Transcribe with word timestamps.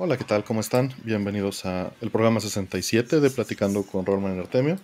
Hola, 0.00 0.16
¿qué 0.16 0.22
tal? 0.22 0.44
¿Cómo 0.44 0.60
están? 0.60 0.94
Bienvenidos 1.02 1.66
a 1.66 1.90
el 2.00 2.12
programa 2.12 2.38
67 2.38 3.18
de 3.18 3.30
Platicando 3.30 3.82
con 3.82 4.06
Rolman 4.06 4.36
y 4.36 4.38
Artemio. 4.38 4.78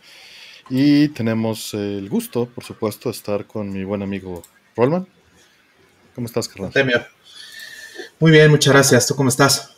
Y 0.68 1.06
tenemos 1.10 1.72
el 1.72 2.08
gusto, 2.08 2.46
por 2.46 2.64
supuesto, 2.64 3.10
de 3.10 3.14
estar 3.14 3.46
con 3.46 3.70
mi 3.70 3.84
buen 3.84 4.02
amigo 4.02 4.42
Rolman. 4.74 5.06
¿Cómo 6.16 6.26
estás, 6.26 6.48
carnal? 6.48 6.66
Artemio. 6.66 7.06
Muy 8.18 8.32
bien, 8.32 8.50
muchas 8.50 8.72
gracias. 8.72 9.06
¿Tú 9.06 9.14
cómo 9.14 9.28
estás? 9.28 9.76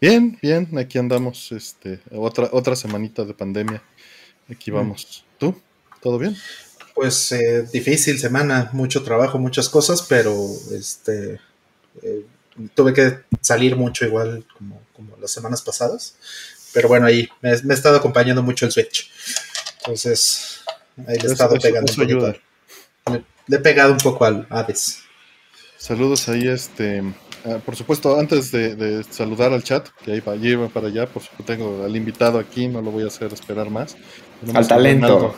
Bien, 0.00 0.38
bien, 0.40 0.78
aquí 0.78 0.96
andamos, 0.96 1.52
este, 1.52 2.00
otra, 2.10 2.48
otra 2.50 2.74
semanita 2.74 3.26
de 3.26 3.34
pandemia. 3.34 3.82
Aquí 4.50 4.70
vamos. 4.70 5.26
¿Tú? 5.36 5.60
¿Todo 6.00 6.18
bien? 6.18 6.34
Pues 6.94 7.32
eh, 7.32 7.68
difícil 7.70 8.18
semana, 8.18 8.70
mucho 8.72 9.02
trabajo, 9.02 9.38
muchas 9.38 9.68
cosas, 9.68 10.06
pero 10.08 10.34
este 10.72 11.38
eh, 12.02 12.24
tuve 12.74 12.92
que 12.92 13.20
salir 13.40 13.76
mucho 13.76 14.04
igual 14.04 14.44
como, 14.56 14.82
como, 14.94 15.16
las 15.16 15.30
semanas 15.30 15.62
pasadas. 15.62 16.16
Pero 16.72 16.88
bueno, 16.88 17.06
ahí 17.06 17.28
me, 17.40 17.50
me, 17.62 17.74
ha 17.74 17.76
estado 17.76 17.96
acompañando 17.96 18.42
mucho 18.42 18.66
el 18.66 18.72
Switch. 18.72 19.10
Entonces, 19.78 20.60
ahí 21.06 21.18
le 21.18 21.28
he 21.28 21.32
estado 21.32 21.56
pegando 21.56 21.90
un 21.90 21.96
poquito. 21.96 22.40
Le, 23.10 23.24
le, 23.46 23.56
he 23.56 23.60
pegado 23.60 23.92
un 23.92 23.98
poco 23.98 24.24
al 24.24 24.46
Hades. 24.50 25.00
Saludos 25.76 26.28
ahí, 26.28 26.46
este. 26.48 27.02
Uh, 27.44 27.60
por 27.60 27.76
supuesto, 27.76 28.18
antes 28.18 28.50
de, 28.50 28.74
de, 28.74 29.04
saludar 29.04 29.52
al 29.52 29.62
chat, 29.62 29.88
que 30.04 30.12
ahí 30.12 30.20
va, 30.20 30.34
lleva 30.34 30.68
para 30.68 30.88
allá, 30.88 31.06
por 31.06 31.22
supuesto, 31.22 31.44
tengo 31.44 31.84
al 31.84 31.94
invitado 31.94 32.38
aquí, 32.38 32.66
no 32.66 32.82
lo 32.82 32.90
voy 32.90 33.04
a 33.04 33.06
hacer 33.06 33.32
esperar 33.32 33.70
más. 33.70 33.96
Al 34.52 34.66
talento. 34.66 35.36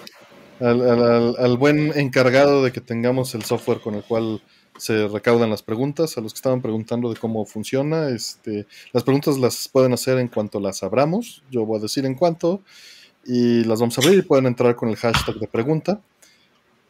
Al, 0.58 0.80
al, 0.80 1.36
al, 1.38 1.56
buen 1.56 1.92
encargado 1.98 2.64
de 2.64 2.72
que 2.72 2.80
tengamos 2.80 3.34
el 3.34 3.44
software 3.44 3.80
con 3.80 3.94
el 3.94 4.02
cual 4.02 4.42
se 4.80 5.08
recaudan 5.08 5.50
las 5.50 5.62
preguntas. 5.62 6.16
A 6.16 6.20
los 6.20 6.32
que 6.32 6.38
estaban 6.38 6.62
preguntando 6.62 7.12
de 7.12 7.20
cómo 7.20 7.44
funciona, 7.44 8.08
este, 8.08 8.66
las 8.92 9.04
preguntas 9.04 9.38
las 9.38 9.68
pueden 9.68 9.92
hacer 9.92 10.18
en 10.18 10.28
cuanto 10.28 10.58
las 10.58 10.82
abramos. 10.82 11.42
Yo 11.50 11.66
voy 11.66 11.78
a 11.78 11.82
decir 11.82 12.06
en 12.06 12.14
cuánto 12.14 12.62
y 13.24 13.64
las 13.64 13.80
vamos 13.80 13.98
a 13.98 14.00
abrir 14.00 14.18
y 14.18 14.22
pueden 14.22 14.46
entrar 14.46 14.74
con 14.74 14.88
el 14.88 14.96
hashtag 14.96 15.36
de 15.36 15.46
pregunta. 15.46 16.00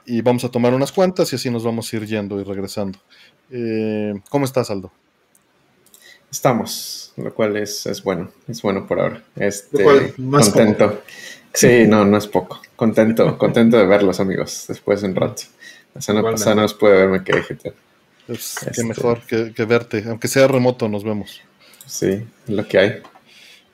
Y 0.07 0.23
vamos 0.23 0.45
a 0.45 0.49
tomar 0.49 0.73
unas 0.73 0.93
cuantas 0.93 1.33
y 1.33 1.37
así 1.37 1.51
nos 1.51 1.65
vamos 1.65 1.93
a 1.93 1.97
ir 1.97 2.07
yendo 2.07 2.41
y 2.41 2.45
regresando. 2.45 2.99
Eh, 3.51 4.15
¿Cómo 4.29 4.45
estás, 4.45 4.71
Aldo? 4.71 4.93
Estamos, 6.31 7.13
lo 7.17 7.35
cual 7.35 7.57
es, 7.57 7.87
es 7.87 8.03
bueno, 8.05 8.31
es 8.47 8.63
bueno 8.63 8.87
por 8.87 9.01
ahora. 9.01 9.25
Este, 9.35 10.15
contento. 10.17 10.91
Poco. 10.91 11.03
Sí, 11.53 11.87
no, 11.89 12.05
no 12.05 12.17
es 12.17 12.29
poco. 12.29 12.61
Contento, 12.77 13.37
contento 13.39 13.77
de 13.77 13.87
verlos, 13.87 14.21
amigos, 14.21 14.67
después 14.69 15.03
de 15.03 15.09
un 15.09 15.17
rato. 15.17 15.43
La 15.95 16.01
semana 16.01 16.31
pasada 16.31 16.57
no 16.57 16.63
nos 16.63 16.75
puede 16.75 16.97
verme 16.97 17.25
que 17.25 17.43
gente. 17.43 17.73
Pues, 18.27 18.57
este... 18.59 18.71
Qué 18.73 18.85
mejor 18.85 19.21
que, 19.23 19.53
que, 19.53 19.65
verte, 19.65 20.05
aunque 20.07 20.29
sea 20.29 20.47
remoto, 20.47 20.89
nos 20.89 21.05
vemos. 21.05 21.41
Sí, 21.87 22.07
es 22.07 22.49
lo 22.49 22.67
que 22.67 22.79
hay. 22.79 23.03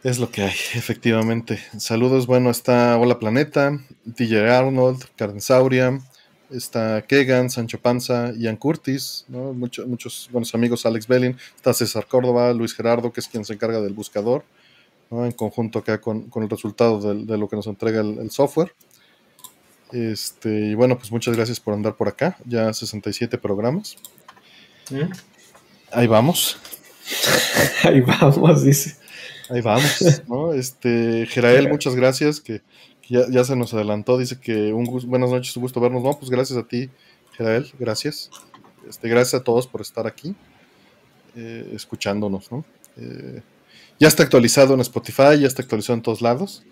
Es 0.03 0.19
lo 0.19 0.31
que 0.31 0.43
hay, 0.43 0.55
efectivamente. 0.75 1.59
Saludos, 1.79 2.27
bueno, 2.27 2.51
está 2.51 2.97
Hola 2.97 3.19
Planeta, 3.19 3.79
DJ 4.05 4.49
Arnold, 4.49 5.05
Carnesauria, 5.17 6.01
está 6.51 7.03
Kegan, 7.03 7.51
Sancho 7.51 7.81
Panza, 7.81 8.33
Ian 8.37 8.57
Curtis, 8.57 9.25
¿no? 9.29 9.53
Mucho, 9.53 9.87
muchos 9.87 10.29
buenos 10.31 10.55
amigos, 10.55 10.87
Alex 10.87 11.07
Bellin, 11.07 11.37
está 11.57 11.75
César 11.75 12.07
Córdoba, 12.07 12.53
Luis 12.53 12.75
Gerardo, 12.75 13.13
que 13.13 13.21
es 13.21 13.29
quien 13.29 13.45
se 13.45 13.55
encarga 13.55 13.81
del 13.81 13.95
buscador, 13.95 14.45
¿no? 15.11 15.27
en 15.27 15.33
conjunto 15.33 15.81
acá 15.81 16.01
con, 16.01 16.31
con 16.31 16.43
el 16.43 16.51
resultado 16.51 17.01
de, 17.01 17.25
de, 17.25 17.39
lo 17.39 17.49
que 17.49 17.57
nos 17.57 17.67
entrega 17.67 18.01
el, 18.01 18.19
el, 18.19 18.31
software. 18.31 18.73
Este, 19.93 20.49
y 20.49 20.75
bueno, 20.75 20.99
pues 20.99 21.13
muchas 21.13 21.37
gracias 21.37 21.61
por 21.61 21.75
andar 21.75 21.97
por 21.97 22.09
acá, 22.09 22.37
ya 22.45 22.73
67 22.73 23.39
programas. 23.39 23.97
¿Mm? 24.91 25.13
Ahí 25.93 26.07
vamos. 26.07 26.59
Ahí 27.85 28.01
vamos, 28.01 28.65
dice. 28.65 28.97
Ahí 29.49 29.61
vamos, 29.61 30.23
¿no? 30.29 30.53
Este, 30.53 31.27
Gerael, 31.27 31.69
muchas 31.69 31.95
gracias, 31.95 32.41
que 32.41 32.63
ya, 33.09 33.29
ya, 33.31 33.45
se 33.45 33.55
nos 33.55 33.73
adelantó, 33.75 34.19
dice 34.19 34.41
que 34.41 34.73
un 34.73 34.85
gusto, 34.85 35.09
buenas 35.09 35.31
noches, 35.31 35.57
un 35.57 35.63
gusto 35.63 35.81
vernos. 35.81 36.03
No, 36.03 36.19
pues 36.19 36.31
gracias 36.31 36.59
a 36.59 36.67
ti, 36.67 36.91
Gerael, 37.37 37.71
gracias. 37.79 38.31
Este, 38.89 39.09
gracias 39.09 39.41
a 39.41 39.45
todos 39.45 39.69
por 39.69 39.81
estar 39.81 40.07
aquí, 40.07 40.35
eh, 41.37 41.71
escuchándonos, 41.75 42.51
¿no? 42.51 42.65
Eh, 42.97 43.43
ya 44.01 44.09
está 44.09 44.25
actualizado 44.25 44.75
en 44.75 44.81
Spotify, 44.81 45.39
ya 45.41 45.47
está 45.47 45.63
actualizado 45.63 45.95
en 45.95 46.03
todos 46.03 46.21
lados. 46.21 46.65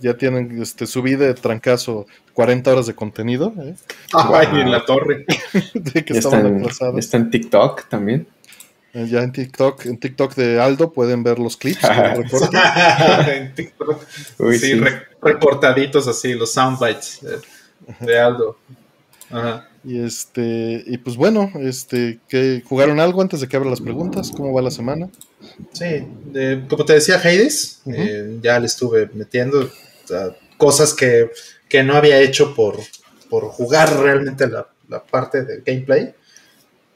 Ya 0.00 0.16
tienen 0.16 0.60
este, 0.62 0.86
subida 0.86 1.26
de 1.26 1.34
trancazo 1.34 2.06
40 2.32 2.72
horas 2.72 2.86
de 2.86 2.94
contenido. 2.94 3.52
¿eh? 3.58 3.74
Ay, 4.12 4.46
wow. 4.46 4.56
en 4.56 4.70
la 4.70 4.84
torre. 4.84 5.26
de 5.74 6.04
que 6.04 6.18
está, 6.18 6.40
en, 6.40 6.64
está 6.96 7.16
en 7.16 7.30
TikTok 7.30 7.88
también. 7.88 8.26
Ya 8.92 9.22
en 9.22 9.30
TikTok, 9.30 9.86
en 9.86 9.98
TikTok 9.98 10.34
de 10.34 10.60
Aldo 10.60 10.92
pueden 10.92 11.22
ver 11.22 11.38
los 11.38 11.56
clips. 11.56 11.84
en 13.28 13.54
TikTok. 13.54 14.02
Uy, 14.38 14.58
sí, 14.58 14.66
sí. 14.66 14.74
Re 14.74 15.02
recortaditos 15.22 16.08
así, 16.08 16.34
los 16.34 16.52
soundbites 16.52 17.20
de, 17.20 18.06
de 18.06 18.18
Aldo. 18.18 18.58
Ajá. 19.30 19.68
Y 19.82 20.00
este, 20.00 20.82
y 20.86 20.98
pues 20.98 21.16
bueno, 21.16 21.50
este, 21.60 22.18
que 22.28 22.62
jugaron 22.66 23.00
algo 23.00 23.22
antes 23.22 23.40
de 23.40 23.48
que 23.48 23.56
abra 23.56 23.70
las 23.70 23.80
preguntas, 23.80 24.30
¿cómo 24.36 24.52
va 24.52 24.60
la 24.60 24.70
semana? 24.70 25.08
Sí, 25.72 26.06
de, 26.24 26.64
como 26.68 26.84
te 26.84 26.94
decía 26.94 27.16
Hades, 27.16 27.80
uh 27.84 27.90
-huh. 27.90 27.94
eh, 27.96 28.38
ya 28.42 28.58
le 28.58 28.66
estuve 28.66 29.08
metiendo 29.14 29.70
cosas 30.56 30.94
que, 30.94 31.30
que, 31.68 31.82
no 31.82 31.94
había 31.94 32.20
hecho 32.20 32.54
por, 32.54 32.76
por 33.28 33.44
jugar 33.44 33.98
realmente 34.00 34.46
la, 34.46 34.66
la 34.88 35.02
parte 35.02 35.44
del 35.44 35.62
gameplay. 35.62 36.14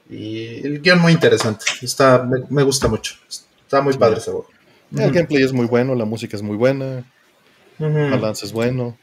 Y 0.09 0.65
el 0.65 0.81
guion 0.81 0.99
muy 0.99 1.13
interesante. 1.13 1.65
Está, 1.81 2.23
me, 2.23 2.39
me 2.49 2.63
gusta 2.63 2.87
mucho. 2.87 3.15
Está 3.27 3.81
muy 3.81 3.97
padre 3.97 4.17
ese 4.19 4.31
juego. 4.31 4.47
El 4.95 5.11
gameplay 5.11 5.43
es 5.43 5.51
muy 5.51 5.65
bueno, 5.65 5.95
la 5.95 6.05
música 6.05 6.37
es 6.37 6.43
muy 6.43 6.55
buena, 6.55 7.03
el 7.79 8.09
balance 8.11 8.45
es 8.45 8.53
bueno. 8.53 8.97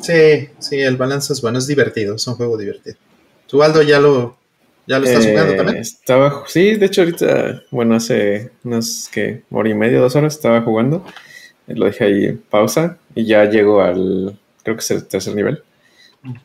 Sí, 0.00 0.48
sí, 0.58 0.78
el 0.80 0.96
balance 0.96 1.32
es 1.32 1.40
bueno, 1.40 1.58
es 1.58 1.66
divertido, 1.66 2.14
es 2.14 2.26
un 2.26 2.34
juego 2.34 2.56
divertido. 2.56 2.96
¿Tú, 3.46 3.62
Aldo, 3.62 3.82
ya 3.82 4.00
lo, 4.00 4.36
ya 4.86 4.98
lo 4.98 5.06
estás 5.06 5.26
eh, 5.26 5.30
jugando 5.30 5.56
también? 5.56 5.78
Estaba, 5.78 6.44
sí, 6.46 6.74
de 6.74 6.86
hecho 6.86 7.02
ahorita, 7.02 7.62
bueno, 7.70 7.96
hace 7.96 8.50
unas, 8.64 9.08
que 9.12 9.42
hora 9.50 9.68
y 9.68 9.74
media, 9.74 9.98
dos 9.98 10.16
horas 10.16 10.34
estaba 10.34 10.62
jugando. 10.62 11.04
Lo 11.66 11.86
dejé 11.86 12.04
ahí 12.04 12.24
en 12.26 12.38
pausa 12.38 12.98
y 13.16 13.24
ya 13.24 13.44
llego 13.46 13.80
al, 13.80 14.38
creo 14.62 14.76
que 14.76 14.80
es 14.80 14.90
el 14.92 15.06
tercer 15.06 15.34
nivel, 15.34 15.64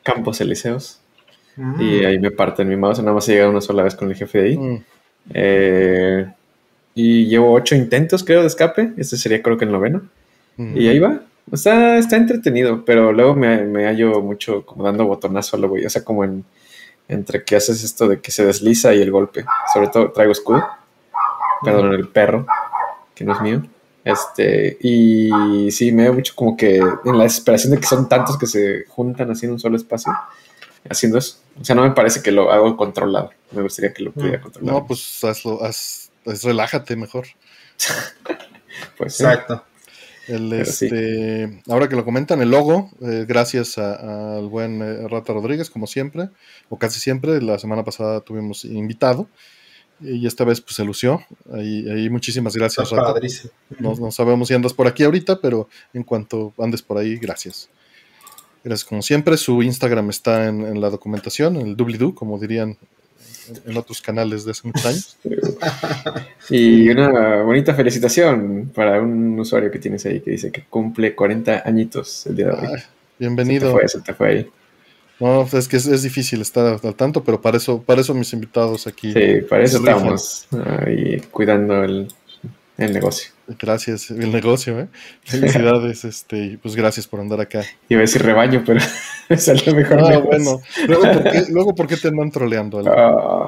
Campos 0.02 0.42
Elíseos. 0.42 1.00
Mm. 1.58 1.82
Y 1.82 2.06
ahí 2.06 2.18
me 2.18 2.32
parten 2.32 2.68
mi 2.68 2.78
mouse, 2.78 3.00
nada 3.00 3.14
más 3.14 3.28
he 3.30 3.34
llegado 3.34 3.52
una 3.52 3.62
sola 3.62 3.84
vez 3.84 3.94
con 3.94 4.10
el 4.10 4.16
jefe 4.16 4.40
de 4.40 4.48
ahí. 4.48 4.58
Mm. 4.58 4.84
Eh, 5.34 6.34
y 6.96 7.26
llevo 7.28 7.54
ocho 7.54 7.76
intentos, 7.76 8.24
creo, 8.24 8.42
de 8.42 8.48
escape. 8.48 8.94
Este 8.98 9.18
sería, 9.18 9.44
creo 9.44 9.58
que 9.58 9.66
el 9.66 9.72
noveno. 9.72 10.02
Mm. 10.58 10.78
Y 10.78 10.88
ahí 10.88 11.00
va. 11.00 11.22
Está, 11.52 11.98
está 11.98 12.16
entretenido, 12.16 12.86
pero 12.86 13.12
luego 13.12 13.36
me, 13.36 13.64
me 13.66 13.86
hallo 13.86 14.22
mucho 14.22 14.66
como 14.66 14.84
dando 14.84 15.06
botonazo 15.06 15.58
a 15.58 15.60
lo 15.60 15.70
güey. 15.70 15.86
O 15.86 15.90
sea, 15.90 16.04
como 16.04 16.24
en, 16.24 16.46
entre 17.08 17.44
que 17.44 17.58
haces 17.58 17.84
esto 17.84 18.08
de 18.08 18.22
que 18.22 18.32
se 18.32 18.46
desliza 18.46 18.94
y 18.94 19.02
el 19.02 19.12
golpe. 19.12 19.44
Sobre 19.74 19.90
todo 19.90 20.12
traigo 20.12 20.32
escudo. 20.32 20.64
Perdón, 21.64 21.94
el 21.94 22.08
perro, 22.08 22.46
que 23.14 23.24
no 23.24 23.34
es 23.34 23.42
mío. 23.42 23.62
Este, 24.04 24.78
y 24.82 25.70
sí, 25.72 25.92
me 25.92 26.04
veo 26.04 26.14
mucho 26.14 26.34
como 26.36 26.58
que 26.58 26.78
en 26.78 27.18
la 27.18 27.24
desesperación 27.24 27.74
de 27.74 27.80
que 27.80 27.86
son 27.86 28.10
tantos 28.10 28.38
que 28.38 28.48
se 28.48 28.86
juntan 28.88 29.30
así 29.30 29.46
en 29.46 29.54
un 29.54 29.60
solo 29.60 29.76
espacio 29.76 30.12
haciendo 30.90 31.18
eso. 31.18 31.38
O 31.60 31.64
sea, 31.64 31.76
no 31.76 31.84
me 31.84 31.92
parece 31.92 32.22
que 32.22 32.32
lo 32.32 32.52
hago 32.52 32.76
controlado. 32.76 33.32
Me 33.52 33.62
gustaría 33.62 33.94
que 33.94 34.04
lo 34.04 34.12
pudiera 34.12 34.38
no, 34.38 34.44
controlar. 34.44 34.74
No, 34.74 34.88
pues 34.88 35.24
hazlo, 35.24 35.64
haz, 35.64 36.12
haz, 36.26 36.44
relájate 36.44 36.96
mejor. 36.96 37.28
pues 38.98 39.20
Exacto. 39.20 39.64
El, 40.28 40.54
este, 40.54 41.48
sí. 41.48 41.62
Ahora 41.68 41.90
que 41.90 41.96
lo 41.96 42.06
comentan, 42.06 42.42
el 42.42 42.52
logo, 42.52 42.90
eh, 43.02 43.26
gracias 43.28 43.78
al 43.78 44.48
buen 44.48 44.82
eh, 44.82 45.08
Rata 45.08 45.34
Rodríguez, 45.34 45.70
como 45.70 45.88
siempre, 45.88 46.30
o 46.70 46.78
casi 46.78 47.00
siempre. 47.00 47.42
La 47.42 47.60
semana 47.60 47.84
pasada 47.84 48.22
tuvimos 48.22 48.64
invitado 48.66 49.28
y 50.02 50.26
esta 50.28 50.44
vez 50.44 50.62
pues 50.62 50.76
se 50.76 50.84
lució. 50.84 51.22
Ahí, 51.54 51.90
ahí 51.90 52.10
muchísimas 52.10 52.56
gracias. 52.56 52.92
No, 53.80 53.96
no, 53.96 54.12
sabemos 54.12 54.48
si 54.48 54.54
andas 54.54 54.74
por 54.74 54.88
aquí 54.88 55.04
ahorita, 55.04 55.40
pero 55.40 55.70
en 55.94 56.04
cuanto 56.04 56.54
andes 56.58 56.82
por 56.82 56.98
ahí, 56.98 57.18
gracias. 57.18 57.70
Gracias 58.64 58.88
como 58.88 59.02
siempre. 59.02 59.38
Su 59.38 59.64
Instagram 59.64 60.10
está 60.10 60.48
en, 60.48 60.66
en 60.66 60.82
la 60.82 60.90
documentación, 60.90 61.56
en 61.56 61.68
el 61.68 61.78
doobly-doo, 61.78 62.14
como 62.14 62.38
dirían 62.38 62.78
en 63.66 63.78
otros 63.78 64.02
canales 64.02 64.46
de 64.46 64.52
hace 64.52 64.68
muchos 64.68 64.86
años. 64.86 65.18
y 66.50 66.90
una 66.90 67.42
bonita 67.44 67.74
felicitación 67.74 68.72
para 68.74 69.02
un 69.02 69.40
usuario 69.40 69.72
que 69.72 69.80
tienes 69.80 70.06
ahí 70.06 70.22
que 70.22 70.32
dice 70.32 70.52
que 70.52 70.64
cumple 70.70 71.16
40 71.16 71.64
añitos 71.66 72.26
el 72.28 72.36
día 72.36 72.48
de 72.48 72.52
hoy. 72.54 72.80
Bienvenido. 73.18 73.68
Se 73.68 73.68
te 73.68 73.74
fue, 73.74 73.88
se 73.88 74.02
te 74.02 74.14
fue 74.14 74.30
ahí. 74.30 74.52
No, 75.22 75.48
es 75.54 75.68
que 75.68 75.78
es, 75.78 75.86
es, 75.86 76.02
difícil 76.02 76.42
estar 76.42 76.80
al 76.84 76.96
tanto, 76.96 77.24
pero 77.24 77.40
para 77.40 77.58
eso, 77.58 77.80
para 77.84 78.02
eso 78.02 78.16
mis 78.16 78.34
invitados 78.34 78.88
aquí. 78.88 79.14
Sí, 79.14 79.42
para 79.48 79.64
eso 79.64 79.78
estamos 79.78 80.48
ahí 80.84 81.22
cuidando 81.30 81.84
el, 81.84 82.08
el 82.80 82.92
negocio. 82.92 83.32
Gracias, 83.60 84.10
el 84.10 84.32
negocio, 84.32 84.80
¿eh? 84.80 84.88
Felicidades, 85.24 86.06
este, 86.06 86.58
pues 86.60 86.76
gracias 86.76 87.08
por 87.08 87.20
andar 87.20 87.40
acá. 87.40 87.64
Iba 87.88 88.00
a 88.00 88.02
decir 88.02 88.24
rebaño, 88.24 88.64
pero 88.66 88.80
me 89.30 89.38
salió 89.38 89.76
mejor. 89.76 90.00
Ah, 90.00 90.18
bueno. 90.18 90.60
Luego 90.88 91.04
¿por, 91.04 91.24
qué, 91.32 91.46
luego, 91.50 91.76
¿por 91.76 91.88
qué 91.88 91.98
te 91.98 92.08
andan 92.08 92.32
troleando? 92.32 92.82
Ah, 92.88 93.48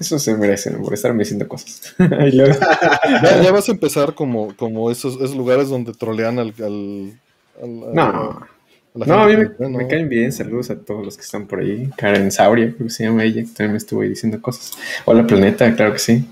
Eso 0.00 0.18
se 0.18 0.34
merece, 0.34 0.70
por 0.70 0.94
estarme 0.94 1.24
diciendo 1.24 1.46
cosas. 1.46 1.94
ya, 2.32 3.52
vas 3.52 3.68
a 3.68 3.72
empezar 3.72 4.14
como, 4.14 4.56
como 4.56 4.90
esos, 4.90 5.16
esos 5.16 5.36
lugares 5.36 5.68
donde 5.68 5.92
trolean 5.92 6.38
al. 6.38 6.54
no. 7.62 8.55
No, 9.04 9.14
a 9.14 9.26
mí 9.26 9.36
me, 9.36 9.88
caen 9.88 10.08
bien. 10.08 10.32
Saludos 10.32 10.70
a 10.70 10.78
todos 10.78 11.04
los 11.04 11.16
que 11.16 11.22
están 11.22 11.46
por 11.46 11.60
ahí. 11.60 11.90
Karen 11.96 12.30
Sauria, 12.32 12.72
creo 12.74 12.86
que 12.86 12.92
se 12.92 13.04
llama 13.04 13.24
ella, 13.24 13.42
que 13.42 13.48
también 13.48 13.72
me 13.72 13.78
estuvo 13.78 14.00
ahí 14.00 14.08
diciendo 14.08 14.40
cosas. 14.40 14.72
Hola, 15.04 15.26
Planeta, 15.26 15.74
claro 15.74 15.92
que 15.92 15.98
sí. 15.98 16.28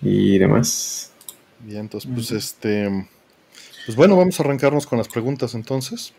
Y 0.00 0.38
demás. 0.38 1.12
Bien, 1.60 1.80
entonces, 1.80 2.10
pues 2.12 2.30
este. 2.30 3.06
Pues 3.86 3.96
bueno, 3.96 4.16
vamos 4.16 4.38
a 4.40 4.42
arrancarnos 4.42 4.86
con 4.86 4.98
las 4.98 5.08
preguntas 5.08 5.54
entonces. 5.54 6.14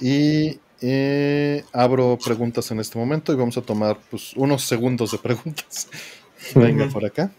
Y 0.00 0.58
eh, 0.80 1.64
abro 1.72 2.18
preguntas 2.24 2.70
en 2.70 2.80
este 2.80 2.98
momento 2.98 3.32
y 3.32 3.36
vamos 3.36 3.56
a 3.58 3.62
tomar 3.62 3.98
pues, 4.10 4.32
unos 4.36 4.62
segundos 4.62 5.12
de 5.12 5.18
preguntas. 5.18 5.88
Venga 6.54 6.88
por 6.88 7.04
acá. 7.04 7.30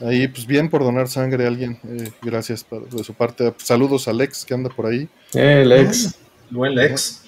Ahí, 0.00 0.28
pues 0.28 0.46
bien 0.46 0.68
por 0.68 0.82
donar 0.82 1.08
sangre 1.08 1.44
a 1.44 1.48
alguien. 1.48 1.78
Eh, 1.88 2.10
gracias 2.22 2.66
de 2.90 3.04
su 3.04 3.14
parte. 3.14 3.52
Saludos 3.58 4.08
a 4.08 4.12
Lex 4.12 4.44
que 4.44 4.54
anda 4.54 4.68
por 4.68 4.86
ahí. 4.86 5.08
Eh, 5.34 5.64
Lex. 5.64 6.14
buen 6.50 6.74
Lex. 6.74 7.22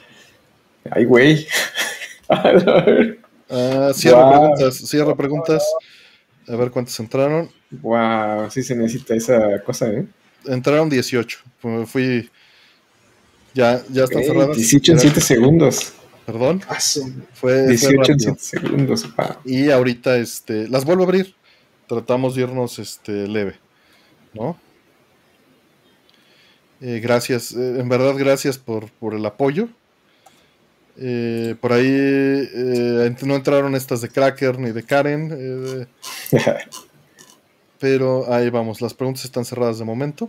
Ay, 0.90 1.04
güey. 1.04 1.46
Ah, 3.50 3.92
cierra 3.94 4.28
preguntas. 4.28 4.76
Cierra 4.76 5.16
preguntas. 5.16 5.64
A 6.46 6.56
ver 6.56 6.70
cuántas 6.70 7.00
entraron. 7.00 7.50
Wow, 7.70 8.50
sí 8.50 8.62
se 8.62 8.76
necesita 8.76 9.14
esa 9.14 9.62
cosa, 9.62 9.88
¿eh? 9.88 10.06
Entraron 10.44 10.90
18. 10.90 11.38
Fui 11.86 12.28
ya, 13.54 13.82
ya 13.90 14.04
están 14.04 14.22
cerradas. 14.22 14.56
18 14.56 14.92
en 14.92 15.00
7 15.00 15.20
segundos. 15.20 15.92
Perdón. 16.26 16.62
Ah, 16.68 16.78
fue, 17.32 17.66
18 17.68 18.12
en 18.12 18.20
7 18.20 18.38
segundos. 18.38 19.08
Y 19.44 19.70
ahorita 19.70 20.16
este, 20.16 20.68
las 20.68 20.84
vuelvo 20.84 21.02
a 21.02 21.06
abrir. 21.06 21.34
Tratamos 21.88 22.34
de 22.34 22.42
irnos 22.42 22.78
este, 22.78 23.26
leve. 23.26 23.56
¿No? 24.34 24.58
Eh, 26.80 27.00
gracias, 27.02 27.52
eh, 27.52 27.80
en 27.80 27.88
verdad 27.88 28.14
gracias 28.16 28.58
por, 28.58 28.90
por 28.92 29.14
el 29.14 29.26
apoyo. 29.26 29.68
Eh, 31.00 31.54
por 31.60 31.72
ahí 31.72 31.86
eh, 31.86 33.14
no 33.24 33.36
entraron 33.36 33.76
estas 33.76 34.00
de 34.00 34.08
Cracker 34.08 34.58
ni 34.58 34.72
de 34.72 34.82
Karen. 34.82 35.30
Eh, 35.32 35.86
pero 37.78 38.32
ahí 38.32 38.50
vamos, 38.50 38.80
las 38.80 38.94
preguntas 38.94 39.24
están 39.24 39.44
cerradas 39.44 39.78
de 39.78 39.84
momento. 39.84 40.28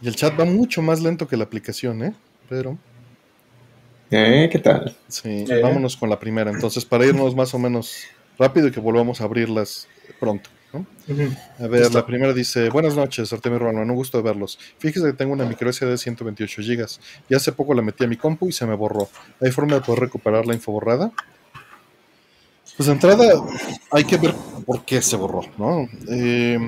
Y 0.00 0.08
el 0.08 0.14
chat 0.16 0.38
va 0.38 0.44
mucho 0.44 0.80
más 0.82 1.00
lento 1.00 1.26
que 1.26 1.36
la 1.36 1.44
aplicación, 1.44 2.02
¿eh? 2.04 2.14
Pero. 2.48 2.78
¿Eh? 4.10 4.48
¿Qué 4.52 4.58
tal? 4.58 4.96
Sí, 5.08 5.44
vámonos 5.62 5.96
con 5.96 6.08
la 6.08 6.20
primera. 6.20 6.50
Entonces, 6.50 6.84
para 6.84 7.06
irnos 7.06 7.34
más 7.34 7.52
o 7.54 7.58
menos 7.58 8.04
rápido 8.38 8.68
y 8.68 8.70
que 8.70 8.80
volvamos 8.80 9.20
a 9.20 9.24
abrirlas 9.24 9.88
pronto. 10.20 10.50
¿No? 10.74 10.86
A 11.58 11.68
ver, 11.68 11.94
la 11.94 12.04
primera 12.04 12.32
dice: 12.32 12.68
Buenas 12.68 12.96
noches, 12.96 13.32
Artemio 13.32 13.58
Romano, 13.58 13.80
un 13.80 13.96
gusto 13.96 14.18
de 14.18 14.24
verlos. 14.24 14.58
Fíjese 14.78 15.06
que 15.06 15.12
tengo 15.14 15.32
una 15.32 15.46
micro 15.46 15.72
SD 15.72 15.86
de 15.86 15.98
128 15.98 16.62
GB. 16.62 16.86
Y 17.30 17.34
hace 17.34 17.52
poco 17.52 17.72
la 17.72 17.80
metí 17.80 18.04
a 18.04 18.06
mi 18.06 18.16
compu 18.16 18.48
y 18.48 18.52
se 18.52 18.66
me 18.66 18.74
borró. 18.74 19.08
¿Hay 19.40 19.50
forma 19.50 19.76
de 19.76 19.80
poder 19.80 20.00
recuperar 20.00 20.46
la 20.46 20.54
info 20.54 20.72
borrada? 20.72 21.12
Pues 22.76 22.88
de 22.88 22.92
entrada, 22.92 23.24
hay 23.92 24.04
que 24.04 24.16
ver 24.16 24.34
por 24.66 24.84
qué 24.84 25.00
se 25.00 25.16
borró, 25.16 25.42
¿no? 25.56 25.88
Eh 26.08 26.58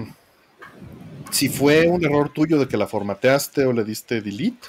si 1.30 1.48
fue 1.48 1.86
un 1.88 2.04
error 2.04 2.30
tuyo 2.32 2.58
de 2.58 2.68
que 2.68 2.76
la 2.76 2.86
formateaste 2.86 3.64
o 3.66 3.72
le 3.72 3.84
diste 3.84 4.20
delete, 4.20 4.68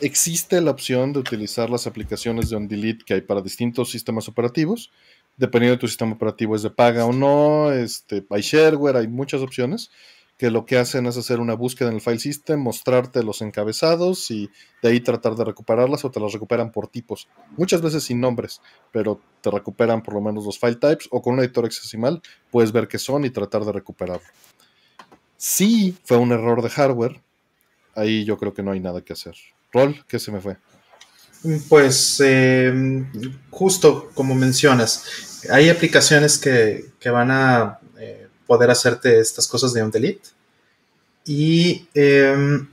existe 0.00 0.60
la 0.60 0.70
opción 0.70 1.12
de 1.12 1.20
utilizar 1.20 1.70
las 1.70 1.86
aplicaciones 1.86 2.50
de 2.50 2.56
on 2.56 2.68
delete 2.68 3.04
que 3.04 3.14
hay 3.14 3.20
para 3.22 3.42
distintos 3.42 3.90
sistemas 3.90 4.28
operativos. 4.28 4.92
Dependiendo 5.38 5.76
de 5.76 5.80
tu 5.80 5.88
sistema 5.88 6.12
operativo 6.12 6.54
es 6.54 6.62
de 6.62 6.70
paga 6.70 7.06
o 7.06 7.12
no, 7.12 7.72
este, 7.72 8.26
hay 8.28 8.42
shareware, 8.42 8.96
hay 8.96 9.08
muchas 9.08 9.40
opciones 9.40 9.90
que 10.38 10.50
lo 10.52 10.64
que 10.66 10.78
hacen 10.78 11.06
es 11.06 11.16
hacer 11.16 11.40
una 11.40 11.54
búsqueda 11.54 11.88
en 11.88 11.96
el 11.96 12.00
file 12.00 12.20
system, 12.20 12.60
mostrarte 12.60 13.24
los 13.24 13.42
encabezados 13.42 14.30
y 14.30 14.48
de 14.82 14.88
ahí 14.88 15.00
tratar 15.00 15.34
de 15.34 15.44
recuperarlas 15.44 16.04
o 16.04 16.12
te 16.12 16.20
las 16.20 16.32
recuperan 16.32 16.70
por 16.70 16.86
tipos. 16.86 17.28
Muchas 17.56 17.82
veces 17.82 18.04
sin 18.04 18.20
nombres, 18.20 18.62
pero 18.92 19.20
te 19.40 19.50
recuperan 19.50 20.00
por 20.00 20.14
lo 20.14 20.20
menos 20.20 20.44
los 20.44 20.58
file 20.58 20.76
types 20.76 21.08
o 21.10 21.20
con 21.20 21.34
un 21.34 21.40
editor 21.40 21.66
hexadecimal 21.66 22.22
puedes 22.52 22.70
ver 22.70 22.86
qué 22.86 22.98
son 22.98 23.24
y 23.24 23.30
tratar 23.30 23.64
de 23.64 23.72
recuperarlo. 23.72 24.26
Si 25.36 25.96
fue 26.04 26.16
un 26.16 26.30
error 26.30 26.62
de 26.62 26.70
hardware, 26.70 27.20
ahí 27.96 28.24
yo 28.24 28.38
creo 28.38 28.54
que 28.54 28.62
no 28.62 28.70
hay 28.70 28.80
nada 28.80 29.02
que 29.02 29.14
hacer. 29.14 29.34
Rol, 29.72 30.04
¿qué 30.06 30.20
se 30.20 30.30
me 30.30 30.40
fue? 30.40 30.56
Pues 31.68 32.20
eh, 32.24 33.04
justo 33.50 34.10
como 34.14 34.34
mencionas, 34.34 35.04
hay 35.50 35.68
aplicaciones 35.70 36.38
que, 36.38 36.90
van 37.10 37.30
a 37.30 37.78
eh, 37.98 38.26
poder 38.46 38.70
hacerte 38.70 39.20
estas 39.20 39.46
cosas 39.46 39.72
de 39.72 39.82
un 39.82 39.90
delete. 39.90 40.28
Y 41.24 41.86
em, 41.94 42.68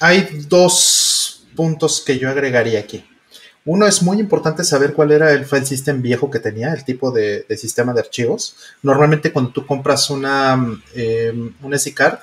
hay 0.00 0.44
dos 0.48 1.46
puntos 1.54 2.00
que 2.00 2.18
yo 2.18 2.30
agregaría 2.30 2.80
aquí. 2.80 3.04
Uno 3.64 3.86
es 3.86 4.02
muy 4.02 4.18
importante 4.18 4.64
saber 4.64 4.94
cuál 4.94 5.12
era 5.12 5.32
el 5.32 5.44
file 5.44 5.66
system 5.66 6.00
viejo 6.00 6.30
que 6.30 6.38
tenía, 6.38 6.72
el 6.72 6.84
tipo 6.84 7.10
de, 7.10 7.44
sistema 7.58 7.92
de 7.92 8.00
archivos. 8.00 8.56
Normalmente 8.82 9.30
cuando 9.30 9.50
tú 9.50 9.66
compras 9.66 10.08
una, 10.08 10.80
eh, 10.94 11.32
un 11.60 11.78
SD 11.78 11.92
card, 11.92 12.20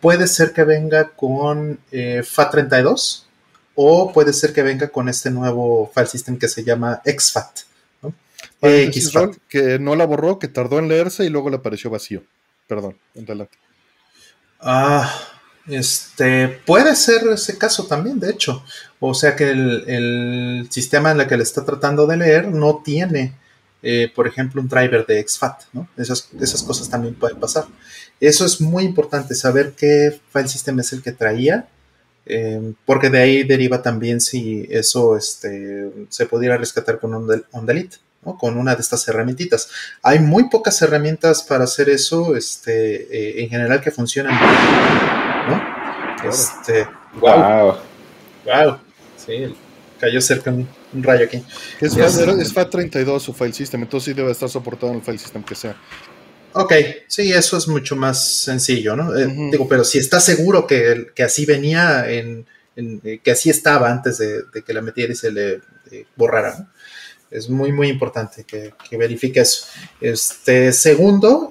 puede 0.00 0.28
ser 0.28 0.52
que 0.52 0.62
venga 0.62 1.08
con 1.08 1.80
eh, 1.90 2.22
FAT32 2.22 3.24
o 3.74 4.12
puede 4.12 4.32
ser 4.32 4.52
que 4.52 4.62
venga 4.62 4.88
con 4.88 5.08
este 5.08 5.30
nuevo 5.30 5.90
file 5.92 6.06
system 6.06 6.38
que 6.38 6.48
se 6.48 6.64
llama 6.64 7.02
XFAT. 7.04 7.60
¿no? 8.02 8.14
XFAT. 8.60 9.36
Que 9.48 9.78
no 9.78 9.96
la 9.96 10.06
borró, 10.06 10.38
que 10.38 10.48
tardó 10.48 10.78
en 10.78 10.88
leerse 10.88 11.24
y 11.24 11.28
luego 11.28 11.50
le 11.50 11.56
apareció 11.56 11.90
vacío. 11.90 12.22
Perdón, 12.66 12.96
adelante. 13.16 13.58
Ah, 14.60 15.12
este, 15.66 16.48
puede 16.48 16.94
ser 16.96 17.26
ese 17.28 17.58
caso 17.58 17.86
también, 17.86 18.20
de 18.20 18.30
hecho. 18.30 18.64
O 19.00 19.12
sea 19.12 19.36
que 19.36 19.50
el, 19.50 20.66
sistema 20.70 21.10
en 21.10 21.20
el 21.20 21.26
que 21.26 21.36
le 21.36 21.42
está 21.42 21.64
tratando 21.64 22.06
de 22.06 22.16
leer 22.16 22.48
no 22.48 22.80
tiene, 22.84 23.34
eh, 23.82 24.10
por 24.14 24.26
ejemplo, 24.26 24.62
un 24.62 24.68
driver 24.68 25.04
de 25.04 25.20
exFAT, 25.20 25.64
¿no? 25.72 25.88
Esas, 25.96 26.28
esas 26.40 26.62
cosas 26.62 26.88
también 26.88 27.14
pueden 27.14 27.38
pasar. 27.38 27.66
Eso 28.20 28.46
es 28.46 28.60
muy 28.60 28.84
importante, 28.84 29.34
saber 29.34 29.74
qué 29.76 30.18
file 30.32 30.48
system 30.48 30.80
es 30.80 30.92
el 30.92 31.02
que 31.02 31.12
traía, 31.12 31.68
eh, 32.26 32.72
porque 32.86 33.10
de 33.10 33.18
ahí 33.18 33.42
deriva 33.44 33.82
también 33.82 34.20
si 34.20 34.66
eso 34.70 35.16
este, 35.16 35.90
se 36.08 36.26
pudiera 36.26 36.56
rescatar 36.56 36.98
con 36.98 37.14
un, 37.14 37.44
un 37.52 37.66
delete. 37.66 37.96
¿no? 38.24 38.38
con 38.38 38.56
una 38.56 38.74
de 38.74 38.80
estas 38.80 39.06
herramientitas. 39.08 39.68
Hay 40.02 40.18
muy 40.18 40.48
pocas 40.48 40.80
herramientas 40.82 41.42
para 41.42 41.64
hacer 41.64 41.88
eso, 41.88 42.36
este, 42.36 43.02
eh, 43.02 43.42
en 43.42 43.50
general 43.50 43.80
que 43.80 43.90
funcionan 43.90 44.34
¿no? 45.46 46.28
Este, 46.28 46.86
wow. 47.20 47.74
Wow. 48.44 48.78
Sí, 49.16 49.54
cayó 49.98 50.20
cerca 50.20 50.50
un, 50.50 50.68
rayo 50.94 51.26
aquí. 51.26 51.42
Es, 51.80 51.96
es, 51.96 52.54
FAT32 52.54 53.20
su 53.20 53.32
file 53.32 53.52
system, 53.52 53.82
entonces 53.82 54.06
sí 54.06 54.14
debe 54.14 54.30
estar 54.30 54.48
soportado 54.48 54.92
en 54.92 54.98
el 54.98 55.04
file 55.04 55.18
system 55.18 55.42
que 55.42 55.54
sea. 55.54 55.76
Ok, 56.54 56.72
sí, 57.08 57.32
eso 57.32 57.56
es 57.56 57.68
mucho 57.68 57.96
más 57.96 58.42
sencillo, 58.42 58.96
¿no? 58.96 59.16
Eh, 59.16 59.26
digo, 59.50 59.68
pero 59.68 59.84
si 59.84 59.98
está 59.98 60.20
seguro 60.20 60.66
que, 60.66 61.08
que 61.14 61.22
así 61.24 61.44
venía, 61.44 62.08
en, 62.08 62.46
eh, 62.76 63.20
que 63.22 63.30
así 63.32 63.50
estaba 63.50 63.90
antes 63.90 64.18
de, 64.18 64.44
que 64.64 64.72
la 64.72 64.80
metiera 64.80 65.12
y 65.12 65.16
se 65.16 65.32
le 65.32 65.60
eh, 65.90 66.06
borrara, 66.16 66.68
Es 67.30 67.48
muy, 67.48 67.72
muy 67.72 67.88
importante 67.88 68.44
que, 68.44 68.72
que, 68.88 68.96
verifique 68.96 69.40
eso. 69.40 69.66
Este, 70.00 70.72
segundo, 70.72 71.50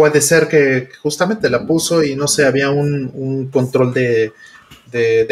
puede 0.00 0.22
ser 0.22 0.48
que 0.48 0.88
justamente 1.02 1.50
la 1.50 1.66
puso 1.66 2.02
y 2.02 2.16
no 2.16 2.26
sé, 2.26 2.46
había 2.46 2.70
un, 2.70 3.50
control 3.52 3.92
de, 3.92 4.32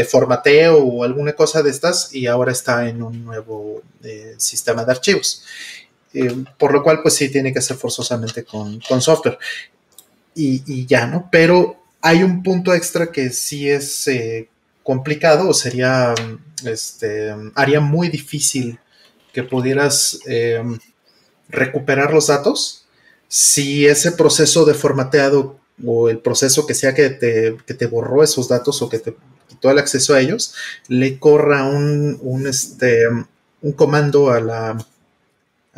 formateo 0.07 0.77
o 0.77 1.05
alguna 1.05 1.33
cosa 1.33 1.63
de 1.63 1.71
estas 1.71 2.15
y 2.15 2.27
ahora 2.27 2.53
está 2.53 2.87
en 2.87 3.03
un 3.03 3.25
nuevo 3.25 3.81
eh, 4.05 4.35
sistema 4.37 4.85
de 4.85 4.93
archivos. 4.93 5.43
Eh, 6.15 6.45
por 6.59 6.73
lo 6.73 6.83
cual, 6.83 7.03
pues 7.03 7.15
sí, 7.15 7.29
tiene 7.31 7.53
que 7.53 7.61
ser 7.61 7.77
forzosamente 7.77 8.45
con, 8.45 8.81
software. 9.01 9.39
Y, 10.35 10.87
ya, 10.87 11.07
¿no? 11.07 11.29
Pero 11.33 11.83
hay 12.01 12.23
un 12.23 12.43
punto 12.43 12.73
extra 12.73 13.11
que 13.11 13.31
sí 13.31 13.69
es 13.69 14.07
eh, 14.07 14.49
complicado 14.85 15.49
o 15.49 15.55
sería, 15.55 16.15
este, 16.65 17.35
haría 17.55 17.81
muy 17.81 18.09
difícil 18.09 18.79
que 19.33 19.43
pudieras 19.43 20.21
recuperar 21.49 22.13
los 22.13 22.29
datos 22.29 22.87
si 23.29 23.87
ese 23.87 24.13
proceso 24.13 24.65
de 24.65 24.75
formateado 24.75 25.59
o 25.85 26.09
el 26.09 26.19
proceso 26.19 26.67
que 26.67 26.75
sea 26.75 26.95
que 26.95 27.11
te, 27.11 27.87
borró 27.87 28.25
esos 28.25 28.49
datos 28.49 28.83
o 28.83 28.89
que 28.89 28.99
te 28.99 29.15
quitó 29.49 29.71
el 29.71 29.79
acceso 29.79 30.15
a 30.15 30.21
ellos, 30.21 30.55
le 30.89 31.19
corra 31.19 31.65
un, 31.65 32.47
este, 32.49 33.07
un 33.61 33.73
comando 33.73 34.31
a 34.31 34.41
la, 34.41 34.87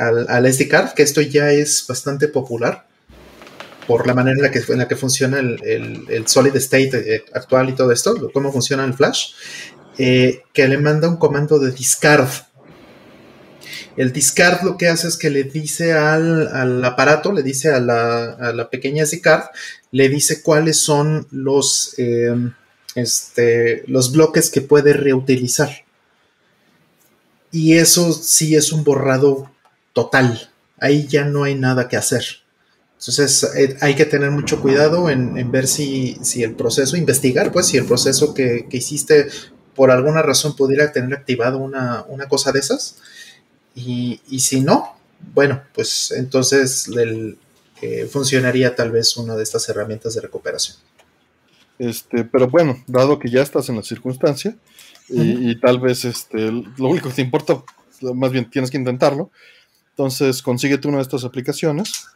al, 0.01 0.53
SD 0.53 0.69
card, 0.69 0.93
que 0.95 1.03
esto 1.03 1.21
ya 1.21 1.51
es 1.53 1.85
bastante 1.87 2.29
popular 2.29 2.87
por 3.87 4.07
la 4.07 4.15
manera 4.15 4.37
en 4.37 4.43
la 4.43 4.51
que, 4.51 4.61
en 4.73 4.79
la 4.79 4.89
que 4.89 4.97
funciona 4.97 5.39
el, 5.39 6.25
solid 6.27 6.57
state 6.57 7.15
eh, 7.15 7.25
actual 7.35 7.69
y 7.69 7.75
todo 7.75 7.93
esto, 7.93 8.31
cómo 8.33 8.53
funciona 8.53 8.85
el 8.85 8.95
flash, 8.95 9.33
eh, 9.99 10.43
que 10.53 10.69
le 10.69 10.79
manda 10.79 11.09
un 11.09 11.17
comando 11.17 11.59
de 11.59 11.73
discard 11.73 12.29
El 13.97 14.13
discard 14.13 14.63
lo 14.63 14.79
que 14.79 14.89
hace 14.89 15.09
es 15.09 15.17
que 15.17 15.29
le 15.29 15.45
dice 15.45 15.93
al, 15.93 16.83
aparato, 16.85 17.33
le 17.33 17.43
dice 17.43 17.71
a 17.71 17.81
la, 17.81 18.69
pequeña 18.71 19.05
SD 19.05 19.21
card, 19.21 19.45
le 19.91 20.09
dice 20.09 20.43
cuáles 20.43 20.79
son 20.79 21.27
los, 21.31 21.95
eh, 21.99 22.35
este, 22.95 23.85
los 23.87 24.13
bloques 24.13 24.51
que 24.51 24.63
puede 24.63 24.95
reutilizar. 24.95 25.85
Y 27.53 27.75
eso 27.75 28.13
sí 28.13 28.55
es 28.55 28.73
un 28.73 28.85
borrado 28.85 29.51
total. 29.93 30.51
Ahí 30.79 31.07
ya 31.07 31.25
no 31.25 31.45
hay 31.45 31.55
nada 31.55 31.89
que 31.89 31.97
hacer. 31.97 32.25
Entonces 33.01 33.45
eh, 33.57 33.77
hay 33.81 33.95
que 33.95 34.05
tener 34.05 34.31
mucho 34.31 34.61
cuidado 34.61 35.09
en, 35.09 35.51
ver 35.51 35.67
si, 35.67 36.19
el 36.37 36.55
proceso, 36.55 36.97
investigar, 36.97 37.51
pues 37.51 37.67
si 37.67 37.79
el 37.79 37.87
proceso 37.87 38.35
que, 38.35 38.67
hiciste 38.71 39.29
por 39.75 39.91
alguna 39.91 40.21
razón 40.21 40.55
pudiera 40.55 40.93
tener 40.93 41.15
activado 41.15 41.59
una, 41.59 42.05
cosa 42.29 42.53
de 42.53 42.61
esas. 42.61 42.99
Y, 43.75 44.21
si 44.39 44.61
no, 44.61 44.97
bueno, 45.35 45.63
pues 45.75 46.11
entonces 46.11 46.91
eh, 47.81 48.07
funcionaría 48.11 48.75
tal 48.75 48.91
vez 48.91 49.17
una 49.17 49.35
de 49.35 49.43
estas 49.45 49.67
herramientas 49.71 50.15
de 50.15 50.21
recuperación. 50.21 50.77
Este, 51.79 52.25
pero 52.25 52.47
bueno, 52.49 52.85
dado 52.87 53.19
que 53.19 53.31
ya 53.31 53.41
estás 53.41 53.71
en 53.71 53.77
la 53.77 53.83
circunstancia 53.83 54.55
y, 55.09 55.59
tal 55.59 55.81
vez 55.81 56.05
este, 56.05 56.53
lo 56.53 56.89
único 56.89 57.09
que 57.09 57.15
te 57.15 57.23
importa, 57.23 57.65
más 58.15 58.31
bien 58.31 58.51
tienes 58.51 58.71
que 58.71 58.77
intentarlo, 58.77 59.31
entonces 60.01 60.41
consíguete 60.41 60.89
una 60.89 60.97
de 60.97 61.03
estas 61.03 61.25
aplicaciones 61.25 62.07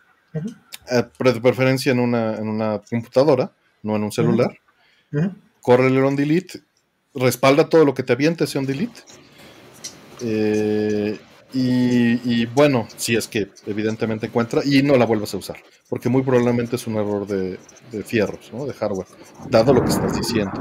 eh, 0.90 1.02
de 1.18 1.40
preferencia 1.42 1.92
en 1.92 2.00
una, 2.00 2.34
en 2.34 2.48
una 2.48 2.80
computadora, 2.88 3.52
no 3.82 3.94
en 3.94 4.04
un 4.04 4.10
celular. 4.10 4.56
Corre 5.60 5.88
el 5.88 6.02
on 6.02 6.16
delete, 6.16 6.62
respalda 7.14 7.68
todo 7.68 7.84
lo 7.84 7.92
que 7.92 8.02
te 8.02 8.14
aviente 8.14 8.44
ese 8.44 8.58
on 8.58 8.64
delete. 8.64 9.02
Eh, 10.22 11.18
y, 11.52 12.46
bueno, 12.46 12.88
si 12.96 13.16
es 13.16 13.28
que 13.28 13.50
evidentemente 13.66 14.26
encuentra 14.26 14.62
y 14.64 14.82
no 14.82 14.96
la 14.96 15.04
vuelvas 15.04 15.34
a 15.34 15.36
usar, 15.36 15.58
porque 15.90 16.08
muy 16.08 16.22
probablemente 16.22 16.76
es 16.76 16.86
un 16.86 16.96
error 16.96 17.26
de, 17.26 17.58
de 17.92 18.02
fierros, 18.02 18.50
¿no? 18.50 18.64
de 18.64 18.72
hardware, 18.72 19.06
dado 19.50 19.74
lo 19.74 19.84
que 19.84 19.90
estás 19.90 20.16
diciendo. 20.16 20.52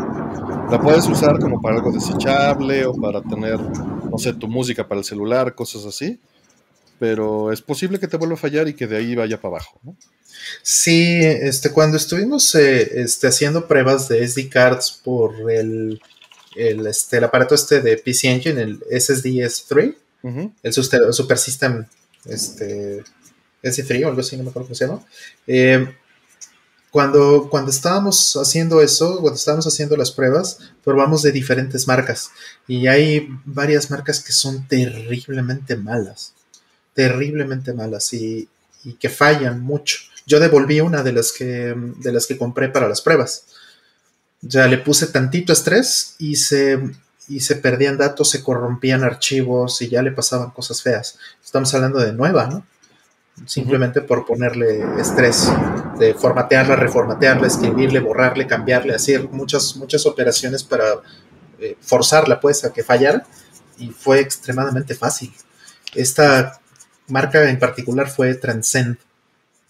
La 0.70 0.80
puedes 0.80 1.08
usar 1.08 1.39
como 1.39 1.62
para 1.62 1.77
algo 1.77 1.89
desechable 1.89 2.86
o 2.86 2.94
para 2.94 3.22
tener, 3.22 3.60
no 3.60 4.18
sé, 4.18 4.34
tu 4.34 4.48
música 4.50 4.86
para 4.86 5.00
el 5.00 5.06
celular, 5.06 5.56
cosas 5.56 5.86
así, 5.86 6.20
pero 7.03 7.51
es 7.51 7.62
posible 7.62 8.00
que 8.00 8.07
te 8.07 8.15
vuelva 8.15 8.36
a 8.36 8.38
fallar 8.38 8.69
y 8.69 8.75
que 8.75 8.88
de 8.88 8.95
ahí 8.95 9.13
vaya 9.13 9.36
para 9.36 9.55
abajo. 9.55 9.77
¿no? 9.83 9.98
Sí, 10.62 11.19
este, 11.22 11.69
cuando 11.69 11.98
estuvimos 11.98 12.55
eh, 12.55 13.01
este, 13.01 13.27
haciendo 13.27 13.67
pruebas 13.67 14.07
de 14.07 14.25
SD 14.25 14.48
cards 14.48 15.01
por 15.03 15.51
el, 15.51 16.01
el, 16.55 16.88
este, 16.88 17.17
el 17.17 17.25
aparato 17.25 17.55
este 17.55 17.81
de 17.81 17.98
PC 17.98 18.29
Engine, 18.29 18.62
el 18.62 18.79
SSD 18.89 19.25
S3, 19.43 19.95
el 20.63 20.74
Super 21.13 21.38
System 21.38 21.86
este, 22.24 23.03
S3 23.62 24.05
o 24.05 24.07
algo 24.07 24.22
así, 24.22 24.38
no 24.38 24.43
me 24.43 24.51
acuerdo 24.51 24.67
cómo 24.67 24.75
se 24.75 24.88
llama. 24.88 25.05
Eh, 25.45 25.93
cuando, 26.89 27.50
cuando 27.51 27.69
estábamos 27.69 28.38
haciendo 28.38 28.79
eso, 28.79 29.19
cuando 29.19 29.36
estábamos 29.36 29.67
haciendo 29.67 29.98
las 29.98 30.13
pruebas, 30.13 30.60
probamos 30.86 31.22
de 31.22 31.33
diferentes 31.33 31.86
marcas 31.86 32.31
y 32.65 32.88
hay 32.88 33.27
varias 33.43 33.91
marcas 33.91 34.24
que 34.24 34.31
son 34.31 34.69
terriblemente 34.69 35.75
malas, 35.75 36.33
terriblemente 36.93 37.73
malas 37.73 38.13
y, 38.13 38.50
que 39.00 39.09
fallan 39.09 39.62
mucho. 39.62 40.00
Yo 40.25 40.39
devolví 40.39 40.81
una 40.81 41.03
de 41.03 41.13
las 41.13 41.31
que, 41.31 41.73
de 41.75 42.12
las 42.12 42.27
que 42.27 42.38
compré 42.38 42.67
para 42.67 42.89
las 42.89 43.01
pruebas. 43.01 43.45
Ya 44.41 44.67
le 44.67 44.77
puse 44.77 45.07
tantito 45.07 45.53
estrés 45.53 46.15
y 46.19 46.35
se, 46.35 46.79
y 47.29 47.39
se 47.39 47.55
perdían 47.55 47.97
datos, 47.97 48.29
se 48.29 48.43
corrompían 48.43 49.03
archivos 49.03 49.81
y 49.81 49.89
ya 49.89 50.01
le 50.01 50.12
pasaban 50.12 50.51
cosas 50.51 50.81
feas. 50.81 51.17
Estamos 51.43 51.73
hablando 51.73 52.00
de 52.00 52.12
nueva, 52.12 52.47
¿no? 52.47 52.65
Simplemente 53.45 54.01
por 54.01 54.25
ponerle 54.25 54.83
estrés, 55.00 55.50
de 55.97 56.13
formatearla, 56.13 56.75
reformatearla, 56.75 57.47
escribirle, 57.47 58.00
borrarle, 58.00 58.45
cambiarle, 58.45 58.93
hacer 58.93 59.29
muchas, 59.29 59.75
muchas 59.77 60.05
operaciones 60.05 60.63
para 60.63 61.01
eh, 61.59 61.77
forzarla 61.81 62.39
pues 62.39 62.63
a 62.65 62.73
que 62.73 62.83
fallara 62.83 63.25
y 63.77 63.89
fue 63.89 64.19
extremadamente 64.19 64.93
fácil. 64.93 65.33
Esta 65.95 66.59
marca 67.07 67.50
en 67.50 67.60
particular 67.60 68.10
fue 68.10 68.36
Transcend 68.36 68.98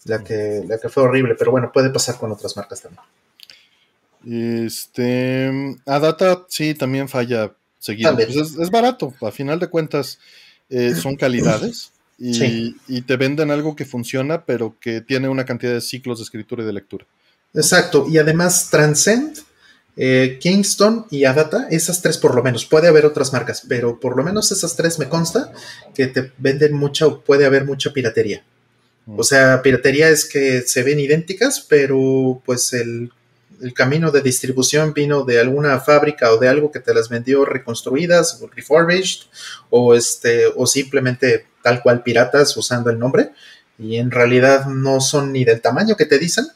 la 0.04 0.22
que, 0.22 0.62
la 0.66 0.78
que 0.78 0.88
fue 0.88 1.02
horrible, 1.02 1.34
pero 1.34 1.50
bueno, 1.50 1.70
puede 1.72 1.90
pasar 1.90 2.16
con 2.18 2.30
otras 2.30 2.56
marcas 2.56 2.82
también. 2.82 3.02
Este, 4.66 5.76
Adata 5.86 6.44
sí 6.48 6.74
también 6.74 7.08
falla 7.08 7.52
seguido. 7.78 8.14
Pues 8.14 8.58
es, 8.58 8.70
barato, 8.70 9.12
a 9.20 9.30
final 9.30 9.58
de 9.58 9.68
cuentas 9.68 10.18
eh, 10.70 10.94
son 10.94 11.16
calidades 11.16 11.92
y, 12.18 13.02
te 13.02 13.16
venden 13.16 13.50
algo 13.50 13.76
que 13.76 13.84
funciona, 13.84 14.44
pero 14.44 14.76
que 14.80 15.00
tiene 15.00 15.28
una 15.28 15.44
cantidad 15.44 15.72
de 15.72 15.80
ciclos 15.80 16.18
de 16.18 16.24
escritura 16.24 16.62
y 16.62 16.66
de 16.66 16.72
lectura. 16.72 17.06
Exacto, 17.52 18.06
y 18.08 18.18
además 18.18 18.68
Transcend, 18.70 19.38
eh, 19.96 20.38
Kingston 20.40 21.06
y 21.10 21.24
Adata, 21.24 21.68
esas 21.70 22.02
tres 22.02 22.18
por 22.18 22.34
lo 22.34 22.42
menos, 22.42 22.64
puede 22.64 22.88
haber 22.88 23.06
otras 23.06 23.32
marcas, 23.32 23.62
pero 23.68 24.00
por 24.00 24.16
lo 24.16 24.24
menos 24.24 24.50
esas 24.50 24.74
tres 24.74 24.98
me 24.98 25.08
consta 25.08 25.52
que 25.94 26.08
te 26.08 26.32
venden 26.38 26.74
mucha 26.74 27.06
o 27.06 27.20
puede 27.20 27.46
haber 27.46 27.64
mucha 27.64 27.92
piratería. 27.92 28.44
O 29.06 29.22
sea, 29.22 29.60
piratería 29.62 30.08
es 30.08 30.24
que 30.24 30.62
se 30.62 30.82
ven 30.82 30.98
idénticas, 30.98 31.60
pero 31.68 32.42
pues 32.44 32.72
el, 32.72 33.12
camino 33.74 34.10
de 34.10 34.20
distribución 34.20 34.92
vino 34.92 35.24
de 35.24 35.40
alguna 35.40 35.78
fábrica 35.80 36.32
o 36.32 36.38
de 36.38 36.48
algo 36.48 36.70
que 36.70 36.80
te 36.80 36.92
las 36.92 37.08
vendió 37.08 37.44
reconstruidas 37.46 38.42
o 38.42 38.48
refurbished 38.48 39.22
o 39.70 39.94
este 39.94 40.46
o 40.56 40.66
simplemente 40.66 41.46
tal 41.62 41.80
cual 41.80 42.02
piratas 42.02 42.54
usando 42.58 42.90
el 42.90 42.98
nombre 42.98 43.30
y 43.78 43.96
en 43.96 44.10
realidad 44.10 44.66
no 44.66 45.00
son 45.00 45.32
ni 45.32 45.44
del 45.44 45.62
tamaño 45.62 45.96
que 45.96 46.04
te 46.04 46.18
dicen. 46.18 46.46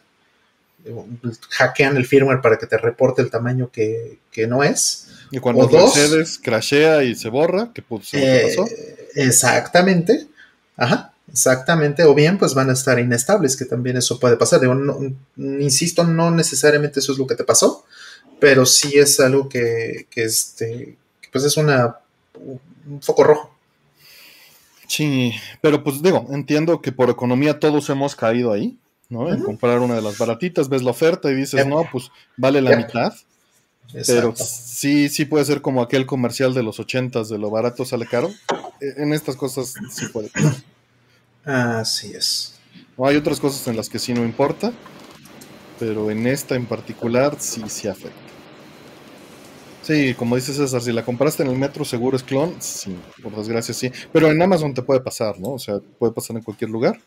Hackean 1.50 1.96
el 1.96 2.06
firmware 2.06 2.40
para 2.40 2.58
que 2.58 2.66
te 2.66 2.78
reporte 2.78 3.22
el 3.22 3.30
tamaño 3.30 3.70
que, 3.70 4.18
no 4.48 4.62
es. 4.62 5.08
Y 5.30 5.38
cuando 5.38 5.64
accedes, 5.78 6.38
crashea 6.38 7.04
y 7.04 7.14
se 7.14 7.28
borra, 7.28 7.72
que 7.74 7.82
pues, 7.82 8.10
pasó. 8.10 8.16
Eh, 8.66 9.08
exactamente. 9.14 10.26
Ajá. 10.76 11.12
Exactamente, 11.30 12.04
o 12.04 12.14
bien 12.14 12.38
pues 12.38 12.54
van 12.54 12.70
a 12.70 12.72
estar 12.72 12.98
inestables, 12.98 13.56
que 13.56 13.66
también 13.66 13.96
eso 13.96 14.18
puede 14.18 14.36
pasar. 14.36 14.60
insisto, 15.36 16.04
no 16.04 16.30
necesariamente 16.30 17.00
eso 17.00 17.12
es 17.12 17.18
lo 17.18 17.26
que 17.26 17.34
te 17.34 17.44
pasó, 17.44 17.84
pero 18.40 18.64
sí 18.64 18.98
es 18.98 19.20
algo 19.20 19.48
que, 19.48 20.06
este, 20.14 20.96
pues 21.30 21.44
es 21.44 21.56
una, 21.56 21.98
un 22.34 23.02
foco 23.02 23.24
rojo. 23.24 23.54
Sí, 24.86 25.34
pero 25.60 25.84
pues 25.84 26.02
digo, 26.02 26.26
entiendo 26.30 26.80
que 26.80 26.92
por 26.92 27.10
economía 27.10 27.60
todos 27.60 27.90
hemos 27.90 28.16
caído 28.16 28.52
ahí, 28.52 28.78
¿no? 29.08 29.32
En 29.32 29.42
comprar 29.42 29.80
una 29.80 29.94
de 29.94 30.02
las 30.02 30.18
baratitas, 30.18 30.68
ves 30.68 30.82
la 30.82 30.90
oferta 30.90 31.30
y 31.30 31.34
dices, 31.34 31.66
no, 31.66 31.88
pues 31.90 32.10
vale 32.36 32.60
la 32.60 32.76
mitad. 32.76 33.12
Pero 34.06 34.34
sí, 34.36 35.08
sí 35.08 35.24
puede 35.24 35.44
ser 35.44 35.62
como 35.62 35.80
aquel 35.80 36.04
comercial 36.04 36.52
de 36.52 36.62
los 36.62 36.78
ochentas 36.78 37.28
de 37.28 37.38
lo 37.38 37.50
barato 37.50 37.84
sale 37.84 38.06
caro. 38.06 38.30
E, 38.80 39.02
en 39.02 39.12
estas 39.14 39.36
cosas 39.36 39.74
sí 39.90 40.06
puede. 40.08 40.30
Así 41.44 42.12
es. 42.12 42.58
hay 42.98 43.16
otras 43.16 43.40
cosas 43.40 43.66
en 43.68 43.76
las 43.76 43.88
que 43.88 43.98
sí 43.98 44.12
no 44.12 44.24
importa, 44.24 44.72
pero 45.78 46.10
en 46.10 46.26
esta 46.26 46.54
en 46.54 46.66
particular 46.66 47.36
sí 47.38 47.62
sí 47.68 47.88
afecta. 47.88 48.28
Sí, 49.82 50.12
como 50.12 50.36
dice 50.36 50.52
César, 50.52 50.82
si 50.82 50.92
la 50.92 51.02
compraste 51.02 51.42
en 51.42 51.48
el 51.48 51.56
metro 51.56 51.82
seguro 51.82 52.14
es 52.14 52.22
clon, 52.22 52.56
sí, 52.58 52.94
por 53.22 53.34
desgracia 53.34 53.72
sí. 53.72 53.90
Pero 54.12 54.30
en 54.30 54.42
Amazon 54.42 54.74
te 54.74 54.82
puede 54.82 55.00
pasar, 55.00 55.40
¿no? 55.40 55.52
O 55.52 55.58
sea, 55.58 55.78
puede 55.98 56.12
pasar 56.12 56.36
en 56.36 56.42
cualquier 56.42 56.68
lugar. 56.68 57.00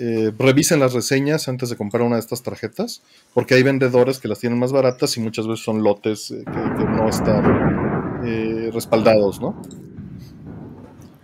Eh, 0.00 0.32
revisen 0.38 0.78
las 0.78 0.92
reseñas 0.92 1.48
antes 1.48 1.70
de 1.70 1.76
comprar 1.76 2.02
una 2.02 2.16
de 2.16 2.20
estas 2.20 2.42
tarjetas, 2.42 3.02
porque 3.34 3.54
hay 3.54 3.62
vendedores 3.62 4.18
que 4.18 4.28
las 4.28 4.38
tienen 4.38 4.58
más 4.58 4.72
baratas 4.72 5.16
y 5.16 5.20
muchas 5.20 5.46
veces 5.48 5.64
son 5.64 5.82
lotes 5.82 6.30
eh, 6.30 6.44
que, 6.44 6.84
no 6.84 7.08
están 7.08 8.22
eh, 8.24 8.70
respaldados, 8.72 9.40
¿no? 9.40 9.60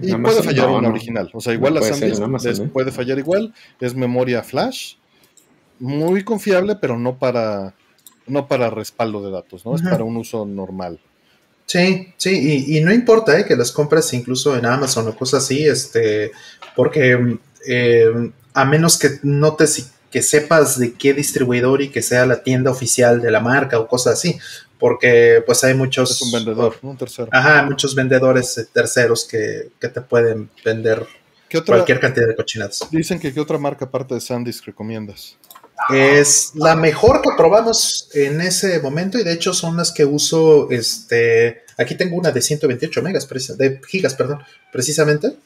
Y 0.01 0.15
puede 0.17 0.43
fallar 0.43 0.69
una 0.69 0.89
original. 0.89 1.31
O 1.33 1.41
sea, 1.41 1.53
igual 1.53 1.75
la 1.75 1.83
SanDisk 1.83 2.23
¿eh? 2.23 2.71
puede 2.73 2.91
fallar 2.91 3.19
igual. 3.19 3.55
Es 3.81 3.95
memoria 3.95 4.43
flash. 4.43 4.95
Muy 5.79 6.25
confiable, 6.25 6.77
pero 6.77 6.99
no 6.99 7.19
para, 7.19 7.75
no 8.27 8.49
para 8.49 8.71
respaldo 8.71 9.25
de 9.25 9.31
datos, 9.31 9.65
¿no? 9.65 9.75
Es 9.75 9.83
para 9.83 10.05
un 10.05 10.17
uso 10.17 10.45
normal. 10.45 11.01
Sí, 11.67 12.13
sí, 12.19 12.67
y, 12.69 12.81
no 12.81 12.93
importa 12.93 13.39
¿eh? 13.39 13.45
que 13.47 13.57
las 13.57 13.73
compras 13.73 14.13
incluso 14.13 14.57
en 14.57 14.67
Amazon 14.67 15.09
o 15.09 15.17
cosas 15.17 15.45
así, 15.45 15.65
este, 15.65 16.31
porque 16.77 17.39
eh, 17.67 18.31
a 18.55 18.65
menos 18.65 18.97
que 18.97 19.19
notes 19.23 19.91
que 20.11 20.23
sepas 20.23 20.79
de 20.79 20.95
qué 20.95 21.13
distribuidor 21.13 21.83
y 21.83 21.91
que 21.91 22.01
sea 22.01 22.25
la 22.25 22.45
tienda 22.45 22.71
oficial 22.71 23.21
de 23.21 23.33
la 23.33 23.41
marca 23.41 23.81
o 23.81 23.89
cosas 23.89 24.13
así, 24.15 24.39
porque 24.79 25.43
pues 25.45 25.65
hay 25.65 25.75
muchos... 25.75 26.13
Es 26.13 26.23
un 26.23 26.31
vendedor, 26.31 26.77
un 26.83 26.97
tercero. 26.97 27.29
Ajá, 27.33 27.65
muchos 27.65 27.97
vendedores 27.97 28.57
eh, 28.59 28.67
terceros 28.73 29.25
que, 29.25 29.73
te 29.81 30.01
pueden 30.01 30.51
vender 30.65 31.05
cualquier 31.67 31.99
cantidad 31.99 32.29
de 32.29 32.37
cochinadas. 32.37 32.87
Dicen 32.93 33.19
que 33.19 33.35
qué 33.35 33.41
otra 33.41 33.59
marca 33.59 33.87
aparte 33.87 34.15
de 34.15 34.21
SanDisk 34.21 34.67
recomiendas. 34.67 35.37
Es 35.93 36.53
la 36.55 36.77
mejor 36.77 37.21
que 37.21 37.31
probamos 37.37 38.09
en 38.15 38.41
ese 38.41 38.79
momento 38.79 39.19
y 39.19 39.25
de 39.25 39.33
hecho 39.33 39.53
son 39.53 39.77
las 39.77 39.91
que 39.91 40.05
uso, 40.05 40.71
este, 40.71 41.65
aquí 41.77 41.97
tengo 41.97 42.17
una 42.17 42.31
de 42.31 42.41
128 42.41 43.03
megas, 43.03 43.29
de 43.59 43.81
gigas, 43.89 44.15
perdón, 44.15 44.39
precisamente. 44.73 45.37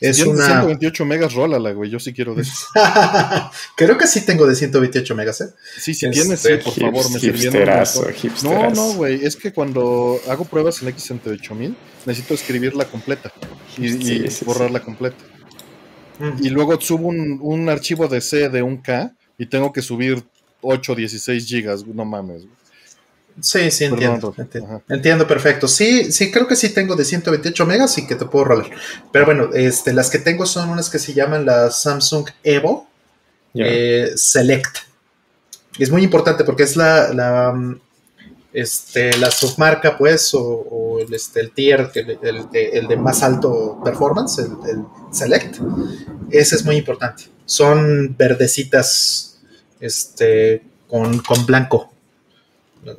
Es 0.00 0.20
una... 0.20 0.44
128 0.44 1.04
megas, 1.04 1.34
rólala, 1.34 1.72
güey. 1.72 1.90
Yo 1.90 1.98
sí 1.98 2.12
quiero 2.12 2.34
de 2.34 2.42
eso. 2.42 2.66
Creo 3.76 3.96
que 3.96 4.06
sí 4.06 4.24
tengo 4.24 4.46
de 4.46 4.54
128 4.54 5.14
megas, 5.14 5.40
¿eh? 5.40 5.48
Sí, 5.78 5.94
si 5.94 6.10
tienes, 6.10 6.40
sí, 6.40 6.48
por 6.62 6.72
favor, 6.72 7.10
me 7.10 7.18
hipsterazo, 7.18 8.06
No, 8.42 8.70
no, 8.70 8.92
güey. 8.94 9.24
Es 9.24 9.36
que 9.36 9.52
cuando 9.52 10.20
hago 10.28 10.44
pruebas 10.44 10.82
en 10.82 10.88
X68000, 10.88 11.74
necesito 12.06 12.34
escribirla 12.34 12.84
completa 12.86 13.32
y, 13.78 14.24
borrarla 14.44 14.80
completa. 14.80 15.24
Y 16.40 16.48
luego 16.50 16.80
subo 16.80 17.08
un, 17.08 17.38
un, 17.42 17.68
archivo 17.68 18.06
de 18.06 18.20
C 18.20 18.48
de 18.48 18.62
un 18.62 18.78
K 18.78 19.14
y 19.36 19.46
tengo 19.46 19.72
que 19.72 19.82
subir 19.82 20.24
8, 20.60 20.94
16 20.94 21.46
gigas. 21.46 21.86
No 21.86 22.04
mames, 22.04 22.42
güey. 22.42 22.63
Sí, 23.40 23.70
sí, 23.70 23.84
entiendo. 23.84 24.34
entiendo, 24.88 25.26
perfecto. 25.26 25.66
Sí, 25.66 26.12
sí, 26.12 26.30
creo 26.30 26.46
que 26.46 26.54
sí 26.54 26.68
tengo 26.68 26.94
de 26.94 27.04
128 27.04 27.66
megas 27.66 27.98
y 27.98 28.06
que 28.06 28.14
te 28.14 28.24
puedo 28.26 28.44
rolar. 28.44 28.70
Pero 29.12 29.24
bueno, 29.24 29.50
este, 29.52 29.92
las 29.92 30.08
que 30.08 30.18
tengo 30.18 30.46
son 30.46 30.68
unas 30.70 30.88
que 30.88 30.98
se 30.98 31.14
llaman 31.14 31.44
la 31.44 31.70
Samsung 31.70 32.28
Evo 32.44 32.86
eh, 33.54 34.12
Select. 34.14 34.78
Es 35.78 35.90
muy 35.90 36.04
importante 36.04 36.44
porque 36.44 36.62
es 36.62 36.76
la, 36.76 37.12
la, 37.12 37.52
mm, 37.52 37.80
este, 38.52 39.16
la 39.18 39.32
submarca, 39.32 39.98
pues, 39.98 40.30
o, 40.34 40.98
el, 41.00 41.12
este, 41.12 41.40
el 41.40 41.50
tier, 41.50 41.90
el, 41.94 42.86
de 42.86 42.96
más 42.96 43.24
alto 43.24 43.80
performance, 43.84 44.38
el, 44.38 44.52
el 44.70 44.84
Select. 45.10 45.56
Ese 46.30 46.54
es 46.54 46.64
muy 46.64 46.76
importante. 46.76 47.24
Son 47.46 48.16
verdecitas 48.16 49.40
este, 49.80 50.62
con, 50.88 51.18
con 51.18 51.44
blanco 51.46 51.93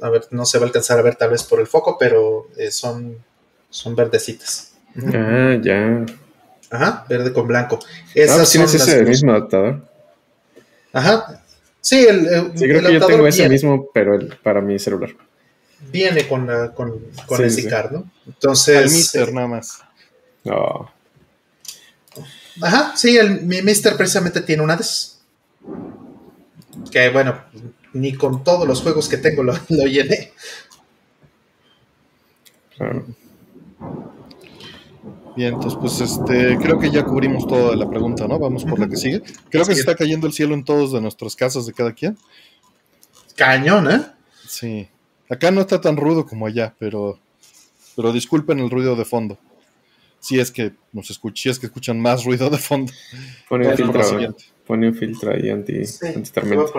a 0.02 0.10
ver, 0.10 0.28
no 0.32 0.46
se 0.46 0.58
va 0.58 0.66
a 0.66 0.68
alcanzar 0.68 1.00
a 1.00 1.02
ver 1.02 1.16
tal 1.16 1.30
vez 1.30 1.44
por 1.44 1.60
el 1.60 1.68
foco, 1.68 1.98
pero 1.98 2.48
eh, 2.58 2.72
son, 2.72 3.18
son 3.70 3.96
verdecitas. 3.96 4.74
Ah, 5.14 5.58
ya. 5.62 6.06
Ajá, 6.70 7.06
verde 7.08 7.32
con 7.34 7.48
blanco. 7.48 7.80
Esas 8.14 8.50
ah, 8.50 8.52
¿Tienes 8.52 8.74
ese 8.74 9.04
mismo 9.04 9.32
adaptador? 9.32 9.88
Ajá. 10.94 11.42
Sí, 11.82 12.06
el, 12.08 12.52
sí, 12.56 12.66
creo 12.66 12.82
que 12.82 12.94
yo 12.94 13.06
tengo 13.06 13.28
ese 13.28 13.48
mismo, 13.48 13.90
pero 13.94 14.16
el, 14.16 14.36
para 14.38 14.62
mi 14.62 14.80
celular. 14.80 15.12
Viene 15.92 16.28
con, 16.28 16.48
con, 16.74 17.00
con 17.28 17.44
el 17.44 17.52
SICAR, 17.52 17.92
¿no? 17.92 18.10
Entonces. 18.26 18.78
El 18.78 18.92
Mister, 18.92 19.34
nada 19.34 19.48
más. 19.48 19.84
No. 20.44 20.92
Ajá, 22.62 22.94
sí, 22.96 23.18
el, 23.18 23.42
mi 23.42 23.62
Mister 23.62 23.96
precisamente 23.98 24.42
tiene 24.42 24.64
una 24.64 24.78
de 24.78 24.86
Que 26.90 27.10
bueno, 27.10 27.44
ni 27.96 28.14
con 28.14 28.44
todos 28.44 28.68
los 28.68 28.82
juegos 28.82 29.08
que 29.08 29.18
tengo 29.18 29.42
lo, 29.42 29.54
llené. 29.70 30.32
Bien, 35.36 35.54
entonces 35.54 35.80
pues 35.80 36.02
este, 36.02 36.58
creo 36.58 36.78
que 36.78 36.92
ya 36.92 37.06
cubrimos 37.06 37.48
toda 37.48 37.76
la 37.76 37.90
pregunta, 37.90 38.28
¿no? 38.28 38.38
Vamos 38.38 38.66
por 38.66 38.80
la 38.80 38.90
que 38.90 38.98
sigue. 38.98 39.22
Creo 39.50 39.66
que 39.66 39.74
se 39.74 39.80
está 39.80 39.96
cayendo 39.96 40.28
el 40.28 40.34
cielo 40.34 40.54
en 40.54 40.66
todos 40.66 40.92
de 40.92 41.00
nuestras 41.00 41.36
casas 41.36 41.66
de 41.66 41.74
cada 41.74 41.94
quien. 41.94 42.18
Cañón, 43.36 43.90
¿eh? 43.90 44.02
Sí. 44.46 44.90
Acá 45.30 45.52
no 45.52 45.62
está 45.62 45.80
tan 45.80 45.96
rudo 45.96 46.26
como 46.26 46.46
allá, 46.46 46.76
pero, 46.78 47.18
pero 47.96 48.12
disculpen 48.12 48.60
el 48.60 48.70
ruido 48.70 48.98
de 48.98 49.06
fondo. 49.06 49.38
Si 50.20 50.40
es 50.40 50.52
que 50.52 50.74
nos 50.92 51.10
escuchan, 51.10 51.38
si 51.38 51.50
es 51.50 51.60
que 51.60 51.68
escuchan 51.68 52.00
más 52.00 52.26
ruido 52.26 52.50
de 52.50 52.58
fondo. 52.58 52.92
Pone 53.48 53.70
el 53.70 53.78
filtro, 53.78 54.36
pone 54.66 54.88
un 54.88 54.96
filtro 54.96 55.32
ahí 55.32 55.50
anti, 55.50 55.82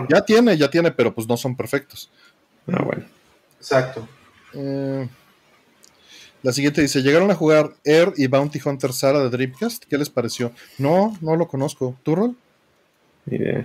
Ya 0.08 0.20
tiene, 0.22 0.56
ya 0.56 0.70
tiene, 0.70 0.90
pero 0.90 1.14
pues 1.14 1.26
no 1.28 1.36
son 1.36 1.56
perfectos. 1.56 2.10
Ah, 2.70 2.82
bueno. 2.84 3.04
Exacto. 3.58 4.06
Eh, 4.54 5.08
la 6.42 6.52
siguiente 6.52 6.82
dice, 6.82 7.02
¿llegaron 7.02 7.30
a 7.30 7.34
jugar 7.34 7.74
Air 7.84 8.12
y 8.16 8.26
Bounty 8.26 8.60
Hunter 8.64 8.92
Sara 8.92 9.20
de 9.20 9.30
Dreamcast? 9.30 9.84
¿Qué 9.84 9.98
les 9.98 10.10
pareció? 10.10 10.52
No, 10.78 11.16
no 11.20 11.36
lo 11.36 11.48
conozco. 11.48 11.96
¿Tú, 12.02 12.14
Rol? 12.14 12.36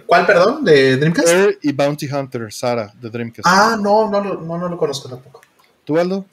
¿Cuál, 0.08 0.26
perdón? 0.26 0.66
¿De 0.66 0.98
Dreamcast? 0.98 1.28
Air 1.28 1.60
y 1.62 1.72
Bounty 1.72 2.12
Hunter 2.12 2.52
Sara 2.52 2.92
de 3.00 3.10
Dreamcast. 3.10 3.48
Ah, 3.48 3.78
no, 3.80 4.10
no, 4.10 4.24
no, 4.24 4.58
no, 4.58 4.70
lo 4.70 4.78
conozco 4.78 5.10
tampoco. 5.10 5.42
¿Tú, 5.86 5.98
Aldo? 5.98 6.26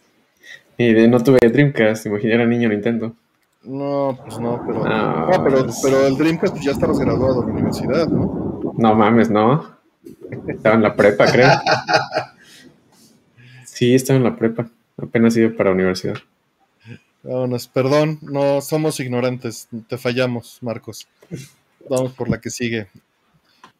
no 0.79 1.23
tuve 1.23 1.39
Dreamcast, 1.41 2.07
imaginé 2.07 2.35
era 2.35 2.47
niño 2.47 2.69
Nintendo. 2.69 3.15
No, 3.63 4.19
pues 4.23 4.39
no, 4.39 4.63
pero, 4.67 4.85
no, 4.85 5.45
pero, 5.45 5.65
pues 5.65 5.81
pero, 5.83 6.07
el 6.07 6.17
Dreamcast 6.17 6.55
pues 6.55 6.65
ya 6.65 6.73
estabas 6.73 6.99
graduado 6.99 7.43
de 7.43 7.49
la 7.49 7.53
universidad, 7.53 8.09
¿no? 8.09 8.73
No 8.77 8.95
mames, 8.95 9.31
no. 9.31 9.77
Estaba 10.47 10.77
en 10.77 10.83
la 10.83 10.95
prepa, 10.95 11.27
creo. 11.31 11.49
Sí, 13.65 13.95
estaba 13.95 14.17
en 14.17 14.25
la 14.25 14.35
prepa. 14.35 14.69
Apenas 15.01 15.37
iba 15.37 15.57
para 15.57 15.71
la 15.71 15.77
universidad. 15.77 16.17
Vámonos, 17.23 17.69
perdón, 17.69 18.19
no 18.23 18.61
somos 18.61 18.99
ignorantes, 18.99 19.69
te 19.89 19.97
fallamos, 19.99 20.59
Marcos. 20.63 21.07
Vamos 21.89 22.13
por 22.15 22.29
la 22.29 22.41
que 22.41 22.51
sigue. 22.51 22.89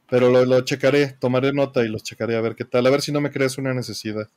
Pero 0.09 0.31
lo, 0.31 0.45
lo 0.45 0.61
checaré, 0.61 1.09
tomaré 1.19 1.53
nota 1.53 1.85
y 1.85 1.89
los 1.89 2.05
checaré 2.05 2.37
a 2.37 2.41
ver 2.41 2.55
qué 2.55 2.65
tal, 2.65 2.87
a 2.87 2.91
ver 2.91 3.03
si 3.03 3.11
no 3.11 3.21
me 3.21 3.33
crees 3.33 3.59
una 3.59 3.75
necesidad. 3.75 4.29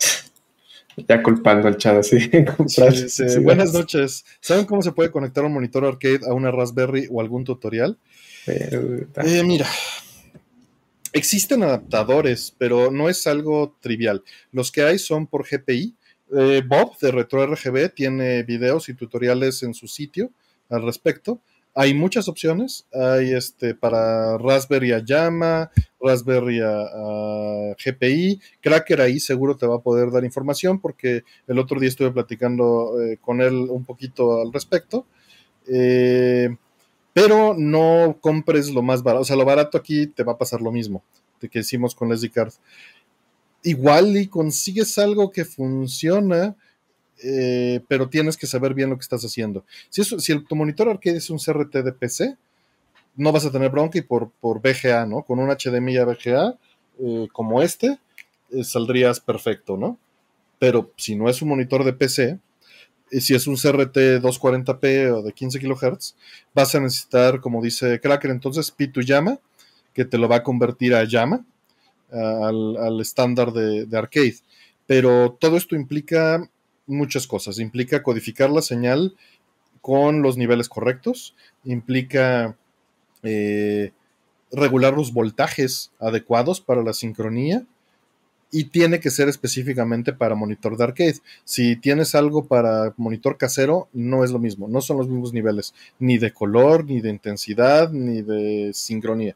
Ya 0.98 1.24
culpando 1.24 1.68
al 1.68 1.78
chat 1.78 1.98
así. 1.98 2.30
Buenas 3.44 3.74
noches. 3.74 4.26
¿Saben 4.40 4.66
cómo 4.66 4.82
se 4.82 4.92
puede 4.92 5.12
conectar 5.12 5.44
un 5.44 5.54
monitor 5.54 5.86
arcade 5.86 6.22
a 6.28 6.34
una 6.34 6.52
Raspberry 6.52 7.08
o 7.10 7.22
algún 7.22 7.44
tutorial? 7.44 7.98
Eh, 8.48 9.44
mira, 9.44 9.68
existen 11.14 11.64
adaptadores, 11.64 12.56
pero 12.58 12.92
no 12.92 13.10
es 13.10 13.28
algo 13.28 13.78
trivial. 13.80 14.24
Los 14.52 14.72
que 14.72 14.84
hay 14.84 15.00
son 15.00 15.28
por 15.28 15.48
GPI. 15.48 15.96
Eh, 16.34 16.64
Bob 16.66 16.98
de 17.00 17.12
RetroRGB 17.12 17.94
tiene 17.94 18.44
videos 18.44 18.88
y 18.90 18.94
tutoriales 18.94 19.64
en 19.64 19.74
su 19.74 19.88
sitio 19.88 20.32
al 20.70 20.84
respecto. 20.84 21.42
Hay 21.74 21.94
muchas 21.94 22.28
opciones. 22.28 22.86
Hay 22.94 23.34
este 23.34 23.76
para 23.76 24.38
Raspberry 24.38 24.92
a 24.92 25.00
llama, 25.04 25.72
Raspberry 26.00 26.60
a, 26.62 27.76
GPI. 27.84 28.40
Cracker 28.62 29.02
ahí 29.02 29.20
seguro 29.20 29.56
te 29.56 29.66
va 29.66 29.78
a 29.78 29.82
poder 29.82 30.12
dar 30.12 30.24
información 30.26 30.80
porque 30.80 31.24
el 31.48 31.60
otro 31.60 31.80
día 31.80 31.90
estuve 31.90 32.12
platicando 32.12 33.02
eh, 33.02 33.18
con 33.22 33.42
él 33.42 33.54
un 33.54 33.86
poquito 33.86 34.42
al 34.42 34.52
respecto. 34.52 35.06
Eh, 35.68 36.50
pero 37.14 37.56
no 37.58 38.18
compres 38.22 38.70
lo 38.72 38.82
más 38.82 39.04
barato. 39.04 39.22
O 39.22 39.26
sea, 39.26 39.36
lo 39.36 39.46
barato 39.46 39.78
aquí 39.78 40.08
te 40.08 40.24
va 40.24 40.34
a 40.34 40.38
pasar 40.38 40.62
lo 40.62 40.72
mismo 40.72 41.04
de 41.40 41.50
que 41.50 41.60
hicimos 41.60 41.96
con 41.96 42.10
Leslie 42.10 42.32
Card. 42.32 42.54
Igual 43.64 44.18
y 44.18 44.28
consigues 44.28 44.98
algo 44.98 45.32
que 45.32 45.46
funciona 45.46 46.56
eh, 47.24 47.82
pero 47.88 48.10
tienes 48.10 48.38
que 48.38 48.48
saber 48.48 48.74
bien 48.74 48.90
lo 48.90 48.98
que 48.98 49.04
estás 49.04 49.24
haciendo. 49.24 49.64
Si, 49.90 50.04
si 50.04 50.32
el, 50.32 50.46
tu 50.46 50.56
monitor 50.56 50.90
arcade 50.90 51.18
es 51.18 51.30
un 51.30 51.38
CRT 51.38 51.78
de 51.78 51.94
PC, 51.94 52.38
no 53.16 53.32
vas 53.32 53.46
a 53.46 53.52
tener 53.52 53.70
bronca 53.70 53.98
y 53.98 54.02
por, 54.02 54.32
por 54.40 54.62
VGA, 54.62 55.06
¿no? 55.06 55.24
Con 55.24 55.40
un 55.40 55.50
HDMI 55.50 55.98
a 55.98 56.06
VGA 56.06 56.58
eh, 57.00 57.28
como 57.32 57.62
este, 57.62 58.00
eh, 58.52 58.64
saldrías 58.64 59.20
perfecto, 59.20 59.78
¿no? 59.78 59.98
Pero 60.60 60.92
si 60.96 61.16
no 61.16 61.30
es 61.30 61.42
un 61.42 61.50
monitor 61.50 61.84
de 61.84 61.94
PC, 61.94 62.40
si 63.12 63.36
es 63.36 63.46
un 63.48 63.56
CRT 63.56 64.22
240p 64.22 65.12
o 65.12 65.22
de 65.22 65.34
15 65.34 65.60
kHz, 65.60 66.16
vas 66.54 66.76
a 66.76 66.80
necesitar, 66.80 67.42
como 67.42 67.62
dice 67.62 68.00
Cracker, 68.00 68.32
entonces 68.32 68.74
P2 68.76 69.06
llama, 69.06 69.40
que 69.94 70.06
te 70.06 70.18
lo 70.18 70.30
va 70.30 70.38
a 70.38 70.44
convertir 70.44 70.96
a 70.96 71.04
llama, 71.04 71.46
al, 72.12 73.02
estándar 73.02 73.52
de 73.52 73.98
arcade. 73.98 74.38
Pero 74.86 75.38
todo 75.40 75.58
esto 75.58 75.76
implica 75.76 76.50
muchas 76.88 77.28
cosas. 77.28 77.60
Implica 77.60 78.04
codificar 78.04 78.50
la 78.50 78.62
señal 78.62 79.16
con 79.82 80.22
los 80.22 80.38
niveles 80.38 80.70
correctos, 80.70 81.36
implica 81.64 82.58
eh, 83.24 83.92
regular 84.52 84.94
los 84.94 85.14
voltajes 85.14 85.92
adecuados 86.00 86.62
para 86.62 86.84
la 86.84 86.94
sincronía 86.94 87.66
y 88.52 88.66
tiene 88.66 89.00
que 89.00 89.10
ser 89.10 89.30
específicamente 89.30 90.14
para 90.14 90.36
monitor 90.36 90.78
de 90.78 90.84
arcade. 90.84 91.20
Si 91.46 91.78
tienes 91.78 92.16
algo 92.16 92.46
para 92.46 92.94
monitor 92.98 93.38
casero, 93.38 93.88
no 93.94 94.24
es 94.24 94.32
lo 94.32 94.40
mismo, 94.40 94.68
no 94.68 94.82
son 94.82 94.98
los 94.98 95.08
mismos 95.08 95.34
niveles, 95.34 95.74
ni 96.00 96.18
de 96.18 96.34
color, 96.34 96.86
ni 96.86 97.00
de 97.00 97.10
intensidad, 97.10 97.92
ni 97.92 98.22
de 98.22 98.72
sincronía. 98.74 99.36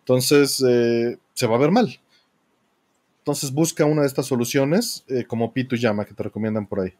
Entonces, 0.00 0.62
eh, 0.68 1.18
se 1.32 1.46
va 1.46 1.56
a 1.56 1.60
ver 1.60 1.70
mal. 1.70 1.98
Entonces 3.26 3.50
busca 3.50 3.84
una 3.84 4.02
de 4.02 4.06
estas 4.06 4.26
soluciones 4.26 5.02
eh, 5.08 5.24
como 5.26 5.52
Pitu 5.52 5.74
Llama 5.74 6.04
que 6.04 6.14
te 6.14 6.22
recomiendan 6.22 6.64
por 6.64 6.78
ahí. 6.78 6.94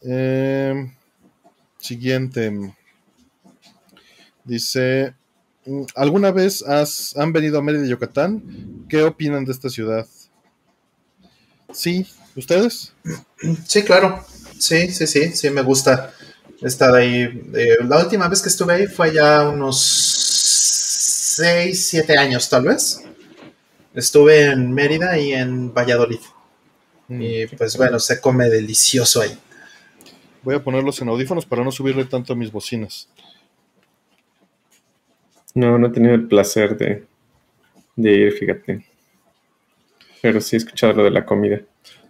Em, 0.00 0.94
siguiente. 1.76 2.72
Dice, 4.44 5.14
¿alguna 5.96 6.30
vez 6.30 6.62
has, 6.62 7.16
han 7.16 7.32
venido 7.32 7.58
a 7.58 7.62
Mérida, 7.62 7.84
Yucatán? 7.84 8.86
¿Qué 8.88 9.02
opinan 9.02 9.44
de 9.44 9.50
esta 9.50 9.68
ciudad? 9.68 10.06
Sí, 11.72 12.06
¿ustedes? 12.36 12.92
Sí, 13.66 13.82
claro. 13.82 14.24
Sí, 14.56 14.86
sí, 14.92 15.08
sí, 15.08 15.32
sí, 15.32 15.50
me 15.50 15.62
gusta 15.62 16.14
estar 16.60 16.94
ahí. 16.94 17.22
Eh, 17.54 17.78
la 17.88 18.04
última 18.04 18.28
vez 18.28 18.40
que 18.40 18.50
estuve 18.50 18.74
ahí 18.74 18.86
fue 18.86 19.12
ya 19.12 19.48
unos 19.48 19.80
6, 21.34 21.86
7 21.88 22.16
años 22.16 22.48
tal 22.48 22.66
vez. 22.66 23.02
Estuve 23.94 24.46
en 24.46 24.72
Mérida 24.72 25.18
y 25.18 25.32
en 25.32 25.72
Valladolid. 25.74 26.20
Mm. 27.08 27.22
Y 27.22 27.46
pues 27.46 27.76
bueno, 27.76 27.98
se 27.98 28.20
come 28.20 28.48
delicioso 28.48 29.20
ahí. 29.20 29.36
Voy 30.42 30.54
a 30.54 30.62
ponerlos 30.64 31.00
en 31.00 31.08
audífonos 31.08 31.46
para 31.46 31.62
no 31.62 31.70
subirle 31.70 32.04
tanto 32.04 32.32
a 32.32 32.36
mis 32.36 32.50
bocinas. 32.50 33.08
No, 35.54 35.78
no 35.78 35.88
he 35.88 35.90
tenido 35.90 36.14
el 36.14 36.26
placer 36.26 36.76
de, 36.76 37.04
de 37.96 38.10
ir, 38.12 38.32
fíjate. 38.32 38.86
Pero 40.22 40.40
sí 40.40 40.56
he 40.56 40.58
escuchado 40.58 40.94
lo 40.94 41.04
de 41.04 41.10
la 41.10 41.26
comida. 41.26 41.60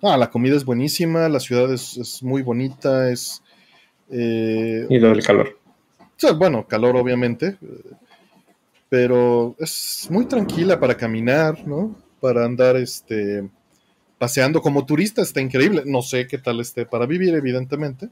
Ah, 0.03 0.16
la 0.16 0.31
comida 0.31 0.57
es 0.57 0.64
buenísima, 0.64 1.29
la 1.29 1.40
ciudad 1.40 1.73
es, 1.73 1.97
es 1.97 2.23
muy 2.23 2.42
bonita, 2.42 3.11
es... 3.11 3.42
eh, 4.11 4.87
Y 4.88 4.99
lo 4.99 5.09
del 5.09 5.25
calor. 5.25 5.59
o 5.99 6.05
sea, 6.16 6.33
bueno, 6.33 6.66
calor 6.66 6.97
obviamente, 6.97 7.57
eh, 7.61 7.90
pero 8.93 9.57
es 9.59 10.07
muy 10.11 10.27
tranquila 10.27 10.79
para 10.79 10.95
caminar, 10.95 11.67
¿no? 11.67 11.97
Para 12.21 12.45
andar 12.45 12.77
este, 12.77 13.49
paseando 14.19 14.61
como 14.61 14.85
turista 14.85 15.23
está 15.23 15.41
increíble. 15.41 15.85
No 15.87 16.03
sé 16.03 16.27
qué 16.27 16.37
tal 16.37 16.61
esté 16.61 16.85
para 16.85 17.07
vivir, 17.07 17.35
evidentemente, 17.35 18.11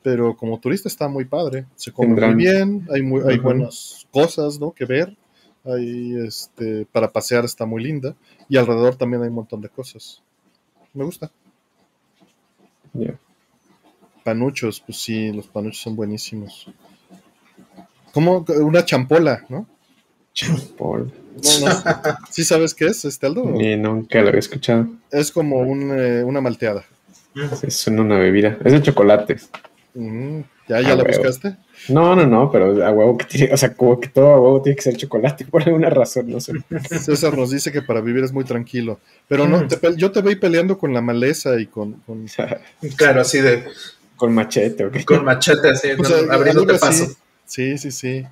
pero 0.00 0.36
como 0.36 0.60
turista 0.60 0.86
está 0.86 1.08
muy 1.08 1.24
padre. 1.24 1.66
Se 1.74 1.90
come 1.90 2.10
Tendrán- 2.14 2.34
muy 2.36 2.44
bien, 2.44 2.86
hay, 2.88 3.02
muy, 3.02 3.20
hay 3.26 3.38
buenas 3.38 4.06
cosas, 4.12 4.60
¿no? 4.60 4.70
Que 4.70 4.84
ver. 4.84 5.16
Hay, 5.64 6.14
este, 6.24 6.86
para 6.92 7.10
pasear 7.10 7.44
está 7.44 7.66
muy 7.66 7.82
linda 7.82 8.14
y 8.48 8.58
alrededor 8.58 8.94
también 8.94 9.22
hay 9.22 9.28
un 9.28 9.34
montón 9.34 9.60
de 9.60 9.70
cosas. 9.70 10.22
Me 10.94 11.02
gusta. 11.02 11.32
Ya. 12.92 13.18
Panuchos, 14.22 14.80
pues 14.86 14.98
sí, 15.02 15.32
los 15.32 15.48
panuchos 15.48 15.82
son 15.82 15.96
buenísimos. 15.96 16.70
Como 18.12 18.44
una 18.60 18.84
champola, 18.84 19.44
¿no? 19.48 19.66
Champol. 20.34 21.12
No, 21.42 21.68
no. 21.68 21.82
¿Sí 22.30 22.44
sabes 22.44 22.74
qué 22.74 22.86
es, 22.86 23.04
este 23.04 23.26
Aldo? 23.26 23.44
Ni 23.44 23.76
nunca 23.76 24.20
lo 24.20 24.28
había 24.28 24.40
escuchado. 24.40 24.88
Es 25.10 25.30
como 25.32 25.58
un, 25.60 25.92
eh, 25.98 26.22
una 26.24 26.40
malteada. 26.40 26.84
Es 27.62 27.86
una 27.86 28.18
bebida. 28.18 28.58
Es 28.64 28.72
de 28.72 28.82
chocolates. 28.82 29.48
Mm, 29.94 30.40
¿Ya, 30.68 30.80
ya 30.80 30.92
Ah, 30.92 30.96
la 30.96 31.02
huevo. 31.04 31.08
buscaste? 31.08 31.56
No, 31.88 32.14
no, 32.14 32.26
no, 32.26 32.50
pero 32.50 32.84
a 32.84 32.90
huevo 32.90 33.16
que 33.18 33.24
tiene, 33.24 33.52
o 33.52 33.56
sea, 33.56 33.74
como 33.74 33.98
que 33.98 34.08
todo 34.08 34.34
a 34.34 34.40
huevo 34.40 34.62
tiene 34.62 34.76
que 34.76 34.82
ser 34.82 34.96
chocolate 34.96 35.44
por 35.50 35.62
alguna 35.62 35.90
razón, 35.90 36.30
no 36.30 36.40
sé. 36.40 36.52
César 37.00 37.36
nos 37.36 37.50
dice 37.50 37.72
que 37.72 37.82
para 37.82 38.00
vivir 38.00 38.22
es 38.24 38.32
muy 38.32 38.44
tranquilo. 38.44 39.00
Pero 39.28 39.48
no, 39.48 39.58
Mm. 39.62 39.68
te 39.68 39.78
yo 39.96 40.10
te 40.12 40.22
veo 40.22 40.38
peleando 40.38 40.78
con 40.78 40.92
la 40.94 41.00
maleza 41.00 41.58
y 41.60 41.66
con... 41.66 41.96
Claro, 42.96 43.20
así 43.22 43.40
de 43.40 43.64
con 44.16 44.34
machete 44.34 44.84
o 44.84 44.90
qué. 44.90 45.04
con 45.04 45.24
machete, 45.24 45.70
así, 45.70 45.88
o 45.98 46.04
sea, 46.04 46.18
abriéndote 46.34 46.74
paso. 46.78 47.06
Sí, 47.46 47.78
sí, 47.78 47.90
sí. 47.90 48.24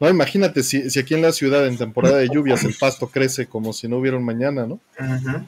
No, 0.00 0.08
imagínate 0.08 0.62
si, 0.62 0.90
si 0.90 1.00
aquí 1.00 1.14
en 1.14 1.22
la 1.22 1.32
ciudad 1.32 1.66
en 1.66 1.76
temporada 1.76 2.18
de 2.18 2.28
lluvias 2.28 2.64
el 2.64 2.74
pasto 2.74 3.08
crece 3.08 3.46
como 3.46 3.72
si 3.72 3.88
no 3.88 3.98
hubiera 3.98 4.16
un 4.16 4.24
mañana, 4.24 4.66
¿no? 4.66 4.80
Ujú. 4.98 5.44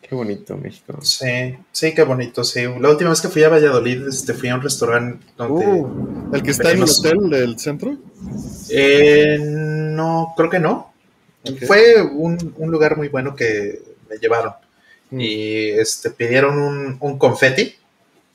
Qué 0.00 0.14
bonito 0.14 0.56
México. 0.56 0.98
Sí, 1.02 1.56
sí, 1.72 1.94
qué 1.94 2.02
bonito, 2.02 2.44
sí. 2.44 2.62
La 2.78 2.90
última 2.90 3.10
vez 3.10 3.20
que 3.22 3.28
fui 3.28 3.42
a 3.42 3.48
Valladolid, 3.48 4.08
este, 4.08 4.34
fui 4.34 4.50
a 4.50 4.54
un 4.54 4.62
restaurante 4.62 5.24
donde... 5.36 5.66
Uh, 5.66 6.34
el 6.34 6.42
que 6.42 6.50
está 6.50 6.72
en 6.72 6.82
el 6.82 6.84
hotel 6.84 7.30
del 7.30 7.58
centro. 7.58 7.96
Eh, 8.68 9.38
no, 9.40 10.34
creo 10.36 10.50
que 10.50 10.60
no. 10.60 10.92
Fue 11.66 12.02
un, 12.02 12.54
un 12.58 12.70
lugar 12.70 12.96
muy 12.96 13.08
bueno 13.08 13.34
que 13.34 13.82
me 14.10 14.16
llevaron. 14.16 14.52
Mm. 15.10 15.20
Y 15.20 15.70
este, 15.70 16.10
pidieron 16.10 16.58
un, 16.58 16.96
un 17.00 17.18
confeti. 17.18 17.74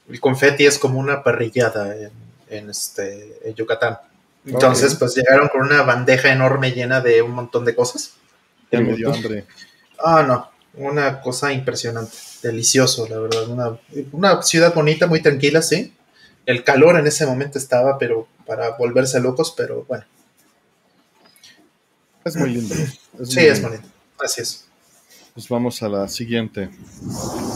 El 0.09 0.19
confeti 0.19 0.65
es 0.65 0.79
como 0.79 0.99
una 0.99 1.23
parrillada 1.23 1.95
en, 1.95 2.11
en, 2.49 2.69
este, 2.71 3.37
en 3.43 3.53
Yucatán. 3.53 3.97
Entonces, 4.53 4.95
pues 4.95 5.15
llegaron 5.15 5.47
con 5.49 5.61
una 5.61 5.81
bandeja 5.83 6.31
enorme 6.31 6.71
llena 6.71 7.01
de 7.01 7.21
un 7.21 7.31
montón 7.31 7.65
de 7.65 7.75
cosas. 7.75 8.13
Me 8.71 8.95
dio 8.95 9.13
hambre. 9.13 9.45
Ah, 10.03 10.23
no, 10.27 10.49
una 10.75 11.21
cosa 11.21 11.51
impresionante, 11.51 12.15
delicioso, 12.43 13.07
la 13.07 13.19
verdad. 13.19 13.47
Una, 13.49 13.79
una 14.11 14.41
ciudad 14.43 14.73
bonita, 14.73 15.07
muy 15.07 15.21
tranquila, 15.21 15.61
sí. 15.61 15.93
El 16.45 16.63
calor 16.63 16.97
en 16.97 17.07
ese 17.07 17.25
momento 17.25 17.57
estaba, 17.57 17.97
pero 17.97 18.27
para 18.45 18.71
volverse 18.77 19.19
locos, 19.19 19.53
pero 19.55 19.85
bueno, 19.87 20.05
Es 22.23 22.35
muy 22.35 22.49
lindo. 22.51 22.75
Es 22.75 23.29
sí, 23.29 23.39
muy 23.39 23.45
es 23.47 23.53
lindo. 23.59 23.69
bonito. 23.69 23.89
Así 24.19 24.41
es. 24.41 24.65
Pues 25.33 25.47
vamos 25.47 25.81
a 25.83 25.89
la 25.89 26.07
siguiente. 26.07 26.69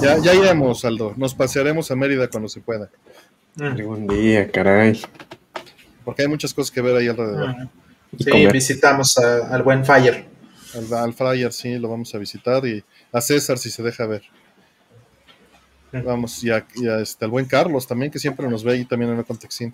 Ya, 0.02 0.18
ya 0.20 0.34
iremos, 0.34 0.86
Aldo. 0.86 1.14
Nos 1.18 1.34
pasearemos 1.34 1.90
a 1.92 1.96
Mérida 1.96 2.28
cuando 2.30 2.48
se 2.50 2.62
pueda. 2.62 2.90
Mm. 3.56 3.64
Algún 3.64 4.08
día, 4.08 4.50
caray. 4.52 5.02
Porque 6.04 6.24
hay 6.24 6.28
muchas 6.28 6.54
cosas 6.54 6.72
que 6.72 6.82
ver 6.82 6.96
ahí 6.96 7.08
alrededor. 7.08 7.56
Sí, 8.20 8.30
comer. 8.30 8.52
visitamos 8.54 9.18
a- 9.18 9.48
al 9.54 9.64
buen 9.64 9.84
Fire. 9.86 10.26
Al, 10.76 10.94
al 10.94 11.14
Fryer 11.14 11.52
sí 11.54 11.78
lo 11.78 11.88
vamos 11.90 12.14
a 12.16 12.18
visitar 12.18 12.66
y 12.66 12.84
a 13.12 13.22
César 13.22 13.58
si 13.58 13.70
se 13.70 13.84
deja 13.84 14.06
ver. 14.08 14.24
Vamos, 16.04 16.44
y, 16.44 16.50
a, 16.50 16.66
y 16.76 16.88
a, 16.88 17.00
este, 17.00 17.24
al 17.26 17.30
buen 17.32 17.46
Carlos 17.46 17.86
también, 17.88 18.12
que 18.12 18.18
siempre 18.18 18.48
nos 18.48 18.64
ve 18.64 18.74
ahí 18.74 18.86
también 18.86 19.12
en 19.12 19.20
el 19.20 19.26
Contexin. 19.26 19.74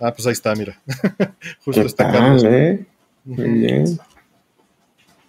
Ah, 0.00 0.12
pues 0.14 0.24
ahí 0.26 0.32
está, 0.32 0.54
mira. 0.54 0.80
Justo 1.64 1.80
¿Qué 1.80 1.86
está 1.88 2.04
tal, 2.04 2.12
Carlos. 2.12 2.44
eh? 2.44 2.86
Muy 3.24 3.48
bien. 3.50 3.98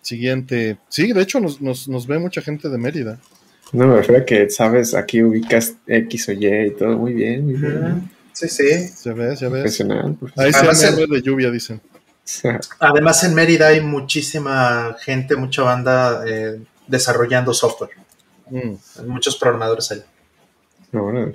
Siguiente. 0.01 0.77
Sí, 0.89 1.11
de 1.11 1.21
hecho 1.21 1.39
nos, 1.39 1.59
nos, 1.61 1.87
nos 1.87 2.05
ve 2.07 2.19
mucha 2.19 2.41
gente 2.41 2.69
de 2.69 2.77
Mérida. 2.77 3.19
No, 3.73 3.87
me 3.87 3.95
refiero 3.97 4.21
a 4.21 4.25
que, 4.25 4.49
sabes, 4.49 4.93
aquí 4.93 5.21
ubicas 5.23 5.75
X 5.87 6.29
o 6.29 6.31
Y 6.31 6.45
y 6.67 6.71
todo. 6.71 6.97
Muy 6.97 7.13
bien, 7.13 7.43
muy 7.45 7.55
bien. 7.55 8.09
Sí, 8.37 8.49
sí. 8.49 8.87
Se 8.89 9.13
ve, 9.13 9.35
se 9.35 9.49
ve. 9.49 9.61
Ahí 9.61 9.69
se 9.71 9.83
Además, 10.59 10.79
de 11.09 11.21
lluvia, 11.23 11.49
dicen. 11.49 11.81
Además, 12.77 13.23
en 13.23 13.33
Mérida 13.33 13.69
hay 13.69 13.81
muchísima 13.81 14.95
gente, 14.99 15.35
mucha 15.35 15.63
banda 15.63 16.23
eh, 16.27 16.61
desarrollando 16.85 17.51
software. 17.51 17.89
Mm. 18.51 18.73
Hay 18.99 19.05
muchos 19.07 19.37
programadores 19.37 19.91
allá. 19.91 20.03
Ahora, 20.93 21.31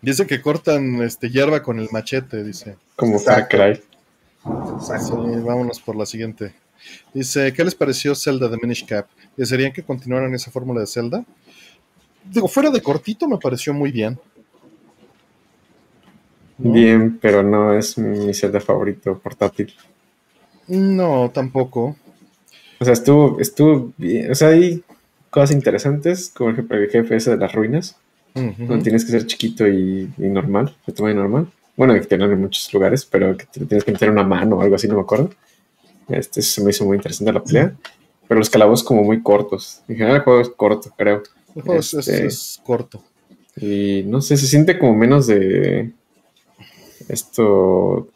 Dice 0.00 0.26
que 0.26 0.40
cortan 0.40 1.02
este, 1.02 1.28
hierba 1.28 1.62
con 1.62 1.78
el 1.78 1.88
machete, 1.92 2.42
dice. 2.42 2.78
como 2.96 3.18
Far 3.18 3.40
Exacto. 3.40 3.56
Cry. 3.58 3.82
Sí, 4.80 5.12
vámonos 5.44 5.80
por 5.80 5.96
la 5.96 6.06
siguiente. 6.06 6.54
Dice, 7.12 7.52
¿qué 7.52 7.62
les 7.62 7.74
pareció 7.74 8.14
Zelda 8.14 8.48
de 8.48 8.56
Minish 8.56 8.86
Cap? 8.86 9.06
¿Desearían 9.36 9.72
que 9.72 9.82
continuaran 9.82 10.34
esa 10.34 10.50
fórmula 10.50 10.80
de 10.80 10.86
Zelda? 10.86 11.26
Digo, 12.24 12.48
fuera 12.48 12.70
de 12.70 12.80
cortito 12.80 13.28
me 13.28 13.36
pareció 13.36 13.74
muy 13.74 13.92
bien. 13.92 14.18
¿No? 16.58 16.72
Bien, 16.72 17.18
pero 17.20 17.42
no 17.42 17.72
es 17.76 17.98
mi 17.98 18.32
Zelda 18.34 18.60
favorito 18.60 19.18
portátil. 19.18 19.72
No, 20.68 21.30
tampoco. 21.32 21.96
O 22.80 22.84
sea, 22.84 22.92
estuvo, 22.92 23.38
estuvo 23.40 23.92
bien. 23.96 24.30
O 24.30 24.34
sea, 24.34 24.48
hay 24.48 24.82
cosas 25.30 25.52
interesantes, 25.52 26.30
como 26.34 26.50
el 26.50 26.56
jefe, 26.56 26.74
el 26.76 26.90
jefe 26.90 27.16
ese 27.16 27.30
de 27.32 27.36
las 27.38 27.52
ruinas, 27.52 27.96
Ujú. 28.34 28.66
donde 28.66 28.82
tienes 28.84 29.04
que 29.04 29.10
ser 29.12 29.26
chiquito 29.26 29.66
y, 29.66 30.10
y 30.18 30.22
normal, 30.28 30.74
de 30.86 30.92
tamaño 30.92 31.16
normal. 31.16 31.48
Bueno, 31.76 31.94
hay 31.94 32.00
que 32.00 32.06
tenerlo 32.06 32.34
en 32.34 32.40
muchos 32.42 32.72
lugares, 32.72 33.04
pero 33.04 33.36
que 33.36 33.46
te- 33.46 33.64
tienes 33.66 33.84
que 33.84 33.92
meter 33.92 34.10
una 34.10 34.22
mano 34.24 34.56
o 34.56 34.62
algo 34.62 34.74
así, 34.76 34.86
no 34.88 34.94
me 34.96 35.00
acuerdo. 35.00 35.30
Este 36.08 36.42
se 36.42 36.62
me 36.62 36.70
hizo 36.70 36.84
muy 36.84 36.96
interesante 36.96 37.32
la 37.32 37.42
pelea. 37.42 37.74
Pero 38.28 38.38
los 38.38 38.50
calabozos 38.50 38.84
como 38.86 39.02
muy 39.04 39.22
cortos. 39.22 39.82
En 39.88 39.96
general 39.96 40.16
el 40.16 40.22
juego 40.22 40.40
es 40.40 40.48
corto, 40.50 40.92
creo. 40.96 41.22
El 41.54 41.62
juego 41.62 41.80
es, 41.80 41.94
es- 41.94 42.08
Este- 42.08 42.26
es 42.26 42.60
corto. 42.64 43.02
Y 43.56 44.02
no 44.06 44.20
sé, 44.22 44.36
se 44.36 44.46
siente 44.46 44.78
como 44.78 44.94
menos 44.94 45.26
de 45.26 45.90
esto, 47.08 48.08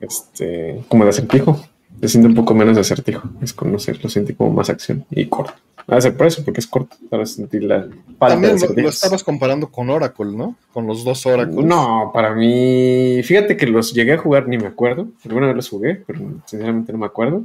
este, 0.00 0.84
como 0.88 1.04
de 1.04 1.10
acertijo. 1.10 1.60
Se 2.00 2.08
siente 2.08 2.28
un 2.28 2.34
poco 2.34 2.54
menos 2.54 2.74
de 2.74 2.80
acertijo. 2.80 3.28
Es 3.40 3.54
sé, 3.78 3.94
lo 3.94 4.36
como 4.36 4.50
más 4.50 4.68
acción 4.68 5.04
y 5.10 5.26
corto. 5.26 5.54
A 5.86 6.00
ser 6.00 6.16
por 6.16 6.26
eso, 6.26 6.42
porque 6.44 6.60
es 6.60 6.66
corto. 6.66 6.96
Para 7.10 7.26
sentir 7.26 7.64
la 7.64 7.86
falta 8.18 8.40
También 8.40 8.56
lo 8.76 8.88
estabas 8.88 9.22
comparando 9.22 9.70
con 9.70 9.90
Oracle, 9.90 10.32
¿no? 10.32 10.56
Con 10.72 10.86
los 10.86 11.04
dos 11.04 11.26
Oracle. 11.26 11.62
No, 11.62 12.10
para 12.12 12.34
mí, 12.34 13.20
fíjate 13.22 13.56
que 13.56 13.66
los 13.66 13.92
llegué 13.92 14.14
a 14.14 14.18
jugar, 14.18 14.48
ni 14.48 14.56
me 14.56 14.66
acuerdo. 14.66 15.08
Alguna 15.24 15.48
vez 15.48 15.56
los 15.56 15.68
jugué, 15.68 16.02
pero 16.06 16.20
sinceramente 16.46 16.92
no 16.92 16.98
me 16.98 17.06
acuerdo. 17.06 17.44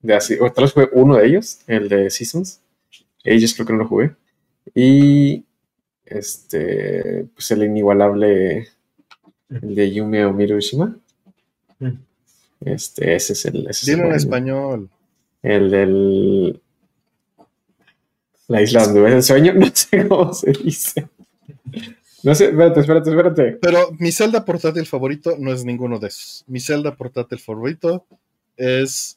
De 0.00 0.14
así, 0.14 0.36
o 0.40 0.50
tal 0.50 0.64
vez 0.64 0.72
fue 0.72 0.88
uno 0.92 1.16
de 1.16 1.26
ellos, 1.26 1.60
el 1.66 1.88
de 1.88 2.10
Seasons. 2.10 2.60
Ellos 3.22 3.54
creo 3.54 3.66
que 3.66 3.72
no 3.74 3.80
lo 3.80 3.88
jugué. 3.88 4.14
Y 4.74 5.44
este, 6.06 7.26
pues 7.34 7.50
el 7.50 7.64
inigualable, 7.64 8.68
el 9.62 9.74
de 9.74 9.92
Yume 9.92 10.24
Omirushima. 10.24 10.96
Mm. 11.78 11.92
Este, 12.64 13.14
ese 13.14 13.34
es 13.34 13.44
el. 13.46 13.66
Ese 13.68 13.70
es 13.70 13.88
el 13.88 13.96
Dilo 13.96 14.08
en 14.08 14.14
español. 14.14 14.90
El 15.42 15.70
del. 15.70 16.60
La 18.48 18.62
isla 18.62 18.84
donde 18.84 19.00
ves 19.00 19.14
el 19.14 19.22
sueño, 19.22 19.54
no 19.56 19.66
sé 19.72 20.08
cómo 20.08 20.32
se 20.34 20.52
dice. 20.52 21.08
No 22.22 22.34
sé, 22.34 22.46
espérate, 22.46 22.80
espérate, 22.80 23.10
espérate. 23.10 23.58
Pero 23.60 23.90
mi 23.98 24.10
Zelda 24.10 24.44
portátil 24.44 24.86
favorito 24.86 25.36
no 25.38 25.52
es 25.52 25.64
ninguno 25.64 25.98
de 25.98 26.08
esos. 26.08 26.44
Mi 26.46 26.60
Zelda 26.60 26.94
portátil 26.94 27.38
favorito 27.38 28.06
es 28.56 29.16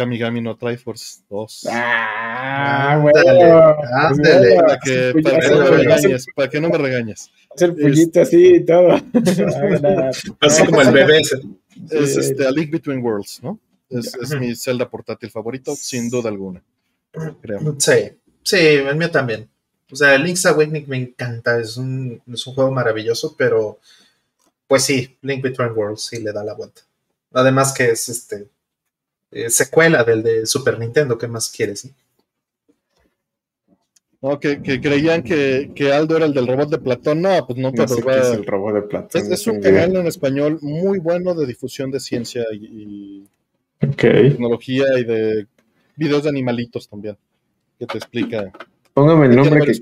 Kamigami 0.00 0.40
no 0.40 0.56
Triforce 0.56 1.20
2. 1.28 1.66
Ah, 1.70 2.92
Ándale, 2.92 3.34
bueno. 3.34 3.76
ándale. 3.92 4.54
para, 4.56 4.78
que, 4.78 5.12
para 5.22 5.38
que 5.38 5.50
no 5.50 5.58
me 5.58 5.70
regañes, 5.70 6.26
para 6.34 6.48
que 6.48 6.60
no 6.60 6.68
me 6.70 6.78
regañes. 6.78 7.30
Es 7.54 7.62
el 7.62 7.74
puñito 7.74 8.22
así 8.22 8.54
y 8.54 8.64
todo. 8.64 8.94
Así 10.40 10.64
como 10.64 10.80
el 10.80 10.90
bebé. 10.90 11.20
Es 11.90 12.16
este, 12.16 12.46
A 12.46 12.50
Link 12.50 12.70
Between 12.70 13.04
Worlds, 13.04 13.42
¿no? 13.42 13.60
Es, 13.90 14.14
es 14.14 14.34
mi 14.40 14.56
Zelda 14.56 14.88
portátil 14.88 15.30
favorito, 15.30 15.76
sin 15.76 16.08
duda 16.08 16.30
alguna. 16.30 16.62
Creo. 17.42 17.76
Sí, 17.78 18.12
sí, 18.42 18.56
el 18.56 18.96
mío 18.96 19.10
también. 19.10 19.50
O 19.92 19.96
sea, 19.96 20.16
Link's 20.16 20.46
Awakening 20.46 20.88
me 20.88 20.96
encanta, 20.96 21.60
es 21.60 21.76
un, 21.76 22.22
es 22.32 22.46
un 22.46 22.54
juego 22.54 22.70
maravilloso, 22.70 23.34
pero 23.36 23.80
pues 24.66 24.82
sí, 24.82 25.18
Link 25.20 25.42
Between 25.42 25.72
Worlds 25.76 26.00
sí 26.00 26.22
le 26.22 26.32
da 26.32 26.42
la 26.42 26.54
vuelta. 26.54 26.80
Además 27.32 27.74
que 27.74 27.90
es 27.90 28.08
este 28.08 28.48
eh, 29.32 29.50
secuela 29.50 30.04
del 30.04 30.22
de 30.22 30.46
Super 30.46 30.78
Nintendo, 30.78 31.16
¿qué 31.18 31.28
más 31.28 31.50
quieres? 31.50 31.88
No, 34.22 34.38
que, 34.38 34.60
que 34.60 34.80
creían 34.82 35.22
que, 35.22 35.70
que, 35.74 35.92
Aldo 35.92 36.16
era 36.18 36.26
el 36.26 36.34
del 36.34 36.46
robot 36.46 36.68
de 36.68 36.78
Platón. 36.78 37.22
No, 37.22 37.46
pues 37.46 37.58
no, 37.58 37.70
No 37.70 37.88
sé 37.88 37.94
pero 37.94 38.06
qué 38.06 38.18
va- 38.20 38.28
es 38.28 38.36
el 38.36 38.44
robot 38.44 38.74
de 38.74 38.82
Platón. 38.82 39.32
es, 39.32 39.46
un 39.46 39.60
canal 39.60 39.96
en 39.96 40.06
español 40.06 40.58
muy 40.60 40.98
bueno 40.98 41.34
de 41.34 41.46
difusión 41.46 41.90
de 41.90 42.00
ciencia 42.00 42.44
y, 42.52 43.24
y 43.80 43.88
tecnología 43.96 44.84
y 44.98 45.04
de 45.04 45.46
videos 45.96 46.24
de 46.24 46.28
animalitos 46.28 46.86
también, 46.88 47.16
que 47.78 47.86
te 47.86 47.96
explica. 47.96 48.52
Póngame 48.92 49.26
el 49.26 49.36
nombre 49.36 49.60
que. 49.64 49.72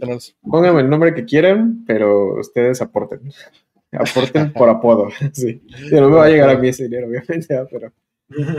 Pónganme 0.48 0.82
el 0.82 0.90
nombre 0.90 1.14
que 1.14 1.24
quieran, 1.24 1.84
pero 1.84 2.38
ustedes 2.38 2.80
aporten. 2.80 3.32
Aporten 3.90 4.52
por 4.52 4.68
apodo. 4.68 5.08
Sí. 5.32 5.62
No 5.90 6.10
me 6.10 6.16
va 6.16 6.26
a 6.26 6.28
llegar 6.28 6.50
a 6.50 6.58
mí 6.58 6.68
ese 6.68 6.84
dinero, 6.84 7.08
obviamente, 7.08 7.58
pero 7.72 7.90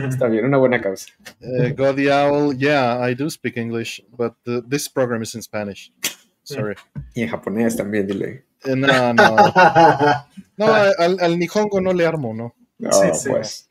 está 0.08 0.28
bien, 0.28 0.46
una 0.46 0.58
buena 0.58 0.82
causa. 0.82 1.08
Uh, 1.42 1.74
Godi 1.76 2.08
Owl, 2.10 2.58
yeah, 2.58 3.00
I 3.08 3.14
do 3.16 3.30
speak 3.30 3.58
English, 3.58 4.02
but 4.18 4.36
uh, 4.48 4.62
this 4.68 4.90
program 4.90 5.22
is 5.22 5.36
in 5.36 5.42
Spanish. 5.42 5.92
Sorry. 6.44 6.76
Y 7.14 7.22
en 7.22 7.30
japonés 7.30 7.76
también, 7.76 8.08
dile. 8.08 8.46
Eh, 8.66 8.76
no, 8.76 9.14
no. 9.14 9.36
No, 10.58 10.66
al, 10.98 11.20
al 11.20 11.38
Nihongo 11.40 11.80
no 11.80 11.94
le 11.94 12.06
armo, 12.06 12.34
¿no. 12.34 12.56
No, 12.80 12.92
Sí, 12.92 13.08
sí. 13.14 13.30
pues. 13.30 13.70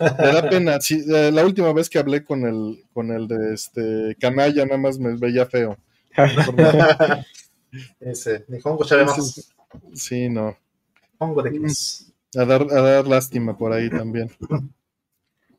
Me 0.00 0.32
da 0.32 0.48
pena. 0.48 0.80
Sí, 0.80 1.04
eh, 1.14 1.30
la 1.30 1.44
última 1.44 1.72
vez 1.72 1.88
que 1.88 1.98
hablé 1.98 2.24
con 2.24 2.44
el, 2.46 2.84
con 2.92 3.10
el 3.12 3.28
de 3.28 3.54
este 3.54 4.16
Kanaya, 4.18 4.64
nada 4.64 4.78
más 4.78 4.98
me 4.98 5.14
veía 5.16 5.46
feo. 5.46 5.76
Ese, 8.00 8.44
Nihongo 8.48 8.84
sabemos. 8.84 9.52
Sí, 9.94 10.28
no. 10.28 10.56
Nihongo 11.20 11.42
de 11.42 11.50
Kiss. 11.52 12.12
A 12.36 12.44
dar, 12.44 12.62
a 12.62 12.80
dar 12.80 13.06
lástima 13.06 13.56
por 13.56 13.72
ahí 13.72 13.90
también. 13.90 14.30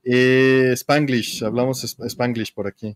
Eh, 0.04 0.72
Spanglish, 0.76 1.44
hablamos 1.44 1.84
Spanglish 1.84 2.54
por 2.54 2.68
aquí. 2.68 2.96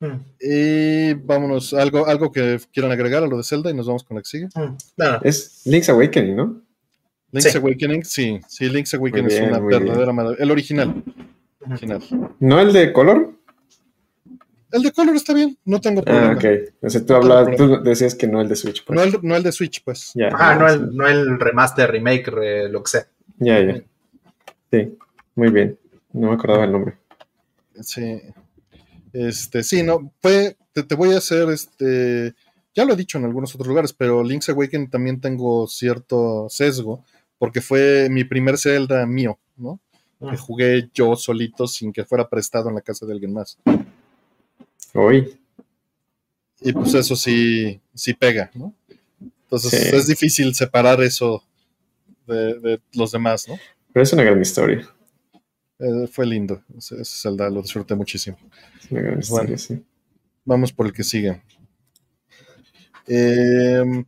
Mm, 0.00 0.16
Y 0.40 1.14
vámonos, 1.14 1.74
algo, 1.74 2.06
algo 2.06 2.32
que 2.32 2.58
quieran 2.72 2.90
agregar 2.92 3.22
a 3.22 3.26
lo 3.26 3.36
de 3.36 3.44
Zelda 3.44 3.70
y 3.70 3.74
nos 3.74 3.86
vamos 3.86 4.02
con 4.04 4.16
la 4.16 4.22
que 4.22 4.28
sigue. 4.28 4.46
mm. 4.54 4.76
No, 4.96 5.12
no. 5.12 5.20
Es 5.22 5.62
Link's 5.64 5.88
Awakening, 5.88 6.36
¿no? 6.36 6.60
Link's 7.30 7.50
Sí. 7.52 7.58
Awakening, 7.58 8.04
sí, 8.04 8.40
sí, 8.48 8.68
Link's 8.68 8.92
Awakening 8.94 9.26
es 9.26 9.40
una 9.40 9.58
verdadera 9.58 10.12
maravilla. 10.12 10.42
El 10.42 10.50
original, 10.50 11.02
original. 11.66 12.02
¿No 12.40 12.60
el 12.60 12.72
de 12.72 12.92
color? 12.92 13.32
El 14.70 14.82
de 14.82 14.92
color 14.92 15.14
está 15.16 15.32
bien, 15.34 15.56
no 15.66 15.80
tengo 15.80 16.02
problema. 16.02 16.32
Ah, 16.32 16.34
ok. 16.36 16.44
O 16.82 16.90
sea, 16.90 17.04
tú, 17.06 17.14
hablabas, 17.14 17.56
tú 17.56 17.82
decías 17.82 18.14
que 18.14 18.26
no 18.26 18.40
el 18.40 18.48
de 18.48 18.56
Switch. 18.56 18.84
Pues. 18.84 18.96
no, 18.96 19.02
el, 19.02 19.18
no 19.22 19.36
el 19.36 19.42
de 19.42 19.52
Switch, 19.52 19.82
pues. 19.84 20.12
Ya, 20.14 20.30
Ah, 20.32 20.54
no 20.56 20.66
el, 20.68 20.94
no 20.96 21.06
el 21.06 21.38
remaster, 21.38 21.90
remake, 21.90 22.26
re- 22.30 22.68
lo 22.70 22.82
que 22.82 22.90
sea. 22.90 23.06
Ya, 23.38 23.60
ya. 23.60 23.82
Sí, 24.70 24.96
muy 25.34 25.50
bien. 25.50 25.78
No 26.12 26.28
me 26.28 26.34
acordaba 26.34 26.64
el 26.64 26.72
nombre. 26.72 26.96
Sí. 27.80 28.20
Este, 29.12 29.62
sí, 29.62 29.82
no, 29.82 30.12
fue, 30.20 30.56
te, 30.72 30.82
te 30.82 30.94
voy 30.94 31.12
a 31.12 31.18
hacer, 31.18 31.48
este, 31.50 32.34
ya 32.74 32.84
lo 32.84 32.94
he 32.94 32.96
dicho 32.96 33.18
en 33.18 33.24
algunos 33.24 33.54
otros 33.54 33.68
lugares, 33.68 33.92
pero 33.92 34.22
Link's 34.24 34.48
Awakening 34.48 34.88
también 34.90 35.20
tengo 35.20 35.66
cierto 35.66 36.46
sesgo, 36.48 37.04
porque 37.38 37.60
fue 37.60 38.08
mi 38.10 38.24
primer 38.24 38.56
Zelda 38.58 39.04
mío, 39.06 39.38
¿no? 39.56 39.80
Que 40.30 40.36
jugué 40.36 40.88
yo 40.94 41.16
solito 41.16 41.66
sin 41.66 41.92
que 41.92 42.04
fuera 42.04 42.28
prestado 42.28 42.68
en 42.68 42.76
la 42.76 42.80
casa 42.80 43.04
de 43.06 43.12
alguien 43.12 43.32
más. 43.32 43.58
Hoy. 44.94 45.36
Y 46.60 46.72
pues 46.72 46.94
eso 46.94 47.16
sí, 47.16 47.80
sí 47.92 48.14
pega, 48.14 48.50
¿no? 48.54 48.72
Entonces 49.44 49.70
Sí. 49.70 49.96
es 49.96 50.06
difícil 50.06 50.54
separar 50.54 51.02
eso 51.02 51.42
de, 52.26 52.58
de 52.60 52.80
los 52.94 53.10
demás, 53.10 53.48
¿no? 53.48 53.58
Pero 53.92 54.04
es 54.04 54.12
una 54.12 54.22
gran 54.22 54.40
historia. 54.40 54.88
Eh, 55.82 56.06
fue 56.06 56.26
lindo, 56.26 56.62
ese, 56.78 57.00
ese 57.00 57.16
Zelda 57.28 57.50
lo 57.50 57.60
disfruté 57.62 57.94
muchísimo. 57.94 58.38
Bueno. 58.90 59.58
sí. 59.58 59.82
Vamos 60.44 60.72
por 60.72 60.86
el 60.86 60.92
que 60.92 61.02
sigue. 61.04 61.42
Eh, 63.06 64.04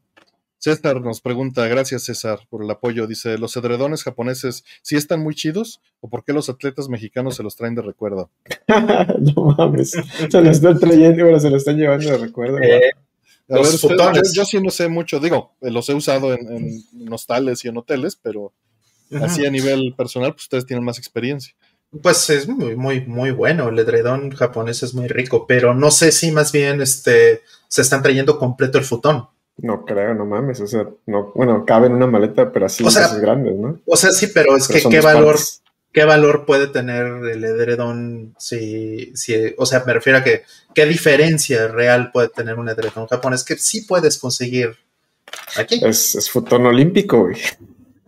César 0.59 1.01
nos 1.03 1.21
pregunta, 1.21 1.67
gracias 1.67 2.05
César 2.05 2.41
por 2.49 2.63
el 2.65 2.71
apoyo. 2.71 3.07
Dice, 3.07 3.37
¿los 3.39 3.55
edredones 3.57 4.03
japoneses 4.03 4.65
sí 4.83 4.97
están 4.97 5.21
muy 5.21 5.35
chidos 5.35 5.81
o 6.01 6.09
por 6.09 6.25
qué 6.25 6.33
los 6.33 6.49
atletas 6.49 6.89
mexicanos 6.89 7.37
se 7.37 7.43
los 7.43 7.55
traen 7.57 7.75
de 7.75 7.83
recuerdo? 7.83 8.31
no 9.37 9.55
mames. 9.59 9.91
Se 10.31 10.41
lo 10.41 10.51
están 10.51 10.79
trayendo, 10.79 11.25
bueno, 11.25 11.39
se 11.41 11.51
lo 11.51 11.57
están 11.57 11.77
llevando 11.77 12.09
de 12.11 12.19
recuerdo. 12.19 12.59
Eh, 12.63 12.91
A 13.51 13.57
Los 13.57 13.83
ver, 13.83 13.93
usted- 13.93 14.23
yo, 14.23 14.33
yo 14.33 14.45
sí 14.47 14.61
no 14.61 14.71
sé 14.71 14.89
mucho, 14.89 15.21
digo, 15.21 15.53
los 15.61 15.89
he 15.91 15.95
usado 15.95 16.33
en, 16.33 16.49
en 16.99 17.13
hostales 17.13 17.63
y 17.65 17.69
en 17.69 17.77
hoteles, 17.77 18.17
pero 18.17 18.53
así 19.21 19.45
a 19.45 19.51
nivel 19.51 19.95
personal, 19.95 20.33
pues 20.33 20.45
ustedes 20.45 20.65
tienen 20.67 20.85
más 20.85 20.99
experiencia. 20.99 21.55
Pues 22.03 22.31
es 22.31 22.49
muy, 22.49 22.77
muy, 22.77 23.01
muy 23.07 23.31
bueno. 23.31 23.69
El 23.69 23.79
edredón 23.79 24.31
japonés 24.31 24.83
es 24.83 24.95
muy 24.95 25.09
rico, 25.09 25.47
pero 25.47 25.75
no 25.75 25.91
sé 25.91 26.13
si 26.13 26.33
más 26.33 26.53
bien 26.53 26.81
este 26.81 27.43
se 27.69 27.83
están 27.83 28.03
trayendo 28.03 28.39
completo 28.39 28.79
el 28.79 28.85
futón. 28.85 29.29
No 29.57 29.85
creo, 29.85 30.15
no 30.15 30.25
mames. 30.27 30.61
O 30.61 30.67
sea, 30.67 30.89
no, 31.07 31.33
bueno, 31.35 31.65
cabe 31.65 31.87
en 31.87 31.95
una 31.95 32.07
maleta, 32.07 32.53
pero 32.53 32.67
así 32.67 32.85
O 32.85 32.91
sea, 32.91 33.15
grandes, 33.17 33.57
¿no? 33.57 33.81
O 33.87 33.97
sea, 33.97 34.11
sí, 34.11 34.29
pero 34.29 34.57
es 34.57 34.69
Pero 34.69 34.89
que 34.89 34.97
qué 34.97 35.01
valor, 35.01 35.39
qué 35.93 36.05
valor 36.05 36.45
puede 36.45 36.67
tener 36.67 37.07
el 37.07 37.45
edredón 37.45 38.35
si, 38.39 39.13
si, 39.15 39.55
o 39.57 39.67
sea, 39.67 39.85
me 39.87 39.95
refiero 39.95 40.19
a 40.19 40.25
que 40.25 40.43
qué 40.75 40.87
diferencia 40.87 41.69
real 41.69 42.11
puede 42.11 42.29
tener 42.29 42.59
un 42.59 42.69
edredón 42.69 43.07
japonés 43.07 43.45
que 43.45 43.57
sí 43.57 43.83
puedes 43.83 44.19
conseguir 44.19 44.77
aquí. 45.57 45.81
Es, 45.85 46.17
es 46.17 46.31
futón 46.31 46.67
olímpico, 46.67 47.21
güey. 47.21 47.37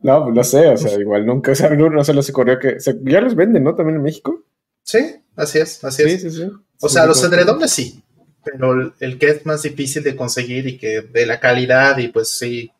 no, 0.02 0.24
pues 0.24 0.34
no 0.34 0.44
sé, 0.44 0.68
o 0.68 0.76
sea, 0.76 0.98
igual 0.98 1.26
nunca, 1.26 1.52
o 1.52 1.54
sea, 1.54 1.70
no, 1.70 1.90
no 1.90 2.04
se 2.04 2.14
les 2.14 2.28
ocurrió 2.30 2.58
que. 2.58 2.80
se- 2.80 2.98
ya 3.04 3.20
los 3.20 3.34
venden, 3.34 3.64
¿no? 3.64 3.74
También 3.74 3.96
en 3.96 4.02
México. 4.02 4.44
Sí, 4.82 5.16
así 5.36 5.58
es, 5.58 5.82
así 5.84 6.02
Sí, 6.04 6.10
es. 6.10 6.22
sí, 6.22 6.30
sí. 6.30 6.42
O 6.80 6.88
Sí, 6.88 6.94
sea, 6.94 7.02
sí, 7.02 7.08
los 7.08 7.22
edredones 7.24 7.70
sí, 7.70 8.02
pero 8.44 8.94
el, 8.98 9.18
que 9.18 9.28
es 9.28 9.46
más 9.46 9.62
difícil 9.62 10.02
de 10.02 10.16
conseguir 10.16 10.66
y 10.66 10.78
que 10.78 11.02
de 11.02 11.26
la 11.26 11.38
calidad 11.40 11.98
y 11.98 12.08
pues 12.08 12.30
sí, 12.30 12.72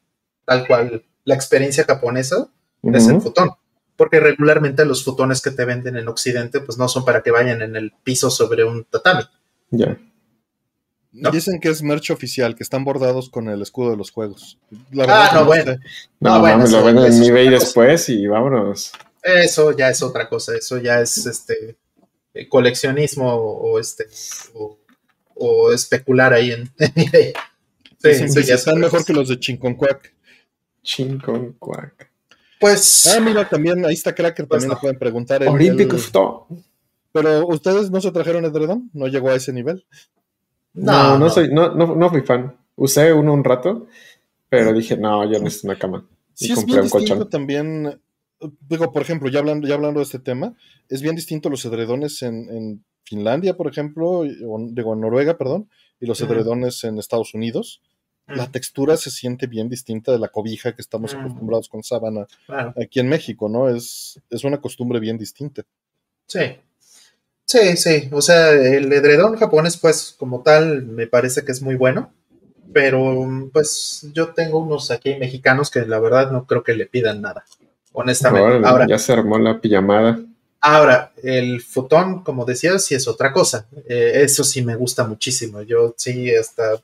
tal 0.46 0.66
cual 0.66 1.04
la 1.24 1.35
experiencia 1.35 1.85
japonesa 1.85 2.48
es 2.83 3.06
el 3.09 3.20
futón. 3.20 3.50
Porque 3.96 4.18
regularmente 4.18 4.87
los 4.87 5.04
futones 5.04 5.42
que 5.42 5.50
te 5.50 5.66
venden 5.66 5.98
en 5.98 6.09
Occidente 6.09 6.61
pues 6.61 6.78
no 6.78 6.88
son 6.88 7.04
para 7.04 7.22
que 7.22 7.30
vayan 7.30 7.61
en 7.61 7.76
el 7.76 7.92
piso 8.02 8.30
sobre 8.30 8.64
un 8.64 8.85
tatami. 8.85 9.24
Ya. 9.70 9.98
¿No? 11.12 11.30
Dicen 11.32 11.58
que 11.58 11.68
es 11.70 11.82
merch 11.82 12.10
oficial, 12.10 12.54
que 12.54 12.62
están 12.62 12.84
bordados 12.84 13.30
con 13.30 13.48
el 13.48 13.60
escudo 13.62 13.90
de 13.90 13.96
los 13.96 14.10
juegos. 14.12 14.58
La 14.92 15.04
Ah, 15.08 15.30
no, 15.34 15.44
bueno. 15.44 15.72
sé. 15.72 15.78
No, 16.20 16.34
No, 16.34 16.40
bueno, 16.40 16.56
mames, 16.58 16.70
lo 16.70 16.78
eso 16.88 16.88
en 16.90 16.98
es 16.98 17.28
eBay 17.28 17.46
cosa. 17.50 17.64
después 17.64 18.08
y 18.08 18.26
vámonos. 18.28 18.92
Eso 19.22 19.76
ya 19.76 19.90
es 19.90 20.02
otra 20.02 20.28
cosa, 20.28 20.54
eso 20.56 20.78
ya 20.78 21.00
es 21.00 21.26
este 21.26 21.76
eh, 22.32 22.48
coleccionismo 22.48 23.28
o, 23.34 23.72
o 23.72 23.80
este 23.80 24.06
o, 24.54 24.78
o 25.34 25.72
especular 25.72 26.32
ahí 26.32 26.52
en, 26.52 26.70
en 26.78 26.92
eBay. 26.94 27.32
Sí, 27.98 28.08
Dicen 28.08 28.32
sí, 28.32 28.40
que 28.40 28.46
ya 28.46 28.54
es 28.54 28.60
están 28.60 28.76
mejor 28.78 29.00
cosa. 29.00 29.06
que 29.06 29.12
los 29.12 29.28
de 29.28 29.38
Chinconcuac. 29.40 30.14
Chincon 30.82 31.52
cuac. 31.58 32.08
Pues 32.58 33.06
Ah, 33.14 33.20
mira, 33.20 33.48
también, 33.48 33.84
ahí 33.84 33.94
está 33.94 34.14
Cracker, 34.14 34.46
Pues 34.46 34.60
también 34.62 34.68
no. 34.68 34.74
le 34.74 34.80
pueden 34.80 34.98
preguntar. 34.98 35.42
el- 35.42 35.48
Olímpico 35.48 35.96
el-. 35.96 36.02
Pero 37.12 37.46
ustedes 37.48 37.90
no 37.90 38.00
se 38.00 38.12
trajeron 38.12 38.44
edredón, 38.44 38.88
no 38.94 39.06
llegó 39.08 39.30
a 39.30 39.34
ese 39.34 39.52
nivel. 39.52 39.84
No, 40.74 41.18
no, 41.18 41.30
soy, 41.30 41.52
no, 41.52 41.74
no, 41.74 41.94
no 41.96 42.11
fui 42.11 42.22
fan. 42.22 42.56
Usé 42.76 43.12
uno 43.12 43.33
un 43.35 43.44
rato, 43.44 43.87
pero 44.48 44.72
dije, 44.72 44.96
no, 44.96 45.24
yo 45.30 45.38
necesito 45.40 45.68
una 45.68 45.78
cama. 45.78 46.06
Y 46.38 46.46
Sí, 46.46 46.52
es 46.52 46.54
compré 46.56 46.74
bien 46.74 46.78
un 46.78 46.85
distinto 46.85 47.14
colchón. 47.14 47.30
también. 47.30 48.00
Digo, 48.68 48.90
por 48.92 49.02
ejemplo, 49.02 49.28
ya 49.28 49.40
hablando, 49.40 49.68
ya 49.68 49.74
hablando 49.74 50.00
de 50.00 50.04
este 50.04 50.18
tema, 50.18 50.54
es 50.88 51.02
bien 51.02 51.14
distinto 51.14 51.50
los 51.50 51.64
edredones 51.66 52.22
en, 52.22 52.48
en 52.48 52.85
Finlandia, 53.04 53.56
por 53.56 53.66
ejemplo, 53.68 54.09
o, 54.20 54.24
digo, 54.70 54.94
en 54.94 55.00
Noruega, 55.00 55.37
perdón, 55.37 55.68
y 56.00 56.06
los 56.06 56.20
edredones 56.22 56.83
en 56.85 56.98
Estados 56.98 57.35
Unidos. 57.35 57.83
La 58.26 58.46
Mm, 58.46 58.52
textura 58.52 58.96
se 58.96 59.11
siente 59.11 59.48
bien 59.48 59.68
distinta 59.68 60.12
de 60.12 60.18
la 60.20 60.28
cobija 60.28 60.74
que 60.74 60.80
estamos 60.83 61.14
Mm. 61.14 61.18
acostumbrados 61.18 61.68
con 61.68 61.83
sábana 61.83 62.26
aquí 62.80 63.00
en 63.00 63.09
México, 63.09 63.48
¿no? 63.48 63.68
Es, 63.68 64.20
es 64.30 64.44
una 64.44 64.61
costumbre 64.61 65.00
bien 65.00 65.18
distinta. 65.18 65.62
Sí. 66.26 66.38
Sí, 67.50 67.76
sí. 67.76 68.08
O 68.12 68.22
sea, 68.22 68.52
el 68.52 68.92
edredón 68.92 69.34
japonés, 69.34 69.76
pues, 69.76 70.14
como 70.16 70.40
tal, 70.40 70.86
me 70.86 71.08
parece 71.08 71.44
que 71.44 71.50
es 71.50 71.60
muy 71.60 71.74
bueno. 71.74 72.12
Pero, 72.72 73.28
pues, 73.52 74.06
yo 74.12 74.28
tengo 74.28 74.60
unos 74.60 74.92
aquí 74.92 75.16
mexicanos 75.16 75.68
que 75.68 75.84
la 75.84 75.98
verdad 75.98 76.30
no 76.30 76.46
creo 76.46 76.62
que 76.62 76.74
le 76.74 76.86
pidan 76.86 77.20
nada. 77.20 77.44
Honestamente. 77.90 78.46
Órale, 78.46 78.68
Ahora, 78.68 78.86
ya 78.88 78.98
se 79.00 79.12
armó 79.12 79.36
la 79.36 79.60
pijamada. 79.60 80.20
ahora, 80.60 81.12
el 81.24 81.60
futón, 81.60 82.22
como 82.22 82.44
decía, 82.44 82.78
sí 82.78 82.94
es 82.94 83.08
otra 83.08 83.32
cosa. 83.32 83.66
Eh, 83.88 84.12
eso 84.22 84.44
sí 84.44 84.62
me 84.62 84.76
gusta 84.76 85.04
muchísimo. 85.04 85.62
Yo 85.62 85.92
sí, 85.96 86.32
hasta 86.32 86.80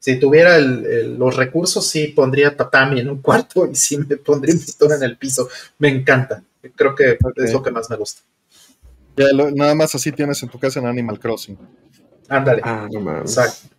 si 0.00 0.18
tuviera 0.18 0.58
los 0.58 1.36
recursos, 1.36 1.86
sí 1.86 2.08
pondría 2.08 2.56
tatami 2.56 2.98
en 2.98 3.08
un 3.08 3.22
cuarto 3.22 3.68
y 3.70 3.76
sí 3.76 3.98
me 3.98 4.16
pondría 4.16 4.52
un 4.52 4.60
pistón 4.60 4.90
en 4.90 5.04
el 5.04 5.16
piso. 5.16 5.48
Me 5.78 5.90
encanta. 5.90 6.42
Creo 6.74 6.92
que 6.96 7.18
es 7.36 7.52
lo 7.52 7.62
que 7.62 7.70
más 7.70 7.88
me 7.88 7.94
gusta. 7.94 8.22
Nada 9.54 9.74
más 9.74 9.94
así 9.94 10.12
tienes 10.12 10.42
en 10.42 10.48
tu 10.48 10.58
casa 10.58 10.80
en 10.80 10.86
Animal 10.86 11.18
Crossing. 11.18 11.58
Ándale. 12.28 12.62
Ah, 12.64 12.88
Exacto. 13.20 13.74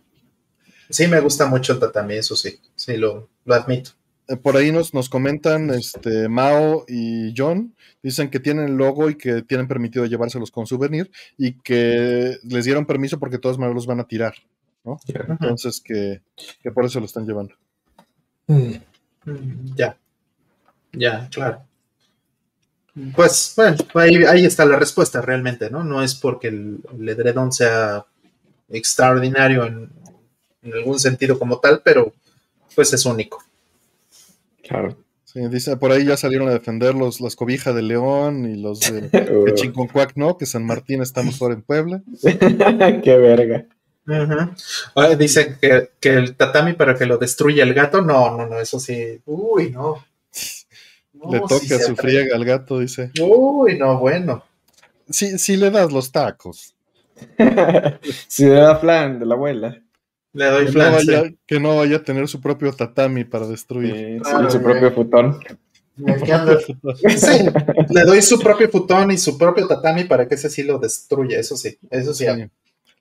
Sí, 0.90 1.08
me 1.08 1.20
gusta 1.20 1.46
mucho 1.46 1.72
el 1.72 1.80
tatami, 1.80 2.14
eso 2.14 2.36
sí. 2.36 2.60
Sí, 2.76 2.96
lo, 2.96 3.28
admito. 3.46 3.92
Eh, 4.28 4.36
por 4.36 4.56
ahí 4.56 4.70
nos, 4.70 4.94
nos 4.94 5.08
comentan 5.08 5.70
este, 5.70 6.28
Mao 6.28 6.84
y 6.88 7.34
John, 7.36 7.74
dicen 8.02 8.30
que 8.30 8.40
tienen 8.40 8.68
el 8.68 8.76
logo 8.76 9.10
y 9.10 9.16
que 9.16 9.42
tienen 9.42 9.68
permitido 9.68 10.06
llevárselos 10.06 10.50
con 10.50 10.66
souvenir 10.66 11.10
y 11.36 11.54
que 11.60 12.38
les 12.44 12.64
dieron 12.64 12.86
permiso 12.86 13.18
porque 13.18 13.38
todos 13.38 13.58
maneras 13.58 13.74
los 13.74 13.86
van 13.86 14.00
a 14.00 14.06
tirar. 14.06 14.34
¿no? 14.84 14.98
Entonces 15.06 15.80
que, 15.80 16.20
por 16.72 16.84
eso 16.84 17.00
lo 17.00 17.06
están 17.06 17.26
llevando. 17.26 17.54
Mm. 18.46 18.74
Ya, 19.74 19.96
ya, 20.92 21.28
claro. 21.30 21.64
Pues 23.14 23.54
bueno, 23.56 23.76
ahí, 23.94 24.44
está 24.44 24.64
la 24.64 24.78
respuesta 24.78 25.20
realmente, 25.20 25.68
¿no? 25.70 25.82
No 25.82 26.02
es 26.02 26.14
porque 26.14 26.48
el, 26.48 26.80
edredón 27.08 27.52
sea 27.52 28.06
extraordinario 28.68 29.64
en, 29.64 29.90
algún 30.72 30.98
sentido 30.98 31.38
como 31.38 31.58
tal, 31.58 31.82
pero 31.84 32.12
pues 32.74 32.92
es 32.92 33.04
único. 33.04 33.42
Claro. 34.62 34.96
Sí, 35.24 35.40
dice, 35.48 35.76
por 35.76 35.90
ahí 35.90 36.04
ya 36.04 36.16
salieron 36.16 36.48
a 36.48 36.52
defender 36.52 36.94
los, 36.94 37.20
las 37.20 37.34
cobijas 37.34 37.74
de 37.74 37.82
León 37.82 38.48
y 38.48 38.60
los 38.60 38.80
de, 38.80 39.00
de 39.10 39.54
Chinconcuac, 39.54 40.16
¿no? 40.16 40.38
Que 40.38 40.46
San 40.46 40.64
Martín 40.64 41.02
estamos 41.02 41.40
ahora 41.42 41.54
en 41.54 41.62
Puebla. 41.62 42.02
Qué 43.02 43.16
verga 43.16 43.66
dicen 45.18 45.58
que, 45.60 45.88
el 46.02 46.36
tatami 46.36 46.74
para 46.74 46.94
que 46.94 47.06
lo 47.06 47.18
destruya 47.18 47.64
el 47.64 47.74
gato. 47.74 48.00
No, 48.00 48.36
no, 48.36 48.46
no, 48.46 48.60
eso 48.60 48.78
sí. 48.78 49.20
Uy, 49.24 49.70
no. 49.70 50.04
Le 51.30 51.40
toca 51.40 51.78
su 51.78 51.96
friega 51.96 52.36
al 52.36 52.44
gato, 52.44 52.78
dice. 52.78 53.10
Uy, 53.20 53.78
no, 53.78 53.98
bueno. 53.98 54.44
Si, 55.08 55.38
si 55.38 55.56
le 55.56 55.70
das 55.70 55.92
los 55.92 56.10
tacos. 56.10 56.74
si 58.28 58.44
le 58.44 58.54
da 58.54 58.76
flan 58.76 59.18
de 59.18 59.26
la 59.26 59.34
abuela. 59.34 59.80
Le 60.32 60.46
doy 60.46 60.68
flan. 60.68 61.38
Que 61.46 61.60
no 61.60 61.76
vaya 61.76 61.96
a 61.96 62.02
tener 62.02 62.26
su 62.28 62.40
propio 62.40 62.72
tatami 62.72 63.24
para 63.24 63.46
destruir. 63.46 64.22
su 64.48 64.62
propio 64.62 64.92
futón. 64.92 65.38
le 65.96 66.16
doy 68.04 68.20
su 68.20 68.40
propio 68.40 68.68
futón 68.68 69.12
y 69.12 69.18
su 69.18 69.38
propio 69.38 69.68
tatami 69.68 70.04
para 70.04 70.26
que 70.26 70.34
ese 70.34 70.50
sí 70.50 70.64
lo 70.64 70.78
destruya, 70.78 71.38
eso 71.38 71.56
sí, 71.56 71.78
eso 71.88 72.12
sí. 72.12 72.26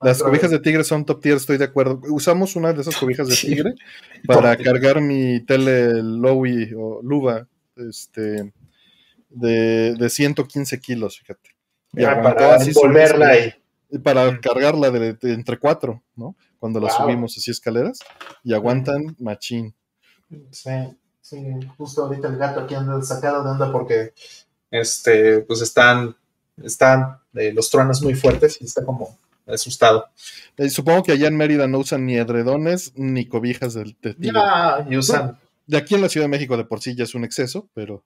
Las 0.03 0.21
cobijas 0.21 0.51
de 0.51 0.59
tigre 0.59 0.83
son 0.83 1.05
top 1.05 1.21
tier, 1.21 1.37
estoy 1.37 1.57
de 1.57 1.63
acuerdo. 1.63 2.01
Usamos 2.09 2.55
una 2.55 2.73
de 2.73 2.81
esas 2.81 2.97
cobijas 2.97 3.27
de 3.27 3.35
tigre 3.35 3.75
para 4.27 4.55
cargar 4.57 5.01
mi 5.01 5.39
tele 5.45 6.03
Lowy 6.03 6.73
o 6.75 7.01
Luba 7.01 7.47
este, 7.75 8.53
de, 9.29 9.95
de 9.95 10.09
115 10.09 10.79
kilos, 10.79 11.19
fíjate. 11.19 11.49
para 11.93 12.63
envolverla 12.63 13.27
ahí. 13.27 13.53
Para 14.03 14.39
cargarla 14.39 14.89
de, 14.89 15.17
entre 15.21 15.59
cuatro, 15.59 16.01
¿no? 16.15 16.35
Cuando 16.59 16.79
la 16.79 16.89
subimos 16.89 17.37
así 17.37 17.51
escaleras 17.51 17.99
y 18.43 18.53
aguantan 18.53 19.15
machín. 19.19 19.75
Sí, 20.49 20.71
sí, 21.21 21.45
justo 21.77 22.03
ahorita 22.03 22.27
el 22.27 22.37
gato 22.37 22.61
aquí 22.61 22.73
anda 22.73 22.99
sacado 23.03 23.43
de 23.43 23.51
onda 23.51 23.71
porque 23.71 24.13
este, 24.71 25.41
pues 25.41 25.61
están, 25.61 26.15
están 26.63 27.19
eh, 27.35 27.53
los 27.53 27.69
truenos 27.69 28.01
muy 28.01 28.15
fuertes 28.15 28.57
y 28.59 28.65
está 28.65 28.83
como 28.83 29.19
asustado. 29.45 30.07
Eh, 30.57 30.69
supongo 30.69 31.03
que 31.03 31.11
allá 31.11 31.27
en 31.27 31.37
Mérida 31.37 31.67
no 31.67 31.79
usan 31.79 32.05
ni 32.05 32.15
edredones 32.15 32.93
ni 32.95 33.27
cobijas 33.27 33.75
de, 33.75 33.95
de 34.01 34.13
tigre. 34.15 34.97
usan. 34.97 35.37
De 35.65 35.77
aquí 35.77 35.95
en 35.95 36.01
la 36.01 36.09
Ciudad 36.09 36.25
de 36.25 36.31
México 36.31 36.57
de 36.57 36.65
por 36.65 36.81
sí 36.81 36.95
ya 36.95 37.03
es 37.03 37.15
un 37.15 37.23
exceso, 37.23 37.69
pero. 37.73 38.03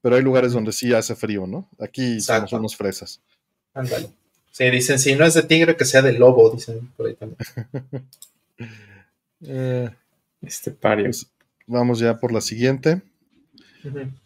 Pero 0.00 0.16
hay 0.16 0.22
lugares 0.22 0.52
donde 0.52 0.72
sí 0.72 0.92
hace 0.92 1.14
frío, 1.14 1.46
¿no? 1.46 1.68
Aquí 1.78 2.20
somos 2.20 2.52
unos 2.52 2.76
fresas. 2.76 3.20
Ándale. 3.72 4.08
Sí, 4.50 4.68
dicen, 4.70 4.98
si 4.98 5.14
no 5.14 5.24
es 5.24 5.34
de 5.34 5.44
tigre, 5.44 5.76
que 5.76 5.84
sea 5.84 6.02
de 6.02 6.12
lobo, 6.12 6.50
dicen 6.50 6.90
por 6.96 7.06
ahí 7.06 7.14
también. 7.14 7.38
Eh, 9.44 9.90
este 10.40 10.70
pario. 10.70 11.06
Pues, 11.06 11.26
vamos 11.66 11.98
ya 11.98 12.16
por 12.16 12.30
la 12.30 12.40
siguiente. 12.40 13.02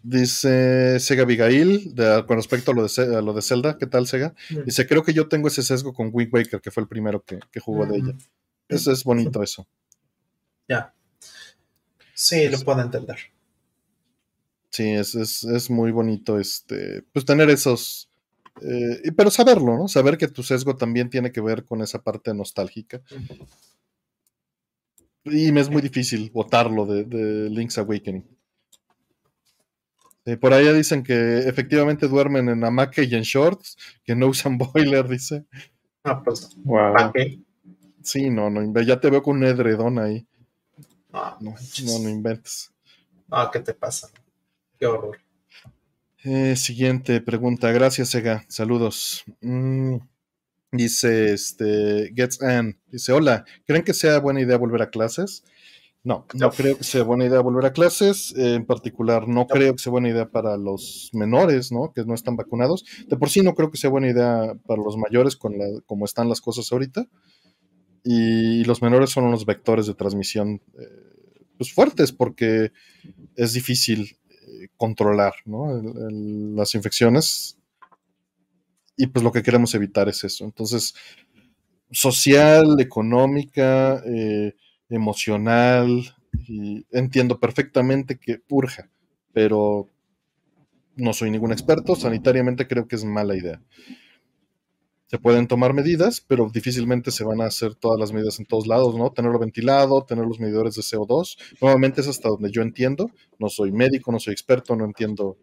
Dice 0.02 1.00
Sega 1.00 1.22
Abigail, 1.22 1.94
con 2.26 2.36
respecto 2.36 2.72
a 2.72 2.74
lo, 2.74 2.86
de, 2.86 3.16
a 3.16 3.22
lo 3.22 3.32
de 3.32 3.40
Zelda, 3.40 3.78
¿qué 3.78 3.86
tal 3.86 4.06
Sega? 4.06 4.34
Dice, 4.66 4.86
creo 4.86 5.02
que 5.02 5.14
yo 5.14 5.28
tengo 5.28 5.48
ese 5.48 5.62
sesgo 5.62 5.94
con 5.94 6.10
Wind 6.12 6.34
Waker, 6.34 6.60
que 6.60 6.70
fue 6.70 6.82
el 6.82 6.88
primero 6.88 7.24
que, 7.24 7.40
jugó 7.60 7.86
de 7.86 7.96
ella. 7.96 8.14
Eso 8.68 8.92
es 8.92 9.02
bonito 9.04 9.42
eso. 9.42 9.66
Ya. 10.68 10.92
Sí, 12.14 12.48
lo 12.48 12.58
puedo 12.60 12.80
entender. 12.80 13.16
Sí, 14.70 14.90
es, 14.92 15.70
muy 15.70 15.90
bonito 15.90 16.38
este, 16.38 17.02
pues 17.12 17.24
tener 17.24 17.50
esos... 17.50 18.10
Eh, 18.62 19.12
pero 19.16 19.30
saberlo, 19.30 19.76
¿no? 19.76 19.88
Saber 19.88 20.16
que 20.16 20.28
tu 20.28 20.42
sesgo 20.42 20.76
también 20.76 21.10
tiene 21.10 21.30
que 21.30 21.40
ver 21.40 21.64
con 21.64 21.82
esa 21.82 22.02
parte 22.02 22.32
nostálgica. 22.32 23.02
Y 25.24 25.52
me 25.52 25.60
es 25.60 25.68
muy 25.68 25.82
difícil 25.82 26.30
votarlo 26.30 26.86
de, 26.86 27.04
de 27.04 27.50
Link's 27.50 27.78
Awakening. 27.78 28.24
Eh, 30.26 30.36
por 30.36 30.52
allá 30.52 30.72
dicen 30.72 31.04
que 31.04 31.38
efectivamente 31.38 32.08
duermen 32.08 32.48
en 32.48 32.64
hamaca 32.64 33.00
y 33.02 33.14
en 33.14 33.22
shorts, 33.22 33.76
que 34.04 34.16
no 34.16 34.26
usan 34.26 34.58
boiler, 34.74 35.08
dice. 35.08 35.44
Ah, 36.02 36.22
pues, 36.22 36.56
Sí, 38.02 38.30
no, 38.30 38.50
no, 38.50 38.80
ya 38.82 39.00
te 39.00 39.10
veo 39.10 39.22
con 39.22 39.38
un 39.38 39.44
edredón 39.44 39.98
ahí. 39.98 40.26
Ah, 41.18 41.38
no, 41.40 41.54
no, 42.02 42.08
inventes. 42.10 42.70
Ah, 43.30 43.48
¿qué 43.50 43.60
te 43.60 43.72
pasa? 43.72 44.10
Qué 44.78 44.84
horror. 44.84 45.16
Eh, 46.24 46.54
siguiente 46.56 47.22
pregunta. 47.22 47.72
Gracias, 47.72 48.14
Ega. 48.14 48.44
Saludos. 48.48 49.24
Mm, 49.40 49.96
dice 50.72 51.32
este 51.32 52.12
Gets 52.14 52.42
Ann. 52.42 52.78
Dice: 52.88 53.12
Hola, 53.12 53.46
¿creen 53.66 53.82
que 53.82 53.94
sea 53.94 54.18
buena 54.18 54.42
idea 54.42 54.58
volver 54.58 54.82
a 54.82 54.90
clases? 54.90 55.42
No, 56.04 56.26
no 56.34 56.50
creo 56.50 56.76
que 56.76 56.84
sea 56.84 57.02
buena 57.02 57.24
idea 57.24 57.40
volver 57.40 57.64
a 57.64 57.72
clases. 57.72 58.34
en 58.36 58.66
particular, 58.66 59.26
no, 59.26 59.46
creo 59.46 59.72
que 59.72 59.82
sea 59.82 59.90
buena 59.90 60.10
idea 60.10 60.28
para 60.28 60.58
los 60.58 61.08
menores, 61.14 61.72
¿no? 61.72 61.94
Que 61.94 62.04
no 62.04 62.12
están 62.14 62.36
vacunados. 62.36 62.84
De 63.08 63.16
por 63.16 63.30
sí, 63.30 63.40
no 63.40 63.54
creo 63.54 63.70
que 63.70 63.78
sea 63.78 63.88
buena 63.88 64.10
idea 64.10 64.54
para 64.66 64.82
los 64.82 64.98
mayores, 64.98 65.34
con 65.34 65.56
la, 65.56 65.64
como 65.86 66.04
están 66.04 66.28
las 66.28 66.42
cosas 66.42 66.70
ahorita. 66.70 67.08
Y 68.06 68.64
los 68.64 68.82
menores 68.82 69.10
son 69.10 69.24
unos 69.24 69.44
vectores 69.44 69.86
de 69.86 69.94
transmisión 69.94 70.62
eh, 70.78 71.42
pues 71.58 71.72
fuertes, 71.72 72.12
porque 72.12 72.70
es 73.34 73.52
difícil 73.52 74.16
eh, 74.30 74.68
controlar, 74.76 75.34
las 75.44 76.74
infecciones. 76.74 77.58
Y 78.96 79.08
pues 79.08 79.22
lo 79.24 79.32
que 79.32 79.42
queremos 79.42 79.74
evitar 79.74 80.08
es 80.08 80.22
eso. 80.24 80.44
Entonces, 80.44 80.94
social, 81.90 82.80
económica. 82.80 84.02
Eh, 84.06 84.54
emocional 84.88 86.14
y 86.46 86.86
entiendo 86.92 87.40
perfectamente 87.40 88.18
que 88.18 88.42
urja, 88.48 88.88
pero 89.32 89.88
no 90.94 91.12
soy 91.12 91.30
ningún 91.30 91.52
experto, 91.52 91.96
sanitariamente 91.96 92.66
creo 92.66 92.86
que 92.86 92.96
es 92.96 93.04
mala 93.04 93.36
idea. 93.36 93.60
Se 95.06 95.18
pueden 95.18 95.46
tomar 95.46 95.72
medidas, 95.72 96.20
pero 96.20 96.50
difícilmente 96.52 97.10
se 97.10 97.24
van 97.24 97.40
a 97.40 97.46
hacer 97.46 97.74
todas 97.74 97.98
las 97.98 98.12
medidas 98.12 98.38
en 98.40 98.46
todos 98.46 98.66
lados, 98.66 98.96
¿no? 98.96 99.12
Tenerlo 99.12 99.38
ventilado, 99.38 100.04
tener 100.04 100.24
los 100.24 100.40
medidores 100.40 100.74
de 100.74 100.82
CO2. 100.82 101.38
Nuevamente 101.60 102.00
es 102.00 102.08
hasta 102.08 102.28
donde 102.28 102.50
yo 102.50 102.62
entiendo. 102.62 103.10
No 103.38 103.48
soy 103.48 103.70
médico, 103.70 104.10
no 104.10 104.18
soy 104.18 104.32
experto, 104.32 104.74
no 104.74 104.84
entiendo 104.84 105.38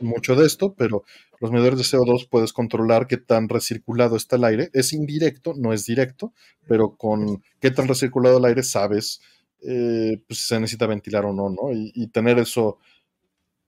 mucho 0.00 0.36
de 0.36 0.46
esto, 0.46 0.74
pero 0.74 1.04
los 1.40 1.50
medidores 1.50 1.78
de 1.78 1.84
CO2 1.84 2.28
puedes 2.28 2.52
controlar 2.52 3.06
qué 3.06 3.16
tan 3.16 3.48
recirculado 3.48 4.16
está 4.16 4.36
el 4.36 4.44
aire. 4.44 4.70
Es 4.72 4.92
indirecto, 4.92 5.54
no 5.56 5.72
es 5.72 5.84
directo, 5.84 6.32
pero 6.66 6.96
con 6.96 7.42
qué 7.60 7.70
tan 7.70 7.88
recirculado 7.88 8.38
el 8.38 8.44
aire 8.44 8.62
sabes 8.62 9.20
eh, 9.60 10.20
pues, 10.26 10.40
si 10.40 10.46
se 10.48 10.60
necesita 10.60 10.86
ventilar 10.86 11.24
o 11.24 11.32
no, 11.32 11.50
¿no? 11.50 11.72
Y, 11.72 12.06
tener 12.08 12.38
eso 12.38 12.78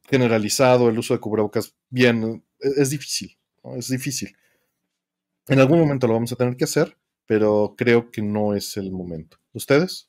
generalizado, 0.08 0.88
el 0.88 0.98
uso 0.98 1.14
de 1.14 1.20
cubrebocas 1.20 1.74
bien, 1.88 2.44
e, 2.60 2.68
es, 2.80 2.90
difícil, 2.90 3.36
¿no? 3.64 3.76
Es 3.76 3.88
difícil. 3.88 4.34
En 5.50 5.58
algún 5.58 5.80
momento 5.80 6.06
lo 6.06 6.14
vamos 6.14 6.30
a 6.30 6.36
tener 6.36 6.56
que 6.56 6.62
hacer, 6.62 6.96
pero 7.26 7.74
creo 7.76 8.12
que 8.12 8.22
no 8.22 8.54
es 8.54 8.76
el 8.76 8.92
momento. 8.92 9.36
¿Ustedes? 9.52 10.08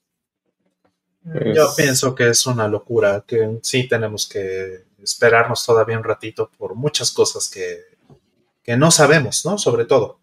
Yo 1.24 1.68
pienso 1.76 2.13
que 2.13 2.30
es 2.30 2.45
una 2.45 2.68
locura, 2.68 3.24
que 3.28 3.57
sí 3.63 3.88
tenemos 3.88 4.30
que 4.30 4.86
esperarnos 5.01 5.66
todavía 5.66 5.97
un 5.97 6.03
ratito 6.03 6.51
por 6.55 6.76
muchas 6.76 7.09
cosas 7.09 7.49
que, 7.49 8.78
no 8.78 8.91
sabemos, 8.91 9.43
¿no? 9.43 9.57
Sobre 9.57 9.86
todo, 9.86 10.20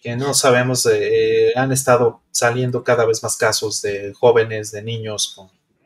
que 0.00 0.14
no 0.14 0.34
sabemos, 0.34 0.86
eh, 0.86 1.52
han 1.56 1.72
estado 1.72 2.22
saliendo 2.30 2.84
cada 2.84 3.04
vez 3.04 3.24
más 3.24 3.36
casos 3.36 3.82
de 3.82 4.12
jóvenes, 4.14 4.70
de 4.70 4.82
niños 4.82 5.36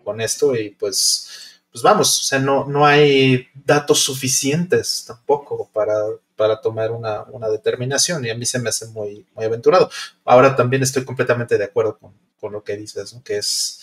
con, 0.05 0.21
esto 0.21 0.55
y 0.55 0.71
pues, 0.71 1.56
pues 1.77 1.83
vamos, 1.83 2.21
o 2.23 2.25
sea, 2.25 2.39
no, 2.39 2.65
no 2.65 2.87
hay 2.87 3.49
datos 3.67 3.99
suficientes 3.99 5.05
tampoco 5.07 5.69
para, 5.75 6.07
para 6.35 6.59
tomar 6.59 6.91
una, 6.91 7.25
una, 7.25 7.51
determinación 7.51 8.25
y 8.25 8.31
a 8.31 8.35
mí 8.35 8.47
se 8.47 8.59
me 8.59 8.71
hace 8.71 8.87
muy, 8.87 9.27
muy 9.35 9.45
aventurado. 9.45 9.91
Ahora 10.25 10.57
también 10.57 10.83
estoy 10.83 11.05
completamente 11.05 11.59
de 11.59 11.65
acuerdo 11.65 11.99
con, 11.99 12.15
con 12.41 12.55
lo 12.55 12.65
que 12.65 12.79
dices, 12.79 13.13
¿no? 13.13 13.23
que 13.23 13.37
es 13.37 13.83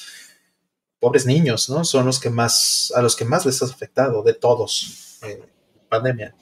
pobres 1.00 1.28
niños, 1.28 1.70
¿no? 1.70 1.86
Son 1.86 2.08
los 2.08 2.20
que 2.20 2.32
más, 2.32 2.92
a 2.96 3.04
los 3.04 3.16
que 3.16 3.26
más 3.26 3.46
les 3.46 3.62
has 3.62 3.70
afectado, 3.70 4.24
de 4.24 4.34
todos, 4.34 5.20
eh, 5.22 5.44
pandemia. 5.88 6.34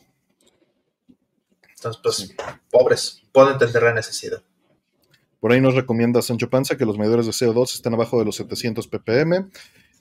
Entonces, 1.75 2.01
pues, 2.01 2.33
pobres, 2.69 3.23
puedo 3.33 3.51
entender 3.51 3.83
la 3.83 3.93
necesidad. 3.93 4.41
Por 5.41 5.51
ahí 5.51 5.59
nos 5.59 5.75
recomienda 5.75 6.21
Sancho 6.21 6.49
Panza 6.49 6.77
que 6.77 6.85
los 6.85 6.97
medidores 6.97 7.25
de 7.25 7.33
CO2 7.33 7.73
están 7.73 7.93
abajo 7.93 8.19
de 8.19 8.23
los 8.23 8.37
700 8.37 8.87
ppm. 8.87 9.49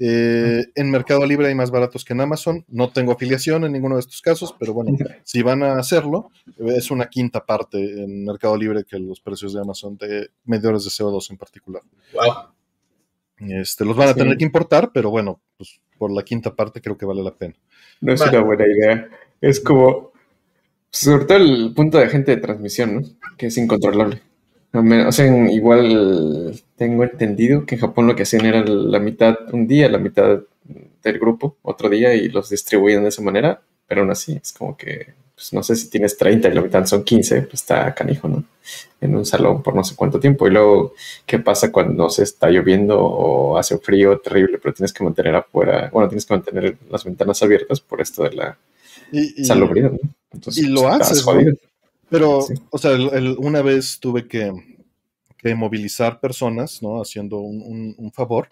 Eh, 0.02 0.64
en 0.74 0.90
Mercado 0.90 1.26
Libre 1.26 1.48
hay 1.48 1.54
más 1.54 1.70
baratos 1.70 2.06
que 2.06 2.14
en 2.14 2.22
Amazon. 2.22 2.64
No 2.68 2.90
tengo 2.90 3.12
afiliación 3.12 3.64
en 3.64 3.72
ninguno 3.72 3.96
de 3.96 4.00
estos 4.00 4.22
casos, 4.22 4.54
pero 4.58 4.72
bueno, 4.72 4.92
si 5.24 5.42
van 5.42 5.62
a 5.62 5.78
hacerlo, 5.78 6.30
es 6.58 6.90
una 6.90 7.06
quinta 7.08 7.44
parte 7.44 7.78
en 7.78 8.24
Mercado 8.24 8.56
Libre 8.56 8.84
que 8.84 8.98
los 8.98 9.20
precios 9.20 9.52
de 9.52 9.60
Amazon 9.60 9.98
de 9.98 10.30
medidores 10.44 10.84
de 10.84 10.90
CO2 10.90 11.30
en 11.30 11.36
particular. 11.36 11.82
Wow. 12.14 13.60
Este, 13.60 13.84
los 13.84 13.96
van 13.96 14.08
a 14.08 14.14
tener 14.14 14.36
que 14.38 14.44
importar, 14.44 14.90
pero 14.92 15.10
bueno, 15.10 15.40
pues 15.56 15.80
por 15.98 16.10
la 16.10 16.22
quinta 16.22 16.54
parte 16.54 16.80
creo 16.80 16.96
que 16.96 17.06
vale 17.06 17.22
la 17.22 17.34
pena. 17.34 17.54
No 18.00 18.14
es 18.14 18.20
una 18.22 18.40
buena 18.40 18.64
idea. 18.66 19.08
Es 19.40 19.60
como, 19.60 20.12
sobre 20.90 21.26
todo 21.26 21.38
el 21.38 21.74
punto 21.74 21.98
de 21.98 22.04
agente 22.04 22.34
de 22.34 22.40
transmisión, 22.40 22.94
¿no? 22.94 23.02
Que 23.36 23.46
es 23.46 23.56
incontrolable. 23.58 24.22
O 24.72 25.12
sea, 25.12 25.26
igual 25.50 26.54
tengo 26.80 27.04
entendido 27.04 27.66
que 27.66 27.74
en 27.74 27.82
Japón 27.82 28.06
lo 28.06 28.16
que 28.16 28.22
hacían 28.22 28.46
era 28.46 28.64
la 28.64 28.98
mitad 29.00 29.36
un 29.52 29.66
día, 29.66 29.90
la 29.90 29.98
mitad 29.98 30.40
del 31.02 31.18
grupo 31.18 31.58
otro 31.60 31.90
día 31.90 32.14
y 32.14 32.30
los 32.30 32.48
distribuían 32.48 33.02
de 33.02 33.10
esa 33.10 33.20
manera, 33.20 33.60
pero 33.86 34.00
aún 34.00 34.10
así 34.10 34.40
es 34.42 34.54
como 34.54 34.78
que, 34.78 35.12
pues 35.34 35.52
no 35.52 35.62
sé 35.62 35.76
si 35.76 35.90
tienes 35.90 36.16
30 36.16 36.48
y 36.48 36.54
la 36.54 36.62
mitad 36.62 36.86
son 36.86 37.04
15, 37.04 37.42
pues 37.42 37.52
está 37.60 37.94
canijo, 37.94 38.28
¿no? 38.28 38.44
En 38.98 39.14
un 39.14 39.26
salón 39.26 39.62
por 39.62 39.74
no 39.74 39.84
sé 39.84 39.94
cuánto 39.94 40.18
tiempo. 40.18 40.48
Y 40.48 40.52
luego, 40.52 40.94
¿qué 41.26 41.38
pasa 41.38 41.70
cuando 41.70 42.08
se 42.08 42.22
está 42.22 42.48
lloviendo 42.48 42.98
o 42.98 43.58
hace 43.58 43.76
frío 43.76 44.18
terrible, 44.18 44.56
pero 44.56 44.72
tienes 44.72 44.94
que 44.94 45.04
mantener 45.04 45.34
afuera, 45.34 45.90
bueno, 45.92 46.08
tienes 46.08 46.24
que 46.24 46.32
mantener 46.32 46.78
las 46.90 47.04
ventanas 47.04 47.42
abiertas 47.42 47.78
por 47.82 48.00
esto 48.00 48.22
de 48.22 48.32
la 48.32 48.58
salubridad, 49.44 49.92
¿no? 49.92 49.98
Entonces, 50.32 50.64
y 50.64 50.68
lo 50.68 50.84
pues, 50.84 50.94
haces, 50.94 51.26
pero, 52.08 52.40
o 52.70 52.78
sea, 52.78 52.92
una 53.36 53.60
vez 53.60 54.00
tuve 54.00 54.26
que, 54.26 54.50
movilizar 55.54 56.20
personas, 56.20 56.82
¿no? 56.82 57.00
Haciendo 57.00 57.38
un, 57.38 58.12
favor. 58.12 58.48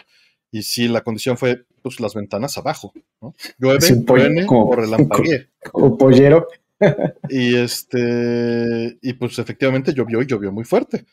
Y 0.50 0.62
sí, 0.62 0.88
la 0.88 1.02
condición 1.02 1.36
fue, 1.36 1.66
pues, 1.82 2.00
las 2.00 2.14
ventanas 2.14 2.56
abajo, 2.56 2.92
¿no? 3.20 3.34
Llueve, 3.58 4.02
truene 4.06 4.46
o 4.48 4.74
relampaguee. 4.74 5.48
Como 5.72 5.96
pollero. 5.96 6.46
Y 7.28 7.56
este, 7.56 8.98
y 9.02 9.12
pues 9.14 9.36
efectivamente 9.40 9.92
llovió 9.92 10.22
y 10.22 10.26
llovió 10.26 10.52
muy 10.52 10.62
fuerte. 10.62 11.06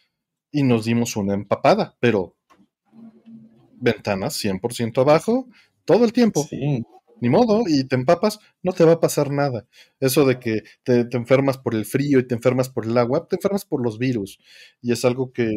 Y 0.52 0.62
nos 0.62 0.86
dimos 0.86 1.16
una 1.16 1.34
empapada, 1.34 1.96
pero 2.00 2.36
ventanas 3.74 4.36
100% 4.44 5.02
abajo 5.02 5.48
todo 5.84 6.06
el 6.06 6.14
tiempo. 6.14 6.46
Sí 6.48 6.86
ni 7.22 7.30
modo, 7.30 7.64
y 7.68 7.86
te 7.86 7.96
empapas, 7.96 8.40
no 8.62 8.74
te 8.74 8.84
va 8.84 8.94
a 8.94 9.00
pasar 9.00 9.32
nada. 9.32 9.66
Eso 10.00 10.26
de 10.26 10.40
que 10.40 10.64
te, 10.84 11.08
enfermas 11.12 11.58
por 11.58 11.76
el 11.76 11.86
frío 11.86 12.20
y 12.20 12.28
te 12.28 12.36
enfermas 12.36 12.70
por 12.70 12.86
el 12.86 12.98
agua, 12.98 13.28
te 13.28 13.36
enfermas 13.38 13.66
por 13.66 13.82
los 13.82 13.98
virus. 13.98 14.40
Y 14.82 14.92
es 14.92 15.06
algo 15.06 15.32
que, 15.32 15.50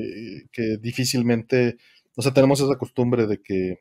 difícilmente, 0.80 1.76
o 2.16 2.22
sea, 2.22 2.32
tenemos 2.32 2.60
esa 2.60 2.76
costumbre 2.76 3.26
de 3.26 3.40
que, 3.42 3.80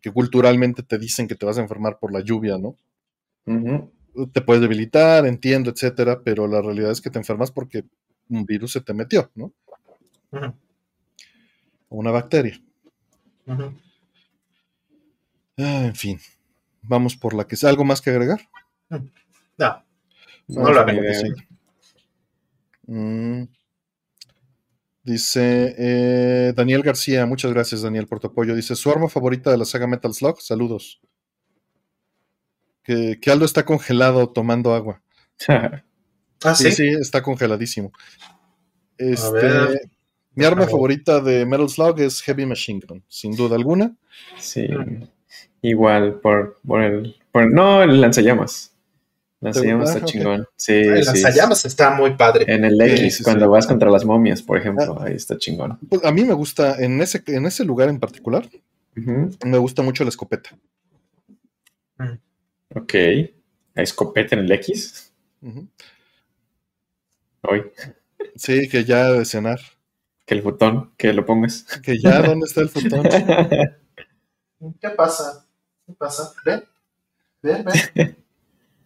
que 0.00 0.12
culturalmente 0.12 0.82
te 0.82 0.98
dicen 0.98 1.26
que 1.26 1.34
te 1.34 1.46
vas 1.46 1.58
a 1.58 1.62
enfermar 1.62 1.98
por 1.98 2.12
la 2.12 2.20
lluvia, 2.20 2.58
¿no? 2.58 2.76
Te 4.32 4.42
puedes 4.42 4.60
debilitar, 4.60 5.26
entiendo, 5.26 5.70
etcétera, 5.70 6.22
pero 6.22 6.46
la 6.46 6.60
realidad 6.60 6.90
es 6.90 7.00
que 7.00 7.10
te 7.10 7.18
enfermas 7.18 7.50
porque 7.50 7.84
un 8.28 8.44
virus 8.44 8.72
se 8.72 8.80
te 8.82 8.92
metió, 8.92 9.30
¿no? 9.34 9.52
Una 11.88 12.10
bacteria. 12.10 12.60
Ah, 15.58 15.84
en 15.86 15.94
fin. 15.94 16.18
Vamos 16.82 17.16
por 17.16 17.34
la 17.34 17.46
que 17.46 17.56
sea. 17.56 17.70
¿Algo 17.70 17.84
más 17.84 18.00
que 18.00 18.10
agregar? 18.10 18.40
No. 18.88 19.84
No, 20.48 20.72
lo 20.72 20.86
mm. 22.86 23.48
Dice 25.04 25.74
eh, 25.78 26.52
Daniel 26.54 26.82
García, 26.82 27.26
muchas 27.26 27.52
gracias 27.52 27.82
Daniel 27.82 28.06
por 28.06 28.20
tu 28.20 28.28
apoyo. 28.28 28.54
Dice, 28.54 28.76
su 28.76 28.90
arma 28.90 29.08
favorita 29.08 29.50
de 29.50 29.58
la 29.58 29.64
saga 29.64 29.86
Metal 29.86 30.12
Slug, 30.14 30.40
saludos. 30.40 31.00
Que, 32.84 33.18
Aldo 33.26 33.44
está 33.44 33.64
congelado 33.64 34.28
tomando 34.28 34.74
agua. 34.74 35.02
¿Ah, 36.44 36.54
sí, 36.54 36.72
sí, 36.72 36.88
está 36.88 37.22
congeladísimo. 37.22 37.92
Este, 38.98 39.80
mi 40.34 40.44
arma 40.44 40.66
favorita 40.66 41.20
de 41.20 41.46
Metal 41.46 41.68
Slug 41.68 42.00
es 42.00 42.20
Heavy 42.22 42.46
Machine 42.46 42.80
Gun, 42.86 43.04
sin 43.08 43.34
duda 43.34 43.56
alguna. 43.56 43.96
Sí. 44.38 44.68
Igual, 45.62 46.20
por, 46.20 46.58
por 46.66 46.82
el. 46.82 47.16
Por, 47.30 47.50
no, 47.50 47.82
el 47.82 48.00
lanzallamas. 48.00 48.72
Lanzallamas 49.40 49.94
está 49.94 50.06
chingón. 50.06 50.46
Sí, 50.56 50.72
el 50.72 51.04
lanzallamas 51.04 51.64
está 51.64 51.90
muy 51.90 52.14
padre. 52.14 52.44
En 52.46 52.64
el 52.64 52.80
X, 52.80 53.22
cuando 53.24 53.50
vas 53.50 53.66
contra 53.66 53.90
las 53.90 54.04
momias, 54.04 54.40
por 54.42 54.58
ejemplo, 54.58 54.96
ah. 55.00 55.04
ahí 55.06 55.14
está 55.14 55.36
chingón. 55.36 55.78
Pues 55.88 56.04
a 56.04 56.12
mí 56.12 56.24
me 56.24 56.34
gusta, 56.34 56.76
en 56.82 57.00
ese, 57.02 57.22
en 57.26 57.46
ese 57.46 57.64
lugar 57.64 57.88
en 57.88 57.98
particular, 57.98 58.48
me 58.94 59.58
gusta 59.58 59.82
mucho 59.82 60.04
la 60.04 60.10
escopeta. 60.10 60.50
Mm. 61.98 62.18
Ok. 62.76 62.94
¿Hay 62.94 63.84
escopeta 63.84 64.36
en 64.36 64.42
el 64.42 64.52
X? 64.52 65.12
Hoy. 67.42 67.64
Sí, 68.36 68.68
que 68.68 68.84
ya 68.84 69.10
de 69.10 69.24
cenar. 69.24 69.60
Que 70.24 70.34
el 70.34 70.42
botón, 70.42 70.92
que 70.96 71.12
lo 71.12 71.26
pongas. 71.26 71.64
Que 71.82 71.98
ya, 71.98 72.22
¿dónde 72.22 72.46
está 72.46 72.60
el 72.60 72.68
botón? 72.68 73.08
¿Qué 74.80 74.90
pasa? 74.90 75.46
¿Qué 75.86 75.92
pasa? 75.92 76.32
¿Ven? 76.44 76.64
¿Ven? 77.42 77.64
¿Ven? 77.94 78.16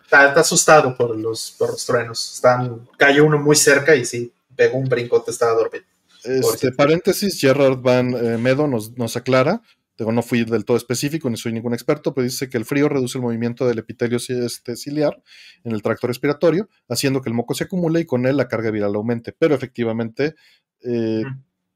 está, 0.07 0.41
asustado 0.41 0.97
por 0.97 1.17
los, 1.17 1.55
por 1.59 1.71
los 1.71 1.85
truenos. 1.85 2.35
Están, 2.35 2.89
cayó 2.97 3.25
uno 3.25 3.39
muy 3.39 3.57
cerca 3.57 3.95
y 3.95 4.05
sí, 4.05 4.33
pegó 4.55 4.79
un 4.79 4.89
brinco, 4.89 5.23
te 5.23 5.31
estaba 5.31 5.53
dormido. 5.53 5.85
Este, 6.25 6.73
paréntesis, 6.73 7.39
Gerard 7.41 7.79
Van 7.79 8.13
eh, 8.13 8.39
Medo 8.39 8.67
nos, 8.67 8.97
nos 8.97 9.17
aclara, 9.17 9.63
digo, 9.97 10.11
no 10.11 10.23
fui 10.23 10.45
del 10.45 10.65
todo 10.65 10.77
específico, 10.77 11.31
ni 11.31 11.37
soy 11.37 11.53
ningún 11.53 11.73
experto, 11.73 12.13
pero 12.13 12.25
dice 12.25 12.49
que 12.49 12.57
el 12.57 12.65
frío 12.65 12.89
reduce 12.89 13.19
el 13.19 13.23
movimiento 13.23 13.67
del 13.67 13.79
epitelio 13.79 14.19
este, 14.19 14.77
ciliar 14.77 15.23
en 15.63 15.73
el 15.73 15.83
tracto 15.83 16.09
respiratorio, 16.09 16.69
haciendo 16.89 17.23
que 17.23 17.29
el 17.29 17.35
moco 17.35 17.55
se 17.55 17.65
acumule 17.65 18.01
y 18.01 18.07
con 18.07 18.27
él 18.27 18.37
la 18.37 18.49
carga 18.49 18.71
viral 18.71 18.95
aumente. 18.97 19.33
Pero 19.39 19.55
efectivamente 19.55 20.35
eh, 20.83 21.23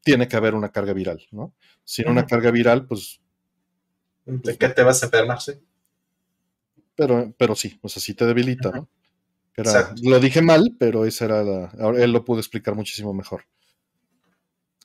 tiene 0.03 0.27
que 0.27 0.35
haber 0.35 0.53
una 0.53 0.69
carga 0.69 0.93
viral, 0.93 1.21
¿no? 1.31 1.53
Sin 1.83 2.09
una 2.09 2.25
carga 2.25 2.51
viral, 2.51 2.85
pues 2.85 3.20
¿De 4.25 4.57
qué 4.57 4.69
te 4.69 4.83
vas 4.83 5.01
a 5.01 5.07
enfermar? 5.07 5.41
Sí. 5.41 5.53
Pero, 6.95 7.33
pero 7.37 7.55
sí, 7.55 7.79
o 7.81 7.89
sea, 7.89 8.01
sí 8.01 8.13
te 8.13 8.25
debilita, 8.25 8.71
¿no? 8.71 8.89
lo 10.03 10.19
dije 10.19 10.41
mal, 10.41 10.75
pero 10.79 11.05
esa 11.05 11.25
era 11.25 11.43
la. 11.43 11.71
Él 11.97 12.11
lo 12.11 12.23
pudo 12.23 12.39
explicar 12.39 12.75
muchísimo 12.75 13.13
mejor. 13.13 13.43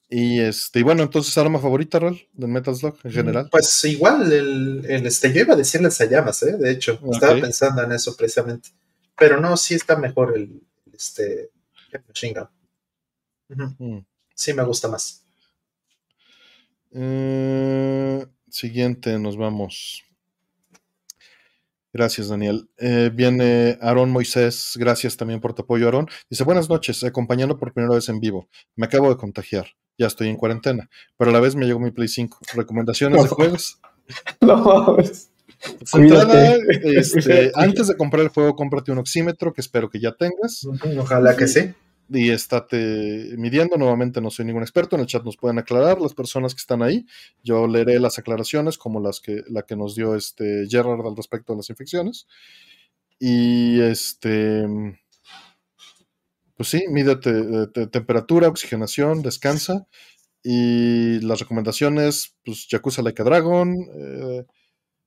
Y 0.09 0.41
este, 0.41 0.81
y 0.81 0.83
bueno, 0.83 1.03
entonces 1.03 1.37
arma 1.37 1.59
favorita, 1.59 1.99
Rol, 1.99 2.21
del 2.33 2.49
Metal 2.49 2.75
Slug 2.75 2.97
en 3.03 3.11
general. 3.11 3.49
Pues 3.51 3.85
igual, 3.85 4.33
el, 4.33 4.85
este, 4.87 5.33
yo 5.33 5.41
iba 5.41 5.55
a 5.55 5.57
decir 5.57 5.81
las 5.81 5.99
llamas, 5.99 6.43
¿eh? 6.45 6.57
De 6.57 6.71
hecho, 6.71 7.01
estaba 7.13 7.41
pensando 7.41 7.83
en 7.83 7.93
eso 7.93 8.17
precisamente. 8.17 8.71
Pero 9.19 9.41
no, 9.41 9.57
sí 9.57 9.75
está 9.75 9.97
mejor 9.97 10.37
el, 10.37 10.63
este 10.93 11.51
Machine 12.07 12.49
mm. 13.49 13.99
Sí 14.35 14.53
me 14.53 14.65
gusta 14.65 14.89
más. 14.89 15.25
Eh, 16.93 18.27
Siguiente, 18.57 19.19
nos 19.19 19.37
vamos. 19.37 20.03
Gracias, 21.93 22.29
Daniel. 22.29 22.71
Eh, 22.79 23.11
viene 23.13 23.77
Aarón 23.83 24.11
Moisés, 24.11 24.73
gracias 24.77 25.19
también 25.19 25.43
por 25.43 25.53
tu 25.53 25.61
apoyo, 25.61 25.85
Aarón. 25.85 26.09
Dice, 26.31 26.43
buenas 26.43 26.71
noches, 26.71 27.05
acompañando 27.05 27.59
por 27.59 27.75
primera 27.75 27.95
vez 27.95 28.09
en 28.09 28.19
vivo. 28.19 28.49
Me 28.75 28.87
acabo 28.87 29.11
de 29.11 29.19
contagiar, 29.19 29.67
ya 29.99 30.07
estoy 30.07 30.29
en 30.29 30.37
cuarentena, 30.37 30.89
pero 31.19 31.33
a 31.33 31.35
la 31.35 31.41
vez 31.41 31.55
me 31.55 31.67
llegó 31.67 31.81
mi 31.81 31.91
Play 31.91 32.09
5. 32.09 32.39
¿Recomendaciones 32.55 33.23
de 33.23 33.29
juegos? 33.29 33.79
No, 34.41 34.97
este, 34.99 35.29
antes 37.57 37.89
de 37.89 37.97
comprar 37.97 38.23
el 38.23 38.29
juego, 38.29 38.55
cómprate 38.55 38.93
un 38.93 38.99
oxímetro, 38.99 39.53
que 39.53 39.61
espero 39.61 39.91
que 39.91 40.01
ya 40.01 40.13
tengas. 40.13 40.67
Ojalá 40.97 41.37
que 41.37 41.49
sí 41.49 41.75
y 42.09 42.31
estate 42.31 43.35
midiendo. 43.37 43.77
Nuevamente 43.77 44.21
no 44.21 44.31
soy 44.31 44.45
ningún 44.45 44.63
experto, 44.63 44.97
en 44.97 45.03
el 45.03 45.07
chat 45.07 45.25
nos 45.25 45.37
pueden 45.37 45.59
aclarar 45.59 46.01
las 46.01 46.15
personas 46.15 46.55
que 46.55 46.61
están 46.61 46.83
ahí. 46.83 47.07
Yo 47.43 47.67
leeré 47.67 47.99
las 48.01 48.19
aclaraciones 48.19 48.79
como 48.79 49.01
las 49.01 49.21
que, 49.21 49.43
la 49.49 49.63
que 49.63 49.77
nos 49.77 49.95
dio 49.95 50.15
este 50.15 50.67
Gerard 50.69 51.07
al 51.07 51.17
respecto 51.17 51.53
de 51.53 51.59
las 51.59 51.71
infecciones. 51.71 52.27
Y 53.19 53.81
este, 53.81 54.67
pues 56.57 56.69
sí, 56.69 56.85
mídete 56.89 57.67
temperatura, 57.89 58.49
oxigenación, 58.49 59.23
descansa. 59.23 59.87
Y 60.43 61.19
las 61.21 61.41
recomendaciones, 61.41 62.37
pues 62.45 62.69
Yakuza 62.69 63.03
Like 63.03 63.21
a 63.21 63.25
Dragon, 63.25 63.75
eh, 63.75 64.45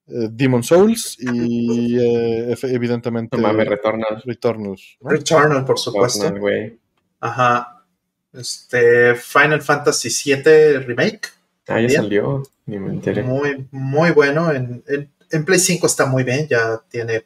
eh, 0.08 0.28
Demon 0.32 0.64
Souls 0.64 1.18
y 1.20 1.98
eh, 1.98 2.56
evidentemente 2.64 3.38
No 3.38 3.44
mames, 3.44 3.68
Returnal. 3.68 4.22
Returnal. 4.26 4.76
¿no? 5.02 5.10
Returnal, 5.10 5.66
por 5.66 5.78
supuesto. 5.78 6.24
Returnal, 6.24 6.42
güey. 6.42 6.80
Ajá. 7.20 7.84
Este, 8.34 9.16
Final 9.16 9.62
Fantasy 9.62 10.10
VII 10.10 10.80
Remake. 10.80 11.22
Ah, 11.68 11.82
ya 11.82 11.90
salió. 11.90 12.44
Ni 12.66 12.78
me 12.80 12.92
enteré. 12.94 13.24
Muy, 13.24 13.68
muy 13.72 14.12
bueno. 14.12 14.52
En, 14.52 14.84
en- 14.88 15.12
en 15.32 15.46
Play 15.46 15.60
5 15.60 15.86
está 15.86 16.06
muy 16.08 16.24
bien, 16.24 16.48
ya 16.48 16.82
tiene 16.90 17.24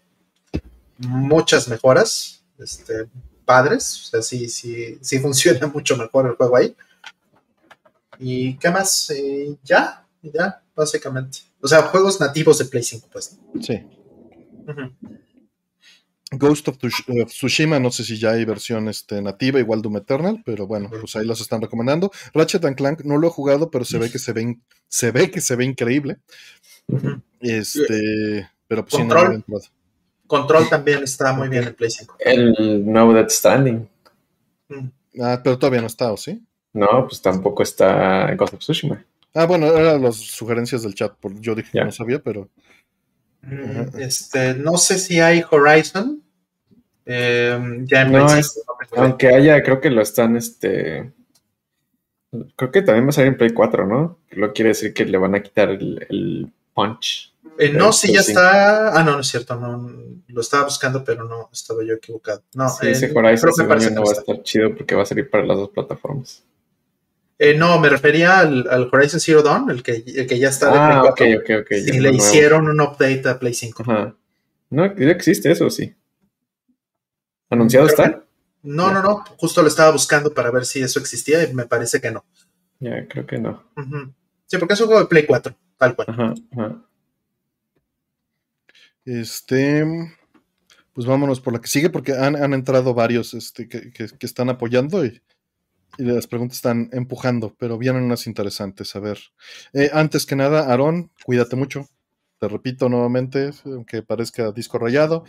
muchas 0.97 1.67
mejoras, 1.69 2.43
este, 2.57 3.07
padres. 3.45 4.01
O 4.03 4.05
sea, 4.09 4.21
sí, 4.21 4.49
sí, 4.49 4.97
sí 5.01 5.19
funciona 5.21 5.67
mucho 5.67 5.95
mejor 5.97 6.27
el 6.27 6.35
juego 6.35 6.55
ahí. 6.57 6.75
¿Y 8.19 8.55
qué 8.57 8.69
más? 8.69 9.09
Eh, 9.11 9.55
ya, 9.63 10.05
ya, 10.21 10.61
básicamente. 10.75 11.39
O 11.61 11.67
sea, 11.67 11.81
juegos 11.83 12.19
nativos 12.19 12.57
de 12.59 12.65
Play 12.65 12.83
5, 12.83 13.07
pues. 13.11 13.37
Sí. 13.61 13.81
Ujú. 14.67 14.91
Ghost 16.37 16.67
of 16.67 16.77
of 16.83 17.27
Tsushima, 17.31 17.79
no 17.79 17.91
sé 17.91 18.03
si 18.03 18.17
ya 18.17 18.31
hay 18.31 18.45
versión 18.45 18.87
este, 18.87 19.21
nativa, 19.21 19.59
igual 19.59 19.81
Doom 19.81 19.97
Eternal, 19.97 20.41
pero 20.45 20.67
bueno, 20.67 20.89
pues 20.89 21.15
ahí 21.15 21.25
los 21.25 21.41
están 21.41 21.61
recomendando. 21.61 22.11
Ratchet 22.33 22.65
and 22.65 22.75
Clank 22.75 23.01
no 23.03 23.17
lo 23.17 23.27
he 23.27 23.31
jugado, 23.31 23.69
pero 23.71 23.85
se 23.85 23.97
ve 23.97 24.09
que 24.11 24.19
se 24.19 24.33
ve, 24.33 24.41
in- 24.41 24.63
se 24.87 25.11
ve 25.11 25.29
que 25.31 25.41
se 25.41 25.55
ve 25.55 25.65
increíble. 25.65 26.17
Este, 27.39 28.49
pero 28.67 28.83
pues 28.85 28.93
sí, 28.95 29.03
no 29.03 29.09
Control. 29.09 29.25
lo 29.27 29.31
he 29.31 29.35
entrado. 29.35 29.61
Control 30.27 30.69
también 30.69 31.03
está 31.03 31.33
muy 31.33 31.49
bien 31.49 31.63
en 31.65 31.73
Play 31.75 31.91
5. 31.91 32.15
El 32.19 32.91
No 32.91 33.13
Dead 33.13 33.29
Standing. 33.29 33.87
Mm. 34.69 34.87
Ah, 35.21 35.41
pero 35.43 35.59
todavía 35.59 35.81
no 35.81 35.87
está, 35.87 36.11
¿o 36.11 36.17
sí? 36.17 36.41
No, 36.73 37.05
pues 37.07 37.21
tampoco 37.21 37.61
está 37.61 38.33
Ghost 38.35 38.53
of 38.55 38.59
Tsushima. 38.61 39.05
Ah, 39.35 39.45
bueno, 39.45 39.67
eran 39.67 40.01
las 40.01 40.15
sugerencias 40.15 40.81
del 40.83 40.95
chat, 40.95 41.13
por, 41.19 41.39
yo 41.39 41.53
dije 41.55 41.69
que 41.71 41.77
Ya. 41.79 41.85
no 41.85 41.91
sabía, 41.91 42.19
pero 42.21 42.49
Mm. 43.45 43.99
Este, 43.99 44.53
no 44.53 44.77
sé 44.77 44.97
si 44.97 45.19
hay 45.19 45.43
Horizon. 45.51 46.22
Eh, 47.05 47.59
ya 47.83 48.05
No, 48.05 48.25
es- 48.35 48.53
5, 48.53 48.65
no 48.67 48.75
tengo 48.87 48.95
idea. 48.95 49.03
Aunque 49.09 49.27
haya, 49.29 49.63
creo 49.63 49.81
que 49.81 49.89
lo 49.89 50.01
están, 50.01 50.35
este... 50.37 51.11
Creo 52.55 52.71
que 52.71 52.81
también 52.81 53.05
va 53.05 53.09
a 53.09 53.11
salir 53.11 53.27
en 53.31 53.37
Play 53.37 53.51
4, 53.51 53.85
¿no? 53.85 54.17
Lo 54.31 54.53
quiere 54.53 54.69
decir 54.69 54.93
que 54.93 55.05
le 55.05 55.17
van 55.19 55.35
a 55.35 55.43
quitar 55.43 55.69
el, 55.69 56.05
el 56.09 56.47
punch. 56.73 57.31
Eh, 57.59 57.69
no, 57.71 57.93
si 57.93 58.11
ya 58.11 58.23
sí. 58.23 58.31
está. 58.31 58.97
Ah, 58.99 59.03
no, 59.03 59.11
no 59.11 59.19
es 59.19 59.27
cierto. 59.27 59.55
No, 59.55 59.87
lo 60.27 60.41
estaba 60.41 60.63
buscando, 60.63 61.03
pero 61.03 61.25
no, 61.25 61.49
estaba 61.53 61.83
yo 61.83 61.93
equivocado. 61.93 62.41
No, 62.55 62.67
Sí, 62.69 62.87
eh, 62.87 62.91
ese 62.91 63.09
creo 63.13 63.19
Horizon 63.23 63.51
que 63.55 63.63
parece 63.65 63.91
no 63.91 64.01
va 64.03 64.09
a 64.09 64.13
estar 64.13 64.41
chido 64.41 64.73
porque 64.75 64.95
va 64.95 65.03
a 65.03 65.05
salir 65.05 65.29
para 65.29 65.45
las 65.45 65.57
dos 65.57 65.69
plataformas. 65.69 66.43
Eh, 67.37 67.55
no, 67.55 67.79
me 67.79 67.89
refería 67.89 68.39
al, 68.39 68.67
al 68.67 68.89
Horizon 68.91 69.19
Zero 69.19 69.43
Dawn, 69.43 69.69
el 69.69 69.83
que, 69.83 70.03
el 70.03 70.25
que 70.25 70.39
ya 70.39 70.49
está 70.49 70.71
de 70.71 70.77
Ah, 70.79 71.13
Play 71.15 71.35
4. 71.37 71.57
ok, 71.59 71.63
ok. 71.65 71.69
ya 71.71 71.77
Si 71.77 71.91
uno 71.91 72.01
le 72.01 72.09
nuevo. 72.09 72.15
hicieron 72.17 72.67
un 72.67 72.81
update 72.81 73.29
a 73.29 73.37
Play 73.37 73.53
5. 73.53 73.83
Ajá. 73.83 74.15
No, 74.71 74.95
ya 74.95 75.11
existe 75.11 75.51
eso, 75.51 75.69
sí. 75.69 75.93
¿Anunciado 77.53 77.87
está? 77.87 78.23
No, 78.63 78.91
no, 78.93 79.01
no. 79.01 79.23
Justo 79.37 79.61
lo 79.61 79.67
estaba 79.67 79.91
buscando 79.91 80.33
para 80.33 80.51
ver 80.51 80.65
si 80.65 80.81
eso 80.81 80.99
existía 80.99 81.43
y 81.43 81.53
me 81.53 81.65
parece 81.65 81.99
que 82.01 82.11
no. 82.11 82.23
Ya, 82.79 83.07
creo 83.07 83.25
que 83.25 83.37
no. 83.39 83.63
Sí, 84.45 84.57
porque 84.57 84.73
es 84.73 84.81
un 84.81 84.87
juego 84.87 85.01
de 85.01 85.07
Play 85.07 85.25
4, 85.25 85.55
tal 85.77 85.95
cual. 85.95 86.07
Ajá, 86.09 86.33
ajá. 86.51 86.77
este, 89.05 89.83
pues 90.93 91.07
vámonos 91.07 91.41
por 91.41 91.53
la 91.53 91.61
que 91.61 91.67
sigue, 91.67 91.89
porque 91.89 92.13
han, 92.13 92.35
han 92.35 92.53
entrado 92.53 92.93
varios 92.93 93.33
este, 93.33 93.67
que, 93.67 93.91
que- 93.91 94.07
que 94.07 94.25
están 94.25 94.49
apoyando 94.49 95.05
y, 95.05 95.21
y 95.97 96.03
las 96.03 96.27
preguntas 96.27 96.57
están 96.57 96.89
empujando, 96.93 97.55
pero 97.57 97.77
vienen 97.77 98.03
unas 98.03 98.27
interesantes. 98.27 98.95
A 98.95 98.99
ver, 98.99 99.19
Eh, 99.73 99.89
antes 99.93 100.25
que 100.25 100.35
nada, 100.35 100.67
Aarón, 100.71 101.11
cuídate 101.25 101.55
mucho. 101.55 101.87
Te 102.39 102.47
repito 102.47 102.89
nuevamente, 102.89 103.51
aunque 103.65 104.03
parezca 104.03 104.51
disco 104.51 104.77
rayado, 104.77 105.23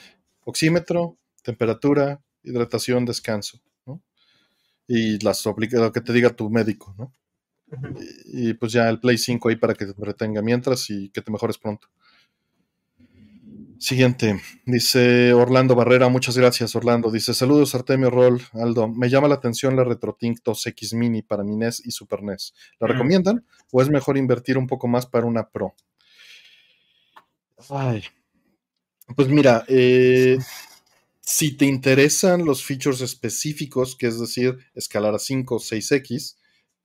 oxímetro, 0.45 1.17
temperatura, 1.45 2.21
hidratación, 2.43 3.05
descanso, 3.05 3.61
¿no? 3.87 4.03
Y 4.89 5.19
las 5.21 5.45
lo 5.47 5.93
que 5.93 6.01
te 6.01 6.13
diga 6.13 6.31
tu 6.31 6.51
médico, 6.51 6.95
¿no? 6.99 7.13
Y 8.27 8.55
pues 8.55 8.73
ya 8.73 8.89
el 8.89 9.01
Play 9.01 9.19
5 9.19 9.49
ahí 9.49 9.57
para 9.57 9.75
que 9.75 9.87
te 9.87 10.05
retenga 10.05 10.43
mientras 10.43 10.89
y 10.91 11.11
que 11.11 11.23
te 11.23 11.31
mejores 11.31 11.59
pronto. 11.59 11.89
Siguiente, 13.79 14.41
dice 14.65 15.33
Orlando 15.35 15.75
Barrera, 15.75 16.09
muchas 16.09 16.39
gracias 16.39 16.75
Orlando. 16.75 17.11
Dice, 17.11 17.35
saludos 17.35 17.75
Artemio 17.75 18.09
Roll, 18.09 18.41
Aldo, 18.53 18.89
me 18.89 19.11
llama 19.11 19.29
la 19.29 19.35
atención 19.35 19.77
la 19.77 19.85
RetroTink 19.85 20.41
2X 20.43 20.97
Mini 20.97 21.23
para 21.23 21.45
mi 21.45 21.57
NES 21.57 21.83
y 21.85 21.91
Super 21.91 22.23
NES. 22.23 22.55
¿La 22.79 22.87
Mm. 22.87 22.91
recomiendan 22.93 23.47
o 23.73 23.83
es 23.83 23.91
mejor 23.91 24.17
invertir 24.17 24.57
un 24.57 24.67
poco 24.67 24.89
más 24.89 25.07
para 25.07 25.27
una 25.27 25.51
Pro? 25.51 25.75
Ay. 27.71 28.05
Pues 29.15 29.29
mira, 29.29 29.65
eh, 29.69 30.39
si 31.27 31.57
te 31.57 31.67
interesan 31.67 32.45
los 32.45 32.65
features 32.65 33.01
específicos, 33.01 33.97
que 33.97 34.07
es 34.09 34.21
decir, 34.21 34.59
escalar 34.75 35.15
a 35.15 35.19
5 35.19 35.57
o 35.57 35.59
6X, 35.59 36.37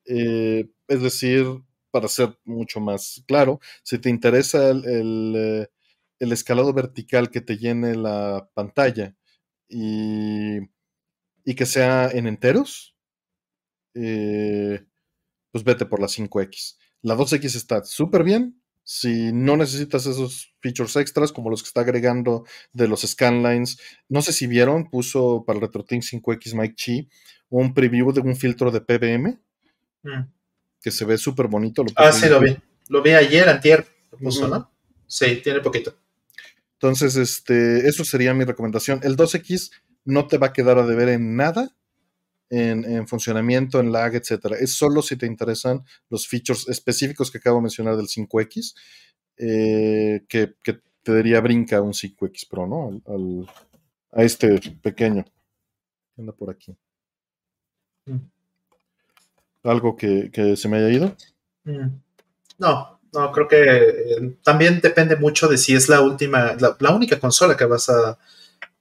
eh, 0.05 0.69
es 0.87 1.01
decir, 1.01 1.45
para 1.91 2.07
ser 2.07 2.37
mucho 2.45 2.79
más 2.79 3.23
claro, 3.27 3.59
si 3.83 3.99
te 3.99 4.09
interesa 4.09 4.69
el, 4.69 5.33
eh, 5.35 5.67
escalado 6.19 6.73
vertical 6.73 7.29
que 7.31 7.41
te 7.41 7.57
llene 7.57 7.95
la 7.95 8.49
pantalla 8.53 9.15
y, 9.67 10.59
y 11.43 11.55
que 11.55 11.65
sea 11.65 12.09
en 12.09 12.27
enteros, 12.27 12.95
eh, 13.95 14.85
pues 15.51 15.63
vete 15.63 15.85
por 15.85 15.99
la 15.99 16.07
5X. 16.07 16.77
La 17.01 17.15
2X 17.15 17.55
está 17.55 17.83
súper 17.83 18.23
bien. 18.23 18.58
Si 18.91 19.31
no 19.31 19.55
necesitas 19.55 20.07
esos 20.07 20.55
features 20.61 20.95
extras 20.95 21.31
como 21.31 21.51
los 21.51 21.61
que 21.61 21.67
está 21.67 21.81
agregando 21.81 22.43
de 22.73 22.87
los 22.87 23.01
scanlines, 23.03 23.77
no 24.07 24.23
sé 24.23 24.33
si 24.33 24.47
vieron, 24.47 24.89
puso 24.89 25.43
para 25.45 25.57
el 25.57 25.61
RetroTink 25.61 26.01
5X 26.01 26.55
Mike 26.55 26.73
Chi 26.75 27.09
un 27.49 27.75
preview 27.75 28.11
de 28.11 28.21
un 28.21 28.35
filtro 28.35 28.71
de 28.71 28.81
PBM 28.81 29.39
Mm. 30.01 30.31
que 30.81 30.89
se 30.89 31.05
ve 31.05 31.19
súper 31.19 31.47
bonito. 31.47 31.83
Ah, 31.95 32.07
puso 32.07 32.19
sí, 32.19 32.29
lo 32.29 32.39
vi. 32.39 32.57
Lo 32.87 33.03
vi 33.03 33.11
ayer, 33.11 33.47
antier, 33.47 33.85
lo 34.11 34.17
puso. 34.17 34.47
¿no? 34.47 34.71
Sí, 35.05 35.35
tiene 35.43 35.59
poquito. 35.59 35.95
Entonces, 36.73 37.15
este, 37.15 37.87
eso 37.87 38.03
sería 38.03 38.33
mi 38.33 38.43
recomendación. 38.43 39.01
El 39.03 39.15
2X 39.15 39.69
no 40.05 40.25
te 40.25 40.39
va 40.39 40.47
a 40.47 40.53
quedar 40.53 40.79
a 40.79 40.87
deber 40.87 41.09
en 41.09 41.35
nada 41.35 41.75
en, 42.49 42.83
en 42.85 43.07
funcionamiento, 43.07 43.79
en 43.79 43.91
lag, 43.91 44.15
etcétera. 44.15 44.57
Es 44.59 44.73
solo 44.75 45.01
si 45.01 45.15
te 45.17 45.25
interesan 45.25 45.83
los 46.09 46.27
features 46.27 46.67
específicos 46.69 47.29
que 47.31 47.37
acabo 47.39 47.57
de 47.57 47.63
mencionar 47.63 47.95
del 47.97 48.07
5X, 48.07 48.75
eh, 49.37 50.23
que, 50.27 50.55
que 50.63 50.79
te 51.03 51.13
daría 51.13 51.39
brinca 51.41 51.81
un 51.81 51.93
5X 51.93 52.47
Pro, 52.49 52.67
¿no? 52.67 52.87
Al- 52.89 53.13
al- 53.15 53.49
a 54.11 54.23
este 54.23 54.59
pequeño. 54.81 55.23
que 55.23 56.21
Anda 56.21 56.33
por 56.33 56.49
aquí. 56.49 56.75
Mm. 58.07 58.17
¿Algo 59.63 59.95
que, 59.95 60.31
que 60.31 60.55
se 60.55 60.67
me 60.69 60.77
haya 60.77 60.89
ido? 60.89 61.15
Mm. 61.65 61.87
No, 62.59 62.99
no, 63.13 63.31
creo 63.31 63.47
que 63.47 63.57
eh, 63.63 64.37
también 64.43 64.79
depende 64.81 65.15
mucho 65.15 65.47
de 65.47 65.57
si 65.57 65.75
es 65.75 65.89
la 65.89 66.01
última, 66.01 66.55
la, 66.59 66.75
la 66.79 66.91
única 66.91 67.19
consola 67.19 67.55
que 67.57 67.65
vas 67.65 67.89
a 67.89 68.17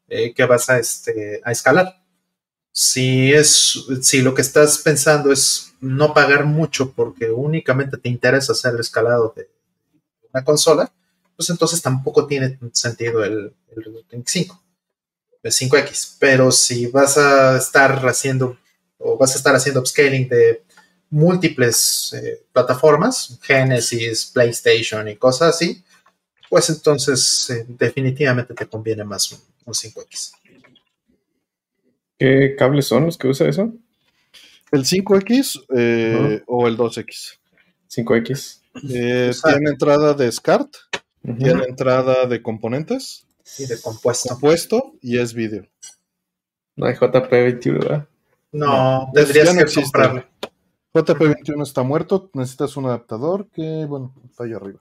eh, 0.08 0.32
que 0.34 0.44
vas 0.44 0.70
a, 0.70 0.78
este, 0.78 1.40
a 1.44 1.52
escalar. 1.52 2.02
Si 2.80 3.32
es, 3.32 3.86
si 4.02 4.22
lo 4.22 4.36
que 4.36 4.42
estás 4.42 4.78
pensando 4.78 5.32
es 5.32 5.72
no 5.80 6.14
pagar 6.14 6.44
mucho 6.44 6.92
porque 6.92 7.28
únicamente 7.28 7.96
te 7.96 8.08
interesa 8.08 8.52
hacer 8.52 8.74
el 8.74 8.78
escalado 8.78 9.34
de 9.34 9.50
una 10.32 10.44
consola, 10.44 10.92
pues 11.34 11.50
entonces 11.50 11.82
tampoco 11.82 12.28
tiene 12.28 12.56
sentido 12.70 13.24
el, 13.24 13.52
el 13.74 13.84
RetroTink 13.84 14.28
5, 14.28 14.62
el 15.42 15.50
5X. 15.50 16.18
Pero 16.20 16.52
si 16.52 16.86
vas 16.86 17.18
a 17.18 17.56
estar 17.56 18.06
haciendo 18.06 18.56
o 18.98 19.18
vas 19.18 19.34
a 19.34 19.38
estar 19.38 19.56
haciendo 19.56 19.80
upscaling 19.80 20.28
de 20.28 20.62
múltiples 21.10 22.12
eh, 22.12 22.44
plataformas, 22.52 23.40
Genesis, 23.42 24.26
PlayStation 24.26 25.08
y 25.08 25.16
cosas 25.16 25.56
así, 25.56 25.82
pues 26.48 26.70
entonces 26.70 27.50
eh, 27.50 27.66
definitivamente 27.66 28.54
te 28.54 28.68
conviene 28.68 29.02
más 29.02 29.32
un, 29.32 29.40
un 29.64 29.74
5X. 29.74 30.30
¿Qué 32.18 32.54
cables 32.56 32.86
son 32.86 33.06
los 33.06 33.16
que 33.18 33.28
usa 33.28 33.48
eso? 33.48 33.72
¿El 34.72 34.84
5X 34.84 35.64
eh, 35.76 36.42
o 36.46 36.66
el 36.66 36.76
2X? 36.76 37.38
5X. 37.88 38.60
Eh, 38.90 39.26
Exacto. 39.28 39.56
tiene 39.56 39.70
entrada 39.70 40.14
de 40.14 40.30
SCART, 40.30 40.74
Ujú. 41.24 41.36
tiene 41.38 41.64
entrada 41.64 42.26
de 42.26 42.42
componentes, 42.42 43.26
Y 43.58 43.66
de 43.66 43.80
compuesto. 43.80 44.28
compuesto 44.30 44.92
y 45.00 45.18
es 45.18 45.32
vídeo. 45.32 45.66
No 46.76 46.86
hay 46.86 46.94
JP21, 46.94 47.72
¿verdad? 47.80 48.08
No, 48.52 48.66
No, 49.06 49.10
tendrías 49.14 49.46
no 49.52 49.58
que 49.58 49.62
existe. 49.62 49.82
comprarlo. 49.82 50.24
JP21 50.94 51.62
está 51.62 51.82
muerto, 51.82 52.30
necesitas 52.34 52.76
un 52.76 52.86
adaptador 52.86 53.48
que, 53.50 53.84
bueno, 53.86 54.14
está 54.28 54.44
ahí 54.44 54.52
arriba. 54.52 54.80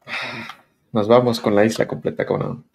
Nos 0.92 1.08
vamos 1.08 1.40
con 1.40 1.54
la 1.56 1.66
isla 1.66 1.88
completa, 1.88 2.26
cabrón. 2.26 2.66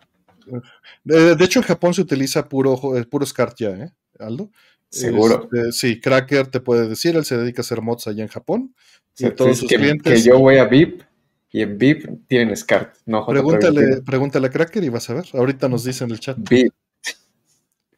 De, 1.04 1.36
de 1.36 1.44
hecho, 1.44 1.60
en 1.60 1.64
Japón 1.64 1.94
se 1.94 2.02
utiliza 2.02 2.48
puro, 2.48 2.96
eh, 2.96 3.04
puro 3.04 3.26
SCART 3.26 3.56
ya, 3.58 3.70
¿eh, 3.70 3.92
Aldo? 4.18 4.50
Seguro. 4.92 5.48
Este, 5.52 5.72
sí, 5.72 6.00
Cracker 6.00 6.48
te 6.48 6.60
puede 6.60 6.86
decir, 6.86 7.16
él 7.16 7.24
se 7.24 7.38
dedica 7.38 7.60
a 7.60 7.64
hacer 7.64 7.80
mods 7.80 8.06
allá 8.06 8.22
en 8.22 8.28
Japón. 8.28 8.74
Y 9.18 9.30
todos 9.30 9.58
sus 9.58 9.68
que, 9.68 9.76
clientes. 9.76 10.12
que 10.12 10.28
yo 10.28 10.38
voy 10.38 10.56
a 10.56 10.64
VIP 10.64 11.02
Y 11.50 11.62
en 11.62 11.78
VIP 11.78 12.28
tienen 12.28 12.56
SCART, 12.56 12.96
no 13.06 13.26
Pregúntale, 13.26 14.02
pregúntale 14.02 14.46
a 14.46 14.50
Cracker 14.50 14.84
y 14.84 14.90
vas 14.90 15.08
a 15.08 15.14
ver. 15.14 15.24
Ahorita 15.32 15.68
nos 15.68 15.84
dice 15.84 16.04
en 16.04 16.10
el 16.10 16.20
chat. 16.20 16.36
VIP. 16.38 16.72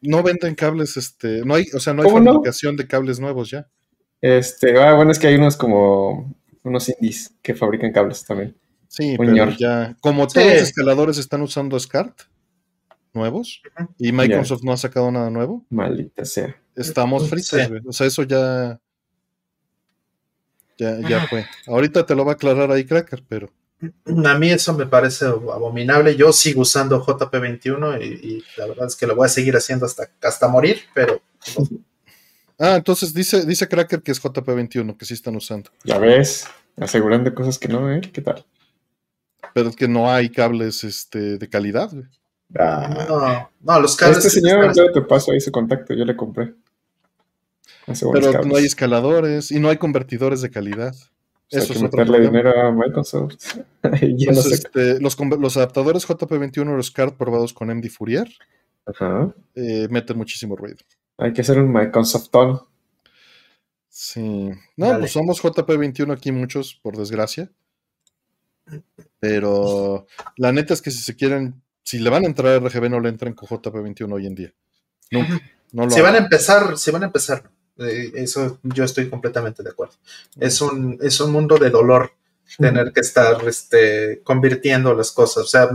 No 0.01 0.23
venden 0.23 0.55
cables, 0.55 0.97
este, 0.97 1.43
no 1.43 1.55
hay, 1.55 1.65
o 1.73 1.79
sea, 1.79 1.93
no 1.93 2.03
hay 2.03 2.11
fabricación 2.11 2.77
de 2.77 2.87
cables 2.87 3.19
nuevos 3.19 3.49
ya. 3.49 3.67
Este, 4.21 4.79
ah, 4.79 4.93
bueno, 4.93 5.11
es 5.11 5.19
que 5.19 5.27
hay 5.27 5.35
unos 5.35 5.57
como 5.57 6.35
unos 6.63 6.89
indies 6.89 7.33
que 7.41 7.55
fabrican 7.55 7.91
cables 7.91 8.23
también. 8.23 8.55
Sí, 8.87 9.15
pero 9.17 9.49
ya, 9.57 9.97
como 9.99 10.27
todos 10.27 10.47
los 10.47 10.61
escaladores 10.61 11.17
están 11.17 11.41
usando 11.41 11.77
SCART 11.79 12.21
nuevos 13.15 13.61
y 13.97 14.11
Microsoft 14.11 14.63
no 14.63 14.73
ha 14.73 14.77
sacado 14.77 15.11
nada 15.11 15.29
nuevo. 15.29 15.65
Maldita 15.69 16.25
sea. 16.25 16.55
Estamos 16.75 17.29
fritos, 17.29 17.59
O 17.85 17.93
sea, 17.93 18.07
eso 18.07 18.23
ya 18.23 18.79
ya, 20.77 20.99
ya 21.07 21.23
ah. 21.23 21.27
fue. 21.27 21.45
Ahorita 21.67 22.05
te 22.05 22.15
lo 22.15 22.25
va 22.25 22.33
a 22.33 22.35
aclarar 22.35 22.71
ahí 22.71 22.85
Cracker, 22.85 23.23
pero. 23.27 23.49
A 24.25 24.37
mí 24.37 24.51
eso 24.51 24.73
me 24.73 24.85
parece 24.85 25.25
abominable. 25.25 26.15
Yo 26.15 26.31
sigo 26.33 26.61
usando 26.61 27.03
JP21 27.03 28.01
y, 28.01 28.43
la 28.57 28.67
verdad 28.67 28.87
es 28.87 28.95
que 28.95 29.07
lo 29.07 29.15
voy 29.15 29.25
a 29.25 29.29
seguir 29.29 29.55
haciendo 29.55 29.85
hasta, 29.85 30.09
hasta 30.21 30.47
morir, 30.47 30.81
pero. 30.93 31.21
Ah, 32.57 32.75
entonces 32.77 33.13
dice, 33.13 33.45
dice 33.45 33.67
Cracker 33.67 34.01
que 34.01 34.13
es 34.13 34.21
JP21, 34.21 34.95
que 34.95 35.05
sí 35.05 35.13
están 35.13 35.35
usando. 35.35 35.69
Ya 35.83 35.97
ves, 35.97 36.47
asegurando 36.77 37.33
cosas 37.35 37.59
que 37.59 37.67
no, 37.67 37.91
¿eh? 37.91 37.99
¿Qué 37.99 38.21
tal? 38.21 38.45
Pero 39.53 39.69
es 39.69 39.75
que 39.75 39.89
no 39.89 40.09
hay 40.09 40.29
cables 40.29 40.85
este, 40.85 41.37
de 41.37 41.49
calidad, 41.49 41.91
ah. 42.57 43.05
no, 43.07 43.49
no, 43.61 43.79
los 43.79 43.95
cables. 43.95 44.19
Este 44.19 44.41
señor, 44.41 44.73
yo 44.75 44.91
te 44.91 45.01
paso 45.01 45.31
ahí 45.31 45.39
su 45.39 45.51
contacto, 45.51 45.93
yo 45.93 46.05
le 46.05 46.15
compré. 46.15 46.53
Pero 47.85 48.43
no 48.43 48.55
hay 48.55 48.65
escaladores 48.65 49.51
y 49.51 49.59
no 49.59 49.69
hay 49.69 49.77
convertidores 49.77 50.41
de 50.41 50.49
calidad. 50.49 50.95
Eso 51.49 51.73
es 51.73 51.81
meterle 51.81 52.19
dinero 52.19 52.51
a 52.59 52.71
Microsoft. 52.71 53.35
Pues, 53.85 54.47
este, 54.47 54.99
los, 54.99 55.15
los, 55.39 55.57
adaptadores 55.57 56.07
JP21 56.07 56.75
los 56.75 56.89
card 56.89 57.13
probados 57.13 57.53
con 57.53 57.67
MD 57.67 57.87
Fourier 57.89 58.27
eh, 59.53 59.87
meten 59.91 60.17
muchísimo 60.17 60.55
ruido. 60.55 60.77
Hay 61.17 61.31
que 61.33 61.41
hacer 61.41 61.59
un 61.59 61.71
Microsoft 61.71 62.29
Tone. 62.29 62.59
Sí. 63.89 64.49
No, 64.75 64.97
pues 64.99 65.11
somos 65.11 65.39
JP21 65.41 66.11
aquí 66.11 66.31
muchos, 66.31 66.79
por 66.81 66.97
desgracia. 66.97 67.51
Pero 69.19 70.07
la 70.37 70.51
neta 70.51 70.73
es 70.73 70.81
que 70.81 70.89
si 70.89 70.97
se 70.97 71.15
quieren, 71.15 71.61
si 71.85 71.99
le 71.99 72.09
van 72.09 72.23
a 72.23 72.27
entrar 72.27 72.53
a 72.53 72.59
RGB, 72.59 72.89
no 72.89 72.99
le 72.99 73.09
entren 73.09 73.33
con 73.33 73.47
JP21 73.47 74.11
hoy 74.11 74.25
en 74.25 74.35
día. 74.35 74.53
No, 75.11 75.25
no 75.71 75.89
si 75.89 76.01
van 76.01 76.15
a 76.15 76.17
empezar, 76.17 76.77
si 76.77 76.89
van 76.91 77.03
a 77.03 77.05
empezar, 77.05 77.49
eh, 77.77 78.11
eso 78.15 78.59
yo 78.63 78.83
estoy 78.83 79.07
completamente 79.07 79.61
de 79.61 79.69
acuerdo. 79.69 79.93
Es 80.39 80.61
un, 80.61 80.97
es 81.01 81.19
un 81.19 81.31
mundo 81.31 81.57
de 81.57 81.69
dolor 81.69 82.11
tener 82.57 82.91
que 82.91 83.01
estar 83.01 83.37
este, 83.47 84.21
convirtiendo 84.23 84.93
las 84.95 85.11
cosas. 85.11 85.43
O 85.43 85.47
sea, 85.47 85.69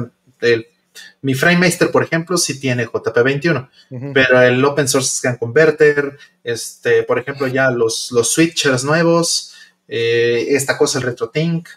mi 1.22 1.34
FrameMaster, 1.34 1.90
por 1.90 2.02
ejemplo, 2.02 2.36
sí 2.36 2.58
tiene 2.58 2.86
JP21, 2.86 3.68
pero 4.12 4.42
el 4.42 4.64
Open 4.64 4.88
Source 4.88 5.16
Scan 5.16 5.36
Converter, 5.36 6.18
este, 6.42 7.04
por 7.04 7.18
ejemplo, 7.18 7.46
ya 7.46 7.70
los, 7.70 8.10
los 8.10 8.32
switchers 8.32 8.82
nuevos, 8.82 9.54
eh, 9.86 10.46
esta 10.50 10.76
cosa, 10.76 10.98
el 10.98 11.04
RetroTink, 11.04 11.68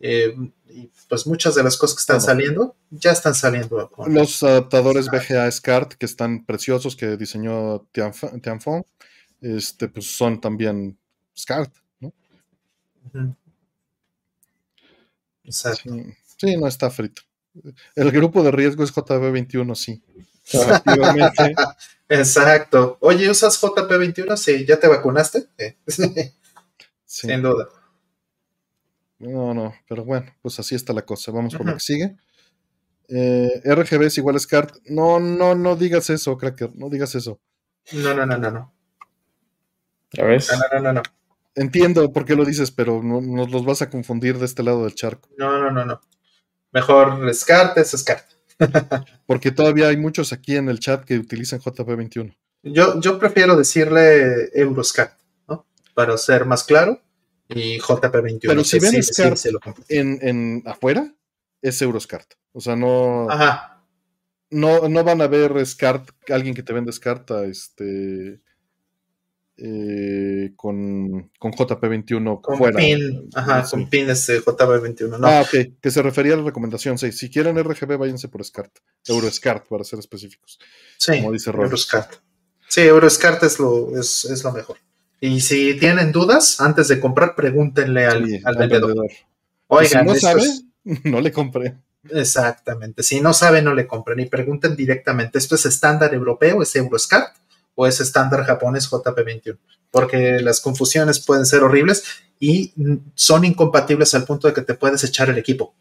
eh, 0.00 0.34
y 0.70 0.90
pues 1.12 1.26
muchas 1.26 1.54
de 1.54 1.62
las 1.62 1.76
cosas 1.76 1.96
que 1.96 2.00
están 2.00 2.22
saliendo 2.22 2.74
ya 2.88 3.12
están 3.12 3.34
saliendo. 3.34 3.90
Los 4.06 4.42
adaptadores 4.42 5.10
VGA 5.10 5.52
SCART 5.52 5.92
que 5.92 6.06
están 6.06 6.46
preciosos 6.46 6.96
que 6.96 7.18
diseñó 7.18 7.80
Tianfeng 7.92 8.82
este, 9.42 9.88
pues 9.88 10.06
son 10.06 10.40
también 10.40 10.98
SCART, 11.36 11.70
¿no? 12.00 12.14
Exacto. 15.44 15.96
Sí, 16.38 16.56
no 16.56 16.66
está 16.66 16.88
frito. 16.90 17.20
El 17.94 18.10
grupo 18.10 18.42
de 18.42 18.50
riesgo 18.50 18.82
es 18.82 18.94
JB21, 18.94 19.74
sí. 19.74 20.02
Exacto. 22.08 22.96
Oye, 23.00 23.28
¿usas 23.28 23.60
JP21? 23.60 24.34
Sí, 24.38 24.64
¿ya 24.64 24.80
te 24.80 24.88
vacunaste? 24.88 25.46
Sin 27.04 27.42
duda. 27.42 27.68
No, 29.22 29.54
no, 29.54 29.72
pero 29.88 30.04
bueno, 30.04 30.26
pues 30.42 30.58
así 30.58 30.74
está 30.74 30.92
la 30.92 31.02
cosa. 31.02 31.30
Vamos 31.30 31.54
por 31.54 31.64
lo 31.64 31.74
que 31.74 31.80
sigue. 31.80 32.16
Eh, 33.08 33.62
RGB 33.64 34.02
es 34.02 34.18
igual 34.18 34.34
a 34.34 34.40
SCART. 34.40 34.78
No, 34.86 35.20
no, 35.20 35.54
no 35.54 35.76
digas 35.76 36.10
eso, 36.10 36.36
Cracker. 36.36 36.74
No 36.74 36.90
digas 36.90 37.14
eso. 37.14 37.40
No, 37.92 38.14
no, 38.14 38.26
no, 38.26 38.36
no, 38.36 38.50
no. 38.50 38.74
¿Ya 40.12 40.24
ves? 40.24 40.50
No, 40.50 40.58
no, 40.72 40.82
no, 40.82 40.92
no. 40.94 41.02
Entiendo 41.54 42.12
por 42.12 42.24
qué 42.24 42.34
lo 42.34 42.44
dices, 42.44 42.72
pero 42.72 43.00
no, 43.02 43.20
nos 43.20 43.50
los 43.50 43.64
vas 43.64 43.80
a 43.82 43.90
confundir 43.90 44.38
de 44.38 44.46
este 44.46 44.64
lado 44.64 44.82
del 44.84 44.94
charco. 44.94 45.28
No, 45.38 45.56
no, 45.60 45.70
no, 45.70 45.84
no. 45.84 46.00
Mejor 46.72 47.24
descarte, 47.24 47.82
es 47.82 48.04
Porque 49.26 49.52
todavía 49.52 49.88
hay 49.88 49.96
muchos 49.96 50.32
aquí 50.32 50.56
en 50.56 50.68
el 50.68 50.80
chat 50.80 51.04
que 51.04 51.16
utilizan 51.16 51.60
JP21. 51.60 52.34
Yo, 52.64 53.00
yo 53.00 53.18
prefiero 53.20 53.56
decirle 53.56 54.50
Euroscart, 54.52 55.16
¿no? 55.48 55.64
Para 55.94 56.16
ser 56.18 56.44
más 56.44 56.64
claro. 56.64 57.00
Y 57.54 57.78
JP21. 57.78 58.40
Pero 58.42 58.64
si 58.64 58.78
ven 58.78 59.02
SCART 59.02 59.38
en, 59.88 60.18
en, 60.22 60.62
afuera, 60.66 61.14
es 61.60 61.80
Euroscart. 61.82 62.34
O 62.52 62.60
sea, 62.60 62.76
no. 62.76 63.30
Ajá. 63.30 63.84
No, 64.50 64.88
no 64.88 65.02
van 65.04 65.22
a 65.22 65.28
ver 65.28 65.64
SCART, 65.64 66.10
alguien 66.28 66.54
que 66.54 66.62
te 66.62 66.74
vende 66.74 66.92
SCART 66.92 67.30
este 67.48 68.42
eh, 69.64 70.52
con, 70.56 71.30
con 71.38 71.52
JP21 71.52 72.40
con 72.40 72.58
fuera. 72.58 72.78
Pin, 72.78 73.28
ajá, 73.34 73.64
con 73.70 73.88
pin 73.88 74.10
este 74.10 74.40
JP21. 74.40 75.20
Ah, 75.22 75.42
ok, 75.42 75.78
que 75.80 75.90
se 75.90 76.02
refería 76.02 76.34
a 76.34 76.36
la 76.38 76.42
recomendación. 76.42 76.98
Sí, 76.98 77.12
si 77.12 77.30
quieren 77.30 77.62
RGB, 77.62 77.96
váyanse 77.96 78.28
por 78.28 78.44
SCART. 78.44 78.78
EuroSCART, 79.06 79.68
para 79.68 79.84
ser 79.84 79.98
específicos. 79.98 80.58
Sí, 80.98 81.20
como 81.20 81.32
dice 81.32 81.50
EuroSCART. 81.50 82.14
Sí, 82.66 82.80
EuroSCART 82.80 83.42
es 83.44 83.58
lo, 83.58 83.98
es, 83.98 84.24
es, 84.24 84.42
lo 84.42 84.52
mejor. 84.52 84.78
Y 85.22 85.40
si 85.40 85.78
tienen 85.78 86.12
dudas, 86.12 86.60
antes 86.60 86.88
de 86.88 87.00
comprar, 87.00 87.34
pregúntenle 87.34 88.06
al, 88.06 88.40
al, 88.44 88.56
vendedor. 88.56 89.08
Oigan, 89.68 90.02
si 90.02 90.12
no 90.12 90.14
sabe, 90.16 90.42
no 91.04 91.20
le 91.20 91.32
compré. 91.32 91.76
Exactamente. 92.10 93.02
Si 93.02 93.20
no 93.20 93.32
sabe, 93.32 93.62
no 93.62 93.72
le 93.72 93.86
compren. 93.86 94.20
Y 94.20 94.26
pregunten 94.26 94.76
directamente, 94.76 95.38
¿esto 95.38 95.54
es 95.54 95.64
estándar 95.64 96.12
europeo? 96.12 96.60
¿Es 96.60 96.74
EuroSCART? 96.76 97.36
o 97.74 97.86
es 97.86 98.00
estándar 98.00 98.44
japonés 98.44 98.90
JP21, 98.90 99.58
porque 99.90 100.40
las 100.40 100.60
confusiones 100.60 101.20
pueden 101.20 101.46
ser 101.46 101.62
horribles 101.62 102.04
y 102.38 102.72
son 103.14 103.44
incompatibles 103.44 104.14
al 104.14 104.24
punto 104.24 104.48
de 104.48 104.54
que 104.54 104.62
te 104.62 104.74
puedes 104.74 105.02
echar 105.04 105.30
el 105.30 105.38
equipo. 105.38 105.74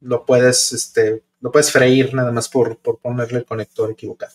Lo 0.00 0.24
puedes, 0.24 0.72
este, 0.72 1.22
lo 1.40 1.50
puedes 1.52 1.70
freír 1.70 2.14
nada 2.14 2.32
más 2.32 2.48
por, 2.48 2.78
ponerle 2.78 3.38
el 3.38 3.44
conector 3.44 3.90
equivocado. 3.90 4.32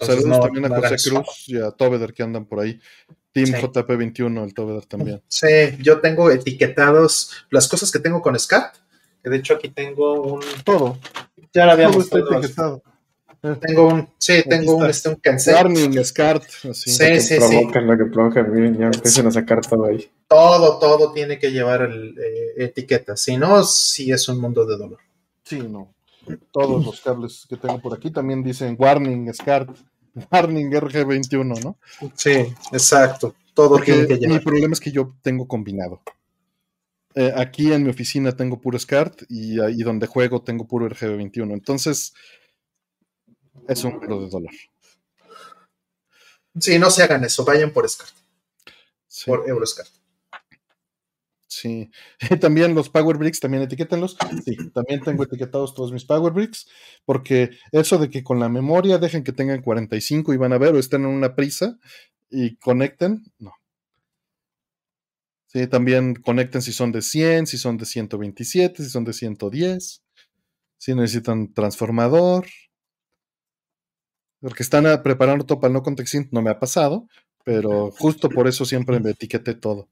Saludos 0.00 0.40
también 0.40 0.72
a 0.72 0.88
José 0.88 1.10
Cruz 1.10 1.44
y 1.48 1.58
a 1.58 1.70
Tobeder 1.72 2.14
que 2.14 2.22
andan 2.22 2.46
por 2.46 2.60
ahí. 2.60 2.80
Team 3.44 3.62
JP21, 3.62 4.44
el 4.44 4.54
Tobeder 4.54 4.86
también. 4.86 5.22
Sí, 5.28 5.46
yo 5.80 6.00
tengo 6.00 6.30
etiquetados 6.30 7.32
las 7.50 7.68
cosas 7.68 7.90
que 7.90 7.98
tengo 7.98 8.22
con 8.22 8.38
SCAT, 8.38 8.76
que 9.22 9.30
de 9.30 9.36
hecho 9.36 9.54
aquí 9.54 9.68
tengo 9.68 10.22
un... 10.22 10.40
Todo. 10.64 10.98
Ya 11.52 11.66
lo 11.66 11.72
habíamos 11.72 12.06
etiquetado. 12.12 12.82
Tengo 13.40 13.86
un, 13.86 14.08
sí, 14.18 14.42
tengo 14.48 14.74
un, 14.74 14.86
este, 14.86 15.10
un 15.10 15.14
cancel. 15.16 15.54
Warning, 15.54 16.04
SCART. 16.04 16.42
Así. 16.70 16.90
Sí, 16.90 17.20
sí, 17.20 17.36
provocan, 17.36 17.86
Lo 17.86 17.96
que 17.96 18.04
provocan, 18.06 18.52
miren, 18.52 18.76
ya 18.76 18.86
empiezan 18.86 19.28
a 19.28 19.30
sacar 19.30 19.60
todo 19.60 19.84
ahí. 19.84 20.10
Todo, 20.26 20.78
todo 20.80 21.12
tiene 21.12 21.38
que 21.38 21.52
llevar 21.52 21.82
el, 21.82 22.18
eh, 22.18 22.64
etiqueta. 22.64 23.16
Si 23.16 23.36
no, 23.36 23.62
sí 23.62 24.10
es 24.10 24.28
un 24.28 24.40
mundo 24.40 24.66
de 24.66 24.76
dolor. 24.76 24.98
Sí, 25.44 25.60
no. 25.60 25.94
Todos 26.50 26.84
los 26.84 27.00
cables 27.00 27.46
que 27.48 27.56
tengo 27.56 27.80
por 27.80 27.94
aquí 27.94 28.10
también 28.10 28.42
dicen 28.42 28.76
Warning, 28.78 29.32
SCART, 29.32 29.70
Warning 30.30 30.70
RG21, 30.70 31.62
¿no? 31.62 31.78
Sí, 32.14 32.54
exacto. 32.72 33.34
Todo 33.54 33.70
Porque 33.70 33.92
tiene 33.92 34.18
que. 34.18 34.28
Mi 34.28 34.38
problema 34.38 34.72
es 34.72 34.80
que 34.80 34.92
yo 34.92 35.14
tengo 35.22 35.48
combinado. 35.48 36.00
Eh, 37.14 37.32
aquí 37.34 37.72
en 37.72 37.82
mi 37.82 37.90
oficina 37.90 38.32
tengo 38.32 38.60
puro 38.60 38.78
SCART 38.78 39.22
y 39.28 39.60
ahí 39.60 39.78
donde 39.78 40.06
juego 40.06 40.42
tengo 40.42 40.66
puro 40.66 40.88
RGB21. 40.88 41.52
Entonces, 41.52 42.14
es 43.66 43.84
un 43.84 43.94
mundo 43.94 44.20
de 44.20 44.28
dolor. 44.28 44.52
Sí, 46.60 46.78
no 46.78 46.90
se 46.90 47.02
hagan 47.02 47.24
eso, 47.24 47.44
vayan 47.44 47.72
por 47.72 47.88
SCART. 47.88 48.14
Por 49.26 49.48
Euroscart. 49.48 49.97
Sí. 51.60 51.90
También 52.40 52.74
los 52.74 52.88
Power 52.88 53.16
Bricks, 53.16 53.40
también 53.40 53.64
etiquétenlos. 53.64 54.16
Sí, 54.44 54.56
también 54.72 55.00
tengo 55.00 55.24
etiquetados 55.24 55.74
todos 55.74 55.92
mis 55.92 56.04
Power 56.04 56.32
Bricks, 56.32 56.68
porque 57.04 57.50
eso 57.72 57.98
de 57.98 58.10
que 58.10 58.22
con 58.22 58.38
la 58.38 58.48
memoria 58.48 58.98
dejen 58.98 59.24
que 59.24 59.32
tengan 59.32 59.62
45 59.62 60.32
y 60.32 60.36
van 60.36 60.52
a 60.52 60.58
ver 60.58 60.74
o 60.74 60.78
estén 60.78 61.02
en 61.02 61.08
una 61.08 61.34
prisa 61.34 61.76
y 62.30 62.56
conecten, 62.56 63.24
no. 63.38 63.52
Sí, 65.46 65.66
también 65.66 66.14
conecten 66.14 66.60
si 66.62 66.72
son 66.72 66.92
de 66.92 67.00
100, 67.02 67.46
si 67.46 67.56
son 67.58 67.78
de 67.78 67.86
127, 67.86 68.84
si 68.84 68.90
son 68.90 69.04
de 69.04 69.14
110, 69.14 70.02
si 70.78 70.94
necesitan 70.94 71.52
transformador. 71.54 72.46
Porque 74.40 74.62
están 74.62 74.86
ah, 74.86 75.02
preparando 75.02 75.44
todo 75.46 75.60
para 75.60 75.68
el 75.68 75.74
no 75.74 75.82
context 75.82 76.14
no 76.32 76.42
me 76.42 76.50
ha 76.50 76.58
pasado, 76.60 77.08
pero 77.44 77.90
justo 77.92 78.28
por 78.28 78.46
eso 78.46 78.64
siempre 78.64 79.00
me 79.00 79.10
etiqueté 79.10 79.54
todo. 79.54 79.88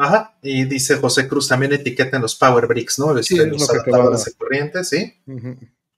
Ajá, 0.00 0.38
y 0.42 0.64
dice 0.64 0.96
José 0.96 1.26
Cruz 1.26 1.48
también 1.48 1.72
etiqueten 1.72 2.22
los 2.22 2.36
Power 2.36 2.66
Bricks, 2.68 2.98
¿no? 3.00 3.20
Sí, 3.20 3.34
Este, 3.34 3.46
es 3.48 3.52
los 3.52 3.68
adaptadores 3.68 4.24
de 4.24 4.32
corriente, 4.34 4.84
sí. 4.84 5.14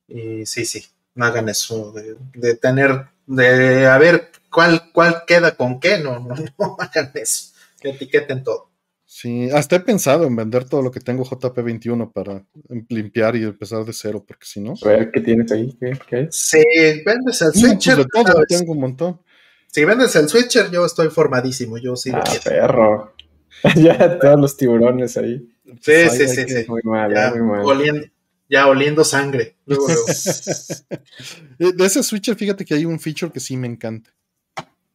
Y 0.08 0.46
sí, 0.46 0.64
sí, 0.64 0.84
no 1.14 1.26
hagan 1.26 1.48
eso, 1.50 1.92
de, 1.92 2.16
de 2.34 2.56
tener, 2.56 3.08
de 3.26 3.86
a 3.86 3.98
ver 3.98 4.30
cuál, 4.50 4.90
cuál 4.92 5.24
queda 5.26 5.54
con 5.54 5.78
qué, 5.80 5.98
no, 5.98 6.18
no, 6.18 6.34
no 6.58 6.76
hagan 6.80 7.10
eso. 7.14 7.52
Etiqueten 7.82 8.42
todo. 8.42 8.70
Sí, 9.04 9.50
hasta 9.50 9.76
he 9.76 9.80
pensado 9.80 10.24
en 10.24 10.36
vender 10.36 10.64
todo 10.64 10.82
lo 10.82 10.90
que 10.90 11.00
tengo 11.00 11.24
JP21 11.24 12.12
para 12.12 12.44
limpiar 12.88 13.34
y 13.36 13.42
empezar 13.42 13.84
de 13.84 13.92
cero, 13.92 14.24
porque 14.26 14.46
si 14.46 14.60
no. 14.60 14.74
A 14.82 14.88
ver, 14.88 15.10
¿qué 15.10 15.20
tienes 15.20 15.50
ahí? 15.52 15.76
¿Qué, 15.80 15.92
qué? 16.08 16.28
Si 16.30 16.58
vendes 17.04 17.42
el 17.42 17.48
Mm, 17.48 17.52
pues 17.52 17.60
switcher, 17.60 17.96
de 17.96 18.04
todo 18.06 18.44
tengo 18.46 18.72
un 18.72 18.80
montón. 18.80 19.20
si 19.66 19.84
vendes 19.84 20.14
el 20.16 20.28
switcher, 20.28 20.70
yo 20.70 20.86
estoy 20.86 21.08
formadísimo, 21.10 21.76
yo 21.76 21.96
sí 21.96 22.12
lo 22.12 22.18
Ah, 22.18 22.24
quiero. 22.30 22.44
perro. 22.44 23.14
ya 23.76 24.18
todos 24.18 24.40
los 24.40 24.56
tiburones 24.56 25.16
ahí. 25.16 25.48
Sí, 25.80 26.08
sí, 26.10 26.28
sí, 26.28 26.44
sí. 26.48 26.64
Muy 26.68 26.82
mal, 26.84 27.12
Ya 27.14 27.28
eh, 27.28 27.30
muy 27.32 27.40
mal. 27.42 27.60
oliendo, 27.64 28.06
ya 28.48 28.66
oliendo 28.66 29.04
sangre. 29.04 29.56
Luego, 29.66 29.86
luego. 29.88 30.04
Eh, 31.58 31.72
De 31.74 31.84
ese 31.86 32.02
switcher, 32.02 32.36
fíjate 32.36 32.64
que 32.64 32.74
hay 32.74 32.84
un 32.86 32.98
feature 32.98 33.30
que 33.32 33.40
sí 33.40 33.56
me 33.56 33.66
encanta. 33.66 34.10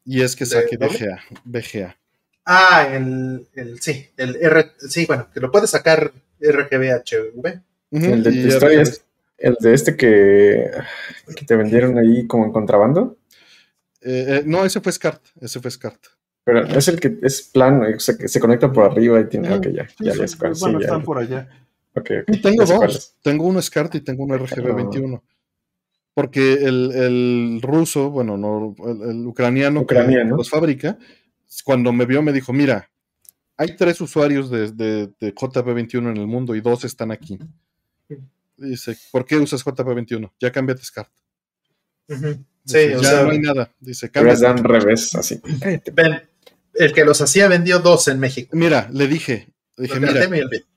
Y 0.04 0.22
es 0.22 0.36
que 0.36 0.46
¿De 0.46 0.50
saque? 0.52 0.78
VGA. 0.78 1.20
VGA. 1.46 1.98
Ah, 2.46 2.88
el, 2.92 3.48
el, 3.54 3.82
sí, 3.82 4.08
el 4.18 4.36
R, 4.36 4.72
sí, 4.88 5.06
bueno, 5.06 5.30
que 5.34 5.40
lo 5.40 5.52
puedes 5.52 5.70
sacar 5.72 6.12
RGBHV. 6.40 7.62
El 7.92 8.24
de 8.24 8.32
tu 8.32 8.38
historia 8.48 8.82
es 8.82 9.04
el 9.38 9.56
de 9.60 9.74
este 9.74 9.96
que, 9.96 10.72
que 11.36 11.46
te 11.46 11.56
vendieron 11.56 11.98
ahí 11.98 12.28
como 12.28 12.46
en 12.46 12.52
contrabando. 12.52 13.18
eh, 14.02 14.26
eh, 14.28 14.44
no, 14.46 14.64
ese 14.66 14.82
fue 14.82 14.92
SCART. 14.92 15.24
Ese 15.42 15.60
fue 15.60 15.72
SCART. 15.72 16.00
Pero 16.46 16.64
es 16.64 16.88
el 16.88 17.00
que 17.00 17.18
es 17.24 17.42
plano, 17.42 17.86
o 17.96 18.00
sea, 18.00 18.16
que 18.16 18.28
se 18.28 18.40
conecta 18.40 18.72
por 18.72 18.86
arriba 18.86 19.20
y 19.20 19.26
tiene. 19.28 19.50
Ujú. 19.50 19.58
Ok, 19.58 19.68
ya, 19.74 19.88
Sí, 19.90 19.96
ya, 20.06 20.14
cuál, 20.38 20.54
bueno, 20.54 20.56
sí, 20.56 20.72
ya. 20.74 20.80
están 20.80 21.04
por 21.04 21.18
allá. 21.18 21.50
Y 22.28 22.42
tengo 22.42 22.66
dos. 22.66 23.16
Tengo 23.22 23.46
uno 23.46 23.62
SCART 23.62 23.96
y 23.96 24.02
tengo 24.02 24.24
uno 24.24 24.36
RGB21. 24.38 25.22
Porque 26.14 26.54
el, 26.54 26.92
el 26.94 27.60
ruso, 27.62 28.10
bueno, 28.10 28.38
no, 28.38 28.76
el, 28.86 29.10
el 29.10 29.28
ucraniano, 29.28 29.86
que 29.86 29.96
los 29.96 30.50
fabrica, 30.50 30.98
cuando 31.66 31.92
me 31.92 32.06
vio 32.06 32.22
me 32.22 32.32
dijo, 32.32 32.54
mira, 32.54 32.90
hay 33.58 33.76
tres 33.76 34.00
usuarios 34.00 34.50
de, 34.50 34.72
de, 34.72 35.08
de 35.20 35.34
JP21 35.36 36.12
en 36.12 36.18
el 36.18 36.28
mundo 36.28 36.56
y 36.56 36.62
dos 36.62 36.86
están 36.86 37.12
aquí. 37.12 37.38
Dice, 38.56 38.98
¿por 39.12 39.26
qué 39.26 39.38
usas 39.38 39.66
JP21? 39.66 40.32
Ya 40.40 40.52
cámbiate 40.52 40.84
SCART. 40.84 41.10
Ujú. 42.08 42.28
Sí, 42.64 42.78
Dice, 42.78 42.96
o 42.96 43.02
ya 43.02 43.10
sea, 43.10 43.24
no 43.24 43.32
hay 43.32 43.40
nada. 43.40 43.72
Dice, 43.80 44.10
cámbiate. 44.10 44.42
dado 44.42 44.56
un 44.56 44.64
revés, 44.64 45.16
así. 45.16 45.42
Ven, 45.94 46.22
el 46.76 46.94
que 46.94 47.06
los 47.06 47.22
hacía 47.22 47.48
vendió 47.48 47.80
dos 47.80 48.08
en 48.08 48.20
México. 48.20 48.50
Mira, 48.54 48.90
le 48.92 49.08
dije, 49.08 49.50
le 49.78 49.88
dije, 49.88 50.00
mira, 50.00 50.28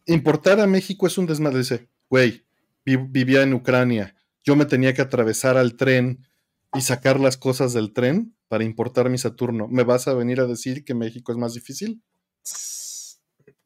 importar 0.07 0.61
a 0.61 0.67
México 0.67 1.07
es 1.07 1.19
un 1.19 1.27
desmadre. 1.27 1.59
Dice, 1.59 1.89
güey, 2.09 2.45
vi- 2.85 2.97
vivía 2.97 3.43
en 3.43 3.55
Ucrania. 3.55 4.15
Yo 4.45 4.57
me 4.57 4.65
tenía 4.65 4.95
que 4.95 5.03
atravesar 5.03 5.57
al 5.57 5.77
tren 5.77 6.27
y 6.75 6.81
sacar 6.81 7.19
las 7.21 7.37
cosas 7.37 7.73
del 7.73 7.93
tren 7.93 8.35
para 8.49 8.65
importar 8.65 9.11
mi 9.11 9.19
Saturno. 9.19 9.69
¿Me 9.69 9.85
vas 9.85 10.09
a 10.09 10.15
venir 10.15 10.41
a 10.41 10.47
decir 10.47 10.85
que 10.85 10.95
México 10.95 11.33
es 11.33 11.39
más 11.39 11.55
difícil? 11.55 12.03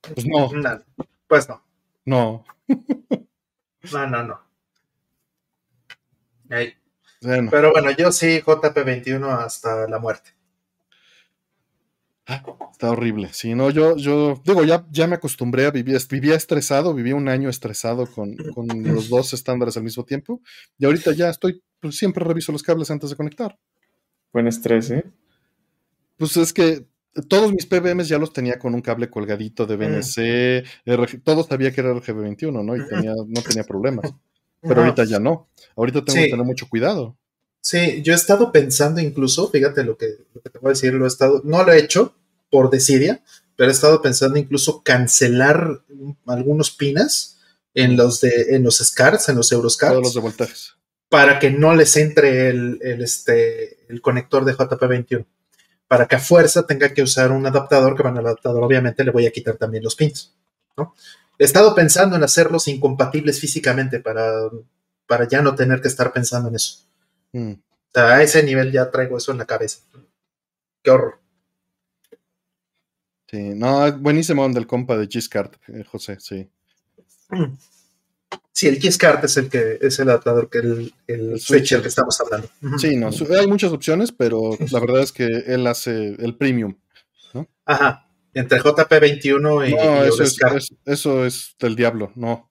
Pues 0.00 0.26
no, 0.26 0.50
No, 0.52 0.82
pues 1.28 1.48
no, 1.48 1.64
no. 2.04 2.44
no, 3.92 4.06
no, 4.08 4.22
no. 4.24 4.40
Bueno, 7.22 7.50
Pero 7.50 7.70
bueno, 7.72 7.90
yo 7.92 8.10
sí, 8.12 8.40
JP21 8.40 9.24
hasta 9.44 9.88
la 9.88 9.98
muerte. 9.98 10.30
Ah, 12.26 12.42
está 12.72 12.90
horrible. 12.90 13.30
Sí, 13.32 13.54
no, 13.54 13.70
yo, 13.70 13.96
yo, 13.96 14.40
digo, 14.44 14.64
ya, 14.64 14.86
ya 14.90 15.06
me 15.06 15.16
acostumbré 15.16 15.66
a 15.66 15.70
vivir, 15.70 15.98
vivía 16.10 16.34
estresado, 16.34 16.94
vivía 16.94 17.14
un 17.16 17.28
año 17.28 17.48
estresado 17.48 18.06
con, 18.06 18.36
con 18.54 18.68
los 18.84 19.08
dos 19.08 19.32
estándares 19.32 19.76
al 19.76 19.82
mismo 19.84 20.04
tiempo. 20.04 20.40
Y 20.78 20.84
ahorita 20.84 21.12
ya 21.12 21.28
estoy, 21.30 21.62
pues 21.80 21.96
siempre 21.96 22.24
reviso 22.24 22.52
los 22.52 22.62
cables 22.62 22.90
antes 22.90 23.10
de 23.10 23.16
conectar. 23.16 23.58
Buen 24.32 24.46
estrés, 24.46 24.90
¿eh? 24.90 25.04
Pues 26.16 26.36
es 26.36 26.52
que 26.52 26.86
todos 27.28 27.52
mis 27.52 27.66
PBMs 27.66 28.08
ya 28.08 28.18
los 28.18 28.32
tenía 28.32 28.58
con 28.58 28.74
un 28.74 28.80
cable 28.80 29.10
colgadito 29.10 29.66
de 29.66 29.76
BNC, 29.76 30.64
RG, 30.86 31.22
todo 31.22 31.42
sabía 31.44 31.72
que 31.72 31.80
era 31.82 31.92
RGB21, 31.92 32.64
¿no? 32.64 32.76
Y 32.76 32.86
tenía, 32.88 33.12
no 33.14 33.42
tenía 33.42 33.64
problemas. 33.64 34.10
Pero 34.62 34.82
ahorita 34.82 35.04
ya 35.04 35.18
no. 35.18 35.48
Ahorita 35.76 36.04
tengo 36.04 36.16
Sí. 36.16 36.24
que 36.24 36.30
tener 36.30 36.46
mucho 36.46 36.68
cuidado. 36.68 37.18
Sí, 37.62 38.02
yo 38.02 38.12
he 38.12 38.16
estado 38.16 38.50
pensando 38.50 39.00
incluso, 39.00 39.48
fíjate 39.48 39.84
lo 39.84 39.96
que, 39.96 40.18
lo 40.34 40.42
que 40.42 40.50
te 40.50 40.58
voy 40.58 40.70
a 40.70 40.74
decir, 40.74 40.92
lo 40.94 41.04
he 41.04 41.08
estado, 41.08 41.42
no 41.44 41.62
lo 41.62 41.72
he 41.72 41.78
hecho 41.78 42.14
por 42.50 42.70
desidia, 42.70 43.22
pero 43.56 43.70
he 43.70 43.72
estado 43.72 44.02
pensando 44.02 44.36
incluso 44.36 44.82
cancelar 44.82 45.82
algunos 46.26 46.72
pinas 46.72 47.38
en 47.74 47.96
los 47.96 48.20
de, 48.20 48.56
en 48.56 48.64
los 48.64 48.78
SCARs, 48.78 49.28
en 49.28 49.36
los 49.36 49.48
Todos 49.48 49.64
los 49.64 49.78
Euroscars, 49.78 50.14
de 50.14 50.20
voltajes. 50.20 50.74
para 51.08 51.38
que 51.38 51.50
no 51.50 51.74
les 51.74 51.96
entre 51.96 52.50
el, 52.50 52.80
el, 52.82 53.00
este, 53.00 53.86
el 53.88 54.02
conector 54.02 54.44
de 54.44 54.54
JP21. 54.56 55.24
Para 55.86 56.08
que 56.08 56.16
a 56.16 56.20
fuerza 56.20 56.66
tenga 56.66 56.92
que 56.92 57.02
usar 57.02 57.30
un 57.30 57.46
adaptador, 57.46 57.96
que 57.96 58.02
bueno, 58.02 58.18
el 58.18 58.26
adaptador 58.26 58.64
obviamente 58.64 59.04
le 59.04 59.12
voy 59.12 59.26
a 59.26 59.30
quitar 59.30 59.56
también 59.56 59.84
los 59.84 59.94
pins. 59.94 60.34
¿no? 60.76 60.94
He 61.38 61.44
estado 61.44 61.76
pensando 61.76 62.16
en 62.16 62.24
hacerlos 62.24 62.66
incompatibles 62.66 63.38
físicamente 63.38 64.00
para, 64.00 64.50
para 65.06 65.28
ya 65.28 65.42
no 65.42 65.54
tener 65.54 65.80
que 65.80 65.88
estar 65.88 66.12
pensando 66.12 66.48
en 66.48 66.56
eso. 66.56 66.91
Mm. 67.32 67.52
A 67.94 68.22
ese 68.22 68.42
nivel 68.42 68.72
ya 68.72 68.90
traigo 68.90 69.16
eso 69.18 69.32
en 69.32 69.38
la 69.38 69.44
cabeza. 69.46 69.80
Qué 70.82 70.90
horror. 70.90 71.18
Sí, 73.30 73.38
no, 73.54 73.90
buenísimo 73.98 74.44
onda 74.44 74.60
el 74.60 74.66
compa 74.66 74.96
de 74.96 75.06
Giscard, 75.06 75.52
eh, 75.68 75.84
José, 75.84 76.18
sí. 76.20 76.48
Sí, 78.54 78.68
el 78.68 78.78
Keycard 78.78 79.24
es 79.24 79.36
el 79.38 79.48
que 79.48 79.78
es 79.80 79.98
el 79.98 80.10
adaptador 80.10 80.48
que 80.50 80.58
el, 80.58 80.94
el, 81.06 81.32
El 81.32 81.40
switcher 81.40 81.40
switcher. 81.40 81.82
que 81.82 81.88
estamos 81.88 82.20
hablando. 82.20 82.48
Sí, 82.78 82.96
no, 82.96 83.08
hay 83.38 83.46
muchas 83.46 83.72
opciones, 83.72 84.12
pero 84.12 84.56
la 84.70 84.78
verdad 84.78 85.00
es 85.02 85.10
que 85.10 85.24
él 85.26 85.66
hace 85.66 86.08
el 86.18 86.36
premium. 86.36 86.76
Ajá. 87.64 88.06
Entre 88.34 88.60
JP21 88.60 89.68
y, 89.68 89.74
No, 89.74 90.04
y 90.04 90.08
eso 90.08 90.22
es, 90.22 90.38
Euroscar. 90.38 90.56
es- 90.58 90.74
eso 90.84 91.24
es 91.24 91.56
del 91.58 91.74
diablo, 91.76 92.12
no. 92.14 92.50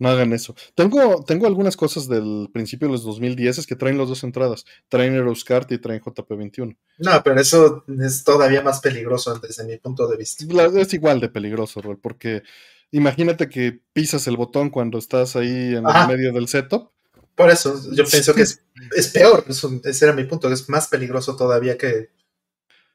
No 0.00 0.08
hagan 0.08 0.32
eso. 0.32 0.56
Tengo, 0.74 1.22
tengo 1.24 1.46
algunas 1.46 1.76
cosas 1.76 2.08
del 2.08 2.48
principio 2.52 2.88
de 2.88 2.92
los 2.92 3.04
2010 3.04 3.58
es 3.58 3.66
que 3.66 3.76
traen 3.76 3.98
las 3.98 4.08
dos 4.08 4.24
entradas. 4.24 4.64
Traen 4.88 5.14
Euroscart 5.14 5.70
y 5.70 5.78
traen 5.78 6.00
JP21. 6.00 6.76
No, 6.98 7.22
pero 7.22 7.38
eso 7.40 7.84
es 8.02 8.24
todavía 8.24 8.62
más 8.62 8.80
peligroso 8.80 9.38
desde 9.38 9.62
mi 9.64 9.76
punto 9.76 10.08
de 10.08 10.16
vista. 10.16 10.44
La- 10.48 10.64
es 10.80 10.92
igual 10.94 11.20
de 11.20 11.28
peligroso, 11.28 11.80
Rol, 11.82 11.98
porque 11.98 12.42
imagínate 12.90 13.48
que 13.50 13.78
pisas 13.92 14.26
el 14.26 14.36
botón 14.38 14.70
cuando 14.70 14.98
estás 14.98 15.36
ahí 15.36 15.74
en 15.76 15.86
Ajá. 15.86 16.02
el 16.10 16.16
medio 16.16 16.32
del 16.32 16.48
setup. 16.48 16.90
Por 17.34 17.50
eso 17.50 17.74
yo 17.92 18.04
pienso 18.06 18.34
que 18.34 18.42
es, 18.42 18.62
es 18.96 19.08
peor. 19.08 19.44
Eso- 19.48 19.80
ese 19.84 20.04
era 20.06 20.14
mi 20.14 20.24
punto. 20.24 20.50
Es 20.50 20.68
más 20.70 20.88
peligroso 20.88 21.36
todavía 21.36 21.76
que, 21.76 22.08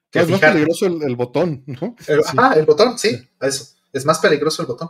que 0.10 0.20
Es 0.20 0.30
más 0.30 0.40
peligroso 0.40 0.88
el, 0.88 1.04
el 1.04 1.16
botón, 1.16 1.64
¿no? 1.68 1.96
El- 2.08 2.24
Sí. 2.24 2.36
Ajá, 2.36 2.54
el 2.56 2.66
botón, 2.66 2.98
sí, 2.98 3.28
eso. 3.42 3.76
Es 3.94 4.06
más 4.06 4.18
peligroso 4.20 4.64
el 4.64 4.68
botón. 4.68 4.90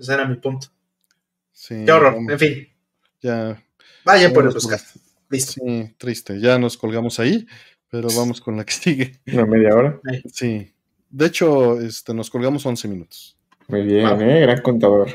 Ese 0.00 0.14
era 0.14 0.26
mi 0.26 0.36
punto. 0.36 0.68
Sí, 1.52 1.84
Qué 1.84 1.92
horror. 1.92 2.14
vamos, 2.14 2.32
En 2.32 2.38
fin, 2.38 2.68
ya, 3.20 3.62
vaya 4.04 4.32
por 4.32 4.46
el 4.46 4.54
buscar. 4.54 4.80
Listo. 5.28 5.52
sí, 5.52 5.94
triste. 5.98 6.40
Ya 6.40 6.58
nos 6.58 6.76
colgamos 6.78 7.20
ahí, 7.20 7.46
pero 7.90 8.08
vamos 8.16 8.40
con 8.40 8.56
la 8.56 8.64
que 8.64 8.72
sigue. 8.72 9.20
Una 9.32 9.44
media 9.44 9.74
hora. 9.74 10.00
Sí. 10.32 10.72
De 11.10 11.26
hecho, 11.26 11.78
este, 11.80 12.14
nos 12.14 12.30
colgamos 12.30 12.64
11 12.64 12.88
minutos. 12.88 13.36
Muy 13.68 13.82
bien. 13.82 14.06
¿eh? 14.22 14.40
Gran 14.40 14.62
contador. 14.62 15.10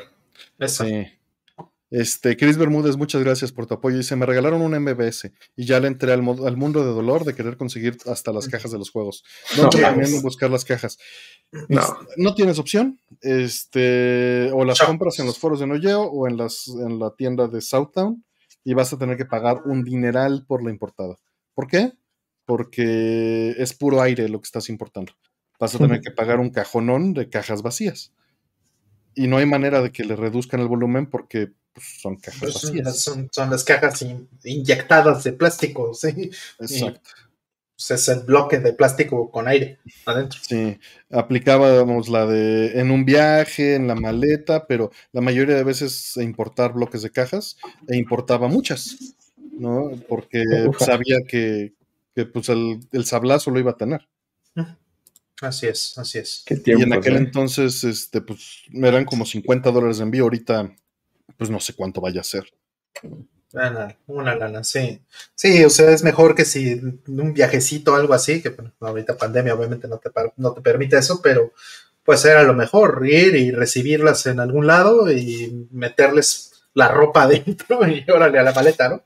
Eso. 0.60 0.86
Sí. 0.86 1.08
Este, 1.92 2.36
Chris 2.36 2.58
Bermúdez, 2.58 2.98
muchas 2.98 3.24
gracias 3.24 3.52
por 3.52 3.68
tu 3.68 3.76
apoyo. 3.76 3.98
Dice, 3.98 4.16
me 4.16 4.26
regalaron 4.26 4.62
un 4.62 4.78
MBS 4.80 5.32
y 5.56 5.66
ya 5.66 5.80
le 5.80 5.88
entré 5.88 6.12
al, 6.12 6.22
mundo 6.24 6.84
de 6.84 6.92
dolor 6.92 7.26
de 7.26 7.36
querer 7.36 7.58
conseguir 7.58 7.98
hasta 8.08 8.34
las 8.34 8.48
cajas 8.48 8.72
de 8.72 8.80
los 8.80 8.90
juegos. 8.90 9.24
No 9.56 9.70
No, 9.70 10.22
buscar 10.22 10.50
las 10.50 10.66
cajas. 10.66 10.98
No. 11.70 11.82
Es- 11.82 11.94
no 12.18 12.34
tienes 12.34 12.58
opción. 12.60 13.00
Este, 13.22 14.50
o 14.52 14.66
las 14.66 14.82
compras 14.82 15.20
en 15.20 15.28
los 15.28 15.38
foros 15.38 15.60
de 15.60 15.68
Noyeo 15.68 16.04
o 16.04 16.28
en, 16.28 16.38
las, 16.38 16.68
en 16.68 17.00
la 17.00 17.12
tienda 17.16 17.48
de 17.48 17.62
Southtown 17.62 18.24
y 18.64 18.74
vas 18.74 18.92
a 18.92 18.98
tener 18.98 19.16
que 19.16 19.26
pagar 19.26 19.62
un 19.66 19.84
dineral 19.84 20.44
por 20.48 20.64
la 20.64 20.72
importada. 20.72 21.16
¿Por 21.54 21.68
qué? 21.68 21.94
Porque 22.46 23.56
es 23.58 23.74
puro 23.74 24.02
aire 24.02 24.28
lo 24.28 24.42
que 24.42 24.46
estás 24.46 24.70
importando. 24.70 25.14
Vas 25.60 25.76
a 25.76 25.78
tener 25.78 26.02
que 26.02 26.12
pagar 26.12 26.40
un 26.40 26.50
cajonón 26.50 27.14
de 27.14 27.30
cajas 27.30 27.62
vacías. 27.62 28.12
Y 29.16 29.28
no 29.28 29.38
hay 29.38 29.46
manera 29.46 29.82
de 29.82 29.92
que 29.92 30.04
le 30.04 30.16
reduzcan 30.16 30.60
el 30.60 30.68
volumen 30.68 31.08
porque 31.08 31.52
pues, 31.74 31.86
son 32.02 32.18
cajas 32.18 32.40
Pues 32.40 32.54
son, 32.54 32.70
vacías. 32.78 33.00
son- 33.00 33.30
son 33.32 33.50
las 33.50 33.64
cajas 33.64 34.02
in- 34.02 34.28
inyectadas 34.44 35.24
de 35.24 35.34
plástico, 35.34 35.94
sí. 35.94 36.32
Exacto. 36.60 37.10
Pues 37.78 37.92
es 37.92 38.08
el 38.08 38.22
bloque 38.22 38.60
de 38.60 38.72
plástico 38.72 39.30
con 39.30 39.50
aire 39.50 39.80
adentro. 40.06 40.40
Sí, 40.42 40.80
aplicábamos 41.12 42.08
la 42.08 42.26
de 42.26 42.80
en 42.80 42.90
un 42.90 43.04
viaje, 43.04 43.76
en 43.76 43.88
la 43.88 43.96
maleta, 43.96 44.66
pero 44.66 44.92
la 45.12 45.20
mayoría 45.20 45.56
de 45.56 45.64
veces 45.66 46.16
importar 46.16 46.72
bloques 46.72 47.02
de 47.02 47.10
cajas 47.12 47.58
e 47.90 47.98
importaba 47.98 48.48
muchas, 48.48 49.16
¿no? 49.60 49.92
Porque 50.08 50.42
Ufa. 50.70 50.86
sabía 50.86 51.18
que, 51.28 51.74
que, 52.16 52.26
pues 52.26 52.48
el, 52.48 52.80
el 52.94 53.04
sablazo 53.04 53.52
lo 53.52 53.60
iba 53.60 53.72
a 53.72 53.78
tener. 53.78 54.08
Así 55.42 55.68
es, 55.68 55.98
así 55.98 56.20
es. 56.20 56.44
Qué 56.46 56.56
y 56.56 56.60
tiempos, 56.60 56.86
en 56.86 56.94
aquel 56.94 57.14
¿eh? 57.16 57.18
entonces, 57.18 57.84
este, 57.84 58.22
pues, 58.22 58.64
eran 58.74 59.06
como 59.06 59.26
50 59.26 59.72
dólares 59.72 59.98
de 59.98 60.04
envío. 60.04 60.24
Ahorita, 60.24 60.74
pues 61.38 61.50
no 61.50 61.60
sé 61.60 61.74
cuánto 61.74 62.02
vaya 62.02 62.22
a 62.22 62.24
ser. 62.24 62.46
Una, 63.52 63.98
una 64.08 64.36
lana, 64.36 64.64
sí. 64.64 65.02
Sí, 65.34 65.64
o 65.64 65.70
sea, 65.70 65.92
es 65.92 66.04
mejor 66.04 66.36
que 66.36 66.46
si 66.46 66.82
un 67.08 67.34
viajecito 67.34 67.94
o 67.94 67.96
algo 67.96 68.14
así, 68.14 68.42
que 68.42 68.50
bueno, 68.50 68.74
ahorita 68.80 69.18
pandemia 69.18 69.54
obviamente 69.54 69.88
no 69.88 69.98
te, 69.98 70.10
no 70.38 70.54
te 70.54 70.62
permite 70.62 70.98
eso, 70.98 71.22
pero 71.22 71.54
pues 72.04 72.24
era 72.26 72.44
lo 72.44 72.54
mejor, 72.54 73.06
ir 73.08 73.36
y 73.36 73.52
recibirlas 73.52 74.26
en 74.28 74.40
algún 74.40 74.68
lado 74.68 75.12
y 75.12 75.68
meterles 75.72 76.52
la 76.74 76.90
ropa 76.90 77.24
adentro 77.24 77.86
y 77.88 78.06
órale 78.10 78.40
a 78.40 78.44
la 78.44 78.54
maleta, 78.54 78.90
¿no? 78.90 79.04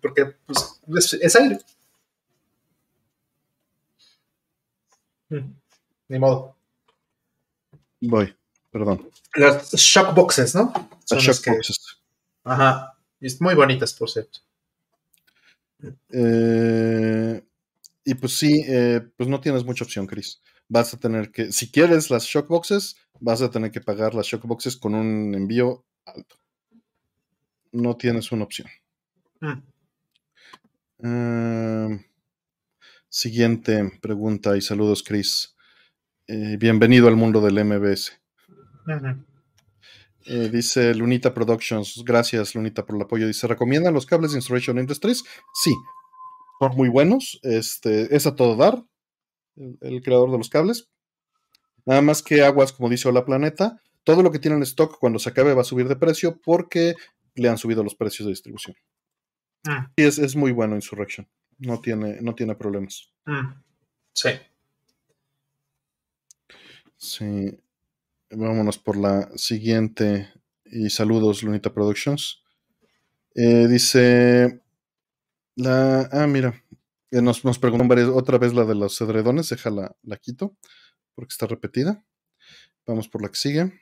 Porque 0.00 0.34
pues 0.46 0.80
es, 0.96 1.14
es 1.14 1.36
aire. 1.36 1.58
Ni 6.08 6.18
modo. 6.18 6.56
Voy, 8.00 8.34
perdón. 8.70 9.08
Las 9.34 9.72
shock 9.72 10.14
boxes, 10.14 10.54
¿no? 10.54 10.72
Son 11.04 11.18
Las 11.18 11.26
las 11.26 11.36
shock 11.36 11.44
que- 11.44 11.50
boxes. 11.52 11.78
Ajá. 12.44 12.96
Muy 13.40 13.54
bonitas, 13.54 13.92
por 13.94 14.08
cierto. 14.10 14.40
Eh, 16.10 17.42
y 18.04 18.14
pues 18.14 18.32
sí, 18.32 18.64
eh, 18.66 19.00
pues 19.16 19.28
no 19.28 19.40
tienes 19.40 19.64
mucha 19.64 19.84
opción, 19.84 20.06
Chris. 20.06 20.40
Vas 20.68 20.94
a 20.94 20.98
tener 20.98 21.30
que, 21.30 21.52
si 21.52 21.70
quieres 21.70 22.10
las 22.10 22.24
shockboxes, 22.24 22.96
vas 23.20 23.42
a 23.42 23.50
tener 23.50 23.70
que 23.70 23.80
pagar 23.80 24.14
las 24.14 24.26
shockboxes 24.26 24.76
con 24.76 24.94
un 24.94 25.34
envío 25.34 25.84
alto. 26.06 26.36
No 27.72 27.96
tienes 27.96 28.32
una 28.32 28.44
opción. 28.44 28.68
Mm. 29.40 29.62
Eh, 31.02 32.06
siguiente 33.10 33.98
pregunta 34.00 34.56
y 34.56 34.62
saludos, 34.62 35.02
Chris. 35.02 35.56
Eh, 36.28 36.56
bienvenido 36.58 37.08
al 37.08 37.16
mundo 37.16 37.40
del 37.40 37.64
MBS. 37.64 38.12
Eh, 40.26 40.48
dice 40.48 40.94
Lunita 40.94 41.34
Productions, 41.34 42.02
gracias 42.04 42.54
Lunita 42.54 42.86
por 42.86 42.96
el 42.96 43.02
apoyo. 43.02 43.26
Dice, 43.26 43.48
¿recomiendan 43.48 43.92
los 43.92 44.06
cables 44.06 44.30
de 44.30 44.38
Inspiration 44.38 44.78
Industries? 44.78 45.24
Sí, 45.52 45.74
son 46.60 46.76
muy 46.76 46.88
buenos. 46.88 47.40
Este, 47.42 48.14
es 48.14 48.26
a 48.26 48.36
todo 48.36 48.54
dar, 48.56 48.84
el, 49.56 49.76
el 49.80 50.02
creador 50.02 50.30
de 50.30 50.38
los 50.38 50.48
cables. 50.48 50.88
Nada 51.84 52.00
más 52.02 52.22
que 52.22 52.42
aguas, 52.42 52.72
como 52.72 52.88
dice 52.88 53.08
Hola 53.08 53.24
Planeta, 53.24 53.82
todo 54.04 54.22
lo 54.22 54.30
que 54.30 54.38
tienen 54.38 54.58
en 54.58 54.62
stock 54.62 54.98
cuando 54.98 55.18
se 55.18 55.30
acabe 55.30 55.52
va 55.54 55.62
a 55.62 55.64
subir 55.64 55.88
de 55.88 55.96
precio 55.96 56.40
porque 56.40 56.94
le 57.34 57.48
han 57.48 57.58
subido 57.58 57.82
los 57.82 57.96
precios 57.96 58.26
de 58.26 58.30
distribución. 58.32 58.76
Y 59.96 60.04
es, 60.04 60.18
es 60.18 60.36
muy 60.36 60.52
bueno 60.52 60.76
Insurrection, 60.76 61.28
no 61.60 61.80
tiene, 61.80 62.20
no 62.20 62.34
tiene 62.34 62.54
problemas. 62.56 63.12
Mm. 63.26 63.54
Sí. 64.12 64.30
Sí. 66.96 67.58
Vámonos 68.30 68.78
por 68.78 68.96
la 68.96 69.30
siguiente. 69.36 70.32
Y 70.64 70.90
saludos, 70.90 71.42
Lunita 71.42 71.72
Productions. 71.72 72.42
Eh, 73.34 73.66
dice. 73.68 74.60
La. 75.56 76.08
Ah, 76.12 76.26
mira. 76.26 76.62
eh, 77.10 77.20
nos, 77.22 77.44
nos 77.44 77.58
preguntó 77.58 77.88
varias- 77.88 78.08
otra 78.08 78.38
vez 78.38 78.54
la 78.54 78.64
de 78.64 78.74
los 78.74 79.00
edredones. 79.00 79.48
Déjala, 79.48 79.96
la 80.02 80.16
quito. 80.16 80.56
Porque 81.14 81.32
está 81.32 81.46
repetida. 81.46 82.04
Vamos 82.86 83.08
por 83.08 83.22
la 83.22 83.28
que 83.28 83.36
sigue. 83.36 83.72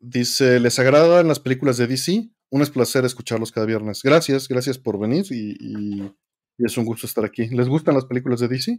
Dice: 0.00 0.58
¿Les 0.60 0.78
agradan 0.78 1.28
las 1.28 1.40
películas 1.40 1.76
de 1.76 1.86
DC? 1.86 2.30
Un 2.50 2.62
es 2.62 2.70
placer 2.70 3.04
escucharlos 3.04 3.50
cada 3.52 3.66
viernes. 3.66 4.02
Gracias, 4.02 4.48
gracias 4.48 4.78
por 4.78 4.98
venir 4.98 5.24
y, 5.30 5.56
y- 5.60 6.12
y 6.58 6.64
es 6.64 6.76
un 6.78 6.84
gusto 6.86 7.06
estar 7.06 7.24
aquí. 7.24 7.48
¿Les 7.48 7.68
gustan 7.68 7.94
las 7.94 8.04
películas 8.06 8.40
de 8.40 8.48
DC? 8.48 8.78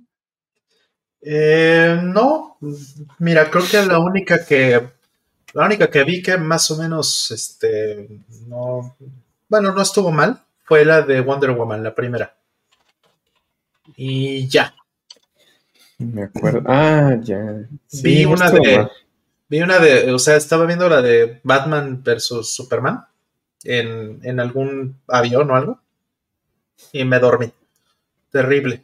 Eh, 1.22 2.00
no, 2.04 2.58
mira, 3.20 3.50
creo 3.50 3.64
que 3.70 3.86
la 3.86 4.00
única 4.00 4.46
que 4.46 4.90
la 5.54 5.66
única 5.66 5.90
que 5.90 6.04
vi 6.04 6.22
que 6.22 6.38
más 6.38 6.70
o 6.72 6.78
menos 6.78 7.32
este 7.32 8.08
no 8.48 8.96
bueno, 9.50 9.74
no 9.74 9.82
estuvo 9.82 10.12
mal 10.12 10.44
fue 10.64 10.86
la 10.86 11.02
de 11.02 11.22
Wonder 11.22 11.52
Woman, 11.52 11.84
la 11.84 11.96
primera. 11.96 12.36
Y 13.96 14.48
ya, 14.48 14.74
Me 15.98 16.24
acuerdo. 16.24 16.62
Ah, 16.68 17.16
ya. 17.22 17.66
Vi 18.04 18.26
una 18.26 18.52
de- 18.52 18.78
mal. 18.78 18.92
vi 19.50 19.62
una 19.62 19.80
de, 19.80 20.12
o 20.12 20.20
sea, 20.20 20.36
estaba 20.36 20.66
viendo 20.66 20.88
la 20.90 21.02
de 21.02 21.40
Batman 21.44 22.04
versus 22.04 22.54
Superman 22.54 23.04
en, 23.68 24.20
en 24.24 24.40
algún 24.40 24.98
avión 25.08 25.52
o 25.52 25.56
algo 25.56 25.80
y 26.94 27.04
me 27.04 27.20
dormí. 27.20 27.52
Terrible. 28.32 28.84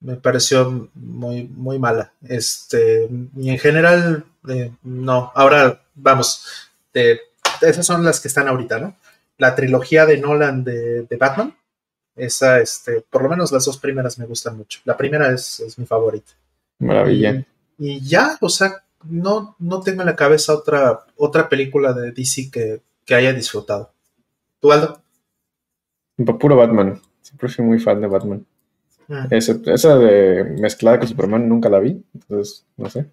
Me 0.00 0.16
pareció 0.16 0.88
muy, 0.94 1.44
muy 1.44 1.78
mala. 1.78 2.12
Este, 2.22 3.08
y 3.36 3.50
en 3.50 3.58
general, 3.58 4.24
eh, 4.48 4.72
no. 4.82 5.32
Ahora, 5.34 5.82
vamos, 5.94 6.70
de, 6.94 7.20
esas 7.60 7.84
son 7.84 8.04
las 8.04 8.20
que 8.20 8.28
están 8.28 8.48
ahorita, 8.48 8.78
¿no? 8.78 8.96
La 9.38 9.54
trilogía 9.54 10.06
de 10.06 10.18
Nolan 10.18 10.64
de, 10.64 11.02
de 11.02 11.16
Batman, 11.16 11.56
esa, 12.14 12.60
este, 12.60 13.04
por 13.10 13.22
lo 13.22 13.28
menos 13.28 13.52
las 13.52 13.64
dos 13.64 13.78
primeras 13.78 14.18
me 14.18 14.26
gustan 14.26 14.56
mucho. 14.56 14.80
La 14.84 14.96
primera 14.96 15.30
es, 15.32 15.60
es 15.60 15.78
mi 15.78 15.86
favorita. 15.86 16.32
Maravilla. 16.78 17.44
Y, 17.78 17.92
y 17.92 18.00
ya, 18.00 18.38
o 18.40 18.48
sea, 18.48 18.84
no, 19.04 19.56
no 19.58 19.80
tengo 19.80 20.02
en 20.02 20.06
la 20.06 20.16
cabeza 20.16 20.54
otra, 20.54 21.04
otra 21.16 21.48
película 21.48 21.92
de 21.92 22.12
DC 22.12 22.50
que, 22.50 22.80
que 23.10 23.16
haya 23.16 23.32
disfrutado. 23.32 23.92
¿Tú, 24.60 24.70
Aldo? 24.70 25.02
Puro 26.38 26.54
Batman. 26.54 27.00
Siempre 27.22 27.48
fui 27.48 27.64
muy 27.64 27.80
fan 27.80 28.00
de 28.00 28.06
Batman. 28.06 28.46
Ese- 29.32 29.60
esa 29.66 29.98
de 29.98 30.44
mezclada 30.60 31.00
con 31.00 31.08
Superman 31.08 31.48
nunca 31.48 31.68
la 31.68 31.80
vi, 31.80 32.00
entonces 32.14 32.64
no 32.76 32.88
sé. 32.88 33.06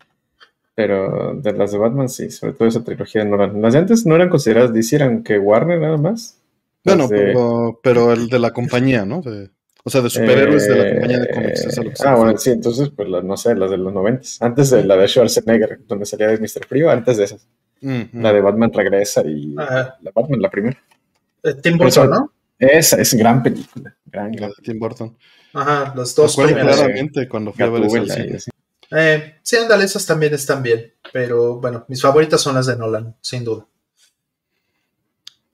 Pero 0.75 1.33
de 1.33 1.51
las 1.53 1.71
de 1.71 1.79
Batman 1.79 2.09
sí, 2.09 2.29
sobre 2.29 2.53
todo 2.53 2.67
esa 2.67 2.83
trilogía 2.83 3.23
de 3.23 3.29
Nolan. 3.31 3.59
Las 3.59 3.73
de 3.73 3.79
antes 3.79 4.05
no 4.05 4.13
eran 4.13 4.29
consideradas 4.29 4.71
DC, 4.71 4.97
eran 4.97 5.23
que 5.23 5.39
Warner 5.39 5.79
nada 5.81 5.97
más. 5.97 6.37
Bueno, 6.85 7.03
Las 7.03 7.09
de- 7.09 7.17
pero, 7.17 7.79
pero 7.81 8.13
el 8.13 8.29
de 8.29 8.37
la 8.37 8.51
compañía, 8.51 9.03
¿no? 9.03 9.21
De- 9.23 9.49
o 9.83 9.89
sea, 9.89 10.01
de 10.01 10.11
superhéroes 10.11 10.67
de 10.67 10.75
la 10.75 10.89
compañía 10.91 11.19
de 11.21 11.29
cómics. 11.33 11.65
es 11.65 11.77
a 11.79 11.81
lo 11.81 11.89
que 11.89 11.95
se 11.95 12.07
Ah, 12.07 12.15
bueno, 12.15 12.37
sí, 12.37 12.51
entonces, 12.51 12.89
pues 12.95 13.09
la- 13.09 13.23
no 13.23 13.35
sé, 13.35 13.55
las 13.55 13.71
de 13.71 13.77
los 13.77 13.91
noventas. 13.91 14.39
Antes 14.43 14.69
de 14.69 14.83
la 14.83 14.95
de 14.95 15.07
Schwarzenegger, 15.07 15.79
donde 15.87 16.05
salía 16.05 16.27
de 16.27 16.37
Mr. 16.37 16.67
Frío, 16.67 16.91
antes 16.91 17.17
de 17.17 17.23
esas. 17.23 17.47
La 17.81 18.33
de 18.33 18.41
Batman 18.41 18.71
regresa 18.73 19.21
y 19.25 19.55
Ajá. 19.57 19.97
la 20.01 20.11
Batman, 20.13 20.41
la 20.41 20.49
primera. 20.49 20.77
Eh, 21.43 21.53
Tim 21.55 21.75
Eso- 21.75 22.01
Burton, 22.01 22.09
¿no? 22.09 22.33
Esa 22.59 22.99
es 22.99 23.13
gran 23.13 23.43
película. 23.43 23.95
Gran, 24.05 24.31
La 24.31 24.37
gran 24.37 24.49
de 24.49 24.63
Tim 24.63 24.79
Burton. 24.79 25.17
Ajá, 25.53 25.93
las 25.95 26.15
dos 26.15 26.35
primeras. 26.35 26.75
claramente 26.77 27.27
cuando 27.27 27.53
fui 27.53 27.63
a 27.63 27.69
ver 27.69 27.81
Gatúbela 27.83 28.05
y 28.05 28.21
cine. 28.23 28.35
así. 28.37 28.51
Eh, 28.91 29.35
sí, 29.43 29.57
ándale, 29.57 29.83
esas 29.85 30.05
también 30.05 30.33
están 30.33 30.63
bien. 30.63 30.93
Pero 31.13 31.59
bueno, 31.59 31.85
mis 31.87 32.01
favoritas 32.01 32.41
son 32.41 32.55
las 32.55 32.65
de 32.65 32.75
Nolan, 32.77 33.15
sin 33.21 33.43
duda. 33.43 33.67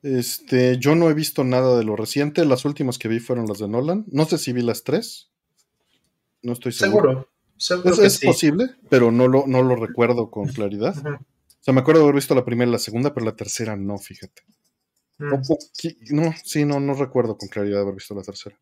Este, 0.01 0.77
yo 0.79 0.95
no 0.95 1.09
he 1.09 1.13
visto 1.13 1.43
nada 1.43 1.77
de 1.77 1.83
lo 1.83 1.95
reciente. 1.95 2.45
Las 2.45 2.65
últimas 2.65 2.97
que 2.97 3.07
vi 3.07 3.19
fueron 3.19 3.47
las 3.47 3.59
de 3.59 3.67
Nolan. 3.69 4.05
No 4.11 4.25
sé 4.25 4.37
si 4.37 4.51
vi 4.53 4.61
las 4.61 4.83
tres. 4.83 5.29
No 6.41 6.53
estoy 6.53 6.71
seguro. 6.73 7.09
Seguro. 7.09 7.29
Seguro 7.55 7.89
Es, 7.93 7.99
que 7.99 8.05
es 8.07 8.13
sí. 8.15 8.25
posible, 8.27 8.65
pero 8.89 9.11
no 9.11 9.27
lo, 9.27 9.45
no 9.47 9.61
lo 9.63 9.75
recuerdo 9.77 10.29
con 10.29 10.47
claridad. 10.47 10.95
Ujú. 10.97 11.17
O 11.63 11.65
sea, 11.65 11.73
me 11.73 11.79
acuerdo 11.79 12.01
de 12.01 12.05
haber 12.07 12.15
visto 12.15 12.35
la 12.35 12.43
primera 12.43 12.67
y 12.67 12.73
la 12.73 12.77
segunda, 12.79 13.13
pero 13.13 13.25
la 13.25 13.35
tercera 13.37 13.77
no, 13.77 13.97
fíjate. 13.97 14.41
Mm, 15.17 15.35
no, 16.11 16.33
sí, 16.43 16.65
no, 16.65 16.79
no 16.81 16.93
recuerdo 16.93 17.37
con 17.37 17.47
claridad 17.47 17.81
haber 17.81 17.93
visto 17.95 18.13
la 18.13 18.21
tercera. 18.23 18.57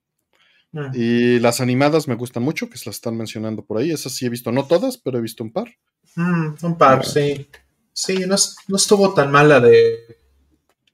mm. 0.71 0.91
Y 0.93 1.39
las 1.39 1.61
animadas 1.61 2.07
me 2.07 2.13
gustan 2.15 2.43
mucho, 2.43 2.69
que 2.69 2.77
se 2.77 2.87
las 2.89 2.97
están 2.97 3.17
mencionando 3.17 3.65
por 3.65 3.79
ahí. 3.79 3.89
Esas 3.91 4.13
sí 4.13 4.25
he 4.25 4.29
visto, 4.29 4.51
no 4.51 4.67
todas, 4.67 4.97
pero 4.99 5.17
he 5.17 5.21
visto 5.21 5.43
un 5.43 5.51
par. 5.51 5.67
Mm, 6.15 6.53
un 6.61 6.77
par, 6.77 6.99
Ah. 6.99 7.03
sí. 7.03 7.47
Sí, 7.93 8.19
no, 8.27 8.35
es- 8.35 8.55
no 8.67 8.75
estuvo 8.77 9.13
tan 9.13 9.31
mala 9.31 9.59
de 9.59 9.97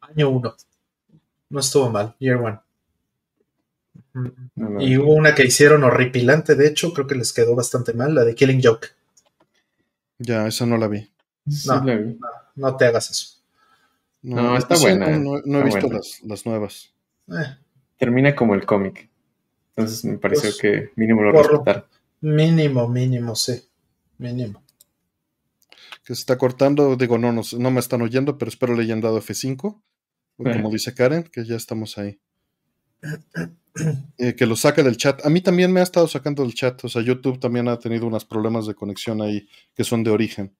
año 0.02 0.30
uno. 0.30 0.56
No 1.50 1.60
estuvo 1.60 1.90
mal, 1.90 2.16
year 2.20 2.38
one. 2.38 2.60
No, 4.14 4.70
no. 4.70 4.82
Y 4.82 4.98
hubo 4.98 5.14
una 5.14 5.36
que 5.36 5.46
hicieron 5.46 5.84
horripilante, 5.84 6.56
de 6.56 6.68
hecho, 6.68 6.94
creo 6.94 7.06
que 7.06 7.16
les 7.16 7.34
quedó 7.34 7.54
bastante 7.56 7.94
mal, 7.94 8.16
la 8.16 8.24
de 8.24 8.34
Killing 8.34 8.62
Joke. 8.64 8.88
Ya, 10.20 10.48
esa 10.48 10.66
no 10.66 10.78
la 10.78 10.88
vi. 10.88 11.08
Sí, 11.50 11.68
no. 11.70 11.84
la 11.84 11.96
vi. 11.96 12.18
No 12.56 12.76
te 12.76 12.86
hagas 12.86 13.10
eso. 13.12 13.38
No, 14.22 14.58
está 14.58 14.76
sí, 14.76 14.84
buena, 14.84 15.10
No, 15.18 15.38
no- 15.38 15.42
no 15.46 15.60
he 15.66 15.68
está 15.70 15.80
visto 15.80 15.94
las, 15.94 16.22
las 16.24 16.46
nuevas. 16.46 16.94
Eh, 17.30 17.56
Termina 17.98 18.36
como 18.36 18.56
el 18.56 18.66
cómic. 18.66 19.10
Entonces 19.76 20.04
me 20.06 20.18
pareció 20.18 20.50
Pues, 20.50 20.58
que 20.60 20.92
mínimo 20.96 21.22
lo 21.22 21.32
respetaron. 21.32 21.86
mínimo, 22.22 22.88
mínimo, 22.88 23.36
sí. 23.36 23.62
Mínimo. 24.18 24.64
Que 26.04 26.16
se 26.16 26.22
está 26.22 26.38
cortando. 26.38 26.96
Digo, 26.96 27.18
no, 27.18 27.32
nos- 27.32 27.54
no 27.54 27.70
me 27.72 27.80
están 27.80 28.02
oyendo, 28.02 28.38
pero 28.38 28.50
espero 28.50 28.76
le 28.76 28.84
hayan 28.84 29.02
dado 29.02 29.20
F5. 29.22 29.82
Eh. 30.40 30.52
Como 30.54 30.70
dice 30.72 30.94
Karen, 30.94 31.24
que 31.24 31.46
ya 31.46 31.56
estamos 31.56 31.98
ahí. 31.98 32.20
Eh, 34.18 34.36
que 34.36 34.46
lo 34.48 34.56
saque 34.56 34.82
del 34.84 34.98
chat. 34.98 35.24
A 35.26 35.30
mí 35.30 35.42
también 35.42 35.72
me 35.72 35.80
ha 35.80 35.84
estado 35.84 36.08
sacando 36.08 36.44
del 36.44 36.54
chat. 36.56 36.84
O 36.84 36.90
sea, 36.90 37.02
YouTube 37.04 37.40
también 37.40 37.68
ha 37.68 37.78
tenido 37.78 38.08
unos 38.08 38.26
problemas 38.26 38.66
de 38.66 38.74
conexión 38.74 39.22
ahí 39.22 39.48
que 39.76 39.84
son 39.84 40.04
de 40.04 40.10
origen. 40.12 40.56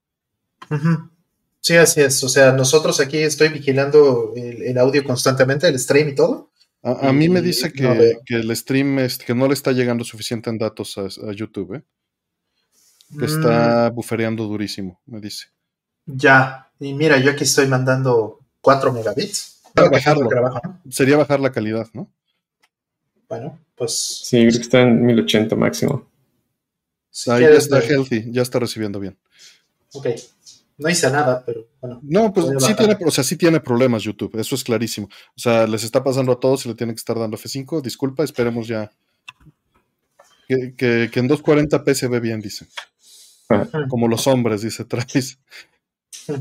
Sí, 1.60 1.76
así 1.76 2.00
es. 2.00 2.22
O 2.24 2.28
sea, 2.28 2.52
nosotros 2.52 3.00
aquí 3.00 3.18
estoy 3.18 3.48
vigilando 3.48 4.32
el, 4.36 4.62
el 4.62 4.78
audio 4.78 5.04
constantemente, 5.04 5.68
el 5.68 5.78
stream 5.78 6.10
y 6.10 6.14
todo. 6.14 6.50
A, 6.82 7.08
a 7.08 7.12
mí 7.12 7.28
me 7.28 7.42
dice 7.42 7.72
que, 7.72 7.82
no 7.82 7.96
veo. 7.96 8.20
que 8.24 8.36
el 8.36 8.54
stream 8.56 9.08
que 9.26 9.34
no 9.34 9.48
le 9.48 9.54
está 9.54 9.72
llegando 9.72 10.04
suficiente 10.04 10.48
en 10.50 10.58
datos 10.58 10.96
a, 10.96 11.02
a 11.28 11.32
YouTube. 11.32 11.74
¿eh? 11.74 11.82
que 13.16 13.24
está 13.24 13.90
bufereando 13.90 14.44
durísimo, 14.44 15.00
me 15.06 15.20
dice. 15.20 15.46
Ya, 16.04 16.70
y 16.78 16.94
mira, 16.94 17.18
yo 17.18 17.30
aquí 17.30 17.44
estoy 17.44 17.66
mandando 17.66 18.40
4 18.60 18.92
megabits. 18.92 19.62
Para 19.74 19.90
bajarlo. 19.90 20.28
Sería 20.90 21.16
bajar 21.16 21.40
la 21.40 21.52
calidad, 21.52 21.88
¿no? 21.92 22.12
Bueno, 23.28 23.58
pues 23.74 24.22
Sí, 24.24 24.38
creo 24.40 24.52
que 24.52 24.62
está 24.62 24.80
en 24.80 25.04
1080 25.04 25.54
máximo. 25.56 26.10
si 27.10 27.30
Ahí 27.30 27.42
ya 27.42 27.50
está 27.50 27.80
healthy, 27.80 28.24
ya 28.30 28.42
está 28.42 28.58
recibiendo 28.58 28.98
bien. 29.00 29.18
Ok. 29.92 30.06
No 30.78 30.88
hice 30.88 31.10
nada, 31.10 31.42
pero 31.44 31.66
bueno. 31.80 31.98
No, 32.04 32.32
pues 32.32 32.46
sí 32.64 32.74
tiene, 32.74 32.96
o 33.04 33.10
sea, 33.10 33.24
sí 33.24 33.36
tiene 33.36 33.58
problemas 33.58 34.04
YouTube, 34.04 34.38
eso 34.38 34.54
es 34.54 34.62
clarísimo. 34.62 35.08
O 35.36 35.38
sea, 35.40 35.66
les 35.66 35.82
está 35.82 36.04
pasando 36.04 36.30
a 36.32 36.38
todos 36.38 36.64
y 36.66 36.68
le 36.68 36.74
tienen 36.76 36.94
que 36.94 37.00
estar 37.00 37.18
dando 37.18 37.36
F5. 37.36 37.82
Disculpa, 37.82 38.22
esperemos 38.22 38.68
ya. 38.68 38.90
Que, 40.46 40.74
que- 40.76 41.10
que 41.12 41.20
en 41.20 41.28
240p 41.28 41.94
se 41.94 42.06
ve 42.08 42.20
bien, 42.20 42.40
dice. 42.40 42.66
Como 43.88 44.06
los 44.08 44.26
hombres, 44.26 44.62
dice 44.62 44.84
Travis. 44.84 45.38
Muy 46.28 46.38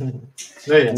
bien. 0.67 0.95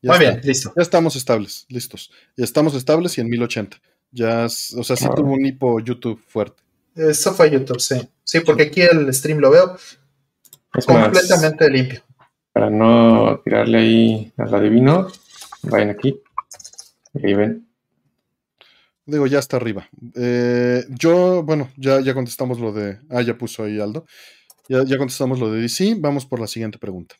Ya 0.00 0.12
Muy 0.12 0.16
está. 0.16 0.18
bien, 0.18 0.40
listo. 0.44 0.72
Ya 0.76 0.82
estamos 0.82 1.16
estables, 1.16 1.66
listos. 1.68 2.10
Ya 2.36 2.44
estamos 2.44 2.74
estables 2.74 3.16
y 3.18 3.20
en 3.20 3.28
1080. 3.28 3.80
Ya, 4.10 4.46
o 4.46 4.48
sea, 4.84 4.96
sí 4.96 5.04
Ah. 5.08 5.14
tuvo 5.14 5.32
un 5.32 5.44
hipo 5.44 5.80
YouTube 5.80 6.20
fuerte. 6.26 6.62
Eso 6.94 7.34
fue 7.34 7.50
YouTube, 7.50 7.80
sí. 7.80 7.96
Sí, 8.24 8.40
porque 8.40 8.64
aquí 8.64 8.80
el 8.80 9.12
stream 9.14 9.38
lo 9.38 9.50
veo 9.50 9.76
Es 10.74 10.88
más, 10.88 11.04
completamente 11.04 11.70
limpio. 11.70 12.02
para 12.52 12.70
no 12.70 13.40
tirarle 13.44 13.78
ahí 13.78 14.32
al 14.36 14.54
adivino, 14.54 15.08
vayan 15.62 15.90
aquí. 15.90 16.20
Y 17.14 17.26
ahí 17.26 17.34
ven. 17.34 17.68
Digo, 19.06 19.26
ya 19.26 19.38
está 19.38 19.56
arriba. 19.56 19.88
Eh, 20.14 20.84
yo, 20.90 21.42
bueno, 21.42 21.70
ya, 21.76 22.00
ya 22.00 22.12
contestamos 22.14 22.60
lo 22.60 22.72
de. 22.72 22.98
Ah, 23.08 23.22
ya 23.22 23.38
puso 23.38 23.64
ahí 23.64 23.80
Aldo. 23.80 24.04
Ya, 24.68 24.84
ya 24.84 24.98
contestamos 24.98 25.38
lo 25.38 25.50
de 25.50 25.62
DC. 25.62 25.96
Vamos 25.98 26.26
por 26.26 26.40
la 26.40 26.46
siguiente 26.46 26.78
pregunta. 26.78 27.16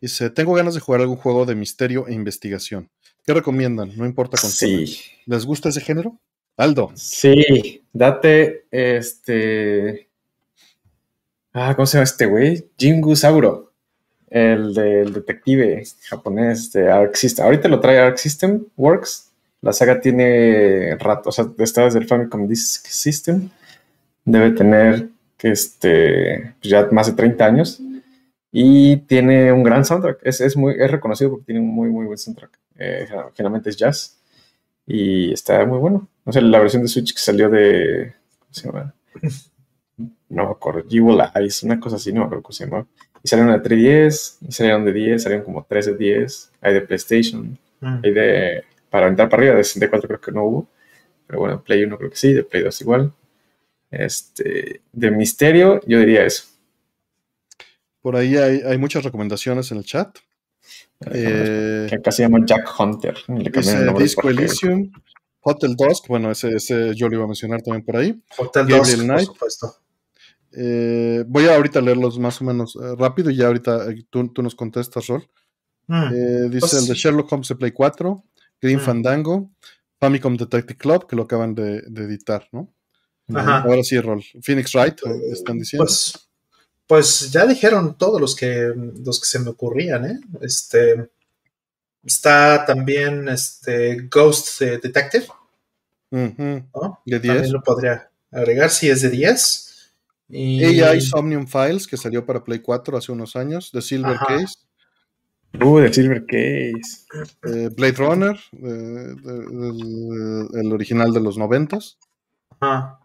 Dice: 0.00 0.30
Tengo 0.30 0.54
ganas 0.54 0.72
de 0.74 0.80
jugar 0.80 1.02
algún 1.02 1.16
juego 1.16 1.44
de 1.44 1.54
misterio 1.54 2.08
e 2.08 2.14
investigación. 2.14 2.90
¿Qué 3.26 3.34
recomiendan? 3.34 3.94
No 3.96 4.06
importa 4.06 4.38
con 4.40 4.48
Sí. 4.50 4.98
¿Les 5.26 5.44
gusta 5.44 5.68
ese 5.68 5.80
género? 5.82 6.18
Aldo. 6.56 6.90
Sí, 6.94 7.84
date 7.92 8.66
este. 8.70 10.05
Ah, 11.58 11.74
¿cómo 11.74 11.86
se 11.86 11.96
llama 11.96 12.04
este 12.04 12.26
güey? 12.26 12.68
Jingu 12.76 13.16
Sauro. 13.16 13.72
El 14.28 14.74
del 14.74 15.14
detective 15.14 15.82
japonés 16.06 16.70
de 16.70 16.90
Arc 16.90 17.14
System. 17.14 17.46
Ahorita 17.46 17.68
lo 17.68 17.80
trae 17.80 17.98
Arc 17.98 18.18
System 18.18 18.66
Works. 18.76 19.32
La 19.62 19.72
saga 19.72 19.98
tiene 19.98 20.96
rato, 20.96 21.30
o 21.30 21.32
sea, 21.32 21.46
está 21.58 21.84
desde 21.84 22.00
el 22.00 22.06
Famicom 22.06 22.46
Disk 22.46 22.84
System. 22.84 23.48
Debe 24.26 24.50
tener 24.50 25.08
que 25.38 25.52
este, 25.52 26.54
pues 26.60 26.70
ya 26.70 26.88
más 26.92 27.06
de 27.06 27.14
30 27.14 27.46
años. 27.46 27.80
Y 28.52 28.98
tiene 29.08 29.50
un 29.50 29.62
gran 29.62 29.86
soundtrack. 29.86 30.18
Es, 30.24 30.42
es, 30.42 30.58
muy, 30.58 30.74
es 30.78 30.90
reconocido 30.90 31.30
porque 31.30 31.46
tiene 31.46 31.62
un 31.62 31.68
muy, 31.68 31.88
muy 31.88 32.04
buen 32.04 32.18
soundtrack. 32.18 32.50
Eh, 32.76 33.08
generalmente 33.34 33.70
es 33.70 33.78
jazz. 33.78 34.18
Y 34.86 35.32
está 35.32 35.64
muy 35.64 35.78
bueno. 35.78 36.06
No 36.26 36.34
sé, 36.34 36.42
la 36.42 36.58
versión 36.58 36.82
de 36.82 36.88
Switch 36.88 37.14
que 37.14 37.20
salió 37.20 37.48
de. 37.48 38.12
¿Cómo 38.40 38.52
se 38.52 38.66
llama? 38.66 38.94
No 40.28 40.44
me 40.46 40.50
acuerdo. 40.50 40.84
Jewel 40.88 41.20
Eyes, 41.34 41.62
una 41.62 41.78
cosa 41.78 41.96
así, 41.96 42.12
no 42.12 42.20
me 42.20 42.26
acuerdo 42.26 42.42
cómo 42.42 42.52
se 42.52 42.64
llama. 42.66 42.86
Y 43.22 43.28
salieron 43.28 43.52
de 43.52 43.62
3DS, 43.68 44.38
y 44.48 44.52
salieron 44.52 44.84
de 44.84 44.92
10, 44.92 45.22
salieron 45.22 45.44
como 45.44 45.64
3 45.68 45.86
de 45.86 45.96
10. 45.96 46.52
Hay 46.60 46.74
de 46.74 46.80
PlayStation, 46.82 47.58
Mm. 47.80 48.00
hay 48.04 48.12
de. 48.12 48.64
Para 48.90 49.06
aventar 49.06 49.28
para 49.28 49.42
arriba, 49.42 49.56
de 49.56 49.64
64 49.64 50.08
creo 50.08 50.20
que 50.20 50.32
no 50.32 50.44
hubo. 50.44 50.68
Pero 51.26 51.40
bueno, 51.40 51.62
Play 51.62 51.82
1 51.84 51.98
creo 51.98 52.10
que 52.10 52.16
sí, 52.16 52.32
de 52.32 52.42
Play 52.44 52.62
2 52.62 52.80
igual. 52.80 53.12
Este. 53.90 54.80
De 54.92 55.10
misterio, 55.10 55.80
yo 55.86 55.98
diría 55.98 56.24
eso. 56.24 56.44
Por 58.00 58.16
ahí 58.16 58.36
hay, 58.36 58.60
hay 58.64 58.78
muchas 58.78 59.04
recomendaciones 59.04 59.70
en 59.72 59.78
el 59.78 59.84
chat. 59.84 60.16
Eh, 61.12 61.86
que 61.88 61.96
acá 61.96 62.10
se 62.12 62.22
llama 62.22 62.38
Jack 62.44 62.68
Hunter. 62.78 63.16
Le 63.28 63.50
el 63.50 63.94
Disco 63.98 64.30
Elysium, 64.30 64.90
Hotel 65.40 65.76
Dusk. 65.76 66.06
Bueno, 66.08 66.30
ese, 66.30 66.54
ese 66.54 66.94
yo 66.94 67.08
lo 67.08 67.16
iba 67.16 67.24
a 67.24 67.28
mencionar 67.28 67.60
también 67.62 67.84
por 67.84 67.96
ahí. 67.96 68.18
Hotel 68.38 68.66
Gabriel 68.66 68.84
2, 68.84 68.96
por 68.96 69.04
Knight. 69.04 69.26
supuesto. 69.26 69.74
Eh, 70.52 71.24
voy 71.26 71.46
a 71.46 71.56
ahorita 71.56 71.80
leerlos 71.80 72.18
más 72.18 72.40
o 72.40 72.44
menos 72.44 72.76
eh, 72.76 72.94
rápido 72.96 73.30
y 73.30 73.36
ya 73.36 73.46
ahorita 73.48 73.90
eh, 73.90 74.04
tú, 74.10 74.28
tú 74.32 74.42
nos 74.42 74.54
contestas, 74.54 75.06
Rol. 75.06 75.28
Mm. 75.88 76.02
Eh, 76.12 76.48
dice 76.50 76.60
Pues- 76.60 76.72
el 76.74 76.86
de 76.86 76.94
Sherlock 76.94 77.30
Holmes 77.32 77.48
de 77.48 77.56
Play 77.56 77.72
4, 77.72 78.22
Green 78.60 78.78
Mm. 78.78 78.80
Fandango, 78.80 79.50
Famicom 80.00 80.36
Detective 80.36 80.78
Club, 80.78 81.06
que 81.06 81.16
lo 81.16 81.22
acaban 81.22 81.54
de, 81.54 81.82
de 81.86 82.04
editar, 82.04 82.46
¿no? 82.52 82.72
Ajá. 83.34 83.62
Ahora 83.62 83.82
sí, 83.82 83.98
Rol. 84.00 84.22
Phoenix 84.42 84.72
Wright, 84.74 85.00
eh, 85.06 85.20
están 85.32 85.58
diciendo. 85.58 85.84
Pues, 85.84 86.28
pues 86.86 87.32
ya 87.32 87.44
dijeron 87.46 87.98
todos 87.98 88.20
los 88.20 88.36
que, 88.36 88.72
los 89.04 89.20
que 89.20 89.26
se 89.26 89.38
me 89.40 89.50
ocurrían, 89.50 90.04
¿eh? 90.04 90.20
Este, 90.40 91.10
está 92.04 92.64
también 92.64 93.28
este 93.28 94.06
Ghost 94.08 94.60
Detective. 94.60 95.26
De 96.10 96.30
10. 96.30 97.22
También 97.22 97.52
lo 97.52 97.62
podría 97.62 98.08
agregar 98.30 98.70
si 98.70 98.88
es 98.88 99.02
de 99.02 99.10
10. 99.10 99.65
Y, 100.28 100.82
AI 100.82 101.00
Somnium 101.00 101.46
Files, 101.46 101.86
que 101.86 101.96
salió 101.96 102.24
para 102.26 102.42
Play 102.42 102.58
4 102.60 102.96
hace 102.98 103.12
unos 103.12 103.36
años, 103.36 103.70
de 103.72 103.80
Silver 103.82 104.14
Ajá. 104.16 104.26
Case, 104.26 104.54
Uh, 105.62 105.78
de 105.78 105.92
Silver 105.92 106.26
Case. 106.26 107.06
eh, 107.44 107.70
Blade 107.74 107.92
Runner, 107.96 108.36
eh, 108.52 109.14
el 110.60 110.72
original 110.72 111.12
de 111.12 111.20
los 111.20 111.38
noventas. 111.38 111.96
Ajá. 112.60 112.98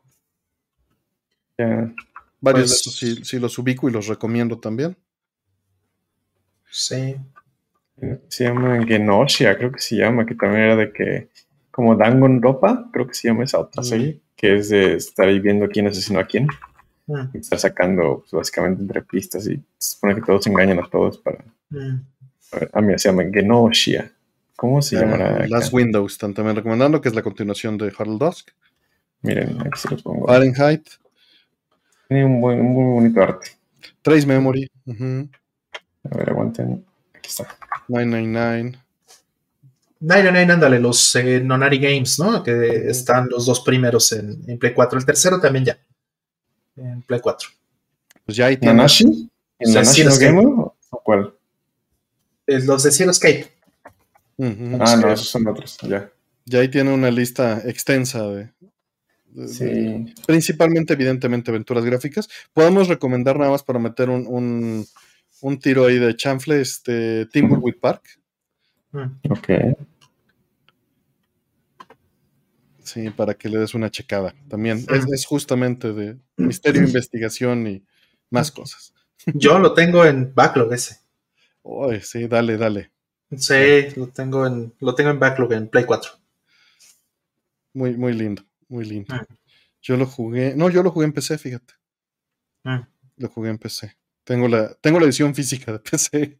Ya. 1.57 1.93
Varios 2.41 2.69
Pues- 2.69 2.69
de 2.71 2.75
esos 2.75 2.95
sí, 2.97 3.23
sí 3.23 3.39
los 3.39 3.57
ubico 3.59 3.87
y 3.87 3.91
los 3.91 4.07
recomiendo 4.07 4.59
también. 4.59 4.97
Sí. 6.69 7.15
Se 8.29 8.43
llama 8.45 8.83
Genosha, 8.85 9.55
creo 9.57 9.71
que 9.71 9.79
se 9.79 9.95
llama, 9.97 10.25
que 10.25 10.33
también 10.35 10.63
era 10.63 10.75
de 10.75 10.91
que, 10.91 11.29
como 11.69 11.95
Danganronpa, 11.95 12.89
creo 12.91 13.05
que 13.07 13.13
se 13.13 13.27
llama 13.27 13.43
esa 13.43 13.59
otra 13.59 13.81
Mm. 13.81 13.85
serie, 13.85 14.21
que 14.35 14.55
es 14.57 14.69
de 14.69 14.95
estar 14.95 15.27
ahí 15.27 15.39
viendo 15.39 15.67
quién 15.69 15.87
asesinó 15.87 16.19
a 16.19 16.25
quién, 16.25 16.47
Mm, 17.11 17.29
y 17.33 17.37
estar 17.39 17.59
sacando 17.59 18.19
pues, 18.21 18.31
básicamente 18.31 18.81
entre 18.81 19.01
pistas 19.01 19.45
y 19.47 19.55
se 19.77 19.95
supone 19.95 20.15
que 20.15 20.21
todos 20.21 20.45
engañan 20.47 20.79
a 20.79 20.87
todos 20.89 21.17
para... 21.17 21.43
mm. 21.69 22.01
A 22.53 22.59
ver, 22.59 22.69
ah, 22.73 22.81
mira, 22.81 22.97
se 22.99 23.09
llama 23.09 23.23
Genosha. 23.31 24.11
¿Cómo 24.55 24.81
se 24.81 24.95
Eh, 24.95 24.99
llamará? 24.99 25.35
acá? 25.37 25.47
Last 25.47 25.73
Windows 25.73 26.11
están 26.13 26.33
también 26.33 26.55
recomendando, 26.55 26.99
que 27.01 27.09
es 27.09 27.15
la 27.15 27.21
continuación 27.23 27.77
de 27.77 27.93
Harold 27.97 28.19
Dusk. 28.19 28.49
Miren, 29.21 29.59
aquí 29.61 29.79
se 29.79 29.89
los 29.89 30.01
pongo. 30.03 30.27
Fahrenheit, 30.27 30.87
Tiene 32.07 32.25
un, 32.25 32.41
buen, 32.41 32.59
un 32.59 32.73
muy 32.73 32.93
bonito 33.01 33.21
arte. 33.21 33.51
Trace 34.01 34.25
Memory, 34.27 34.69
A 34.89 36.17
ver, 36.17 36.29
aguanten. 36.29 36.83
Aquí 37.15 37.29
está. 37.29 37.47
999. 37.87 38.77
99, 40.01 40.53
ándale, 40.53 40.79
los 40.79 41.15
eh, 41.15 41.39
Nonari 41.41 41.77
Games, 41.79 42.17
¿no? 42.19 42.41
Que 42.43 42.89
están 42.89 43.29
los 43.29 43.45
dos 43.45 43.61
primeros 43.61 44.11
en, 44.13 44.41
en 44.47 44.57
Play 44.57 44.73
4. 44.73 44.97
El 44.99 45.05
tercero 45.05 45.39
también 45.39 45.65
ya. 45.65 45.79
En 46.83 47.01
Play 47.03 47.19
4. 47.19 47.49
Pues 48.25 48.37
ya 48.37 48.47
ahí 48.47 48.57
tienen. 48.57 48.77
¿Nanashi? 48.77 49.29
¿En 49.59 49.73
Nanashi 49.73 50.03
no 50.03 50.09
es 50.09 50.19
que- 50.19 50.25
Game 50.25 50.41
o 50.45 50.75
cuál? 51.03 51.33
Eh, 52.47 52.59
los 52.61 52.83
de 52.83 52.91
Zero 52.91 53.11
Escape. 53.11 53.47
Ah, 54.79 54.95
no, 54.99 55.11
esos 55.11 55.29
son 55.29 55.47
otros, 55.47 55.77
ya. 55.83 56.11
Ya 56.45 56.59
ahí 56.59 56.67
tiene 56.69 56.91
una 56.93 57.11
lista 57.11 57.61
extensa 57.65 58.27
de, 58.27 58.49
Sí. 59.47 60.13
principalmente, 60.25 60.93
evidentemente, 60.93 61.51
aventuras 61.51 61.85
gráficas. 61.85 62.27
Podemos 62.51 62.87
recomendar 62.87 63.37
nada 63.37 63.51
más 63.51 63.61
para 63.63 63.77
meter 63.79 64.09
un, 64.09 64.25
un, 64.27 64.85
un 65.41 65.59
tiro 65.59 65.85
ahí 65.85 65.99
de 65.99 66.15
chanfle, 66.15 66.59
este 66.59 67.27
Timberwood 67.27 67.75
Park. 67.79 68.03
Mm. 68.91 69.05
Ok. 69.29 69.49
Sí, 72.91 73.09
para 73.09 73.35
que 73.35 73.47
le 73.47 73.57
des 73.57 73.73
una 73.73 73.89
checada. 73.89 74.35
También 74.49 74.85
es, 74.89 75.09
es 75.09 75.25
justamente 75.25 75.93
de 75.93 76.17
misterio, 76.37 76.83
investigación 76.83 77.65
y 77.65 77.85
más 78.29 78.51
cosas. 78.51 78.93
Yo 79.27 79.59
lo 79.59 79.73
tengo 79.73 80.03
en 80.03 80.35
backlog 80.35 80.73
ese. 80.73 80.99
Uy, 81.61 82.01
sí, 82.01 82.27
dale, 82.27 82.57
dale. 82.57 82.91
Sí, 83.37 83.87
lo 83.95 84.07
tengo 84.07 84.45
en, 84.45 84.73
lo 84.79 84.93
tengo 84.93 85.09
en 85.09 85.19
backlog 85.19 85.53
en 85.53 85.69
Play 85.69 85.85
4. 85.85 86.11
Muy, 87.75 87.95
muy 87.95 88.11
lindo, 88.11 88.43
muy 88.67 88.83
lindo. 88.83 89.15
Mm. 89.15 89.25
Yo 89.81 89.95
lo 89.95 90.05
jugué, 90.05 90.53
no, 90.53 90.69
yo 90.69 90.83
lo 90.83 90.91
jugué 90.91 91.05
en 91.05 91.13
PC, 91.13 91.37
fíjate. 91.37 91.75
Mm. 92.65 92.81
Lo 93.15 93.29
jugué 93.29 93.51
en 93.51 93.57
PC. 93.57 93.95
Tengo 94.25 94.49
la, 94.49 94.73
tengo 94.81 94.99
la 94.99 95.05
edición 95.05 95.33
física 95.33 95.71
de 95.71 95.79
PC 95.79 96.39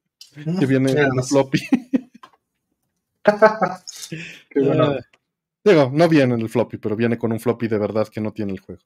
que 0.60 0.66
viene 0.66 0.92
en 0.92 1.24
floppy. 1.24 1.62
Qué 4.50 4.60
bueno. 4.60 4.98
Digo, 5.64 5.92
no 5.94 6.10
viene 6.10 6.34
en 6.34 6.42
el 6.42 6.50
floppy, 6.50 6.78
pero 6.78 6.96
viene 6.96 7.18
con 7.18 7.32
un 7.32 7.40
floppy 7.40 7.68
de 7.68 7.78
verdad 7.78 8.08
que 8.08 8.22
no 8.22 8.32
tiene 8.34 8.54
el 8.54 8.60
juego. 8.60 8.82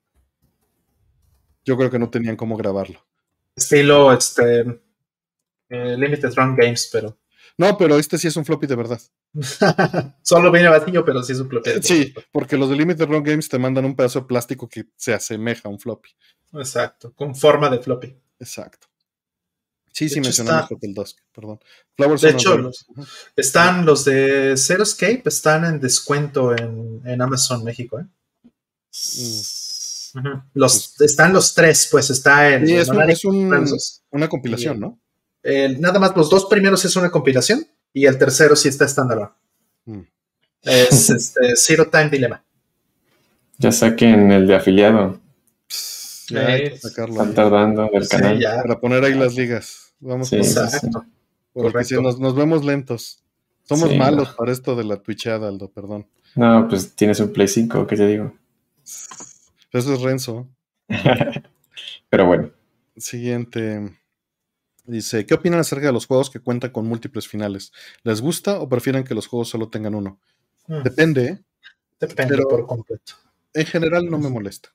Yo 1.63 1.78
creo 1.78 1.89
que 1.89 1.99
no 1.99 2.09
tenían 2.09 2.36
cómo 2.36 2.57
grabarlo. 2.57 3.03
Estilo 3.55 4.11
este, 4.11 4.82
eh, 5.69 5.97
Limited 5.97 6.34
Run 6.36 6.55
Games, 6.55 6.89
pero 6.91 7.17
No, 7.57 7.78
pero 7.78 7.97
este 7.97 8.17
sí 8.17 8.28
es 8.28 8.36
un 8.36 8.45
floppy 8.45 8.67
de 8.67 8.76
verdad. 8.76 9.01
Solo 10.21 10.51
viene 10.51 10.69
vacío, 10.69 11.05
pero 11.05 11.23
sí 11.23 11.32
es 11.32 11.39
un 11.39 11.49
floppy. 11.49 11.82
sí, 11.82 12.13
porque 12.32 12.57
los 12.57 12.69
de 12.69 12.76
Limited 12.76 13.07
Run 13.07 13.23
Games 13.23 13.47
te 13.47 13.59
mandan 13.59 13.86
un 13.86 13.95
pedazo 13.95 14.21
de 14.21 14.26
plástico 14.26 14.67
que 14.67 14.86
se 14.95 15.13
asemeja 15.13 15.69
a 15.69 15.71
un 15.71 15.80
floppy. 15.80 16.09
Exacto, 16.53 17.13
con 17.13 17.36
forma 17.36 17.69
de 17.69 17.80
floppy. 17.80 18.15
Exacto. 18.39 18.88
Sí, 19.96 20.10
sí, 20.10 20.20
mencionamos 20.20 20.70
Hotel 20.70 20.93
Dusk, 20.93 21.20
perdón. 21.34 21.58
de 21.98 22.30
hecho, 22.30 22.70
están 23.34 23.86
los 23.86 24.04
de 24.04 24.56
Zero 24.58 24.84
Escape, 24.84 25.22
están 25.24 25.64
en 25.64 25.80
descuento 25.80 26.54
en, 26.54 27.22
Amazon 27.22 27.64
México. 27.64 28.02
¿eh? 28.02 28.04
Mm. 30.16 30.41
los, 30.54 30.96
pues 30.98 31.12
están 31.12 31.32
los 31.32 31.54
tres, 31.54 31.88
pues 31.89 32.10
está 32.10 32.54
en. 32.54 32.68
Sí, 32.68 32.74
es, 32.76 32.89
una 34.12 34.28
compilación, 34.28 34.82
¿no? 34.82 35.00
nada 35.80 35.98
más 35.98 36.14
los 36.18 36.30
dos 36.30 36.48
primeros 36.48 36.84
es 36.84 36.98
una 36.98 37.10
compilación 37.10 37.66
y 37.93 38.06
el 38.06 38.18
tercero 38.18 38.58
sí 38.58 38.68
está 38.68 38.84
estándar. 38.84 39.32
Mm. 39.86 40.02
Es 40.62 41.10
este, 41.10 41.56
Zero 41.56 41.89
Time 41.89 42.10
Dilemma. 42.10 42.43
Ya 43.60 43.72
saquen 43.72 44.30
el 44.34 44.46
de 44.46 44.56
afiliado. 44.56 45.22
Ya, 46.28 46.58
Están 46.58 47.34
tardando 47.34 47.89
el 47.93 48.10
canal. 48.10 48.41
Para 48.41 48.82
poner 48.82 49.06
ahí 49.06 49.14
las 49.14 49.36
ligas. 49.36 49.85
Vamos 50.00 50.30
sí, 50.30 50.38
exacto. 50.38 51.06
Porque 51.54 51.84
si 51.84 51.96
nos, 52.02 52.36
vemos 52.36 52.66
lentos. 52.66 53.24
Somos 53.64 53.96
malos 53.96 54.30
para 54.36 54.52
esto 54.52 54.76
de 54.76 54.84
la 54.84 54.98
twitchada, 54.98 55.48
Aldo, 55.48 55.72
perdón. 55.72 56.08
No, 56.36 56.68
pues 56.68 56.96
tienes 56.96 57.20
un 57.20 57.32
Play 57.32 57.48
5, 57.48 57.88
¿qué 57.88 57.96
te 57.96 58.08
digo? 58.08 58.34
Eso 58.84 59.93
es 59.93 60.02
Renzo. 60.02 60.48
Pero 62.10 62.26
bueno. 62.26 62.52
Siguiente. 62.98 63.98
Dice, 64.86 65.26
¿qué 65.26 65.34
opinan 65.34 65.60
acerca 65.60 65.88
de 65.88 65.93
los 65.93 66.06
juegos 66.06 66.30
que 66.30 66.39
cuentan 66.39 66.72
con 66.72 66.86
múltiples 66.86 67.28
finales? 67.28 67.72
¿Les 68.04 68.22
gusta 68.22 68.60
o 68.60 68.70
prefieren 68.70 69.04
que 69.04 69.16
los 69.16 69.28
juegos 69.28 69.50
solo 69.50 69.70
tengan 69.70 69.96
uno? 69.96 70.20
Hmm. 70.68 70.84
Depende. 70.84 71.26
¿eh? 71.26 71.43
Depende 72.00 72.38
por 72.43 72.68
completo. 72.68 73.14
En 73.54 73.66
general 73.66 74.10
no 74.10 74.20
me 74.20 74.30
molesta. 74.30 74.70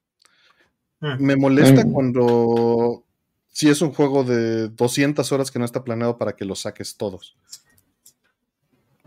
Hmm. 1.01 1.23
Me 1.23 1.37
molesta 1.37 1.85
hmm. 1.85 1.93
cuando 1.93 3.05
si 3.51 3.69
es 3.69 3.83
un 3.83 3.93
juego 3.93 4.25
de 4.25 4.69
200 4.69 5.31
horas 5.33 5.51
que 5.51 5.59
no 5.59 5.65
está 5.65 5.85
planeado 5.85 6.19
para 6.19 6.35
que 6.35 6.45
lo 6.45 6.55
saques 6.55 6.97
todos. 6.97 7.37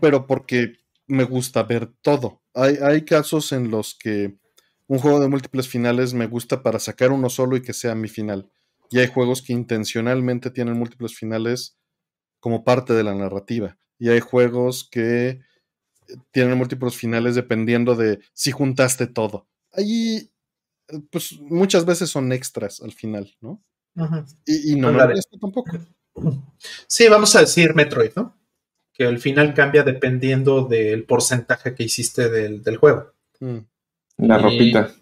Pero 0.00 0.26
porque 0.26 0.74
me 1.06 1.24
gusta 1.24 1.62
ver 1.62 1.90
todo. 2.02 2.42
Hay, 2.54 2.76
hay, 2.82 3.04
casos 3.04 3.52
en 3.52 3.70
los 3.70 3.94
que 3.94 4.36
un 4.86 4.98
juego 4.98 5.20
de 5.20 5.28
múltiples 5.28 5.68
finales 5.68 6.14
me 6.14 6.26
gusta 6.26 6.62
para 6.62 6.78
sacar 6.78 7.10
uno 7.10 7.30
solo 7.30 7.56
y 7.56 7.62
que 7.62 7.72
sea 7.72 7.94
mi 7.94 8.08
final. 8.08 8.50
Y 8.90 8.98
hay 8.98 9.08
juegos 9.08 9.42
que 9.42 9.52
intencionalmente 9.52 10.50
tienen 10.50 10.78
múltiples 10.78 11.14
finales 11.14 11.78
como 12.38 12.64
parte 12.64 12.92
de 12.92 13.02
la 13.02 13.14
narrativa. 13.14 13.78
Y 13.98 14.10
hay 14.10 14.20
juegos 14.20 14.88
que 14.90 15.40
tienen 16.30 16.58
múltiples 16.58 16.94
finales 16.94 17.34
dependiendo 17.34 17.94
de 17.94 18.20
si 18.32 18.50
juntaste 18.50 19.06
todo. 19.06 19.48
Ahí, 19.72 20.30
pues 21.10 21.40
muchas 21.40 21.84
veces 21.86 22.10
son 22.10 22.32
extras 22.32 22.80
al 22.80 22.92
final, 22.92 23.34
¿no? 23.40 23.62
Y, 24.46 24.76
no 24.76 24.92
me 24.92 25.14
tampoco. 25.40 25.78
Sí, 26.86 27.08
vamos 27.08 27.34
a 27.36 27.40
decir 27.40 27.74
Metroid, 27.74 28.12
¿no? 28.16 28.36
Que 28.92 29.04
al 29.04 29.18
final 29.18 29.54
cambia 29.54 29.82
dependiendo 29.82 30.64
del 30.64 31.04
porcentaje 31.04 31.74
que 31.74 31.84
hiciste 31.84 32.28
del, 32.28 32.76
juego. 32.76 33.12
Mm. 33.40 33.58
La 34.18 34.38
ropita. 34.38 34.92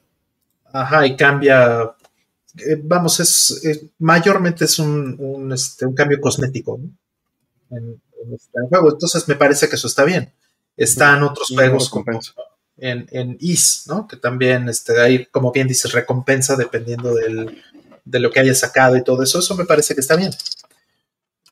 Ajá, 0.72 1.07
y 1.07 1.16
cambia. 1.16 1.95
Eh, 2.59 2.80
vamos, 2.82 3.20
es, 3.20 3.86
mayormente 3.99 4.64
es 4.66 4.78
un, 4.78 5.51
este, 5.53 5.86
cambio 5.95 6.20
cosmético 6.20 6.80
en, 7.70 8.01
este 8.32 8.59
juego. 8.68 8.93
Entonces 8.93 9.26
me 9.28 9.36
parece 9.36 9.68
que 9.68 9.76
eso 9.76 9.86
está 9.86 10.05
bien. 10.05 10.32
Están 10.76 11.20
mm. 11.20 11.24
otros 11.24 11.49
juegos 11.49 11.88
como 11.88 12.20
en, 12.78 13.07
en 13.11 13.36
Is, 13.40 13.84
¿no? 13.86 14.07
Que 14.07 14.16
también 14.16 14.68
este, 14.68 15.01
hay, 15.01 15.26
como 15.26 15.53
bien 15.53 15.68
dices, 15.68 15.93
recompensa 15.93 16.57
dependiendo 16.57 17.14
del, 17.14 17.62
de 18.05 18.21
lo 18.21 18.31
que 18.31 18.41
haya 18.41 18.55
sacado 18.55 18.97
y 18.97 19.05
todo 19.05 19.23
eso, 19.23 19.39
eso 19.39 19.57
me 19.57 19.65
parece 19.65 19.95
que 19.95 20.01
está 20.01 20.17
bien. 20.17 20.31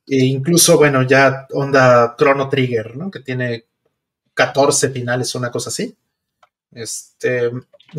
E 0.07 0.25
incluso, 0.25 0.77
bueno, 0.77 1.03
ya 1.03 1.47
onda 1.53 2.17
Chrono 2.19 2.49
Trigger, 2.49 2.97
¿no? 2.97 3.11
Que 3.11 3.21
tiene 3.21 3.67
14 4.35 4.91
finales 4.91 5.35
una 5.35 5.51
cosa 5.51 5.71
así. 5.71 5.97
Este, 6.73 7.51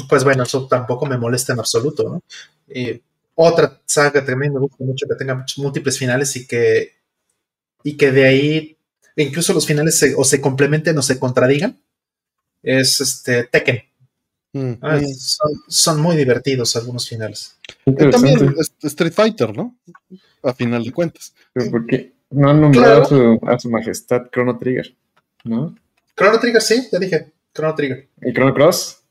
pues 0.10 0.24
bueno, 0.24 0.44
eso 0.44 0.68
tampoco 0.68 1.06
me 1.06 1.18
molesta 1.18 1.54
en 1.54 1.60
absoluto, 1.60 2.04
¿no? 2.04 2.24
otra 3.36 3.82
saga 3.86 4.24
también 4.24 4.54
me 4.54 4.60
gusta 4.60 4.84
mucho 4.84 5.06
que 5.08 5.16
tenga 5.16 5.46
múltiples 5.58 5.98
finales 5.98 6.36
y 6.36 6.48
que, 6.48 6.96
y 7.84 7.98
que 7.98 8.12
de 8.12 8.26
ahí 8.26 8.78
incluso 9.16 9.54
los 9.54 9.66
finales 9.66 10.04
o 10.16 10.24
se 10.24 10.42
complementen 10.42 10.98
o 10.98 11.02
se 11.02 11.20
contradigan, 11.20 11.82
es 12.64 13.02
este 13.02 13.44
Tekken. 13.46 13.91
Mm, 14.54 14.74
ah, 14.82 14.98
mm. 14.98 15.06
son, 15.68 16.02
muy 16.02 16.18
divertidos 16.18 16.76
algunos 16.76 17.08
finales. 17.08 17.56
También 17.86 18.56
Street 18.82 19.14
Fighter, 19.14 19.56
¿no? 19.56 19.76
A 20.44 20.54
final 20.54 20.84
de 20.84 20.92
cuentas. 20.92 21.34
Pero 21.54 21.72
porque 21.72 22.14
no 22.32 22.50
han 22.50 22.60
nombrado 22.60 23.40
a, 23.48 23.60
su, 23.60 23.70
majestad 23.70 24.30
Chrono 24.32 24.58
Trigger, 24.58 24.94
¿no? 25.46 25.76
Chrono 26.16 26.40
Trigger, 26.40 26.62
sí, 26.62 26.88
ya 26.92 27.00
dije. 27.00 27.32
Chrono 27.54 27.76
Trigger. 27.76 28.10
¿Y 28.22 28.34
Chrono 28.34 28.54
Cross? 28.54 29.02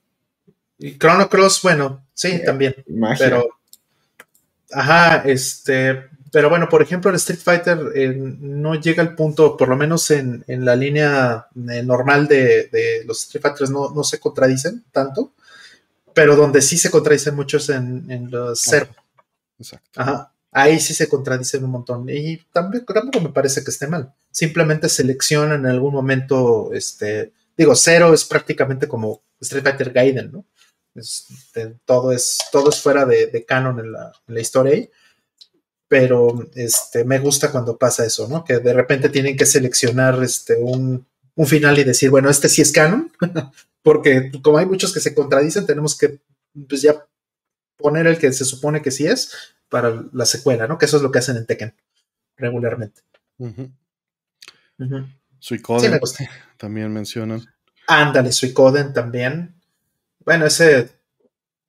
Y 0.78 0.99
Chrono 0.99 1.28
Cross, 1.28 1.61
bueno, 1.62 2.07
sí, 2.12 2.43
también. 2.45 2.74
Pero. 3.18 3.49
Ajá, 4.72 5.22
este. 5.26 6.11
Pero 6.32 6.48
bueno, 6.48 6.68
por 6.68 6.82
ejemplo, 6.82 7.10
el 7.10 7.16
Street 7.16 7.40
Fighter 7.40 7.78
eh, 7.94 8.14
no 8.14 8.74
llega 8.76 9.02
al 9.02 9.14
punto, 9.14 9.56
por 9.56 9.68
lo 9.68 9.76
menos 9.76 10.10
en, 10.10 10.44
la 10.46 10.76
línea 10.76 11.48
eh, 11.70 11.82
normal 11.82 12.28
de, 12.28 13.02
los 13.06 13.22
Street 13.24 13.42
Fighters, 13.42 13.70
no, 13.70 13.90
no, 13.90 14.04
se 14.04 14.20
contradicen 14.20 14.84
tanto, 14.92 15.32
pero 16.14 16.36
donde 16.36 16.62
sí 16.62 16.78
se 16.78 16.90
contradicen 16.90 17.34
muchos 17.34 17.68
en, 17.70 18.10
en 18.10 18.30
los 18.30 18.60
Zero. 18.62 18.88
Exacto. 19.58 20.00
Ajá. 20.00 20.32
Ahí 20.52 20.80
sí 20.80 20.94
se 20.94 21.08
contradicen 21.08 21.64
un 21.64 21.70
montón. 21.70 22.08
Y 22.08 22.38
también, 22.52 22.84
tampoco 22.84 23.20
me 23.20 23.30
parece 23.30 23.62
que 23.62 23.70
esté 23.70 23.86
mal. 23.86 24.12
Simplemente 24.30 24.88
selecciona 24.88 25.54
en 25.54 25.66
algún 25.66 25.92
momento, 25.92 26.70
este, 26.72 27.32
digo, 27.56 27.74
Zero 27.76 28.12
es 28.12 28.24
prácticamente 28.24 28.88
como 28.88 29.22
Street 29.40 29.62
Fighter 29.62 29.92
Gaiden, 29.92 30.32
¿no? 30.32 30.44
Este, 30.94 31.76
todo, 31.84 32.10
es, 32.10 32.38
todo 32.50 32.70
es 32.70 32.80
fuera 32.80 33.04
de, 33.04 33.44
canon 33.46 33.78
en 33.78 33.92
la, 33.92 34.12
en 34.26 34.34
la 34.34 34.40
historia 34.40 34.74
ahí 34.74 34.90
pero 35.91 36.49
este, 36.55 37.05
me 37.05 37.18
gusta 37.18 37.51
cuando 37.51 37.76
pasa 37.76 38.07
eso, 38.07 38.28
¿no? 38.28 38.45
Que 38.45 38.61
de 38.61 38.72
repente 38.72 39.09
tienen 39.09 39.36
que 39.36 39.45
seleccionar 39.45 40.22
este, 40.22 40.55
un, 40.55 41.05
final 41.47 41.76
y 41.80 41.82
decir, 41.82 42.11
bueno, 42.11 42.30
este 42.30 42.49
sí 42.49 42.62
es 42.62 42.70
canon, 42.70 43.11
porque 43.82 44.30
como 44.41 44.59
hay 44.59 44.66
muchos 44.66 44.95
que 44.95 45.01
se 45.01 45.16
contradicen, 45.16 45.66
tenemos 45.66 45.99
que 45.99 46.20
pues 46.68 46.82
ya 46.82 47.05
poner 47.76 48.07
el 48.07 48.18
que 48.18 48.32
se 48.32 48.45
supone 48.45 48.82
que 48.82 48.93
sí 48.93 49.05
es 49.05 49.32
para 49.68 50.05
la 50.12 50.26
secuela, 50.26 50.68
¿no? 50.68 50.78
Que 50.78 50.84
eso 50.84 50.99
es 50.99 51.03
lo 51.03 51.11
que 51.11 51.18
hacen 51.18 51.36
en 51.36 51.47
Tekken 51.47 51.74
regularmente. 52.36 53.03
Suicoden 55.41 55.99
también 56.57 56.93
mencionan. 56.93 57.43
Ándale, 57.88 58.30
Suicoden 58.30 58.93
también. 58.93 59.61
Bueno, 60.24 60.47
ese 60.47 60.88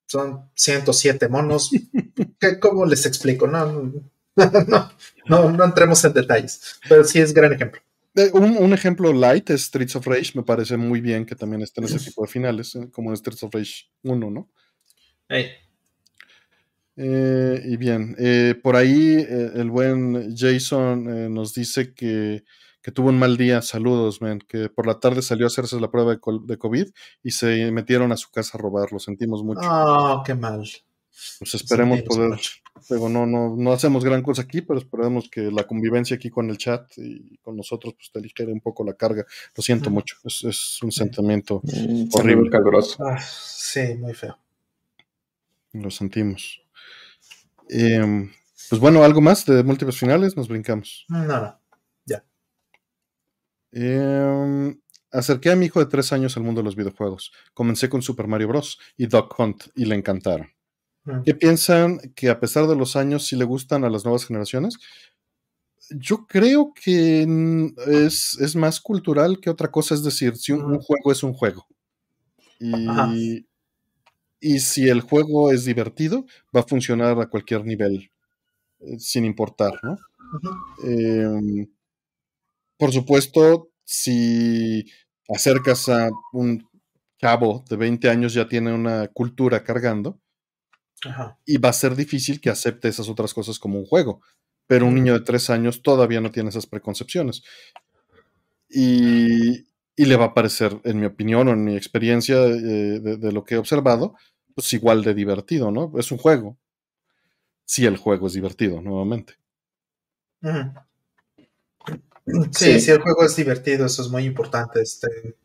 son 0.06 0.52
107 0.54 1.28
monos. 1.28 1.72
¿Cómo 2.62 2.86
les 2.86 3.06
explico? 3.08 3.48
No, 3.48 3.92
no, 5.28 5.52
no, 5.52 5.64
entremos 5.64 6.04
en 6.06 6.14
detalles, 6.14 6.80
pero 6.88 7.04
sí 7.04 7.20
es 7.20 7.34
gran 7.34 7.54
ejemplo. 7.54 7.82
Eh, 8.16 8.30
un, 8.34 8.74
ejemplo 8.74 9.14
light 9.14 9.50
es 9.52 9.64
Streets 9.64 9.96
of 9.96 10.06
Rage, 10.06 10.32
me 10.36 10.44
parece 10.44 10.76
muy 10.76 11.00
bien 11.00 11.26
que 11.26 11.36
también 11.36 11.62
estén 11.62 11.86
ese 11.86 12.00
tipo 12.00 12.24
de 12.24 12.28
finales, 12.28 12.76
eh, 12.76 12.90
como 12.92 13.10
en 13.10 13.18
Streets 13.18 13.44
of 13.44 13.54
Rage 13.54 13.86
1, 14.04 14.30
¿no? 14.30 14.50
Eh, 16.98 17.62
y 17.66 17.78
bien, 17.78 18.18
por 18.62 18.76
ahí 18.76 19.26
el 19.28 19.70
buen 19.70 20.36
Jason 20.36 21.34
nos 21.34 21.54
dice 21.54 21.94
que 21.94 22.44
que 22.82 22.92
tuvo 22.92 23.10
un 23.10 23.20
mal 23.20 23.38
día, 23.38 23.62
saludos, 23.62 24.22
men, 24.22 24.40
que 24.40 24.70
por 24.70 24.88
la 24.88 25.00
tarde 25.00 25.22
salió 25.22 25.46
a 25.46 25.48
hacerse 25.48 25.80
la 25.80 25.92
prueba 25.92 26.16
de, 26.16 26.58
COVID 26.58 26.88
y 27.24 27.32
se 27.32 27.72
metieron 27.72 28.12
a 28.12 28.18
su 28.18 28.32
casa 28.32 28.58
a 28.58 28.62
robar, 28.62 28.92
lo 28.92 29.00
sentimos 29.00 29.44
mucho. 29.44 29.62
Ah, 29.64 30.24
qué 30.26 30.34
mal. 30.34 30.68
Pues 31.40 31.56
esperemos 31.56 32.02
poder, 32.04 32.40
Pero 32.88 33.10
no, 33.10 33.26
no, 33.26 33.56
no 33.56 33.72
hacemos 33.72 34.04
gran 34.04 34.24
cosa 34.24 34.44
aquí, 34.44 34.62
pero 34.62 34.80
esperemos 34.80 35.30
que 35.30 35.52
la 35.52 35.64
convivencia 35.64 36.16
aquí 36.16 36.30
con 36.30 36.50
el 36.50 36.58
chat 36.58 36.92
y 36.98 37.38
con 37.38 37.56
nosotros 37.56 37.94
pues 37.96 38.12
te 38.12 38.20
aligere 38.20 38.52
un 38.52 38.62
poco 38.62 38.84
la 38.84 38.94
carga. 38.94 39.26
Lo 39.56 39.64
siento 39.64 39.90
mucho, 39.90 40.18
es, 40.24 40.82
un 40.82 40.92
sentimiento 40.92 41.62
horrible. 42.14 42.50
Caluroso. 42.50 43.04
Ah, 43.06 43.20
sí, 43.20 43.96
muy 44.00 44.14
feo. 44.14 44.38
Lo 45.74 45.90
sentimos. 45.92 46.62
Em, 47.70 48.32
pues 48.70 48.82
bueno, 48.82 49.04
¿algo 49.04 49.22
más 49.22 49.46
de 49.46 49.64
múltiples 49.64 49.98
finales? 49.98 50.36
Nos 50.36 50.48
brincamos. 50.48 51.06
No, 51.08 51.60
eh, 53.74 54.76
acerqué 55.12 55.52
a 55.52 55.56
mi 55.56 55.68
hijo 55.68 55.80
de 55.80 55.86
tres 55.86 56.12
años 56.12 56.36
al 56.38 56.44
mundo 56.44 56.62
de 56.62 56.66
los 56.66 56.76
videojuegos. 56.76 57.32
Comencé 57.54 57.90
con 57.90 58.02
Super 58.02 58.28
Mario 58.28 58.50
Bros. 58.50 58.80
y 58.98 59.08
Duck 59.08 59.38
Hunt 59.40 59.68
y 59.76 59.86
le 59.86 59.96
encantaron. 59.96 60.50
¿Qué 61.26 61.34
piensan 61.34 62.00
que 62.16 62.30
a 62.30 62.40
pesar 62.40 62.68
de 62.68 62.76
los 62.76 62.96
años 62.96 63.26
sí 63.26 63.36
le 63.36 63.46
gustan 63.46 63.84
a 63.84 63.90
las 63.90 64.04
nuevas 64.06 64.26
generaciones? 64.26 64.78
yo 65.98 66.26
creo 66.28 66.74
que 66.74 67.24
es, 67.88 68.56
más 68.56 68.80
cultural 68.80 69.40
que 69.40 69.50
otra 69.50 69.70
cosa, 69.70 69.96
es 69.96 70.04
decir, 70.04 70.36
si 70.38 70.52
un, 70.52 70.80
juego 70.80 71.12
es 71.12 71.24
un 71.24 71.34
juego. 71.34 71.68
Y, 72.60 73.46
y, 74.40 74.60
si 74.60 74.88
el 74.88 75.02
juego 75.02 75.52
es 75.52 75.66
divertido, 75.66 76.26
va 76.56 76.62
a 76.62 76.68
funcionar 76.68 77.20
a 77.20 77.28
cualquier 77.28 77.66
nivel, 77.66 78.12
eh, 78.80 79.00
sin 79.00 79.26
importar, 79.26 79.80
¿no? 79.84 79.98
Em, 80.84 81.68
por 82.78 82.92
supuesto, 82.92 83.70
si 83.84 84.86
acercas 85.28 85.90
a 85.90 86.10
un 86.34 86.68
cabo 87.20 87.64
de 87.70 87.76
20 87.76 88.10
años 88.10 88.34
ya 88.34 88.48
tiene 88.48 88.74
una 88.74 89.08
cultura 89.08 89.64
cargando, 89.64 90.20
y 91.46 91.58
va 91.58 91.70
a 91.70 91.74
ser 91.74 91.96
difícil 91.96 92.40
que 92.40 92.50
acepte 92.50 92.88
esas 92.88 93.10
otras 93.10 93.34
cosas 93.34 93.58
como 93.58 93.80
un 93.80 93.86
juego 93.86 94.22
pero 94.72 94.88
un 94.88 94.96
niño 94.96 95.12
de 95.12 95.20
tres 95.20 95.50
años 95.50 95.82
todavía 95.82 96.22
no 96.22 96.32
tiene 96.32 96.48
esas 96.48 96.66
preconcepciones. 96.66 97.44
Y, 98.70 99.68
le 99.98 100.16
va 100.16 100.28
a 100.28 100.34
parecer, 100.34 100.80
en 100.86 100.98
mi 100.98 101.08
opinión 101.08 101.50
o 101.50 101.52
en 101.52 101.66
mi 101.66 101.76
experiencia 101.76 102.38
eh, 102.46 103.02
de, 103.02 103.32
lo 103.34 103.44
que 103.44 103.56
he 103.56 103.58
observado, 103.58 104.16
pues 104.56 104.72
igual 104.72 105.04
de 105.04 105.14
divertido, 105.14 105.72
¿no? 105.72 105.92
Es 106.00 106.10
un 106.14 106.20
juego. 106.20 106.58
Si 107.66 107.86
el 107.86 107.98
juego 107.98 108.28
es 108.28 108.34
divertido, 108.34 108.82
nuevamente. 108.82 109.34
Sí, 112.52 112.80
sí, 112.80 112.92
el 112.92 113.02
juego 113.02 113.26
es 113.26 113.36
divertido, 113.36 113.88
eso 113.88 114.02
es 114.04 114.08
muy 114.08 114.24
importante. 114.24 114.82
Este, 114.82 115.36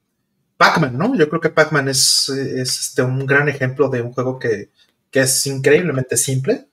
Pac-Man, 0.57 0.97
¿no? 0.97 1.17
Yo 1.17 1.29
creo 1.29 1.41
que 1.41 1.51
Pac-Man 1.51 1.89
es, 1.89 2.29
este, 2.29 3.03
un 3.03 3.27
gran 3.27 3.49
ejemplo 3.49 3.89
de 3.89 4.03
un 4.03 4.13
juego 4.13 4.39
que, 4.39 4.71
que 5.17 5.23
es 5.23 5.47
increíblemente 5.47 6.15
simple, 6.19 6.67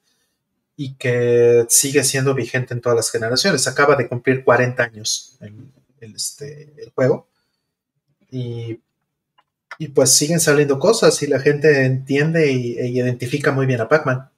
y 0.76 0.96
que 0.96 1.66
sigue 1.70 2.04
siendo 2.04 2.36
vigente 2.36 2.74
en 2.74 2.82
todas 2.82 2.98
las 2.98 3.10
generaciones. 3.10 3.66
Acaba 3.70 3.96
de 3.96 4.10
cumplir 4.10 4.44
40 4.44 4.84
años 4.84 5.38
el, 5.40 6.14
este, 6.14 6.92
juego. 6.94 7.30
Y, 8.30 8.82
pues 9.96 10.12
siguen 10.12 10.42
saliendo 10.42 10.78
cosas 10.78 11.24
y 11.24 11.28
la 11.28 11.40
gente 11.40 11.86
entiende 11.86 12.52
y, 12.52 12.78
e 12.78 12.90
identifica 12.90 13.54
muy 13.54 13.66
bien 13.66 13.80
a 13.80 13.88
Pac-Man. 13.88 14.30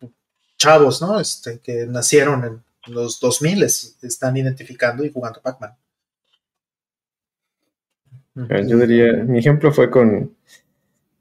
Chavos, 0.56 1.02
¿no? 1.02 1.20
Este, 1.20 1.58
que 1.58 1.88
nacieron 1.88 2.64
en 2.86 2.94
los 2.94 3.20
2000 3.20 3.64
están 3.64 4.38
identificando 4.38 5.04
y 5.04 5.12
jugando 5.12 5.42
Pac-Man. 5.42 5.74
Yo 8.68 8.78
diría, 8.78 9.14
mi 9.24 9.40
ejemplo 9.40 9.74
fue 9.74 9.90
con, 9.90 10.36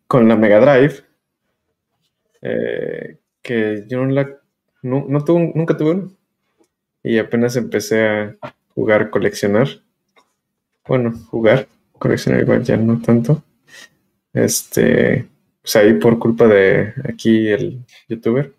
con 0.06 0.28
la 0.28 0.36
Mega 0.36 0.60
Drive, 0.60 1.02
eh, 2.44 3.18
que 3.42 3.84
yo 3.88 4.04
no 4.04 4.12
la 4.12 4.28
no, 4.82 5.06
no 5.08 5.24
nunca 5.54 5.76
tuve 5.76 5.90
uno. 5.92 6.12
Y 7.02 7.18
apenas 7.18 7.56
empecé 7.56 8.06
a 8.06 8.36
jugar, 8.74 9.10
coleccionar. 9.10 9.68
Bueno, 10.86 11.12
jugar, 11.30 11.66
coleccionar 11.98 12.42
igual 12.42 12.62
ya 12.62 12.76
no 12.76 13.00
tanto. 13.00 13.42
Este, 14.32 15.26
pues 15.62 15.76
ahí 15.76 15.94
por 15.94 16.18
culpa 16.18 16.46
de 16.46 16.92
aquí 17.08 17.48
el 17.48 17.84
youtuber. 18.08 18.52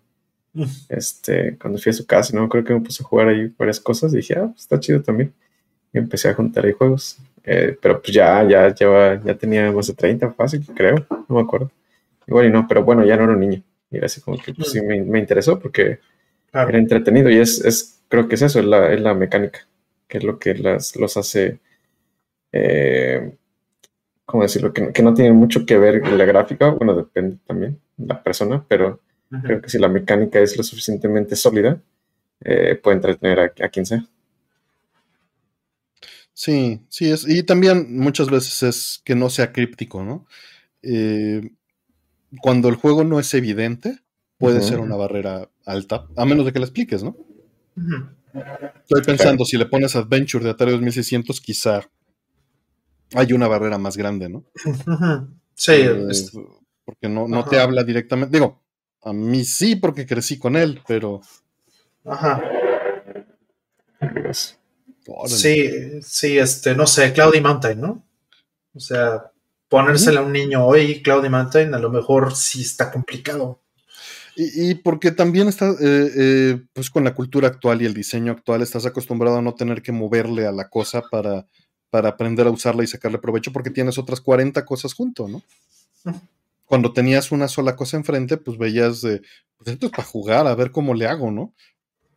Este, 0.88 1.56
cuando 1.58 1.78
fui 1.78 1.90
a 1.90 1.92
su 1.92 2.06
casa, 2.06 2.34
no 2.34 2.48
creo 2.48 2.64
que 2.64 2.72
me 2.72 2.80
puse 2.80 3.02
a 3.02 3.06
jugar 3.06 3.28
ahí 3.28 3.52
varias 3.58 3.78
cosas. 3.78 4.12
dije, 4.12 4.34
ah, 4.38 4.46
pues 4.46 4.62
está 4.62 4.80
chido 4.80 5.02
también. 5.02 5.32
Y 5.92 5.98
empecé 5.98 6.28
a 6.30 6.34
juntar 6.34 6.64
ahí 6.64 6.72
juegos. 6.72 7.18
Eh, 7.44 7.76
pero 7.80 8.00
pues 8.00 8.12
ya, 8.14 8.42
ya, 8.48 8.74
ya, 8.74 9.22
ya 9.22 9.34
tenía 9.36 9.70
más 9.70 9.86
de 9.88 9.94
30, 9.94 10.32
fácil, 10.32 10.64
creo. 10.74 11.06
No 11.28 11.36
me 11.36 11.40
acuerdo. 11.42 11.70
Igual 12.26 12.46
y 12.46 12.50
no, 12.50 12.66
pero 12.66 12.82
bueno, 12.84 13.04
ya 13.04 13.16
no 13.16 13.24
era 13.24 13.34
un 13.34 13.40
niño. 13.40 13.62
Y 13.90 13.98
era 13.98 14.06
así 14.06 14.20
como 14.20 14.38
que 14.38 14.52
pues, 14.54 14.72
sí 14.72 14.80
me, 14.82 15.00
me 15.02 15.18
interesó 15.18 15.58
porque 15.58 16.00
era 16.52 16.78
entretenido 16.78 17.30
y 17.30 17.38
es, 17.38 17.64
es, 17.64 18.02
creo 18.08 18.28
que 18.28 18.36
es 18.36 18.42
eso, 18.42 18.60
es 18.60 18.64
la, 18.64 18.92
es 18.92 19.00
la 19.00 19.14
mecánica, 19.14 19.66
que 20.08 20.18
es 20.18 20.24
lo 20.24 20.38
que 20.38 20.54
las, 20.54 20.96
los 20.96 21.16
hace, 21.16 21.60
eh, 22.52 23.34
¿cómo 24.24 24.42
decirlo? 24.42 24.72
Que, 24.72 24.92
que, 24.92 25.02
no 25.02 25.14
tiene 25.14 25.32
mucho 25.32 25.66
que 25.66 25.78
ver 25.78 26.00
con 26.00 26.16
la 26.16 26.24
gráfica, 26.24 26.70
bueno, 26.70 26.94
depende 26.94 27.38
también 27.46 27.78
de 27.96 28.06
la 28.06 28.22
persona, 28.22 28.64
pero 28.66 29.00
creo 29.42 29.60
que 29.60 29.68
si 29.68 29.78
la 29.78 29.88
mecánica 29.88 30.40
es 30.40 30.56
lo 30.56 30.62
suficientemente 30.62 31.36
sólida, 31.36 31.80
eh, 32.40 32.78
puede 32.82 32.96
entretener 32.96 33.40
a, 33.40 33.68
quien 33.68 33.86
sea. 33.86 34.06
Sí, 36.32 36.80
sí, 36.88 37.10
es, 37.10 37.26
y 37.26 37.42
también 37.42 37.98
muchas 37.98 38.28
veces 38.28 38.62
es 38.62 39.00
que 39.04 39.14
no 39.14 39.30
sea 39.30 39.52
críptico, 39.52 40.04
¿no? 40.04 40.26
Eh, 40.82 41.50
cuando 42.40 42.68
el 42.68 42.76
juego 42.76 43.04
no 43.04 43.20
es 43.20 43.32
evidente, 43.34 44.00
puede 44.38 44.62
ser 44.62 44.80
una 44.80 44.96
barrera 44.96 45.48
alta, 45.64 46.06
a 46.16 46.24
menos 46.24 46.44
de 46.46 46.52
que 46.52 46.58
la 46.58 46.66
expliques, 46.66 47.02
¿no? 47.02 47.16
Estoy 48.82 49.02
pensando, 49.02 49.44
si 49.44 49.56
le 49.56 49.66
pones 49.66 49.96
Adventure 49.96 50.44
de 50.44 50.50
Atari 50.50 50.72
2600, 50.72 51.40
quizá 51.40 51.80
hay 53.14 53.32
una 53.32 53.48
barrera 53.48 53.78
más 53.78 53.96
grande, 53.96 54.28
¿no? 54.28 54.44
Sí. 55.54 55.72
Eh, 55.72 56.08
porque 56.84 57.08
no, 57.08 57.26
no 57.26 57.44
te 57.44 57.58
habla 57.58 57.82
directamente. 57.82 58.36
Digo, 58.36 58.62
a 59.02 59.12
mí 59.12 59.44
sí, 59.44 59.76
porque 59.76 60.06
crecí 60.06 60.38
con 60.38 60.54
él, 60.54 60.82
pero. 60.86 61.20
Ajá. 62.04 62.42
Sí, 65.26 66.00
sí, 66.02 66.38
este, 66.38 66.74
no 66.74 66.86
sé, 66.86 67.12
Cloudy 67.12 67.40
Mountain, 67.40 67.80
¿no? 67.80 68.04
O 68.74 68.80
sea, 68.80 69.32
ponérsela 69.76 70.20
a 70.20 70.22
un 70.22 70.32
niño 70.32 70.64
hoy, 70.64 71.02
Cloudy 71.02 71.28
Mountain, 71.28 71.74
a 71.74 71.78
lo 71.78 71.90
mejor 71.90 72.34
sí 72.34 72.62
está 72.62 72.90
complicado. 72.90 73.60
Y, 74.34 74.74
porque 74.76 75.10
también 75.10 75.48
estás, 75.48 75.78
eh, 75.82 76.10
eh, 76.16 76.62
pues 76.72 76.88
con 76.88 77.04
la 77.04 77.14
cultura 77.14 77.48
actual 77.48 77.82
y 77.82 77.84
el 77.84 77.92
diseño 77.92 78.32
actual, 78.32 78.62
estás 78.62 78.86
acostumbrado 78.86 79.36
a 79.36 79.42
no 79.42 79.54
tener 79.54 79.82
que 79.82 79.92
moverle 79.92 80.46
a 80.46 80.52
la 80.52 80.70
cosa 80.70 81.02
para, 81.10 81.46
para 81.90 82.08
aprender 82.08 82.46
a 82.46 82.50
usarla 82.50 82.84
y 82.84 82.86
sacarle 82.86 83.18
provecho, 83.18 83.52
porque 83.52 83.68
tienes 83.68 83.98
otras 83.98 84.22
40 84.22 84.64
cosas 84.64 84.94
junto, 84.94 85.28
¿no? 85.28 85.42
Cuando 86.64 86.94
tenías 86.94 87.30
una 87.30 87.46
sola 87.46 87.76
cosa 87.76 87.98
enfrente, 87.98 88.38
pues 88.38 88.56
veías 88.56 89.02
de, 89.02 89.20
pues 89.58 89.68
esto 89.68 89.86
es 89.86 89.92
para 89.92 90.04
jugar, 90.04 90.46
a 90.46 90.54
ver 90.54 90.70
cómo 90.70 90.94
le 90.94 91.06
hago, 91.06 91.30
¿no? 91.30 91.52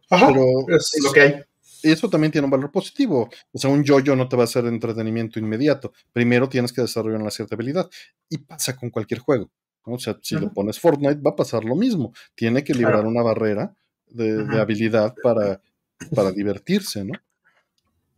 Pero 0.09 0.45
es 0.69 0.91
lo 1.03 1.11
que 1.11 1.21
hay. 1.21 1.43
Y 1.83 1.91
eso 1.91 2.09
también 2.09 2.31
tiene 2.31 2.45
un 2.45 2.51
valor 2.51 2.71
positivo. 2.71 3.29
O 3.51 3.57
sea, 3.57 3.69
un 3.69 3.83
yo-yo 3.83 4.15
no 4.15 4.27
te 4.27 4.35
va 4.35 4.43
a 4.43 4.45
hacer 4.45 4.65
entretenimiento 4.65 5.39
inmediato. 5.39 5.93
Primero 6.13 6.49
tienes 6.49 6.73
que 6.73 6.81
desarrollar 6.81 7.21
una 7.21 7.31
cierta 7.31 7.55
habilidad. 7.55 7.89
Y 8.29 8.39
pasa 8.39 8.75
con 8.75 8.89
cualquier 8.89 9.19
juego. 9.19 9.49
O 9.83 9.97
sea, 9.97 10.17
si 10.21 10.35
le 10.35 10.47
pones 10.47 10.79
Fortnite 10.79 11.21
va 11.21 11.31
a 11.31 11.35
pasar 11.35 11.63
lo 11.63 11.75
mismo. 11.75 12.13
Tiene 12.35 12.63
que 12.63 12.73
librar 12.73 13.05
una 13.05 13.23
barrera 13.23 13.73
de, 14.07 14.59
habilidad 14.59 15.15
para, 15.21 15.61
para 16.13 16.31
divertirse, 16.31 17.03
¿no? 17.03 17.13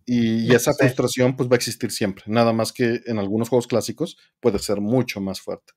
Y, 0.05 0.53
esa 0.53 0.73
frustración 0.73 1.35
pues 1.35 1.47
va 1.47 1.53
a 1.53 1.57
existir 1.57 1.91
siempre. 1.91 2.23
Nada 2.27 2.53
más 2.53 2.73
que 2.73 3.01
en 3.05 3.19
algunos 3.19 3.49
juegos 3.49 3.67
clásicos 3.67 4.17
puede 4.39 4.59
ser 4.59 4.81
mucho 4.81 5.21
más 5.21 5.39
fuerte. 5.39 5.73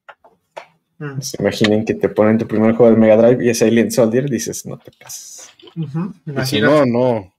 Mm. 0.99 1.19
Imaginen 1.39 1.85
que 1.85 1.95
te 1.95 2.09
ponen 2.09 2.39
tu 2.39 2.47
primer 2.47 2.75
juego 2.75 2.93
de 2.93 3.01
Mega 3.01 3.17
Drive 3.17 3.45
y 3.45 3.51
es 3.51 3.63
Alien 3.63 3.91
Soldier, 3.91 4.29
dices, 4.29 4.67
no 4.67 4.79
te 4.79 4.91
cases. 4.93 5.51
no, 5.75 6.87
no. 6.87 7.34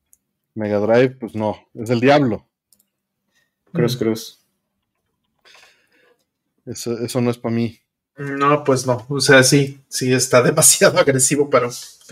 Mega 0.56 0.80
Drive, 0.80 1.16
pues 1.20 1.36
no, 1.36 1.58
es 1.74 1.90
el 1.90 2.00
diablo. 2.00 2.48
Cruz, 3.72 3.98
cruz. 3.98 4.40
Eso, 6.66 6.98
eso 6.98 7.22
no 7.22 7.30
es 7.30 7.38
para 7.38 7.54
mí. 7.54 7.80
No, 8.18 8.64
pues 8.64 8.88
no. 8.88 9.06
O 9.10 9.20
sea, 9.20 9.44
sí, 9.44 9.82
sí 9.90 10.14
está 10.14 10.42
demasiado 10.44 10.98
agresivo 10.98 11.50
para, 11.50 11.70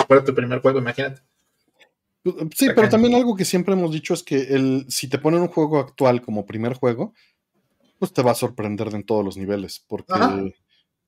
para 0.07 0.23
tu 0.23 0.35
primer 0.35 0.61
juego, 0.61 0.79
imagínate. 0.79 1.21
Sí, 2.55 2.67
pero 2.73 2.87
también 2.87 3.15
algo 3.15 3.35
que 3.35 3.43
siempre 3.43 3.73
hemos 3.73 3.91
dicho 3.91 4.13
es 4.13 4.23
que 4.23 4.37
el, 4.37 4.85
si 4.87 5.09
te 5.09 5.17
ponen 5.17 5.41
un 5.41 5.49
juego 5.49 5.79
actual 5.79 6.21
como 6.21 6.45
primer 6.45 6.73
juego, 6.73 7.13
pues 7.99 8.13
te 8.13 8.21
va 8.21 8.31
a 8.31 8.35
sorprender 8.35 8.93
en 8.93 9.05
todos 9.05 9.25
los 9.25 9.35
niveles, 9.35 9.83
porque 9.87 10.13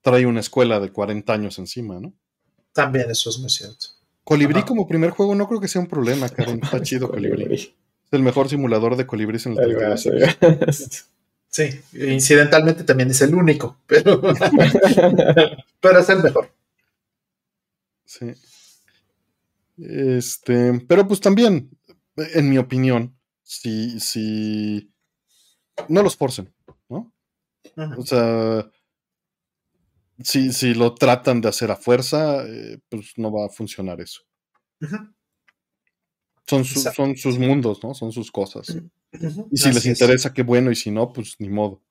trae 0.02 0.26
una 0.26 0.42
escuela 0.42 0.80
de 0.82 0.92
40 0.92 1.32
años 1.32 1.58
encima, 1.58 2.02
¿no? 2.02 2.14
También 2.74 3.10
eso 3.10 3.30
es 3.30 3.40
muy 3.40 3.50
cierto. 3.50 3.95
Colibrí 4.26 4.64
como 4.64 4.88
primer 4.88 5.12
juego 5.12 5.36
no 5.36 5.48
creo 5.48 5.62
que 5.62 5.68
sea 5.68 5.82
un 5.82 5.88
problema, 5.88 6.28
Karen. 6.36 6.60
Está 6.62 6.82
chido 6.82 7.10
Colibrí. 7.10 7.54
Es 7.54 7.72
el 8.12 8.24
mejor 8.24 8.50
simulador 8.50 8.98
de 8.98 9.08
colibríes 9.08 9.46
en 9.46 9.58
el 9.58 9.78
Sí, 11.48 11.70
incidentalmente 11.94 12.84
también 12.84 13.12
es 13.12 13.22
el 13.22 13.34
único, 13.34 13.78
pero, 13.88 14.22
pero 15.80 16.00
es 16.00 16.10
el 16.10 16.22
mejor. 16.22 16.52
Sí. 18.04 18.34
Este, 19.78 20.82
pero 20.86 21.08
pues 21.08 21.22
también, 21.22 21.70
en 22.18 22.50
mi 22.50 22.58
opinión, 22.58 23.16
si, 23.42 24.02
si 24.02 24.92
no 25.88 26.04
los 26.04 26.18
forcen, 26.18 26.54
¿no? 26.90 27.14
O 27.98 28.06
sea, 28.06 28.70
si, 30.24 30.54
si, 30.54 30.74
lo 30.74 30.96
tratan 30.96 31.42
de 31.42 31.50
hacer 31.50 31.72
a 31.72 31.76
fuerza, 31.76 32.44
eh, 32.46 32.80
pues 32.90 33.14
no 33.18 33.32
va 33.32 33.46
a 33.46 33.50
funcionar 33.50 34.02
eso. 34.02 34.22
son, 36.48 36.66
son 36.66 37.18
sus 37.18 37.38
mundos, 37.38 37.84
¿no? 37.84 37.94
Son 37.94 38.12
sus 38.12 38.32
cosas. 38.32 38.76
Y 39.52 39.58
si 39.58 39.72
les 39.72 39.86
interesa, 39.86 40.34
qué 40.34 40.44
bueno, 40.44 40.72
y 40.72 40.76
si 40.76 40.92
no, 40.92 41.12
pues 41.12 41.36
ni 41.40 41.50
modo. 41.50 41.82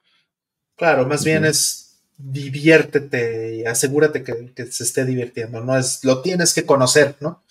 Claro, 0.77 1.07
más 1.07 1.25
bien 1.25 1.45
es 1.45 1.85
diviértete 2.17 3.57
y 3.57 3.65
asegúrate 3.65 4.23
que, 4.23 4.67
se 4.71 4.85
esté 4.85 5.05
divirtiendo, 5.05 5.61
no 5.61 5.77
es, 5.77 6.05
lo 6.05 6.23
tienes 6.23 6.55
que 6.55 6.65
conocer, 6.65 7.17
¿no? 7.21 7.43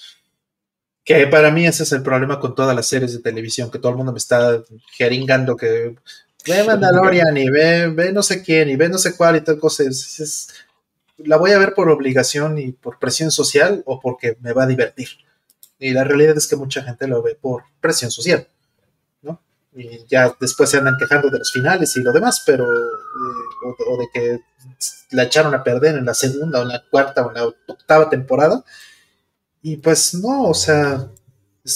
Que 1.03 1.27
para 1.27 1.51
mí 1.51 1.65
ese 1.65 1.83
es 1.83 1.91
el 1.91 2.01
problema 2.01 2.39
con 2.39 2.55
todas 2.55 2.73
las 2.73 2.87
series 2.87 3.11
de 3.11 3.19
televisión, 3.19 3.69
que 3.69 3.77
todo 3.77 3.91
el 3.91 3.97
mundo 3.97 4.13
me 4.13 4.19
está 4.19 4.63
jeringando 4.97 5.57
que 5.57 5.95
ve 6.45 6.63
Mandalorian 6.63 7.35
y 7.37 7.49
ve, 7.49 7.87
ve 7.87 8.11
no 8.11 8.23
sé 8.23 8.43
quién 8.43 8.69
y 8.69 8.75
ve 8.75 8.89
no 8.89 8.97
sé 8.97 9.15
cuál 9.15 9.37
y 9.37 9.41
tal 9.41 9.59
cosa. 9.59 9.83
la 11.17 11.37
voy 11.37 11.51
a 11.51 11.57
ver 11.57 11.73
por 11.73 11.89
obligación 11.89 12.57
y 12.57 12.71
por 12.71 12.99
presión 12.99 13.31
social 13.31 13.83
o 13.85 13.99
porque 13.99 14.37
me 14.41 14.53
va 14.53 14.63
a 14.63 14.67
divertir. 14.67 15.09
Y 15.79 15.91
la 15.91 16.03
realidad 16.03 16.37
es 16.37 16.47
que 16.47 16.55
mucha 16.55 16.81
gente 16.81 17.07
lo 17.07 17.21
ve 17.21 17.35
por 17.35 17.63
presión 17.81 18.09
social, 18.11 18.47
¿no? 19.21 19.41
Y 19.73 20.05
ya 20.07 20.33
después 20.39 20.69
se 20.69 20.77
andan 20.77 20.97
quejando 20.97 21.29
de 21.29 21.39
los 21.39 21.51
finales 21.51 21.95
y 21.97 22.01
lo 22.01 22.13
demás, 22.13 22.43
pero, 22.45 22.63
eh, 22.63 23.75
o, 23.87 23.97
de 23.97 24.07
que 24.13 24.39
la 25.11 25.23
echaron 25.23 25.53
a 25.53 25.63
perder 25.63 25.97
en 25.97 26.05
la 26.05 26.13
segunda 26.13 26.59
o 26.59 26.61
en 26.61 26.69
la 26.69 26.83
cuarta 26.89 27.25
o 27.25 27.29
en 27.29 27.35
la 27.35 27.45
octava 27.45 28.09
temporada. 28.09 28.63
Y 29.61 29.77
pues 29.77 30.13
no, 30.15 30.43
o 30.49 30.53
sea, 30.53 31.09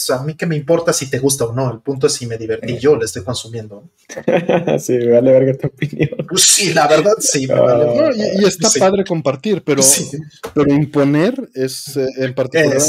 a 0.09 0.23
mí 0.23 0.35
que 0.35 0.45
me 0.45 0.55
importa 0.55 0.91
si 0.91 1.09
te 1.09 1.19
gusta 1.19 1.45
o 1.45 1.53
no, 1.53 1.71
el 1.71 1.79
punto 1.79 2.07
es 2.07 2.13
si 2.13 2.27
me 2.27 2.37
divertí 2.37 2.77
yo, 2.77 2.97
le 2.97 3.05
estoy 3.05 3.23
consumiendo. 3.23 3.89
sí, 4.79 4.97
me 4.97 5.11
vale 5.11 5.31
verga 5.31 5.53
tu 5.57 5.67
opinión. 5.67 6.09
Pues 6.27 6.41
sí, 6.41 6.73
la 6.73 6.87
verdad, 6.87 7.13
sí, 7.19 7.47
me 7.47 7.55
vale. 7.55 7.85
Ah. 7.85 8.11
y, 8.39 8.45
está 8.45 8.69
padre 8.77 9.05
compartir, 9.05 9.63
pero, 9.63 9.81
pero 10.53 10.73
imponer 10.73 11.49
es 11.53 11.95
eh, 11.95 12.05
en 12.17 12.33
particular 12.33 12.81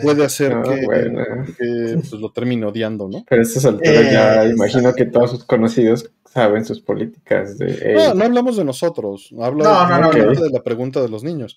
puede 0.00 0.24
hacer 0.24 0.54
que, 0.62 1.98
pues, 1.98 2.12
lo 2.12 2.30
termine 2.32 2.66
odiando, 2.66 3.08
¿no? 3.08 3.24
Pero 3.28 3.42
a 3.42 3.44
estas 3.44 3.64
alturas 3.64 4.10
ya 4.10 4.44
imagino 4.46 4.94
que 4.94 5.06
todos 5.06 5.32
sus 5.32 5.44
conocidos 5.44 6.10
saben 6.32 6.64
sus 6.64 6.80
políticas. 6.80 7.58
De, 7.58 7.94
no, 7.94 8.14
no 8.14 8.24
hablamos 8.24 8.56
de 8.56 8.64
nosotros, 8.64 9.34
hablo 9.40 9.64
de 9.64 10.50
la 10.50 10.62
pregunta 10.62 11.00
de 11.02 11.08
los 11.08 11.24
niños. 11.24 11.56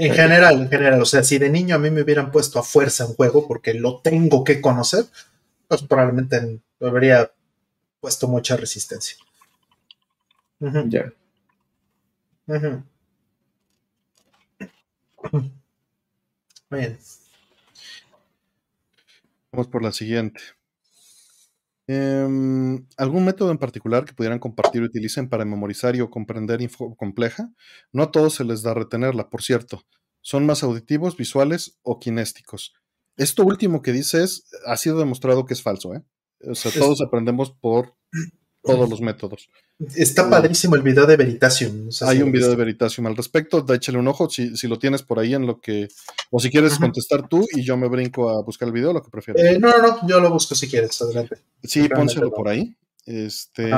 En 0.00 0.14
general, 0.14 0.60
en 0.62 0.68
general, 0.70 1.02
o 1.02 1.04
sea, 1.04 1.24
si 1.24 1.38
de 1.38 1.50
niño 1.50 1.74
a 1.74 1.78
mí 1.80 1.90
me 1.90 2.02
hubieran 2.02 2.30
puesto 2.30 2.60
a 2.60 2.62
fuerza 2.62 3.04
un 3.04 3.14
juego 3.14 3.48
porque 3.48 3.74
lo 3.74 4.00
tengo 4.00 4.44
que 4.44 4.60
conocer, 4.60 5.06
pues 5.66 5.82
probablemente 5.82 6.60
me 6.78 6.88
habría 6.88 7.32
puesto 8.00 8.28
mucha 8.28 8.56
resistencia. 8.56 9.16
Ya. 10.60 11.12
Bien. 16.70 16.98
Vamos 19.50 19.66
por 19.66 19.82
la 19.82 19.90
siguiente. 19.90 20.40
Em, 21.90 22.86
¿Algún 22.98 23.24
método 23.24 23.50
en 23.50 23.56
particular 23.56 24.04
que 24.04 24.12
pudieran 24.12 24.38
compartir 24.38 24.82
o 24.82 24.84
utilicen 24.84 25.30
para 25.30 25.46
memorizar 25.46 25.96
y 25.96 26.02
o 26.02 26.10
comprender 26.10 26.60
info 26.60 26.94
compleja? 26.96 27.50
No 27.92 28.02
a 28.02 28.10
todos 28.10 28.34
se 28.34 28.44
les 28.44 28.62
da 28.62 28.74
retenerla, 28.74 29.30
por 29.30 29.42
cierto. 29.42 29.82
Son 30.20 30.44
más 30.44 30.62
auditivos, 30.62 31.16
visuales 31.16 31.78
o 31.82 31.98
kinésticos. 31.98 32.74
Esto 33.16 33.42
último 33.42 33.80
que 33.80 33.92
dices 33.92 34.50
ha 34.66 34.76
sido 34.76 34.98
demostrado 34.98 35.46
que 35.46 35.54
es 35.54 35.62
falso, 35.62 35.94
¿eh? 35.94 36.04
O 36.46 36.54
sea, 36.54 36.70
todos 36.70 37.00
aprendemos 37.00 37.52
por 37.52 37.96
todos 38.62 38.88
los 38.88 39.00
métodos. 39.00 39.48
Está 39.94 40.28
padrísimo 40.28 40.74
el 40.76 40.82
video 40.82 41.06
de 41.06 41.16
Veritasium. 41.16 41.88
Hay 42.02 42.22
un 42.22 42.32
video 42.32 42.50
de 42.50 42.56
Veritasium 42.56 43.06
al 43.06 43.16
respecto, 43.16 43.64
échale 43.72 43.98
un 43.98 44.08
ojo 44.08 44.28
si, 44.28 44.50
lo 44.66 44.78
tienes 44.78 45.02
por 45.02 45.18
ahí 45.18 45.34
en 45.34 45.46
lo 45.46 45.60
que... 45.60 45.88
O 46.30 46.40
si 46.40 46.50
quieres 46.50 46.78
contestar 46.78 47.28
tú 47.28 47.46
y 47.52 47.62
yo 47.62 47.76
me 47.76 47.88
brinco 47.88 48.30
a 48.30 48.42
buscar 48.42 48.68
el 48.68 48.74
video, 48.74 48.92
lo 48.92 49.02
que 49.02 49.10
prefieras. 49.10 49.42
Eh, 49.42 49.58
no, 49.58 49.70
no, 49.70 49.78
no, 49.78 50.08
yo 50.08 50.20
lo 50.20 50.30
busco 50.30 50.54
si 50.54 50.68
quieres, 50.68 51.00
adelante. 51.00 51.38
Sí, 51.62 51.88
pónselo 51.88 52.30
por 52.32 52.48
ahí. 52.48 52.76
Este... 53.06 53.70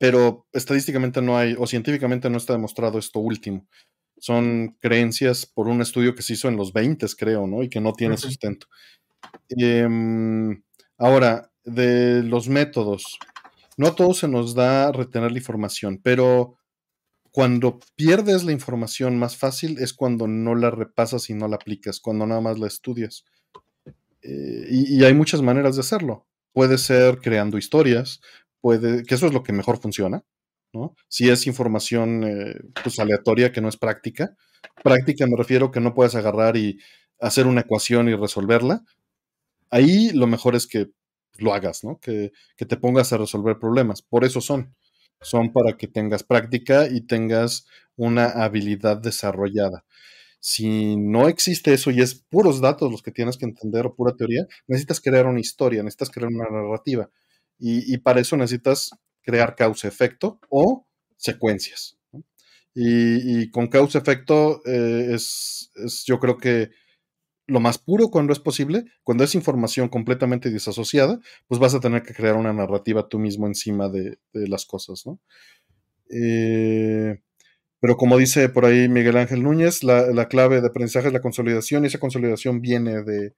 Pero 0.00 0.46
estadísticamente 0.54 1.20
no 1.20 1.36
hay, 1.36 1.54
o 1.58 1.66
científicamente 1.66 2.30
no 2.30 2.38
está 2.38 2.54
demostrado 2.54 2.98
esto 2.98 3.20
último. 3.20 3.66
Son 4.18 4.74
creencias 4.80 5.44
por 5.44 5.68
un 5.68 5.82
estudio 5.82 6.14
que 6.14 6.22
se 6.22 6.32
hizo 6.32 6.48
en 6.48 6.56
los 6.56 6.72
20, 6.72 7.06
creo, 7.18 7.46
¿no? 7.46 7.62
Y 7.62 7.68
que 7.68 7.82
no 7.82 7.92
tiene 7.92 8.16
sustento. 8.16 8.66
Em, 9.50 10.62
ahora, 10.96 11.50
de 11.64 12.22
los 12.22 12.48
métodos, 12.48 13.18
no 13.80 13.86
a 13.86 13.94
todos 13.94 14.18
se 14.18 14.28
nos 14.28 14.54
da 14.54 14.92
retener 14.92 15.32
la 15.32 15.38
información, 15.38 16.02
pero 16.04 16.58
cuando 17.30 17.80
pierdes 17.96 18.44
la 18.44 18.52
información 18.52 19.18
más 19.18 19.38
fácil 19.38 19.78
es 19.78 19.94
cuando 19.94 20.28
no 20.28 20.54
la 20.54 20.70
repasas 20.70 21.30
y 21.30 21.34
no 21.34 21.48
la 21.48 21.56
aplicas, 21.56 21.98
cuando 21.98 22.26
nada 22.26 22.42
más 22.42 22.58
la 22.58 22.66
estudias. 22.66 23.24
Eh, 24.20 24.66
y, 24.68 25.02
hay 25.02 25.14
muchas 25.14 25.40
maneras 25.40 25.76
de 25.76 25.80
hacerlo. 25.80 26.26
Puede 26.52 26.76
ser 26.76 27.20
creando 27.20 27.56
historias, 27.56 28.20
puede, 28.60 29.02
que 29.02 29.14
eso 29.14 29.26
es 29.26 29.32
lo 29.32 29.42
que 29.42 29.54
mejor 29.54 29.80
funciona, 29.80 30.24
¿no? 30.74 30.94
Si 31.08 31.30
es 31.30 31.46
información 31.46 32.24
eh, 32.24 32.60
pues, 32.84 32.98
aleatoria 32.98 33.50
que 33.50 33.62
no 33.62 33.70
es 33.70 33.78
práctica. 33.78 34.36
Práctica 34.84 35.26
me 35.26 35.38
refiero 35.38 35.70
que 35.70 35.80
no 35.80 35.94
puedes 35.94 36.14
agarrar 36.16 36.58
y 36.58 36.78
hacer 37.18 37.46
una 37.46 37.62
ecuación 37.62 38.10
y 38.10 38.14
resolverla. 38.14 38.84
Ahí 39.70 40.10
lo 40.10 40.26
mejor 40.26 40.54
es 40.54 40.66
que 40.66 40.90
lo 41.38 41.54
hagas, 41.54 41.84
¿no? 41.84 41.98
Que, 42.00 42.32
te 42.56 42.76
pongas 42.76 43.12
a 43.12 43.18
resolver 43.18 43.58
problemas. 43.58 44.02
Por 44.02 44.24
eso 44.24 44.40
son. 44.40 44.74
Son 45.22 45.52
para 45.52 45.76
que 45.76 45.86
tengas 45.86 46.22
práctica 46.22 46.88
y 46.90 47.02
tengas 47.02 47.66
una 47.96 48.26
habilidad 48.26 48.96
desarrollada. 48.96 49.84
Si 50.40 50.96
no 50.96 51.28
existe 51.28 51.74
eso 51.74 51.90
y 51.90 52.00
es 52.00 52.14
puros 52.14 52.62
datos 52.62 52.90
los 52.90 53.02
que 53.02 53.10
tienes 53.10 53.36
que 53.36 53.44
entender 53.44 53.84
o 53.84 53.94
pura 53.94 54.16
teoría, 54.16 54.46
necesitas 54.66 54.98
crear 54.98 55.26
una 55.26 55.40
historia, 55.40 55.82
necesitas 55.82 56.08
crear 56.08 56.30
una 56.30 56.48
narrativa. 56.48 57.10
Y, 57.58 57.98
para 57.98 58.20
eso 58.20 58.38
necesitas 58.38 58.90
crear 59.20 59.54
causa-efecto 59.54 60.40
o 60.48 60.86
secuencias. 61.16 61.98
Y, 62.74 63.50
con 63.50 63.68
causa-efecto 63.68 64.62
eh, 64.64 65.08
es, 65.14 65.70
es, 65.74 66.04
yo 66.06 66.18
creo 66.18 66.38
que 66.38 66.70
lo 67.50 67.60
más 67.60 67.78
puro 67.78 68.10
cuando 68.10 68.32
es 68.32 68.38
posible, 68.38 68.84
cuando 69.02 69.24
es 69.24 69.34
información 69.34 69.88
completamente 69.88 70.50
desasociada, 70.50 71.20
pues 71.48 71.60
vas 71.60 71.74
a 71.74 71.80
tener 71.80 72.02
que 72.02 72.14
crear 72.14 72.36
una 72.36 72.52
narrativa 72.52 73.08
tú 73.08 73.18
mismo 73.18 73.46
encima 73.46 73.88
de, 73.88 74.18
las 74.32 74.64
cosas, 74.64 75.04
¿no? 75.06 75.18
Eh, 76.10 77.20
pero 77.80 77.96
como 77.96 78.18
dice 78.18 78.48
por 78.48 78.66
ahí 78.66 78.88
Miguel 78.88 79.16
Ángel 79.16 79.42
Núñez, 79.42 79.82
la, 79.82 80.28
clave 80.28 80.60
de 80.60 80.68
aprendizaje 80.68 81.08
es 81.08 81.12
la 81.12 81.20
consolidación 81.20 81.84
y 81.84 81.88
esa 81.88 81.98
consolidación 81.98 82.60
viene 82.60 83.02
de, 83.02 83.34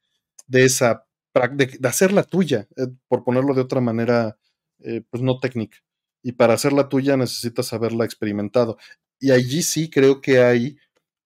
esa, 0.53 1.07
de, 1.53 1.67
de, 1.79 1.89
hacerla 1.89 2.25
tuya, 2.25 2.69
eh, 2.77 2.89
por 3.09 3.25
ponerlo 3.25 3.55
de 3.55 3.63
otra 3.63 3.81
manera, 3.81 4.37
eh, 4.81 5.03
pues 5.11 5.23
no 5.23 5.39
técnica. 5.39 5.79
Y 6.23 6.33
para 6.33 6.55
hacerla 6.55 6.89
tuya 6.89 7.17
necesitas 7.17 7.73
haberla 7.73 8.05
experimentado. 8.05 8.77
Y 9.19 9.31
allí 9.31 9.63
sí 9.63 9.89
creo 9.89 10.21
que 10.21 10.41
hay 10.41 10.77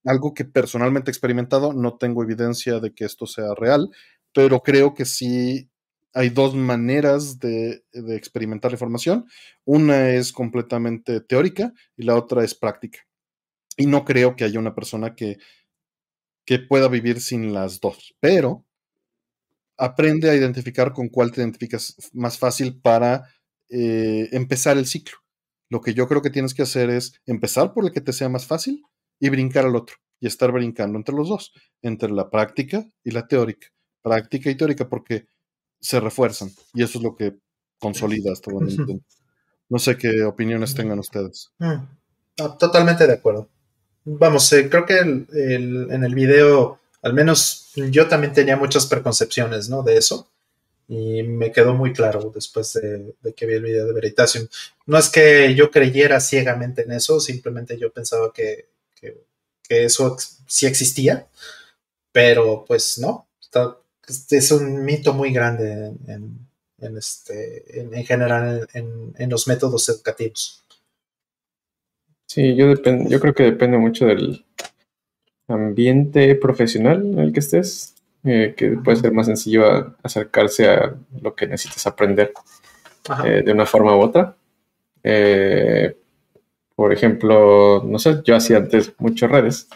algo 0.06 0.34
que 0.34 0.44
personalmente 0.44 1.10
he 1.10 1.12
experimentado, 1.12 1.72
no 1.72 1.98
tengo 1.98 2.22
evidencia 2.22 2.80
de 2.80 2.94
que 2.94 3.04
esto 3.04 3.26
sea 3.26 3.54
real, 3.54 3.90
pero 4.32 4.62
creo 4.62 4.94
que 4.94 5.04
sí 5.04 5.68
hay 6.14 6.30
dos 6.30 6.54
maneras 6.54 7.38
de, 7.40 7.84
experimentar 7.92 8.70
la 8.70 8.76
información. 8.76 9.26
Una 9.64 10.10
es 10.10 10.32
completamente 10.32 11.20
teórica 11.20 11.72
y 11.96 12.04
la 12.04 12.14
otra 12.14 12.42
es 12.44 12.54
práctica. 12.54 13.00
Y 13.76 13.86
no 13.86 14.04
creo 14.04 14.36
que 14.36 14.44
haya 14.44 14.58
una 14.58 14.74
persona 14.74 15.14
que, 15.14 15.36
que 16.46 16.58
pueda 16.58 16.88
vivir 16.88 17.20
sin 17.20 17.52
las 17.52 17.80
dos, 17.80 18.14
pero 18.20 18.64
aprende 19.76 20.30
a 20.30 20.34
identificar 20.34 20.92
con 20.94 21.08
cuál 21.08 21.32
te 21.32 21.42
identificas 21.42 21.96
más 22.14 22.38
fácil 22.38 22.80
para 22.80 23.28
eh, 23.68 24.28
empezar 24.32 24.78
el 24.78 24.86
ciclo. 24.86 25.18
Lo 25.68 25.80
que 25.80 25.92
yo 25.92 26.08
creo 26.08 26.22
que 26.22 26.30
tienes 26.30 26.54
que 26.54 26.62
hacer 26.62 26.88
es 26.88 27.20
empezar 27.26 27.74
por 27.74 27.84
el 27.84 27.92
que 27.92 28.00
te 28.00 28.14
sea 28.14 28.28
más 28.28 28.46
fácil 28.46 28.82
y 29.18 29.28
brincar 29.28 29.66
al 29.66 29.76
otro 29.76 29.96
y 30.20 30.26
estar 30.26 30.52
brincando 30.52 30.98
entre 30.98 31.14
los 31.14 31.28
dos, 31.28 31.52
entre 31.82 32.10
la 32.10 32.30
práctica 32.30 32.86
y 33.04 33.10
la 33.10 33.26
teórica. 33.26 33.68
Práctica 34.02 34.50
y 34.50 34.54
teórica 34.54 34.88
porque 34.88 35.26
se 35.80 36.00
refuerzan 36.00 36.50
y 36.74 36.82
eso 36.82 36.98
es 36.98 37.04
lo 37.04 37.16
que 37.16 37.36
consolida 37.78 38.32
hasta 38.32 38.50
donde 38.50 39.00
No 39.68 39.78
sé 39.78 39.96
qué 39.98 40.22
opiniones 40.24 40.74
tengan 40.74 40.98
ustedes. 40.98 41.50
Mm. 41.58 41.82
totalmente 42.58 43.06
de 43.06 43.14
acuerdo. 43.14 43.48
Vamos, 44.04 44.52
eh, 44.52 44.70
creo 44.70 44.86
que 44.86 44.98
en 44.98 46.04
el 46.04 46.14
video, 46.14 46.78
al 47.02 47.12
menos 47.12 47.72
yo 47.74 48.06
también 48.06 48.32
tenía 48.32 48.56
muchas 48.56 48.86
preconcepciones, 48.86 49.68
¿no? 49.68 49.82
De 49.82 49.96
eso. 49.96 50.28
Y 50.88 51.24
me 51.24 51.50
quedó 51.50 51.74
muy 51.74 51.92
claro 51.92 52.30
después 52.32 52.72
de, 52.74 53.14
que 53.34 53.46
vi 53.46 53.54
el 53.54 53.62
video 53.62 53.86
de 53.86 53.92
Veritasium. 53.92 54.46
No 54.86 54.98
es 54.98 55.08
que 55.08 55.54
yo 55.54 55.70
creyera 55.70 56.20
ciegamente 56.20 56.82
en 56.82 56.92
eso, 56.92 57.18
simplemente 57.18 57.76
yo 57.76 57.92
pensaba 57.92 58.32
que 58.32 58.66
que 59.68 59.84
eso 59.84 60.16
sí 60.46 60.66
existía, 60.66 61.26
pero 62.12 62.64
pues 62.66 62.98
no, 62.98 63.26
es 64.30 64.52
un 64.52 64.84
mito 64.84 65.12
muy 65.12 65.32
grande 65.32 65.92
en, 66.06 66.96
este, 66.96 67.80
en, 67.80 68.04
general 68.04 68.68
en, 68.72 69.30
los 69.30 69.48
métodos 69.48 69.88
educativos. 69.88 70.64
Sí, 72.26 72.54
yo, 72.56 72.74
yo 72.74 73.20
creo 73.20 73.34
que 73.34 73.44
depende 73.44 73.78
mucho 73.78 74.06
del 74.06 74.44
ambiente 75.48 76.34
profesional 76.34 77.04
en 77.04 77.18
el 77.18 77.32
que 77.32 77.40
estés, 77.40 77.94
eh, 78.24 78.54
que 78.56 78.70
puede 78.70 78.98
ser 78.98 79.12
más 79.12 79.26
sencillo 79.26 79.94
acercarse 80.02 80.68
a 80.68 80.96
lo 81.20 81.34
que 81.34 81.46
necesitas 81.46 81.86
aprender 81.86 82.32
eh, 83.24 83.42
de 83.44 83.52
una 83.52 83.66
forma 83.66 83.96
u 83.96 84.00
otra. 84.00 84.36
Eh, 85.02 85.96
por 86.76 86.92
ejemplo, 86.92 87.82
no 87.84 87.98
sé, 87.98 88.20
yo 88.24 88.36
hacía 88.36 88.58
antes 88.58 88.94
muchas 88.98 89.30
redes 89.30 89.68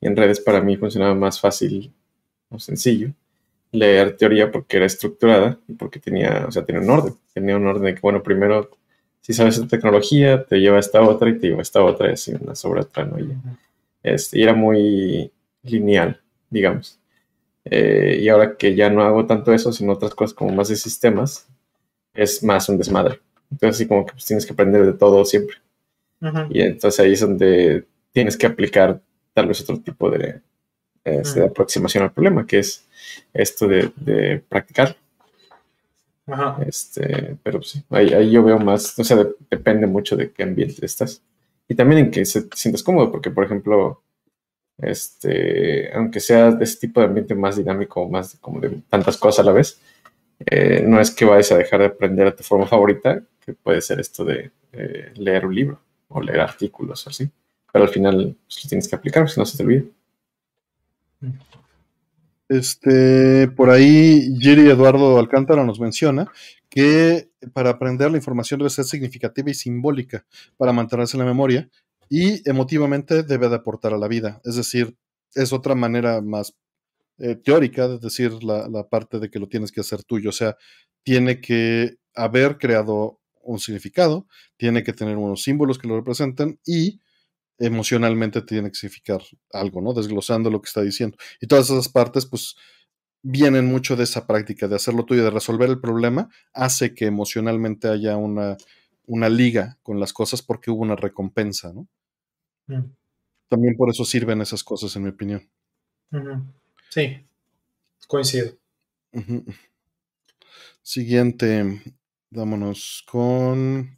y 0.00 0.06
en 0.08 0.16
redes 0.16 0.40
para 0.40 0.62
mí 0.62 0.76
funcionaba 0.76 1.14
más 1.14 1.40
fácil 1.40 1.92
o 2.50 2.58
sencillo. 2.58 3.12
leer 3.72 4.16
teoría 4.16 4.50
porque 4.50 4.78
era 4.78 4.86
estructurada 4.86 5.58
y 5.68 5.74
porque 5.74 6.00
tenía, 6.00 6.46
o 6.48 6.52
sea, 6.52 6.64
tenía 6.64 6.80
un 6.82 6.90
orden. 6.90 7.14
Tenía 7.34 7.56
un 7.56 7.66
orden 7.66 7.84
de 7.84 7.94
que, 7.94 8.00
bueno, 8.00 8.22
primero, 8.22 8.70
si 9.20 9.34
sabes 9.34 9.56
esta 9.56 9.68
tecnología, 9.68 10.44
te 10.46 10.58
lleva 10.60 10.78
a 10.78 10.80
esta 10.80 11.02
otra 11.02 11.28
y 11.30 11.38
te 11.38 11.48
lleva 11.48 11.60
a 11.60 11.62
esta 11.62 11.84
otra 11.84 12.08
y 12.10 12.12
así 12.14 12.32
una 12.40 12.54
sobre 12.54 12.80
otra, 12.82 13.04
¿no? 13.04 13.18
Y, 13.20 13.32
este, 14.02 14.38
y 14.38 14.42
era 14.44 14.54
muy 14.54 15.30
lineal, 15.62 16.20
digamos. 16.50 16.98
Eh, 17.66 18.20
y 18.22 18.28
ahora 18.28 18.56
que 18.56 18.74
ya 18.74 18.88
no 18.90 19.02
hago 19.02 19.26
tanto 19.26 19.52
eso, 19.52 19.72
sino 19.72 19.92
otras 19.94 20.14
cosas 20.14 20.34
como 20.34 20.52
más 20.52 20.68
de 20.68 20.76
sistemas, 20.76 21.48
es 22.14 22.42
más 22.42 22.68
un 22.68 22.78
desmadre. 22.78 23.20
Entonces, 23.50 23.76
así 23.80 23.88
como 23.88 24.06
que 24.06 24.12
pues, 24.12 24.24
tienes 24.24 24.46
que 24.46 24.52
aprender 24.54 24.86
de 24.86 24.94
todo 24.94 25.24
siempre. 25.24 25.56
Y 26.50 26.60
entonces 26.60 27.00
ahí 27.00 27.12
es 27.12 27.20
donde 27.20 27.84
tienes 28.12 28.36
que 28.36 28.46
aplicar 28.46 29.00
tal 29.34 29.48
vez 29.48 29.60
otro 29.60 29.78
tipo 29.80 30.10
de, 30.10 30.40
este, 31.04 31.44
aproximación 31.44 32.02
al 32.04 32.12
problema, 32.12 32.46
que 32.46 32.58
es 32.58 32.84
esto 33.32 33.68
de, 33.68 34.42
practicar. 34.48 34.96
Este, 36.66 37.36
pero 37.42 37.62
sí, 37.62 37.84
ahí, 37.90 38.30
yo 38.30 38.42
veo 38.42 38.58
más, 38.58 38.98
o 38.98 39.04
sea, 39.04 39.24
depende 39.48 39.86
mucho 39.86 40.16
de 40.16 40.32
qué 40.32 40.42
ambiente 40.42 40.84
estás. 40.84 41.22
Y 41.68 41.74
también 41.74 42.06
en 42.06 42.10
que 42.10 42.24
se, 42.24 42.42
te 42.42 42.56
sientas 42.56 42.82
cómodo, 42.82 43.12
porque 43.12 43.30
por 43.30 43.44
ejemplo, 43.44 44.02
este, 44.78 45.92
aunque 45.94 46.18
sea 46.18 46.50
de 46.50 46.64
ese 46.64 46.78
tipo 46.78 47.00
de 47.00 47.06
ambiente 47.06 47.34
más 47.34 47.56
dinámico, 47.56 48.08
más 48.08 48.36
como 48.40 48.60
de 48.60 48.70
tantas 48.88 49.16
cosas 49.16 49.40
a 49.40 49.46
la 49.46 49.52
vez, 49.52 49.80
eh, 50.40 50.82
no 50.84 51.00
es 51.00 51.12
que 51.12 51.24
vayas 51.24 51.52
a 51.52 51.58
dejar 51.58 51.80
de 51.80 51.86
aprender 51.86 52.26
a 52.26 52.34
tu 52.34 52.42
forma 52.42 52.66
favorita, 52.66 53.22
que 53.44 53.52
puede 53.52 53.80
ser 53.80 54.00
esto 54.00 54.24
de 54.24 54.50
leer 55.14 55.46
un 55.46 55.54
libro 55.54 55.85
o 56.08 56.20
leer 56.20 56.40
artículos 56.40 57.06
así. 57.06 57.28
Pero 57.72 57.84
al 57.84 57.90
final 57.90 58.36
pues, 58.46 58.64
lo 58.64 58.68
tienes 58.68 58.88
que 58.88 58.96
aplicar, 58.96 59.28
si 59.28 59.40
no 59.40 59.46
se 59.46 59.56
te 59.56 59.62
olvida. 59.62 59.84
Este, 62.48 63.48
por 63.48 63.70
ahí 63.70 64.36
Jerry 64.40 64.70
Eduardo 64.70 65.18
Alcántara 65.18 65.64
nos 65.64 65.80
menciona 65.80 66.30
que 66.68 67.28
para 67.52 67.70
aprender 67.70 68.10
la 68.10 68.18
información 68.18 68.58
debe 68.58 68.70
ser 68.70 68.84
significativa 68.84 69.50
y 69.50 69.54
simbólica 69.54 70.24
para 70.56 70.72
mantenerse 70.72 71.16
en 71.16 71.20
la 71.20 71.26
memoria 71.26 71.68
y 72.08 72.48
emotivamente 72.48 73.22
debe 73.24 73.48
de 73.48 73.56
aportar 73.56 73.94
a 73.94 73.98
la 73.98 74.08
vida. 74.08 74.40
Es 74.44 74.56
decir, 74.56 74.96
es 75.34 75.52
otra 75.52 75.74
manera 75.74 76.20
más 76.20 76.54
eh, 77.18 77.34
teórica 77.34 77.88
de 77.88 77.98
decir 77.98 78.42
la, 78.44 78.68
la, 78.68 78.86
parte 78.86 79.18
de 79.18 79.30
que 79.30 79.38
lo 79.38 79.48
tienes 79.48 79.72
que 79.72 79.80
hacer 79.80 80.04
tuyo. 80.04 80.30
O 80.30 80.32
sea, 80.32 80.56
tiene 81.02 81.40
que 81.40 81.96
haber 82.14 82.58
creado 82.58 83.20
un 83.46 83.58
significado, 83.58 84.26
tiene 84.56 84.82
que 84.82 84.92
tener 84.92 85.16
unos 85.16 85.42
símbolos 85.42 85.78
que 85.78 85.88
lo 85.88 85.96
representen 85.96 86.60
y 86.66 87.00
emocionalmente 87.58 88.42
tiene 88.42 88.68
que 88.70 88.76
significar 88.76 89.22
algo, 89.52 89.80
¿no? 89.80 89.94
Desglosando 89.94 90.50
lo 90.50 90.60
que 90.60 90.68
está 90.68 90.82
diciendo. 90.82 91.16
Y 91.40 91.46
todas 91.46 91.70
esas 91.70 91.88
partes, 91.88 92.26
pues, 92.26 92.56
vienen 93.22 93.66
mucho 93.66 93.96
de 93.96 94.04
esa 94.04 94.26
práctica 94.26 94.68
de 94.68 94.76
hacerlo 94.76 95.04
tuyo, 95.04 95.24
de 95.24 95.30
resolver 95.30 95.68
el 95.68 95.80
problema, 95.80 96.28
hace 96.52 96.94
que 96.94 97.06
emocionalmente 97.06 97.88
haya 97.88 98.16
una, 98.16 98.56
una 99.06 99.28
liga 99.28 99.78
con 99.82 99.98
las 99.98 100.12
cosas 100.12 100.42
porque 100.42 100.70
hubo 100.70 100.82
una 100.82 100.96
recompensa, 100.96 101.72
¿no? 101.72 101.88
Mm. 102.66 102.92
También 103.48 103.76
por 103.76 103.90
eso 103.90 104.04
sirven 104.04 104.40
esas 104.40 104.62
cosas, 104.62 104.94
en 104.96 105.04
mi 105.04 105.08
opinión. 105.10 105.48
Sí, 106.90 107.24
coincido. 108.06 108.52
Siguiente, 110.82 111.80
vámonos 112.30 113.04
con 113.06 113.96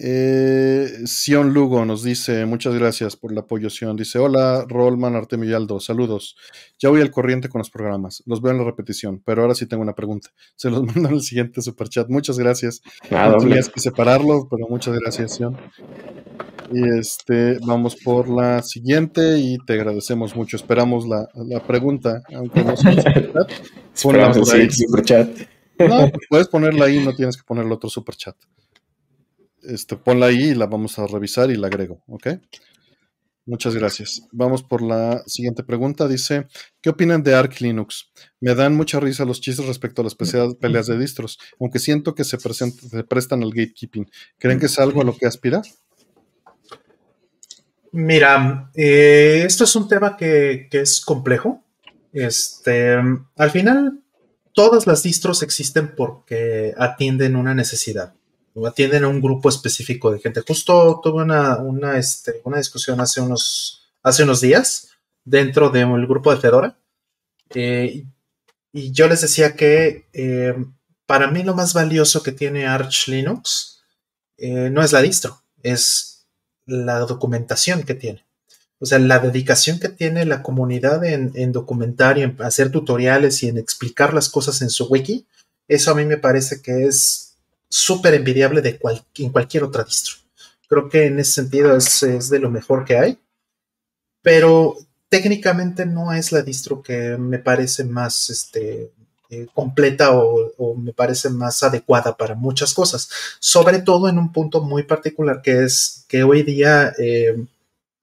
eh, 0.00 1.00
Sion 1.06 1.52
Lugo 1.52 1.84
nos 1.84 2.04
dice, 2.04 2.46
muchas 2.46 2.72
gracias 2.72 3.16
por 3.16 3.32
el 3.32 3.38
apoyo, 3.38 3.68
Sion. 3.68 3.96
Dice, 3.96 4.20
hola, 4.20 4.64
Rolman 4.68 5.16
Artemio 5.16 5.50
y 5.50 5.54
Aldo, 5.54 5.80
saludos. 5.80 6.36
Ya 6.78 6.88
voy 6.88 7.00
al 7.00 7.10
corriente 7.10 7.48
con 7.48 7.58
los 7.58 7.68
programas, 7.68 8.22
los 8.24 8.40
veo 8.40 8.52
en 8.52 8.58
la 8.58 8.64
repetición, 8.64 9.20
pero 9.24 9.42
ahora 9.42 9.56
sí 9.56 9.66
tengo 9.66 9.82
una 9.82 9.96
pregunta. 9.96 10.30
Se 10.56 10.70
los 10.70 10.84
mando 10.84 11.08
en 11.08 11.14
el 11.16 11.20
siguiente 11.20 11.60
superchat. 11.60 12.08
Muchas 12.08 12.38
gracias. 12.38 12.80
Ah, 13.10 13.30
no 13.32 13.38
tenías 13.38 13.68
que 13.68 13.80
separarlo, 13.80 14.46
pero 14.48 14.68
muchas 14.68 14.96
gracias, 15.00 15.34
Sion. 15.34 15.56
Y 16.70 16.98
este, 16.98 17.58
vamos 17.66 17.96
por 17.96 18.28
la 18.28 18.62
siguiente 18.62 19.38
y 19.38 19.58
te 19.66 19.72
agradecemos 19.72 20.36
mucho. 20.36 20.56
Esperamos 20.56 21.08
la, 21.08 21.28
la 21.34 21.60
pregunta, 21.66 22.22
aunque 22.34 22.62
no 22.62 22.76
sea 22.76 22.92
superchat. 23.94 24.70
Superchat. 24.70 25.57
No, 25.78 26.10
puedes 26.28 26.48
ponerla 26.48 26.86
ahí, 26.86 27.04
no 27.04 27.14
tienes 27.14 27.36
que 27.36 27.42
ponerle 27.44 27.74
otro 27.74 27.90
superchat 27.90 28.36
este, 29.62 29.96
ponla 29.96 30.26
ahí 30.26 30.50
y 30.50 30.54
la 30.54 30.66
vamos 30.66 30.98
a 30.98 31.06
revisar 31.06 31.50
y 31.50 31.56
la 31.56 31.66
agrego, 31.68 32.02
¿ok? 32.06 32.28
Muchas 33.46 33.74
gracias. 33.74 34.22
Vamos 34.30 34.62
por 34.62 34.82
la 34.82 35.22
siguiente 35.26 35.62
pregunta. 35.62 36.06
Dice, 36.06 36.48
¿qué 36.82 36.90
opinan 36.90 37.22
de 37.22 37.34
Arc 37.34 37.60
Linux? 37.60 38.10
Me 38.40 38.54
dan 38.54 38.74
mucha 38.74 39.00
risa 39.00 39.24
los 39.24 39.40
chistes 39.40 39.66
respecto 39.66 40.02
a 40.02 40.04
las 40.04 40.14
peleas 40.14 40.86
de 40.86 40.98
distros, 40.98 41.38
aunque 41.58 41.78
siento 41.78 42.14
que 42.14 42.24
se, 42.24 42.36
prestan 42.36 43.42
al 43.42 43.50
gatekeeping. 43.50 44.10
¿Creen 44.38 44.60
que 44.60 44.66
es 44.66 44.78
algo 44.78 45.00
a 45.00 45.04
lo 45.04 45.16
que 45.16 45.26
aspira? 45.26 45.62
Mira, 47.92 48.70
eh, 48.74 49.44
esto 49.46 49.64
es 49.64 49.74
un 49.76 49.88
tema 49.88 50.14
que, 50.14 50.68
que, 50.70 50.80
es 50.80 51.00
complejo. 51.00 51.64
Este, 52.12 52.96
al 53.36 53.50
final, 53.50 54.02
todas 54.58 54.88
las 54.88 55.04
distros 55.04 55.44
existen 55.44 55.94
porque 55.94 56.74
atienden 56.76 57.36
una 57.36 57.54
necesidad 57.54 58.12
atienden 58.66 59.04
a 59.04 59.08
un 59.08 59.20
grupo 59.20 59.48
específico 59.48 60.10
de 60.10 60.18
gente. 60.18 60.42
Justo 60.46 61.00
tuve 61.00 61.22
una, 61.22 61.58
una, 61.58 61.96
este, 61.96 62.40
una 62.42 62.58
discusión 62.58 63.00
hace 63.00 63.20
unos, 63.20 63.88
hace 64.02 64.24
unos 64.24 64.40
días 64.40 64.88
dentro 65.24 65.70
del 65.70 66.08
grupo 66.08 66.34
de 66.34 66.40
Fedora. 66.40 66.76
Eh, 67.54 68.04
y 68.72 68.90
yo 68.90 69.06
les 69.06 69.20
decía 69.20 69.54
que 69.54 70.08
eh, 70.12 70.56
para 71.06 71.30
mí 71.30 71.44
lo 71.44 71.54
más 71.54 71.72
valioso 71.72 72.24
que 72.24 72.32
tiene 72.32 72.66
Arch 72.66 73.06
Linux 73.06 73.80
eh, 74.38 74.70
no 74.70 74.82
es 74.82 74.92
la 74.92 75.02
distro, 75.02 75.40
es 75.62 76.26
la 76.66 76.98
documentación 76.98 77.84
que 77.84 77.94
tiene. 77.94 78.26
O 78.80 78.86
sea, 78.86 78.98
la 78.98 79.18
dedicación 79.18 79.80
que 79.80 79.88
tiene 79.88 80.24
la 80.24 80.42
comunidad 80.42 81.04
en, 81.04 81.32
en 81.34 81.52
documentar 81.52 82.18
y 82.18 82.22
en 82.22 82.36
hacer 82.40 82.70
tutoriales 82.70 83.42
y 83.42 83.48
en 83.48 83.58
explicar 83.58 84.14
las 84.14 84.28
cosas 84.28 84.62
en 84.62 84.70
su 84.70 84.86
wiki, 84.86 85.26
eso 85.66 85.90
a 85.90 85.94
mí 85.94 86.04
me 86.04 86.16
parece 86.16 86.62
que 86.62 86.86
es 86.86 87.28
súper 87.68 88.14
envidiable 88.14 88.62
de 88.62 88.80
en 89.16 89.30
cualquier 89.30 89.64
otra 89.64 89.84
distro. 89.84 90.16
Creo 90.68 90.88
que 90.88 91.06
en 91.06 91.18
ese 91.18 91.32
sentido 91.32 91.76
es, 91.76 92.30
de 92.30 92.38
lo 92.38 92.50
mejor 92.50 92.84
que 92.84 92.98
hay, 92.98 93.18
pero 94.22 94.76
técnicamente 95.08 95.86
no 95.86 96.12
es 96.12 96.32
la 96.32 96.42
distro 96.42 96.82
que 96.82 97.16
me 97.16 97.38
parece 97.38 97.84
más 97.84 98.30
este, 98.30 98.92
eh, 99.30 99.46
completa 99.54 100.10
o, 100.12 100.74
me 100.76 100.92
parece 100.92 101.30
más 101.30 101.62
adecuada 101.62 102.16
para 102.16 102.34
muchas 102.34 102.74
cosas, 102.74 103.08
sobre 103.38 103.80
todo 103.80 104.08
en 104.08 104.18
un 104.18 104.32
punto 104.32 104.62
muy 104.62 104.82
particular 104.82 105.40
que 105.42 105.64
es 105.64 106.04
que 106.08 106.22
hoy 106.22 106.42
día 106.42 106.92
eh, 106.98 107.36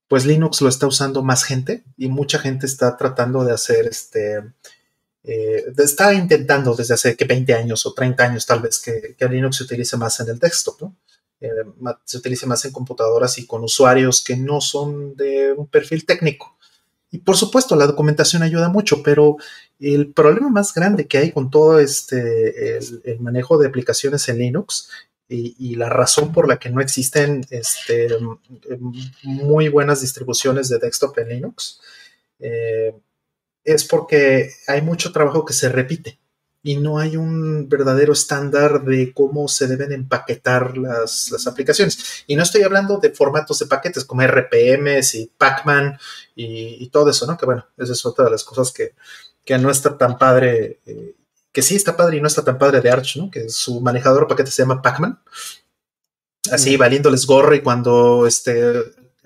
pues 0.07 0.25
Linux 0.25 0.61
lo 0.61 0.69
está 0.69 0.87
usando 0.87 1.23
más 1.23 1.43
gente 1.43 1.83
y 1.97 2.09
mucha 2.09 2.39
gente 2.39 2.65
está 2.65 2.97
tratando 2.97 3.43
de 3.43 3.53
hacer 3.53 3.87
este 3.87 4.43
eh, 5.27 5.73
está 5.77 6.13
intentando 6.13 6.75
desde 6.75 6.93
hace 6.93 7.15
que 7.15 7.25
20 7.25 7.53
años 7.55 7.85
o 7.87 7.93
30 7.93 8.23
años 8.23 8.45
tal 8.45 8.61
vez 8.61 8.79
que, 8.79 9.15
Linux 9.27 9.57
se 9.57 9.63
utilice 9.63 9.97
más 9.97 10.19
en 10.19 10.29
el 10.29 10.37
desktop, 10.37 10.81
¿no? 10.81 10.95
Eh, 11.41 11.49
se 12.03 12.17
utilice 12.17 12.45
más 12.45 12.63
en 12.65 12.71
computadoras 12.71 13.37
y 13.39 13.47
con 13.47 13.63
usuarios 13.63 14.23
que 14.23 14.37
no 14.37 14.61
son 14.61 15.15
de 15.15 15.53
un 15.53 15.67
perfil 15.67 16.05
técnico. 16.05 16.55
Y 17.09 17.19
por 17.19 17.37
supuesto, 17.37 17.75
la 17.75 17.87
documentación 17.87 18.43
ayuda 18.43 18.69
mucho, 18.69 19.01
pero 19.01 19.37
el 19.79 20.13
problema 20.13 20.49
más 20.49 20.73
grande 20.73 21.07
que 21.07 21.17
hay 21.17 21.31
con 21.31 21.49
todo 21.49 21.79
este, 21.79 22.77
el, 22.77 23.19
manejo 23.19 23.57
de 23.57 23.67
aplicaciones 23.67 24.29
en 24.29 24.37
Linux 24.37 24.89
y, 25.27 25.75
la 25.75 25.89
razón 25.89 26.31
por 26.31 26.47
la 26.47 26.57
que 26.57 26.69
no 26.69 26.81
existen 26.81 27.45
este, 27.49 28.09
muy 29.23 29.69
buenas 29.69 30.01
distribuciones 30.01 30.69
de 30.69 30.77
desktop 30.77 31.17
en 31.19 31.29
Linux, 31.29 31.79
eh, 32.39 32.93
es 33.63 33.83
porque 33.85 34.51
hay 34.67 34.81
mucho 34.81 35.11
trabajo 35.11 35.43
que 35.43 35.53
se 35.53 35.69
repite 35.69 36.19
y 36.61 36.77
no 36.77 36.97
hay 36.97 37.15
un 37.15 37.69
verdadero 37.69 38.13
estándar 38.13 38.83
de 38.83 39.13
cómo 39.13 39.47
se 39.47 39.67
deben 39.67 39.91
empaquetar 39.91 40.77
las, 40.77 41.47
aplicaciones. 41.47 42.23
Y 42.25 42.35
no 42.35 42.43
estoy 42.43 42.63
hablando 42.63 42.97
de 42.97 43.11
formatos 43.11 43.59
de 43.59 43.67
paquetes 43.67 44.03
como 44.03 44.23
RPMs 44.23 45.13
y 45.15 45.31
Pacman 45.37 45.99
y, 46.35 46.83
y, 46.83 46.89
todo 46.89 47.11
eso, 47.11 47.27
¿no? 47.27 47.37
Que 47.37 47.45
bueno, 47.45 47.67
esa 47.77 47.93
es 47.93 48.03
otra 48.05 48.25
de 48.25 48.31
las 48.31 48.43
cosas 48.43 48.71
que, 48.71 48.93
no 49.59 49.69
está 49.69 49.95
tan 49.95 50.17
padre, 50.17 50.79
eh, 50.87 51.15
que 51.55 51.61
sí 51.61 51.77
está 51.77 51.95
padre 51.95 52.17
y 52.17 52.21
no 52.21 52.27
está 52.27 52.43
tan 52.43 52.57
padre 52.57 52.81
de 52.81 52.89
Arch, 52.91 53.15
¿no? 53.15 53.31
Que 53.31 53.47
su 53.47 53.79
manejador 53.79 54.23
de 54.23 54.27
paquetes 54.27 54.53
se 54.53 54.63
llama 54.63 54.81
Pacman. 54.81 55.17
Así, 56.51 56.75
mm. 56.75 56.79
valiéndoles 56.79 57.25
gorro 57.25 57.55
y 57.55 57.61
cuando 57.61 58.27
este, 58.27 58.73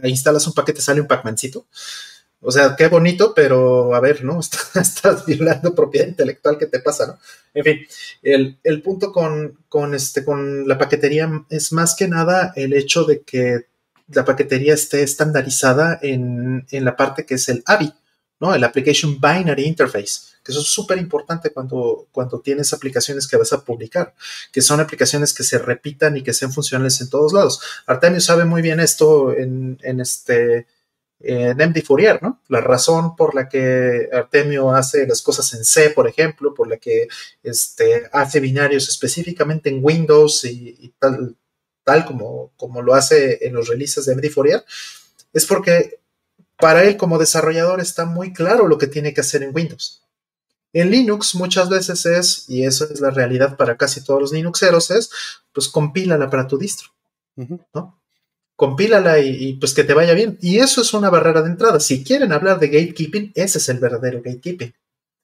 instalas 0.04 0.46
un 0.46 0.54
paquete 0.54 0.80
sale 0.80 1.02
un 1.02 1.08
Pacmancito. 1.08 1.66
O 2.40 2.52
sea, 2.52 2.76
qué 2.76 2.88
bonito, 2.88 3.34
pero 3.34 3.96
a 3.96 4.00
ver, 4.00 4.24
¿no? 4.24 4.40
Estás 4.76 5.26
violando 5.26 5.74
propiedad 5.74 6.08
intelectual, 6.08 6.60
¿qué 6.60 6.68
te 6.68 6.80
pasa, 6.82 7.08
no? 7.08 7.20
En 7.56 7.64
fin, 7.64 7.80
el, 8.22 8.82
punto 8.84 9.12
con, 9.12 9.58
con, 9.68 9.96
este, 9.96 10.24
con 10.24 10.68
la 10.68 10.78
paquetería 10.78 11.30
es 11.50 11.74
más 11.74 11.96
que 11.96 12.08
nada 12.08 12.54
el 12.56 12.74
hecho 12.74 13.06
de 13.06 13.22
que 13.22 13.66
la 14.08 14.24
paquetería 14.24 14.76
esté 14.76 15.02
estandarizada 15.02 15.98
en, 16.04 16.68
la 16.70 16.96
parte 16.96 17.26
que 17.26 17.36
es 17.36 17.50
el 17.50 17.64
AVI 17.66 17.92
¿no? 18.40 18.54
El 18.54 18.64
Application 18.64 19.20
Binary 19.20 19.66
Interface, 19.66 20.38
que 20.44 20.52
eso 20.52 20.62
es 20.62 20.68
súper 20.68 20.98
importante 20.98 21.52
cuando, 21.52 22.08
cuando 22.12 22.40
tienes 22.40 22.74
aplicaciones 22.74 23.28
que 23.28 23.38
vas 23.38 23.54
a 23.54 23.64
publicar, 23.64 24.14
que 24.52 24.62
son 24.62 24.80
aplicaciones 24.80 25.34
que 25.34 25.44
se 25.44 25.60
repitan 25.60 26.18
y 26.18 26.24
que 26.24 26.34
sean 26.34 26.54
funcionales 26.54 27.02
en 27.02 27.10
todos 27.10 27.34
lados. 27.34 27.62
Artemio 27.86 28.22
sabe 28.22 28.46
muy 28.46 28.62
bien 28.62 28.80
esto 28.80 29.36
en, 29.36 29.78
en 29.84 30.00
este 30.00 30.68
en 31.22 31.58
MD 31.58 31.84
Fourier, 31.84 32.22
¿no? 32.24 32.42
La 32.48 32.62
razón 32.62 33.16
por 33.16 33.36
la 33.36 33.50
que 33.50 34.08
Artemio 34.12 34.72
hace 34.72 35.06
las 35.06 35.22
cosas 35.22 35.54
en 35.54 35.66
C, 35.66 35.90
por 35.90 36.08
ejemplo, 36.08 36.54
por 36.54 36.70
la 36.70 36.78
que 36.78 37.08
este, 37.44 38.10
hace 38.14 38.40
binarios 38.40 38.88
específicamente 38.88 39.70
en 39.70 39.84
Windows 39.84 40.46
y, 40.46 40.94
tal, 40.98 41.36
tal 41.84 42.06
como, 42.06 42.54
como 42.56 42.82
lo 42.82 42.94
hace 42.94 43.46
en 43.46 43.54
los 43.54 43.68
releases 43.68 44.06
de 44.06 44.16
MD 44.16 44.30
Fourier, 44.30 44.64
es 45.34 45.46
porque 45.46 46.00
para 46.60 46.84
él 46.84 46.98
como 46.98 47.18
desarrollador 47.18 47.80
está 47.80 48.06
muy 48.06 48.34
claro 48.34 48.68
lo 48.68 48.78
que 48.78 48.88
tiene 48.88 49.14
que 49.14 49.22
hacer 49.22 49.44
en 49.44 49.56
Windows. 49.56 50.02
En 50.74 50.92
Linux 50.92 51.34
muchas 51.36 51.70
veces 51.70 52.06
es, 52.06 52.46
y 52.50 52.64
eso 52.64 52.86
es 52.92 53.00
la 53.00 53.10
realidad 53.10 53.58
para 53.58 53.78
casi 53.78 54.04
todos 54.04 54.22
los 54.22 54.32
Linuxeros, 54.34 54.92
es, 54.92 55.10
pues 55.52 55.68
compílala 55.70 56.30
para 56.30 56.48
tu 56.48 56.58
distro, 56.58 56.90
¿no? 57.74 58.00
Compílala 58.56 59.20
y, 59.20 59.54
pues 59.54 59.74
que 59.74 59.86
te 59.86 59.94
vaya 59.94 60.14
bien. 60.14 60.38
Y 60.42 60.58
eso 60.58 60.82
es 60.82 60.94
una 60.94 61.10
barrera 61.10 61.42
de 61.42 61.50
entrada. 61.50 61.80
Si 61.80 62.04
quieren 62.04 62.34
hablar 62.34 62.60
de 62.60 62.68
gatekeeping, 62.68 63.32
ese 63.34 63.58
es 63.58 63.70
el 63.70 63.80
verdadero 63.80 64.22
gatekeeping. 64.22 64.74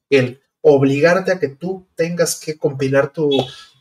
El 0.10 0.42
obligarte 0.62 1.34
a 1.34 1.40
que 1.40 1.50
tú 1.50 1.86
tengas 1.96 2.40
que 2.40 2.58
compilar 2.58 3.12
tu, 3.12 3.30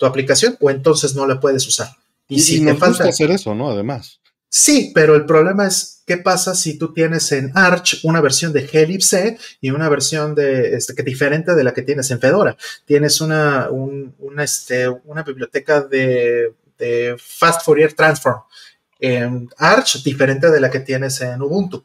aplicación 0.03 0.59
o 0.61 0.71
entonces 0.71 1.15
no 1.15 1.25
la 1.25 1.39
puedes 1.39 1.67
usar. 1.69 1.89
Y, 2.27 2.41
si 2.41 2.65
te 2.65 2.75
falta 2.75 3.05
hacer 3.05 3.31
eso, 3.31 3.55
¿no? 3.55 3.71
Además. 3.71 4.19
Sí, 4.57 4.93
pero 4.95 5.17
el 5.17 5.27
problema 5.27 5.67
es 5.67 6.05
qué 6.07 6.17
pasa 6.17 6.55
si 6.55 6.79
tú 6.79 6.93
tienes 6.93 7.33
en 7.33 7.51
Arch 7.57 7.99
una 8.05 8.21
versión 8.21 8.53
de 8.53 8.63
glibc 8.65 9.37
y 9.61 9.71
una 9.71 9.89
versión 9.89 10.33
de 10.37 10.77
este, 10.77 11.03
diferente 11.03 11.57
de 11.57 11.65
la 11.65 11.75
que 11.75 11.83
tienes 11.83 12.09
en 12.13 12.21
Fedora. 12.21 12.57
Tienes 12.85 13.21
una, 13.21 13.69
una, 13.71 14.45
este, 14.45 14.89
una 14.89 15.25
biblioteca 15.25 15.81
de, 15.81 16.55
de, 16.79 17.17
Fast 17.19 17.65
Fourier 17.65 17.95
Transform 17.95 18.43
en 19.01 19.51
Arch 19.59 20.05
diferente 20.05 20.49
de 20.49 20.61
la 20.61 20.71
que 20.71 20.79
tienes 20.79 21.21
en 21.21 21.43
Ubuntu. 21.43 21.83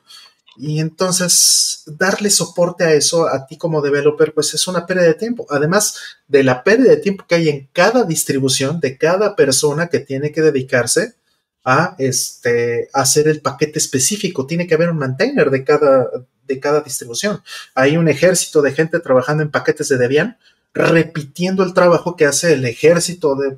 Y 0.55 0.79
entonces 0.79 1.81
darle 1.87 2.29
soporte 2.29 2.83
a 2.83 2.93
eso 2.93 3.27
a 3.27 3.47
ti 3.47 3.57
como 3.57 3.81
developer, 3.81 4.31
pues 4.31 4.53
es 4.53 4.67
una 4.67 4.85
pérdida 4.85 5.07
de 5.07 5.15
tiempo. 5.15 5.47
Además 5.49 5.97
de 6.27 6.43
la 6.43 6.63
pérdida 6.63 6.91
de 6.91 6.97
tiempo 6.97 7.25
que 7.27 7.33
hay 7.33 7.49
en 7.49 7.67
cada 7.73 8.03
distribución 8.03 8.79
de 8.79 8.95
cada 8.95 9.35
persona 9.35 9.87
que 9.87 10.01
tiene 10.01 10.31
que 10.31 10.43
dedicarse 10.43 11.15
a 11.63 11.95
este, 11.97 12.89
hacer 12.93 13.27
el 13.27 13.41
paquete 13.41 13.79
específico. 13.79 14.45
Tiene 14.45 14.67
que 14.67 14.75
haber 14.75 14.89
un 14.89 14.97
maintainer 14.97 15.49
de 15.49 15.63
cada, 15.63 16.07
de 16.47 16.59
cada 16.59 16.81
distribución. 16.81 17.41
Hay 17.75 17.97
un 17.97 18.07
ejército 18.07 18.61
de 18.61 18.73
gente 18.73 18.99
trabajando 18.99 19.43
en 19.43 19.51
paquetes 19.51 19.89
de 19.89 19.97
Debian, 19.97 20.37
repitiendo 20.73 21.63
el 21.63 21.73
trabajo 21.73 22.15
que 22.15 22.25
hace 22.25 22.53
el 22.53 22.65
ejército 22.65 23.35
de, 23.35 23.55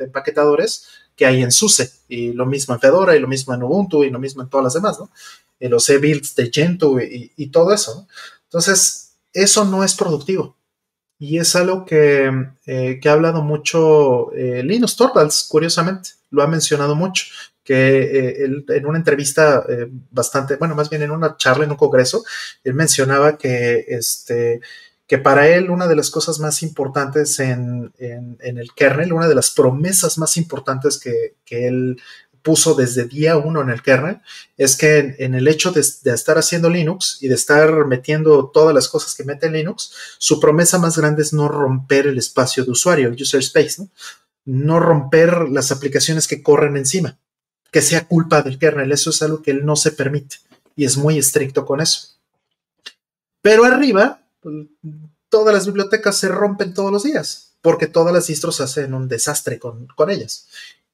empaquetadores 0.00 0.86
que 1.14 1.26
hay 1.26 1.42
en 1.42 1.50
SUSE, 1.50 1.90
y 2.08 2.32
lo 2.32 2.44
mismo 2.44 2.74
en 2.74 2.80
Fedora, 2.80 3.16
y 3.16 3.20
lo 3.20 3.28
mismo 3.28 3.54
en 3.54 3.62
Ubuntu, 3.62 4.04
y 4.04 4.10
lo 4.10 4.18
mismo 4.18 4.42
en 4.42 4.50
todas 4.50 4.64
las 4.64 4.74
demás, 4.74 4.98
¿no? 4.98 5.10
Los 5.58 5.88
e-builds 5.88 6.34
de 6.34 6.50
Gentoo 6.52 7.00
y, 7.00 7.46
todo 7.46 7.72
eso, 7.72 8.06
Entonces, 8.44 9.14
eso 9.32 9.64
no 9.64 9.82
es 9.82 9.94
productivo. 9.94 10.55
Y 11.18 11.38
es 11.38 11.56
algo 11.56 11.84
que, 11.86 12.30
eh, 12.66 13.00
ha 13.04 13.12
hablado 13.12 13.42
mucho 13.42 14.32
eh, 14.32 14.62
Linus 14.62 14.96
Torvalds, 14.96 15.46
curiosamente 15.48 16.10
lo 16.30 16.42
ha 16.42 16.46
mencionado 16.46 16.94
mucho, 16.94 17.26
que 17.64 18.44
eh, 18.44 18.64
en 18.68 18.86
una 18.86 18.98
entrevista 18.98 19.64
bastante, 20.10 20.56
bueno, 20.56 20.74
más 20.74 20.90
bien 20.90 21.02
en 21.02 21.10
una 21.10 21.36
charla 21.36 21.64
en 21.64 21.70
un 21.70 21.76
congreso, 21.76 22.24
él 22.62 22.74
mencionaba 22.74 23.38
que, 23.38 23.86
este, 23.88 24.60
que 25.06 25.18
para 25.18 25.48
él 25.48 25.70
una 25.70 25.86
de 25.86 25.96
las 25.96 26.10
cosas 26.10 26.38
más 26.40 26.62
importantes 26.62 27.38
en, 27.40 27.92
el 27.98 28.72
kernel, 28.74 29.12
una 29.12 29.28
de 29.28 29.34
las 29.34 29.50
promesas 29.50 30.18
más 30.18 30.36
importantes 30.36 30.98
que, 30.98 31.36
él 31.48 32.00
puso 32.46 32.76
desde 32.76 33.06
día 33.06 33.36
uno 33.36 33.60
en 33.60 33.70
el 33.70 33.82
kernel, 33.82 34.20
es 34.56 34.76
que 34.76 35.16
en, 35.18 35.34
el 35.34 35.48
hecho 35.48 35.72
de, 35.72 35.80
estar 35.80 36.38
haciendo 36.38 36.70
Linux 36.70 37.18
y 37.20 37.26
de 37.26 37.34
estar 37.34 37.86
metiendo 37.86 38.52
todas 38.54 38.72
las 38.72 38.86
cosas 38.86 39.16
que 39.16 39.24
mete 39.24 39.48
en 39.48 39.54
Linux, 39.54 39.90
su 40.18 40.38
promesa 40.38 40.78
más 40.78 40.96
grande 40.96 41.22
es 41.22 41.32
no 41.32 41.48
romper 41.48 42.06
el 42.06 42.18
espacio 42.18 42.64
de 42.64 42.70
usuario, 42.70 43.08
el 43.08 43.20
user 43.20 43.40
space, 43.40 43.82
¿no? 43.82 43.88
no 44.44 44.78
romper 44.78 45.48
las 45.50 45.72
aplicaciones 45.72 46.28
que 46.28 46.40
corren 46.40 46.76
encima, 46.76 47.18
que 47.72 47.82
sea 47.82 48.06
culpa 48.06 48.42
del 48.42 48.60
kernel. 48.60 48.92
Eso 48.92 49.10
es 49.10 49.20
algo 49.22 49.42
que 49.42 49.50
él 49.50 49.66
no 49.66 49.74
se 49.74 49.90
permite 49.90 50.36
y 50.76 50.84
es 50.84 50.96
muy 50.96 51.18
estricto 51.18 51.66
con 51.66 51.80
eso. 51.80 52.10
Pero 53.42 53.64
arriba, 53.64 54.22
todas 55.28 55.52
las 55.52 55.66
bibliotecas 55.66 56.16
se 56.16 56.28
rompen 56.28 56.74
todos 56.74 56.92
los 56.92 57.02
días, 57.02 57.56
porque 57.60 57.88
todas 57.88 58.14
las 58.14 58.28
distros 58.28 58.60
hacen 58.60 58.94
un 58.94 59.08
desastre 59.08 59.58
con, 59.58 59.88
ellas. 60.08 60.46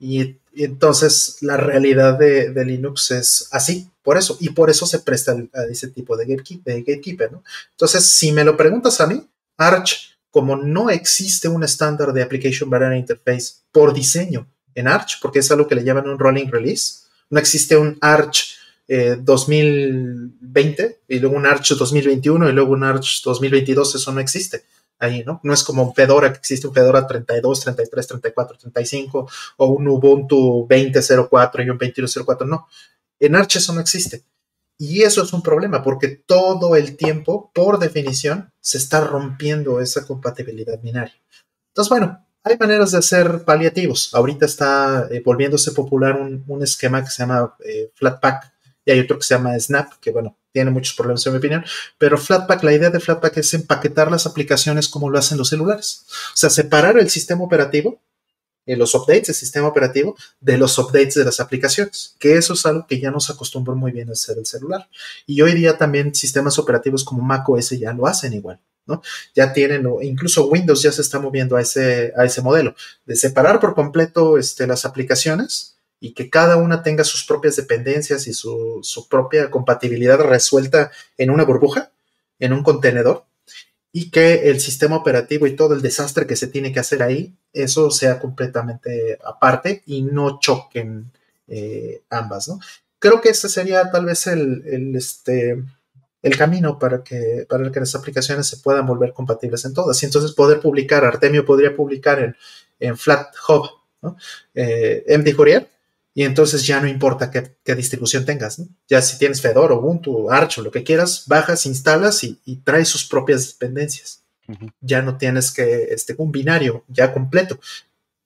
Y, 0.03 0.39
entonces 0.55 1.39
la 1.41 1.57
realidad 1.57 2.19
de, 2.19 2.53
Linux 2.67 3.11
es 3.13 3.49
así, 3.53 3.89
por 4.03 4.19
eso, 4.19 4.37
y 4.39 4.51
por 4.51 4.69
eso 4.69 4.85
se 4.85 4.99
presta 4.99 5.33
a 5.33 5.65
ese 5.71 5.89
tipo 5.89 6.15
de 6.15 6.27
gatekeeper, 6.27 7.31
Entonces, 7.71 8.05
si 8.05 8.33
me 8.33 8.45
lo 8.45 8.55
preguntas 8.55 9.01
a 9.01 9.07
mí, 9.07 9.27
Arch 9.57 10.13
como 10.31 10.57
no 10.57 10.91
existe 10.91 11.47
un 11.49 11.63
estándar 11.63 12.13
de 12.13 12.23
Application 12.23 12.69
Banner 12.69 12.99
Interface 12.99 13.55
por 13.71 13.95
diseño 13.95 14.47
en 14.75 14.89
Arch, 14.89 15.21
porque 15.21 15.39
es 15.39 15.51
algo 15.51 15.69
que 15.69 15.75
le 15.75 15.85
llaman 15.85 16.09
un 16.09 16.19
rolling 16.19 16.49
release, 16.51 17.05
no 17.31 17.39
existe 17.39 17.77
un 17.77 17.97
Arch 18.01 18.57
2020 18.89 20.83
eh, 20.83 20.99
y 21.09 21.19
luego 21.19 21.37
un 21.37 21.47
Arch 21.47 21.75
2021 21.75 22.49
y 22.49 22.53
luego 22.53 22.73
un 22.73 22.83
Arch 22.83 23.23
2022, 23.25 23.95
eso 23.95 24.13
no 24.13 24.21
existe 24.21 24.65
ahí, 25.05 25.25
¿no? 25.25 25.41
No 25.43 25.53
es 25.53 25.63
como 25.63 25.83
un 25.83 25.95
Fedora, 25.95 26.33
que 26.33 26.39
existe 26.39 26.67
un 26.67 26.75
Fedora 26.75 27.07
32, 27.07 27.61
33, 27.61 28.07
34, 28.07 28.59
35 28.59 29.29
o 29.57 29.67
un 29.67 29.89
Ubuntu 29.89 30.67
20.04 30.69 31.67
y 31.67 31.71
un 31.71 31.79
21.04, 31.79 32.47
no. 32.47 32.69
En 33.19 33.37
Arch 33.37 33.57
eso 33.57 33.73
no 33.73 33.81
existe. 33.81 34.25
Y 34.79 35.03
eso 35.03 35.23
es 35.23 35.33
un 35.33 35.43
problema 35.43 35.83
porque 35.83 36.09
todo 36.09 36.75
el 36.75 36.97
tiempo, 36.97 37.51
por 37.55 37.79
definición, 37.79 38.53
se 38.61 38.79
está 38.79 39.01
rompiendo 39.01 39.81
esa 39.81 40.05
compatibilidad 40.07 40.81
binaria. 40.81 41.15
Entonces, 41.69 41.89
bueno, 41.89 42.27
hay 42.45 42.57
maneras 42.59 42.91
de 42.91 42.99
hacer 42.99 43.45
paliativos. 43.45 44.13
Ahorita 44.13 44.45
está 44.45 45.07
eh, 45.11 45.23
volviéndose 45.25 45.73
popular 45.73 46.21
un, 46.21 46.63
esquema 46.63 47.03
que 47.05 47.11
se 47.11 47.23
llama 47.23 47.55
eh, 47.65 47.93
Flatpak 47.95 48.52
y 48.85 48.91
hay 48.91 49.01
otro 49.01 49.19
que 49.19 49.25
se 49.25 49.35
llama 49.35 49.59
Snap, 49.59 49.95
que 50.01 50.11
bueno, 50.11 50.37
tiene 50.53 50.71
muchos 50.71 50.95
problemas 50.95 51.27
en 51.27 51.33
mi 51.33 51.39
opinión, 51.39 51.65
pero 51.99 52.19
Flatpak, 52.19 52.63
la 52.63 52.73
idea 52.73 52.91
de 52.91 53.01
Flatpak 53.01 53.37
es 53.39 53.55
empaquetar 53.55 54.11
las 54.11 54.27
aplicaciones 54.27 54.89
como 54.89 55.11
lo 55.11 55.19
hacen 55.19 55.39
los 55.39 55.49
celulares. 55.49 56.05
O 56.35 56.37
sea, 56.37 56.51
separar 56.51 56.99
el 56.99 57.09
sistema 57.11 57.45
operativo 57.45 58.01
los 58.67 58.95
updates 58.95 59.27
del 59.27 59.37
sistema 59.37 59.69
operativo 59.69 60.17
de 60.41 60.57
los 60.57 60.79
updates 60.79 61.15
de 61.15 61.25
las 61.25 61.41
aplicaciones, 61.41 62.15
que 62.19 62.37
eso 62.37 62.55
es 62.55 62.65
algo 62.67 62.87
que 62.87 63.01
ya 63.01 63.11
nos 63.11 63.31
acostumbró 63.31 63.75
muy 63.75 63.93
bien 63.93 64.09
a 64.09 64.13
hacer 64.13 64.39
el 64.39 64.47
celular. 64.47 64.89
Y 65.27 65.41
hoy 65.41 65.55
día 65.55 65.77
también 65.77 66.15
sistemas 66.15 66.59
operativos 66.59 67.05
como 67.05 67.23
macOS 67.23 67.71
ya 67.71 67.93
lo 67.93 68.07
hacen 68.07 68.33
igual. 68.33 68.61
¿no? 68.87 69.03
Ya 69.35 69.53
tienen, 69.53 69.87
incluso 70.03 70.47
Windows 70.47 70.83
ya 70.83 70.93
se 70.93 71.03
está 71.03 71.19
moviendo 71.19 71.57
a 71.57 71.61
ese, 71.61 72.13
a 72.17 72.25
ese 72.25 72.43
modelo, 72.43 72.75
de 73.07 73.17
separar 73.17 73.61
por 73.61 73.75
completo 73.75 74.39
este, 74.39 74.67
las 74.67 74.85
aplicaciones 74.85 75.77
y 76.03 76.15
que 76.15 76.29
cada 76.29 76.57
una 76.57 76.83
tenga 76.83 77.05
sus 77.05 77.25
propias 77.25 77.55
dependencias 77.55 78.27
y 78.27 78.35
su, 78.35 78.81
su 78.83 79.09
propia 79.09 79.53
compatibilidad 79.53 80.19
resuelta 80.19 80.91
en 81.17 81.31
una 81.31 81.45
burbuja, 81.45 81.93
en 82.41 82.53
un 82.53 82.65
contenedor, 82.65 83.25
y 83.93 84.11
que 84.11 84.51
el 84.51 84.59
sistema 84.59 84.97
operativo 84.97 85.47
y 85.47 85.55
todo 85.55 85.75
el 85.75 85.81
desastre 85.81 86.27
que 86.27 86.35
se 86.35 86.49
tiene 86.49 86.73
que 86.73 86.81
hacer 86.81 87.05
ahí, 87.05 87.37
eso 87.53 87.93
sea 87.93 88.19
completamente 88.19 89.17
aparte 89.25 89.85
y 89.87 90.03
no 90.03 90.41
choquen 90.41 91.13
eh, 91.47 92.03
ambas, 92.11 92.49
¿no? 92.49 92.59
Creo 92.99 93.21
que 93.21 93.29
ese 93.29 93.49
sería 93.49 93.89
tal 93.93 94.07
vez 94.07 94.27
el, 94.27 94.97
este, 94.97 95.63
el 96.21 96.37
camino 96.37 96.81
para 96.81 97.05
que, 97.05 97.47
para 97.49 97.71
que 97.71 97.79
las 97.79 97.95
aplicaciones 97.95 98.49
se 98.49 98.57
puedan 98.57 98.89
volver 98.89 99.13
compatibles 99.13 99.65
en 99.67 99.75
todas. 99.75 100.03
Y 100.03 100.07
entonces 100.07 100.33
poder 100.33 100.59
publicar, 100.59 101.05
Artemio 101.05 101.45
podría 101.45 101.77
publicar 101.77 102.19
en, 102.19 102.37
en 102.81 102.99
Flat 102.99 103.33
Hub, 103.49 103.69
¿no? 104.01 104.17
Eh, 104.53 105.05
MD 105.17 105.37
Courier, 105.37 105.69
y 106.15 106.25
entonces 106.25 106.67
ya 106.67 106.81
no 106.81 106.89
importa 106.89 107.31
qué, 107.31 107.75
distribución 107.75 108.25
tengas. 108.25 108.61
Ya 108.89 109.01
si 109.01 109.19
tienes 109.19 109.41
Fedora, 109.41 109.75
Ubuntu, 109.75 110.31
Arch 110.31 110.59
o 110.59 110.63
lo 110.63 110.71
que 110.71 110.83
quieras, 110.83 111.25
bajas, 111.27 111.65
instalas 111.65 112.23
y, 112.23 112.39
traes 112.65 112.89
sus 112.89 113.05
propias 113.05 113.49
dependencias. 113.49 114.23
Ya 114.81 115.01
no 115.01 115.17
tienes 115.17 115.51
que, 115.51 115.85
este, 115.85 116.15
un 116.19 116.31
binario 116.31 116.85
ya 116.89 117.15
completo, 117.15 117.59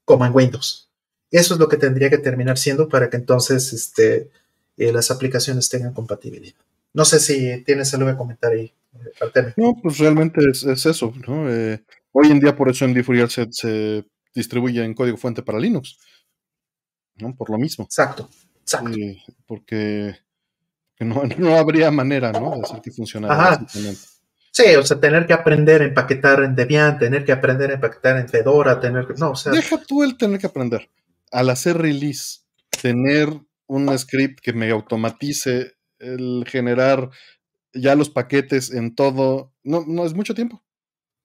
como 0.05 0.27
en 0.27 0.35
Windows. 0.35 0.89
Eso 1.31 1.55
es 1.55 1.61
lo 1.61 1.69
que 1.69 1.77
tendría 1.77 2.11
que 2.11 2.19
terminar 2.19 2.59
siendo 2.59 2.89
para 2.89 3.09
que 3.09 3.17
entonces 3.17 3.73
este, 3.73 4.31
eh, 4.77 4.93
las 4.93 5.11
aplicaciones 5.11 5.69
tengan 5.69 5.93
compatibilidad. 5.93 6.57
No 6.93 7.05
sé 7.05 7.21
si 7.21 7.63
tienes 7.65 7.93
algo 7.95 8.09
que 8.09 8.17
comentar 8.17 8.53
ahí, 8.53 8.73
eh, 8.95 9.53
No, 9.57 9.77
pues 9.81 9.99
realmente 9.99 10.41
es, 10.51 10.65
eso. 10.65 11.13
Eh, 11.29 11.79
hoy 12.11 12.31
en 12.31 12.41
día 12.41 12.57
por 12.57 12.69
eso 12.69 12.85
en 12.85 13.29
se, 13.29 13.47
se 13.53 14.05
distribuye 14.35 14.83
en 14.83 14.95
código 14.95 15.17
fuente 15.17 15.43
para 15.43 15.61
Linux. 15.61 15.99
¿No? 17.19 17.35
Por 17.35 17.51
lo 17.51 17.59
mismo. 17.59 17.85
Exacto, 17.85 18.29
exacto. 18.61 18.91
porque 19.47 20.17
Que 20.97 21.05
no, 21.05 21.23
no 21.39 21.57
habría 21.57 21.91
manera, 21.91 22.33
¿no? 22.33 22.57
De 22.57 22.63
hacer 22.63 22.81
que 22.81 22.91
funcionara. 22.91 23.67
Sí, 24.51 24.75
o 24.75 24.83
sea, 24.83 24.99
tener 24.99 25.27
que 25.27 25.35
aprender 25.35 25.83
a 25.83 25.85
empaquetar 25.85 26.43
en 26.43 26.55
Debian, 26.55 26.99
tener 26.99 27.27
que 27.27 27.33
aprender 27.33 27.71
a 27.71 27.75
empaquetar 27.75 28.17
en 28.17 28.29
Fedora, 28.29 28.81
tener 28.81 29.07
que. 29.07 29.13
No, 29.15 29.33
o 29.33 29.37
sea. 29.37 29.53
Deja 29.53 29.77
tú 29.83 30.03
el 30.03 30.17
tener 30.17 30.41
que 30.41 30.47
aprender. 30.47 30.91
Al 31.31 31.51
hacer 31.51 31.77
release, 31.77 32.41
tener 32.81 33.29
un 33.67 33.99
script 33.99 34.41
que 34.41 34.55
me 34.55 34.71
automatice 34.71 35.75
el 35.99 36.45
generar 36.49 37.11
ya 37.75 37.95
los 37.95 38.11
paquetes 38.11 38.73
en 38.73 38.95
todo, 38.95 39.53
no, 39.63 39.85
no 39.87 40.07
es 40.07 40.15
mucho 40.15 40.35
tiempo. 40.35 40.63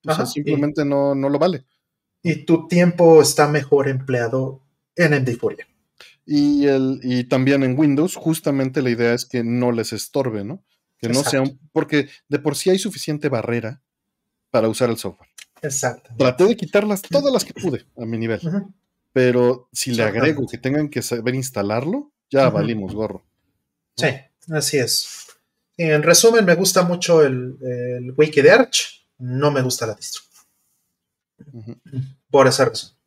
O 0.05 0.13
sea, 0.13 0.25
simplemente 0.25 0.83
no, 0.83 1.15
no 1.15 1.29
lo 1.29 1.39
vale. 1.39 1.65
Y 2.23 2.45
tu 2.45 2.67
tiempo 2.67 3.21
está 3.21 3.47
mejor 3.47 3.87
empleado 3.87 4.61
en 4.95 5.13
MD4. 5.13 5.65
Y, 6.33 6.65
el, 6.65 7.01
y 7.03 7.25
también 7.25 7.61
en 7.61 7.77
Windows, 7.77 8.15
justamente 8.15 8.81
la 8.81 8.89
idea 8.89 9.13
es 9.13 9.25
que 9.25 9.43
no 9.43 9.73
les 9.73 9.91
estorbe, 9.91 10.45
¿no? 10.45 10.63
Que 10.97 11.09
no 11.09 11.23
sea 11.23 11.41
un, 11.41 11.59
porque 11.73 12.07
de 12.29 12.39
por 12.39 12.55
sí 12.55 12.69
hay 12.69 12.79
suficiente 12.79 13.27
barrera 13.27 13.81
para 14.49 14.69
usar 14.69 14.89
el 14.89 14.95
software. 14.95 15.27
Exacto. 15.61 16.09
Traté 16.17 16.45
de 16.45 16.55
quitarlas 16.55 17.01
todas 17.01 17.33
las 17.33 17.43
que 17.43 17.53
pude 17.53 17.85
a 17.97 18.05
mi 18.05 18.17
nivel. 18.17 18.39
Pero 19.11 19.67
si 19.73 19.91
le 19.91 20.03
agrego 20.03 20.47
que 20.47 20.57
tengan 20.57 20.87
que 20.87 21.01
saber 21.01 21.35
instalarlo, 21.35 22.13
ya 22.29 22.49
valimos 22.49 22.95
gorro. 22.95 23.25
Sí, 23.97 24.07
así 24.51 24.77
es. 24.77 25.27
en 25.75 26.01
resumen, 26.01 26.45
me 26.45 26.55
gusta 26.55 26.83
mucho 26.83 27.25
el, 27.25 27.57
el 27.61 28.13
wiki 28.15 28.41
de 28.41 28.51
Arch, 28.51 29.05
no 29.17 29.51
me 29.51 29.61
gusta 29.61 29.85
la 29.85 29.95
distro. 29.95 30.21
Por 32.29 32.47
esa 32.47 32.63
razón. 32.63 33.00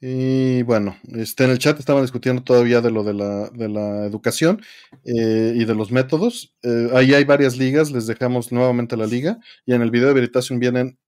Y 0.00 0.62
bueno, 0.62 0.96
este, 1.16 1.44
en 1.44 1.50
el 1.50 1.58
chat 1.58 1.78
estaban 1.78 2.02
discutiendo 2.02 2.42
todavía 2.44 2.80
de 2.80 2.90
lo 2.90 3.02
de 3.02 3.14
la, 3.14 3.50
de 3.50 3.68
la 3.68 4.06
educación 4.06 4.62
eh, 5.04 5.54
y 5.56 5.64
de 5.64 5.74
los 5.74 5.90
métodos. 5.90 6.54
Eh, 6.62 6.90
ahí 6.94 7.14
hay 7.14 7.24
varias 7.24 7.56
ligas, 7.56 7.90
les 7.90 8.06
dejamos 8.06 8.52
nuevamente 8.52 8.96
la 8.96 9.06
liga 9.06 9.38
y 9.66 9.74
en 9.74 9.82
el 9.82 9.90
video 9.90 10.08
de 10.08 10.14
Veritasium 10.14 10.60
vienen 10.60 10.98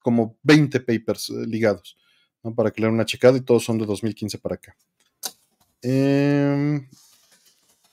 como 0.00 0.38
20 0.44 0.80
papers 0.80 1.28
eh, 1.28 1.46
ligados 1.46 1.98
para 2.56 2.70
que 2.70 2.80
le 2.80 2.86
den 2.86 2.94
una 2.94 3.04
checada 3.04 3.36
y 3.36 3.42
todos 3.42 3.64
son 3.64 3.78
de 3.78 3.86
2015 3.86 4.38
para 4.38 4.54
acá. 4.56 4.74
Em, 5.82 6.88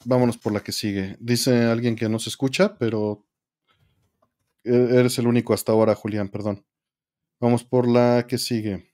vámonos 0.05 0.37
por 0.37 0.53
la 0.53 0.61
que 0.61 0.71
sigue. 0.71 1.17
Dice 1.19 1.65
alguien 1.65 1.95
que 1.95 2.07
no 2.07 2.17
se 2.17 2.29
escucha, 2.29 2.77
pero 2.77 3.25
eres 4.63 5.19
el 5.19 5.27
único 5.27 5.53
hasta 5.53 5.71
ahora, 5.71 5.95
Julián, 5.95 6.29
perdón. 6.29 6.65
Vamos 7.39 7.63
por 7.63 7.87
la 7.87 8.25
que 8.27 8.37
sigue. 8.37 8.88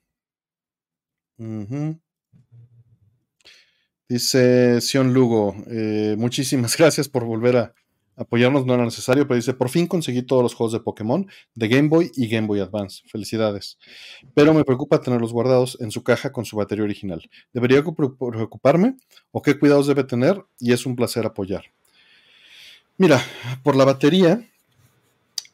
Dice 4.07 4.82
Sion 4.82 5.14
Lugo, 5.14 5.56
eh, 5.68 6.16
muchísimas 6.18 6.78
gracias 6.78 7.10
por 7.10 7.26
volver 7.26 7.57
a 7.57 7.74
apoyarnos, 8.16 8.66
no 8.66 8.74
era 8.74 8.86
necesario, 8.86 9.28
pero 9.28 9.36
dice, 9.36 9.53
por 9.53 9.70
fin 9.70 9.88
conseguí 9.88 10.22
todos 10.22 10.44
los 10.44 10.53
juegos 10.53 10.74
de 10.74 10.80
Pokémon 10.80 11.28
de 11.53 11.68
Game 11.68 11.90
Boy 11.90 12.12
y 12.16 12.28
Game 12.28 12.48
Boy 12.48 12.60
Advance. 12.60 13.03
Felicidades. 13.07 13.78
Pero 14.34 14.53
me 14.53 14.64
preocupa 14.64 15.02
tenerlos 15.02 15.34
guardados 15.34 15.78
en 15.82 15.91
su 15.91 16.03
caja 16.03 16.32
con 16.32 16.45
su 16.45 16.56
batería 16.56 16.84
original. 16.84 17.30
¿Debería 17.53 17.84
preocuparme 17.84 18.98
o 19.32 19.41
qué 19.41 19.60
cuidados 19.60 19.88
debe 19.88 20.03
tener? 20.03 20.44
Y 20.60 20.72
es 20.72 20.86
un 20.86 20.95
placer 20.95 21.26
apoyar. 21.26 21.66
Mira, 22.98 23.22
por 23.64 23.76
la 23.76 23.84
batería, 23.84 24.49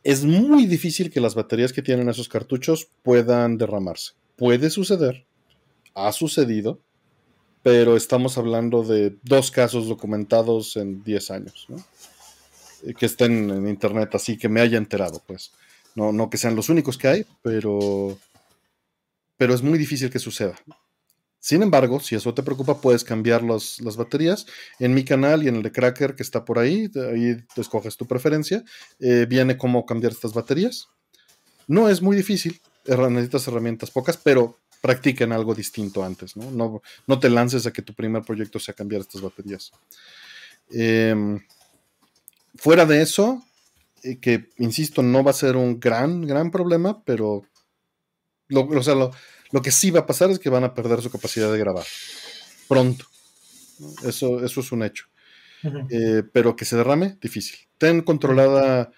es 0.04 0.26
muy 0.26 0.66
difícil 0.66 1.10
que 1.10 1.22
las 1.22 1.36
baterías 1.36 1.74
que 1.74 1.82
tienen 1.82 2.10
esos 2.10 2.30
cartuchos 2.30 2.90
puedan 3.02 3.58
derramarse. 3.58 4.12
Puede 4.36 4.70
suceder, 4.70 5.26
ha 5.94 6.12
sucedido, 6.12 6.80
pero 7.64 7.96
estamos 7.96 8.38
hablando 8.38 8.84
de 8.84 9.18
dos 9.24 9.52
casos 9.52 9.88
documentados 9.88 10.76
en 10.78 11.04
10 11.04 11.32
años, 11.32 11.66
¿no? 11.70 11.78
Eh, 12.84 12.94
que 12.94 13.06
estén 13.06 13.50
en 13.50 13.68
internet 13.68 14.16
así, 14.16 14.38
que 14.38 14.50
me 14.50 14.62
haya 14.62 14.78
enterado, 14.78 15.22
pues. 15.26 15.52
No, 15.96 16.12
no 16.12 16.30
que 16.30 16.38
sean 16.38 16.56
los 16.56 16.70
únicos 16.70 16.98
que 16.98 17.08
hay, 17.08 17.26
pero, 17.42 18.18
pero 19.38 19.54
es 19.54 19.62
muy 19.62 19.78
difícil 19.78 20.10
que 20.10 20.20
suceda. 20.20 20.56
Sin 21.40 21.64
embargo, 21.64 22.00
si 22.00 22.16
eso 22.16 22.34
te 22.36 22.44
preocupa, 22.44 22.80
puedes 22.80 23.04
cambiar 23.04 23.42
las 23.42 23.96
baterías. 23.98 24.46
En 24.80 24.94
mi 24.94 25.04
canal 25.04 25.44
y 25.44 25.48
en 25.48 25.56
el 25.56 25.64
de 25.64 25.72
Cracker 25.72 26.16
que 26.16 26.22
está 26.22 26.46
por 26.46 26.60
ahí, 26.60 26.90
ahí 27.12 27.36
te 27.56 27.62
escoges 27.62 27.98
tu 27.98 28.06
preferencia, 28.06 28.64
eh, 29.00 29.26
viene 29.28 29.58
cómo 29.58 29.86
cambiar 29.86 30.12
estas 30.12 30.34
baterías. 30.34 30.88
No 31.68 31.90
es 31.90 32.02
muy 32.02 32.16
difícil, 32.16 32.62
necesitas 32.86 33.48
herramientas 33.48 33.90
pocas, 33.90 34.18
pero 34.18 34.60
practiquen 34.82 35.32
algo 35.32 35.54
distinto 35.54 36.04
antes, 36.04 36.36
¿no? 36.36 36.82
No, 37.08 37.20
te 37.20 37.30
lances 37.30 37.66
a 37.66 37.72
que 37.72 37.84
tu 37.84 37.94
primer 37.94 38.24
proyecto 38.24 38.60
sea 38.60 38.74
cambiar 38.74 39.02
estas 39.02 39.22
baterías. 39.22 39.72
Em, 40.72 41.40
fuera 42.56 42.86
de 42.86 43.02
eso, 43.02 43.44
eh, 44.04 44.20
que 44.20 44.50
insisto, 44.58 45.04
no 45.04 45.24
va 45.24 45.32
a 45.32 45.36
ser 45.36 45.56
un 45.56 45.80
gran, 45.80 46.22
gran 46.24 46.50
problema, 46.50 47.04
pero 47.04 47.44
lo, 48.48 48.68
lo, 49.52 49.62
que 49.62 49.72
sí 49.72 49.92
va 49.92 50.02
a 50.02 50.06
pasar 50.06 50.32
es 50.32 50.40
que 50.40 50.50
van 50.50 50.64
a 50.64 50.74
perder 50.74 51.02
su 51.02 51.12
capacidad 51.12 51.52
de 51.52 51.60
grabar 51.60 51.86
pronto. 52.68 53.06
Eso, 54.04 54.44
eso 54.44 54.62
es 54.62 54.72
un 54.72 54.84
hecho. 54.84 55.06
Eh, 55.90 56.24
pero 56.34 56.56
que 56.56 56.66
se 56.66 56.76
derrame, 56.76 57.18
difícil. 57.22 57.58
Ten 57.78 58.02
controlada 58.02 58.92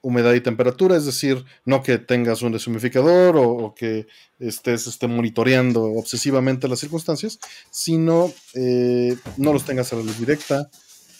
humedad 0.00 0.34
y 0.34 0.40
temperatura, 0.40 0.96
es 0.96 1.04
decir, 1.04 1.44
no 1.64 1.82
que 1.82 1.98
tengas 1.98 2.42
un 2.42 2.52
deshumificador 2.52 3.36
o, 3.36 3.74
que 3.74 4.06
estés 4.38 4.86
este, 4.86 5.08
monitoreando 5.08 5.84
obsesivamente 5.84 6.68
las 6.68 6.78
circunstancias, 6.78 7.38
sino 7.70 8.32
eh, 8.54 9.16
no 9.36 9.52
los 9.52 9.64
tengas 9.64 9.92
a 9.92 9.96
la 9.96 10.02
luz 10.02 10.18
directa 10.18 10.70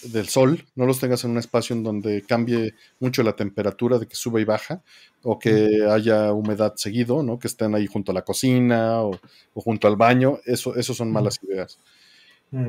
del 0.05 0.29
sol, 0.29 0.65
no 0.77 0.87
los 0.87 1.01
tengas 1.01 1.25
en 1.25 1.33
un 1.33 1.39
espacio 1.39 1.75
en 1.75 1.83
donde 1.83 2.23
cambie 2.23 2.75
mucho 3.01 3.23
la 3.23 3.35
temperatura, 3.35 3.99
de 3.99 4.07
que 4.07 4.15
suba 4.15 4.41
y 4.41 4.45
baja, 4.45 4.83
o 5.23 5.39
que 5.39 5.85
haya 5.89 6.33
humedad 6.33 6.75
seguido, 6.77 7.23
¿no? 7.23 7.39
que 7.39 7.49
estén 7.49 7.75
ahí 7.75 7.87
junto 7.87 8.13
a 8.13 8.15
la 8.15 8.23
cocina 8.23 9.03
o, 9.03 9.19
junto 9.55 9.89
al 9.89 9.97
baño, 9.97 10.39
eso, 10.45 10.77
eso 10.77 10.95
son 10.95 11.11
malas 11.11 11.39
ideas. 11.43 11.79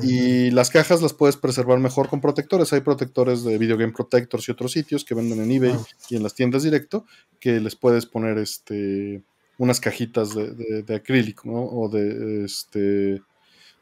Y 0.02 0.50
las 0.50 0.68
cajas 0.68 1.00
las 1.00 1.14
puedes 1.14 1.38
preservar 1.38 1.78
mejor 1.78 2.08
con 2.08 2.20
protectores. 2.20 2.72
Hay 2.72 2.80
protectores 2.82 3.44
de 3.44 3.56
Video 3.56 3.78
Game 3.78 3.92
Protectors 3.92 4.46
y 4.46 4.52
otros 4.52 4.72
sitios 4.72 5.04
que 5.04 5.14
venden 5.14 5.40
en 5.40 5.50
eBay 5.50 5.74
y 6.10 6.16
en 6.16 6.22
las 6.22 6.34
tiendas 6.34 6.64
directo 6.64 7.06
que 7.38 7.60
les 7.60 7.76
puedes 7.76 8.04
poner 8.04 8.38
este 8.38 9.22
unas 9.56 9.80
cajitas 9.80 10.34
de, 10.34 10.94
acrílico 10.94 11.50
o 11.50 11.88
de 11.88 12.44
este 12.44 12.80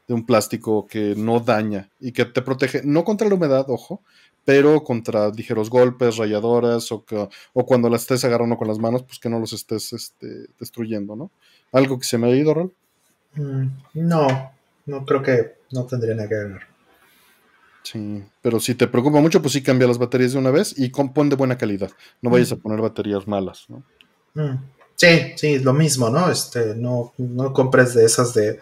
de 0.07 0.13
un 0.13 0.25
plástico 0.25 0.87
que 0.87 1.15
no 1.15 1.39
daña 1.39 1.89
y 1.99 2.11
que 2.11 2.25
te 2.25 2.41
protege 2.41 2.81
no 2.83 3.03
contra 3.03 3.27
la 3.27 3.35
humedad, 3.35 3.65
ojo, 3.69 4.01
pero 4.45 4.83
contra 4.83 5.29
ligeros 5.29 5.69
golpes, 5.69 6.17
rayadoras 6.17 6.91
o, 6.91 7.05
o 7.53 7.65
cuando 7.65 7.89
las 7.89 8.01
estés 8.01 8.23
agarrando 8.25 8.57
con 8.57 8.67
las 8.67 8.79
manos, 8.79 9.03
pues 9.03 9.19
que 9.19 9.29
no 9.29 9.39
los 9.39 9.53
estés 9.53 9.93
este, 9.93 10.47
destruyendo, 10.59 11.15
¿no? 11.15 11.29
¿Algo 11.71 11.99
que 11.99 12.05
se 12.05 12.17
me 12.17 12.27
ha 12.27 12.35
ido, 12.35 12.53
Rol? 12.53 12.73
Mm, 13.35 13.67
no, 13.93 14.51
no 14.89 15.05
creo 15.05 15.21
que 15.21 15.59
no 15.71 15.85
tendría 15.85 16.15
nada 16.15 16.27
que 16.27 16.35
ver. 16.35 16.61
Sí, 17.83 18.23
pero 18.41 18.59
si 18.59 18.75
te 18.75 18.87
preocupa 18.87 19.19
mucho, 19.19 19.41
pues 19.41 19.53
sí 19.53 19.63
cambia 19.63 19.87
las 19.87 19.97
baterías 19.97 20.33
de 20.33 20.39
una 20.39 20.51
vez 20.51 20.73
y 20.77 20.89
pon 20.89 21.29
de 21.29 21.35
buena 21.35 21.57
calidad. 21.57 21.91
No 22.21 22.29
vayas 22.29 22.51
a 22.51 22.55
mm. 22.55 22.59
poner 22.59 22.81
baterías 22.81 23.27
malas, 23.27 23.65
¿no? 23.69 23.83
Mm. 24.33 24.57
Sí, 24.95 25.33
sí, 25.37 25.59
lo 25.59 25.73
mismo, 25.73 26.09
¿no? 26.09 26.29
Este, 26.29 26.75
no, 26.75 27.13
no 27.17 27.53
compres 27.53 27.93
de 27.93 28.03
esas 28.05 28.33
de, 28.33 28.59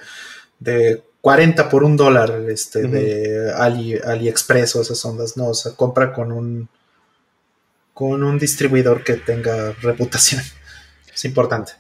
de 0.60 1.04
40 1.22 1.68
por 1.68 1.84
un 1.84 1.98
dólar, 1.98 2.44
este, 2.48 2.88
de 2.88 3.52
Ali, 3.52 3.95
AliExpress 3.98 4.76
o 4.76 4.82
esas 4.82 5.04
ondas, 5.04 5.36
no, 5.36 5.48
o 5.48 5.54
sea, 5.54 5.72
compra 5.74 6.14
con 6.14 6.32
un 6.32 6.70
con 7.94 8.24
un 8.24 8.38
distribuidor 8.38 9.04
que 9.04 9.14
tenga 9.16 9.72
reputación. 9.82 10.44
Es 11.12 11.26
importante. 11.26 11.72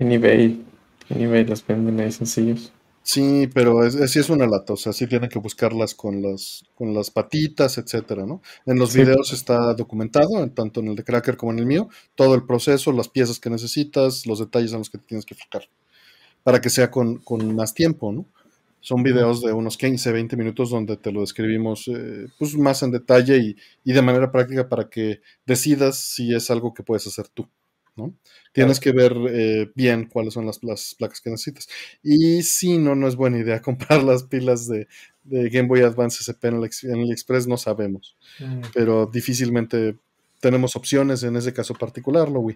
En 0.00 0.10
eBay, 0.10 0.66
en 1.08 1.20
eBay 1.20 1.44
las 1.44 1.64
venden 1.64 2.00
ahí 2.00 2.10
sencillos. 2.10 2.72
Sí, 3.02 3.48
pero 3.54 3.84
es, 3.84 3.94
sí 4.12 4.18
es 4.18 4.28
una 4.30 4.46
lata, 4.46 4.74
o 4.74 4.76
sea, 4.76 4.92
sí 4.92 5.06
tienen 5.06 5.30
que 5.30 5.38
buscarlas 5.38 5.94
con 5.94 6.22
las, 6.22 6.64
con 6.74 6.94
las 6.94 7.10
patitas, 7.10 7.78
etcétera, 7.78 8.26
¿no? 8.26 8.42
En 8.66 8.78
los 8.78 8.94
videos 8.94 9.32
está 9.32 9.72
documentado, 9.74 10.48
tanto 10.50 10.80
en 10.80 10.88
el 10.88 10.96
de 10.96 11.04
Cracker 11.04 11.36
como 11.36 11.52
en 11.52 11.60
el 11.60 11.66
mío, 11.66 11.88
todo 12.14 12.34
el 12.34 12.44
proceso, 12.44 12.92
las 12.92 13.08
piezas 13.08 13.40
que 13.40 13.50
necesitas, 13.50 14.26
los 14.26 14.38
detalles 14.38 14.72
en 14.72 14.78
los 14.78 14.90
que 14.90 14.98
te 14.98 15.06
tienes 15.06 15.24
que 15.24 15.34
fijar, 15.34 15.68
para 16.44 16.60
que 16.60 16.70
sea 16.70 16.90
con, 16.90 17.22
más 17.54 17.74
tiempo, 17.74 18.12
¿no? 18.12 18.26
Son 18.80 19.02
videos 19.02 19.42
de 19.42 19.52
unos 19.52 19.76
15, 19.78 20.12
20 20.12 20.36
minutos 20.36 20.70
donde 20.70 20.96
te 20.96 21.12
lo 21.12 21.20
describimos 21.20 21.88
eh, 21.88 22.28
pues 22.38 22.56
más 22.56 22.82
en 22.82 22.92
detalle 22.92 23.38
y, 23.38 23.56
y 23.84 23.92
de 23.92 24.02
manera 24.02 24.32
práctica 24.32 24.68
para 24.68 24.88
que 24.88 25.20
decidas 25.46 25.98
si 25.98 26.34
es 26.34 26.50
algo 26.50 26.74
que 26.74 26.82
puedes 26.82 27.06
hacer 27.06 27.28
tú. 27.28 27.48
Tienes 28.52 28.80
que 28.80 28.92
ver 28.92 29.14
eh, 29.28 29.70
bien 29.74 30.06
cuáles 30.06 30.34
son 30.34 30.46
las, 30.46 30.58
placas 30.58 31.20
que 31.20 31.30
necesitas. 31.30 31.68
Y 32.02 32.42
si 32.42 32.78
no, 32.78 32.94
no 32.94 33.08
es 33.08 33.16
buena 33.16 33.38
idea 33.38 33.60
comprar 33.62 34.02
las 34.02 34.24
pilas 34.24 34.66
de, 34.66 34.86
Game 35.24 35.68
Boy 35.68 35.82
Advance 35.82 36.24
SP 36.24 36.48
en 36.48 36.56
el, 36.56 37.12
Express, 37.12 37.46
no 37.46 37.56
sabemos. 37.56 38.16
Mm. 38.38 38.62
Pero 38.74 39.06
difícilmente 39.06 39.96
tenemos 40.40 40.74
opciones 40.76 41.22
en 41.22 41.36
ese 41.36 41.52
caso 41.52 41.74
particular, 41.74 42.30
¿no, 42.30 42.46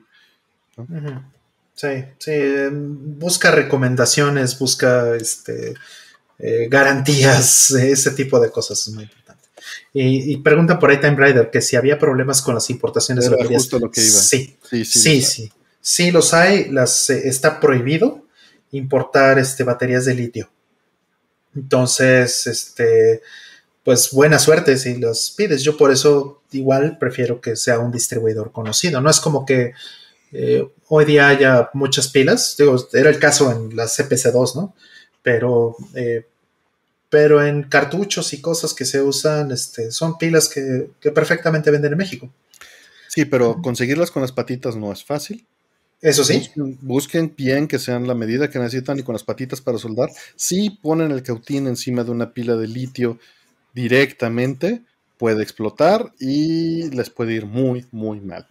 Sí, 1.75 1.89
sí, 2.19 2.33
busca 2.71 3.51
recomendaciones, 3.51 4.57
busca 4.59 5.17
este, 5.17 5.75
eh, 6.39 6.69
garantías, 6.69 7.71
ese 7.73 8.13
tipo 8.13 8.39
de 8.39 8.51
cosas 8.51 8.87
es 8.87 8.95
muy 8.95 9.05
importante. 9.05 9.24
Y, 9.93 10.33
y 10.33 10.37
preguntan 10.39 10.79
por 10.79 10.91
ahí 10.91 11.01
Time 11.01 11.17
Rider 11.17 11.51
que 11.51 11.61
si 11.61 11.77
había 11.77 11.99
problemas 11.99 12.43
con 12.43 12.55
las 12.55 12.69
importaciones 12.71 13.25
Era 13.25 13.33
de 13.33 13.37
baterías. 13.43 13.63
justo 13.63 13.79
lo 13.79 13.91
que 13.91 14.01
iba. 14.01 14.11
Sí, 14.11 14.57
Sí, 14.69 14.85
sí, 14.85 15.23
sí. 15.23 15.53
Sí, 15.81 16.11
los 16.11 16.33
hay. 16.33 16.71
Las, 16.71 17.11
eh, 17.11 17.29
está 17.29 17.61
prohibido 17.61 18.27
importar 18.73 19.39
este, 19.39 19.65
baterías 19.65 20.05
de 20.07 20.15
litio. 20.15 20.51
Entonces, 21.55 22.47
este, 22.47 23.23
pues 23.85 24.11
buena 24.11 24.39
suerte 24.39 24.77
si 24.79 24.97
los 24.97 25.31
pides. 25.37 25.63
Yo 25.63 25.77
por 25.77 25.93
eso 25.93 26.43
igual 26.53 26.99
prefiero 26.99 27.41
que 27.41 27.55
sea 27.55 27.79
un 27.79 27.93
distribuidor 27.93 28.51
conocido. 28.51 29.01
No 29.01 29.11
es 29.11 29.21
como 29.21 29.45
que 29.45 29.73
eh, 30.33 30.67
hoy 30.89 31.05
día 31.05 31.29
haya 31.29 31.71
muchas 31.75 32.09
pilas. 32.09 32.57
Digo, 32.59 32.77
era 32.93 33.11
el 33.11 33.19
caso 33.19 33.53
en 33.53 33.77
la 33.77 33.85
CPC2, 33.85 34.57
¿no? 34.57 34.75
Pero, 35.23 35.77
eh, 35.95 36.27
pero 37.15 37.47
en 37.47 37.63
cartuchos 37.63 38.33
y 38.33 38.41
cosas 38.41 38.75
que 38.75 38.85
se 38.85 39.01
usan, 39.01 39.53
este, 39.53 39.93
son 39.93 40.19
pilas 40.19 40.49
que, 40.49 40.91
que 41.01 41.13
perfectamente 41.13 41.71
venden 41.71 41.93
en 41.93 41.99
México. 41.99 42.29
Sí, 43.07 43.25
pero 43.25 43.63
conseguirlas 43.63 44.11
con 44.11 44.23
las 44.23 44.33
patitas 44.33 44.75
no 44.75 44.93
es 44.93 45.05
fácil. 45.05 45.47
Eso 46.03 46.25
sí. 46.25 46.39
Busquen, 46.39 46.79
busquen 46.83 47.35
bien 47.37 47.69
que 47.69 47.79
sean 47.79 48.09
la 48.09 48.17
medida 48.17 48.51
que 48.51 48.59
necesitan 48.59 48.99
y 48.99 49.05
con 49.05 49.13
las 49.13 49.23
patitas 49.23 49.61
para 49.61 49.79
soldar. 49.79 50.11
Si 50.35 50.71
ponen 50.71 51.13
el 51.13 51.23
cautín 51.23 51.69
encima 51.69 52.03
de 52.03 52.11
una 52.11 52.35
pila 52.35 52.57
de 52.57 52.67
litio 52.67 53.21
directamente, 53.75 54.83
puede 55.17 55.45
explotar 55.45 56.13
y 56.19 56.91
les 56.91 57.11
puede 57.11 57.35
ir 57.35 57.47
muy, 57.47 57.87
muy 57.93 58.21
mal. 58.21 58.49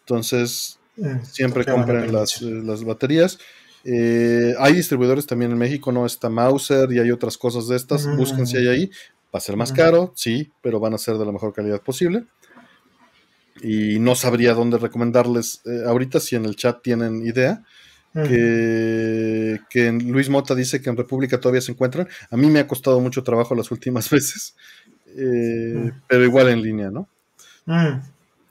Entonces, 0.00 0.78
Mm, 0.98 1.22
siempre 1.22 1.64
compren 1.64 2.12
las, 2.12 2.42
eh, 2.42 2.46
las 2.46 2.84
baterías. 2.84 3.38
Eh, 3.84 4.54
hay 4.58 4.72
distribuidores 4.74 5.26
también 5.26 5.52
en 5.52 5.58
México, 5.58 5.92
no 5.92 6.04
está 6.06 6.28
Mauser 6.28 6.90
y 6.92 6.98
hay 6.98 7.10
otras 7.10 7.38
cosas 7.38 7.68
de 7.68 7.76
estas. 7.76 8.06
Mm. 8.06 8.16
Busquen 8.16 8.46
si 8.46 8.56
hay 8.56 8.68
ahí. 8.68 8.90
Va 9.34 9.38
a 9.38 9.40
ser 9.40 9.56
más 9.56 9.72
Mm. 9.72 9.76
caro, 9.76 10.12
sí, 10.16 10.50
pero 10.62 10.80
van 10.80 10.94
a 10.94 10.98
ser 10.98 11.16
de 11.18 11.24
la 11.26 11.32
mejor 11.32 11.52
calidad 11.52 11.80
posible. 11.82 12.24
Y 13.62 13.98
no 13.98 14.14
sabría 14.14 14.54
dónde 14.54 14.78
recomendarles 14.78 15.62
eh, 15.66 15.82
ahorita 15.86 16.20
si 16.20 16.36
en 16.36 16.44
el 16.44 16.54
chat 16.56 16.80
tienen 16.82 17.26
idea. 17.26 17.62
Mm. 18.14 18.22
Que, 18.24 19.60
que 19.68 19.92
Luis 19.92 20.28
Mota 20.30 20.54
dice 20.54 20.80
que 20.80 20.88
en 20.90 20.96
República 20.96 21.38
todavía 21.38 21.60
se 21.60 21.72
encuentran. 21.72 22.08
A 22.30 22.36
mí 22.36 22.48
me 22.48 22.60
ha 22.60 22.66
costado 22.66 23.00
mucho 23.00 23.22
trabajo 23.22 23.54
las 23.54 23.70
últimas 23.70 24.08
veces, 24.10 24.54
eh, 25.16 25.92
pero 26.08 26.24
igual 26.24 26.48
en 26.48 26.62
línea, 26.62 26.90
¿no? 26.90 27.08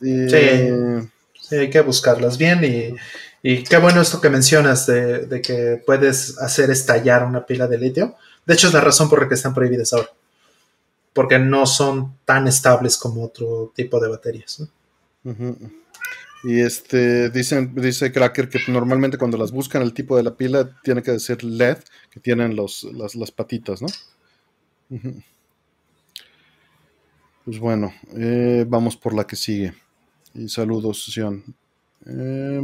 Eh, 0.02 1.08
Sí, 1.40 1.56
hay 1.56 1.70
que 1.70 1.80
buscarlas 1.82 2.38
bien 2.38 2.62
y, 2.64 2.94
y 3.50 3.64
qué 3.64 3.78
bueno 3.78 4.02
esto 4.02 4.20
que 4.20 4.30
mencionas 4.30 4.86
de, 4.88 5.42
que 5.42 5.82
puedes 5.86 6.38
hacer 6.38 6.70
estallar 6.70 7.24
una 7.24 7.46
pila 7.46 7.66
de 7.66 7.78
litio. 7.78 8.18
De 8.46 8.54
hecho, 8.54 8.68
es 8.68 8.74
la 8.74 8.82
razón 8.82 9.10
por 9.10 9.22
la 9.22 9.30
que 9.30 9.36
están 9.36 9.54
prohibidas 9.54 9.94
ahora. 9.94 10.10
Porque 11.14 11.40
no 11.40 11.66
son 11.66 12.18
tan 12.26 12.50
estables 12.50 12.98
como 12.98 13.24
otro 13.24 13.72
tipo 13.74 14.02
de 14.02 14.10
baterías. 14.10 14.68
Y 16.44 16.60
este 16.60 17.30
dicen, 17.30 17.74
dice 17.74 18.12
Cracker 18.12 18.50
que 18.50 18.60
normalmente 18.68 19.18
cuando 19.18 19.38
las 19.38 19.54
buscan 19.54 19.82
el 19.82 19.94
tipo 19.94 20.18
de 20.18 20.24
la 20.24 20.36
pila 20.36 20.70
tiene 20.84 21.02
que 21.02 21.12
decir 21.12 21.42
LED, 21.42 21.78
que 22.12 22.20
tienen 22.20 22.54
los, 22.54 22.84
las, 22.84 23.32
patitas, 23.32 23.82
¿no? 23.82 23.88
Pues 27.46 27.60
bueno, 27.60 27.94
eh, 28.14 28.66
vamos 28.68 28.98
por 28.98 29.14
la 29.14 29.26
que 29.26 29.38
sigue. 29.38 29.74
Y 30.34 30.50
saludos, 30.50 31.06
Sion. 31.06 31.56
Eh, 32.10 32.62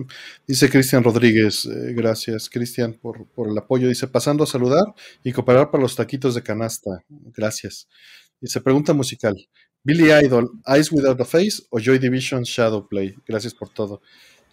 dice 0.48 0.70
Cristian 0.70 1.03
Rodríguez, 1.03 1.65
eh, 1.65 1.94
gracias 1.94 2.49
Cristian 2.49 2.94
por, 2.94 3.26
por 3.28 3.49
el 3.49 3.57
apoyo. 3.57 3.88
Dice, 3.88 4.07
pasando 4.07 4.44
a 4.44 4.48
saludar 4.48 4.86
y 5.24 5.32
cooperar 5.32 5.70
para 5.72 5.82
los 5.84 5.95
taquitos 5.95 6.36
de 6.36 6.44
canasta. 6.44 7.03
Gracias. 7.10 7.88
Dice, 8.40 8.61
pregunta 8.61 8.94
musical. 8.94 9.36
Billy 9.84 10.11
Idol, 10.14 10.49
Eyes 10.65 10.91
Without 10.91 11.20
a 11.20 11.26
Face 11.26 11.64
o 11.70 11.80
Joy 11.80 11.99
Division 11.99 12.44
Shadow 12.44 12.88
Play. 12.88 13.15
Gracias 13.28 13.53
por 13.53 13.70
todo. 13.70 14.02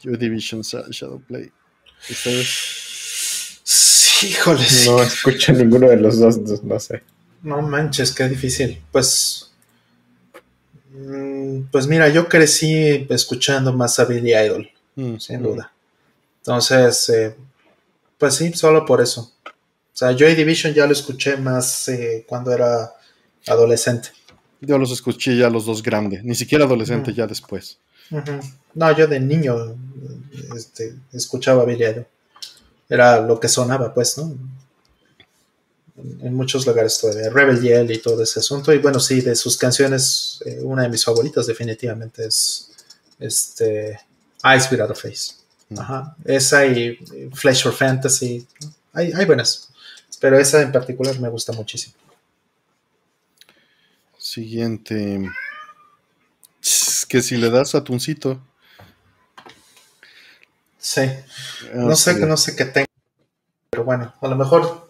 Joy 0.03 0.17
Division 0.17 0.63
Shadow 0.63 1.21
Play. 1.21 1.51
Ustedes. 2.09 3.61
Sí, 3.63 4.29
híjoles. 4.29 4.87
No 4.87 5.03
escucho 5.03 5.53
ninguno 5.53 5.89
de 5.89 5.97
los 5.97 6.19
dos, 6.19 6.39
no, 6.39 6.57
no 6.65 6.81
sé. 6.81 7.03
No 7.43 7.63
manches, 7.63 8.13
qué 8.13 8.29
difícil. 8.29 8.83
Pues. 8.91 9.53
mm, 10.93 11.63
Pues 11.71 11.87
mira, 11.87 12.09
yo 12.09 12.29
crecí 12.29 13.07
escuchando 13.09 13.73
más 13.73 13.99
a 14.01 14.05
Billy 14.07 14.35
Idol, 14.35 14.69
Mm, 15.01 15.19
sin 15.19 15.43
duda. 15.43 15.73
Entonces, 16.39 17.09
eh, 17.11 17.37
pues 18.19 18.35
sí, 18.35 18.53
solo 18.53 18.85
por 18.85 19.01
eso. 19.01 19.33
O 19.45 19.97
sea, 20.01 20.13
Joy 20.17 20.35
Division 20.35 20.73
ya 20.75 20.87
lo 20.87 20.93
escuché 20.93 21.37
más 21.37 21.89
eh, 21.89 22.25
cuando 22.29 22.53
era 22.53 22.93
adolescente. 23.47 24.11
Yo 24.61 24.77
los 24.79 24.93
escuché 24.93 25.37
ya 25.37 25.49
los 25.49 25.65
dos 25.67 25.83
grandes, 25.83 26.23
ni 26.25 26.35
siquiera 26.35 26.65
adolescente, 26.65 27.13
Mm. 27.13 27.15
ya 27.15 27.27
después. 27.27 27.79
No, 28.75 28.97
yo 28.97 29.07
de 29.07 29.21
niño 29.21 29.77
este, 30.57 30.95
escuchaba 31.13 31.65
Billy 31.65 31.85
Idol. 31.85 32.07
Era 32.89 33.21
lo 33.21 33.39
que 33.39 33.49
sonaba, 33.49 33.95
pues, 33.95 34.19
¿no? 34.19 34.35
En, 35.97 36.27
en 36.27 36.35
muchos 36.35 36.67
lugares 36.67 36.99
todavía. 36.99 37.31
Rebel 37.31 37.61
Yell 37.61 37.91
y 37.91 37.99
todo 37.99 38.23
ese 38.23 38.41
asunto. 38.41 38.73
Y 38.75 38.79
bueno, 38.79 38.99
sí, 39.01 39.21
de 39.21 39.37
sus 39.37 39.57
canciones, 39.57 40.41
eh, 40.45 40.59
una 40.63 40.83
de 40.83 40.89
mis 40.89 41.05
favoritas 41.05 41.47
definitivamente 41.47 42.27
es 42.27 42.71
este, 43.19 44.01
Eyes 44.45 44.71
Without 44.71 44.91
a 44.91 44.95
Face. 44.95 45.35
Ajá. 45.79 46.17
Esa 46.25 46.67
y 46.67 46.99
eh, 47.15 47.31
Flesh 47.33 47.67
or 47.67 47.73
Fantasy. 47.73 48.47
Hay, 48.93 49.13
hay 49.13 49.25
buenas. 49.25 49.71
Pero 50.21 50.39
esa 50.39 50.61
en 50.63 50.73
particular 50.73 51.19
me 51.19 51.29
gusta 51.29 51.53
muchísimo. 51.53 51.95
Siguiente. 54.19 55.31
Que 57.09 57.23
si 57.23 57.37
le 57.37 57.51
das 57.51 57.75
atuncito. 57.75 58.41
Sí. 60.79 61.03
No 61.75 61.97
sé, 61.97 62.15
no 62.27 62.37
sé 62.37 62.55
qué 62.55 62.65
tengo. 62.67 62.87
Pero 63.71 63.85
bueno, 63.85 64.13
a 64.21 64.29
lo 64.29 64.37
mejor. 64.37 64.89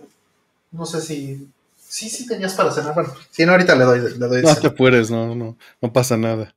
No 0.72 0.86
sé 0.86 1.01
si. 1.01 1.48
Sí, 1.77 2.09
sí 2.09 2.27
tenías 2.27 2.55
para 2.55 2.70
cenar. 2.70 2.94
Bueno, 2.94 3.14
si 3.31 3.44
no, 3.44 3.52
ahorita 3.52 3.74
le 3.74 3.85
doy, 3.85 4.01
le 4.01 4.27
doy 4.27 4.43
No 4.43 4.55
te 4.55 4.66
apures, 4.68 5.10
no, 5.10 5.35
no, 5.35 5.56
no 5.81 5.93
pasa 5.93 6.16
nada. 6.16 6.55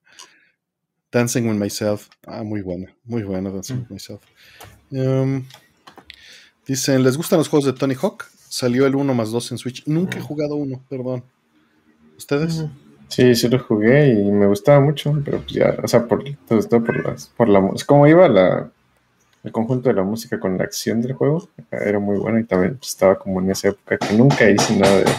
Dancing 1.14 1.44
with 1.48 1.56
Myself. 1.58 2.10
Ah, 2.26 2.44
muy 2.44 2.62
buena, 2.62 2.94
muy 3.06 3.24
buena 3.24 3.50
Dancing 3.52 3.76
Mm. 3.76 3.80
with 3.82 3.90
Myself. 3.92 4.22
Um, 4.92 5.46
dicen, 6.68 7.04
¿les 7.04 7.16
gustan 7.18 7.38
los 7.40 7.48
juegos 7.48 7.66
de 7.66 7.74
Tony 7.74 7.96
Hawk? 7.96 8.26
Salió 8.50 8.86
el 8.86 8.96
1 8.96 9.14
más 9.14 9.32
2 9.32 9.52
en 9.52 9.58
Switch. 9.58 9.84
Nunca 9.86 10.18
he 10.18 10.22
Mm. 10.22 10.26
jugado 10.26 10.56
uno, 10.56 10.82
perdón. 10.90 11.24
¿Ustedes? 12.18 12.60
Ujú. 12.60 12.70
Sí, 13.10 13.36
sí 13.36 13.48
lo 13.48 13.60
jugué 13.60 14.08
y 14.08 14.32
me 14.32 14.48
gustaba 14.48 14.80
mucho, 14.80 15.14
pero 15.24 15.38
pues 15.40 15.52
ya, 15.52 15.76
o 15.84 15.88
sea, 15.88 16.08
por, 16.08 16.24
todo 16.48 16.58
esto 16.58 16.84
por 16.84 17.06
las, 17.06 17.28
por 17.28 17.48
la, 17.48 17.70
es 17.76 17.84
como 17.86 18.08
iba 18.08 18.28
la, 18.28 18.72
el 19.44 19.52
conjunto 19.52 19.90
de 19.90 19.96
la 19.96 20.02
música 20.04 20.40
con 20.40 20.58
la 20.58 20.64
acción 20.64 21.00
del 21.02 21.14
juego, 21.14 21.48
era 21.72 22.00
muy 22.00 22.18
bueno 22.18 22.40
y 22.40 22.44
también 22.46 22.78
pues, 22.78 22.90
estaba 22.90 23.20
como 23.20 23.40
en 23.40 23.52
esa 23.52 23.68
época 23.68 24.00
que 24.00 24.14
nunca 24.16 24.50
hice 24.50 24.76
nada 24.78 24.98
de, 24.98 25.12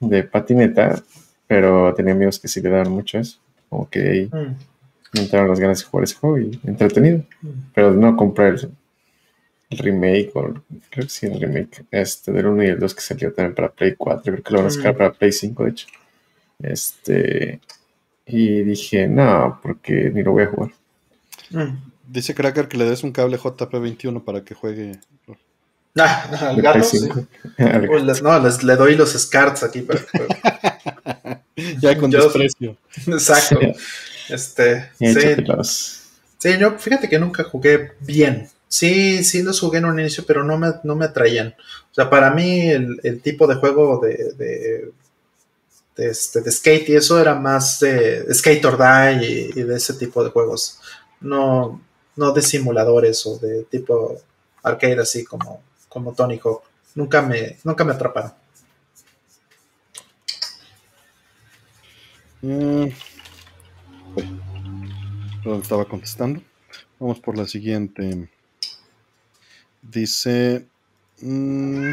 de 0.00 0.22
patineta, 0.24 1.02
pero 1.46 1.92
tenía 1.94 2.14
amigos 2.14 2.38
que 2.38 2.48
sí 2.48 2.62
le 2.62 2.70
daban 2.70 2.90
mucho 2.92 3.18
eso, 3.18 3.38
como 3.68 3.88
que 3.90 4.00
ahí 4.00 4.30
Mm, 4.32 4.54
me 5.12 5.20
entraron 5.22 5.48
las 5.48 5.60
ganas 5.60 5.78
de 5.80 5.84
jugar 5.86 6.04
ese 6.04 6.14
juego 6.16 6.38
y 6.38 6.60
entretenido, 6.64 7.24
pero 7.74 7.90
no 7.92 8.16
compré 8.16 8.48
el, 8.48 8.70
el 9.70 9.78
remake, 9.78 10.30
o 10.34 10.42
creo 10.90 11.04
que 11.04 11.08
sí, 11.08 11.26
el 11.26 11.40
remake 11.40 11.84
este, 11.90 12.32
del 12.32 12.46
1 12.46 12.64
y 12.64 12.66
el 12.68 12.78
2 12.78 12.94
que 12.94 13.00
salió 13.00 13.32
también 13.32 13.54
para 13.54 13.70
Play 13.70 13.94
4, 13.96 14.22
creo 14.32 14.42
que 14.44 14.52
lo 14.52 14.58
van 14.58 14.66
a 14.66 14.70
sacar 14.70 14.94
Mm. 14.94 14.98
para 14.98 15.12
Play 15.12 15.32
5, 15.32 15.64
de 15.64 15.70
hecho. 15.70 15.86
Este, 16.62 17.60
y 18.26 18.62
dije, 18.62 19.08
no, 19.08 19.58
porque 19.62 20.10
ni 20.14 20.22
lo 20.22 20.32
voy 20.32 20.44
a 20.44 20.46
jugar. 20.48 20.70
Mm. 21.50 21.76
Dice 22.06 22.34
Cracker 22.34 22.68
que 22.68 22.76
le 22.76 22.84
des 22.84 23.02
un 23.02 23.12
cable 23.12 23.38
JP21 23.38 24.22
para 24.24 24.42
que 24.44 24.54
juegue. 24.54 24.98
Ah, 25.98 26.28
al 26.50 26.62
gato, 26.62 26.78
Play 26.78 26.84
sí. 26.88 26.98
5. 26.98 27.26
Uy, 27.92 28.02
les- 28.04 28.22
no, 28.22 28.38
les, 28.40 28.62
le 28.62 28.76
doy 28.76 28.94
los 28.96 29.12
scarts 29.12 29.62
aquí. 29.62 29.82
Para, 29.82 30.00
ya 31.80 31.96
con 31.98 32.10
Yo- 32.10 32.24
desprecio. 32.24 32.76
exacto. 33.06 33.58
Este, 34.30 34.90
sí, 34.98 35.14
sí, 36.38 36.58
yo 36.58 36.78
fíjate 36.78 37.08
que 37.08 37.18
nunca 37.18 37.44
jugué 37.44 37.92
bien. 38.00 38.48
Sí, 38.68 39.24
sí 39.24 39.42
los 39.42 39.58
jugué 39.58 39.78
en 39.78 39.86
un 39.86 39.98
inicio, 39.98 40.24
pero 40.26 40.44
no 40.44 40.56
me, 40.56 40.72
no 40.84 40.94
me 40.94 41.06
atraían. 41.06 41.54
O 41.90 41.94
sea, 41.94 42.08
para 42.08 42.30
mí 42.30 42.70
el, 42.70 43.00
el 43.02 43.20
tipo 43.20 43.46
de 43.48 43.56
juego 43.56 43.98
de, 43.98 44.32
de, 44.34 44.92
de, 45.96 46.08
este, 46.08 46.40
de 46.40 46.52
skate 46.52 46.88
y 46.90 46.94
eso 46.94 47.20
era 47.20 47.34
más 47.34 47.80
de 47.80 48.32
skate 48.32 48.64
or 48.64 48.78
die 48.78 49.26
y, 49.26 49.60
y 49.60 49.62
de 49.64 49.76
ese 49.76 49.94
tipo 49.94 50.22
de 50.22 50.30
juegos. 50.30 50.78
No, 51.20 51.82
no 52.16 52.32
de 52.32 52.42
simuladores 52.42 53.26
o 53.26 53.38
de 53.38 53.64
tipo 53.64 54.20
arcade 54.62 55.00
así 55.00 55.24
como, 55.24 55.62
como 55.88 56.14
Tony 56.14 56.40
Hawk. 56.42 56.62
Nunca 56.94 57.22
me, 57.22 57.58
nunca 57.64 57.84
me 57.84 57.92
atraparon. 57.92 58.32
Mm. 62.42 62.88
Uy. 64.16 64.40
Perdón, 65.42 65.62
estaba 65.62 65.84
contestando. 65.86 66.42
Vamos 66.98 67.20
por 67.20 67.36
la 67.36 67.46
siguiente. 67.46 68.28
Dice. 69.82 70.66
mm, 71.20 71.90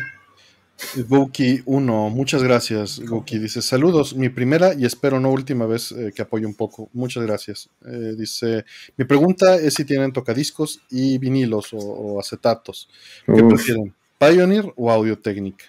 Guki 1.07 1.63
1, 1.65 2.09
muchas 2.09 2.43
gracias. 2.43 2.99
Guki 2.99 3.39
dice: 3.39 3.61
Saludos, 3.61 4.15
mi 4.15 4.29
primera 4.29 4.73
y 4.73 4.85
espero 4.85 5.19
no 5.19 5.31
última 5.31 5.65
vez 5.65 5.91
eh, 5.91 6.11
que 6.15 6.21
apoye 6.21 6.45
un 6.45 6.53
poco. 6.53 6.89
Muchas 6.93 7.23
gracias. 7.23 7.69
Eh, 7.85 8.13
dice: 8.17 8.65
Mi 8.95 9.05
pregunta 9.05 9.55
es 9.55 9.73
si 9.73 9.85
tienen 9.85 10.11
tocadiscos 10.11 10.81
y 10.89 11.17
vinilos 11.17 11.69
o, 11.73 12.19
acetatos. 12.19 12.89
¿Qué 13.25 13.43
prefieren? 13.43 13.93
¿Pioneer 14.19 14.71
o 14.75 14.91
Audio 14.91 15.17
Técnica? 15.17 15.65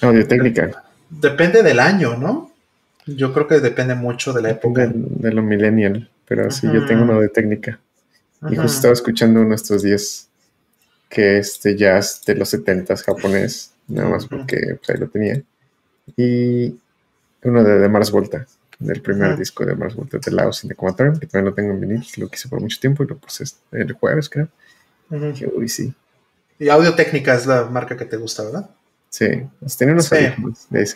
Audio 0.00 0.26
Técnica. 0.26 0.84
Depende 1.08 1.62
del 1.62 1.78
año, 1.78 2.16
¿no? 2.16 2.53
Yo 3.06 3.32
creo 3.32 3.46
que 3.46 3.60
depende 3.60 3.94
mucho 3.94 4.32
de 4.32 4.42
la 4.42 4.50
época. 4.50 4.86
De, 4.86 5.32
lo 5.32 5.42
millennial, 5.42 6.10
pero 6.26 6.50
sí, 6.50 6.66
yo 6.72 6.86
tengo 6.86 7.02
uno 7.02 7.20
de 7.20 7.28
técnica. 7.28 7.78
Y 8.50 8.56
justo 8.56 8.76
estaba 8.76 8.94
escuchando 8.94 9.40
uno 9.40 9.54
estos 9.54 9.82
días 9.82 10.28
que 11.08 11.38
este 11.38 11.76
jazz 11.76 12.22
de 12.26 12.34
los 12.34 12.48
70 12.48 12.96
japonés, 12.96 13.72
nada 13.88 14.08
más 14.08 14.26
porque 14.26 14.76
pues, 14.76 14.90
ahí 14.90 14.98
lo 14.98 15.08
tenía. 15.08 15.42
Y 16.16 16.76
uno 17.42 17.62
de, 17.62 17.88
Mars 17.88 18.10
Volta, 18.10 18.46
del 18.78 19.00
primer 19.00 19.36
disco 19.36 19.64
de 19.64 19.74
Mars 19.74 19.94
Volta, 19.94 20.18
de 20.18 20.30
Laos 20.30 20.64
in 20.64 20.68
the 20.68 20.74
Quantum, 20.74 21.18
que 21.18 21.26
también 21.26 21.46
lo 21.46 21.54
tengo 21.54 21.72
en 21.72 21.80
vinil, 21.80 22.04
lo 22.16 22.28
quise 22.28 22.48
por 22.48 22.60
mucho 22.60 22.78
tiempo 22.80 23.04
y 23.04 23.06
lo 23.06 23.16
puse 23.16 23.44
el 23.72 23.92
jueves, 23.92 24.28
creo. 24.28 24.48
Y 25.10 25.46
uy, 25.46 25.68
sí. 25.68 25.94
Y 26.58 26.68
Audio 26.68 26.94
Técnica 26.94 27.34
es 27.34 27.46
la 27.46 27.64
marca 27.64 27.96
que 27.96 28.04
te 28.04 28.16
gusta, 28.16 28.44
¿verdad? 28.44 28.70
Sí, 29.14 29.26
pues, 29.60 29.76
tiene 29.76 29.92
unos 29.92 30.06
sí. 30.06 30.16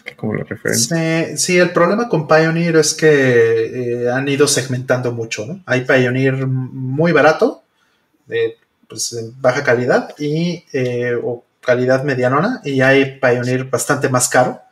que 0.05 0.16
como 0.16 0.35
la 0.35 0.43
referencia. 0.43 1.36
Sí, 1.36 1.57
el 1.57 1.70
problema 1.70 2.09
con 2.09 2.27
Pioneer 2.27 2.74
es 2.74 2.93
que 2.93 4.03
eh, 4.03 4.11
han 4.11 4.27
ido 4.27 4.49
segmentando 4.49 5.12
mucho, 5.12 5.47
¿no? 5.47 5.62
Hay 5.66 5.85
Pioneer 5.85 6.45
muy 6.49 7.12
barato, 7.12 7.62
de 8.27 8.57
pues, 8.89 9.16
baja 9.40 9.62
calidad 9.62 10.16
y 10.19 10.65
eh, 10.73 11.15
o 11.23 11.45
calidad 11.61 12.03
medianona 12.03 12.61
y 12.65 12.81
hay 12.81 13.20
Pioneer 13.20 13.62
bastante 13.66 14.09
más 14.09 14.28
caro 14.28 14.62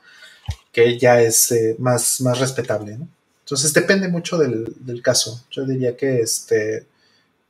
que 0.72 0.98
ya 0.98 1.20
es 1.20 1.52
eh, 1.52 1.76
más, 1.78 2.20
más 2.22 2.40
respetable. 2.40 2.98
¿no? 2.98 3.06
Entonces 3.44 3.72
depende 3.72 4.08
mucho 4.08 4.38
del, 4.38 5.02
caso. 5.04 5.44
Yo 5.52 5.64
diría 5.64 5.96
que 5.96 6.18
este, 6.18 6.84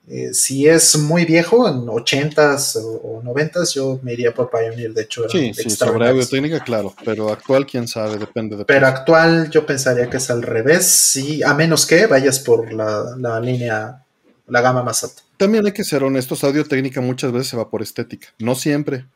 eh, 0.09 0.33
si 0.33 0.69
es 0.69 0.97
muy 0.97 1.25
viejo, 1.25 1.69
en 1.69 1.87
80s 1.87 2.77
o, 3.03 3.23
90s, 3.25 3.75
yo 3.75 3.99
me 4.03 4.13
iría 4.13 4.33
por 4.33 4.49
Pioneer. 4.49 4.93
De 4.95 5.03
hecho, 5.03 5.29
sí, 5.29 5.53
sí 5.53 5.69
sobre 5.69 6.09
audio 6.09 6.25
técnica, 6.27 6.61
claro, 6.61 6.95
pero 7.05 7.33
actual, 7.33 7.67
quién 7.67 7.89
sabe, 7.89 8.17
depende 8.17 8.57
de. 8.57 8.65
Pero 8.65 8.87
actual, 8.87 9.51
yo 9.51 9.67
pensaría 9.67 10.09
que 10.09 10.19
es 10.19 10.31
al 10.31 10.43
revés, 10.43 10.87
sí, 10.87 11.43
a 11.43 11.55
menos 11.55 11.87
que 11.87 12.07
vayas 12.07 12.39
por 12.39 12.73
la, 12.73 13.17
la 13.19 13.41
línea, 13.41 14.05
la 14.47 14.61
gama 14.61 14.85
más 14.85 15.03
alta. 15.03 15.23
También 15.39 15.67
hay 15.67 15.73
que 15.73 15.83
ser 15.83 16.05
honestos, 16.05 16.45
audio 16.45 16.65
técnica 16.65 17.01
muchas 17.01 17.33
veces 17.33 17.49
se 17.49 17.57
va 17.57 17.69
por 17.69 17.83
estética, 17.83 18.29
no 18.39 18.55
siempre, 18.55 19.07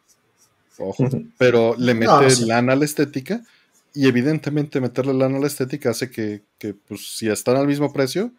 ojo, 0.77 1.09
pero 1.39 1.77
le 1.79 1.95
mete 1.95 2.47
lana 2.47 2.73
a 2.73 2.77
la 2.77 2.85
estética 2.85 3.43
y 3.95 4.09
evidentemente 4.09 4.81
meterle 4.81 5.15
lana 5.15 5.39
a 5.39 5.41
la 5.41 5.47
estética 5.47 5.91
hace 5.91 6.11
que, 6.11 6.43
pues, 6.89 7.17
si 7.17 7.29
están 7.29 7.57
al 7.57 7.69
mismo 7.69 7.93
precio, 7.93 8.33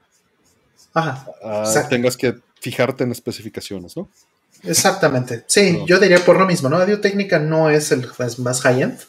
ah, 0.94 1.88
tengas 1.90 2.18
que 2.18 2.36
fijarte 2.60 3.04
en 3.04 3.12
especificaciones, 3.12 3.96
¿no? 3.98 4.10
Exactamente, 4.64 5.44
sí, 5.48 5.80
yo 5.88 6.00
diría 6.00 6.20
por 6.20 6.38
lo 6.38 6.46
mismo, 6.46 6.70
¿no? 6.70 6.78
Audio 6.78 7.02
técnica 7.02 7.40
no 7.40 7.70
es 7.70 7.92
el 7.92 8.08
más 8.38 8.62
high-end, 8.62 9.00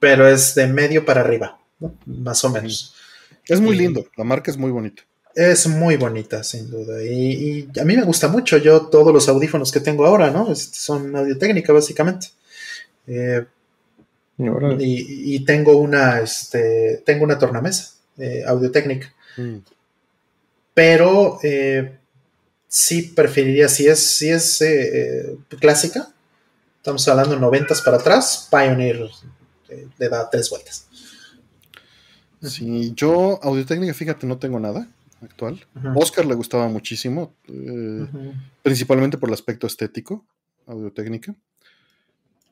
pero 0.00 0.28
es 0.28 0.54
de 0.54 0.66
medio 0.66 1.04
para 1.04 1.20
arriba, 1.20 1.58
más 2.04 2.44
o 2.44 2.50
menos. 2.50 2.94
Es 3.46 3.60
muy 3.60 3.76
lindo, 3.76 4.06
la 4.16 4.24
marca 4.24 4.50
es 4.50 4.56
muy 4.56 4.72
bonita. 4.72 5.02
Es 5.36 5.66
muy 5.66 5.96
bonita, 5.96 6.42
sin 6.42 6.70
duda. 6.70 7.04
Y, 7.04 7.68
a 7.78 7.84
mí 7.84 7.94
me 7.94 8.04
gusta 8.04 8.26
mucho. 8.26 8.56
Yo 8.56 8.86
todos 8.86 9.12
los 9.12 9.28
audífonos 9.28 9.70
que 9.70 9.80
tengo 9.80 10.06
ahora, 10.06 10.30
¿no? 10.30 10.54
Son 10.56 11.14
audio 11.14 11.36
técnica, 11.36 11.74
básicamente. 11.74 12.28
Eh, 13.06 13.44
y, 14.78 15.44
tengo 15.44 15.76
una, 15.76 16.20
este, 16.20 17.02
tengo 17.04 17.24
una 17.24 17.38
tornamesa, 17.38 17.92
eh, 18.16 18.44
audio 18.46 18.70
técnica. 18.70 19.12
Mm. 19.36 19.56
Pero 20.76 21.38
eh, 21.42 21.98
sí 22.68 23.00
preferiría, 23.02 23.66
si 23.66 23.86
es, 23.86 23.98
si 23.98 24.28
es 24.28 24.62
clásica, 25.58 26.08
estamos 26.76 27.08
hablando 27.08 27.38
noventas 27.38 27.80
para 27.80 27.96
atrás, 27.96 28.46
Pioneer 28.50 29.08
le 29.98 30.08
da 30.10 30.28
tres 30.28 30.50
vueltas. 30.50 30.86
Sí, 32.42 32.92
yo 32.94 33.40
audio 33.42 33.64
técnica, 33.64 33.94
fíjate, 33.94 34.26
no 34.26 34.38
tengo 34.38 34.60
nada 34.60 34.86
actual. 35.22 35.66
Oscar 35.94 36.26
le 36.26 36.34
gustaba 36.34 36.68
muchísimo, 36.68 37.34
eh, 37.48 38.06
principalmente 38.62 39.16
por 39.16 39.30
el 39.30 39.34
aspecto 39.34 39.66
estético, 39.66 40.26
audio 40.66 40.92
técnica. 40.92 41.34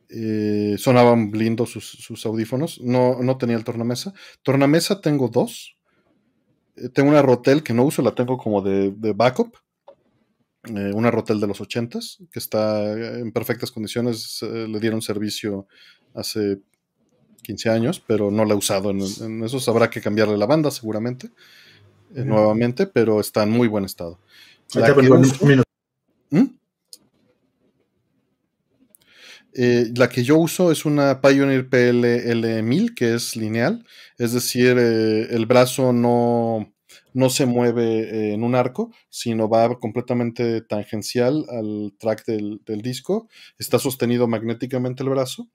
Eh, 0.09 0.77
sonaban 0.79 1.31
lindos 1.33 1.73
sus, 1.73 2.27
audífonos. 2.27 2.81
No, 2.81 3.23
no, 3.23 3.37
tenía 3.37 3.57
el 3.57 3.65
tornamesa. 3.65 4.15
Tornamesa 4.43 5.01
tengo 5.01 5.29
dos. 5.29 5.77
Eh, 6.77 6.89
tengo 6.89 7.11
una 7.11 7.23
Rotel 7.23 7.63
que 7.63 7.75
no 7.75 7.85
uso, 7.85 8.03
la 8.03 8.15
tengo 8.15 8.37
como 8.39 8.63
de, 8.63 8.93
backup. 9.15 9.57
una 10.65 11.11
Rotel 11.11 11.41
de 11.41 11.47
los 11.47 11.61
80 11.61 11.99
que 12.31 12.39
está 12.39 13.19
en 13.19 13.33
perfectas 13.33 13.71
condiciones. 13.71 14.41
le 14.43 14.81
dieron 14.81 15.03
servicio 15.03 15.67
hace 16.15 16.61
15 17.43 17.71
años, 17.71 18.03
pero 18.07 18.31
no 18.31 18.45
la 18.45 18.55
he 18.55 18.57
usado. 18.57 18.91
En, 18.91 19.01
en 19.01 19.45
esos 19.45 19.69
habrá 19.69 19.91
que 19.91 20.01
cambiarle 20.01 20.37
la 20.37 20.47
banda 20.47 20.71
seguramente. 20.71 21.31
Eh, 22.15 22.25
nuevamente, 22.25 22.87
pero 22.87 23.21
está 23.21 23.43
en 23.43 23.51
muy 23.51 23.67
buen 23.67 23.85
estado. 23.85 24.21
La 24.75 24.95
que, 24.95 25.11
uso, 25.11 25.47
¿Mm? 26.31 26.45
Eh, 29.57 29.93
la 29.95 30.09
que 30.09 30.25
yo 30.25 30.37
uso 30.37 30.73
es 30.73 30.85
una 30.85 31.21
Pioneer 31.21 31.71
PLL1000, 31.71 32.95
que 32.95 33.15
es 33.15 33.37
lineal, 33.37 33.87
es 34.19 34.33
decir, 34.33 34.77
eh, 34.79 35.29
el 35.31 35.47
brazo 35.47 35.93
no, 35.93 36.75
no 37.13 37.31
se 37.31 37.47
mueve 37.47 38.35
en 38.35 38.43
un 38.43 38.57
arco, 38.57 38.91
sino 39.09 39.49
va 39.49 39.79
completamente 39.79 40.61
tangencial 40.61 41.47
al 41.49 41.95
track 41.99 42.27
del, 42.27 42.83
disco. 42.83 43.29
Está 43.57 43.79
sostenido 43.79 44.27
magnéticamente 44.27 45.05
el 45.05 45.11
brazo 45.11 45.49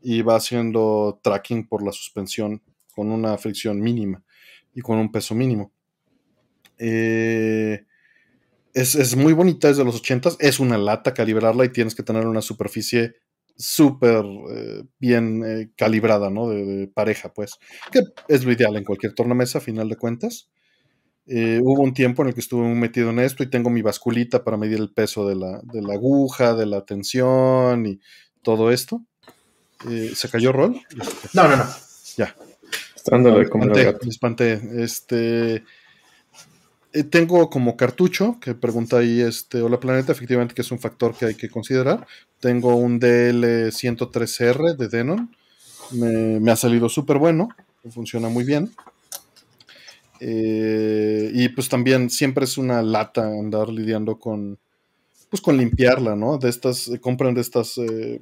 y 0.00 0.22
va 0.22 0.36
haciendo 0.36 1.20
tracking 1.22 1.68
por 1.68 1.84
la 1.84 1.92
suspensión 1.92 2.62
con 2.94 3.10
una 3.10 3.36
fricción 3.36 3.80
mínima 3.80 4.24
y 4.74 4.80
con 4.80 4.98
un 4.98 5.12
peso 5.12 5.34
mínimo. 5.34 5.72
Eh, 6.78 7.84
es, 8.72 9.14
muy 9.14 9.34
bonita, 9.34 9.68
es 9.68 9.76
de 9.76 9.84
los 9.84 9.96
80 9.96 10.30
es 10.38 10.58
una 10.58 10.78
lata 10.78 11.12
calibrarla 11.12 11.66
y 11.66 11.68
tienes 11.68 11.94
que 11.94 12.02
tener 12.02 12.26
una 12.26 12.40
superficie 12.40 13.16
súper 13.62 14.24
eh, 14.24 14.84
bien 14.98 15.42
eh, 15.44 15.70
calibrada, 15.76 16.30
¿no? 16.30 16.48
De, 16.48 16.88
pareja, 16.88 17.32
pues, 17.32 17.58
que 17.90 18.00
es 18.28 18.44
lo 18.44 18.52
ideal 18.52 18.76
en 18.76 18.84
cualquier 18.84 19.14
tornamesa, 19.14 19.58
a 19.58 19.60
final 19.60 19.88
de 19.88 19.96
cuentas. 19.96 20.50
hubo 21.26 21.82
un 21.82 21.94
tiempo 21.94 22.22
en 22.22 22.28
el 22.28 22.34
que 22.34 22.40
estuve 22.40 22.66
muy 22.66 22.78
metido 22.78 23.10
en 23.10 23.20
esto 23.20 23.42
y 23.42 23.50
tengo 23.50 23.70
mi 23.70 23.82
basculita 23.82 24.44
para 24.44 24.56
medir 24.56 24.78
el 24.78 24.92
peso 24.92 25.28
de 25.28 25.36
la, 25.36 25.62
aguja, 25.92 26.54
de 26.54 26.66
la 26.66 26.84
tensión 26.84 27.86
y 27.86 28.00
todo 28.42 28.70
esto. 28.70 29.02
¿Se 30.14 30.28
cayó 30.28 30.52
Rol? 30.52 30.80
No, 31.32 31.48
no, 31.48 31.56
no. 31.56 31.64
Ya. 32.16 32.36
Estando 32.94 33.32
me 33.32 34.08
espanté. 34.08 34.60
Este, 34.76 35.64
eh, 36.92 37.04
tengo 37.04 37.48
como 37.48 37.76
cartucho, 37.76 38.38
que 38.40 38.54
pregunta 38.54 38.98
ahí 38.98 39.20
este, 39.20 39.62
Hola 39.62 39.80
Planeta, 39.80 40.12
efectivamente 40.12 40.54
que 40.54 40.62
es 40.62 40.70
un 40.70 40.78
factor 40.78 41.14
que 41.14 41.26
hay 41.26 41.34
que 41.34 41.48
considerar. 41.48 42.06
Tengo 42.40 42.76
un 42.76 43.00
DL103R 43.00 44.76
de 44.76 44.88
Denon. 44.88 45.34
Me, 45.92 46.50
ha 46.50 46.56
salido 46.56 46.88
súper 46.88 47.18
bueno, 47.18 47.48
funciona 47.90 48.28
muy 48.28 48.44
bien. 48.44 48.70
Eh, 50.20 51.30
y 51.34 51.48
pues 51.48 51.68
también 51.68 52.10
siempre 52.10 52.44
es 52.44 52.58
una 52.58 52.82
lata 52.82 53.26
andar 53.26 53.68
lidiando 53.68 54.18
con, 54.18 54.58
pues 55.30 55.40
con 55.40 55.56
limpiarla, 55.56 56.14
¿no? 56.14 56.38
De 56.38 56.48
estas, 56.48 56.90
compran 57.00 57.34
de 57.34 57.40
estas 57.40 57.78
eh, 57.78 58.20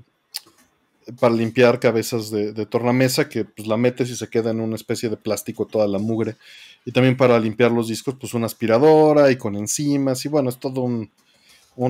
para 1.18 1.35
limpiar 1.35 1.81
cabezas 1.81 2.31
de, 2.31 2.66
tornamesa 2.66 3.28
que 3.28 3.44
pues 3.44 3.66
la 3.66 3.77
metes 3.77 4.10
y 4.10 4.16
se 4.16 4.28
queda 4.28 4.51
en 4.51 4.60
una 4.60 4.77
especie 4.77 5.09
de 5.09 5.16
plástico 5.16 5.66
toda 5.66 5.89
la 5.89 5.98
mugre. 5.98 6.36
Y 6.85 6.93
también 6.93 7.16
para 7.16 7.39
limpiar 7.39 7.72
los 7.72 7.89
discos, 7.89 8.16
pues 8.18 8.35
una 8.35 8.47
aspiradora 8.47 9.31
y 9.31 9.36
con 9.36 9.56
enzimas. 9.56 10.24
Y 10.24 10.28
bueno, 10.28 10.51
es 10.51 10.59
todo 10.59 10.82
un, 10.82 11.10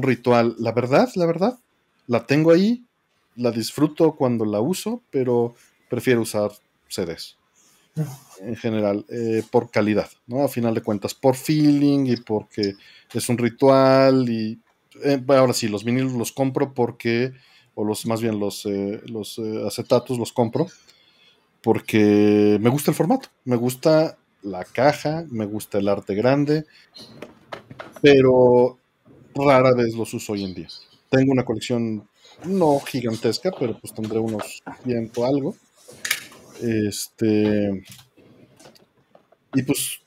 ritual. 0.02 0.54
La 0.58 0.72
verdad, 0.72 1.08
la 1.16 1.26
verdad, 1.26 1.58
la 2.06 2.26
tengo 2.26 2.52
ahí, 2.52 2.84
la 3.36 3.50
disfruto 3.50 4.12
cuando 4.12 4.44
la 4.44 4.60
uso, 4.60 5.02
pero 5.10 5.54
prefiero 5.88 6.22
usar 6.22 6.52
CDs 6.88 7.36
en 8.40 8.56
general, 8.56 9.04
eh, 9.08 9.42
por 9.50 9.70
calidad, 9.70 10.08
¿no? 10.26 10.44
A 10.44 10.48
final 10.48 10.74
de 10.74 10.82
cuentas, 10.82 11.14
por 11.14 11.36
feeling 11.36 12.06
y 12.06 12.16
porque 12.16 12.74
es 13.12 13.28
un 13.28 13.36
ritual 13.36 14.28
y 14.28 14.58
eh, 15.04 15.22
ahora 15.28 15.52
sí, 15.52 15.68
los 15.68 15.84
vinilos 15.84 16.12
los 16.12 16.32
compro 16.32 16.72
porque, 16.74 17.32
o 17.80 17.84
los 17.84 18.04
más 18.06 18.20
bien 18.20 18.38
los, 18.38 18.66
eh, 18.66 19.00
los 19.06 19.38
acetatos 19.38 20.18
los 20.18 20.32
compro 20.32 20.66
porque 21.62 22.58
me 22.60 22.70
gusta 22.70 22.90
el 22.90 22.96
formato, 22.96 23.28
me 23.44 23.56
gusta 23.56 24.16
la 24.42 24.64
caja, 24.64 25.24
me 25.30 25.44
gusta 25.44 25.78
el 25.78 25.88
arte 25.88 26.14
grande, 26.14 26.64
pero 28.00 28.78
rara 29.34 29.74
vez 29.74 29.94
los 29.94 30.12
uso 30.14 30.32
hoy 30.32 30.44
en 30.44 30.54
día. 30.54 30.68
Tengo 31.10 31.32
una 31.32 31.44
colección 31.44 32.08
no 32.44 32.80
gigantesca, 32.80 33.50
pero 33.58 33.78
pues 33.78 33.92
tendré 33.92 34.18
unos 34.18 34.62
ciento 34.84 35.26
algo. 35.26 35.54
Este. 36.62 37.84
Y 39.54 39.62
pues, 39.62 40.00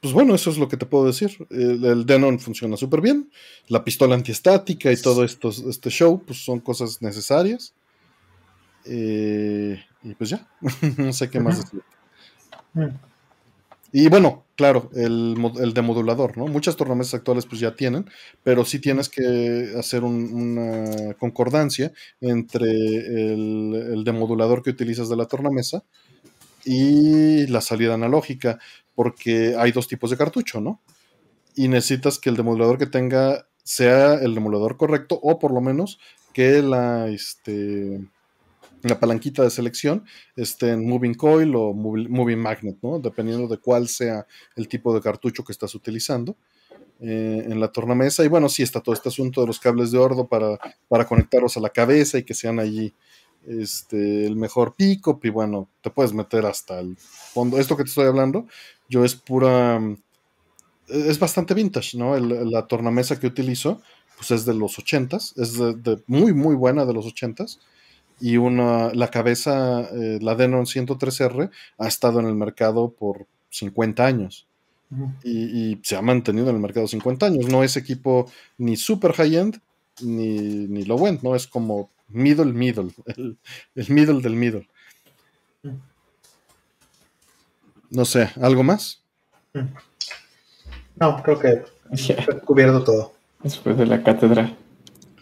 pues 0.00 0.12
bueno, 0.12 0.34
eso 0.34 0.50
es 0.50 0.58
lo 0.58 0.68
que 0.68 0.76
te 0.76 0.86
puedo 0.86 1.06
decir. 1.06 1.46
El, 1.50 2.06
Denon 2.06 2.38
funciona 2.38 2.76
súper 2.76 3.00
bien. 3.00 3.30
La 3.68 3.84
pistola 3.84 4.14
antiestática 4.14 4.92
y 4.92 4.96
todo 4.96 5.24
esto, 5.24 5.48
este 5.48 5.90
show, 5.90 6.22
pues 6.24 6.44
son 6.44 6.60
cosas 6.60 7.02
necesarias. 7.02 7.74
Eh, 8.84 9.82
y 10.02 10.14
pues 10.14 10.30
ya, 10.30 10.48
no 10.96 11.12
sé 11.12 11.28
qué 11.28 11.40
más 11.40 11.64
decir. 11.64 11.82
Y 13.90 14.08
bueno, 14.08 14.44
claro, 14.54 14.90
el, 14.94 15.34
el 15.60 15.74
demodulador, 15.74 16.36
¿no? 16.36 16.46
Muchas 16.46 16.76
tornamesas 16.76 17.14
actuales 17.14 17.46
pues 17.46 17.60
ya 17.60 17.74
tienen, 17.74 18.08
pero 18.44 18.64
sí 18.64 18.78
tienes 18.80 19.08
que 19.08 19.72
hacer 19.78 20.04
una 20.04 21.14
concordancia 21.14 21.92
entre 22.20 22.66
el, 22.66 23.74
el, 23.94 24.04
demodulador 24.04 24.62
que 24.62 24.70
utilizas 24.70 25.08
de 25.08 25.16
la 25.16 25.24
tornamesa 25.24 25.84
y 26.68 27.46
la 27.46 27.62
salida 27.62 27.94
analógica, 27.94 28.58
porque 28.94 29.54
hay 29.56 29.72
dos 29.72 29.88
tipos 29.88 30.10
de 30.10 30.18
cartucho, 30.18 30.60
¿no? 30.60 30.82
Y 31.56 31.68
necesitas 31.68 32.18
que 32.18 32.28
el 32.28 32.36
demodulador 32.36 32.76
que 32.76 32.86
tenga 32.86 33.46
sea 33.64 34.14
el 34.14 34.34
demodulador 34.34 34.76
correcto 34.76 35.18
o 35.22 35.38
por 35.38 35.52
lo 35.52 35.62
menos 35.62 35.98
que 36.34 36.60
la, 36.60 37.08
este, 37.08 38.06
la 38.82 39.00
palanquita 39.00 39.42
de 39.42 39.50
selección 39.50 40.04
esté 40.36 40.72
en 40.72 40.86
Moving 40.86 41.14
Coil 41.14 41.54
o 41.56 41.72
Moving 41.72 42.38
Magnet, 42.38 42.76
¿no? 42.82 42.98
Dependiendo 42.98 43.48
de 43.48 43.56
cuál 43.56 43.88
sea 43.88 44.26
el 44.54 44.68
tipo 44.68 44.92
de 44.92 45.00
cartucho 45.00 45.44
que 45.44 45.52
estás 45.52 45.74
utilizando 45.74 46.36
eh, 47.00 47.46
en 47.46 47.58
la 47.60 47.72
tornamesa. 47.72 48.24
Y 48.24 48.28
bueno, 48.28 48.50
sí 48.50 48.62
está 48.62 48.80
todo 48.80 48.94
este 48.94 49.08
asunto 49.08 49.40
de 49.40 49.46
los 49.46 49.58
cables 49.58 49.90
de 49.90 49.98
ordo 49.98 50.28
para, 50.28 50.58
para 50.86 51.06
conectarlos 51.06 51.56
a 51.56 51.60
la 51.60 51.70
cabeza 51.70 52.18
y 52.18 52.24
que 52.24 52.34
sean 52.34 52.60
allí 52.60 52.92
este, 53.46 54.26
el 54.26 54.36
mejor 54.36 54.74
pico. 54.74 55.18
Y 55.22 55.30
bueno, 55.30 55.68
te 55.80 55.90
puedes 55.90 56.12
meter 56.12 56.46
hasta 56.46 56.80
el 56.80 56.96
fondo. 56.98 57.58
Esto 57.58 57.76
que 57.76 57.84
te 57.84 57.90
estoy 57.90 58.06
hablando, 58.06 58.46
yo 58.88 59.04
es 59.04 59.14
pura. 59.14 59.80
Es 60.88 61.18
bastante 61.18 61.52
vintage, 61.52 61.98
¿no? 61.98 62.16
la 62.18 62.66
tornamesa 62.66 63.20
que 63.20 63.26
utilizo, 63.26 63.82
pues 64.16 64.30
es 64.30 64.46
de 64.46 64.54
los 64.54 64.78
80s, 64.78 65.34
es 65.36 65.58
de, 65.58 66.02
muy, 66.06 66.32
muy 66.32 66.54
buena 66.54 66.86
de 66.86 66.94
los 66.94 67.04
80s 67.04 67.58
y 68.20 68.36
una, 68.36 68.92
la 68.94 69.10
cabeza, 69.10 69.82
eh, 69.92 70.18
la 70.20 70.34
Denon 70.34 70.64
103R, 70.64 71.50
ha 71.78 71.88
estado 71.88 72.20
en 72.20 72.26
el 72.26 72.34
mercado 72.34 72.90
por 72.90 73.26
50 73.50 74.04
años. 74.04 74.46
y, 75.22 75.78
se 75.82 75.96
ha 75.96 76.02
mantenido 76.02 76.48
en 76.48 76.56
el 76.56 76.62
mercado 76.62 76.88
50 76.88 77.26
años. 77.26 77.48
No 77.48 77.62
es 77.62 77.76
equipo 77.76 78.30
ni 78.56 78.76
super 78.76 79.12
high-end 79.12 79.60
ni, 80.00 80.66
ni 80.66 80.84
low 80.84 81.06
end, 81.06 81.22
¿no? 81.22 81.34
Es 81.34 81.46
como 81.46 81.90
middle, 82.08 82.52
middle, 82.52 82.90
el, 83.06 83.38
el 83.74 83.90
middle 83.90 84.20
del 84.20 84.34
middle. 84.34 84.68
No 87.90 88.04
sé, 88.04 88.30
¿algo 88.40 88.62
más? 88.62 89.02
No, 90.96 91.22
creo 91.22 91.38
que 91.38 91.64
he 91.92 92.40
cubierto 92.40 92.84
todo. 92.84 93.14
Después 93.42 93.78
de 93.78 93.86
la 93.86 94.02
cátedra. 94.02 94.56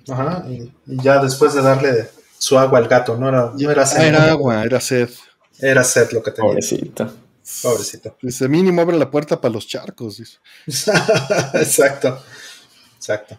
Ajá, 0.08 0.44
y 0.48 0.72
ya 0.86 1.22
después 1.22 1.54
de 1.54 1.62
darle 1.62 2.08
su 2.38 2.58
agua 2.58 2.78
al 2.78 2.88
gato, 2.88 3.16
no 3.16 3.28
era, 3.28 3.52
no 3.56 3.70
era 3.70 3.86
sed. 3.86 4.02
era 4.06 4.30
agua, 4.30 4.64
era 4.64 4.80
sed. 4.80 5.10
Era 5.58 5.84
sed 5.84 6.10
lo 6.12 6.22
que 6.22 6.30
tenía. 6.30 6.50
Pobrecito. 6.50 7.12
Pobrecito. 7.62 8.16
Dice, 8.20 8.48
mínimo 8.48 8.82
abre 8.82 8.98
la 8.98 9.10
puerta 9.10 9.40
para 9.40 9.54
los 9.54 9.66
charcos. 9.66 10.20
Exacto. 10.66 12.20
Exacto. 12.96 13.38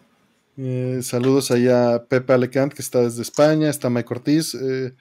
Eh, 0.60 0.98
saludos 1.02 1.52
ahí 1.52 1.68
a 1.68 2.04
Pepe 2.08 2.32
Alecant, 2.32 2.72
que 2.72 2.82
está 2.82 3.00
desde 3.00 3.22
España. 3.22 3.70
Está 3.70 3.90
Mike 3.90 4.08
Ortiz, 4.10 4.54
eh, 4.54 4.92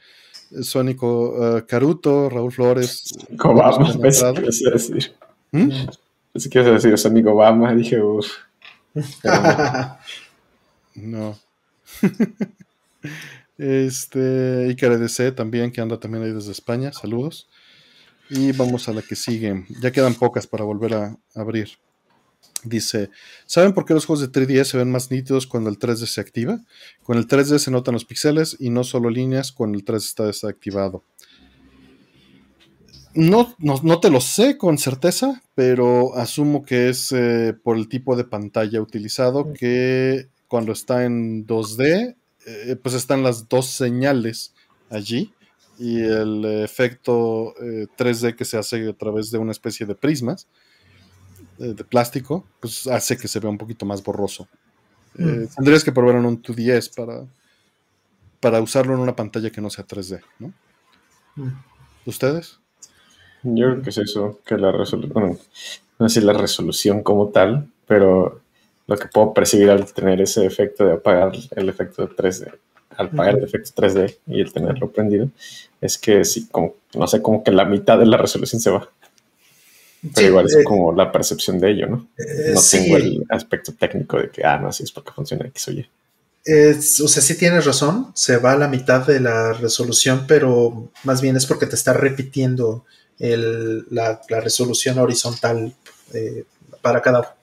Sónico 0.61 1.57
eh, 1.57 1.65
Caruto, 1.65 2.29
Raúl 2.29 2.51
Flores. 2.51 3.15
Obama, 3.43 3.91
pensé 3.99 4.33
que 4.35 4.41
decir. 4.41 5.15
¿Mm? 5.51 5.69
Pensé 6.31 6.49
que 6.49 6.59
decir 6.59 6.97
Sónico 6.97 7.31
Obama. 7.31 7.73
Dije, 7.73 8.01
uff. 8.01 8.31
no. 10.95 11.37
Este, 13.59 14.67
Icar 14.69 14.99
DC 14.99 15.31
también, 15.31 15.71
que 15.71 15.81
anda 15.81 15.99
también 15.99 16.23
ahí 16.23 16.31
desde 16.31 16.51
España. 16.51 16.93
Saludos. 16.93 17.49
Y 18.29 18.51
vamos 18.51 18.87
a 18.87 18.93
la 18.93 19.01
que 19.01 19.15
sigue. 19.15 19.65
Ya 19.81 19.91
quedan 19.91 20.13
pocas 20.13 20.45
para 20.45 20.63
volver 20.63 20.93
a 20.93 21.17
abrir. 21.33 21.69
Dice, 22.63 23.09
¿saben 23.45 23.73
por 23.73 23.85
qué 23.85 23.93
los 23.93 24.05
juegos 24.05 24.21
de 24.21 24.31
3DS 24.31 24.65
se 24.65 24.77
ven 24.77 24.91
más 24.91 25.11
nítidos 25.11 25.47
cuando 25.47 25.69
el 25.69 25.77
3D 25.77 26.05
se 26.05 26.21
activa? 26.21 26.59
Con 27.03 27.17
el 27.17 27.27
3D 27.27 27.59
se 27.59 27.71
notan 27.71 27.93
los 27.93 28.05
píxeles 28.05 28.57
y 28.59 28.69
no 28.69 28.83
solo 28.83 29.09
líneas 29.09 29.51
cuando 29.51 29.77
el 29.77 29.85
3D 29.85 29.97
está 29.97 30.25
desactivado. 30.25 31.03
No, 33.13 33.55
no, 33.59 33.99
te 33.99 34.11
lo 34.11 34.21
sé 34.21 34.57
con 34.57 34.77
certeza, 34.77 35.41
pero 35.55 36.15
asumo 36.15 36.63
que 36.63 36.89
es 36.89 37.11
eh, 37.11 37.55
por 37.63 37.77
el 37.77 37.89
tipo 37.89 38.15
de 38.15 38.25
pantalla 38.25 38.81
utilizado 38.81 39.53
que 39.53 40.27
cuando 40.47 40.71
está 40.71 41.03
en 41.03 41.47
2D 41.47 42.15
eh, 42.45 42.75
pues 42.81 42.93
están 42.93 43.23
las 43.23 43.49
dos 43.49 43.65
señales 43.65 44.53
allí 44.89 45.33
y 45.79 45.99
el 45.99 46.45
efecto 46.63 47.55
3D 47.55 48.29
eh, 48.29 48.35
que 48.35 48.45
se 48.45 48.57
hace 48.57 48.87
a 48.87 48.93
través 48.93 49.31
de 49.31 49.39
una 49.39 49.51
especie 49.51 49.85
de 49.85 49.95
prismas 49.95 50.47
eh, 51.59 51.73
de 51.73 51.83
plástico, 51.83 52.45
pues 52.59 52.87
hace 52.87 53.17
que 53.17 53.27
se 53.27 53.39
vea 53.39 53.49
un 53.49 53.57
poquito 53.57 53.85
más 53.85 54.03
borroso. 54.03 54.47
Mm. 55.15 55.45
Tendrías 55.55 55.83
que 55.83 55.91
probar 55.91 56.15
en 56.15 56.25
un 56.25 56.41
2DS 56.41 56.95
para, 56.95 57.25
para 58.39 58.61
usarlo 58.61 58.93
en 58.93 58.99
una 58.99 59.15
pantalla 59.15 59.49
que 59.49 59.61
no 59.61 59.69
sea 59.69 59.85
3D, 59.85 60.21
¿no? 60.39 60.53
Mm. 61.35 61.51
¿Ustedes? 62.05 62.59
Yo 63.43 63.71
creo 63.71 63.81
que 63.81 63.89
es 63.89 63.97
eso, 63.97 64.39
que 64.45 64.57
la 64.57 64.71
resolución, 64.71 65.37
no 65.99 66.09
sé 66.09 66.19
si 66.19 66.25
la 66.25 66.33
resolución 66.33 67.03
como 67.03 67.29
tal, 67.29 67.67
pero 67.87 68.41
lo 68.87 68.97
que 68.97 69.07
puedo 69.07 69.33
percibir 69.33 69.69
al 69.69 69.91
tener 69.93 70.21
ese 70.21 70.45
efecto 70.45 70.85
de 70.85 70.93
apagar 70.93 71.33
el 71.51 71.69
efecto 71.69 72.09
3D, 72.09 72.53
al 72.97 73.07
apagar 73.07 73.37
el 73.37 73.43
efecto 73.43 73.81
3D 73.81 74.17
y 74.27 74.41
el 74.41 74.51
tenerlo 74.51 74.89
prendido, 74.89 75.29
es 75.81 75.97
que 75.97 76.23
sí, 76.25 76.47
como, 76.49 76.75
no 76.95 77.07
sé, 77.07 77.21
como 77.21 77.43
que 77.43 77.51
la 77.51 77.65
mitad 77.65 77.99
de 77.99 78.05
la 78.05 78.17
resolución 78.17 78.61
se 78.61 78.71
va. 78.71 78.89
Pero 80.13 80.27
igual 80.27 80.45
es 80.45 80.55
eh, 80.55 80.63
como 80.63 80.93
la 80.93 81.11
percepción 81.11 81.59
de 81.59 81.71
ello, 81.71 81.87
¿no? 81.87 82.07
Eh, 82.17 82.53
no 82.53 82.61
tengo 82.71 82.97
el 82.97 83.25
aspecto 83.29 83.73
técnico 83.73 84.17
de 84.17 84.29
que, 84.29 84.43
ah, 84.43 84.57
no, 84.57 84.69
así 84.69 84.83
es 84.83 84.91
porque 84.91 85.11
funciona 85.11 85.47
X 85.47 85.67
o 85.67 85.71
Y. 85.71 85.89
o 86.45 87.07
sea, 87.07 87.23
sí 87.23 87.35
tienes 87.37 87.65
razón, 87.65 88.11
se 88.13 88.37
va 88.37 88.53
a 88.53 88.57
la 88.57 88.67
mitad 88.67 89.05
de 89.05 89.19
la 89.19 89.53
resolución, 89.53 90.25
pero 90.27 90.91
más 91.03 91.21
bien 91.21 91.35
es 91.35 91.45
porque 91.45 91.65
te 91.65 91.75
está 91.75 91.93
repitiendo 91.93 92.85
la, 93.19 94.21
resolución 94.29 94.99
horizontal 94.99 95.73
eh, 96.13 96.43
para 96.81 97.01
cada 97.01 97.35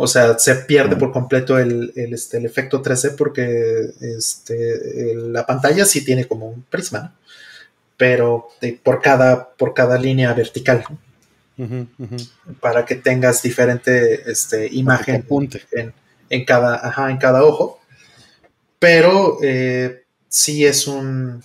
o 0.00 0.06
sea, 0.06 0.38
se 0.38 0.54
pierde 0.54 0.94
por 0.94 1.10
completo 1.10 1.58
el, 1.58 1.92
este, 1.96 2.36
el 2.36 2.46
efecto 2.46 2.80
3D 2.80 3.16
porque 3.16 3.90
este, 4.00 5.12
la 5.16 5.44
pantalla 5.44 5.84
sí 5.84 6.04
tiene 6.04 6.28
como 6.28 6.48
un 6.48 6.62
prisma, 6.62 7.16
pero 7.96 8.46
por, 8.84 9.02
cada, 9.02 9.50
por 9.50 9.74
cada 9.74 9.98
línea 9.98 10.32
vertical. 10.34 10.84
Para 12.60 12.84
que 12.84 12.94
tengas 12.94 13.42
diferente 13.42 14.30
este, 14.30 14.68
imagen 14.72 15.26
en, 15.72 15.92
en, 16.30 16.44
cada, 16.44 17.10
en 17.10 17.16
cada 17.16 17.44
ojo. 17.44 17.80
Pero 18.78 19.38
eh, 19.42 20.04
sí 20.28 20.64
es 20.64 20.86
un. 20.86 21.42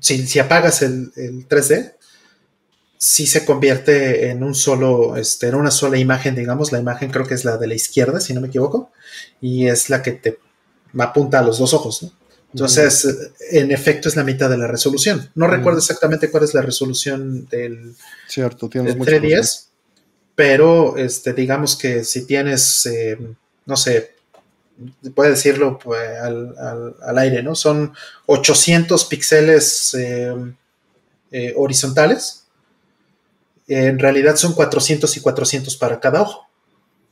Si, 0.00 0.26
si 0.26 0.38
apagas 0.38 0.82
el, 0.82 1.12
el 1.16 1.46
3D, 1.48 1.94
sí 3.04 3.26
se 3.26 3.44
convierte 3.44 4.30
en 4.30 4.42
un 4.42 4.54
solo, 4.54 5.16
este, 5.16 5.48
en 5.48 5.56
una 5.56 5.70
sola 5.70 5.98
imagen, 5.98 6.34
digamos, 6.34 6.72
la 6.72 6.78
imagen 6.78 7.10
creo 7.10 7.26
que 7.26 7.34
es 7.34 7.44
la 7.44 7.58
de 7.58 7.66
la 7.66 7.74
izquierda, 7.74 8.18
si 8.18 8.32
no 8.32 8.40
me 8.40 8.48
equivoco, 8.48 8.90
y 9.42 9.66
es 9.66 9.90
la 9.90 10.02
que 10.02 10.12
te 10.12 10.38
apunta 10.98 11.40
a 11.40 11.42
los 11.42 11.58
dos 11.58 11.74
ojos, 11.74 12.02
¿no? 12.02 12.23
Entonces, 12.54 13.32
en 13.50 13.72
efecto, 13.72 14.08
es 14.08 14.16
la 14.16 14.24
mitad 14.24 14.48
de 14.48 14.56
la 14.56 14.68
resolución. 14.68 15.28
No 15.34 15.48
recuerdo 15.48 15.80
exactamente 15.80 16.30
cuál 16.30 16.44
es 16.44 16.54
la 16.54 16.62
resolución 16.62 17.48
del, 17.48 17.94
Cierto, 18.28 18.68
tienes 18.68 18.94
310, 18.94 19.68
pero 20.34 20.96
este, 20.96 21.32
digamos 21.32 21.76
que 21.76 22.04
si 22.04 22.26
tienes, 22.26 22.86
eh, 22.86 23.18
no 23.66 23.76
sé, 23.76 24.14
puede 25.14 25.30
decirlo 25.30 25.78
pues, 25.78 26.00
al, 26.18 27.18
aire, 27.18 27.42
¿no? 27.42 27.54
Son 27.54 27.92
800 28.26 29.04
píxeles 29.04 29.94
eh, 29.94 30.32
eh, 31.32 31.52
horizontales 31.56 32.44
en 33.68 33.98
realidad 33.98 34.36
son 34.36 34.54
400 34.54 35.16
y 35.16 35.20
400 35.20 35.76
para 35.76 36.00
cada 36.00 36.22
ojo. 36.22 36.48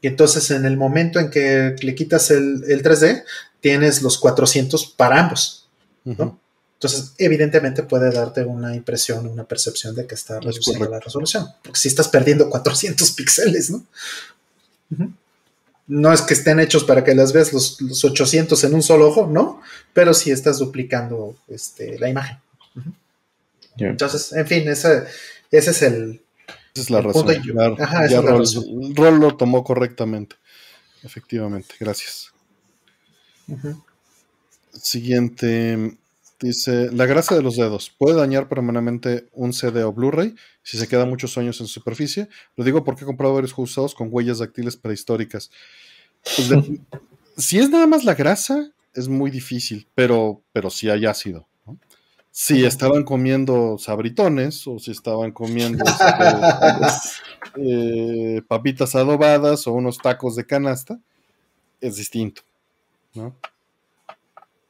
Y 0.00 0.08
entonces 0.08 0.50
en 0.50 0.64
el 0.64 0.76
momento 0.76 1.20
en 1.20 1.30
que 1.30 1.76
le 1.80 1.94
quitas 1.94 2.30
el, 2.30 2.62
3D, 2.64 3.24
tienes 3.62 4.02
los 4.02 4.18
400 4.18 4.86
para 4.88 5.20
ambos. 5.20 5.68
Entonces, 6.04 7.14
evidentemente 7.16 7.84
puede 7.84 8.10
darte 8.12 8.44
una 8.44 8.74
impresión, 8.74 9.26
una 9.26 9.44
percepción 9.44 9.94
de 9.94 10.04
que 10.06 10.16
está 10.16 10.40
reduciendo 10.40 10.90
la 10.90 10.98
resolución. 10.98 11.46
Porque 11.62 11.78
si 11.78 11.88
estás 11.88 12.08
perdiendo 12.08 12.50
400 12.50 13.10
píxeles, 13.16 13.70
¿no? 13.70 13.86
no 15.86 16.12
es 16.12 16.22
que 16.22 16.34
estén 16.34 16.60
hechos 16.60 16.84
para 16.84 17.04
que 17.04 17.14
las 17.14 17.32
veas 17.32 17.52
los, 17.52 17.80
los 17.80 18.04
800 18.04 18.62
en 18.64 18.74
un 18.74 18.82
solo 18.82 19.08
ojo, 19.08 19.26
¿no? 19.28 19.62
Pero 19.92 20.12
sí 20.12 20.30
estás 20.32 20.58
duplicando 20.58 21.36
este, 21.48 21.98
la 21.98 22.08
imagen. 22.08 22.38
Entonces, 23.78 24.32
en 24.32 24.46
fin, 24.46 24.68
ese, 24.68 25.04
ese 25.50 25.70
es 25.70 25.82
el... 25.82 26.20
Esa 26.74 26.82
es 26.82 26.90
la 26.90 26.98
El 26.98 27.04
razón. 27.04 27.26
punto 27.26 27.82
ajá, 27.82 28.08
ya. 28.08 28.20
Rol 28.20 29.20
lo 29.20 29.36
tomó 29.36 29.62
correctamente. 29.62 30.36
Efectivamente, 31.04 31.74
gracias. 31.78 32.31
Siguiente. 34.72 35.96
Dice, 36.40 36.90
la 36.90 37.06
grasa 37.06 37.36
de 37.36 37.42
los 37.42 37.54
dedos 37.56 37.90
puede 37.96 38.16
dañar 38.16 38.48
permanentemente 38.48 39.28
un 39.32 39.52
CD 39.52 39.84
o 39.84 39.92
Blu-ray 39.92 40.34
si 40.64 40.76
se 40.76 40.88
queda 40.88 41.06
muchos 41.06 41.38
años 41.38 41.60
en 41.60 41.68
superficie. 41.68 42.28
Lo 42.56 42.64
digo 42.64 42.82
porque 42.82 43.04
he 43.04 43.06
comprado 43.06 43.34
varios 43.34 43.52
juegos 43.52 43.70
usados 43.70 43.94
con 43.94 44.08
huellas 44.10 44.38
dactiles 44.38 44.76
prehistóricas. 44.76 45.50
Pues 46.36 46.48
de- 46.48 46.80
si 47.36 47.58
es 47.60 47.70
nada 47.70 47.86
más 47.86 48.02
la 48.04 48.14
grasa, 48.14 48.72
es 48.92 49.06
muy 49.06 49.30
difícil, 49.30 49.86
pero, 49.94 50.42
pero 50.52 50.68
sí 50.68 50.90
hay 50.90 51.06
ácido. 51.06 51.46
¿no? 51.64 51.78
Si 52.32 52.64
estaban 52.64 53.04
comiendo 53.04 53.76
sabritones 53.78 54.66
o 54.66 54.80
si 54.80 54.90
estaban 54.90 55.30
comiendo 55.30 55.84
eh, 57.56 58.42
papitas 58.48 58.96
adobadas 58.96 59.66
o 59.68 59.72
unos 59.74 59.98
tacos 59.98 60.34
de 60.34 60.44
canasta, 60.44 60.98
es 61.80 61.96
distinto. 61.96 62.42
¿No? 63.14 63.36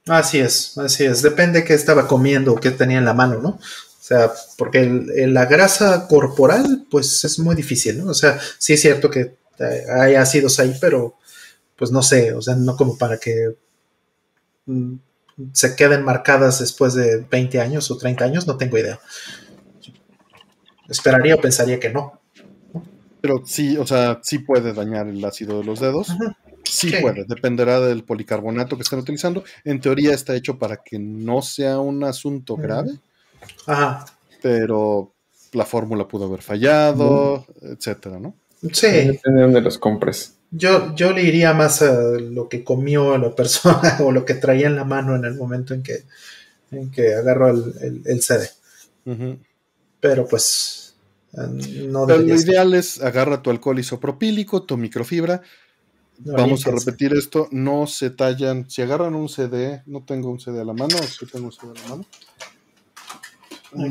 Así 0.06 0.38
es, 0.40 0.76
así 0.78 1.04
es. 1.04 1.22
Depende 1.22 1.64
qué 1.64 1.74
estaba 1.74 2.08
comiendo 2.08 2.52
o 2.52 2.56
qué 2.56 2.70
tenía 2.72 2.98
en 2.98 3.04
la 3.04 3.14
mano, 3.14 3.38
¿no? 3.40 3.48
O 3.50 3.60
sea, 4.04 4.32
porque 4.58 4.80
el- 4.80 5.10
el- 5.14 5.34
la 5.34 5.46
grasa 5.46 6.08
corporal, 6.08 6.86
pues 6.90 7.24
es 7.24 7.38
muy 7.38 7.54
difícil, 7.54 7.98
¿no? 8.04 8.10
O 8.10 8.14
sea, 8.14 8.38
sí 8.58 8.72
es 8.72 8.80
cierto 8.80 9.10
que 9.10 9.36
eh, 9.60 9.84
hay 9.88 10.14
ácidos 10.16 10.58
ahí, 10.58 10.76
pero 10.80 11.14
pues 11.76 11.90
no 11.92 12.02
sé, 12.02 12.34
o 12.34 12.42
sea, 12.42 12.56
no 12.56 12.76
como 12.76 12.98
para 12.98 13.18
que 13.18 13.56
mm, 14.66 14.94
se 15.52 15.76
queden 15.76 16.04
marcadas 16.04 16.58
después 16.60 16.94
de 16.94 17.24
20 17.30 17.60
años 17.60 17.90
o 17.90 17.96
30 17.98 18.24
años, 18.24 18.46
no 18.46 18.56
tengo 18.56 18.78
idea. 18.78 19.00
Esperaría 20.88 21.34
o 21.36 21.40
pensaría 21.40 21.80
que 21.80 21.90
no. 21.90 22.20
Pero 23.20 23.42
sí, 23.46 23.76
o 23.76 23.86
sea, 23.86 24.20
sí 24.22 24.38
puede 24.40 24.72
dañar 24.72 25.06
el 25.08 25.24
ácido 25.24 25.58
de 25.58 25.64
los 25.64 25.80
dedos. 25.80 26.10
Ajá. 26.10 26.36
Sí, 26.82 26.90
Sí. 26.90 26.96
puede, 27.00 27.24
dependerá 27.24 27.80
del 27.80 28.04
policarbonato 28.04 28.76
que 28.76 28.82
estén 28.82 28.98
utilizando. 28.98 29.44
En 29.64 29.80
teoría 29.80 30.12
está 30.14 30.34
hecho 30.34 30.58
para 30.58 30.78
que 30.78 30.98
no 30.98 31.40
sea 31.42 31.78
un 31.80 32.04
asunto 32.04 32.56
grave, 32.56 32.92
Ajá. 33.66 34.04
pero 34.42 35.12
la 35.52 35.64
fórmula 35.64 36.06
pudo 36.08 36.26
haber 36.26 36.42
fallado, 36.42 37.46
etcétera, 37.62 38.18
¿no? 38.18 38.34
Sí, 38.72 38.86
Depende 38.86 39.20
de 39.38 39.42
dónde 39.42 39.60
los 39.60 39.78
compres. 39.78 40.34
yo, 40.50 40.94
yo 40.94 41.12
le 41.12 41.22
iría 41.24 41.52
más 41.52 41.82
a 41.82 41.92
lo 42.18 42.48
que 42.48 42.62
comió 42.64 43.16
la 43.18 43.34
persona 43.34 43.98
o 44.04 44.12
lo 44.12 44.24
que 44.24 44.34
traía 44.34 44.66
en 44.68 44.76
la 44.76 44.84
mano 44.84 45.16
en 45.16 45.24
el 45.24 45.34
momento 45.34 45.74
en 45.74 45.82
que, 45.82 46.04
en 46.70 46.90
que 46.90 47.14
agarró 47.14 47.48
el, 47.50 47.74
el- 47.80 48.02
el 48.06 48.22
CD. 48.22 48.48
Pero 50.00 50.26
pues 50.26 50.94
no 51.32 52.06
Pero 52.06 52.18
lo 52.20 52.36
ser. 52.38 52.48
ideal 52.48 52.74
es 52.74 53.00
agarra 53.02 53.42
tu 53.42 53.50
alcohol 53.50 53.78
isopropílico, 53.78 54.62
tu 54.64 54.76
microfibra. 54.76 55.42
Vamos 56.18 56.66
a 56.66 56.70
repetir 56.70 57.12
esto, 57.14 57.48
no 57.50 57.86
se 57.86 58.10
tallan. 58.10 58.70
Si 58.70 58.80
agarran 58.82 59.14
un 59.14 59.28
CD, 59.28 59.82
no 59.86 60.04
tengo 60.04 60.30
un 60.30 60.38
CD 60.38 60.60
a 60.60 60.64
la 60.64 60.72
mano, 60.72 60.96
sí 60.98 61.26
tengo 61.26 61.46
un 61.46 61.52
CD 61.52 61.70
a 61.70 61.82
la 61.82 61.88
mano. 61.88 62.04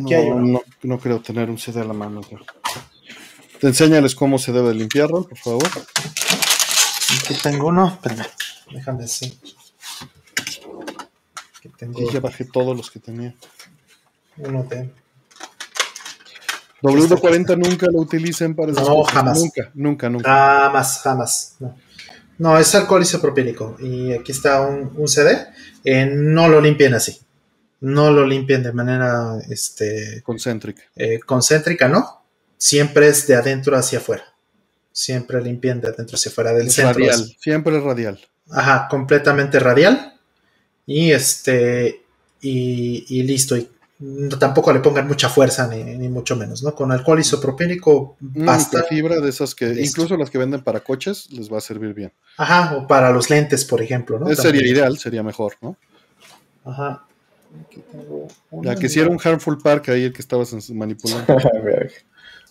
Aquí 0.03 0.14
hay 0.14 0.30
No, 0.30 0.35
uno. 0.35 0.48
no, 0.53 0.61
no 0.84 0.99
creo 0.99 1.22
tener 1.22 1.49
un 1.49 1.57
CD 1.57 1.81
a 1.81 1.84
la 1.84 1.93
mano. 1.93 2.22
pero- 2.30 2.45
Te 3.60 3.68
enséñales 3.68 4.15
cómo 4.15 4.39
se 4.39 4.52
debe 4.52 4.73
limpiar, 4.73 5.10
Rol, 5.10 5.27
por 5.27 5.38
favor. 5.38 5.68
Aquí 5.68 7.34
tengo 7.43 7.68
uno. 7.68 7.88
Espérame, 7.89 8.26
déjame 8.72 9.03
así. 9.03 9.38
Aquí 11.57 11.69
tengo 11.77 11.99
Sí, 11.99 12.06
ya 12.14 12.19
bajé 12.22 12.45
todos 12.45 12.76
los 12.77 12.89
que 12.89 12.99
tenía. 12.99 13.35
uno 14.38 14.64
de. 14.64 14.93
W40 16.81 17.56
nunca 17.57 17.85
lo 17.91 17.99
utilicen 17.99 18.56
para 18.56 18.72
esas 18.72 18.88
No, 18.88 18.95
cosas. 18.95 19.14
jamás. 19.14 19.38
Nunca, 19.39 19.72
nunca, 19.76 20.10
nunca. 20.10 20.30
Jamás, 20.30 20.99
jamás. 21.03 21.56
No, 21.60 21.76
no 22.41 22.57
es 22.57 22.73
alcohol 22.73 23.01
isopropílico. 23.03 23.77
Y 23.80 24.11
aquí 24.13 24.31
está 24.31 24.61
un, 24.61 24.91
un 24.95 25.07
CD. 25.07 25.38
Eh, 25.84 26.05
no 26.05 26.47
lo 26.49 26.59
limpien 26.59 26.93
así. 26.95 27.19
No 27.81 28.11
lo 28.11 28.26
limpien 28.26 28.63
de 28.63 28.72
manera 28.73 29.38
este, 29.49 30.22
Concéntrica. 30.23 30.84
eh, 30.95 31.19
concéntrica, 31.19 31.88
¿no? 31.88 32.23
Siempre 32.57 33.07
es 33.07 33.27
de 33.27 33.35
adentro 33.35 33.76
hacia 33.77 33.99
afuera. 33.99 34.23
Siempre 34.91 35.41
limpien 35.41 35.81
de 35.81 35.88
adentro 35.89 36.15
hacia 36.15 36.31
afuera 36.31 36.53
del 36.53 36.68
Es 36.68 36.73
centro. 36.76 36.93
radial, 36.93 37.35
siempre 37.39 37.77
es 37.77 37.84
radial. 37.84 38.19
Ajá, 38.49 38.88
completamente 38.89 39.59
radial. 39.59 40.19
Y 40.85 41.11
este. 41.11 42.01
Y, 42.41 43.05
y 43.09 43.23
listo. 43.23 43.55
Y 43.57 43.69
tampoco 44.39 44.73
le 44.73 44.79
pongan 44.79 45.07
mucha 45.07 45.29
fuerza, 45.29 45.67
ni, 45.67 45.83
ni 45.83 46.09
mucho 46.09 46.35
menos, 46.35 46.63
¿no? 46.63 46.73
Con 46.73 46.91
alcohol 46.91 47.19
isopropílico 47.19 48.17
basta. 48.19 48.77
microfibra 48.77 49.19
de 49.19 49.29
esas 49.29 49.53
que, 49.53 49.67
Listo. 49.67 50.01
incluso 50.01 50.17
las 50.17 50.29
que 50.29 50.37
venden 50.37 50.63
para 50.63 50.79
coches, 50.79 51.29
les 51.31 51.51
va 51.51 51.59
a 51.59 51.61
servir 51.61 51.93
bien. 51.93 52.11
Ajá, 52.37 52.75
o 52.75 52.87
para 52.87 53.11
los 53.11 53.29
lentes, 53.29 53.63
por 53.65 53.81
ejemplo, 53.81 54.19
¿no? 54.19 54.29
Ese 54.29 54.41
sería 54.41 54.67
ideal, 54.67 54.97
sería 54.97 55.23
mejor, 55.23 55.53
¿no? 55.61 55.77
Ajá. 56.65 57.05
Aquí 57.65 57.81
tengo 57.91 58.27
Ya 58.63 58.75
que 58.75 58.87
si 58.89 58.99
era 58.99 59.09
un 59.09 59.19
Harmful 59.23 59.57
Park 59.57 59.89
ahí 59.89 60.05
el 60.05 60.13
que 60.13 60.21
estabas 60.21 60.69
manipulando. 60.71 61.37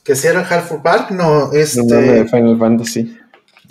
Que 0.02 0.16
si 0.16 0.26
era 0.26 0.40
Halford 0.40 0.82
Park, 0.82 1.10
no, 1.10 1.52
este. 1.52 1.82
De 1.94 2.24
Final 2.26 2.58
Fantasy. 2.58 3.18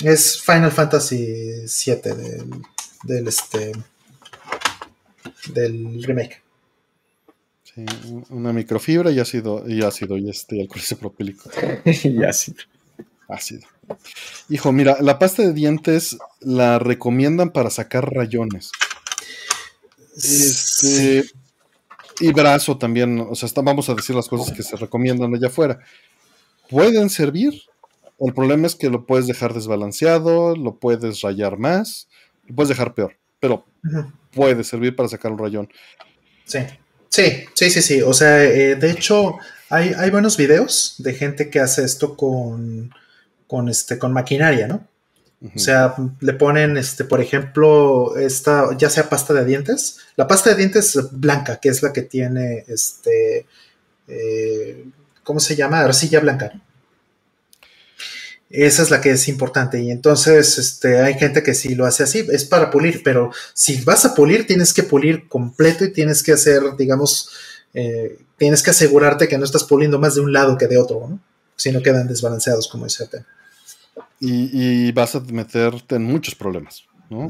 Es 0.04 0.40
Final 0.40 0.72
Fantasy 0.72 1.66
VII 1.66 1.96
del, 2.04 2.62
del 3.04 3.28
este. 3.28 3.72
del 5.54 6.04
remake. 6.04 6.44
Sí, 7.88 8.24
una 8.30 8.52
microfibra 8.54 9.12
y 9.12 9.20
ácido, 9.20 9.64
y 9.68 9.84
ácido, 9.84 10.18
y 10.18 10.30
este 10.30 10.62
alcohol 10.62 10.80
isopropílico. 10.80 11.50
ya 12.04 12.34
sí. 12.34 12.56
Ácido. 13.28 13.68
Hijo, 14.50 14.72
mira, 14.72 14.98
la 15.02 15.20
pasta 15.20 15.44
de 15.44 15.54
dientes 15.54 16.18
la 16.40 16.80
recomiendan 16.80 17.52
para 17.52 17.70
sacar 17.70 18.12
rayones. 18.14 18.72
Este, 20.16 21.26
y 22.20 22.32
brazo 22.34 22.78
también, 22.78 23.20
o 23.20 23.36
sea, 23.36 23.48
está- 23.48 23.62
vamos 23.62 23.90
a 23.90 23.96
decir 23.96 24.16
las 24.16 24.28
cosas 24.28 24.56
que 24.56 24.64
se 24.64 24.76
recomiendan 24.76 25.34
allá 25.34 25.48
afuera. 25.48 25.80
Pueden 26.70 27.10
servir. 27.10 27.62
El 28.20 28.34
problema 28.34 28.68
es 28.68 28.76
que 28.76 28.90
lo 28.90 29.06
puedes 29.06 29.28
dejar 29.28 29.54
desbalanceado, 29.54 30.56
lo 30.56 30.76
puedes 30.76 31.22
rayar 31.22 31.58
más, 31.58 32.10
lo 32.48 32.56
puedes 32.56 32.70
dejar 32.70 32.94
peor, 32.94 33.16
pero 33.40 33.66
puede 34.34 34.64
servir 34.66 34.96
para 34.96 35.08
sacar 35.08 35.32
un 35.32 35.38
rayón. 35.38 35.70
Sí, 36.44 36.60
sí, 37.10 37.46
sí, 37.54 37.70
sí, 37.70 37.82
sí. 37.82 38.02
O 38.02 38.14
sea, 38.14 38.44
eh, 38.44 38.76
de 38.76 38.92
hecho, 38.92 39.38
hay, 39.70 39.94
hay 39.98 40.10
buenos 40.10 40.38
videos 40.38 40.96
de 41.00 41.14
gente 41.14 41.50
que 41.50 41.60
hace 41.60 41.84
esto 41.84 42.16
con, 42.16 42.94
con, 43.48 43.70
este, 43.70 43.98
con 43.98 44.14
maquinaria, 44.14 44.68
¿no? 44.68 44.88
O 45.56 45.58
sea, 45.58 45.96
le 46.20 46.34
ponen, 46.34 46.76
este, 46.76 47.06
por 47.06 47.22
ejemplo, 47.22 48.18
esta, 48.18 48.78
ya 48.78 48.90
sea 48.90 49.08
pasta 49.08 49.34
de 49.34 49.46
dientes, 49.46 50.00
la 50.18 50.28
pasta 50.28 50.50
de 50.50 50.58
dientes 50.58 50.98
blanca, 51.14 51.62
que 51.62 51.70
es 51.70 51.82
la 51.82 51.94
que 51.94 52.02
tiene, 52.02 52.66
este, 52.68 53.46
eh, 54.10 54.86
¿cómo 55.24 55.40
se 55.40 55.56
llama? 55.56 55.80
Arcilla 55.80 56.20
blanca. 56.20 56.52
Esa 58.50 58.82
es 58.82 58.90
la 58.90 59.00
que 59.00 59.12
es 59.12 59.28
importante. 59.28 59.82
Y 59.82 59.92
entonces, 59.92 60.58
este, 60.58 61.00
hay 61.02 61.14
gente 61.16 61.44
que 61.44 61.54
sí 61.54 61.76
lo 61.76 61.86
hace 61.86 62.04
así, 62.04 62.26
es 62.32 62.46
para 62.46 62.72
pulir, 62.72 63.02
pero 63.04 63.32
si 63.54 63.82
vas 63.82 64.06
a 64.06 64.16
pulir, 64.16 64.48
tienes 64.48 64.74
que 64.74 64.84
pulir 64.84 65.28
completo 65.28 65.86
y 65.86 65.94
tienes 65.94 66.24
que 66.24 66.32
hacer, 66.34 66.62
digamos, 66.78 67.30
eh, 67.76 68.18
tienes 68.38 68.64
que 68.64 68.72
asegurarte 68.72 69.28
que 69.28 69.38
no 69.38 69.46
estás 69.46 69.64
puliendo 69.66 70.00
más 70.00 70.16
de 70.16 70.22
un 70.22 70.34
lado 70.34 70.58
que 70.58 70.68
de 70.68 70.80
otro, 70.80 71.08
¿no? 71.08 71.20
Si 71.56 71.72
no 71.72 71.84
quedan 71.84 72.08
desbalanceados, 72.08 72.68
como 72.70 72.86
dice 72.86 73.04
Aten. 73.04 73.26
y, 74.20 74.88
y 74.88 74.92
vas 74.94 75.14
a 75.16 75.20
meterte 75.20 75.96
en 75.96 76.04
muchos 76.06 76.34
problemas, 76.34 76.84
¿no? 77.10 77.28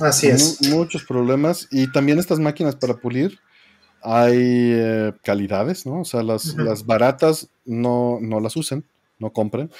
Así 0.00 0.26
es. 0.26 0.60
Mu- 0.62 0.76
muchos 0.78 1.04
problemas. 1.04 1.66
Y 1.70 1.90
también 1.92 2.18
estas 2.18 2.40
máquinas 2.40 2.74
para 2.76 2.94
pulir, 2.94 3.38
hay 4.02 4.72
eh, 4.74 5.12
calidades, 5.24 5.86
¿no? 5.86 6.00
O 6.00 6.04
sea, 6.04 6.22
las, 6.22 6.54
las 6.56 6.84
baratas 6.84 7.48
no, 7.64 8.18
no 8.20 8.40
las 8.40 8.56
usen, 8.56 8.84
no 9.18 9.30
compren. 9.32 9.70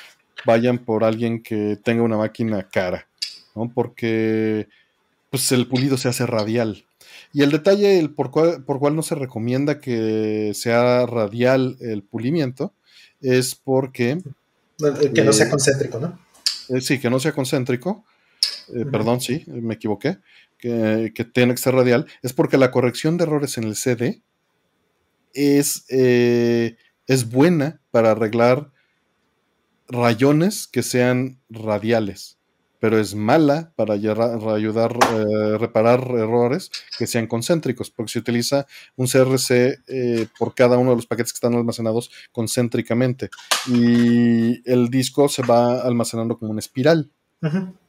Vayan 0.45 0.79
por 0.79 1.05
alguien 1.05 1.43
que 1.43 1.79
tenga 1.83 2.03
una 2.03 2.17
máquina 2.17 2.63
cara, 2.69 3.07
¿no? 3.55 3.71
Porque 3.75 4.69
pues 5.31 5.51
el 5.53 5.67
pulido 5.67 5.97
se 5.97 6.09
hace 6.09 6.27
radial. 6.27 6.85
Y 7.33 7.43
el 7.43 7.51
detalle, 7.51 7.99
el 7.99 8.11
por 8.11 8.31
cual, 8.31 8.65
por 8.65 8.79
cual 8.79 8.97
no 8.97 9.03
se 9.03 9.15
recomienda 9.15 9.81
que 9.81 10.53
sea 10.55 11.05
radial 11.07 11.77
el 11.81 12.03
pulimiento, 12.03 12.73
es 13.21 13.55
porque 13.55 14.19
Que 15.13 15.23
no 15.25 15.33
sea 15.33 15.47
Eh, 15.47 15.51
concéntrico, 15.51 15.99
¿no? 15.99 16.19
eh, 16.69 16.81
sí, 16.81 16.99
que 16.99 17.11
no 17.11 17.19
sea 17.19 17.33
concéntrico. 17.33 18.05
eh. 18.75 18.85
Perdón, 18.91 19.21
sí, 19.21 19.45
me 19.47 19.75
equivoqué. 19.75 20.19
Que, 20.59 21.13
que 21.15 21.25
tiene 21.25 21.53
que 21.55 21.61
ser 21.61 21.75
radial. 21.75 22.07
Es 22.23 22.33
porque 22.33 22.59
la 22.59 22.71
corrección 22.73 23.17
de 23.17 23.25
errores 23.25 23.59
en 23.59 23.65
el 23.65 23.77
CD 23.77 24.23
es, 25.35 25.85
eh, 25.89 26.77
es 27.07 27.29
buena 27.31 27.81
para 27.91 28.11
arreglar 28.13 28.71
rayones 29.89 30.67
que 30.67 30.83
sean 30.83 31.41
radiales. 31.49 32.37
pero 32.81 33.01
es 33.01 33.17
mala 33.17 33.73
para 33.75 33.95
ayudar 33.95 34.97
eh, 35.13 35.59
reparar 35.59 36.01
errores 36.17 36.71
que 36.97 37.09
sean 37.09 37.27
concéntricos, 37.27 37.91
porque 37.91 38.13
se 38.13 38.21
utiliza 38.21 38.67
un 38.95 39.09
CRC 39.09 39.81
eh, 39.89 40.29
por 40.39 40.55
cada 40.55 40.79
uno 40.79 40.91
de 40.91 40.97
los 40.97 41.07
paquetes 41.07 41.33
que 41.33 41.39
están 41.39 41.55
almacenados 41.55 42.13
concéntricamente 42.31 43.31
y 43.67 44.63
el 44.71 44.91
disco 44.91 45.29
se 45.29 45.43
va 45.43 45.81
almacenando 45.81 46.39
como 46.39 46.53
una 46.53 46.61
espiral. 46.61 47.11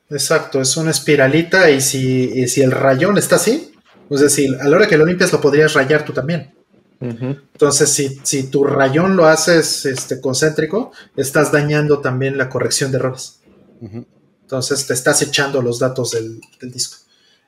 Exacto, 0.10 0.60
es 0.60 0.76
una 0.76 0.90
espiralita 0.90 1.70
y 1.70 1.82
si, 1.82 2.48
si 2.48 2.62
el 2.62 2.72
rayón 2.72 3.20
está 3.20 3.36
así, 3.36 3.72
es 4.10 4.20
decir, 4.22 4.58
a 4.60 4.68
la 4.68 4.78
hora 4.78 4.88
que 4.88 4.98
lo 4.98 5.06
limpias 5.06 5.32
lo 5.32 5.40
podrías 5.40 5.74
rayar 5.74 6.04
tú 6.04 6.14
también. 6.14 6.52
Entonces, 7.02 7.90
si, 7.90 8.20
si, 8.24 8.50
tu 8.50 8.66
rayón 8.66 9.16
lo 9.16 9.26
haces 9.26 9.86
este, 9.86 10.20
concéntrico, 10.20 10.92
estás 11.16 11.52
dañando 11.52 12.00
también 12.00 12.38
la 12.38 12.50
corrección 12.50 12.92
de 12.92 12.98
errores. 12.98 13.40
Entonces, 14.42 14.86
te 14.86 14.94
estás 14.94 15.22
echando 15.22 15.62
los 15.62 15.80
datos 15.80 16.12
del, 16.12 16.42
disco. 16.62 16.98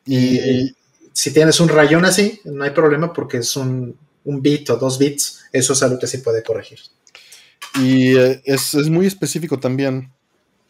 Y, 0.05 0.73
si 1.13 1.31
tienes 1.31 1.59
un 1.59 1.67
rayón 1.67 2.05
así, 2.05 2.39
no 2.45 2.63
hay 2.63 2.69
problema 2.69 3.11
porque 3.11 3.39
es 3.39 3.55
un, 3.57 3.97
bit 4.23 4.69
o 4.69 4.77
dos 4.77 4.97
bits, 4.97 5.41
eso 5.51 5.73
es 5.73 5.83
algo 5.83 5.99
que 5.99 6.07
sí 6.07 6.19
puede 6.19 6.41
corregir. 6.43 6.79
Y 7.75 8.15
eh, 8.15 8.41
es, 8.45 8.73
es, 8.73 8.89
muy 8.89 9.05
específico 9.05 9.59
también. 9.59 10.11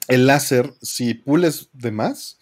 El 0.07 0.25
láser, 0.25 0.73
si 0.81 1.13
pules 1.13 1.69
de 1.73 1.91
más, 1.91 2.39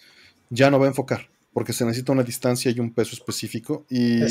ya 0.49 0.71
no 0.71 0.79
va 0.79 0.85
a 0.85 0.89
enfocar 0.89 1.28
porque 1.53 1.73
se 1.73 1.83
necesita 1.85 2.11
una 2.11 2.23
distancia 2.23 2.71
y 2.71 2.79
un 2.79 2.93
peso 2.93 3.15
específico 3.15 3.85
y, 3.89 4.23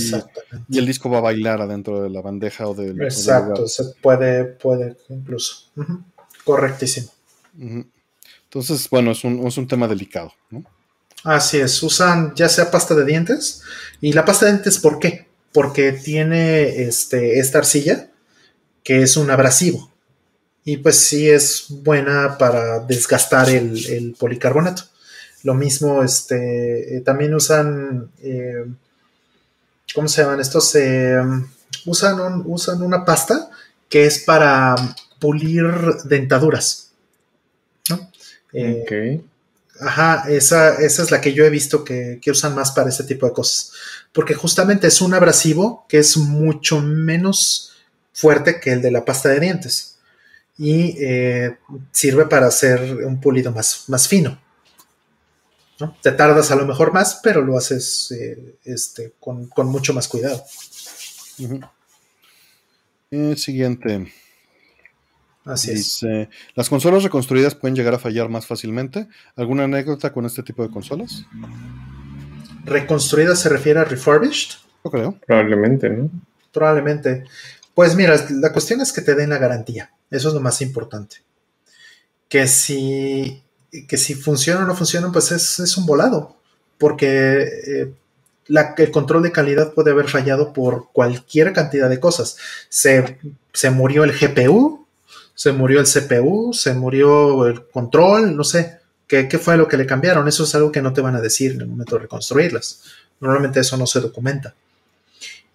y 0.69 0.79
el 0.79 0.87
disco 0.87 1.11
va 1.11 1.19
a 1.19 1.23
bailar 1.23 1.61
adentro 1.61 2.01
de 2.03 2.11
la 2.11 2.21
bandeja 2.21 2.67
o 2.69 2.75
del... 2.75 3.01
Exacto, 3.03 3.67
se 3.67 3.85
puede, 4.01 4.45
puede 4.45 4.97
incluso. 5.09 5.71
Correctísimo. 6.45 7.09
Entonces, 8.45 8.89
bueno, 8.89 9.11
es 9.11 9.25
un, 9.25 9.47
es 9.47 9.57
un 9.59 9.67
tema 9.67 9.89
delicado, 9.89 10.33
¿no? 10.51 10.65
Así 11.25 11.59
es, 11.59 11.83
usan 11.83 12.33
ya 12.37 12.49
sea 12.49 12.71
pasta 12.71 12.95
de 12.95 13.05
dientes 13.05 13.63
y 14.01 14.13
la 14.13 14.25
pasta 14.25 14.47
de 14.47 14.53
dientes, 14.53 14.79
¿por 14.79 15.01
qué? 15.01 15.27
Porque 15.53 15.93
tiene 15.93 16.83
este, 16.85 17.41
esta 17.41 17.59
arcilla 17.59 18.11
que 18.85 19.03
es 19.03 19.17
un 19.17 19.29
abrasivo 19.31 19.91
y 20.65 20.77
pues 20.77 20.97
sí 20.97 21.29
es 21.29 21.67
buena 21.69 22.39
para 22.39 22.81
desgastar 22.81 23.51
el, 23.51 23.85
el 23.87 24.15
policarbonato. 24.19 24.85
Lo 25.45 25.55
mismo, 25.55 26.03
este, 26.03 26.97
eh, 26.97 27.01
también 27.01 27.35
usan, 27.35 28.11
eh, 28.23 28.67
¿cómo 29.95 30.09
se 30.09 30.23
llaman 30.23 30.41
estos? 30.41 30.75
Eh, 30.75 31.21
usan, 31.87 32.43
usan 32.45 32.83
una 32.83 33.05
pasta 33.05 33.49
que 33.89 34.07
es 34.07 34.21
para 34.21 34.75
pulir 35.21 35.65
dentaduras. 36.05 36.91
¿no? 37.89 38.11
Ajá, 39.81 40.25
esa, 40.29 40.75
esa, 40.75 41.03
es 41.05 41.11
la 41.13 41.21
que 41.21 41.33
yo 41.33 41.45
he 41.45 41.51
visto 41.51 41.85
que, 41.85 42.21
usan 42.27 42.57
más 42.57 42.73
para 42.73 42.89
ese 42.89 43.05
tipo 43.05 43.27
de 43.27 43.33
cosas. 43.33 43.73
Porque 44.13 44.35
justamente 44.35 44.89
es 44.89 45.01
un 45.01 45.15
abrasivo 45.15 45.87
que 45.89 45.99
es 45.99 46.17
mucho 46.17 46.81
menos 46.81 47.77
fuerte 48.13 48.59
que 48.59 48.73
el 48.73 48.83
de 48.83 48.91
la 48.91 49.05
pasta 49.05 49.29
de 49.29 49.39
dientes. 49.39 49.99
Y 50.59 50.99
sirve 51.93 52.27
para 52.27 52.49
hacer 52.49 53.07
un 53.07 53.21
pulido 53.21 53.53
más, 53.53 53.85
más 53.87 54.09
fino. 54.09 54.41
Te 56.03 56.13
tardas 56.13 56.51
a 56.51 56.57
lo 56.57 56.67
mejor 56.67 56.93
más, 56.93 57.21
pero 57.23 57.41
lo 57.43 57.57
haces 57.57 58.11
eh, 58.11 58.57
este, 58.65 59.15
con, 59.21 59.49
mucho 59.67 59.95
más 59.95 60.09
cuidado. 60.09 60.43
siguiente. 63.37 64.13
Así 65.45 65.73
Dice, 65.73 66.29
¿las 66.55 66.69
consolas 66.69 67.05
reconstruidas 67.05 67.55
pueden 67.55 67.75
llegar 67.75 67.95
a 67.95 67.99
fallar 67.99 68.29
más 68.29 68.47
fácilmente? 68.47 69.09
¿Alguna 69.35 69.65
anécdota 69.65 70.13
con 70.13 70.27
este 70.27 70.43
tipo 70.43 70.63
de 70.63 70.71
consolas? 70.71 71.25
¿Reconstruidas 72.65 73.41
se 73.41 73.49
refiere 73.49 73.81
a 73.81 73.85
refurbished? 73.85 74.59
No 74.85 74.91
creo. 74.91 75.19
Probablemente, 75.27 75.89
¿no? 75.89 76.11
Probablemente. 76.53 77.25
Pues 77.73 77.95
mira, 77.95 78.17
la 78.31 78.53
cuestión 78.53 78.81
es 78.81 78.93
que 78.93 79.01
te 79.01 79.15
den 79.15 79.31
la 79.31 79.39
garantía. 79.39 79.93
Eso 80.11 80.29
es 80.29 80.35
lo 80.35 80.41
más 80.41 80.61
importante. 80.61 81.19
Que 82.29 82.47
si 82.47 83.43
que 83.87 83.97
si 83.97 84.15
funciona 84.15 84.65
o 84.65 84.67
no 84.67 84.75
funciona, 84.75 85.13
pues 85.13 85.31
es, 85.33 85.77
un 85.77 85.87
volado, 85.87 86.37
porque 86.79 87.43
eh, 87.67 87.93
el 88.49 88.91
control 88.91 89.23
de 89.23 89.33
calidad 89.33 89.73
puede 89.75 89.91
haber 89.91 90.09
fallado 90.09 90.53
por 90.53 90.91
cualquier 90.93 91.53
cantidad 91.53 91.89
de 91.89 92.01
cosas. 92.01 92.37
Se, 92.69 93.19
murió 93.71 94.05
el 94.05 94.13
GPU, 94.13 94.87
se 95.35 95.53
murió 95.53 95.81
el 95.81 95.87
CPU, 95.87 96.53
se 96.53 96.75
murió 96.75 97.47
el 97.47 97.67
control, 97.67 98.37
no 98.37 98.45
sé. 98.45 98.79
¿Qué, 99.07 99.29
¿Qué 99.29 99.39
fue 99.39 99.57
lo 99.57 99.69
que 99.69 99.77
le 99.77 99.87
cambiaron? 99.87 100.29
Eso 100.29 100.45
es 100.45 100.55
algo 100.55 100.71
que 100.71 100.83
no 100.83 100.93
te 100.93 101.01
van 101.01 101.17
a 101.17 101.21
decir 101.21 101.53
en 101.53 101.63
el 101.63 101.67
momento 101.67 101.97
de 101.97 102.03
reconstruirlas. 102.03 102.83
Normalmente 103.21 103.61
eso 103.61 103.77
no 103.77 103.87
se 103.87 104.01
documenta. 104.01 104.55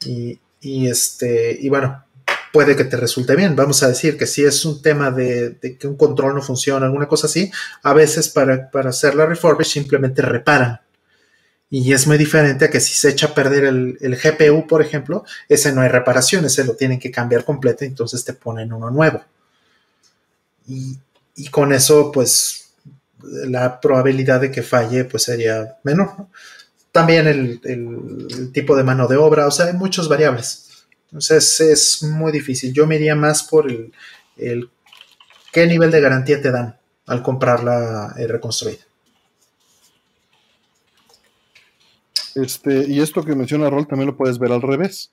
Y, 0.06 0.40
y 0.62 0.88
este, 0.88 1.58
y 1.60 1.70
bueno, 1.70 2.04
puede 2.54 2.76
que 2.76 2.84
te 2.86 2.98
resulte 2.98 3.36
bien. 3.36 3.56
Vamos 3.56 3.82
a 3.82 3.88
decir 3.88 4.16
que 4.16 4.28
si 4.28 4.46
es 4.46 4.64
un 4.64 4.80
tema 4.80 5.10
de, 5.10 5.58
que 5.80 5.88
un 5.88 5.98
control 5.98 6.36
no 6.36 6.42
funciona, 6.42 6.86
alguna 6.86 7.08
cosa 7.08 7.26
así, 7.26 7.52
a 7.82 7.94
veces 7.94 8.30
para, 8.30 8.70
hacer 8.88 9.16
la 9.16 9.26
refurbish 9.26 9.74
simplemente 9.74 10.22
reparan. 10.22 10.80
Y 11.72 11.92
es 11.92 12.06
muy 12.06 12.20
diferente 12.20 12.66
a 12.66 12.70
que 12.70 12.80
si 12.80 12.94
se 12.94 13.10
echa 13.10 13.28
a 13.28 13.34
perder 13.34 13.64
el, 13.64 13.98
GPU, 14.00 14.68
por 14.68 14.84
ejemplo, 14.84 15.26
ese 15.50 15.74
no 15.74 15.82
hay 15.82 15.90
reparación, 15.90 16.46
ese 16.46 16.64
lo 16.64 16.76
tienen 16.76 17.00
que 17.00 17.10
cambiar 17.10 17.44
completo, 17.44 17.86
entonces 17.86 18.24
te 18.24 18.34
ponen 18.34 18.72
uno 18.72 18.92
nuevo. 18.92 19.24
Y, 20.68 21.00
con 21.50 21.74
eso, 21.74 22.12
pues, 22.12 22.70
la 23.24 23.82
probabilidad 23.82 24.42
de 24.42 24.52
que 24.52 24.62
falle, 24.62 25.06
pues 25.06 25.24
sería 25.24 25.78
menor. 25.82 26.28
También 26.92 27.26
el, 27.26 27.60
el 27.64 28.52
tipo 28.52 28.76
de 28.76 28.84
mano 28.84 29.08
de 29.08 29.18
obra, 29.18 29.48
o 29.48 29.52
sea, 29.52 29.66
hay 29.66 29.74
muchas 29.74 30.08
variables. 30.08 30.63
Entonces 31.14 31.62
es 31.62 32.02
muy 32.02 32.32
difícil. 32.32 32.74
Yo 32.74 32.88
me 32.88 32.96
iría 32.96 33.14
más 33.14 33.44
por 33.44 33.70
el, 33.70 34.72
qué 35.52 35.68
nivel 35.68 35.92
de 35.92 36.02
garantía 36.02 36.42
te 36.42 36.50
dan 36.50 36.76
al 37.06 37.22
comprarla 37.22 38.16
eh, 38.18 38.26
reconstruida. 38.26 38.80
Este, 42.34 42.88
y 42.88 43.00
esto 43.00 43.24
que 43.24 43.36
menciona 43.36 43.70
Rol 43.70 43.88
también 43.88 44.08
lo 44.08 44.18
puedes 44.18 44.40
ver 44.40 44.52
al 44.52 44.64
revés. 44.64 45.12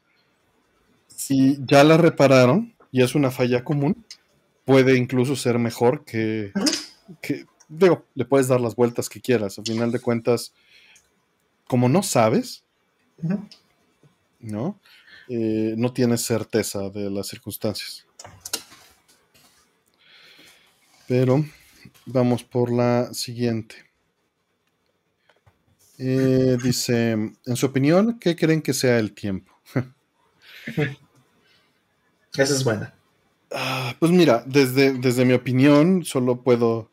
Si 1.15 1.59
ya 1.67 1.85
la 1.85 1.99
repararon 1.99 2.75
y 2.91 3.03
es 3.03 3.15
una 3.15 3.31
falla 3.31 3.63
común, 3.63 4.07
puede 4.65 4.97
incluso 4.97 5.37
ser 5.37 5.59
mejor 5.59 6.07
que, 6.07 6.51
que, 7.21 7.45
digo, 7.69 8.07
le 8.15 8.25
puedes 8.25 8.49
dar 8.49 8.63
las 8.63 8.75
vueltas 8.75 9.11
que 9.11 9.21
quieras. 9.21 9.59
Al 9.59 9.67
final 9.67 9.93
de 9.93 10.01
cuentas, 10.01 10.55
como 11.69 11.91
no 11.91 12.03
sabes, 12.03 12.65
¿no? 14.41 14.81
Eh, 15.33 15.75
no 15.77 15.93
tienes 15.93 16.23
certeza 16.23 16.91
de 16.91 17.09
las 17.09 17.29
circunstancias. 17.29 18.05
Pero 21.07 21.45
vamos 22.05 22.43
por 22.43 22.73
la 22.73 23.15
siguiente. 23.15 23.77
Eh, 25.99 26.57
dice, 26.61 27.13
en 27.13 27.57
su 27.57 27.67
opinión, 27.67 28.19
¿qué 28.19 28.35
creen 28.35 28.61
que 28.61 28.73
sea 28.73 28.99
el 28.99 29.13
tiempo? 29.13 29.53
Esa 32.37 32.55
es 32.55 32.65
buena. 32.65 32.93
Ah, 33.53 33.95
pues 34.01 34.11
mira, 34.11 34.43
desde, 34.45 34.95
desde 34.95 35.25
mi 35.25 35.35
opinión, 35.35 36.05
solo 36.05 36.43
puedo, 36.43 36.91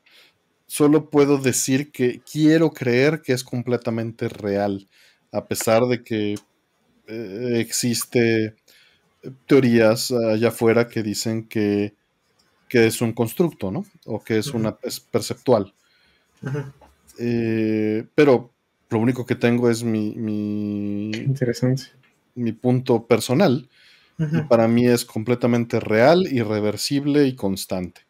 solo 0.68 1.10
puedo 1.10 1.40
decir 1.40 1.92
que 1.92 2.22
quiero 2.22 2.70
creer 2.70 3.24
que 3.24 3.34
es 3.34 3.44
completamente 3.44 4.30
real, 4.30 4.88
a 5.32 5.48
pesar 5.48 5.88
de 5.88 6.04
que 6.04 6.36
eh, 7.08 7.60
existe 7.60 8.56
teorías 9.46 10.12
allá 10.12 10.50
afuera 10.50 10.88
que 10.88 11.04
dicen 11.04 11.48
que, 11.48 11.96
es 12.70 13.02
un 13.02 13.14
constructo, 13.14 13.72
¿no? 13.72 13.86
O 14.06 14.24
que 14.24 14.38
es 14.38 14.48
una 14.54 14.78
perceptual. 15.12 15.74
Eh, 17.18 18.06
pero 18.14 18.52
lo 18.90 19.00
único 19.00 19.26
que 19.26 19.36
tengo 19.36 19.70
es 19.70 19.84
mi, 19.84 20.14
mi, 20.16 21.12
Interesante. 21.12 21.84
mi 22.36 22.52
punto 22.52 23.06
personal. 23.08 23.68
Y 24.20 24.42
para 24.50 24.68
mí 24.68 24.88
es 24.88 25.06
completamente 25.06 25.80
real, 25.80 26.26
irreversible 26.32 27.28
y 27.28 27.36
constante. 27.36 28.02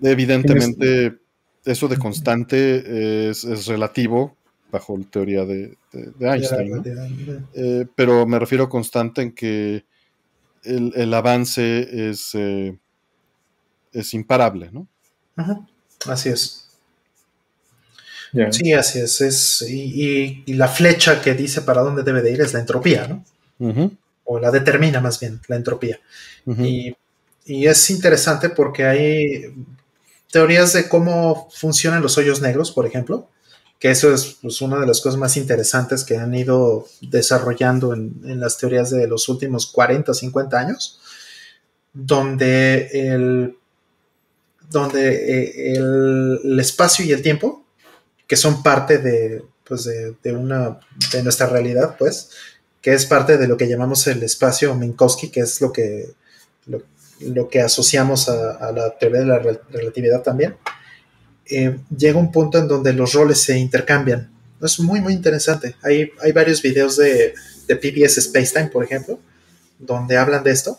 Evidentemente, 0.00 1.18
eso 1.64 1.88
de 1.88 1.98
constante 1.98 3.28
es, 3.28 3.44
es 3.44 3.66
relativo 3.66 4.36
bajo 4.72 4.96
la 4.96 5.04
teoría 5.04 5.44
de, 5.44 5.76
Einstein. 6.18 6.82
Eh, 7.54 7.86
pero 7.94 8.26
me 8.26 8.38
refiero 8.38 8.68
constante 8.70 9.20
en 9.20 9.32
que 9.32 9.84
el, 10.64 11.14
avance 11.14 12.08
es, 12.10 12.30
eh, 12.34 12.76
es 13.92 14.14
imparable, 14.14 14.70
¿no? 14.72 14.88
Así 16.06 16.30
es. 16.30 16.70
Sí, 18.50 18.72
así 18.72 18.98
es. 19.00 19.20
es 19.20 19.62
y, 19.68 20.42
la 20.54 20.68
flecha 20.68 21.20
que 21.20 21.34
dice 21.34 21.60
para 21.60 21.82
dónde 21.82 22.02
debe 22.02 22.22
de 22.22 22.32
ir 22.32 22.40
es 22.40 22.54
la 22.54 22.60
entropía, 22.60 23.06
¿no? 23.06 23.24
O 24.24 24.40
la 24.40 24.50
determina 24.50 25.00
más 25.00 25.20
bien, 25.20 25.40
la 25.48 25.56
entropía. 25.56 26.00
y, 26.46 26.96
y, 27.44 27.66
es 27.66 27.90
interesante 27.90 28.48
porque 28.48 28.86
hay 28.86 29.54
teorías 30.30 30.72
de 30.72 30.88
cómo 30.88 31.50
funcionan 31.52 32.00
los 32.00 32.16
hoyos 32.16 32.40
negros, 32.40 32.72
por 32.72 32.86
ejemplo, 32.86 33.28
que 33.82 33.90
eso 33.90 34.14
es 34.14 34.36
pues, 34.40 34.60
una 34.60 34.78
de 34.78 34.86
las 34.86 35.00
cosas 35.00 35.18
más 35.18 35.36
interesantes 35.36 36.04
que 36.04 36.16
han 36.16 36.32
ido 36.36 36.86
desarrollando 37.00 37.92
en, 37.94 38.38
las 38.38 38.56
teorías 38.56 38.90
de 38.90 39.08
los 39.08 39.28
últimos 39.28 39.66
40, 39.66 40.14
50 40.14 40.56
años, 40.56 41.00
donde 41.92 42.86
el, 42.92 43.56
donde 44.70 45.08
eh, 45.10 45.74
el, 45.74 46.60
espacio 46.60 47.04
y 47.04 47.10
el 47.10 47.22
tiempo, 47.22 47.64
que 48.28 48.36
son 48.36 48.62
parte 48.62 48.98
de, 48.98 49.42
pues 49.64 49.82
de, 49.82 50.32
una, 50.32 50.78
de 51.12 51.24
nuestra 51.24 51.48
realidad, 51.48 51.96
pues, 51.98 52.30
que 52.80 52.94
es 52.94 53.04
parte 53.04 53.36
de 53.36 53.48
lo 53.48 53.56
que 53.56 53.66
llamamos 53.66 54.06
el 54.06 54.22
espacio 54.22 54.76
Minkowski, 54.76 55.28
que 55.28 55.40
es 55.40 55.60
lo 55.60 55.72
que, 55.72 56.12
lo, 56.66 57.48
que 57.48 57.60
asociamos 57.60 58.28
a, 58.28 58.70
la 58.70 58.96
teoría 58.96 59.22
de 59.22 59.26
la 59.26 59.40
relatividad 59.40 60.22
también, 60.22 60.54
eh, 61.56 61.78
llega 61.96 62.18
un 62.18 62.32
punto 62.32 62.58
en 62.58 62.68
donde 62.68 62.92
los 62.92 63.12
roles 63.12 63.38
se 63.38 63.58
intercambian. 63.58 64.30
Es 64.60 64.78
muy, 64.78 65.00
muy 65.00 65.12
interesante. 65.12 65.76
Hay, 65.82 66.10
hay 66.20 66.32
varios 66.32 66.62
videos 66.62 66.96
de, 66.96 67.34
de 67.66 67.76
PBS 67.76 68.22
Spacetime, 68.22 68.68
por 68.68 68.84
ejemplo, 68.84 69.18
donde 69.78 70.16
hablan 70.16 70.44
de 70.44 70.52
esto, 70.52 70.78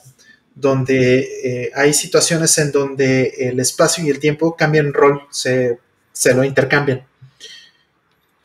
donde 0.55 1.19
eh, 1.43 1.71
hay 1.75 1.93
situaciones 1.93 2.57
en 2.57 2.71
donde 2.71 3.33
el 3.37 3.59
espacio 3.59 4.03
y 4.03 4.09
el 4.09 4.19
tiempo 4.19 4.55
cambian 4.55 4.93
rol, 4.93 5.21
se, 5.31 5.79
se 6.11 6.33
lo 6.33 6.43
intercambian. 6.43 7.05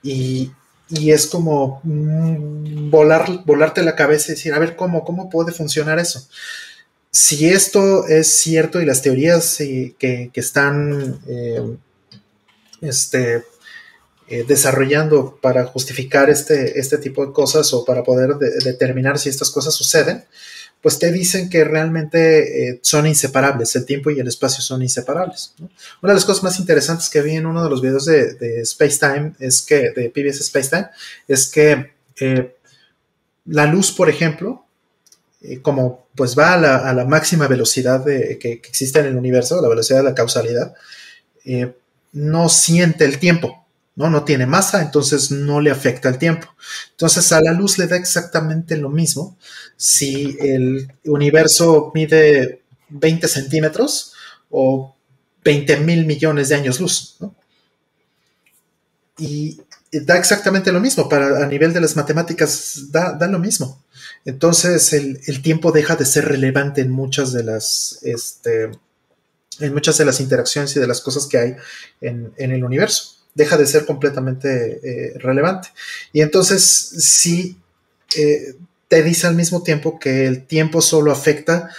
Y, 0.02 0.50
y 0.88 1.10
es 1.10 1.26
como 1.26 1.80
mm, 1.84 2.90
volar, 2.90 3.44
volarte 3.44 3.82
la 3.82 3.94
cabeza 3.94 4.32
y 4.32 4.34
decir, 4.34 4.54
a 4.54 4.58
ver, 4.58 4.76
¿cómo, 4.76 5.04
cómo 5.04 5.28
puede 5.28 5.52
funcionar 5.52 5.98
eso? 5.98 6.26
Si 7.10 7.48
esto 7.48 8.06
es 8.06 8.40
cierto 8.40 8.80
y 8.80 8.86
las 8.86 9.02
teorías 9.02 9.60
eh, 9.60 9.94
que, 9.98 10.30
están 10.34 11.20
eh, 11.26 11.62
este, 12.80 13.44
eh, 14.30 14.44
desarrollando 14.46 15.38
para 15.40 15.64
justificar 15.64 16.28
este, 16.28 16.78
este 16.78 16.98
tipo 16.98 17.24
de 17.24 17.32
cosas 17.32 17.72
o 17.72 17.84
para 17.84 18.02
poder 18.02 18.36
determinar 18.36 19.18
si 19.18 19.30
estas 19.30 19.50
cosas 19.50 19.74
suceden, 19.74 20.24
pues 20.82 20.98
te 20.98 21.10
dicen 21.10 21.48
que 21.48 21.64
realmente 21.64 22.68
eh, 22.68 22.80
son 22.82 23.06
inseparables, 23.06 23.74
el 23.74 23.86
tiempo 23.86 24.10
y 24.10 24.20
el 24.20 24.28
espacio 24.28 24.62
son 24.62 24.82
inseparables. 24.82 25.54
Una 26.02 26.12
de 26.12 26.14
las 26.14 26.26
cosas 26.26 26.42
más 26.42 26.58
interesantes 26.60 27.08
que 27.08 27.22
vi 27.22 27.36
en 27.36 27.46
uno 27.46 27.64
de 27.64 27.70
los 27.70 27.80
videos 27.80 28.04
de, 28.04 28.62
Spacetime, 28.66 29.32
es 29.38 29.62
que, 29.62 29.92
de 29.92 30.10
PBS 30.10 30.44
Spacetime, 30.44 30.88
es 31.26 31.46
que 31.46 31.92
eh, 32.20 32.54
la 33.46 33.64
luz, 33.64 33.92
por 33.92 34.10
ejemplo, 34.10 34.66
como 35.62 36.06
pues 36.14 36.38
va 36.38 36.52
a 36.52 36.92
la, 36.92 37.04
máxima 37.06 37.46
velocidad 37.46 38.04
que, 38.04 38.38
que, 38.38 38.52
existe 38.52 38.98
en 38.98 39.06
el 39.06 39.16
universo, 39.16 39.62
la 39.62 39.68
velocidad 39.68 40.00
de 40.00 40.04
la 40.04 40.14
causalidad, 40.14 40.74
no 42.12 42.48
siente 42.48 43.04
el 43.04 43.18
tiempo. 43.18 43.66
¿no? 43.98 44.08
No 44.08 44.22
tiene 44.22 44.46
masa, 44.46 44.80
entonces 44.80 45.32
no 45.32 45.60
le 45.60 45.72
afecta 45.72 46.08
el 46.08 46.18
tiempo. 46.18 46.46
Entonces 46.92 47.32
a 47.32 47.40
la 47.40 47.52
luz 47.52 47.78
le 47.78 47.88
da 47.88 47.96
exactamente 47.96 48.76
lo 48.76 48.90
mismo 48.90 49.36
si 49.76 50.36
el 50.40 50.92
universo 51.04 51.90
mide 51.94 52.62
20 52.90 53.26
centímetros 53.26 54.12
o 54.50 54.94
20 55.44 55.78
mil 55.78 56.06
millones 56.06 56.48
de 56.48 56.54
años 56.54 56.80
luz, 56.80 57.18
Y 59.18 59.60
da 59.90 60.16
exactamente 60.16 60.70
lo 60.70 60.78
mismo, 60.78 61.08
para, 61.08 61.44
a 61.44 61.46
nivel 61.48 61.72
de 61.72 61.80
las 61.80 61.96
matemáticas 61.96 62.92
da, 62.92 63.26
lo 63.26 63.38
mismo. 63.40 63.82
Entonces 64.24 64.92
el, 64.92 65.42
tiempo 65.42 65.72
deja 65.72 65.96
de 65.96 66.04
ser 66.04 66.26
relevante 66.26 66.82
en 66.82 66.90
muchas 66.90 67.32
de 67.32 67.42
las, 67.42 67.98
este, 68.02 68.70
en 69.60 69.74
muchas 69.74 69.98
de 69.98 70.04
las 70.04 70.20
interacciones 70.20 70.74
y 70.76 70.80
de 70.80 70.86
las 70.86 71.00
cosas 71.00 71.26
que 71.26 71.38
hay 71.38 71.56
en 72.00 72.32
el 72.36 72.64
universo 72.64 73.18
deja 73.38 73.56
de 73.56 73.66
ser 73.66 73.86
completamente 73.86 74.80
eh, 74.82 75.18
relevante. 75.18 75.68
Y 76.12 76.20
entonces 76.20 76.62
sí 76.64 77.56
eh, 78.16 78.56
te 78.88 79.02
dice 79.02 79.28
al 79.28 79.36
mismo 79.36 79.62
tiempo 79.62 79.98
que 79.98 80.26
el 80.26 80.44
tiempo 80.44 80.82
solo 80.82 81.12
afecta 81.12 81.70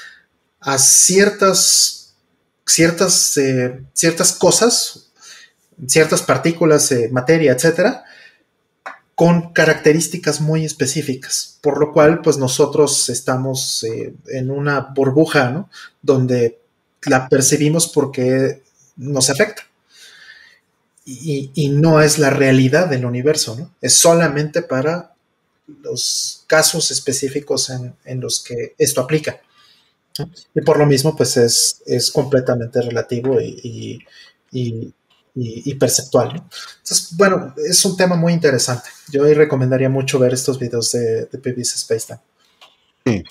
a 0.61 0.77
ciertas, 0.77 2.15
ciertas, 2.65 3.38
eh, 3.38 3.81
ciertas 3.93 4.31
cosas, 4.31 5.11
ciertas 5.85 6.22
partículas, 6.22 6.93
materia, 7.11 7.51
etcétera, 7.51 8.06
con 9.15 9.51
características 9.51 10.39
muy 10.39 10.64
específicas, 10.64 11.57
por 11.61 11.77
lo 11.77 11.91
cual 11.91 12.22
pues 12.22 12.38
nosotros 12.38 13.10
estamos 13.10 13.85
en 14.27 14.49
una 14.49 14.80
burbuja, 14.80 15.49
¿no? 15.49 15.69
Donde 16.01 16.59
la 17.06 17.30
percibimos 17.30 17.88
porque 17.88 18.62
nos 18.98 19.30
afecta 19.30 19.64
y, 21.06 21.70
no 21.70 22.02
es 22.02 22.20
la 22.20 22.30
realidad 22.30 22.88
del 22.88 23.06
universo, 23.06 23.56
¿no? 23.56 23.74
Es 23.82 23.94
solamente 23.94 24.62
para 24.62 25.16
los 25.82 26.44
casos 26.48 26.92
específicos 26.92 27.72
en, 28.06 28.22
los 28.22 28.44
que 28.44 28.76
esto 28.78 29.02
aplica. 29.02 29.42
Y 30.54 30.62
por 30.62 30.78
lo 30.78 30.86
mismo, 30.86 31.16
pues 31.16 31.38
es, 31.38 31.82
es 31.86 32.12
completamente 32.12 32.82
relativo 32.82 33.40
y, 33.42 34.06
perceptual. 35.80 36.44
Entonces, 36.80 37.16
bueno, 37.16 37.56
es 37.58 37.84
un 37.86 37.98
tema 37.98 38.16
muy 38.16 38.34
interesante. 38.34 38.90
Yo 39.12 39.24
recomendaría 39.34 39.90
mucho 39.90 40.20
ver 40.20 40.34
estos 40.34 40.60
videos 40.60 40.92
de, 40.92 41.26
de 41.26 41.38
PBS 41.38 41.76
Space 41.76 42.08
Time. 42.08 42.20
Sí, 43.06 43.24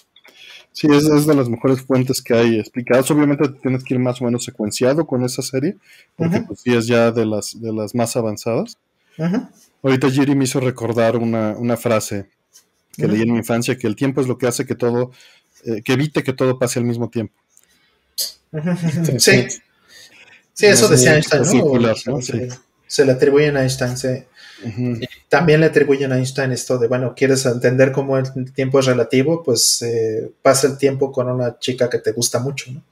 Sí, 0.78 0.86
es, 0.92 1.26
de 1.26 1.34
las 1.34 1.48
mejores 1.48 1.82
fuentes 1.82 2.22
que 2.22 2.34
hay 2.34 2.60
explicadas. 2.60 3.10
Obviamente 3.10 3.48
tienes 3.48 3.82
que 3.82 3.94
ir 3.94 4.00
más 4.00 4.22
o 4.22 4.24
menos 4.24 4.44
secuenciado 4.44 5.08
con 5.08 5.24
esa 5.24 5.42
serie, 5.42 5.76
porque 6.14 6.40
pues 6.42 6.60
sí 6.60 6.72
es 6.72 6.86
ya 6.86 7.10
de 7.10 7.26
las, 7.26 7.60
de 7.60 7.72
las 7.72 7.96
más 7.96 8.14
avanzadas. 8.16 8.78
Ahorita 9.82 10.08
Jiri 10.08 10.36
me 10.36 10.44
hizo 10.44 10.60
recordar 10.60 11.16
una, 11.16 11.76
frase 11.76 12.30
que 12.96 13.08
leí 13.08 13.22
en 13.22 13.32
mi 13.32 13.38
infancia, 13.38 13.76
que 13.76 13.88
el 13.88 13.96
tiempo 13.96 14.20
es 14.20 14.28
lo 14.28 14.38
que 14.38 14.46
hace 14.46 14.66
que 14.66 14.76
todo, 14.76 15.10
eh, 15.64 15.82
que 15.82 15.94
evite 15.94 16.22
que 16.22 16.32
todo 16.32 16.60
pase 16.60 16.78
al 16.78 16.84
mismo 16.84 17.10
tiempo. 17.10 17.34
Sí. 19.18 19.48
Sí, 20.54 20.66
eso 20.66 20.86
decía 20.86 21.16
Einstein, 21.16 21.42
¿no? 22.06 22.20
Se, 22.86 23.04
le 23.04 23.10
atribuyen 23.10 23.56
a 23.56 23.62
Einstein, 23.62 23.96
sí. 23.96 24.08
También 25.28 25.60
le 25.60 25.66
atribuyen 25.66 26.12
a 26.12 26.16
Einstein 26.16 26.52
esto 26.52 26.78
de, 26.78 26.88
bueno, 26.88 27.14
quieres 27.14 27.44
entender 27.44 27.92
cómo 27.92 28.16
el 28.16 28.52
tiempo 28.52 28.78
es 28.78 28.86
relativo, 28.86 29.42
pues 29.42 29.82
eh, 29.82 30.30
pasa 30.40 30.66
el 30.68 30.78
tiempo 30.78 31.12
con 31.12 31.28
una 31.30 31.58
chica 31.58 31.90
que 31.90 31.98
te 31.98 32.12
gusta 32.12 32.38
mucho, 32.38 32.72
¿no? 32.72 32.82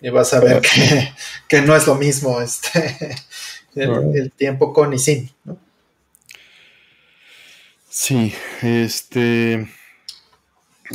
Y 0.00 0.08
vas 0.10 0.32
a 0.32 0.40
ver 0.40 0.62
que, 1.48 1.60
no 1.62 1.76
es 1.76 1.86
lo 1.86 1.96
mismo 1.96 2.40
este, 2.40 3.16
el, 3.74 4.32
tiempo 4.32 4.72
con 4.72 4.94
y 4.94 4.98
sin, 4.98 5.30
¿no? 5.44 5.58
Sí, 7.90 8.32
este... 8.62 9.68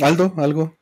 Aldo, 0.00 0.32
algo. 0.38 0.74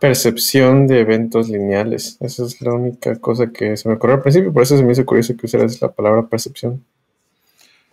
Percepción 0.00 0.88
de 0.88 1.00
eventos 1.00 1.48
lineales. 1.48 2.16
Esa 2.20 2.44
es 2.44 2.60
la 2.62 2.72
única 2.72 3.14
cosa 3.20 3.52
que 3.52 3.76
se 3.76 3.88
me 3.88 3.94
ocurrió 3.94 4.16
al 4.16 4.22
principio, 4.22 4.52
por 4.52 4.62
eso 4.64 4.76
se 4.76 4.82
me 4.82 4.92
hizo 4.92 5.06
curioso 5.06 5.36
que 5.36 5.46
usaras 5.46 5.80
la 5.80 5.92
palabra 5.92 6.26
percepción. 6.26 6.84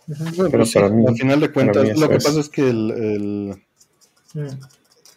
Pero 0.06 0.64
para 0.72 0.88
mí, 0.90 1.04
al 1.06 1.16
final 1.16 1.40
de 1.40 1.52
cuentas, 1.52 1.98
lo 1.98 2.08
que 2.08 2.16
pasa 2.16 2.40
es 2.40 2.48
que 2.48 2.68
el, 2.68 3.56
eh, 4.34 4.48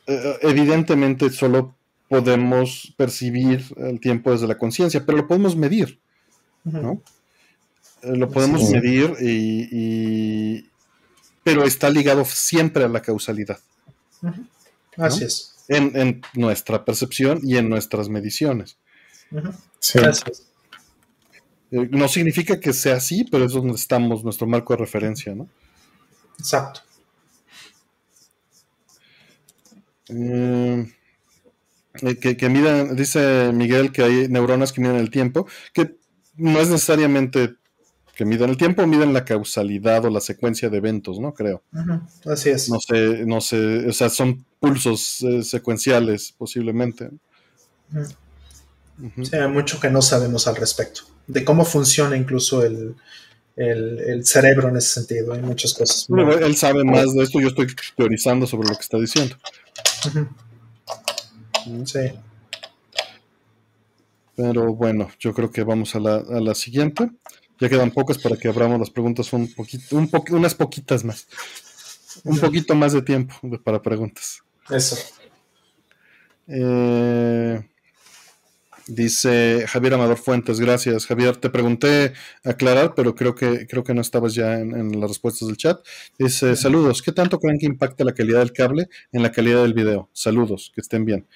eh, 0.07 0.38
evidentemente 0.41 1.30
solo 1.30 1.76
podemos 2.07 2.93
percibir 2.95 3.65
el 3.77 3.99
tiempo 3.99 4.31
desde 4.31 4.47
la 4.47 4.57
conciencia, 4.57 5.05
pero 5.05 5.18
lo 5.18 5.27
podemos 5.27 5.55
medir, 5.55 5.99
¿no? 6.64 7.01
Eh, 8.01 8.15
lo 8.15 8.30
podemos 8.30 8.69
medir 8.69 9.15
y, 9.19 10.69
pero 11.43 11.64
está 11.64 11.89
ligado 11.89 12.23
siempre 12.26 12.84
a 12.85 12.88
la 12.88 13.01
causalidad. 13.01 13.59
Así 14.95 15.26
es. 15.26 15.53
En, 15.68 16.22
nuestra 16.34 16.85
percepción 16.85 17.41
y 17.43 17.57
en 17.57 17.68
nuestras 17.68 18.07
mediciones. 18.07 18.77
Sí. 19.80 19.99
Eh, 21.72 21.88
no 21.91 22.07
significa 22.07 22.60
que 22.60 22.73
sea 22.73 22.95
así, 22.95 23.26
pero 23.30 23.45
es 23.45 23.52
donde 23.52 23.73
estamos, 23.73 24.23
nuestro 24.23 24.48
marco 24.48 24.73
de 24.73 24.80
referencia, 24.80 25.35
¿no? 25.35 25.49
Exacto. 26.39 26.81
Eh, 30.10 30.94
que, 32.22 32.38
que 32.38 32.49
midan, 32.49 32.95
dice 32.95 33.52
Miguel 33.53 33.91
que 33.91 34.03
hay 34.03 34.27
neuronas 34.30 34.72
que 34.72 34.80
miden 34.81 34.95
el 34.95 35.10
tiempo, 35.10 35.48
que 35.73 35.98
no 36.38 36.60
es 36.61 36.69
necesariamente 36.69 37.56
que 38.15 38.23
midan 38.23 38.49
el 38.49 38.57
tiempo, 38.57 38.85
miden 38.88 39.14
la 39.14 39.26
causalidad 39.26 40.06
o 40.06 40.10
la 40.10 40.22
secuencia 40.22 40.69
de 40.69 40.77
eventos, 40.77 41.19
¿no? 41.19 41.34
Creo. 41.34 41.64
Así 42.26 42.49
es. 42.49 42.69
No 42.69 42.80
sé, 42.80 43.26
no 43.26 43.41
sé, 43.41 43.88
o 43.88 43.94
sea, 43.94 44.10
son 44.10 44.45
pulsos 44.60 45.22
eh, 45.22 45.44
secuenciales 45.44 46.34
posiblemente. 46.38 47.10
hay 49.34 49.48
mucho 49.49 49.80
que 49.80 49.89
no 49.89 50.02
sabemos 50.02 50.48
al 50.48 50.56
respecto 50.56 51.16
de 51.28 51.44
cómo 51.44 51.66
funciona 51.66 52.16
incluso 52.16 52.64
el, 52.64 52.95
cerebro 54.24 54.70
en 54.70 54.78
ese 54.78 55.02
sentido. 55.02 55.34
Hay 55.34 55.41
muchas 55.41 55.74
cosas. 55.74 56.08
él 56.10 56.56
sabe 56.56 56.84
más 56.84 57.14
de 57.14 57.24
esto, 57.24 57.40
yo 57.40 57.49
estoy 57.49 57.68
teorizando 57.95 58.48
sobre 58.48 58.70
lo 58.70 58.76
que 58.76 58.82
está 58.82 58.98
diciendo. 58.98 59.36
Sí. 61.86 61.99
Pero 64.36 64.74
bueno, 64.74 65.10
yo 65.20 65.34
creo 65.34 65.52
que 65.52 65.64
vamos 65.64 65.95
a 65.95 65.99
la, 65.99 66.16
a 66.16 66.40
la 66.40 66.56
siguiente. 66.56 67.10
Ya 67.60 67.70
quedan 67.70 67.90
pocas 67.91 68.20
para 68.20 68.38
que 68.38 68.48
abramos 68.48 68.80
las 68.80 68.91
preguntas 68.91 69.34
un 69.34 69.52
poquito, 69.54 69.98
un 69.98 70.10
unas 70.30 70.54
poquitas 70.54 71.04
más. 71.04 71.28
Un 72.24 72.40
poquito 72.40 72.76
más 72.76 72.94
de 72.94 73.02
tiempo 73.02 73.36
para 73.64 73.82
preguntas. 73.82 74.44
Eso. 74.70 74.95
Eh, 76.48 77.68
dice 78.88 79.65
Javier 79.68 79.93
Amador 79.93 80.18
Fuentes, 80.18 80.59
gracias. 80.59 81.05
Javier, 81.05 81.38
te 81.38 81.49
pregunté 81.49 82.14
aclarar, 82.43 82.93
pero 82.95 83.15
creo 83.15 83.35
que, 83.35 83.68
creo 83.68 83.84
que 83.84 83.93
no 83.93 84.01
estabas 84.01 84.34
ya 84.34 84.59
en, 84.59 84.99
las 84.99 85.09
respuestas 85.09 85.47
del 85.47 85.57
chat. 85.57 85.80
Dice, 86.18 86.55
saludos, 86.55 87.01
¿qué 87.01 87.11
tanto 87.11 87.39
creen 87.39 87.59
que 87.59 87.65
impacta 87.65 88.03
la 88.03 88.14
calidad 88.14 88.39
del 88.39 88.53
cable 88.53 88.89
en 89.11 89.23
la 89.23 89.31
calidad 89.31 89.61
del 89.61 89.73
video? 89.73 90.09
Saludos, 90.14 90.72
que 90.73 90.81
estén 90.81 91.05
bien. 91.05 91.27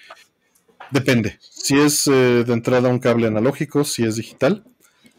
Depende. 0.92 1.38
Si 1.40 1.80
es 1.80 2.08
eh, 2.08 2.44
de 2.46 2.54
entrada 2.54 2.90
un 2.90 3.00
cable 3.00 3.28
analógico, 3.28 3.84
si 3.84 4.04
es 4.04 4.18
digital. 4.18 4.66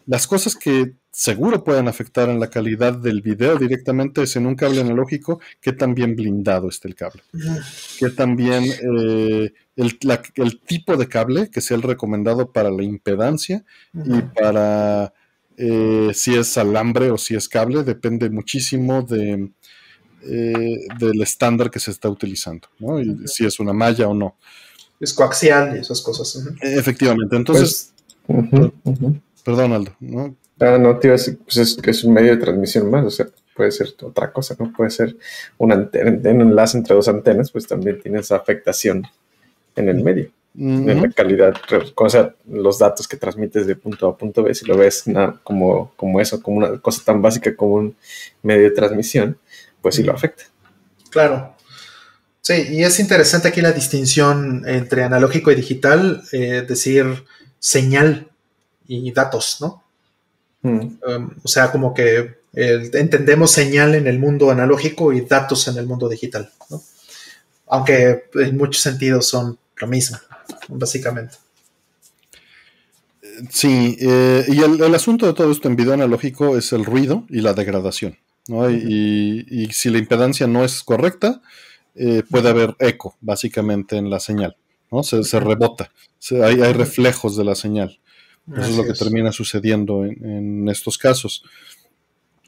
Las 0.06 0.26
cosas 0.26 0.56
que 0.56 0.94
seguro 1.10 1.62
pueden 1.62 1.88
afectar 1.88 2.28
en 2.30 2.40
la 2.40 2.48
calidad 2.48 2.94
del 2.94 3.20
video 3.20 3.56
directamente 3.56 4.22
es 4.22 4.34
en 4.36 4.46
un 4.46 4.54
cable 4.54 4.80
analógico, 4.80 5.40
que 5.60 5.72
también 5.72 6.16
blindado 6.16 6.68
esté 6.68 6.88
el 6.88 6.94
cable. 6.94 7.22
Que 7.98 8.10
también 8.10 8.64
eh, 8.64 9.52
el, 9.76 9.98
tipo 10.66 10.96
de 10.96 11.08
cable 11.08 11.50
que 11.50 11.60
sea 11.60 11.76
el 11.76 11.82
recomendado 11.82 12.50
para 12.50 12.70
la 12.70 12.82
impedancia 12.82 13.64
y 13.92 14.22
para 14.22 15.12
eh, 15.56 16.10
si 16.14 16.34
es 16.34 16.56
alambre 16.56 17.10
o 17.10 17.18
si 17.18 17.34
es 17.34 17.48
cable, 17.48 17.84
depende 17.84 18.30
muchísimo 18.30 19.02
de, 19.02 19.50
eh, 20.24 20.78
del 20.98 21.22
estándar 21.22 21.70
que 21.70 21.78
se 21.78 21.90
está 21.90 22.08
utilizando, 22.08 22.68
¿no? 22.78 23.00
Y 23.00 23.28
si 23.28 23.44
es 23.44 23.60
una 23.60 23.72
malla 23.72 24.08
o 24.08 24.14
no. 24.14 24.36
Es 24.98 25.12
coaxial 25.12 25.76
y 25.76 25.80
esas 25.80 26.00
cosas. 26.00 26.42
Efectivamente, 26.60 27.36
entonces... 27.36 27.92
Pues, 28.26 28.48
perdón, 29.44 29.72
Aldo, 29.72 29.92
¿no? 30.00 30.34
Ah, 30.60 30.78
no, 30.78 30.98
tío, 30.98 31.14
es, 31.14 31.36
pues 31.44 31.56
es, 31.56 31.78
es 31.82 32.04
un 32.04 32.14
medio 32.14 32.30
de 32.36 32.42
transmisión 32.42 32.90
más, 32.90 33.04
o 33.04 33.10
sea, 33.10 33.26
puede 33.56 33.72
ser 33.72 33.88
otra 34.02 34.32
cosa, 34.32 34.54
¿no? 34.58 34.72
Puede 34.72 34.90
ser 34.90 35.16
una 35.58 35.74
antena, 35.74 36.10
un 36.30 36.40
enlace 36.40 36.78
entre 36.78 36.94
dos 36.94 37.08
antenas, 37.08 37.50
pues 37.50 37.66
también 37.66 38.00
tiene 38.00 38.20
esa 38.20 38.36
afectación 38.36 39.06
en 39.74 39.88
el 39.88 40.02
medio, 40.02 40.30
en 40.56 41.02
la 41.02 41.10
calidad, 41.10 41.54
o 41.94 42.08
sea, 42.10 42.34
los 42.48 42.78
datos 42.78 43.08
que 43.08 43.16
transmites 43.16 43.66
de 43.66 43.74
punto 43.74 44.08
A 44.08 44.16
punto 44.16 44.42
B, 44.42 44.54
si 44.54 44.66
lo 44.66 44.76
ves 44.76 45.04
como, 45.42 45.92
como 45.96 46.20
eso, 46.20 46.42
como 46.42 46.58
una 46.58 46.78
cosa 46.78 47.02
tan 47.04 47.20
básica 47.20 47.56
como 47.56 47.74
un 47.74 47.96
medio 48.42 48.64
de 48.64 48.70
transmisión, 48.70 49.38
pues 49.80 49.96
sí 49.96 50.02
lo 50.02 50.12
afecta. 50.12 50.44
Claro. 51.10 51.54
Sí, 52.40 52.54
y 52.70 52.82
es 52.82 52.98
interesante 52.98 53.48
aquí 53.48 53.60
la 53.60 53.72
distinción 53.72 54.64
entre 54.66 55.04
analógico 55.04 55.52
y 55.52 55.54
digital, 55.54 56.22
eh, 56.32 56.64
decir 56.66 57.24
señal 57.60 58.28
y 58.88 59.10
datos, 59.12 59.58
¿no? 59.60 59.82
Um, 60.62 60.98
o 61.42 61.48
sea, 61.48 61.72
como 61.72 61.92
que 61.92 62.42
entendemos 62.54 63.50
señal 63.50 63.94
en 63.94 64.06
el 64.06 64.18
mundo 64.18 64.50
analógico 64.50 65.12
y 65.12 65.22
datos 65.22 65.66
en 65.68 65.76
el 65.76 65.86
mundo 65.86 66.08
digital, 66.08 66.50
¿no? 66.70 66.82
Aunque 67.66 68.24
en 68.34 68.56
muchos 68.56 68.82
sentidos 68.82 69.26
son 69.26 69.58
lo 69.76 69.86
mismo, 69.86 70.18
básicamente. 70.68 71.36
Sí, 73.50 73.96
eh, 74.00 74.44
y 74.48 74.60
el, 74.60 74.94
asunto 74.94 75.26
de 75.26 75.32
todo 75.32 75.50
esto 75.50 75.68
en 75.68 75.76
video 75.76 75.94
analógico 75.94 76.56
es 76.56 76.72
el 76.72 76.84
ruido 76.84 77.24
y 77.28 77.40
la 77.40 77.54
degradación. 77.54 78.18
¿no? 78.48 78.68
y, 78.70 79.68
si 79.72 79.88
la 79.88 79.98
impedancia 79.98 80.46
no 80.46 80.64
es 80.64 80.82
correcta, 80.82 81.40
eh, 81.94 82.22
puede 82.28 82.48
haber 82.48 82.76
eco, 82.78 83.16
básicamente, 83.20 83.96
en 83.96 84.10
la 84.10 84.20
señal. 84.20 84.56
¿no? 84.90 85.02
Se, 85.02 85.40
rebota, 85.40 85.90
hay, 86.30 86.60
hay, 86.60 86.72
reflejos 86.72 87.36
de 87.36 87.44
la 87.44 87.54
señal. 87.54 87.98
Eso 88.50 88.62
es 88.62 88.76
lo 88.76 88.84
que 88.84 88.92
termina 88.92 89.30
sucediendo 89.30 90.04
en, 90.04 90.68
estos 90.68 90.98
casos. 90.98 91.44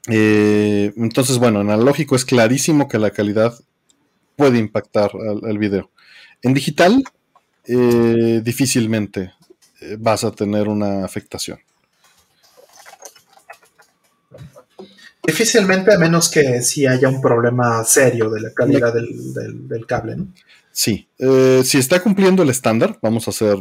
Eh, 0.08 0.92
entonces, 0.96 1.38
bueno, 1.38 1.60
en 1.60 1.70
analógico 1.70 2.16
es 2.16 2.24
clarísimo 2.24 2.88
que 2.88 2.98
la 2.98 3.10
calidad 3.10 3.54
puede 4.36 4.58
impactar 4.58 5.12
al, 5.42 5.58
video. 5.58 5.90
En 6.42 6.52
digital, 6.52 7.04
eh, 7.66 8.40
difícilmente 8.42 9.32
eh, 9.80 9.96
vas 9.98 10.24
a 10.24 10.32
tener 10.32 10.68
una 10.68 11.04
afectación. 11.04 11.58
Difícilmente, 15.26 15.94
a 15.94 15.98
menos 15.98 16.28
que 16.28 16.60
si 16.60 16.86
haya 16.86 17.08
un 17.08 17.22
problema 17.22 17.82
serio 17.84 18.28
de 18.28 18.42
la 18.42 18.52
calidad 18.52 18.92
del, 18.92 19.86
cable, 19.86 20.16
¿no? 20.16 20.28
Sí, 20.70 21.08
si 21.62 21.78
está 21.78 22.02
cumpliendo 22.02 22.42
el 22.42 22.50
estándar, 22.50 22.98
vamos 23.00 23.26
a 23.28 23.30
hacer 23.30 23.56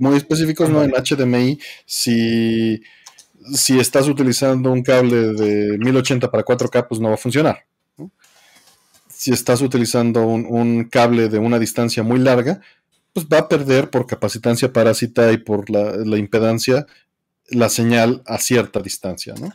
muy 0.00 0.16
específicos, 0.16 0.70
¿no? 0.70 0.82
En 0.82 0.92
HDMI, 0.92 1.60
si, 1.84 2.82
si 3.54 3.78
estás 3.78 4.08
utilizando 4.08 4.72
un 4.72 4.82
cable 4.82 5.34
de 5.34 5.78
1080 5.78 6.30
para 6.30 6.44
4K, 6.44 6.88
pues 6.88 7.00
no 7.00 7.08
va 7.08 7.14
a 7.14 7.18
funcionar. 7.18 7.64
Si 9.08 9.32
estás 9.32 9.60
utilizando 9.60 10.26
un, 10.26 10.84
cable 10.84 11.28
de 11.28 11.38
una 11.38 11.58
distancia 11.58 12.02
muy 12.02 12.18
larga, 12.18 12.60
pues 13.12 13.26
va 13.26 13.38
a 13.38 13.48
perder 13.48 13.90
por 13.90 14.06
capacitancia 14.06 14.72
parásita 14.72 15.30
y 15.32 15.36
por 15.36 15.68
la, 15.68 16.16
impedancia 16.16 16.86
la 17.50 17.68
señal 17.68 18.22
a 18.26 18.38
cierta 18.38 18.80
distancia, 18.80 19.34
¿no? 19.38 19.52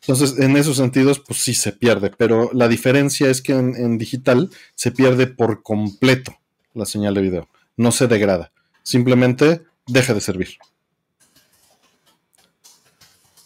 Entonces, 0.00 0.38
en 0.38 0.56
esos 0.56 0.78
sentidos, 0.78 1.20
pues 1.20 1.40
sí 1.40 1.52
se 1.52 1.72
pierde, 1.72 2.10
pero 2.16 2.50
la 2.54 2.68
diferencia 2.68 3.28
es 3.28 3.42
que 3.42 3.52
en, 3.52 3.98
digital 3.98 4.48
se 4.74 4.90
pierde 4.90 5.26
por 5.26 5.62
completo 5.62 6.34
la 6.72 6.86
señal 6.86 7.12
de 7.14 7.20
video, 7.20 7.48
no 7.76 7.92
se 7.92 8.08
degrada 8.08 8.50
simplemente 8.90 9.62
deja 9.86 10.14
de 10.14 10.20
servir. 10.20 10.58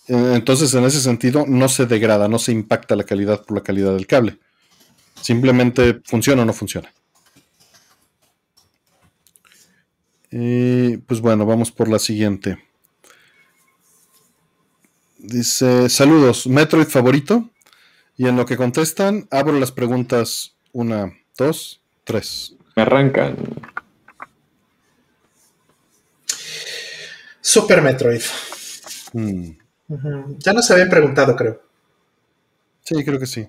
Eh, 0.08 0.32
entonces, 0.34 0.72
en 0.74 0.84
ese 0.84 1.00
sentido, 1.00 1.44
no 1.46 1.68
se 1.68 1.86
degrada, 1.86 2.28
no 2.28 2.38
se 2.38 2.52
impacta 2.52 2.96
la 2.96 3.04
calidad 3.04 3.44
por 3.44 3.58
la 3.58 3.62
calidad 3.62 3.94
del 3.94 4.06
cable. 4.06 4.38
Simplemente 5.20 6.00
funciona 6.04 6.42
o 6.42 6.44
no 6.44 6.52
funciona. 6.52 6.92
Y 10.30 10.96
pues 10.98 11.20
bueno, 11.20 11.46
vamos 11.46 11.70
por 11.70 11.88
la 11.88 11.98
siguiente. 11.98 12.58
Dice, 15.18 15.88
saludos, 15.88 16.46
Metroid 16.46 16.88
favorito. 16.88 17.50
Y 18.16 18.28
en 18.28 18.36
lo 18.36 18.46
que 18.46 18.56
contestan, 18.56 19.26
abro 19.30 19.58
las 19.58 19.72
preguntas. 19.72 20.54
Una, 20.72 21.12
dos, 21.36 21.80
tres. 22.04 22.56
Me 22.76 22.82
arrancan. 22.82 23.36
Super 27.44 27.82
Metroid. 27.82 28.22
Mm. 29.12 29.50
Ya 30.38 30.54
nos 30.54 30.70
habían 30.70 30.88
preguntado, 30.88 31.36
creo. 31.36 31.60
Sí, 32.82 33.04
creo 33.04 33.20
que 33.20 33.26
sí. 33.26 33.46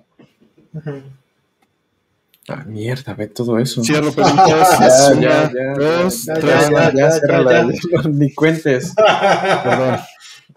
Ah, 2.49 2.65
mierda, 2.67 3.13
ve 3.13 3.27
todo 3.27 3.57
eso. 3.57 3.81
Cierro 3.85 4.11
preguntas. 4.11 5.17
ya, 5.21 5.49
ya, 5.49 6.91
ya, 6.93 7.09
ya, 7.23 8.09
Ni 8.09 8.33
cuentes. 8.33 8.93
Perdón. 8.95 9.99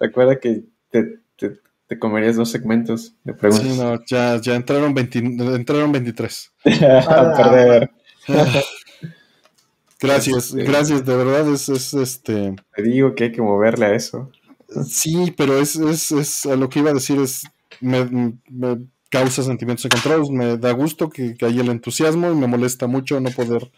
Recuerda 0.00 0.40
que 0.40 0.64
te, 0.90 1.20
te, 1.86 1.98
comerías 2.00 2.34
dos 2.34 2.50
segmentos 2.50 3.14
de 3.22 3.34
preguntas. 3.34 3.68
Sí, 3.68 3.78
no, 3.78 4.04
ya, 4.04 4.40
ya 4.40 4.56
entraron, 4.56 4.92
20, 4.94 5.18
entraron 5.20 5.92
23. 5.92 6.52
A 7.08 7.34
perder. 7.36 7.90
Gracias, 10.00 10.50
este, 10.50 10.62
gracias, 10.64 11.04
de 11.04 11.16
verdad 11.16 11.52
es, 11.52 11.68
este... 11.68 12.54
Te 12.74 12.82
digo 12.82 13.14
que 13.14 13.24
hay 13.24 13.32
que 13.32 13.42
moverle 13.42 13.86
a 13.86 13.94
eso. 13.94 14.30
Sí, 14.86 15.34
pero 15.36 15.58
es, 15.58 15.76
es, 15.76 16.12
es 16.12 16.46
a 16.46 16.56
lo 16.56 16.68
que 16.68 16.78
iba 16.78 16.90
a 16.90 16.94
decir 16.94 17.18
es, 17.18 17.42
me, 17.80 18.06
causa 19.10 19.42
sentimientos 19.42 19.84
encontrados, 19.86 20.30
me 20.30 20.56
da 20.56 20.72
gusto 20.72 21.10
que, 21.10 21.34
que 21.34 21.46
haya 21.46 21.62
el 21.62 21.70
entusiasmo 21.70 22.30
y 22.30 22.34
me 22.34 22.46
molesta 22.46 22.86
mucho 22.86 23.18
no 23.18 23.30
poder 23.30 23.70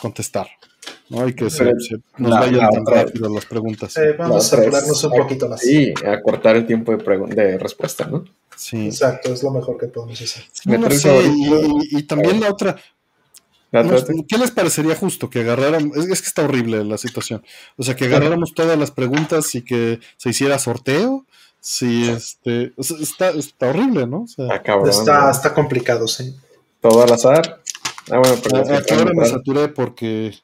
contestar. 0.00 0.48
¿no? 1.10 1.26
Y 1.28 1.34
que 1.34 1.50
se, 1.50 1.64
nos 2.18 2.30
vayan 2.30 2.70
tan 2.70 2.86
rápido 2.86 3.28
las 3.32 3.46
preguntas. 3.46 3.96
Eh, 3.96 4.14
vamos 4.18 4.52
a 4.52 4.56
apurarnos 4.56 5.04
un 5.04 5.12
poquito 5.12 5.48
más. 5.48 5.60
Sí, 5.60 5.92
a 6.06 6.20
cortar 6.20 6.56
el 6.56 6.66
tiempo 6.66 6.96
de, 6.96 7.34
de 7.34 7.58
respuesta, 7.58 8.06
¿no? 8.06 8.24
Sí. 8.56 8.86
Exacto, 8.86 9.32
es 9.32 9.42
lo 9.42 9.50
mejor 9.50 9.78
que 9.78 9.86
podemos 9.86 10.20
hacer. 10.20 10.44
y, 10.64 11.98
y, 11.98 12.02
también 12.04 12.40
la 12.40 12.50
otra, 12.50 12.76
¿Qué 13.70 14.38
les 14.38 14.50
parecería 14.50 14.94
justo 14.96 15.28
que 15.28 15.40
agarráramos? 15.40 15.96
Es, 15.96 16.22
que 16.22 16.26
está 16.26 16.44
horrible 16.44 16.84
la 16.84 16.96
situación. 16.96 17.44
O 17.76 17.82
sea, 17.82 17.96
que 17.96 18.06
agarráramos 18.06 18.54
todas 18.54 18.78
las 18.78 18.90
preguntas 18.90 19.54
y 19.54 19.62
que 19.62 20.00
se 20.16 20.30
hiciera 20.30 20.58
sorteo. 20.58 21.26
Sí, 21.60 22.08
este. 22.08 22.72
está, 22.78 23.30
está, 23.30 23.68
horrible, 23.68 24.06
¿no? 24.06 24.24
está, 24.88 25.30
está 25.30 25.52
complicado, 25.52 26.08
sí. 26.08 26.34
Todo 26.80 27.02
al 27.02 27.12
azar. 27.12 27.60
Ah, 28.10 28.18
bueno, 28.18 28.36
pero. 28.42 28.58
ahora 28.58 29.12
me 29.12 29.26
saturé 29.26 29.68
porque, 29.68 30.34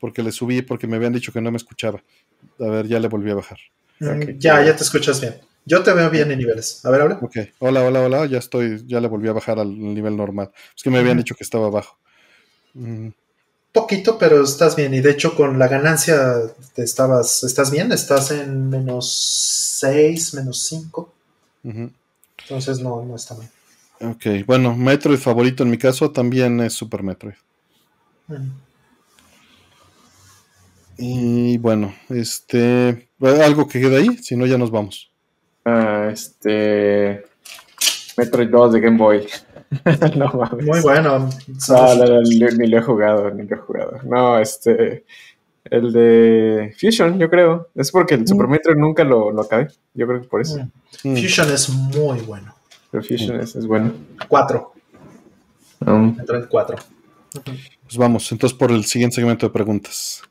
porque 0.00 0.22
le 0.22 0.32
subí, 0.32 0.62
porque 0.62 0.86
me 0.86 0.96
habían 0.96 1.12
dicho 1.12 1.32
que 1.32 1.40
no 1.40 1.50
me 1.50 1.58
escuchaba. 1.58 2.02
A 2.58 2.66
ver, 2.66 2.88
ya 2.88 2.98
le 2.98 3.08
volví 3.08 3.30
a 3.30 3.34
bajar. 3.34 3.58
Mm, 4.00 4.38
ya, 4.38 4.64
ya 4.64 4.74
te 4.74 4.82
escuchas 4.82 5.20
bien. 5.20 5.34
Yo 5.66 5.82
te 5.82 5.92
veo 5.92 6.10
bien 6.10 6.30
en 6.30 6.38
niveles. 6.38 6.84
A 6.84 6.90
ver, 6.90 7.02
habla. 7.02 7.18
Ok. 7.22 7.36
Hola, 7.58 7.82
hola, 7.84 8.00
hola. 8.02 8.26
Ya 8.26 8.38
estoy, 8.38 8.82
ya 8.86 9.00
le 9.00 9.08
volví 9.08 9.28
a 9.28 9.32
bajar 9.32 9.58
al 9.58 9.78
nivel 9.78 10.16
normal. 10.16 10.50
Es 10.76 10.82
que 10.82 10.90
me 10.90 10.98
habían 10.98 11.16
dicho 11.16 11.34
que 11.34 11.44
estaba 11.44 11.66
abajo. 11.66 11.98
Poquito, 13.72 14.18
pero 14.18 14.42
estás 14.42 14.76
bien. 14.76 14.94
Y 14.94 15.00
de 15.00 15.10
hecho, 15.10 15.34
con 15.34 15.58
la 15.58 15.68
ganancia 15.68 16.34
te 16.74 16.82
estabas, 16.82 17.42
estás 17.42 17.70
bien, 17.70 17.92
estás 17.92 18.30
en 18.30 18.70
menos 18.70 19.78
6, 19.80 20.34
menos 20.34 20.62
5. 20.62 21.12
Entonces 21.62 22.80
no, 22.80 23.04
no 23.04 23.16
está 23.16 23.34
mal. 23.34 23.50
Ok, 24.00 24.46
bueno, 24.46 24.76
Metroid 24.76 25.18
favorito 25.18 25.62
en 25.62 25.70
mi 25.70 25.78
caso 25.78 26.10
también 26.10 26.60
es 26.60 26.74
Super 26.74 27.02
Metroid. 27.02 27.34
Y 30.96 31.58
bueno, 31.58 31.94
este. 32.08 33.08
¿Algo 33.20 33.66
que 33.66 33.80
queda 33.80 33.98
ahí? 33.98 34.18
Si 34.18 34.36
no, 34.36 34.46
ya 34.46 34.58
nos 34.58 34.70
vamos. 34.70 35.10
Ah, 35.64 36.10
este. 36.12 37.24
Metroid 38.16 38.48
2 38.48 38.72
de 38.74 38.80
Game 38.80 38.98
Boy. 38.98 39.26
no 40.16 40.32
mames. 40.32 40.66
Muy 40.66 40.80
bueno. 40.80 41.30
No, 41.68 41.94
no, 41.94 42.22
ni 42.22 42.66
lo 42.66 42.78
he 42.78 42.82
jugado, 42.82 43.30
ni 43.30 43.44
lo 43.44 43.56
he 43.56 43.58
jugado. 43.58 43.98
No, 44.04 44.38
este. 44.38 45.04
El 45.64 45.92
de 45.92 46.74
Fusion, 46.78 47.18
yo 47.18 47.30
creo. 47.30 47.68
Es 47.74 47.90
porque 47.90 48.14
el 48.14 48.22
mm. 48.22 48.26
Super 48.26 48.48
Metroid 48.48 48.76
nunca 48.76 49.02
lo, 49.02 49.30
lo 49.30 49.42
acabé. 49.42 49.68
Yo 49.94 50.06
creo 50.06 50.20
que 50.20 50.28
por 50.28 50.40
eso. 50.40 50.58
Mm. 51.04 51.10
Mm. 51.10 51.16
Fusion 51.16 51.52
es 51.52 51.68
muy 51.70 52.20
bueno. 52.20 52.54
El 52.92 53.02
Fusion 53.02 53.40
es, 53.40 53.56
es, 53.56 53.66
bueno. 53.66 53.92
4. 54.28 54.72
Um. 55.86 56.16
Metroid 56.16 56.44
4. 56.48 56.76
Pues 57.42 57.96
vamos, 57.96 58.30
entonces 58.30 58.56
por 58.56 58.70
el 58.70 58.84
siguiente 58.84 59.16
segmento 59.16 59.46
de 59.46 59.52
preguntas. 59.52 60.22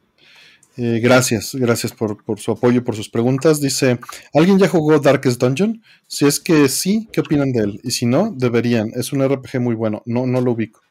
Eh, 0.75 0.99
gracias, 1.01 1.53
gracias 1.53 1.93
por, 1.93 2.17
su 2.39 2.51
apoyo 2.51 2.77
y 2.77 2.81
por 2.81 2.95
sus 2.95 3.09
preguntas. 3.09 3.61
Dice, 3.61 3.99
¿alguien 4.33 4.57
ya 4.57 4.67
jugó 4.67 4.99
Darkest 4.99 5.39
Dungeon? 5.39 5.81
Si 6.07 6.25
es 6.25 6.39
que 6.39 6.67
sí, 6.67 7.07
¿qué 7.11 7.21
opinan 7.21 7.51
de 7.51 7.63
él? 7.63 7.81
Y 7.83 7.91
si 7.91 8.05
no, 8.05 8.33
deberían. 8.35 8.91
Es 8.95 9.13
un 9.13 9.23
RPG 9.23 9.59
muy 9.59 9.75
bueno. 9.75 10.01
No, 10.05 10.25
no 10.25 10.41
lo 10.41 10.51
ubico. 10.51 10.81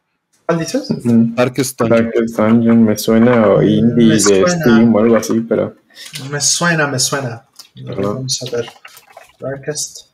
¿Cuál 0.46 0.60
dices? 0.60 0.88
Mm. 1.04 1.34
Darkest 1.34 1.78
Dungeon. 1.78 2.04
Darkest 2.04 2.36
Dungeon 2.38 2.84
me 2.84 2.98
suena 2.98 3.48
o 3.48 3.62
indie 3.62 4.12
de 4.12 4.20
Steam 4.20 4.94
o 4.94 4.98
algo 5.00 5.16
así, 5.16 5.40
pero... 5.40 5.76
Me 6.30 6.40
suena, 6.40 6.86
me 6.86 6.98
suena. 6.98 7.46
Vamos 7.84 8.42
a 8.42 8.56
ver. 8.56 8.66
Darkest 9.40 10.06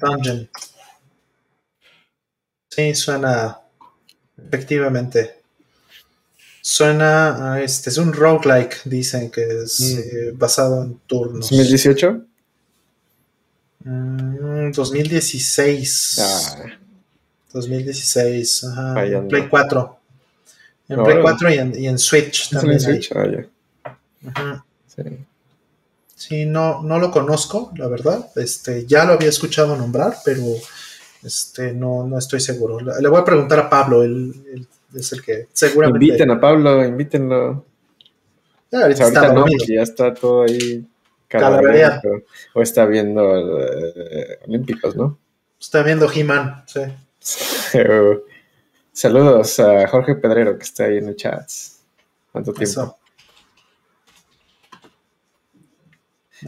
Dungeon. 0.00 0.48
Sí, 2.70 2.94
suena 2.94 3.58
efectivamente. 4.36 5.42
Suena 6.68 7.52
a 7.52 7.62
este, 7.62 7.90
es 7.90 7.96
un 7.96 8.12
roguelike, 8.12 8.80
dicen 8.86 9.30
que 9.30 9.62
es 9.62 9.78
mm. 9.78 9.98
eh, 9.98 10.32
basado 10.34 10.82
en 10.82 10.98
turnos. 11.06 11.48
¿2018? 11.52 12.24
2016. 14.74 16.20
2016, 17.52 18.64
ajá. 18.64 19.06
En 19.06 19.28
Play 19.28 19.48
4. 19.48 19.98
En 20.88 21.04
Play 21.04 21.18
4 21.22 21.50
y 21.50 21.54
en, 21.54 21.80
y 21.80 21.86
en 21.86 22.00
Switch 22.00 22.50
también. 22.50 22.72
En 22.72 22.80
Switch, 22.80 23.12
ah, 24.34 24.64
Sí. 24.88 25.02
Sí, 26.16 26.46
no, 26.46 26.82
no 26.82 26.98
lo 26.98 27.12
conozco, 27.12 27.70
la 27.76 27.86
verdad. 27.86 28.28
Este, 28.34 28.86
ya 28.86 29.04
lo 29.04 29.12
había 29.12 29.28
escuchado 29.28 29.76
nombrar, 29.76 30.16
pero 30.24 30.42
este, 31.22 31.72
no, 31.72 32.04
no 32.08 32.18
estoy 32.18 32.40
seguro. 32.40 32.80
Le 32.80 33.08
voy 33.08 33.20
a 33.20 33.24
preguntar 33.24 33.60
a 33.60 33.70
Pablo, 33.70 34.02
él, 34.02 34.66
es 34.94 35.12
el 35.12 35.22
que 35.22 35.48
seguramente. 35.52 36.04
Inviten 36.04 36.30
a 36.30 36.40
Pablo, 36.40 36.84
invítenlo. 36.84 37.64
Ya, 38.70 38.82
ahorita, 38.82 39.06
está 39.06 39.32
no, 39.32 39.46
ya 39.66 39.82
está 39.82 40.12
todo 40.12 40.42
ahí 40.42 40.84
O 42.52 42.62
está 42.62 42.84
viendo 42.86 43.60
eh, 43.60 44.38
Olímpicos, 44.46 44.96
¿no? 44.96 45.18
Está 45.58 45.82
viendo 45.82 46.10
He-Man, 46.12 46.64
sí. 46.66 46.80
Saludos 48.92 49.58
a 49.60 49.86
Jorge 49.88 50.14
Pedrero 50.16 50.56
que 50.56 50.64
está 50.64 50.84
ahí 50.84 50.98
en 50.98 51.08
el 51.08 51.16
chat. 51.16 51.50
¿Cuánto 52.32 52.52
tiempo? 52.52 52.98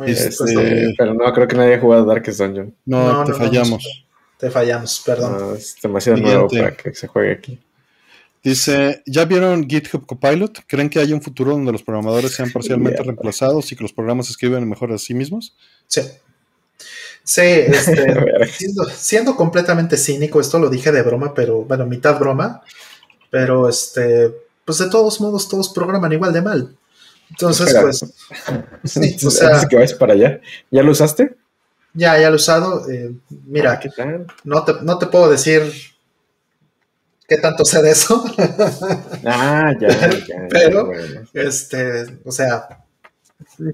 Este, 0.06 0.94
pero 0.96 1.14
no, 1.14 1.32
creo 1.32 1.48
que 1.48 1.56
nadie 1.56 1.72
haya 1.72 1.80
jugado 1.80 2.04
Darkest 2.04 2.40
Dungeon. 2.40 2.74
No, 2.84 3.24
te 3.24 3.32
fallamos. 3.32 4.06
te 4.38 4.50
fallamos, 4.50 5.02
perdón. 5.04 5.56
es 5.56 5.76
demasiado 5.82 6.18
nuevo 6.18 6.48
para 6.48 6.76
que 6.76 6.94
se 6.94 7.06
juegue 7.06 7.32
aquí. 7.32 7.58
Dice, 8.48 9.02
¿ya 9.04 9.26
vieron 9.26 9.68
GitHub 9.68 10.06
Copilot? 10.06 10.60
¿Creen 10.66 10.88
que 10.88 10.98
hay 10.98 11.12
un 11.12 11.20
futuro 11.20 11.50
donde 11.50 11.70
los 11.70 11.82
programadores 11.82 12.32
sean 12.32 12.50
parcialmente 12.50 13.02
reemplazados 13.04 13.70
y 13.70 13.76
que 13.76 13.82
los 13.82 13.92
programas 13.92 14.24
se 14.24 14.32
escriben 14.32 14.66
mejor 14.66 14.90
a 14.90 14.96
sí 14.96 15.12
mismos? 15.12 15.54
Sí. 15.86 16.00
Sí, 17.22 17.42
este, 17.42 18.16
siendo, 18.96 19.36
completamente 19.36 19.98
cínico, 19.98 20.40
esto 20.40 20.58
lo 20.58 20.70
dije 20.70 20.90
de 20.92 21.02
broma, 21.02 21.34
pero 21.34 21.64
bueno, 21.64 21.84
mitad 21.84 22.18
broma, 22.18 22.62
pero 23.28 23.68
este, 23.68 24.32
pues 24.64 24.78
de 24.78 24.88
todos 24.88 25.20
modos 25.20 25.46
todos 25.46 25.68
programan 25.68 26.14
igual 26.14 26.32
de 26.32 26.40
mal. 26.40 26.74
Entonces, 27.28 27.76
pues, 27.82 28.02
sí, 28.84 29.26
o 29.26 29.30
sea, 29.30 29.68
que 29.68 29.76
vas 29.76 29.92
para 29.92 30.14
allá. 30.14 30.40
¿Ya 30.70 30.82
lo 30.82 30.92
usaste? 30.92 31.36
Ya, 31.92 32.18
ya 32.18 32.30
lo 32.30 32.36
he 32.36 32.36
usado. 32.36 32.88
Eh, 32.88 33.12
mira, 33.44 33.72
ah, 33.72 33.78
¿qué 33.78 33.90
tal? 33.90 34.26
No, 34.42 34.64
te, 34.64 34.72
no 34.80 34.96
te 34.96 35.06
puedo 35.08 35.28
decir 35.28 35.70
qué 37.28 37.36
tanto 37.36 37.64
sé 37.64 37.82
de 37.82 37.90
eso. 37.90 38.24
ah, 39.26 39.72
ya, 39.78 39.88
ya. 39.88 40.48
Pero, 40.48 40.90
este, 41.34 42.20
o 42.24 42.32
sea, 42.32 42.84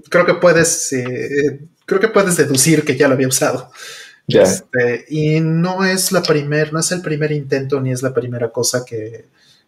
creo 0.09 0.25
que 0.25 0.35
puedes, 0.35 0.91
eh, 0.93 1.61
creo 1.85 2.01
que 2.01 2.09
puedes 2.09 2.35
deducir 2.35 2.83
que 2.83 2.97
ya 2.97 3.07
lo 3.07 3.15
había 3.15 3.29
usado. 3.29 3.71
Este, 4.27 5.05
y 5.07 5.39
no 5.39 5.85
es 5.85 6.11
la 6.11 6.21
primer, 6.21 6.73
no 6.73 6.79
es 6.79 6.91
el 6.91 7.01
primer 7.01 7.31
intento 7.31 7.79
ni 7.79 7.91
es 7.91 8.01
la 8.01 8.13
primera 8.13 8.51
cosa 8.51 8.83
que, 8.83 9.25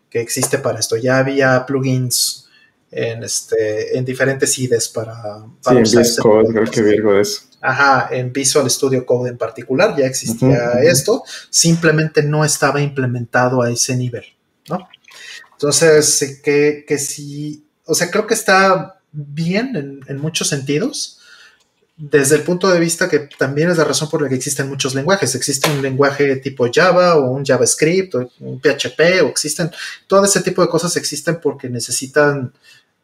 que 0.10 0.20
existe 0.20 0.58
para 0.58 0.80
esto. 0.80 0.98
Ya 0.98 1.20
había 1.20 1.66
plugins 1.66 2.47
en 2.92 3.24
este 3.24 3.98
en 3.98 4.06
diferentes 4.06 4.58
IDEs 4.58 4.90
para, 4.90 5.46
para 5.64 5.86
sí, 5.86 5.98
usar 5.98 6.46
en 6.46 6.54
creo 6.54 6.72
que 6.72 6.82
Virgo 6.82 7.20
es. 7.20 7.50
Ajá, 7.62 8.10
en 8.12 8.32
Visual 8.32 8.70
Studio 8.70 9.06
Code 9.06 9.32
en 9.32 9.38
particular 9.38 9.96
ya 9.98 10.06
existía 10.06 10.74
esto, 10.84 11.24
simplemente 11.50 12.22
no 12.22 12.46
estaba 12.46 12.82
implementado 12.82 13.62
a 13.62 13.72
ese 13.72 13.96
nivel, 13.96 14.26
¿no? 14.70 14.88
Entonces, 15.54 16.40
que, 16.44 16.86
que 16.88 17.00
sí, 17.00 17.66
o 17.86 17.96
sea, 17.96 18.12
creo 18.12 18.28
que 18.28 18.36
está 18.36 19.00
bien 19.12 20.04
en, 20.08 20.18
muchos 20.20 20.50
sentidos, 20.50 21.17
desde 21.98 22.36
el 22.36 22.44
punto 22.44 22.70
de 22.70 22.80
vista 22.80 23.10
que 23.10 23.28
también 23.38 23.72
es 23.72 23.78
la 23.78 23.84
razón 23.84 24.08
por 24.10 24.22
la 24.22 24.30
que 24.30 24.36
existen 24.36 24.70
muchos 24.70 24.94
lenguajes. 24.94 25.34
Existe 25.34 25.70
un 25.70 25.82
lenguaje 25.82 26.36
tipo 26.38 26.68
Java 26.72 27.16
o 27.16 27.32
un 27.32 27.44
JavaScript 27.44 28.14
o 28.16 28.32
un 28.40 28.62
PHP 28.62 29.24
o 29.24 29.28
existen, 29.28 29.72
todo 30.06 30.24
ese 30.24 30.42
tipo 30.42 30.62
de 30.62 30.70
cosas 30.70 30.96
existen 30.96 31.40
porque 31.42 31.70
necesitan, 31.70 32.54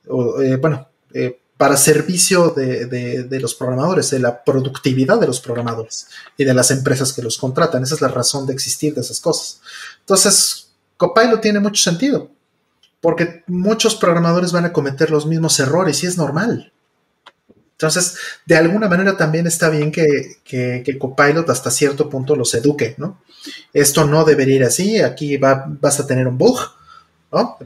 eh, 0.05 0.57
bueno, 0.61 0.87
eh, 1.11 1.39
para 1.57 1.77
servicio 1.77 2.49
de, 2.49 3.39
los 3.39 3.55
programadores, 3.55 4.09
de 4.11 4.19
la 4.19 4.43
productividad 4.43 5.19
de 5.19 5.27
los 5.27 5.39
programadores 5.39 6.07
y 6.35 6.43
de 6.43 6.53
las 6.53 6.71
empresas 6.71 7.13
que 7.13 7.21
los 7.21 7.37
contratan. 7.37 7.83
Esa 7.83 7.95
es 7.95 8.01
la 8.01 8.09
razón 8.09 8.45
de 8.45 8.53
existir 8.53 8.93
de 8.93 9.01
esas 9.01 9.19
cosas. 9.21 9.61
Entonces, 10.01 10.71
Copilot 10.97 11.41
tiene 11.41 11.59
mucho 11.59 11.81
sentido, 11.81 12.29
porque 12.99 13.43
muchos 13.47 13.95
programadores 13.95 14.51
van 14.51 14.65
a 14.65 14.73
cometer 14.73 15.09
los 15.09 15.25
mismos 15.25 15.57
errores 15.59 16.03
y 16.03 16.07
es 16.07 16.17
normal. 16.17 16.72
Entonces, 17.83 18.15
de 18.45 18.55
alguna 18.55 18.87
manera 18.87 19.17
también 19.17 19.45
está 19.45 19.69
bien 19.69 19.91
que, 19.91 20.37
que, 20.45 20.97
Copilot 20.97 21.49
hasta 21.49 21.69
cierto 21.69 22.09
punto 22.09 22.33
los 22.33 22.53
eduque, 22.53 22.95
¿no? 22.97 23.21
Esto 23.73 24.05
no 24.05 24.23
debería 24.23 24.55
ir 24.55 24.63
así, 24.63 25.01
aquí 25.01 25.35
va, 25.35 25.65
vas 25.67 25.99
a 25.99 26.07
tener 26.07 26.25
un 26.29 26.37
bug, 26.37 26.57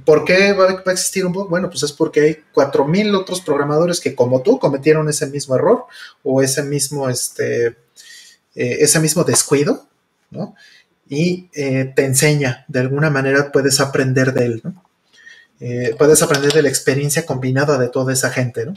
¿Por 0.06 0.24
qué 0.24 0.54
va, 0.54 0.70
a 0.70 0.92
existir 0.92 1.26
un 1.26 1.34
bug? 1.34 1.50
Bueno, 1.50 1.70
pues 1.70 1.84
es 1.84 1.92
porque 1.92 2.22
hay 2.22 2.38
4.000 2.54 3.14
otros 3.16 3.42
programadores 3.42 4.00
que 4.00 4.16
como 4.16 4.42
tú 4.42 4.58
cometieron 4.60 5.10
ese 5.10 5.28
mismo 5.28 5.56
error 5.56 5.86
o 6.24 6.42
ese 6.42 6.64
mismo, 6.64 7.10
este, 7.10 7.68
eh, 7.68 7.76
ese 8.56 9.00
mismo 9.02 9.24
descuido, 9.24 9.86
¿no? 10.32 10.56
Y 11.10 11.50
eh, 11.54 11.92
te 11.96 12.06
enseña, 12.06 12.66
de 12.70 12.80
alguna 12.80 13.10
manera 13.10 13.52
puedes 13.52 13.80
aprender 13.82 14.34
de 14.34 14.46
él, 14.46 14.62
¿no? 14.64 14.87
Eh, 15.60 15.96
puedes 15.98 16.22
aprender 16.22 16.52
de 16.54 16.62
la 16.62 16.70
experiencia 16.70 17.26
combinada 17.26 17.78
de 17.78 17.90
toda 17.90 18.14
esa 18.14 18.30
gente, 18.30 18.66
¿no? 18.66 18.74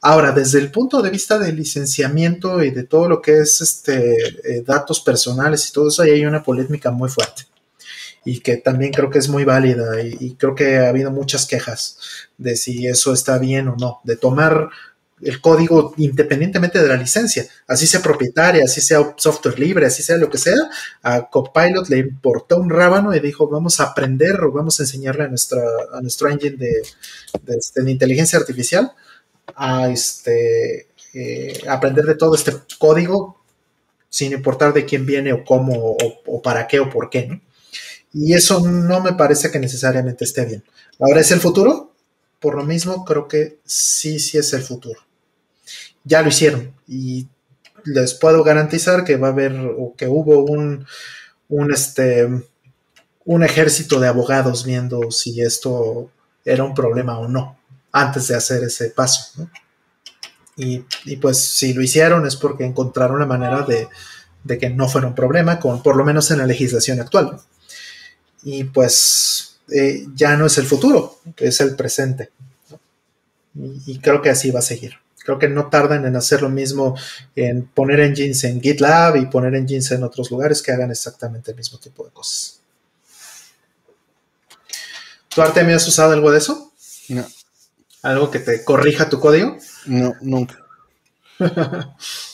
Ahora, 0.00 0.30
desde 0.32 0.58
el 0.60 0.70
punto 0.70 1.02
de 1.02 1.10
vista 1.10 1.38
del 1.38 1.56
licenciamiento 1.56 2.62
y 2.62 2.70
de 2.70 2.84
todo 2.84 3.08
lo 3.08 3.20
que 3.20 3.40
es 3.40 3.60
este, 3.60 4.62
datos 4.64 5.00
personales 5.00 5.68
y 5.68 5.72
todo 5.72 5.88
eso, 5.88 6.02
ahí 6.02 6.10
hay 6.10 6.24
una 6.24 6.44
polémica 6.44 6.92
muy 6.92 7.08
fuerte 7.08 7.48
y 8.24 8.40
que 8.40 8.58
también 8.58 8.92
creo 8.92 9.08
que 9.08 9.18
es 9.18 9.28
muy 9.28 9.44
válida 9.44 10.02
y, 10.02 10.34
creo 10.34 10.54
que 10.54 10.78
ha 10.78 10.90
habido 10.90 11.10
muchas 11.10 11.46
quejas 11.46 11.98
de 12.36 12.56
si 12.56 12.86
eso 12.86 13.12
está 13.12 13.38
bien 13.38 13.68
o 13.68 13.76
no, 13.76 14.00
de 14.04 14.16
tomar 14.16 14.68
el 15.22 15.40
código 15.40 15.94
independientemente 15.96 16.80
de 16.80 16.88
la 16.88 16.96
licencia, 16.96 17.46
así 17.66 17.86
sea 17.86 18.00
propietaria, 18.00 18.64
así 18.64 18.80
sea 18.80 19.14
software 19.16 19.58
libre, 19.58 19.86
así 19.86 20.02
sea 20.02 20.16
lo 20.16 20.30
que 20.30 20.38
sea, 20.38 20.56
a 21.02 21.28
Copilot 21.28 21.88
le 21.88 21.98
importó 21.98 22.58
un 22.58 22.70
rábano 22.70 23.14
y 23.14 23.20
dijo 23.20 23.48
vamos 23.48 23.80
a 23.80 23.84
aprender 23.84 24.40
o 24.42 24.52
vamos 24.52 24.78
a 24.78 24.84
enseñarle 24.84 25.24
a, 25.24 25.28
nuestra, 25.28 25.62
a 25.92 26.00
nuestro 26.00 26.28
engine 26.28 26.56
de, 26.56 26.82
este, 27.56 27.90
inteligencia 27.90 28.38
artificial 28.38 28.92
a 29.56 29.88
este, 29.88 30.88
eh, 31.14 31.60
aprender 31.68 32.04
de 32.04 32.14
todo 32.14 32.34
este 32.34 32.52
código 32.78 33.42
sin 34.08 34.32
importar 34.32 34.72
de 34.72 34.84
quién 34.84 35.04
viene 35.04 35.32
o 35.32 35.44
cómo 35.44 35.72
o, 35.74 35.96
o 36.26 36.42
para 36.42 36.66
qué 36.66 36.80
o 36.80 36.88
por 36.88 37.10
qué, 37.10 37.26
¿no? 37.26 37.40
Y 38.12 38.34
eso 38.34 38.60
no 38.60 39.00
me 39.00 39.12
parece 39.12 39.50
que 39.50 39.58
necesariamente 39.58 40.24
esté 40.24 40.44
bien. 40.44 40.64
Ahora, 40.98 41.20
¿es 41.20 41.30
el 41.30 41.40
futuro? 41.40 41.92
Por 42.40 42.56
lo 42.56 42.64
mismo, 42.64 43.04
creo 43.04 43.28
que 43.28 43.58
sí, 43.64 44.18
sí 44.18 44.38
es 44.38 44.52
el 44.52 44.62
futuro. 44.62 45.00
Ya 46.08 46.22
lo 46.22 46.28
hicieron 46.28 46.72
y 46.88 47.28
les 47.84 48.14
puedo 48.14 48.42
garantizar 48.42 49.04
que 49.04 49.16
va 49.16 49.28
a 49.28 49.30
haber 49.30 49.52
o 49.54 49.94
que 49.96 50.08
hubo 50.08 50.44
un, 50.44 50.86
un, 51.48 51.72
este, 51.72 52.28
un 53.24 53.44
ejército 53.44 54.00
de 54.00 54.08
abogados 54.08 54.64
viendo 54.64 55.10
si 55.10 55.40
esto 55.40 56.10
era 56.44 56.64
un 56.64 56.74
problema 56.74 57.18
o 57.18 57.28
no 57.28 57.58
antes 57.92 58.28
de 58.28 58.36
hacer 58.36 58.64
ese 58.64 58.90
paso. 58.90 59.48
Y, 60.56 60.84
pues 61.20 61.38
si 61.38 61.72
lo 61.72 61.82
hicieron 61.82 62.26
es 62.26 62.34
porque 62.34 62.64
encontraron 62.64 63.20
la 63.20 63.26
manera 63.26 63.64
de, 63.64 64.58
que 64.58 64.70
no 64.70 64.88
fuera 64.88 65.06
un 65.06 65.14
problema, 65.14 65.60
con, 65.60 65.82
por 65.82 65.96
lo 65.96 66.04
menos 66.04 66.30
en 66.30 66.38
la 66.38 66.46
legislación 66.46 67.00
actual. 67.00 67.40
Y 68.42 68.64
pues 68.64 69.60
eh, 69.70 70.06
ya 70.14 70.36
no 70.36 70.46
es 70.46 70.58
el 70.58 70.66
futuro, 70.66 71.20
es 71.36 71.60
el 71.60 71.76
presente. 71.76 72.30
y 73.54 73.98
creo 74.00 74.20
que 74.20 74.30
así 74.30 74.50
va 74.50 74.58
a 74.58 74.62
seguir. 74.62 74.94
Creo 75.28 75.38
que 75.38 75.50
no 75.50 75.68
tardan 75.68 76.06
en 76.06 76.16
hacer 76.16 76.40
lo 76.40 76.48
mismo, 76.48 76.96
en 77.36 77.66
poner 77.66 78.00
engines 78.00 78.44
en 78.44 78.62
GitLab 78.62 79.16
y 79.16 79.26
poner 79.26 79.54
engines 79.56 79.90
en 79.90 80.02
otros 80.02 80.30
lugares 80.30 80.62
que 80.62 80.72
hagan 80.72 80.90
exactamente 80.90 81.50
el 81.50 81.56
mismo 81.58 81.76
tipo 81.76 82.02
de 82.02 82.10
cosas. 82.12 82.62
¿Tú, 85.28 85.42
me 85.66 85.74
has 85.74 85.86
usado 85.86 86.14
algo 86.14 86.30
de 86.30 86.38
eso? 86.38 86.72
No. 87.10 87.26
¿Algo 88.00 88.30
que 88.30 88.38
te 88.38 88.64
corrija 88.64 89.10
tu 89.10 89.20
código? 89.20 89.58
No, 89.84 90.14
nunca. 90.22 90.64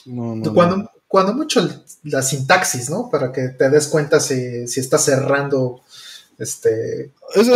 no, 0.07 0.37
no, 0.37 0.55
cuando, 0.55 0.89
cuando 1.09 1.35
mucho 1.35 1.69
la 2.05 2.23
sintaxis, 2.23 2.91
¿no? 2.91 3.11
Para 3.11 3.33
que 3.33 3.49
te 3.49 3.71
des 3.71 3.89
cuenta 3.89 4.21
si, 4.21 4.69
si 4.69 4.79
estás 4.79 5.05
cerrando 5.05 5.83
este 6.39 7.11
es, 7.35 7.49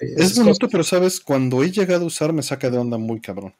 es 0.00 0.38
bonito, 0.38 0.68
pero 0.68 0.84
sabes, 0.84 1.18
cuando 1.18 1.64
he 1.64 1.72
llegado 1.72 2.04
a 2.04 2.06
usar 2.06 2.32
me 2.32 2.44
saca 2.44 2.70
de 2.70 2.78
onda 2.78 2.98
muy 2.98 3.20
cabrón. 3.20 3.52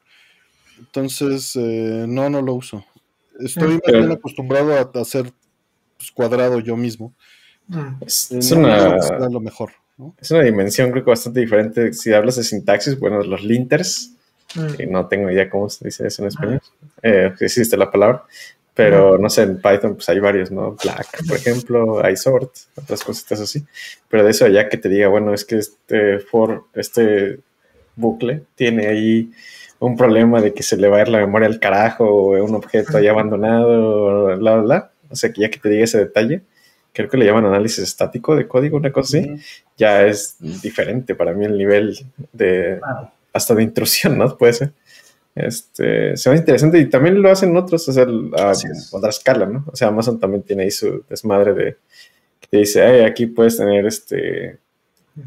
Entonces, 0.81 1.55
eh, 1.55 2.05
no, 2.07 2.29
no 2.29 2.41
lo 2.41 2.55
uso. 2.55 2.83
Estoy 3.39 3.79
bien 3.85 4.11
acostumbrado 4.11 4.73
a 4.73 5.01
hacer 5.01 5.31
pues, 5.97 6.11
cuadrado 6.11 6.59
yo 6.59 6.75
mismo. 6.75 7.13
Mm. 7.67 8.03
Es, 8.05 8.51
una, 8.51 8.97
lo 9.29 9.39
mejor, 9.39 9.71
es 10.19 10.31
una 10.31 10.41
dimensión, 10.41 10.91
creo 10.91 11.03
que 11.03 11.11
bastante 11.11 11.39
diferente. 11.39 11.93
Si 11.93 12.11
hablas 12.11 12.35
de 12.35 12.43
sintaxis, 12.43 12.99
bueno, 12.99 13.21
los 13.21 13.43
linters, 13.43 14.13
mm. 14.55 14.73
que 14.73 14.87
no 14.87 15.07
tengo 15.07 15.29
idea 15.29 15.49
cómo 15.49 15.69
se 15.69 15.85
dice 15.85 16.07
eso 16.07 16.23
en 16.23 16.27
español, 16.29 16.61
eh, 17.03 17.31
existe 17.39 17.77
la 17.77 17.91
palabra, 17.91 18.23
pero 18.73 19.19
no 19.19 19.29
sé, 19.29 19.43
en 19.43 19.61
Python 19.61 19.95
pues 19.95 20.09
hay 20.09 20.19
varios, 20.19 20.49
¿no? 20.49 20.75
Black, 20.83 21.25
por 21.27 21.37
ejemplo, 21.37 22.09
iSort, 22.09 22.51
otras 22.75 23.03
cositas 23.03 23.39
así. 23.39 23.63
Pero 24.09 24.23
de 24.23 24.31
eso 24.31 24.47
ya 24.47 24.67
que 24.67 24.77
te 24.77 24.89
diga, 24.89 25.07
bueno, 25.09 25.33
es 25.33 25.45
que 25.45 25.57
este 25.57 26.19
for, 26.19 26.65
este 26.73 27.39
bucle 27.95 28.43
tiene 28.55 28.87
ahí 28.87 29.31
un 29.81 29.97
problema 29.97 30.41
de 30.41 30.53
que 30.53 30.63
se 30.63 30.77
le 30.77 30.87
va 30.87 30.97
a 30.97 31.01
ir 31.01 31.07
la 31.07 31.19
memoria 31.19 31.47
al 31.47 31.59
carajo 31.59 32.05
o 32.05 32.43
un 32.43 32.53
objeto 32.53 32.97
ahí 32.97 33.07
abandonado, 33.07 34.37
bla, 34.37 34.37
bla, 34.37 34.61
bla. 34.61 34.91
O 35.09 35.15
sea, 35.15 35.33
que 35.33 35.41
ya 35.41 35.49
que 35.49 35.59
te 35.59 35.69
diga 35.69 35.83
ese 35.83 35.97
detalle, 35.97 36.43
creo 36.93 37.09
que 37.09 37.17
le 37.17 37.25
llaman 37.25 37.45
análisis 37.45 37.79
estático 37.79 38.35
de 38.35 38.47
código, 38.47 38.77
una 38.77 38.91
cosa 38.91 39.17
así, 39.17 39.35
ya 39.75 40.05
es 40.05 40.37
diferente 40.39 41.15
para 41.15 41.33
mí 41.33 41.45
el 41.45 41.57
nivel 41.57 41.97
de 42.31 42.79
hasta 43.33 43.55
de 43.55 43.63
intrusión, 43.63 44.17
¿no? 44.17 44.37
Puede 44.37 44.53
ser. 44.53 44.71
Este, 45.33 46.15
se 46.15 46.29
ve 46.29 46.37
interesante 46.37 46.77
y 46.77 46.89
también 46.89 47.21
lo 47.21 47.31
hacen 47.31 47.55
otros, 47.57 47.87
o 47.87 47.93
sea, 47.93 48.03
a 48.03 48.53
otra 48.91 49.09
escala, 49.09 49.47
¿no? 49.47 49.65
O 49.71 49.75
sea, 49.75 49.87
Amazon 49.87 50.19
también 50.19 50.43
tiene 50.43 50.63
ahí 50.63 50.71
su 50.71 51.03
desmadre 51.09 51.53
de 51.53 51.77
que 52.39 52.47
te 52.49 52.57
dice, 52.57 53.05
aquí 53.05 53.25
puedes 53.25 53.57
tener 53.57 53.85
este 53.87 54.59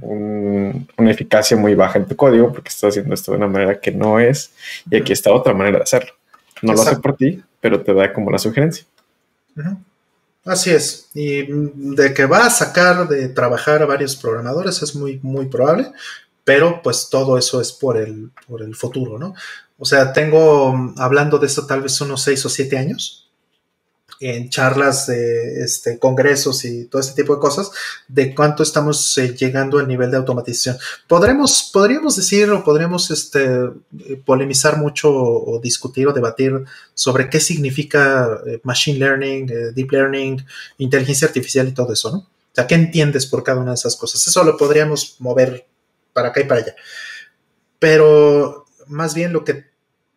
una 0.00 1.10
eficacia 1.10 1.56
muy 1.56 1.74
baja 1.74 1.98
en 1.98 2.06
tu 2.06 2.16
código 2.16 2.52
porque 2.52 2.68
estás 2.68 2.90
haciendo 2.90 3.14
esto 3.14 3.32
de 3.32 3.38
una 3.38 3.48
manera 3.48 3.80
que 3.80 3.92
no 3.92 4.18
es 4.18 4.52
y 4.90 4.96
aquí 4.96 5.12
está 5.12 5.32
otra 5.32 5.54
manera 5.54 5.78
de 5.78 5.84
hacerlo. 5.84 6.12
No 6.62 6.72
lo 6.72 6.82
hace 6.82 6.96
por 6.96 7.16
ti, 7.16 7.42
pero 7.60 7.82
te 7.82 7.92
da 7.92 8.12
como 8.12 8.30
la 8.30 8.38
sugerencia. 8.38 8.86
Así 10.44 10.70
es. 10.70 11.08
Y 11.14 11.46
de 11.48 12.12
que 12.14 12.26
va 12.26 12.46
a 12.46 12.50
sacar 12.50 13.08
de 13.08 13.28
trabajar 13.28 13.82
a 13.82 13.86
varios 13.86 14.16
programadores 14.16 14.82
es 14.82 14.94
muy, 14.94 15.20
muy 15.22 15.46
probable, 15.46 15.92
pero 16.44 16.82
pues 16.82 17.08
todo 17.10 17.38
eso 17.38 17.60
es 17.60 17.72
por 17.72 17.96
el, 17.96 18.30
por 18.46 18.62
el 18.62 18.74
futuro, 18.74 19.18
¿no? 19.18 19.34
O 19.78 19.84
sea, 19.84 20.12
tengo, 20.12 20.94
hablando 20.98 21.38
de 21.38 21.46
esto 21.46 21.66
tal 21.66 21.82
vez 21.82 22.00
unos 22.00 22.22
seis 22.22 22.44
o 22.46 22.48
siete 22.48 22.78
años, 22.78 23.23
en 24.20 24.48
charlas 24.50 25.06
de 25.06 25.62
este, 25.62 25.98
congresos 25.98 26.64
y 26.64 26.86
todo 26.86 27.00
este 27.00 27.22
tipo 27.22 27.34
de 27.34 27.40
cosas, 27.40 27.70
de 28.08 28.34
cuánto 28.34 28.62
estamos 28.62 29.16
eh, 29.18 29.34
llegando 29.34 29.78
al 29.78 29.88
nivel 29.88 30.10
de 30.10 30.16
automatización. 30.16 30.76
Podremos, 31.06 31.70
podríamos 31.72 32.16
decir 32.16 32.50
o 32.50 32.64
podríamos 32.64 33.10
este, 33.10 33.70
polemizar 34.24 34.78
mucho 34.78 35.12
o, 35.12 35.60
discutir 35.60 36.08
o 36.08 36.12
debatir 36.12 36.64
sobre 36.94 37.28
qué 37.28 37.40
significa 37.40 38.40
eh, 38.46 38.60
machine 38.62 38.98
learning, 38.98 39.50
eh, 39.50 39.72
deep 39.74 39.92
learning, 39.92 40.44
inteligencia 40.78 41.28
artificial 41.28 41.68
y 41.68 41.72
todo 41.72 41.92
eso, 41.92 42.10
¿no? 42.10 42.18
O 42.18 42.54
sea, 42.54 42.66
¿qué 42.68 42.76
entiendes 42.76 43.26
por 43.26 43.42
cada 43.42 43.60
una 43.60 43.72
de 43.72 43.76
esas 43.76 43.96
cosas? 43.96 44.24
Eso 44.28 44.44
lo 44.44 44.56
podríamos 44.56 45.16
mover 45.18 45.66
para 46.12 46.28
acá 46.28 46.40
y 46.40 46.44
para 46.44 46.60
allá. 46.60 46.76
Pero 47.80 48.64
más 48.86 49.14
bien 49.14 49.32
lo 49.32 49.44
que 49.44 49.73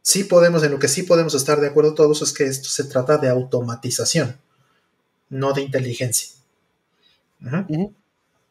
sí 0.07 0.23
podemos, 0.23 0.63
en 0.63 0.71
lo 0.71 0.79
que 0.79 0.87
sí 0.87 1.03
podemos 1.03 1.33
estar 1.33 1.59
de 1.59 1.67
acuerdo 1.67 1.93
todos 1.93 2.21
es 2.21 2.31
que 2.31 2.45
esto 2.45 2.69
se 2.69 2.85
trata 2.85 3.17
de 3.17 3.27
automatización, 3.27 4.37
no 5.29 5.51
de 5.51 5.63
inteligencia. 5.63 6.29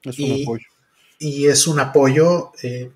Es 0.02 0.18
un 0.18 0.42
apoyo. 0.42 0.66
Y 1.18 1.46
es 1.46 1.66
un 1.66 1.80
apoyo 1.80 2.52
eh, 2.62 2.90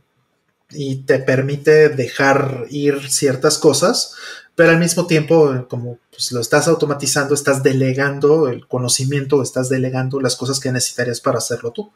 y 0.73 0.97
te 0.97 1.21
permite 1.21 1.89
dejar 1.89 2.67
ir 2.69 3.11
ciertas 3.11 3.57
cosas, 3.57 4.15
pero 4.55 4.73
al 4.73 4.79
mismo 4.79 5.07
tiempo, 5.07 5.67
como 5.71 5.99
pues, 6.11 6.31
lo 6.31 6.43
estás 6.43 6.69
automatizando, 6.69 7.33
estás 7.33 7.63
delegando 7.63 8.47
el 8.49 8.67
conocimiento, 8.67 9.43
estás 9.43 9.71
delegando 9.71 10.21
las 10.21 10.37
cosas 10.37 10.61
que 10.61 10.71
necesitarías 10.71 11.23
para 11.23 11.39
hacerlo 11.39 11.71
tú. 11.71 11.91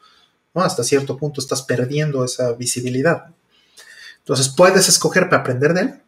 Hasta 0.55 0.83
cierto 0.83 1.19
punto 1.19 1.43
estás 1.43 1.61
perdiendo 1.61 2.25
esa 2.25 2.53
visibilidad. 2.55 3.27
Entonces 4.21 4.49
puedes 4.49 4.89
escoger 4.89 5.29
para 5.29 5.43
aprender 5.43 5.75
de 5.75 5.81
él 5.83 6.04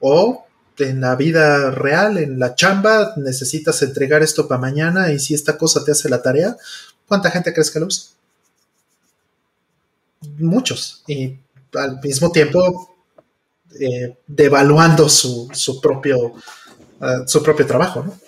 o 0.00 0.46
en 0.78 1.00
la 1.00 1.16
vida 1.16 1.70
real, 1.70 2.18
en 2.18 2.38
la 2.38 2.54
chamba, 2.54 3.14
necesitas 3.16 3.82
entregar 3.82 4.22
esto 4.22 4.46
para 4.46 4.60
mañana 4.60 5.12
y 5.12 5.18
si 5.18 5.34
esta 5.34 5.58
cosa 5.58 5.84
te 5.84 5.92
hace 5.92 6.08
la 6.08 6.22
tarea, 6.22 6.56
¿cuánta 7.06 7.30
gente 7.30 7.52
crees 7.52 7.70
que 7.70 7.80
lo 7.80 7.86
usa? 7.86 8.12
Muchos. 10.38 11.02
Y 11.06 11.36
al 11.74 12.00
mismo 12.00 12.30
tiempo, 12.30 12.96
eh, 13.78 14.16
devaluando 14.26 15.08
su, 15.08 15.80
propio, 15.82 16.34
eh, 17.00 17.24
su 17.26 17.42
propio 17.42 17.66
trabajo. 17.66 18.02
¿no? 18.02 18.18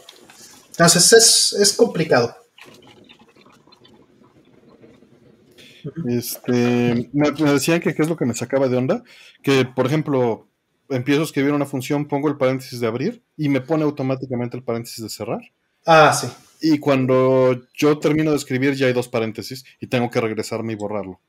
Entonces 0.71 1.53
es, 1.59 1.73
complicado. 1.73 2.37
Este, 6.07 7.09
me, 7.13 7.33
me, 7.33 7.53
decían 7.53 7.81
que 7.81 7.95
qué 7.95 8.03
es 8.03 8.09
lo 8.09 8.17
que 8.17 8.27
me 8.27 8.35
sacaba 8.35 8.69
de 8.69 8.77
onda, 8.77 9.03
que 9.43 9.65
por 9.65 9.87
ejemplo, 9.87 10.50
empiezo 10.91 11.23
a 11.23 11.25
escribir 11.25 11.53
una 11.53 11.67
función, 11.67 12.07
pongo 12.07 12.29
el 12.29 12.37
paréntesis 12.37 12.81
de 12.81 12.87
abrir 12.87 13.23
y 13.37 13.49
me 13.49 13.61
pone 13.61 13.85
automáticamente 13.85 14.57
el 14.57 14.63
paréntesis 14.63 15.03
de 15.03 15.11
cerrar. 15.11 15.41
Ah, 15.87 16.13
sí. 16.13 16.29
Y 16.63 16.79
cuando 16.79 17.63
yo 17.75 17.99
termino 17.99 18.31
de 18.31 18.37
escribir 18.37 18.75
ya 18.75 18.87
hay 18.87 18.93
dos 18.93 19.09
paréntesis 19.09 19.65
y 19.81 19.87
tengo 19.87 20.11
que 20.11 20.21
regresarme 20.21 20.75
y 20.75 20.77
borrarlo. 20.77 21.21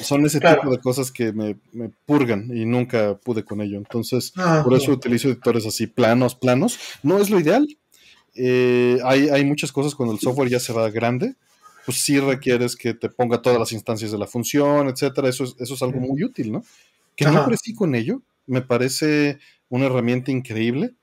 Son 0.00 0.24
ese 0.26 0.40
tipo 0.40 0.70
de 0.70 0.78
cosas 0.78 1.12
que 1.12 1.32
me, 1.32 1.56
purgan 2.04 2.50
y 2.56 2.64
nunca 2.64 3.16
pude 3.16 3.44
con 3.44 3.60
ello. 3.60 3.78
Entonces, 3.78 4.32
ah, 4.36 4.62
por 4.64 4.74
eso 4.74 4.90
utilizo 4.90 5.28
editores 5.28 5.66
así, 5.66 5.86
planos, 5.86 6.34
planos. 6.34 6.78
No 7.02 7.18
es 7.18 7.30
lo 7.30 7.38
ideal. 7.38 7.66
Eh, 8.34 8.98
hay, 9.04 9.28
hay 9.28 9.44
muchas 9.44 9.70
cosas 9.70 9.94
cuando 9.94 10.12
el 10.12 10.20
software 10.20 10.48
ya 10.48 10.58
se 10.58 10.72
va 10.72 10.90
grande, 10.90 11.36
pues 11.84 11.98
sí 11.98 12.18
requieres 12.18 12.74
que 12.74 12.94
te 12.94 13.08
ponga 13.08 13.40
todas 13.40 13.58
las 13.58 13.70
instancias 13.70 14.10
de 14.10 14.18
la 14.18 14.26
función, 14.26 14.88
etcétera. 14.88 15.28
Eso 15.28 15.44
es, 15.44 15.54
eso 15.60 15.74
es 15.74 15.82
algo 15.82 16.00
muy 16.00 16.24
útil, 16.24 16.50
¿no? 16.50 16.64
Que 17.14 17.26
no 17.26 17.44
crecí 17.44 17.72
con 17.74 17.94
ello, 17.94 18.22
me 18.46 18.62
parece 18.62 19.38
una 19.68 19.86
herramienta 19.86 20.30
increíble, 20.30 20.94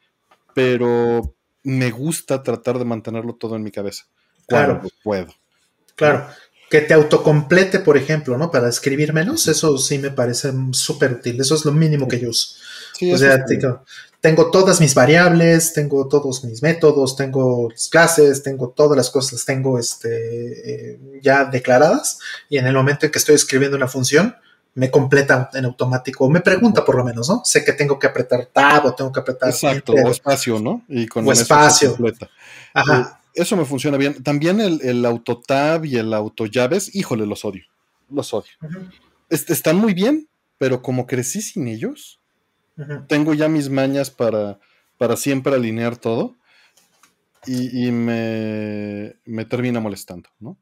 pero 0.53 1.35
me 1.63 1.91
gusta 1.91 2.43
tratar 2.43 2.79
de 2.79 2.85
mantenerlo 2.85 3.35
todo 3.35 3.55
en 3.55 3.63
mi 3.63 3.71
cabeza. 3.71 4.05
Claro. 4.47 4.81
puedo. 5.03 5.33
Claro. 5.95 6.27
Que 6.69 6.81
te 6.81 6.93
autocomplete, 6.93 7.79
por 7.79 7.97
ejemplo, 7.97 8.37
¿no? 8.37 8.49
Para 8.49 8.69
escribir 8.69 9.13
menos, 9.13 9.47
eso 9.47 9.77
sí 9.77 9.97
me 9.97 10.09
parece 10.09 10.51
súper 10.71 11.13
útil. 11.13 11.39
Eso 11.39 11.55
es 11.55 11.65
lo 11.65 11.71
mínimo 11.71 12.07
que 12.07 12.19
yo 12.19 12.29
uso. 12.29 12.55
o 13.13 13.17
sea, 13.17 13.43
tengo, 14.21 14.51
todas 14.51 14.79
mis 14.79 14.93
variables, 14.93 15.73
tengo 15.73 16.07
todos 16.07 16.43
mis 16.43 16.61
métodos, 16.61 17.15
tengo 17.15 17.69
las 17.71 17.89
clases, 17.89 18.43
tengo 18.43 18.69
todas 18.69 18.95
las 18.95 19.09
cosas, 19.09 19.43
tengo 19.43 19.79
este, 19.79 20.93
eh, 20.93 20.99
ya 21.21 21.45
declaradas. 21.45 22.19
Y 22.47 22.57
en 22.57 22.67
el 22.67 22.73
momento 22.73 23.05
en 23.05 23.11
que 23.11 23.19
estoy 23.19 23.35
escribiendo 23.35 23.75
una 23.75 23.87
función, 23.87 24.35
me 24.73 24.89
completa 24.89 25.49
en 25.53 25.65
automático, 25.65 26.29
me 26.29 26.41
pregunta 26.41 26.85
por 26.85 26.95
lo 26.95 27.03
menos, 27.03 27.29
¿no? 27.29 27.41
Sé 27.43 27.63
que 27.63 27.73
tengo 27.73 27.99
que 27.99 28.07
apretar 28.07 28.45
tab 28.47 28.85
o 28.85 28.95
tengo 28.95 29.11
que 29.11 29.19
apretar. 29.19 29.49
Exacto, 29.49 29.93
o 29.93 30.09
espacio, 30.09 30.59
¿no? 30.59 30.83
Y 30.87 31.07
con 31.07 31.27
o 31.27 31.31
espacio. 31.31 31.97
Ajá. 32.73 33.01
Eh, 33.01 33.21
eso 33.33 33.55
me 33.57 33.65
funciona 33.65 33.97
bien. 33.97 34.23
También 34.23 34.59
el, 34.59 34.81
el 34.81 35.05
autotab 35.05 35.85
y 35.85 35.97
el 35.97 36.13
autollaves, 36.13 36.93
híjole, 36.95 37.25
los 37.25 37.45
odio. 37.45 37.63
Los 38.09 38.33
odio. 38.33 38.51
están 39.29 39.77
muy 39.77 39.93
bien, 39.93 40.27
pero 40.57 40.81
como 40.81 41.07
crecí 41.07 41.41
sin 41.41 41.67
ellos, 41.67 42.19
tengo 43.07 43.33
ya 43.33 43.47
mis 43.47 43.69
mañas 43.69 44.09
para, 44.09 44.59
para 44.97 45.15
siempre 45.15 45.55
alinear 45.55 45.97
todo 45.97 46.35
y, 47.45 47.91
me, 47.91 49.15
me, 49.25 49.45
termina 49.45 49.79
molestando, 49.79 50.29
¿no? 50.39 50.57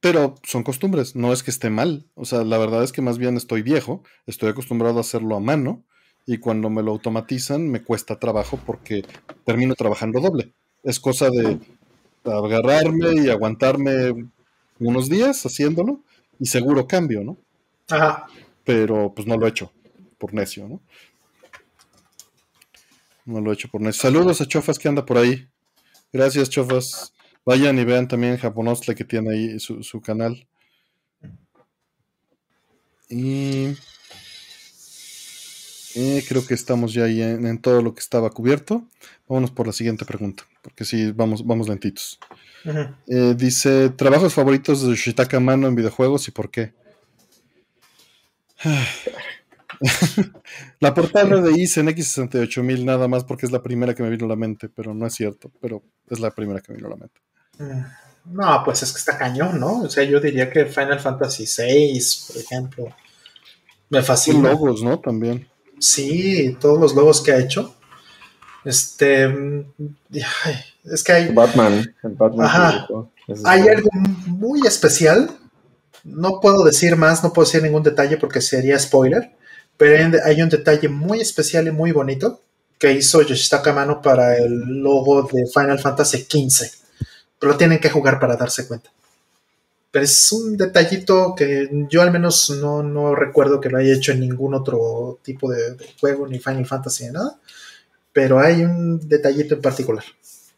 Pero 0.00 0.34
son 0.42 0.62
costumbres, 0.62 1.14
no 1.14 1.32
es 1.32 1.42
que 1.42 1.50
esté 1.50 1.68
mal. 1.68 2.06
O 2.14 2.24
sea, 2.24 2.42
la 2.42 2.58
verdad 2.58 2.82
es 2.82 2.92
que 2.92 3.02
más 3.02 3.18
bien 3.18 3.36
estoy 3.36 3.62
viejo, 3.62 4.02
estoy 4.26 4.48
acostumbrado 4.48 4.98
a 4.98 5.02
hacerlo 5.02 5.36
a 5.36 5.40
mano 5.40 5.84
y 6.26 6.38
cuando 6.38 6.70
me 6.70 6.82
lo 6.82 6.92
automatizan 6.92 7.68
me 7.68 7.82
cuesta 7.82 8.18
trabajo 8.18 8.58
porque 8.64 9.04
termino 9.44 9.74
trabajando 9.74 10.20
doble. 10.20 10.52
Es 10.82 11.00
cosa 11.00 11.28
de 11.28 11.58
agarrarme 12.24 13.22
y 13.22 13.28
aguantarme 13.28 14.30
unos 14.78 15.08
días 15.10 15.44
haciéndolo 15.44 16.00
y 16.38 16.46
seguro 16.46 16.86
cambio, 16.86 17.22
¿no? 17.22 17.36
Ajá. 17.90 18.26
Pero 18.64 19.12
pues 19.14 19.26
no 19.26 19.36
lo 19.36 19.46
he 19.46 19.50
hecho 19.50 19.70
por 20.18 20.32
necio, 20.32 20.66
¿no? 20.66 20.80
No 23.26 23.40
lo 23.40 23.50
he 23.50 23.54
hecho 23.54 23.68
por 23.68 23.82
necio. 23.82 24.00
Saludos 24.00 24.40
a 24.40 24.46
Chofas 24.46 24.78
que 24.78 24.88
anda 24.88 25.04
por 25.04 25.18
ahí. 25.18 25.46
Gracias, 26.12 26.48
Chofas. 26.48 27.12
Vayan 27.44 27.78
y 27.78 27.84
vean 27.84 28.06
también 28.06 28.36
Japonostle 28.36 28.94
que 28.94 29.04
tiene 29.04 29.30
ahí 29.30 29.60
su, 29.60 30.00
canal. 30.00 30.46
Y, 33.08 33.74
creo 36.28 36.46
que 36.46 36.54
estamos 36.54 36.92
ya 36.92 37.04
ahí 37.04 37.22
en, 37.22 37.58
todo 37.60 37.82
lo 37.82 37.94
que 37.94 38.00
estaba 38.00 38.30
cubierto. 38.30 38.86
Vámonos 39.28 39.50
por 39.50 39.66
la 39.66 39.72
siguiente 39.72 40.04
pregunta, 40.04 40.44
porque 40.62 40.84
sí, 40.84 41.12
vamos, 41.12 41.44
vamos 41.44 41.68
lentitos. 41.68 42.18
Eh, 43.06 43.34
dice, 43.36 43.90
¿trabajos 43.90 44.34
favoritos 44.34 44.86
de 44.86 44.94
Shitaka 44.94 45.40
Mano 45.40 45.66
en 45.66 45.74
videojuegos 45.74 46.28
y 46.28 46.30
por 46.30 46.50
qué? 46.50 46.74
la 50.80 50.94
portada 50.94 51.40
de 51.40 51.52
Isen 51.52 51.88
X68000 51.88 52.84
nada 52.84 53.08
más 53.08 53.24
porque 53.24 53.46
es 53.46 53.52
la 53.52 53.62
primera 53.62 53.94
que 53.94 54.02
me 54.02 54.10
vino 54.10 54.26
a 54.26 54.28
la 54.28 54.36
mente, 54.36 54.68
pero 54.68 54.94
no 54.94 55.06
es 55.06 55.14
cierto, 55.14 55.50
pero 55.60 55.82
es 56.08 56.20
la 56.20 56.30
primera 56.30 56.60
que 56.60 56.72
me 56.72 56.76
vino 56.76 56.88
a 56.88 56.90
la 56.90 56.96
mente. 56.96 57.20
Mm, 57.58 58.34
no, 58.36 58.62
pues 58.64 58.82
es 58.82 58.92
que 58.92 58.98
está 58.98 59.16
cañón, 59.16 59.58
¿no? 59.58 59.82
O 59.82 59.88
sea, 59.88 60.04
yo 60.04 60.20
diría 60.20 60.50
que 60.50 60.66
Final 60.66 61.00
Fantasy 61.00 61.44
VI, 61.44 62.00
por 62.28 62.36
ejemplo, 62.36 62.96
me 63.88 64.02
fascina. 64.02 64.50
Los 64.50 64.60
logos, 64.60 64.82
¿no? 64.82 65.00
También. 65.00 65.48
Sí, 65.78 66.56
todos 66.60 66.78
los 66.78 66.94
logos 66.94 67.22
que 67.22 67.32
ha 67.32 67.38
hecho. 67.38 67.74
Este. 68.64 69.28
Mm, 69.28 69.64
es 70.84 71.02
que 71.02 71.12
hay. 71.12 71.32
Batman. 71.32 71.94
Ajá. 72.38 72.86
Hay 73.44 73.62
algo 73.68 73.90
muy 74.26 74.66
especial. 74.66 75.30
No 76.04 76.40
puedo 76.40 76.64
decir 76.64 76.96
más, 76.96 77.22
no 77.22 77.32
puedo 77.32 77.46
decir 77.46 77.62
ningún 77.62 77.82
detalle 77.82 78.16
porque 78.16 78.40
sería 78.40 78.78
spoiler. 78.78 79.36
Pero 79.80 80.20
hay 80.24 80.42
un 80.42 80.48
detalle 80.50 80.88
muy 80.88 81.20
especial 81.20 81.66
y 81.66 81.70
muy 81.70 81.90
bonito 81.90 82.40
que 82.78 82.92
hizo 82.92 83.22
Yoshitaka 83.22 83.72
Mano 83.72 84.00
para 84.00 84.36
el 84.36 84.52
logo 84.82 85.22
de 85.22 85.46
Final 85.46 85.80
Fantasy 85.80 86.18
XV 86.18 86.80
pero 87.40 87.56
tienen 87.56 87.80
que 87.80 87.90
jugar 87.90 88.20
para 88.20 88.36
darse 88.36 88.68
cuenta. 88.68 88.90
Pero 89.90 90.04
es 90.04 90.30
un 90.30 90.56
detallito 90.56 91.34
que 91.34 91.68
yo 91.88 92.02
al 92.02 92.12
menos 92.12 92.50
no, 92.50 93.14
recuerdo 93.16 93.60
que 93.60 93.70
lo 93.70 93.78
haya 93.78 93.94
hecho 93.94 94.12
en 94.12 94.20
ningún 94.20 94.54
otro 94.54 95.18
tipo 95.24 95.50
de, 95.50 95.76
juego, 95.98 96.28
ni 96.28 96.38
Final 96.38 96.66
Fantasy, 96.66 97.06
ni 97.06 97.12
nada. 97.12 97.36
Pero 98.12 98.38
hay 98.38 98.62
un 98.62 99.08
detallito 99.08 99.54
en 99.54 99.62
particular. 99.62 100.04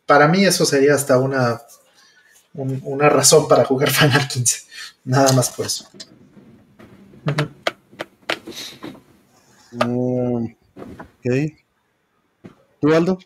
Para 0.04 0.28
mí 0.28 0.44
eso 0.44 0.66
sería 0.66 0.94
hasta 0.94 1.18
una, 1.18 1.62
una 2.52 3.08
razón 3.08 3.48
para 3.48 3.64
jugar 3.64 3.90
Final 3.92 4.28
15. 4.28 4.58
Nada 5.04 5.32
más 5.32 5.50
por 5.50 5.66
eso. 5.66 5.86
Mm, 9.72 10.44
ok. 10.44 11.52
¿Tú, 12.80 12.94
Aldo? 12.94 13.18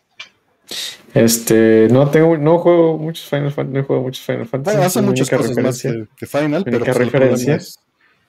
Este, 1.13 1.87
no 1.89 2.09
tengo, 2.09 2.37
no 2.37 2.59
juego 2.59 2.97
muchos 2.97 3.25
Final 3.25 3.51
Fantasy, 3.51 3.77
no 3.77 3.83
juego 3.85 4.03
muchos 4.03 4.23
Final 4.23 4.45
Fantasy. 4.45 4.77
hace 4.77 5.01
muchas 5.01 5.29
cosas 5.29 5.57
más 5.57 5.81
que, 5.81 6.25
Final, 6.25 6.63
pero 6.63 6.79
pues 6.79 6.97
referencia 6.97 7.55
es, 7.55 7.79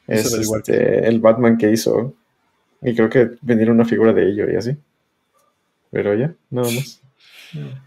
este, 0.06 1.06
el 1.06 1.20
Batman 1.20 1.58
que 1.58 1.70
hizo. 1.70 2.14
Y 2.80 2.94
creo 2.94 3.10
que 3.10 3.30
vendieron 3.42 3.74
una 3.74 3.84
figura 3.84 4.12
de 4.12 4.30
ello 4.30 4.50
y 4.50 4.56
así. 4.56 4.76
Pero 5.90 6.14
ya, 6.14 6.34
nada 6.50 6.70
más. 6.70 7.02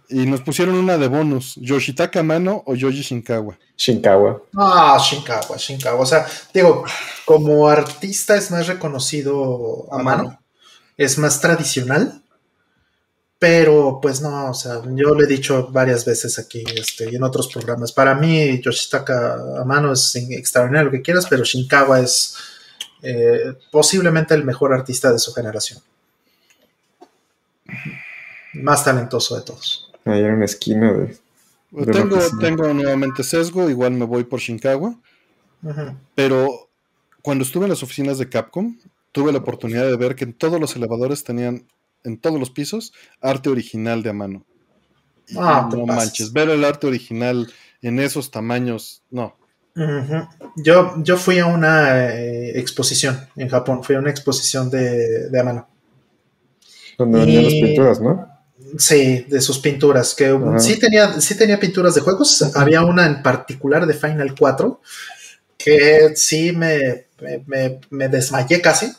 Y 0.09 0.25
nos 0.25 0.41
pusieron 0.41 0.75
una 0.75 0.97
de 0.97 1.07
bonus, 1.07 1.55
Yoshitaka 1.55 2.23
Mano 2.23 2.63
o 2.65 2.75
Yoji 2.75 3.01
Shinkawa. 3.01 3.57
Shinkawa. 3.77 4.41
Ah, 4.57 4.97
Shinkawa, 5.01 5.57
Shinkawa. 5.57 6.01
O 6.01 6.05
sea, 6.05 6.25
digo, 6.53 6.83
como 7.25 7.69
artista 7.69 8.35
es 8.35 8.51
más 8.51 8.67
reconocido 8.67 9.87
a 9.91 9.99
mano, 9.99 10.39
es 10.97 11.17
más 11.17 11.39
tradicional 11.39 12.21
pero 13.41 13.97
pues 13.99 14.21
no, 14.21 14.51
o 14.51 14.53
sea, 14.53 14.83
yo 14.85 15.15
lo 15.15 15.23
he 15.23 15.25
dicho 15.25 15.69
varias 15.71 16.05
veces 16.05 16.37
aquí 16.37 16.63
este, 16.75 17.09
y 17.11 17.15
en 17.15 17.23
otros 17.23 17.47
programas. 17.47 17.91
Para 17.91 18.13
mí, 18.13 18.61
Yoshitaka 18.61 19.59
Amano 19.59 19.93
es 19.93 20.15
extraordinario, 20.15 20.85
lo 20.85 20.91
que 20.91 21.01
quieras, 21.01 21.25
pero 21.27 21.43
Shinkawa 21.43 22.01
es 22.01 22.37
eh, 23.01 23.57
posiblemente 23.71 24.35
el 24.35 24.43
mejor 24.43 24.73
artista 24.73 25.11
de 25.11 25.17
su 25.17 25.33
generación. 25.33 25.79
Más 28.53 28.83
talentoso 28.83 29.35
de 29.37 29.43
todos. 29.43 29.91
Ahí 30.05 30.21
en 30.21 30.33
una 30.33 30.45
esquina 30.45 30.93
de. 30.93 31.17
tengo, 31.91 32.17
tengo 32.39 32.73
nuevamente 32.73 33.23
sesgo, 33.23 33.69
igual 33.69 33.93
me 33.93 34.05
voy 34.05 34.23
por 34.23 34.39
Shinkawa. 34.39 34.95
Pero 36.15 36.69
cuando 37.21 37.43
estuve 37.43 37.65
en 37.65 37.69
las 37.69 37.83
oficinas 37.83 38.17
de 38.17 38.29
Capcom, 38.29 38.77
tuve 39.11 39.31
la 39.31 39.39
oportunidad 39.39 39.85
de 39.85 39.95
ver 39.95 40.15
que 40.15 40.25
todos 40.25 40.59
los 40.59 40.75
elevadores 40.75 41.23
tenían 41.23 41.67
en 42.03 42.17
todos 42.17 42.39
los 42.39 42.49
pisos, 42.49 42.93
arte 43.21 43.49
original 43.49 44.01
de 44.01 44.09
a 44.09 44.13
mano. 44.13 44.45
Ah, 45.37 45.69
no 45.71 45.85
manches, 45.85 46.33
ver 46.33 46.49
el 46.49 46.65
arte 46.65 46.87
original 46.87 47.51
en 47.81 47.99
esos 47.99 48.31
tamaños, 48.31 49.03
no. 49.11 49.37
yo, 50.57 50.95
yo 50.97 51.17
fui 51.17 51.39
a 51.39 51.45
una 51.45 52.09
eh, 52.09 52.59
exposición 52.59 53.27
en 53.35 53.47
Japón, 53.47 53.83
fui 53.83 53.95
a 53.95 53.99
una 53.99 54.09
exposición 54.09 54.69
de, 54.69 55.29
de 55.29 55.39
a 55.39 55.43
mano. 55.43 55.67
Donde 56.97 57.19
venían 57.19 57.43
las 57.45 57.53
pinturas, 57.53 58.01
¿no? 58.01 58.30
Sí, 58.77 59.25
de 59.27 59.41
sus 59.41 59.59
pinturas, 59.59 60.13
que 60.13 60.37
sí 60.59 60.79
tenía, 60.79 61.19
sí 61.19 61.35
tenía 61.35 61.59
pinturas 61.59 61.95
de 61.95 62.01
juegos, 62.01 62.41
había 62.55 62.83
una 62.83 63.05
en 63.05 63.21
particular 63.21 63.85
de 63.85 63.93
Final 63.93 64.35
4 64.37 64.81
que 65.57 66.13
sí 66.15 66.51
me, 66.53 67.07
me, 67.89 68.09
desmayé 68.09 68.61
casi, 68.61 68.91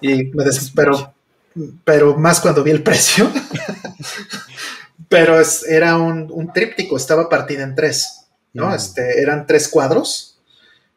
y 0.00 0.24
me 0.24 0.44
desesperó 0.44 1.14
pero 1.84 2.16
más 2.16 2.40
cuando 2.40 2.62
vi 2.62 2.70
el 2.70 2.82
precio. 2.82 3.30
pero 5.08 5.40
era 5.68 5.96
un, 5.96 6.50
tríptico, 6.52 6.96
estaba 6.96 7.28
partida 7.28 7.62
en 7.62 7.74
tres, 7.74 8.26
¿no? 8.52 8.70
Mm. 8.70 8.74
Este, 8.74 9.20
eran 9.20 9.46
tres 9.46 9.68
cuadros 9.68 10.38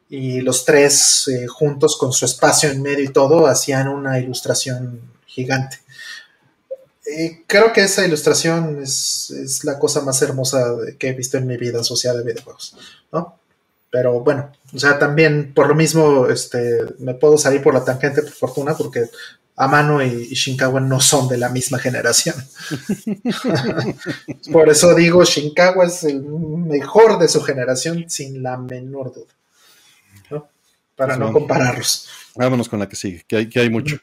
y 0.08 0.40
los 0.40 0.64
tres 0.64 1.28
eh, 1.28 1.46
juntos 1.46 1.96
con 1.96 2.12
su 2.12 2.24
espacio 2.24 2.70
en 2.70 2.82
medio 2.82 3.04
y 3.04 3.12
todo 3.12 3.46
hacían 3.46 3.88
una 3.88 4.18
ilustración 4.18 5.00
gigante. 5.26 5.78
Creo 7.46 7.72
que 7.72 7.82
esa 7.82 8.06
ilustración 8.06 8.82
es, 8.82 9.60
la 9.64 9.78
cosa 9.78 10.02
más 10.02 10.20
hermosa 10.22 10.76
que 10.98 11.08
he 11.08 11.12
visto 11.12 11.38
en 11.38 11.46
mi 11.46 11.56
vida 11.56 11.80
asociada 11.80 12.20
a 12.20 12.24
videojuegos, 12.24 12.76
¿no? 13.12 13.38
Pero 13.90 14.20
bueno, 14.20 14.52
o 14.72 14.78
sea, 14.78 14.98
también 14.98 15.52
por 15.52 15.66
lo 15.66 15.74
mismo 15.74 16.28
este, 16.28 16.84
me 17.00 17.14
puedo 17.14 17.36
salir 17.36 17.60
por 17.60 17.74
la 17.74 17.84
tangente, 17.84 18.22
por 18.22 18.32
fortuna, 18.32 18.76
porque 18.76 19.10
Amano 19.60 20.02
y, 20.02 20.28
Shinkawa 20.34 20.80
no 20.80 21.00
son 21.00 21.28
de 21.28 21.36
la 21.36 21.50
misma 21.50 21.78
generación. 21.78 22.34
Por 24.50 24.70
eso 24.70 24.94
digo, 24.94 25.22
Shinkawa 25.22 25.84
es 25.84 26.02
el 26.04 26.22
mejor 26.22 27.18
de 27.18 27.28
su 27.28 27.42
generación 27.42 28.08
sin 28.08 28.42
la 28.42 28.56
menor 28.56 29.12
duda. 29.12 30.46
Para 30.96 31.18
no 31.18 31.30
compararlos. 31.30 32.08
Vámonos 32.36 32.70
con 32.70 32.78
la 32.78 32.88
que 32.88 32.96
sigue, 32.96 33.24
que 33.28 33.36
hay, 33.36 33.48
que 33.50 33.60
hay 33.60 33.68
mucho. 33.68 33.98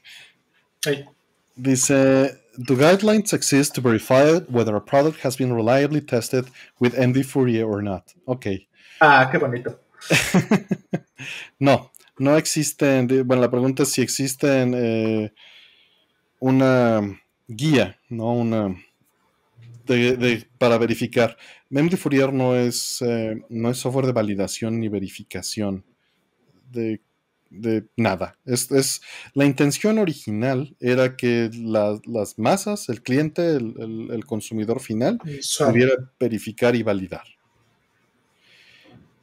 Dice, 1.56 2.40
Do 2.58 2.76
guidelines 2.76 3.34
exist 3.34 3.76
to 3.76 3.82
verify 3.82 4.40
whether 4.50 4.76
a 4.76 4.82
product 4.82 5.22
has 5.22 5.38
been 5.38 5.54
reliably 5.54 6.02
tested 6.02 6.50
with 6.80 6.96
MD 6.96 7.24
Fourier 7.24 7.66
or 7.68 7.84
not? 7.84 8.14
Ok. 8.26 8.48
Ah, 9.00 9.30
qué 9.32 9.38
bonito. 9.38 9.80
no, 11.60 11.92
no 12.18 12.36
existen, 12.36 13.08
bueno, 13.26 13.42
la 13.42 13.52
pregunta 13.52 13.84
es 13.84 13.92
si 13.92 14.02
existen 14.02 14.74
eh, 14.76 15.34
una 16.40 17.22
guía, 17.48 17.98
¿no? 18.10 18.34
Una 18.34 18.76
de, 19.86 20.48
para 20.58 20.78
verificar. 20.78 21.38
MD 21.70 21.96
Fourier 21.96 22.34
no 22.34 22.56
es, 22.56 23.02
eh, 23.02 23.40
no 23.50 23.70
es 23.70 23.78
software 23.78 24.08
de 24.08 24.14
validación 24.14 24.80
ni 24.80 24.88
verificación. 24.88 25.86
De, 26.72 27.02
de 27.50 27.88
nada. 27.96 28.38
Es, 28.46 28.72
es, 28.72 29.02
la 29.34 29.46
intención 29.46 29.98
original 29.98 30.76
era 30.80 31.16
que 31.16 31.50
las 31.54 32.38
masas, 32.38 32.90
el 32.90 33.02
cliente, 33.02 33.56
el, 33.56 34.24
consumidor 34.26 34.80
final, 34.80 35.20
pudiera 35.20 35.94
verificar 36.20 36.76
y 36.76 36.84
validar. 36.84 37.24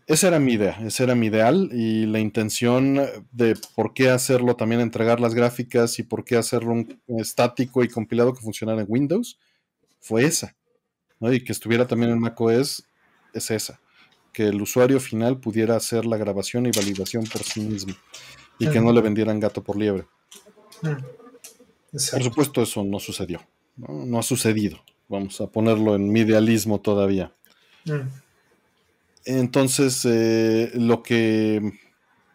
Esa 0.07 0.29
era 0.29 0.39
mi 0.39 0.53
idea, 0.53 0.79
ese 0.85 1.05
era 1.05 1.15
mi 1.15 1.29
ideal 1.29 1.71
y 1.73 2.05
la 2.05 2.21
intención 2.21 3.01
de 3.33 3.57
por 3.75 3.95
qué 3.95 4.11
hacerlo 4.11 4.55
también 4.55 4.83
entregar 4.83 5.19
las 5.19 5.35
gráficas 5.35 5.99
y 5.99 6.03
por 6.03 6.25
qué 6.25 6.37
hacerlo 6.37 6.73
un 6.73 7.21
estático 7.21 7.83
y 7.83 7.89
compilado 7.89 8.35
que 8.35 8.43
funcionara 8.43 8.83
en 8.83 8.87
Windows 8.89 9.39
fue 10.01 10.25
esa. 10.25 10.55
Y 11.21 11.41
que 11.43 11.53
estuviera 11.53 11.87
también 11.87 12.13
en 12.13 12.19
macOS 12.19 12.87
es 13.33 13.51
esa 13.51 13.81
que 14.35 14.49
el 14.49 14.61
usuario 14.61 15.01
final 15.01 15.39
pudiera 15.39 15.77
hacer 15.77 16.05
la 16.05 16.19
grabación 16.19 16.67
y 16.67 16.73
validación 16.73 17.25
por 17.25 17.43
sí 17.43 17.61
mismo 17.61 17.95
y 18.59 18.69
que 18.69 18.81
no 18.81 18.93
le 18.93 19.01
vendieran 19.01 19.41
gato 19.41 19.63
por 19.63 19.79
liebre. 19.79 20.05
Por 20.83 22.23
supuesto, 22.23 22.63
eso 22.63 22.85
no 22.85 22.99
sucedió. 22.99 23.41
¿no? 23.77 24.19
ha 24.19 24.23
sucedido. 24.23 24.79
Vamos 25.09 25.41
a 25.41 25.47
ponerlo 25.47 25.95
en 25.95 26.11
mi 26.11 26.21
idealismo 26.21 26.81
todavía. 26.81 27.33
Entonces, 29.25 30.05
eh, 30.05 30.71
lo 30.75 31.03
que. 31.03 31.73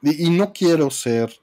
Y, 0.02 0.30
no 0.30 0.53
quiero 0.53 0.90
ser 0.90 1.34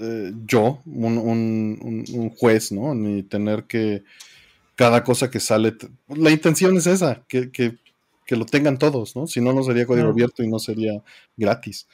eh, 0.00 0.32
yo 0.46 0.80
un, 0.86 2.34
juez, 2.36 2.72
¿no? 2.72 2.94
Ni 2.94 3.22
tener 3.22 3.64
que. 3.64 4.02
Cada 4.74 5.02
cosa 5.04 5.30
que 5.30 5.40
sale. 5.40 5.74
La 6.08 6.30
intención 6.30 6.76
es 6.76 6.86
esa, 6.86 7.22
que, 7.28 7.50
que 7.50 7.78
que 8.28 8.36
lo 8.36 8.44
tengan 8.44 8.76
todos, 8.76 9.16
¿no? 9.16 9.26
Si 9.26 9.40
no, 9.40 9.54
no 9.54 9.62
sería 9.62 9.86
código 9.86 10.08
abierto 10.08 10.42
y 10.42 10.48
no 10.48 10.58
sería 10.58 11.02
gratis. 11.34 11.88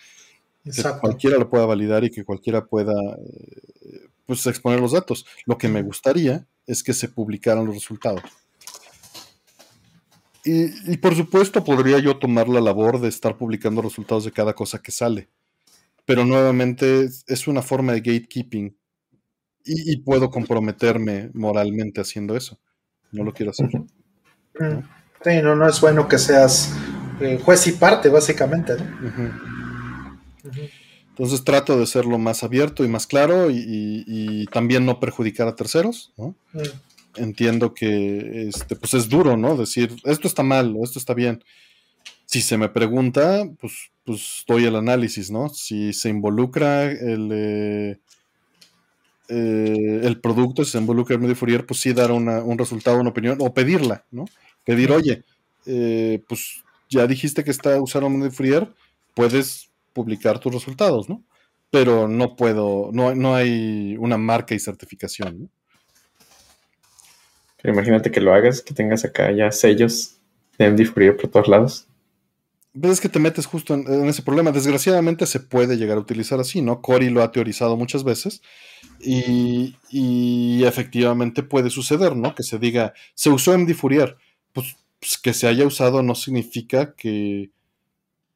Que 0.65 0.83
cualquiera 1.01 1.39
lo 1.39 1.49
pueda 1.49 1.65
validar 1.65 2.03
y 2.03 2.11
que 2.11 2.25
cualquiera 2.25 2.67
pueda 2.67 2.93
eh, 2.93 4.09
pues, 4.27 4.45
exponer 4.49 4.81
los 4.81 4.91
datos. 4.91 5.25
Lo 5.47 5.57
que 5.57 5.69
me 5.69 5.83
gustaría 5.83 6.45
es 6.67 6.83
que 6.83 6.93
se 6.93 7.09
publicaran 7.09 7.65
los 7.65 7.77
resultados. 7.77 8.25
Y, 10.45 10.97
por 10.97 11.15
supuesto 11.15 11.63
podría 11.63 12.01
yo 12.01 12.19
tomar 12.19 12.49
la 12.49 12.61
labor 12.61 13.01
de 13.01 13.09
estar 13.09 13.39
publicando 13.39 13.81
resultados 13.81 14.25
de 14.25 14.33
cada 14.33 14.55
cosa 14.55 14.83
que 14.83 14.91
sale. 14.91 15.29
Pero 16.05 16.25
nuevamente 16.25 17.09
es 17.29 17.47
una 17.47 17.63
forma 17.63 17.93
de 17.93 18.01
gatekeeping 18.01 18.77
y, 19.65 19.99
puedo 19.99 20.31
comprometerme 20.31 21.31
moralmente 21.33 22.01
haciendo 22.01 22.37
eso. 22.37 22.59
No 23.13 23.23
lo 23.23 23.33
quiero 23.33 23.53
hacer. 23.53 23.71
Mm 25.25 25.43
no, 25.43 25.57
no 25.57 25.69
es 25.69 25.81
bueno 25.81 26.09
que 26.09 26.19
seas 26.19 26.73
eh, 27.21 27.41
juez 27.43 27.67
y 27.67 27.73
parte, 27.73 28.09
básicamente. 28.09 28.75
Entonces 31.09 31.45
trato 31.45 31.79
de 31.79 31.87
ser 31.87 32.05
lo 32.05 32.19
más 32.19 32.43
abierto 32.43 32.85
y 32.85 32.89
más 32.89 33.07
claro 33.07 33.49
y, 33.51 34.47
también 34.53 34.85
no 34.85 35.01
perjudicar 35.01 35.49
a 35.49 35.57
terceros. 35.57 36.13
Mm. 36.17 36.31
Entiendo 37.17 37.75
que 37.75 38.49
este, 38.49 38.77
pues 38.77 38.95
es 38.95 39.09
duro, 39.09 39.37
¿no? 39.37 39.57
Decir, 39.57 39.95
esto 40.05 40.27
está 40.27 40.43
mal 40.43 40.75
o 40.77 40.85
esto 40.85 40.99
está 40.99 41.15
bien. 41.15 41.43
Si 42.27 42.41
se 42.41 42.59
me 42.59 42.69
pregunta, 42.69 43.49
pues, 43.61 43.91
pues 44.05 44.45
doy 44.49 44.65
el 44.65 44.77
análisis, 44.77 45.31
¿no? 45.31 45.49
Si 45.49 45.93
se 45.93 46.09
involucra 46.09 46.85
el, 46.85 47.31
eh, 47.33 47.99
eh, 49.29 50.01
el 50.03 50.21
producto, 50.21 50.65
si 50.65 50.73
se 50.73 50.79
involucra 50.79 51.15
el 51.15 51.23
medio 51.23 51.37
Fourier, 51.37 51.65
pues 51.65 51.81
sí 51.81 51.93
dar 51.93 52.11
un 52.11 52.59
resultado, 52.59 52.99
una 52.99 53.11
opinión 53.11 53.39
o 53.41 53.55
pedirla, 53.55 54.05
¿no? 54.11 54.25
Pedir, 54.65 54.93
oye, 54.93 55.25
eh, 55.67 56.23
pues 56.29 56.65
ya 56.89 57.07
dijiste 57.07 57.45
que 57.45 57.51
está 57.51 57.81
usando 57.81 58.31
Fourier, 58.31 58.73
puedes 59.15 59.71
publicar 59.93 60.39
tus 60.39 60.53
resultados, 60.53 61.09
¿no? 61.09 61.23
Pero 61.71 62.09
no 62.09 62.37
puedo, 62.37 62.91
no, 62.93 63.15
no 63.15 63.35
hay 63.35 63.97
una 63.99 64.19
marca 64.19 64.55
y 64.55 64.59
certificación, 64.59 65.41
¿no? 65.41 65.49
imagínate 67.67 68.11
que 68.11 68.21
lo 68.21 68.35
hagas, 68.35 68.61
que 68.61 68.75
tengas 68.75 69.07
acá 69.07 69.33
ya 69.33 69.51
sellos 69.51 70.19
de 70.59 70.71
MD 70.71 70.85
Fourier 70.85 71.17
por 71.17 71.31
todos 71.31 71.49
lados. 71.49 71.89
Ves 72.77 72.89
pues 72.89 73.01
que 73.01 73.09
te 73.09 73.21
metes 73.21 73.47
justo 73.47 73.73
en, 73.73 74.09
ese 74.09 74.23
problema. 74.23 74.51
Desgraciadamente 74.51 75.27
se 75.27 75.39
puede 75.39 75.77
llegar 75.77 75.97
a 75.97 76.01
utilizar 76.01 76.41
así, 76.41 76.61
¿no? 76.61 76.83
Cory 76.83 77.09
lo 77.09 77.23
ha 77.23 77.31
teorizado 77.31 77.77
muchas 77.77 78.03
veces 78.03 78.43
y, 79.01 79.77
y, 79.91 80.65
efectivamente 80.65 81.45
puede 81.45 81.71
suceder, 81.71 82.17
¿no? 82.17 82.35
Que 82.35 82.43
se 82.43 82.59
diga, 82.59 82.93
se 83.15 83.31
usó 83.31 83.57
MD 83.57 83.75
Fourier, 83.75 84.17
pues, 84.55 84.77
pues, 84.99 85.19
que 85.19 85.35
se 85.35 85.47
haya 85.47 85.67
usado 85.67 86.03
no 86.03 86.15
significa 86.15 86.95
que, 86.95 87.51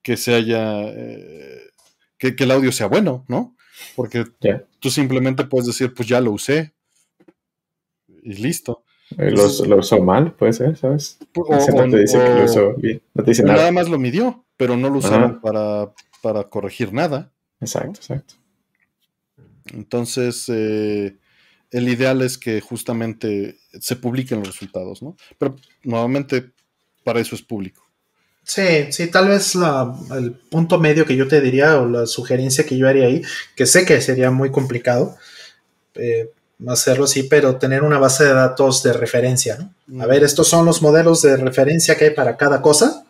que 0.03 0.19
se 0.19 0.35
haya, 0.35 0.83
eh, 0.83 1.71
que, 2.19 2.35
el 2.37 2.51
audio 2.51 2.73
sea 2.73 2.89
bueno, 2.89 3.25
¿no? 3.29 3.57
Porque 3.97 4.25
tú 4.81 4.91
simplemente 4.91 5.45
puedes 5.45 5.67
decir, 5.67 5.95
pues 5.95 6.09
ya 6.09 6.21
lo 6.21 6.33
usé 6.33 6.75
y 8.23 8.35
listo. 8.35 8.85
Eh, 9.17 9.31
lo, 9.31 9.77
usó 9.79 10.03
mal, 10.03 10.35
puede 10.35 10.53
ser, 10.53 10.77
¿sabes? 10.77 11.19
no 11.35 11.89
te 11.89 11.99
dice 11.99 12.19
que 12.19 12.35
lo 12.35 12.45
usó 12.45 12.75
bien, 12.75 13.01
no 13.15 13.25
te 13.25 13.31
dice 13.31 13.43
nada. 13.45 13.59
Nada 13.59 13.73
más 13.73 13.89
lo 13.89 13.99
midió, 13.99 14.45
pero 14.59 14.77
no 14.77 14.91
lo 14.91 14.99
usaron 14.99 15.41
para, 15.41 15.93
para 16.21 16.45
corregir 16.45 16.93
nada. 16.93 17.33
Exacto, 17.61 18.01
exacto. 18.01 18.35
Entonces, 19.73 20.45
eh, 20.49 21.17
el 21.71 21.89
ideal 21.89 22.23
es 22.23 22.39
que 22.39 22.61
justamente 22.61 23.59
se 23.81 23.97
publiquen 23.97 24.39
los 24.39 24.49
resultados, 24.49 25.03
¿no? 25.03 25.17
Pero 25.39 25.57
nuevamente, 25.83 26.51
para 27.05 27.21
eso 27.21 27.35
es 27.35 27.43
público. 27.43 27.89
Sí, 28.43 28.91
sí, 28.93 29.09
tal 29.09 29.29
vez 29.29 29.55
el 30.17 30.33
punto 30.33 30.79
medio 30.79 31.05
que 31.05 31.17
yo 31.17 31.29
te 31.29 31.43
diría 31.43 31.79
o 31.79 31.87
la 31.87 32.07
sugerencia 32.07 32.65
que 32.65 32.79
yo 32.79 32.89
haría 32.89 33.05
ahí, 33.05 33.23
que 33.55 33.67
sé 33.67 33.85
que 33.85 34.01
sería 34.01 34.31
muy 34.31 34.51
complicado 34.51 35.19
eh, 35.95 36.31
hacerlo 36.67 37.05
así, 37.05 37.25
pero 37.25 37.57
tener 37.57 37.83
una 37.83 37.99
base 37.99 38.25
de 38.25 38.33
datos 38.33 38.83
de 38.83 38.95
referencia, 38.95 39.59
¿no? 39.87 40.03
A 40.03 40.07
ver, 40.07 40.25
estos 40.25 40.49
son 40.49 40.65
los 40.65 40.81
modelos 40.81 41.21
de 41.23 41.37
referencia 41.37 41.95
que 41.97 42.07
hay 42.07 42.11
para 42.13 42.39
cada 42.39 42.63
cosa, 42.63 43.05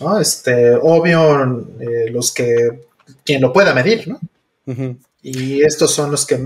¿no? 0.00 0.18
Este, 0.18 0.74
obvio, 0.74 1.68
eh, 1.78 2.10
los 2.10 2.32
que, 2.32 2.86
quien 3.24 3.42
lo 3.42 3.52
pueda 3.52 3.74
medir, 3.74 4.08
¿no? 4.08 4.20
Y 5.28 5.64
estos 5.64 5.92
son 5.92 6.12
los 6.12 6.24
que, 6.24 6.40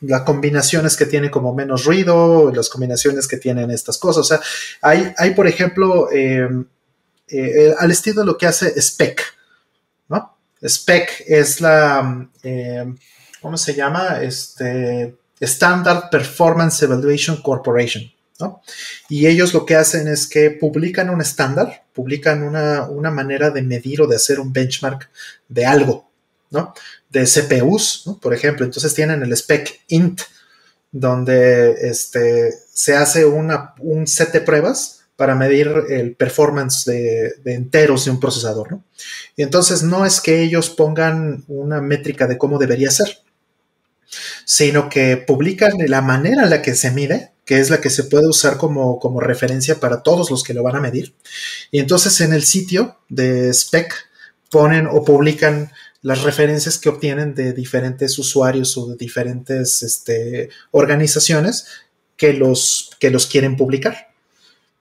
las 0.00 0.22
combinaciones 0.22 0.96
que 0.96 1.04
tienen 1.04 1.28
como 1.28 1.52
menos 1.52 1.84
ruido, 1.84 2.50
las 2.50 2.70
combinaciones 2.70 3.28
que 3.28 3.36
tienen 3.36 3.70
estas 3.70 3.98
cosas. 3.98 4.20
O 4.20 4.24
sea, 4.24 4.40
hay, 4.80 5.12
hay 5.18 5.34
por 5.34 5.46
ejemplo, 5.46 6.10
em, 6.10 6.64
eh, 7.28 7.74
al 7.78 7.90
estilo 7.90 8.22
de 8.22 8.26
lo 8.28 8.38
que 8.38 8.46
hace 8.46 8.80
SPEC, 8.80 9.20
¿no? 10.08 10.34
SPEC 10.66 11.24
es 11.26 11.60
la, 11.60 12.26
em, 12.42 12.96
¿cómo 13.42 13.58
se 13.58 13.74
llama? 13.74 14.22
Este, 14.22 15.14
Standard 15.38 16.08
Performance 16.08 16.82
Evaluation 16.82 17.42
Corporation. 17.42 18.10
¿no? 18.40 18.62
Y 19.10 19.26
ellos 19.26 19.52
lo 19.52 19.66
que 19.66 19.76
hacen 19.76 20.08
es 20.08 20.26
que 20.26 20.52
publican 20.52 21.10
un 21.10 21.20
estándar, 21.20 21.84
publican 21.92 22.42
una, 22.42 22.88
una 22.88 23.10
manera 23.10 23.50
de 23.50 23.60
medir 23.60 24.00
o 24.00 24.06
de 24.06 24.16
hacer 24.16 24.40
un 24.40 24.54
benchmark 24.54 25.10
de 25.48 25.66
algo, 25.66 26.08
¿no? 26.50 26.72
De 27.12 27.24
CPUs, 27.24 28.04
por 28.20 28.34
ejemplo. 28.34 28.64
Entonces 28.64 28.94
tienen 28.94 29.22
el 29.22 29.32
spec 29.32 29.80
int, 29.88 30.22
donde 30.90 31.72
este, 31.82 32.52
se 32.72 32.96
hace 32.96 33.24
una, 33.24 33.74
un 33.80 34.06
set 34.06 34.32
de 34.32 34.40
pruebas 34.40 35.00
para 35.16 35.34
medir 35.34 35.70
el 35.88 36.16
performance 36.16 36.84
de, 36.84 37.34
enteros 37.44 38.06
de 38.06 38.10
un 38.10 38.18
procesador. 38.18 38.80
Y 39.36 39.42
entonces 39.42 39.82
no 39.82 40.04
es 40.04 40.20
que 40.20 40.42
ellos 40.42 40.70
pongan 40.70 41.44
una 41.48 41.80
métrica 41.80 42.26
de 42.26 42.38
cómo 42.38 42.58
debería 42.58 42.90
ser, 42.90 43.18
sino 44.44 44.88
que 44.88 45.16
publican 45.18 45.72
la 45.86 46.00
manera 46.00 46.44
en 46.44 46.50
la 46.50 46.62
que 46.62 46.74
se 46.74 46.90
mide, 46.90 47.30
que 47.44 47.60
es 47.60 47.70
la 47.70 47.80
que 47.80 47.90
se 47.90 48.04
puede 48.04 48.26
usar 48.26 48.56
como, 48.56 48.98
como 48.98 49.20
referencia 49.20 49.78
para 49.78 50.02
todos 50.02 50.30
los 50.30 50.42
que 50.42 50.54
lo 50.54 50.62
van 50.62 50.76
a 50.76 50.80
medir. 50.80 51.14
Y 51.70 51.78
entonces 51.78 52.20
en 52.20 52.32
el 52.32 52.42
sitio 52.42 52.98
de 53.08 53.50
spec 53.52 53.94
ponen 54.50 54.86
o 54.86 55.04
publican 55.04 55.70
las 56.02 56.22
referencias 56.22 56.78
que 56.78 56.88
obtienen 56.88 57.34
de 57.34 57.52
diferentes 57.52 58.18
usuarios 58.18 58.76
o 58.76 58.88
de 58.88 58.96
diferentes 58.96 59.82
este, 59.82 60.50
organizaciones 60.72 61.66
que 62.16 62.32
los, 62.32 62.90
que 62.98 63.10
los 63.10 63.26
quieren 63.26 63.56
publicar. 63.56 64.08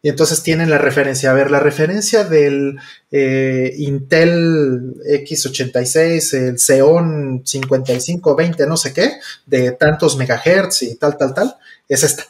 Y 0.04 0.10
entonces 0.10 0.42
tienen 0.42 0.72
la 0.72 0.80
referencia. 0.80 1.30
A 1.30 1.36
ver, 1.36 1.52
la 1.52 1.60
referencia 1.60 2.24
del 2.24 2.80
eh, 3.12 3.74
Intel 3.78 4.96
X86, 5.08 6.34
el 6.34 6.58
Xeon 6.58 7.44
5520, 7.46 8.66
no 8.66 8.78
sé 8.78 8.94
qué, 8.94 9.14
de 9.46 9.74
tantos 9.74 10.18
megahertz 10.18 10.82
y 10.82 10.96
tal, 10.96 11.18
tal, 11.18 11.36
tal, 11.36 11.56
es 11.88 12.04
esta. 12.04 12.26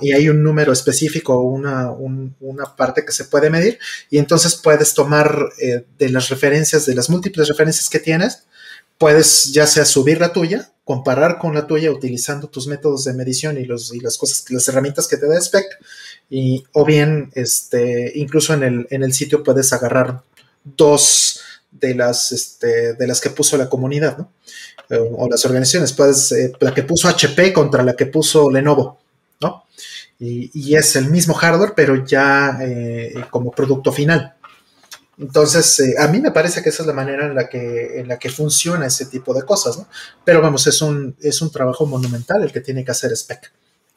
Y 0.00 0.12
hay 0.12 0.28
un 0.28 0.42
número 0.42 0.72
específico, 0.72 1.40
una, 1.40 1.90
una 1.90 2.76
parte 2.76 3.04
que 3.04 3.12
se 3.12 3.24
puede 3.24 3.50
medir, 3.50 3.78
y 4.10 4.18
entonces 4.18 4.56
puedes 4.56 4.94
tomar 4.94 5.50
eh, 5.60 5.84
de 5.98 6.08
las 6.10 6.28
referencias, 6.28 6.86
de 6.86 6.94
las 6.94 7.10
múltiples 7.10 7.48
referencias 7.48 7.88
que 7.88 7.98
tienes, 7.98 8.44
puedes 8.98 9.52
ya 9.52 9.66
sea 9.66 9.84
subir 9.84 10.20
la 10.20 10.32
tuya, 10.32 10.70
comparar 10.84 11.38
con 11.38 11.54
la 11.54 11.66
tuya 11.66 11.90
utilizando 11.90 12.48
tus 12.48 12.66
métodos 12.66 13.04
de 13.04 13.14
medición 13.14 13.58
y, 13.58 13.64
los, 13.64 13.92
y 13.94 14.00
las 14.00 14.16
cosas, 14.16 14.44
las 14.50 14.68
herramientas 14.68 15.08
que 15.08 15.16
te 15.16 15.26
da 15.26 15.40
Spec, 15.40 15.66
y, 16.30 16.64
o 16.72 16.84
bien, 16.84 17.30
este, 17.34 18.12
incluso 18.14 18.54
en 18.54 18.62
el, 18.62 18.86
en 18.90 19.02
el 19.02 19.12
sitio 19.12 19.42
puedes 19.42 19.72
agarrar 19.72 20.22
dos, 20.64 21.40
de 21.80 21.94
las, 21.94 22.32
este, 22.32 22.94
de 22.94 23.06
las 23.06 23.20
que 23.20 23.30
puso 23.30 23.56
la 23.56 23.68
comunidad, 23.68 24.18
¿no? 24.18 24.32
Eh, 24.88 24.98
o 24.98 25.28
las 25.28 25.44
organizaciones, 25.44 25.92
pues 25.92 26.32
eh, 26.32 26.52
la 26.60 26.72
que 26.72 26.82
puso 26.82 27.08
HP 27.08 27.52
contra 27.52 27.82
la 27.82 27.96
que 27.96 28.06
puso 28.06 28.50
Lenovo, 28.50 28.98
¿no? 29.40 29.64
Y, 30.18 30.74
es 30.74 30.96
el 30.96 31.10
mismo 31.10 31.34
hardware, 31.34 31.74
pero 31.76 32.04
ya 32.04 32.58
eh, 32.62 33.14
como 33.30 33.50
producto 33.50 33.92
final. 33.92 34.34
Entonces, 35.18 35.96
a 35.98 36.08
mí 36.08 36.20
me 36.20 36.30
parece 36.30 36.62
que 36.62 36.68
esa 36.68 36.82
es 36.82 36.86
la 36.86 36.92
manera 36.92 37.26
en 37.26 37.34
la 37.34 37.48
que, 37.48 38.00
en 38.00 38.08
la 38.08 38.18
que 38.18 38.28
funciona 38.28 38.86
ese 38.86 39.06
tipo 39.06 39.32
de 39.32 39.44
cosas, 39.44 39.78
¿no? 39.78 39.88
Pero 40.24 40.42
vamos, 40.42 40.66
es 40.66 40.82
un, 40.82 41.16
es 41.20 41.40
un 41.40 41.50
trabajo 41.50 41.86
monumental 41.86 42.42
el 42.42 42.52
que 42.52 42.60
tiene 42.60 42.84
que 42.84 42.90
hacer 42.90 43.12
Spec 43.16 43.50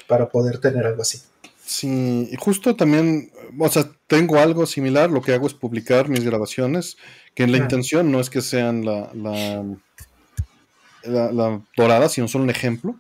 para 0.08 0.30
poder 0.30 0.60
tener 0.60 0.86
algo 0.86 1.02
así. 1.02 1.22
Sí, 1.66 2.30
y 2.32 2.36
justo 2.38 2.76
también, 2.76 3.32
o 3.60 3.70
sea, 3.70 3.92
tengo 4.08 4.40
algo 4.40 4.66
similar, 4.66 5.12
lo 5.12 5.22
que 5.22 5.34
hago 5.34 5.46
es 5.46 5.54
publicar 5.54 6.10
mis 6.10 6.24
grabaciones, 6.24 6.98
que 7.36 7.44
en 7.44 7.52
la 7.52 7.60
intención 7.60 8.12
no 8.12 8.20
es 8.20 8.30
que 8.30 8.42
sean 8.42 8.84
la, 8.84 9.12
la, 9.14 9.64
la, 11.04 11.62
dorada, 11.78 12.10
sino 12.10 12.28
son 12.28 12.42
un 12.42 12.50
ejemplo. 12.50 12.96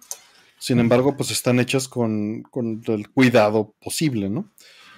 Sin 0.60 0.80
embargo, 0.80 1.16
pues 1.16 1.32
están 1.32 1.60
hechas 1.60 1.88
con, 1.88 2.44
el 2.88 3.10
cuidado 3.10 3.74
posible, 3.82 4.30
¿no? 4.30 4.50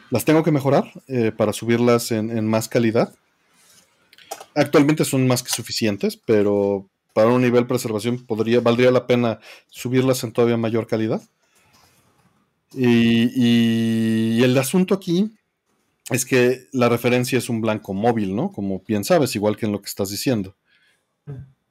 Las 0.10 0.26
tengo 0.26 0.44
que 0.44 0.52
mejorar 0.52 0.92
eh, 1.08 1.32
para 1.32 1.54
subirlas 1.54 2.12
en, 2.12 2.36
en, 2.36 2.46
más 2.48 2.68
calidad. 2.68 3.14
Actualmente 4.56 5.06
son 5.06 5.28
más 5.28 5.44
que 5.44 5.52
suficientes, 5.52 6.18
pero 6.18 6.90
para 7.14 7.30
un 7.30 7.42
nivel 7.42 7.64
de 7.64 7.70
preservación 7.70 8.26
podría, 8.26 8.60
valdría 8.60 8.92
la 8.92 9.08
pena 9.08 9.40
subirlas 9.70 10.24
en 10.24 10.32
todavía 10.32 10.58
mayor 10.58 10.88
calidad. 10.88 11.22
Y, 12.74 14.42
el 14.42 14.58
asunto 14.58 14.94
aquí 14.94 15.32
es 16.10 16.26
que 16.26 16.68
la 16.72 16.90
referencia 16.90 17.38
es 17.38 17.50
un 17.50 17.62
blanco 17.62 17.94
móvil, 17.94 18.36
¿no? 18.36 18.52
Como 18.52 18.82
bien 18.88 19.04
sabes, 19.04 19.36
igual 19.36 19.58
que 19.58 19.66
en 19.66 19.72
lo 19.72 19.82
que 19.82 19.88
estás 19.88 20.10
diciendo. 20.10 20.56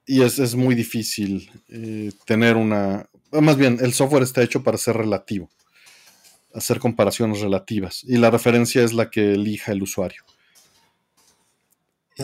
Y 0.06 0.22
es, 0.22 0.54
muy 0.54 0.74
difícil 0.74 1.50
eh, 1.68 2.12
tener 2.26 2.56
una... 2.56 3.08
Más 3.32 3.56
bien, 3.56 3.78
el 3.80 3.92
software 3.92 4.22
está 4.22 4.42
hecho 4.42 4.62
para 4.62 4.78
ser 4.78 4.96
relativo, 4.96 5.48
hacer 6.52 6.78
comparaciones 6.78 7.40
relativas. 7.40 8.02
Y 8.04 8.16
la 8.16 8.30
referencia 8.30 8.82
es 8.82 8.92
la 8.92 9.10
que 9.10 9.34
elija 9.34 9.72
el 9.72 9.82
usuario. 9.82 10.24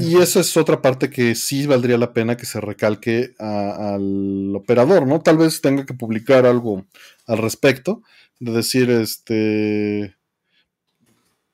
Y 0.00 0.18
esa 0.18 0.40
es 0.40 0.56
otra 0.56 0.82
parte 0.82 1.08
que 1.08 1.34
sí 1.34 1.66
valdría 1.66 1.96
la 1.96 2.12
pena 2.12 2.36
que 2.36 2.44
se 2.44 2.60
recalque 2.60 3.34
al 3.38 4.54
operador, 4.54 5.06
¿no? 5.06 5.20
Tal 5.20 5.38
vez 5.38 5.60
tenga 5.60 5.86
que 5.86 5.94
publicar 5.94 6.44
algo 6.44 6.84
al 7.26 7.38
respecto, 7.38 8.02
de 8.38 8.52
decir, 8.52 8.90
este, 8.90 10.14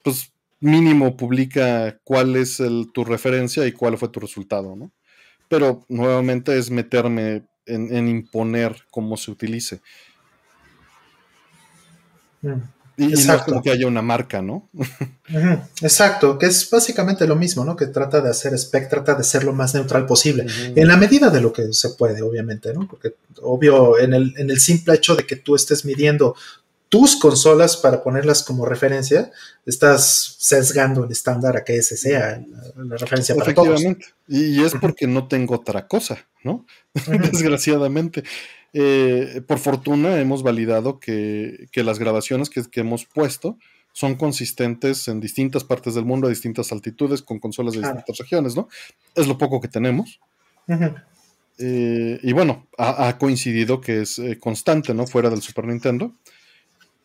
pues 0.03 0.33
mínimo 0.61 1.17
publica 1.17 1.99
cuál 2.05 2.37
es 2.37 2.59
el, 2.61 2.91
tu 2.93 3.05
referencia 3.05 3.67
y 3.67 3.73
cuál 3.73 3.97
fue 3.99 4.09
tu 4.09 4.21
resultado, 4.21 4.75
¿no? 4.75 4.93
Pero 5.49 5.85
nuevamente 5.89 6.59
es 6.59 6.71
meterme 6.71 7.45
en, 7.67 8.09
imponer 8.09 8.77
cómo 8.91 9.17
se 9.17 9.31
utilice. 9.31 9.81
Mm. 12.43 12.61
Y, 12.99 13.07
no 13.07 13.35
es 13.35 13.43
como 13.43 13.63
que 13.63 13.71
haya 13.71 13.87
una 13.87 14.03
marca, 14.03 14.43
¿no? 14.43 14.69
Exacto, 15.81 16.39
que 16.39 16.47
es 16.47 16.69
básicamente 16.69 17.27
lo 17.27 17.37
mismo, 17.37 17.65
¿no? 17.65 17.75
Que 17.75 17.87
trata 17.87 18.21
de 18.21 18.29
hacer 18.29 18.53
spec, 18.55 18.91
trata 18.91 19.15
de 19.15 19.25
ser 19.25 19.45
lo 19.45 19.55
más 19.55 19.75
neutral 19.75 20.05
posible, 20.05 20.47
en 20.77 20.87
la 20.87 20.99
medida 20.99 21.31
de 21.31 21.41
lo 21.41 21.53
que 21.53 21.73
se 21.73 21.91
puede, 21.91 22.21
obviamente, 22.21 22.75
¿no? 22.75 22.87
Porque 22.87 23.15
obvio, 23.41 23.99
en 23.99 24.13
el, 24.13 24.35
en 24.37 24.51
el 24.51 24.61
simple 24.61 24.95
hecho 24.95 25.17
de 25.17 25.25
que 25.25 25.37
tú 25.37 25.55
estés 25.57 25.87
midiendo 25.87 26.37
tus 26.93 27.17
consolas 27.17 27.79
para 27.79 28.03
ponerlas 28.03 28.43
como 28.43 28.67
referencia, 28.67 29.31
estás 29.65 30.37
sesgando 30.39 31.05
el 31.05 31.11
estándar 31.11 31.57
a 31.57 31.65
que 31.65 31.77
ese 31.77 31.97
sea 31.97 32.45
la, 32.77 32.99
referencia 32.99 33.35
para 33.35 33.55
todos. 33.55 33.83
Y 34.29 34.63
es 34.63 34.75
porque 34.75 35.07
no 35.07 35.27
tengo 35.27 35.55
otra 35.55 35.89
cosa, 35.89 36.27
¿no? 36.45 36.67
Desgraciadamente. 37.33 38.25
Eh, 38.75 39.41
por 39.47 39.59
fortuna 39.59 40.21
hemos 40.21 40.43
validado 40.43 41.01
que, 41.01 41.67
las 41.77 41.99
grabaciones 41.99 42.51
que, 42.51 42.81
hemos 42.81 43.07
puesto 43.07 43.57
son 43.95 44.17
consistentes 44.17 45.09
en 45.09 45.19
distintas 45.19 45.65
partes 45.65 45.95
del 45.95 46.05
mundo, 46.05 46.27
a 46.27 46.31
distintas 46.31 46.73
altitudes, 46.73 47.23
con 47.23 47.39
consolas 47.39 47.73
de 47.73 47.81
distintas 47.81 48.19
regiones, 48.19 48.55
¿no? 48.55 48.69
Es 49.15 49.27
lo 49.27 49.39
poco 49.39 49.63
que 49.63 49.69
tenemos. 49.69 50.21
Eh, 51.57 52.21
y 52.23 52.33
bueno, 52.35 52.67
ha, 52.77 53.17
coincidido 53.17 53.81
que 53.81 54.03
es 54.03 54.19
eh, 54.19 54.39
constante, 54.39 54.93
¿no? 54.93 55.07
Fuera 55.07 55.31
del 55.31 55.41
Super 55.41 55.65
Nintendo 55.65 56.13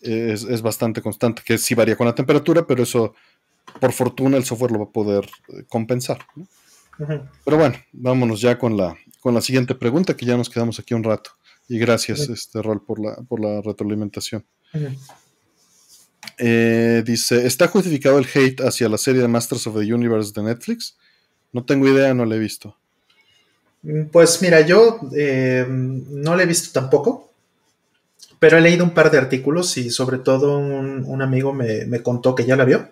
es, 0.02 0.62
bastante 0.62 1.02
constante, 1.02 1.42
que 1.46 1.58
sí 1.58 1.76
varía 1.76 1.96
con 1.96 2.08
la 2.08 2.16
temperatura, 2.16 2.66
pero 2.66 2.84
eso, 2.84 3.14
por 3.80 3.92
fortuna, 3.94 4.38
el 4.38 4.46
software 4.46 4.72
lo 4.72 4.80
va 4.80 4.86
a 4.86 4.92
poder 4.92 5.26
eh, 5.50 5.64
compensar. 5.68 6.20
Pero 7.46 7.58
bueno, 7.58 7.76
vámonos 7.92 8.42
ya 8.42 8.58
con 8.58 8.76
la, 8.76 8.98
con 9.20 9.34
la 9.34 9.42
siguiente 9.42 9.76
pregunta, 9.76 10.18
que 10.18 10.26
ya 10.26 10.36
nos 10.36 10.50
quedamos 10.50 10.80
aquí 10.80 10.94
un 10.94 11.04
rato. 11.04 11.32
Y 11.70 11.78
gracias, 11.78 12.22
este 12.22 12.62
Rol, 12.62 12.84
por 12.84 13.00
la, 13.00 13.16
por 13.16 13.40
la 13.40 13.62
retroalimentación. 13.62 14.46
Eh, 16.38 17.04
dice, 17.06 17.46
¿está 17.46 17.68
justificado 17.68 18.20
el 18.20 18.28
hate 18.34 18.62
hacia 18.62 18.90
la 18.90 18.98
serie 18.98 19.22
de 19.22 19.28
Masters 19.28 19.68
of 19.68 19.76
the 19.76 19.94
Universe 19.94 20.32
de 20.34 20.44
Netflix? 20.44 20.98
No 21.52 21.66
tengo 21.66 21.88
idea, 21.88 22.14
no 22.14 22.26
la 22.26 22.36
he 22.36 22.40
visto. 22.40 22.78
Mm, 23.84 24.06
pues 24.12 24.42
mira, 24.42 24.62
yo 24.62 25.00
eh, 25.16 25.66
no 25.70 26.36
la 26.36 26.44
he 26.44 26.46
visto 26.46 26.70
tampoco. 26.80 27.27
Pero 28.40 28.58
he 28.58 28.62
leído 28.62 28.84
un 28.84 28.94
par 28.94 29.10
de 29.12 29.18
artículos 29.18 29.78
y 29.78 29.90
sobre 29.90 30.20
todo 30.20 30.58
un, 30.58 31.22
amigo 31.22 31.54
me, 31.54 32.02
contó 32.04 32.36
que 32.36 32.46
ya 32.46 32.56
la 32.56 32.66
vio. 32.66 32.92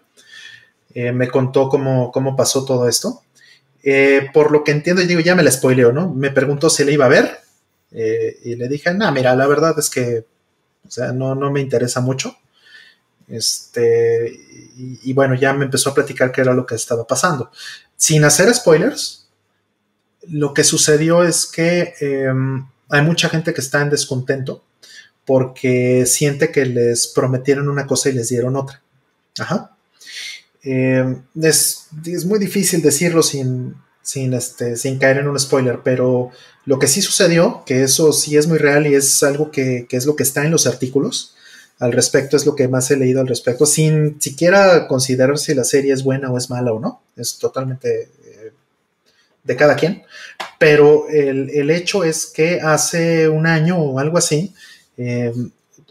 Eh, 0.93 1.11
me 1.11 1.29
contó 1.29 1.69
cómo, 1.69 2.11
cómo, 2.11 2.35
pasó 2.35 2.65
todo 2.65 2.87
esto. 2.87 3.21
Eh, 3.83 4.29
por 4.33 4.51
lo 4.51 4.63
que 4.63 4.71
entiendo, 4.71 5.01
y 5.01 5.05
digo, 5.05 5.19
ya 5.19 5.35
me 5.35 5.43
la 5.43 5.51
spoileo, 5.51 5.91
¿no? 5.91 6.11
Me 6.13 6.31
preguntó 6.31 6.69
si 6.69 6.83
la 6.83 6.91
iba 6.91 7.05
a 7.05 7.09
ver. 7.09 7.39
Eh, 7.91 8.39
y 8.43 8.55
le 8.55 8.67
dije, 8.67 8.93
no, 8.93 9.11
mira, 9.11 9.35
la 9.35 9.45
verdad 9.45 9.77
es 9.77 9.89
que, 9.89 10.25
o 10.87 10.91
sea, 10.91 11.11
no, 11.11 11.35
no 11.35 11.51
me 11.51 11.61
interesa 11.61 12.01
mucho. 12.01 12.35
Este, 13.27 14.31
y, 14.77 14.99
y, 15.03 15.13
bueno, 15.13 15.35
ya 15.35 15.53
me 15.53 15.65
empezó 15.65 15.91
a 15.91 15.93
platicar 15.93 16.31
qué 16.31 16.41
era 16.41 16.53
lo 16.53 16.65
que 16.65 16.75
estaba 16.75 17.05
pasando. 17.05 17.51
Sin 17.97 18.23
hacer 18.23 18.53
spoilers, 18.53 19.25
lo 20.27 20.53
que 20.53 20.63
sucedió 20.63 21.23
es 21.23 21.45
que 21.45 21.93
em, 21.99 22.67
hay 22.89 23.01
mucha 23.01 23.29
gente 23.29 23.53
que 23.53 23.61
está 23.61 23.81
en 23.81 23.89
descontento 23.89 24.63
porque 25.25 26.05
siente 26.05 26.51
que 26.51 26.65
les 26.65 27.07
prometieron 27.07 27.67
una 27.67 27.87
cosa 27.87 28.09
y 28.09 28.13
les 28.13 28.29
dieron 28.29 28.55
otra. 28.55 28.81
Ajá. 29.39 29.75
Eh, 30.63 31.17
es, 31.41 31.87
muy 32.25 32.39
difícil 32.39 32.81
decirlo 32.81 33.21
sin, 33.21 33.75
sin, 34.01 34.33
este, 34.33 34.75
sin 34.75 34.97
caer 34.97 35.17
en 35.17 35.27
un 35.27 35.39
spoiler, 35.39 35.81
pero 35.83 36.31
lo 36.65 36.79
que 36.79 36.87
sí 36.87 37.01
sucedió, 37.01 37.63
que 37.65 37.83
eso 37.83 38.11
sí 38.11 38.35
es 38.35 38.47
muy 38.47 38.57
real 38.57 38.87
y 38.87 38.95
es 38.95 39.21
algo 39.21 39.51
que, 39.51 39.87
es 39.89 40.05
lo 40.05 40.15
que 40.15 40.23
está 40.23 40.43
en 40.43 40.51
los 40.51 40.65
artículos 40.65 41.35
al 41.77 41.91
respecto, 41.91 42.35
es 42.37 42.45
lo 42.45 42.55
que 42.55 42.67
más 42.67 42.89
he 42.89 42.97
leído 42.97 43.21
al 43.21 43.27
respecto, 43.27 43.65
sin 43.65 44.19
siquiera 44.19 44.87
considerar 44.87 45.37
si 45.37 45.53
la 45.53 45.65
serie 45.65 45.93
es 45.93 46.03
buena 46.03 46.31
o 46.31 46.37
es 46.37 46.49
mala 46.49 46.71
o 46.71 46.79
no, 46.79 47.01
es 47.17 47.37
totalmente 47.37 48.09
eh, 48.25 48.53
de 49.43 49.55
cada 49.55 49.75
quien, 49.75 50.03
pero 50.57 51.07
el, 51.09 51.49
el, 51.49 51.69
hecho 51.69 52.03
es 52.05 52.25
que 52.25 52.61
hace 52.61 53.27
un 53.27 53.45
año 53.45 53.77
o 53.77 53.99
algo 53.99 54.17
así, 54.17 54.53
eh, 54.97 55.33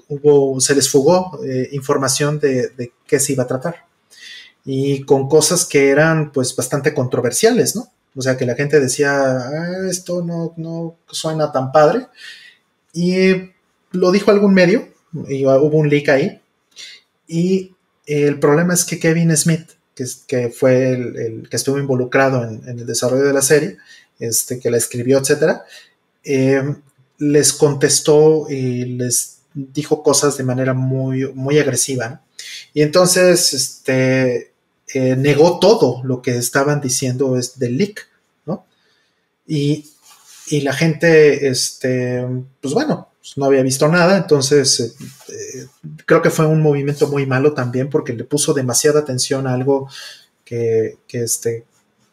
hubo, 0.09 0.61
se 0.61 0.75
les 0.75 0.91
fugó 0.91 1.41
eh, 1.45 1.69
información 1.73 2.39
de, 2.41 2.93
qué 3.07 3.21
se 3.21 3.33
iba 3.33 3.45
a 3.45 3.49
tratar. 3.49 3.87
Y 4.65 5.03
con 5.05 5.29
cosas 5.29 5.67
que 5.67 5.91
eran 5.91 6.33
pues 6.33 6.57
bastante 6.57 6.95
controversiales, 6.95 7.77
¿no? 7.77 7.89
O 8.17 8.23
sea, 8.23 8.37
que 8.37 8.47
la 8.47 8.55
gente 8.55 8.81
decía, 8.81 9.13
ah, 9.13 9.89
esto 9.91 10.25
no, 10.25 10.55
no 10.57 10.97
suena 11.11 11.53
tan 11.53 11.73
padre. 11.73 12.07
Y 12.93 13.51
lo 13.91 14.13
dijo 14.13 14.31
algún 14.31 14.55
medio, 14.55 14.89
y 15.29 15.45
hubo 15.45 15.79
un 15.79 15.89
leak 15.89 16.09
ahí. 16.09 16.41
Y 17.27 17.75
el 18.07 18.39
problema 18.39 18.75
es 18.75 18.85
que 18.85 18.99
Kevin 18.99 19.37
Smith, 19.37 19.71
que, 19.95 20.05
que 20.27 20.51
fue 20.51 20.91
el, 20.91 21.49
que 21.49 21.57
estuvo 21.57 21.79
involucrado 21.79 22.45
en, 22.45 22.79
el 22.79 22.87
desarrollo 22.87 23.25
de 23.25 23.33
la 23.33 23.43
serie, 23.43 23.79
este, 24.19 24.59
que 24.59 24.71
la 24.71 24.77
escribió, 24.77 25.19
etcétera, 25.19 25.65
eh, 26.23 26.63
les 27.19 27.53
contestó 27.53 28.47
y 28.51 28.85
les 28.85 29.39
dijo 29.55 30.03
cosas 30.03 30.37
de 30.37 30.45
manera 30.45 30.75
muy, 30.75 31.33
muy 31.33 31.59
agresiva. 31.59 32.23
Y 32.73 32.83
entonces 32.83 33.55
este, 33.55 34.53
eh, 34.93 35.17
negó 35.17 35.59
todo 35.59 36.03
lo 36.05 36.21
que 36.21 36.37
estaban 36.37 36.81
diciendo 36.81 37.39
es 37.39 37.59
del 37.59 37.79
leak, 37.79 38.09
¿no? 38.47 38.67
Y, 39.47 39.91
la 40.63 40.73
gente, 40.73 41.49
este, 41.49 42.25
pues 42.61 42.75
bueno, 42.75 43.09
pues 43.19 43.37
no 43.37 43.47
había 43.47 43.63
visto 43.63 43.89
nada, 43.89 44.19
entonces 44.19 44.79
eh, 44.79 44.93
eh, 45.29 45.67
creo 46.05 46.21
que 46.21 46.31
fue 46.31 46.47
un 46.47 46.61
movimiento 46.61 47.09
muy 47.09 47.27
malo 47.27 47.55
también 47.55 47.89
porque 47.89 48.13
le 48.13 48.25
puso 48.25 48.53
demasiada 48.53 49.01
atención 49.01 49.47
a 49.47 49.55
algo 49.55 49.89
que, 50.45 50.99
este, 51.09 51.65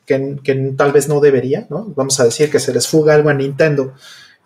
que 0.06 0.74
tal 0.78 0.92
vez 0.92 1.08
no 1.08 1.20
debería, 1.20 1.68
¿no? 1.70 1.94
Vamos 1.96 2.20
a 2.20 2.24
decir 2.24 2.50
que 2.50 2.60
se 2.60 2.74
les 2.74 2.88
fuga 2.88 3.14
algo 3.14 3.30
a 3.30 3.34
Nintendo 3.34 3.94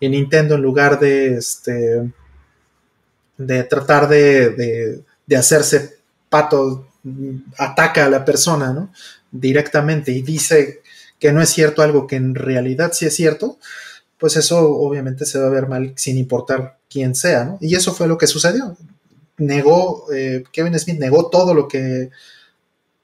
y 0.00 0.08
Nintendo 0.08 0.54
en 0.54 0.62
lugar 0.62 0.98
de, 1.00 1.36
este, 1.36 2.12
de 3.38 3.64
tratar 3.64 4.08
de, 4.08 5.04
hacerse 5.36 5.98
pato, 6.28 6.88
ataca 7.58 8.06
a 8.06 8.10
la 8.10 8.24
persona, 8.24 8.72
¿no? 8.72 8.92
Directamente 9.30 10.12
y 10.12 10.22
dice 10.22 10.82
que 11.18 11.32
no 11.32 11.40
es 11.40 11.50
cierto 11.50 11.82
algo 11.82 12.06
que 12.06 12.16
en 12.16 12.34
realidad 12.34 12.92
sí 12.92 13.06
es 13.06 13.14
cierto, 13.14 13.58
pues 14.18 14.36
eso 14.36 14.70
obviamente 14.70 15.24
se 15.26 15.38
va 15.38 15.46
a 15.46 15.50
ver 15.50 15.68
mal 15.68 15.92
sin 15.96 16.18
importar 16.18 16.78
quién 16.90 17.14
sea, 17.14 17.44
¿no? 17.44 17.58
Y 17.60 17.74
eso 17.74 17.94
fue 17.94 18.06
lo 18.06 18.18
que 18.18 18.26
sucedió. 18.26 18.76
Negó, 19.38 20.06
eh, 20.12 20.44
Kevin 20.52 20.78
Smith 20.78 20.98
negó 20.98 21.28
todo 21.28 21.54
lo 21.54 21.68
que 21.68 22.10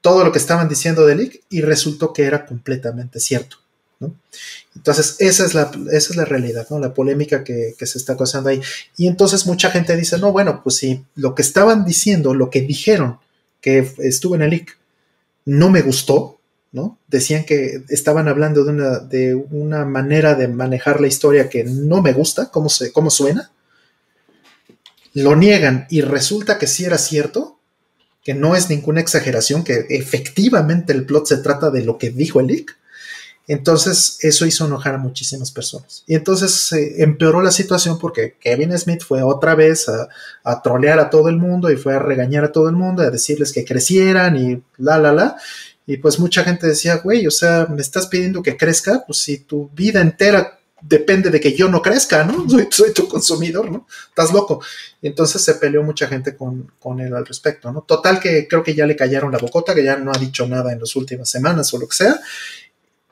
todo 0.01 0.25
lo 0.25 0.33
que 0.33 0.37
estaban 0.37 0.67
diciendo 0.67 1.05
de 1.05 1.15
Leak 1.15 1.43
y 1.49 1.61
resultó 1.61 2.11
que 2.11 2.25
era 2.25 2.45
completamente 2.45 3.21
cierto. 3.21 3.62
Entonces, 4.75 5.17
esa 5.19 5.45
es 5.45 5.53
la, 5.53 5.71
esa 5.91 6.11
es 6.11 6.15
la 6.15 6.25
realidad, 6.25 6.67
¿no? 6.69 6.79
la 6.79 6.93
polémica 6.93 7.43
que, 7.43 7.75
se 7.79 7.97
está 7.97 8.17
causando 8.17 8.49
ahí. 8.49 8.61
Y 8.97 9.07
entonces 9.07 9.45
mucha 9.45 9.69
gente 9.69 9.95
dice, 9.95 10.17
no, 10.17 10.31
bueno, 10.31 10.61
pues 10.63 10.77
si 10.77 11.03
lo 11.15 11.35
que 11.35 11.41
estaban 11.41 11.85
diciendo, 11.85 12.33
lo 12.33 12.49
que 12.49 12.61
dijeron 12.61 13.19
que 13.61 13.87
estuvo 13.99 14.35
en 14.35 14.41
el 14.41 14.49
leak, 14.49 14.77
no 15.45 15.69
me 15.69 15.81
gustó, 15.81 16.39
¿no? 16.71 16.97
Decían 17.07 17.45
que 17.45 17.83
estaban 17.89 18.27
hablando 18.27 18.63
de 18.63 18.71
una, 18.71 18.99
de 18.99 19.35
una 19.35 19.85
manera 19.85 20.33
de 20.35 20.47
manejar 20.47 20.99
la 20.99 21.07
historia 21.07 21.49
que 21.49 21.63
no 21.63 22.01
me 22.01 22.13
gusta, 22.13 22.49
cómo, 22.49 22.69
se, 22.69 22.91
cómo 22.91 23.09
suena. 23.09 23.51
Lo 25.13 25.35
niegan 25.35 25.85
y 25.89 26.01
resulta 26.01 26.57
que 26.57 26.65
sí 26.65 26.85
era 26.85 26.97
cierto, 26.97 27.59
que 28.23 28.33
no 28.33 28.55
es 28.55 28.69
ninguna 28.69 29.01
exageración, 29.01 29.63
que 29.63 29.85
efectivamente 29.89 30.93
el 30.93 31.05
plot 31.05 31.27
se 31.27 31.37
trata 31.37 31.69
de 31.69 31.83
lo 31.83 31.97
que 31.97 32.09
dijo 32.09 32.39
el 32.39 32.47
leak. 32.47 32.77
Entonces 33.47 34.19
eso 34.21 34.45
hizo 34.45 34.65
enojar 34.65 34.95
a 34.95 34.97
muchísimas 34.97 35.51
personas. 35.51 36.03
Y 36.07 36.15
entonces 36.15 36.51
se 36.51 37.03
empeoró 37.03 37.41
la 37.41 37.51
situación 37.51 37.99
porque 37.99 38.37
Kevin 38.39 38.77
Smith 38.77 39.03
fue 39.03 39.21
otra 39.21 39.53
vez 39.53 39.89
a, 39.89 40.07
a, 40.43 40.61
trolear 40.61 40.99
a 40.99 41.09
todo 41.09 41.27
el 41.27 41.37
mundo 41.37 41.69
y 41.69 41.75
fue 41.75 41.93
a 41.93 41.99
regañar 41.99 42.45
a 42.45 42.51
todo 42.51 42.69
el 42.69 42.75
mundo, 42.75 43.03
a 43.03 43.09
decirles 43.09 43.51
que 43.51 43.65
crecieran 43.65 44.37
y 44.37 44.63
la, 44.77 44.97
la, 44.97 45.11
la. 45.11 45.37
Y 45.85 45.97
pues 45.97 46.19
mucha 46.19 46.43
gente 46.45 46.67
decía, 46.67 46.97
güey, 46.97 47.27
o 47.27 47.31
sea, 47.31 47.67
me 47.69 47.81
estás 47.81 48.07
pidiendo 48.07 48.41
que 48.41 48.55
crezca, 48.55 49.03
pues 49.05 49.19
si 49.19 49.39
tu 49.39 49.69
vida 49.73 49.99
entera 49.99 50.59
depende 50.81 51.29
de 51.29 51.39
que 51.39 51.53
yo 51.53 51.69
no 51.69 51.81
crezca, 51.81 52.23
¿no? 52.23 52.45
Soy, 52.71 52.93
tu 52.93 53.07
consumidor, 53.07 53.71
¿no? 53.71 53.87
Estás 54.09 54.31
loco. 54.31 54.61
Y 55.01 55.07
entonces 55.07 55.41
se 55.41 55.55
peleó 55.55 55.83
mucha 55.83 56.07
gente 56.07 56.35
con, 56.35 56.71
con, 56.79 56.99
él 56.99 57.13
al 57.13 57.25
respecto, 57.25 57.71
¿no? 57.71 57.81
Total 57.81 58.19
que 58.19 58.47
creo 58.47 58.63
que 58.63 58.75
ya 58.75 58.85
le 58.85 58.95
callaron 58.95 59.31
la 59.31 59.37
bocota, 59.37 59.73
que 59.73 59.83
ya 59.83 59.97
no 59.97 60.11
ha 60.11 60.17
dicho 60.17 60.47
nada 60.47 60.71
en 60.71 60.79
las 60.79 60.95
últimas 60.95 61.29
semanas 61.29 61.73
o 61.73 61.77
lo 61.77 61.87
que 61.87 61.95
sea. 61.95 62.19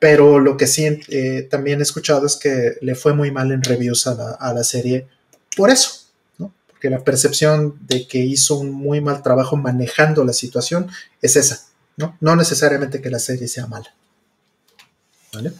Pero 0.02 0.40
lo 0.40 0.58
que 0.58 0.66
sí 0.66 1.00
eh, 1.10 1.48
también 1.48 1.80
he 1.80 1.84
escuchado 1.84 2.26
es 2.26 2.36
que 2.36 2.74
le 2.82 2.96
fue 2.96 3.14
muy 3.14 3.30
mal 3.30 3.52
en 3.52 3.62
reviews 3.62 4.08
a 4.08 4.16
la, 4.16 4.32
a 4.32 4.52
la 4.52 4.64
serie 4.64 5.08
por 5.56 5.70
eso, 5.70 6.08
¿no? 6.40 6.52
Porque 6.68 6.90
la 6.90 7.04
percepción 7.04 7.78
de 7.86 8.08
que 8.08 8.18
hizo 8.18 8.58
un 8.58 8.72
muy 8.72 9.00
mal 9.00 9.22
trabajo 9.22 9.58
manejando 9.58 10.24
la 10.24 10.34
situación 10.34 10.90
es 11.22 11.36
esa, 11.36 11.68
¿no? 11.98 12.18
No 12.20 12.36
necesariamente 12.36 13.00
que 13.00 13.12
la 13.12 13.20
serie 13.20 13.48
sea 13.48 13.68
mala. 13.68 13.94
¿Vale? 15.34 15.54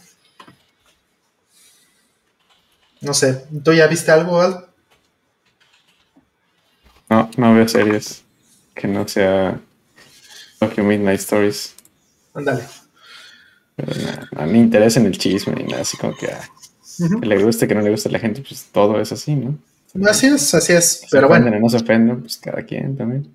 No 3.02 3.14
sé, 3.14 3.46
¿tú 3.64 3.74
ya 3.74 3.86
viste 3.86 4.10
algo, 4.10 4.42
Al? 4.42 4.66
No, 7.12 7.30
no 7.38 7.54
veo 7.54 7.68
series 7.68 8.24
que 8.74 8.88
no 8.88 9.08
sea 9.08 9.62
Tokyo 10.58 10.84
Midnight 10.84 11.20
Stories. 11.20 11.76
Ándale. 12.34 12.81
Pero 13.86 14.02
nada, 14.02 14.46
ni 14.48 14.60
interesa 14.60 15.00
en 15.00 15.08
el 15.08 15.18
chisme 15.18 15.56
ni 15.56 15.64
nada, 15.64 15.82
así 15.82 15.98
como 15.98 16.16
que, 16.16 16.28
ah, 16.28 16.42
que 17.20 17.26
le 17.26 17.44
guste, 17.44 17.68
que 17.68 17.76
no 17.76 17.82
le 17.82 17.90
guste 17.90 18.10
a 18.10 18.12
la 18.12 18.20
gente, 18.20 18.42
pues 18.48 18.68
todo 18.72 19.00
es 19.00 19.12
así, 19.12 19.36
¿no? 19.36 19.58
Así 20.08 20.28
es, 20.28 20.54
así 20.54 20.74
es. 20.74 21.00
Se 21.02 21.08
pero 21.12 21.28
bueno. 21.28 21.50
no 21.60 21.70
se 21.70 21.78
ofenden, 21.78 22.22
pues 22.22 22.38
cada 22.38 22.64
quien 22.64 22.96
también. 22.96 23.34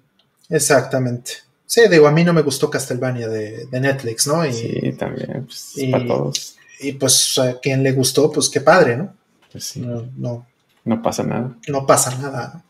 Exactamente. 0.48 1.32
Sí, 1.66 1.82
digo, 1.90 2.06
a 2.06 2.12
mí 2.12 2.22
no 2.22 2.32
me 2.32 2.42
gustó 2.42 2.70
Castlevania 2.70 3.28
de, 3.28 3.66
de 3.66 3.80
Netflix, 3.80 4.26
¿no? 4.26 4.46
Y, 4.46 4.52
sí, 4.52 4.92
también, 4.92 5.44
pues 5.44 5.72
y, 5.76 5.90
para 5.90 6.06
todos. 6.06 6.56
Y 6.80 6.92
pues 6.92 7.38
a 7.38 7.58
quien 7.58 7.82
le 7.82 7.92
gustó, 7.92 8.30
pues 8.30 8.48
qué 8.48 8.60
padre, 8.60 8.96
¿no? 8.96 9.12
Pues 9.50 9.64
sí. 9.64 9.80
No, 9.80 10.06
no, 10.16 10.46
No 10.84 11.02
pasa 11.02 11.24
nada. 11.24 11.56
no 11.68 11.86
pasa 11.86 12.16
nada. 12.16 12.62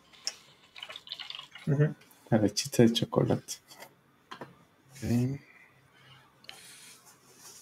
¿no? 1.67 1.75
Ujú. 1.75 1.95
La 2.31 2.39
lechita 2.39 2.83
de 2.83 2.93
chocolate. 2.93 3.55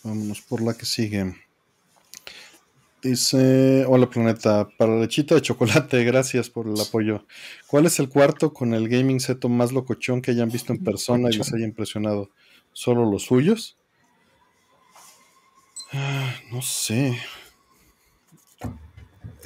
Vámonos 0.05 0.42
por 0.42 0.60
la 0.60 0.74
que 0.74 0.84
sigue. 0.84 1.34
Dice, 3.02 3.84
hola 3.86 4.08
planeta, 4.08 4.68
para 4.78 4.99
lechita 4.99 5.34
de 5.34 5.42
chocolate, 5.42 6.05
gracias 6.05 6.49
por 6.50 6.68
el 6.68 6.78
apoyo. 6.78 7.26
¿Cuál 7.66 7.86
es 7.86 7.99
el 7.99 8.08
cuarto 8.08 8.52
con 8.52 8.74
el 8.74 8.89
gaming 8.89 9.20
seto 9.20 9.49
más 9.49 9.73
locochón 9.73 10.23
que 10.23 10.31
hayan 10.31 10.50
visto 10.50 10.73
en 10.73 10.84
persona 10.84 11.31
y 11.31 11.36
les 11.36 11.52
haya 11.52 11.65
impresionado? 11.65 12.31
¿Solo 12.73 13.10
los 13.10 13.24
suyos? 13.24 13.76
Ah, 15.92 16.34
no 16.52 16.60
sé. 16.60 17.18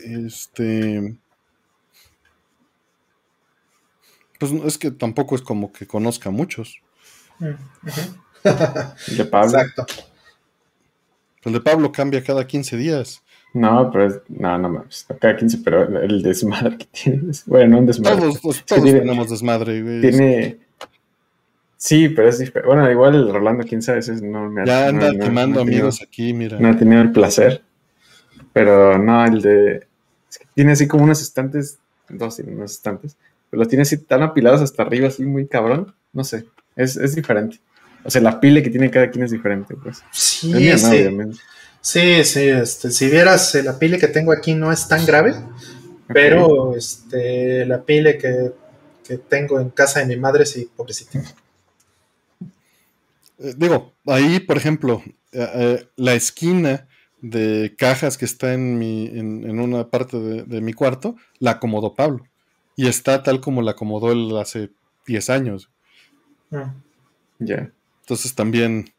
Este... 0.05 1.17
Pues 4.41 4.53
es 4.53 4.79
que 4.79 4.91
tampoco 4.93 5.35
es 5.35 5.43
como 5.43 5.73
que 5.73 5.87
conozca 5.87 6.31
muchos. 6.31 6.81
Ujú. 7.41 7.57
De 9.17 9.25
Pablo. 9.25 9.59
Exacto. 9.59 9.87
El 11.45 11.53
de 11.53 11.61
Pablo 11.61 11.93
cambia 11.93 12.23
cada 12.23 12.47
15 12.47 12.77
días. 12.77 13.23
No, 13.55 13.91
pero 13.91 14.07
es, 14.07 14.21
no, 14.29 14.59
no 14.59 14.69
mames. 14.69 15.07
Cada 15.21 15.37
15, 15.37 15.59
pero 15.65 16.01
el 16.01 16.23
desmadre 16.23 16.77
que 16.79 16.87
tiene. 16.87 17.31
es- 17.31 17.45
Bueno, 17.47 17.73
no 17.73 17.79
un 17.79 17.87
desmadre. 17.87 18.17
Todos, 18.21 18.41
todos, 18.41 18.57
Sí, 18.57 18.63
todos 18.67 18.83
tiene- 18.83 19.01
tenemos 19.01 19.31
desmadre, 19.31 19.83
güey. 19.83 20.01
Tiene. 20.03 20.59
Sí, 21.77 22.09
pero 22.09 22.29
es 22.29 22.39
diferente. 22.39 22.67
Bueno, 22.67 22.91
igual 22.91 23.15
el 23.15 23.33
Rolando, 23.33 23.65
quién 23.65 23.83
sabe, 23.83 24.01
ese 24.01 24.21
no 24.21 24.51
me 24.51 24.63
ha 24.63 24.65
Ya 24.65 24.89
anda 24.89 25.13
no- 25.13 25.25
quemando 25.25 25.57
no 25.57 25.61
he 25.63 25.65
tenido- 25.65 25.83
amigos 25.85 26.03
aquí, 26.03 26.33
mira. 26.35 26.59
No 26.59 26.71
he 26.71 26.75
tenido 26.75 27.01
el 27.01 27.13
placer. 27.13 27.63
Pero 28.53 28.99
no, 28.99 29.25
el 29.25 29.41
de. 29.43 29.87
es 30.29 30.39
que 30.39 30.47
tiene 30.55 30.73
así 30.73 30.89
como 30.89 31.05
unos 31.05 31.23
estantes. 31.23 31.79
Dos 32.09 32.37
tiene 32.37 32.53
unos 32.53 32.73
estantes. 32.73 33.17
Pero 33.51 33.61
los 33.61 33.69
tiene 33.69 33.83
así 33.83 33.97
tan 33.99 34.23
apilados 34.23 34.61
hasta 34.61 34.83
arriba, 34.83 35.09
así 35.09 35.25
muy 35.25 35.47
cabrón. 35.47 35.95
No 36.13 36.25
sé. 36.25 36.47
Es, 36.75 36.97
es 36.97 37.15
diferente. 37.15 37.61
O 38.09 38.11
sea, 38.11 38.23
la 38.23 38.41
pile 38.41 38.63
que 38.63 38.71
tiene 38.71 38.91
cada 38.91 39.11
quien 39.11 39.27
es 39.27 39.31
diferente, 39.31 39.75
pues. 39.77 40.03
Sí, 40.13 40.51
sí. 40.79 40.87
obviamente. 40.87 41.37
Sí, 41.83 42.25
sí, 42.25 42.49
este, 42.49 42.91
si 42.91 43.11
vieras 43.11 43.55
eh, 43.55 43.63
la 43.63 43.79
pile 43.79 43.99
que 43.99 44.09
tengo 44.09 44.33
aquí 44.33 44.55
no 44.55 44.73
es 44.73 44.89
tan 44.89 45.05
grave, 45.05 45.35
pero 46.07 46.75
este, 46.75 47.67
la 47.67 47.83
pile 47.83 48.17
que, 48.17 48.53
que 49.07 49.19
tengo 49.19 49.61
en 49.61 49.69
casa 49.69 50.01
de 50.01 50.07
mi 50.07 50.17
madre, 50.17 50.47
sí, 50.47 50.71
pobrecita. 50.75 51.23
Eh, 53.41 53.53
digo, 53.59 53.93
ahí, 54.07 54.41
por 54.41 54.57
ejemplo, 54.57 55.03
eh, 55.33 55.51
eh, 55.55 55.89
la 55.97 56.15
esquina 56.15 56.89
de 57.21 57.75
cajas 57.77 58.17
que 58.17 58.25
está 58.25 58.55
en, 58.55 58.79
mi, 58.79 59.07
en, 59.09 59.51
en 59.51 59.61
una 59.61 59.91
parte 59.91 60.19
de, 60.19 60.45
de 60.45 60.61
mi 60.63 60.73
cuarto, 60.73 61.15
la 61.41 61.51
acomodó 61.51 61.95
Pablo. 61.95 62.25
Y 62.75 62.87
está 62.87 63.23
tal 63.23 63.43
como 63.43 63.61
la 63.61 63.73
acomodó 63.73 64.13
él 64.13 64.35
hace 64.39 64.71
10 65.07 65.29
años. 65.29 65.69
Mm. 66.49 66.71
Ya. 67.41 67.71
Entonces 68.09 68.35
también... 68.35 68.93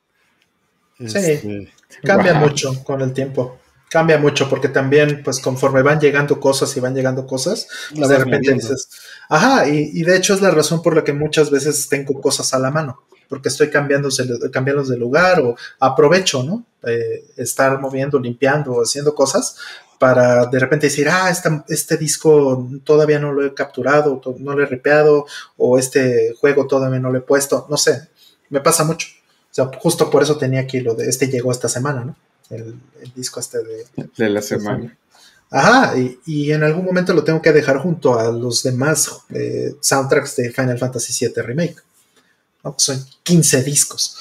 este, 1.00 1.72
Cambia 2.04 2.34
mucho 2.50 2.84
con 2.84 3.02
el 3.02 3.14
tiempo. 3.14 3.60
Cambia 3.90 4.20
mucho 4.20 4.48
porque 4.50 4.68
también, 4.70 5.22
pues 5.24 5.40
conforme 5.40 5.82
van 5.82 6.00
llegando 6.00 6.40
cosas 6.40 6.76
y 6.78 6.80
van 6.80 6.94
llegando 6.94 7.26
cosas, 7.26 7.68
la 7.96 8.08
de 8.08 8.14
vas 8.20 8.26
repente 8.26 8.52
dices, 8.54 8.90
ajá, 9.30 9.68
y, 9.68 9.90
y 9.94 10.04
de 10.04 10.16
hecho 10.16 10.36
es 10.36 10.42
la 10.42 10.52
razón 10.52 10.84
por 10.84 10.96
la 10.96 11.04
que 11.04 11.14
muchas 11.14 11.50
veces 11.50 11.88
tengo 11.90 12.22
cosas 12.22 12.54
a 12.54 12.60
la 12.60 12.70
mano, 12.70 13.02
porque 13.28 13.50
estoy 13.50 13.72
cambiando, 13.72 14.10
cambiándolos 14.52 14.90
de 14.90 14.98
lugar 14.98 15.42
o 15.42 15.56
aprovecho, 15.80 16.44
¿no? 16.44 16.64
Eh, 16.84 17.26
estar 17.38 17.80
moviendo, 17.82 18.20
limpiando 18.20 18.74
o 18.74 18.84
haciendo 18.84 19.16
cosas 19.16 19.56
para 19.98 20.46
de 20.46 20.60
repente 20.60 20.86
decir, 20.88 21.10
ah, 21.10 21.30
esta- 21.32 21.66
este 21.68 21.98
disco 21.98 22.70
todavía 22.84 23.18
no 23.20 23.34
lo 23.34 23.44
he 23.44 23.54
capturado, 23.56 24.22
no 24.38 24.54
lo 24.56 24.62
he 24.64 24.68
ripeado, 24.68 25.26
o 25.58 25.80
este 25.80 26.36
juego 26.40 26.68
todavía 26.68 27.00
no 27.00 27.10
lo 27.12 27.18
he 27.18 27.22
puesto, 27.22 27.66
no 27.70 27.76
sé, 27.78 28.08
me 28.50 28.62
pasa 28.62 28.84
mucho. 28.84 29.08
O 29.52 29.54
sea, 29.54 29.66
justo 29.80 30.10
por 30.10 30.24
eso 30.24 30.38
tenía 30.38 30.62
aquí 30.62 30.80
lo 30.80 30.94
de 30.94 31.10
este 31.10 31.28
llegó 31.28 31.52
esta 31.52 31.70
semana, 31.70 32.04
¿no? 32.04 32.16
El, 32.50 32.80
el 33.02 33.14
disco 33.16 33.40
este 33.40 33.60
de, 33.60 33.86
De 34.18 34.30
la 34.30 34.42
semana. 34.42 34.96
Ajá, 35.52 35.98
y, 35.98 36.20
y 36.26 36.52
en 36.52 36.64
algún 36.64 36.86
momento 36.86 37.14
lo 37.14 37.24
tengo 37.24 37.42
que 37.42 37.52
dejar 37.52 37.80
junto 37.80 38.20
a 38.20 38.32
los 38.32 38.62
demás 38.62 39.10
eh, 39.30 39.76
soundtracks 39.82 40.36
de 40.36 40.52
Final 40.52 40.78
Fantasy 40.78 41.26
VII 41.26 41.42
Remake. 41.42 41.78
¿no? 42.64 42.76
Son 42.78 43.04
15 43.24 43.64
discos. 43.64 44.18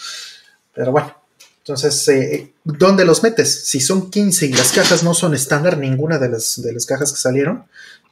Pero 0.74 0.92
bueno, 0.92 1.14
entonces, 1.58 2.08
eh, 2.08 2.54
¿dónde 2.64 3.04
los 3.04 3.22
metes? 3.22 3.66
Si 3.66 3.80
son 3.80 4.10
15 4.10 4.46
y 4.46 4.52
las 4.54 4.72
cajas 4.72 5.02
no 5.02 5.12
son 5.12 5.34
estándar, 5.34 5.76
ninguna 5.76 6.18
de 6.18 6.30
las, 6.30 6.62
de 6.62 6.72
las 6.72 6.86
cajas 6.86 7.12
que 7.12 7.20
salieron, 7.20 7.66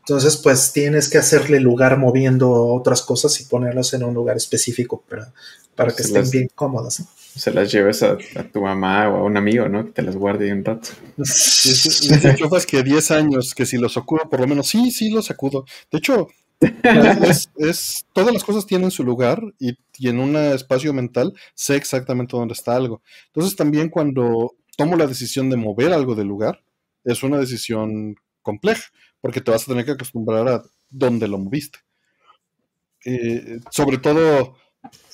entonces 0.07 0.37
pues 0.37 0.73
tienes 0.73 1.09
que 1.09 1.19
hacerle 1.19 1.59
lugar 1.61 1.99
moviendo 1.99 2.51
otras 2.53 3.03
cosas 3.03 3.41
y 3.41 3.45
ponerlas 3.45 3.93
en 3.95 4.05
un 4.05 4.15
lugar 4.15 4.37
específico 4.37 5.03
para, 5.09 5.33
para 5.75 5.91
que 5.91 5.99
Se 6.03 6.09
estén 6.09 6.23
las- 6.23 6.31
bien 6.31 6.49
cómodas. 6.55 7.01
¿no? 7.01 7.07
Se 7.35 7.51
las 7.51 7.71
lleves 7.73 8.03
a, 8.03 8.17
a 8.37 8.43
tu 8.45 8.63
mamá 8.63 9.09
o 9.11 9.17
a 9.17 9.23
un 9.25 9.37
amigo, 9.37 9.69
¿no? 9.69 9.85
Que 9.85 9.91
te 9.93 10.03
las 10.03 10.17
guarde 10.17 10.51
un 10.53 10.65
rato. 10.65 10.89
Dice 11.19 12.35
Chofas 12.37 12.65
que 12.65 12.83
10 12.83 13.11
años, 13.11 13.55
que 13.55 13.67
si 13.67 13.77
los 13.77 13.93
sacudo 13.95 14.29
por 14.31 14.41
lo 14.41 14.47
menos, 14.47 14.69
sí, 14.69 14.91
sí 14.91 15.11
los 15.11 15.27
sacudo. 15.27 15.67
De 15.91 15.99
hecho, 15.99 16.29
es, 16.61 17.51
es- 17.57 18.07
todas 18.15 18.33
las 18.33 18.45
cosas 18.45 18.65
tienen 18.67 18.91
su 18.91 19.05
lugar 19.05 19.43
y, 19.59 19.77
y 19.99 20.09
en 20.09 20.19
un 20.19 20.37
espacio 20.37 20.93
mental 20.93 21.35
sé 21.55 21.77
exactamente 21.77 22.37
dónde 22.37 22.55
está 22.55 22.75
algo. 22.77 23.03
Entonces 23.27 23.57
también 23.57 23.89
cuando 23.91 24.55
tomo 24.77 24.97
la 24.97 25.07
decisión 25.07 25.51
de 25.51 25.57
mover 25.57 25.93
algo 25.93 26.15
del 26.15 26.29
lugar, 26.29 26.63
es 27.05 27.23
una 27.23 27.39
decisión 27.39 28.17
compleja, 28.43 28.85
porque 29.27 29.41
te 29.41 29.51
vas 29.51 29.65
a 29.65 29.73
tener 29.73 29.85
que 29.85 29.91
acostumbrar 29.91 30.47
a 30.47 30.63
dónde 30.89 31.27
lo 31.27 31.37
moviste. 31.37 31.81
Eh, 33.05 33.59
sobre 33.73 33.99
todo 33.99 34.57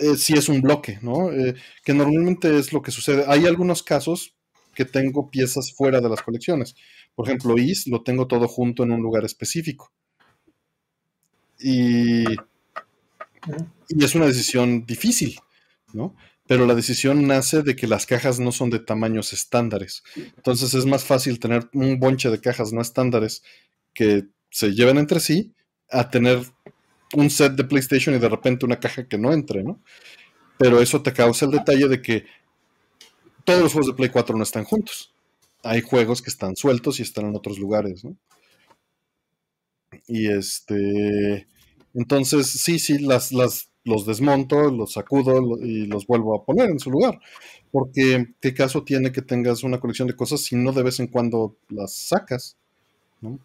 eh, 0.00 0.16
si 0.18 0.34
es 0.34 0.50
un 0.50 0.60
bloque, 0.60 0.98
¿no? 1.00 1.32
Eh, 1.32 1.54
que 1.82 1.94
normalmente 1.94 2.58
es 2.58 2.74
lo 2.74 2.82
que 2.82 2.90
sucede. 2.90 3.24
Hay 3.26 3.46
algunos 3.46 3.82
casos 3.82 4.34
que 4.74 4.84
tengo 4.84 5.30
piezas 5.30 5.72
fuera 5.72 6.02
de 6.02 6.10
las 6.10 6.20
colecciones. 6.20 6.74
Por 7.14 7.26
ejemplo, 7.26 7.56
Is 7.56 7.86
lo 7.86 8.02
tengo 8.02 8.26
todo 8.26 8.48
junto 8.48 8.82
en 8.82 8.92
un 8.92 9.00
lugar 9.00 9.24
específico. 9.24 9.90
Y, 11.58 12.24
y 13.88 14.04
es 14.04 14.14
una 14.14 14.26
decisión 14.26 14.84
difícil, 14.84 15.40
¿no? 15.94 16.14
Pero 16.46 16.66
la 16.66 16.74
decisión 16.74 17.26
nace 17.26 17.62
de 17.62 17.74
que 17.76 17.86
las 17.86 18.04
cajas 18.04 18.40
no 18.40 18.52
son 18.52 18.68
de 18.68 18.78
tamaños 18.78 19.32
estándares. 19.32 20.02
Entonces 20.36 20.74
es 20.74 20.84
más 20.84 21.02
fácil 21.02 21.40
tener 21.40 21.70
un 21.72 21.98
bonche 21.98 22.28
de 22.28 22.42
cajas 22.42 22.74
no 22.74 22.82
estándares 22.82 23.42
que 23.94 24.26
se 24.50 24.72
lleven 24.74 24.98
entre 24.98 25.20
sí 25.20 25.52
a 25.90 26.08
tener 26.10 26.40
un 27.14 27.30
set 27.30 27.52
de 27.54 27.64
PlayStation 27.64 28.14
y 28.14 28.18
de 28.18 28.28
repente 28.28 28.66
una 28.66 28.80
caja 28.80 29.06
que 29.06 29.18
no 29.18 29.32
entre, 29.32 29.62
¿no? 29.62 29.80
Pero 30.58 30.80
eso 30.80 31.02
te 31.02 31.12
causa 31.12 31.46
el 31.46 31.52
detalle 31.52 31.88
de 31.88 32.00
que 32.00 32.24
todos 33.44 33.62
los 33.62 33.72
juegos 33.72 33.88
de 33.88 33.94
Play 33.96 34.10
4 34.10 34.36
no 34.36 34.42
están 34.42 34.64
juntos. 34.64 35.12
Hay 35.62 35.80
juegos 35.80 36.22
que 36.22 36.30
están 36.30 36.56
sueltos 36.56 36.98
y 36.98 37.02
están 37.02 37.26
en 37.26 37.36
otros 37.36 37.58
lugares, 37.58 38.04
¿no? 38.04 38.16
Y 40.06 40.30
este. 40.30 41.46
Entonces, 41.94 42.46
sí, 42.48 42.78
sí, 42.78 42.98
las, 42.98 43.32
las, 43.32 43.70
los 43.84 44.06
desmonto, 44.06 44.70
los 44.70 44.92
sacudo 44.94 45.58
y 45.62 45.86
los 45.86 46.06
vuelvo 46.06 46.34
a 46.34 46.44
poner 46.44 46.70
en 46.70 46.78
su 46.78 46.90
lugar. 46.90 47.20
Porque, 47.70 48.34
¿qué 48.40 48.54
caso 48.54 48.84
tiene 48.84 49.12
que 49.12 49.22
tengas 49.22 49.62
una 49.62 49.80
colección 49.80 50.08
de 50.08 50.16
cosas 50.16 50.40
si 50.40 50.56
no 50.56 50.72
de 50.72 50.82
vez 50.82 51.00
en 51.00 51.08
cuando 51.08 51.56
las 51.68 51.94
sacas? 51.94 52.56
¿no? 53.20 53.38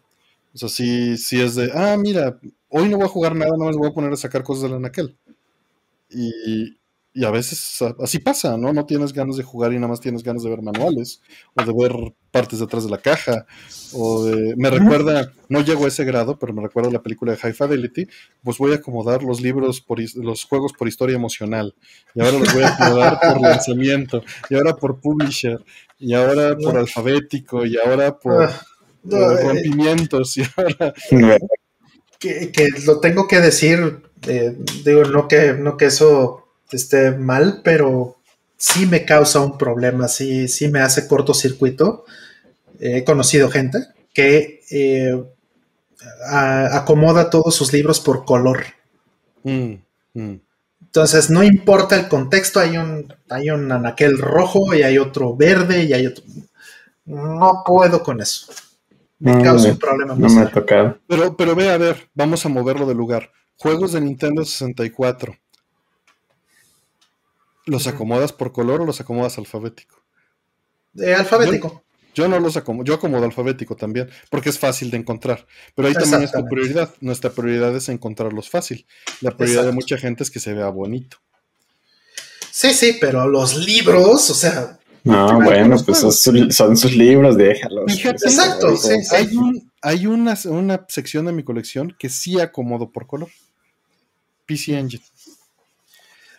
O 0.54 0.58
sea, 0.58 0.68
sí, 0.68 1.16
sí 1.16 1.40
es 1.40 1.54
de, 1.54 1.70
ah, 1.74 1.96
mira, 1.98 2.38
hoy 2.68 2.88
no 2.88 2.96
voy 2.96 3.06
a 3.06 3.10
jugar 3.10 3.34
nada, 3.34 3.52
nada 3.52 3.66
más 3.66 3.76
voy 3.76 3.88
a 3.88 3.94
poner 3.94 4.12
a 4.12 4.16
sacar 4.16 4.42
cosas 4.42 4.64
del 4.64 4.74
anaquel. 4.74 5.16
Y, 6.10 6.78
y 7.18 7.24
a 7.24 7.32
veces 7.32 7.82
así 8.00 8.20
pasa, 8.20 8.56
¿no? 8.56 8.72
No 8.72 8.86
tienes 8.86 9.12
ganas 9.12 9.36
de 9.36 9.42
jugar 9.42 9.72
y 9.72 9.76
nada 9.76 9.88
más 9.88 10.00
tienes 10.00 10.22
ganas 10.22 10.44
de 10.44 10.50
ver 10.50 10.62
manuales 10.62 11.20
o 11.56 11.64
de 11.64 11.72
ver 11.72 12.14
partes 12.30 12.60
detrás 12.60 12.84
de 12.84 12.90
la 12.90 12.98
caja 12.98 13.44
o 13.92 14.24
de... 14.24 14.54
Me 14.56 14.70
recuerda, 14.70 15.32
no 15.48 15.60
llego 15.62 15.86
a 15.86 15.88
ese 15.88 16.04
grado, 16.04 16.38
pero 16.38 16.52
me 16.52 16.62
recuerda 16.62 16.92
la 16.92 17.02
película 17.02 17.32
de 17.32 17.38
High 17.38 17.54
Fidelity, 17.54 18.06
pues 18.44 18.58
voy 18.58 18.70
a 18.70 18.76
acomodar 18.76 19.24
los 19.24 19.40
libros, 19.40 19.80
por 19.80 19.98
los 20.16 20.44
juegos 20.44 20.72
por 20.74 20.86
historia 20.86 21.16
emocional 21.16 21.74
y 22.14 22.20
ahora 22.20 22.38
los 22.38 22.54
voy 22.54 22.62
a 22.62 22.68
acomodar 22.68 23.18
por 23.20 23.40
lanzamiento 23.42 24.22
y 24.48 24.54
ahora 24.54 24.76
por 24.76 25.00
publisher 25.00 25.58
y 25.98 26.14
ahora 26.14 26.56
por 26.56 26.76
alfabético 26.76 27.66
y 27.66 27.78
ahora 27.78 28.16
por... 28.16 28.48
Ah, 29.12 29.34
eh, 29.38 29.42
rompimientos 29.42 30.36
y 30.36 30.42
ahora... 30.56 30.94
Que, 32.18 32.50
que, 32.50 32.68
lo 32.84 32.98
tengo 32.98 33.28
que 33.28 33.40
decir, 33.40 34.02
eh, 34.26 34.56
digo, 34.84 35.04
no 35.04 35.28
que, 35.28 35.52
no 35.52 35.76
que 35.76 35.84
eso 35.84 36.48
esté 36.72 37.12
mal, 37.12 37.60
pero 37.62 38.16
sí 38.56 38.86
me 38.86 39.04
causa 39.04 39.38
un 39.40 39.56
problema, 39.56 40.08
sí, 40.08 40.48
sí 40.48 40.66
me 40.66 40.80
hace 40.80 41.06
cortocircuito. 41.06 42.04
He 42.80 43.04
conocido 43.04 43.50
gente 43.50 43.78
que 44.12 44.62
eh, 44.70 45.24
acomoda 46.28 47.30
todos 47.30 47.54
sus 47.54 47.72
libros 47.72 48.00
por 48.00 48.24
color. 48.24 48.64
Mm, 49.44 49.74
mm. 50.14 50.40
Entonces, 50.82 51.30
no 51.30 51.44
importa 51.44 51.96
el 51.96 52.08
contexto, 52.08 52.60
hay 52.60 52.78
un, 52.78 53.14
hay 53.28 53.50
un 53.50 53.70
anaquel 53.70 54.18
rojo 54.18 54.74
y 54.74 54.82
hay 54.82 54.98
otro 54.98 55.36
verde 55.36 55.84
y 55.84 55.92
hay 55.92 56.06
otro... 56.06 56.24
No 57.04 57.62
puedo 57.64 58.02
con 58.02 58.20
eso. 58.20 58.52
Me 59.18 59.42
causa 59.42 59.70
un 59.70 59.78
problema. 59.78 60.14
No 60.14 60.28
me 60.28 60.40
ha 60.42 60.50
tocado. 60.50 60.98
Pero, 61.06 61.36
pero 61.36 61.54
ve 61.54 61.70
a 61.70 61.76
ver, 61.76 62.08
vamos 62.14 62.44
a 62.46 62.48
moverlo 62.48 62.86
de 62.86 62.94
lugar. 62.94 63.32
Juegos 63.56 63.92
de 63.92 64.00
Nintendo 64.00 64.44
64. 64.44 65.36
¿Los 67.66 67.86
acomodas 67.86 68.32
por 68.32 68.52
color 68.52 68.80
o 68.80 68.86
los 68.86 69.00
acomodas 69.00 69.36
alfabético? 69.38 70.02
Eh, 70.96 71.14
alfabético. 71.14 71.84
Yo, 72.14 72.26
no 72.28 72.40
los 72.40 72.56
acomodo, 72.56 72.84
yo 72.84 72.94
acomodo 72.94 73.24
alfabético 73.24 73.76
también, 73.76 74.10
porque 74.30 74.48
es 74.48 74.58
fácil 74.58 74.90
de 74.90 74.96
encontrar. 74.96 75.46
Pero 75.74 75.88
ahí 75.88 75.94
también 75.94 76.22
es 76.22 76.32
tu 76.32 76.44
prioridad. 76.46 76.92
Nuestra 77.00 77.30
prioridad 77.30 77.76
es 77.76 77.88
encontrarlos 77.88 78.48
fácil. 78.48 78.86
La 79.20 79.36
prioridad 79.36 79.64
de 79.64 79.72
mucha 79.72 79.98
gente 79.98 80.22
es 80.22 80.30
que 80.30 80.40
se 80.40 80.54
vea 80.54 80.68
bonito. 80.68 81.18
Sí, 82.50 82.74
sí, 82.74 82.96
pero 83.00 83.28
los 83.28 83.56
libros, 83.56 84.30
o 84.30 84.34
sea. 84.34 84.78
No, 85.08 85.40
bueno, 85.40 85.76
pues 85.84 85.98
son, 85.98 86.76
sus 86.76 86.96
libros, 86.96 87.36
déjalos. 87.36 87.92
Exacto, 88.04 88.76
sí, 88.76 88.94
Hay, 89.12 89.28
hay 89.82 90.06
una, 90.06 90.36
una 90.46 90.84
sección 90.88 91.26
de 91.26 91.32
mi 91.32 91.42
colección 91.42 91.94
que 91.98 92.08
sí 92.08 92.40
acomodo 92.40 92.90
por 92.90 93.06
color. 93.06 93.28
PC 94.46 94.78
Engine. 94.78 95.04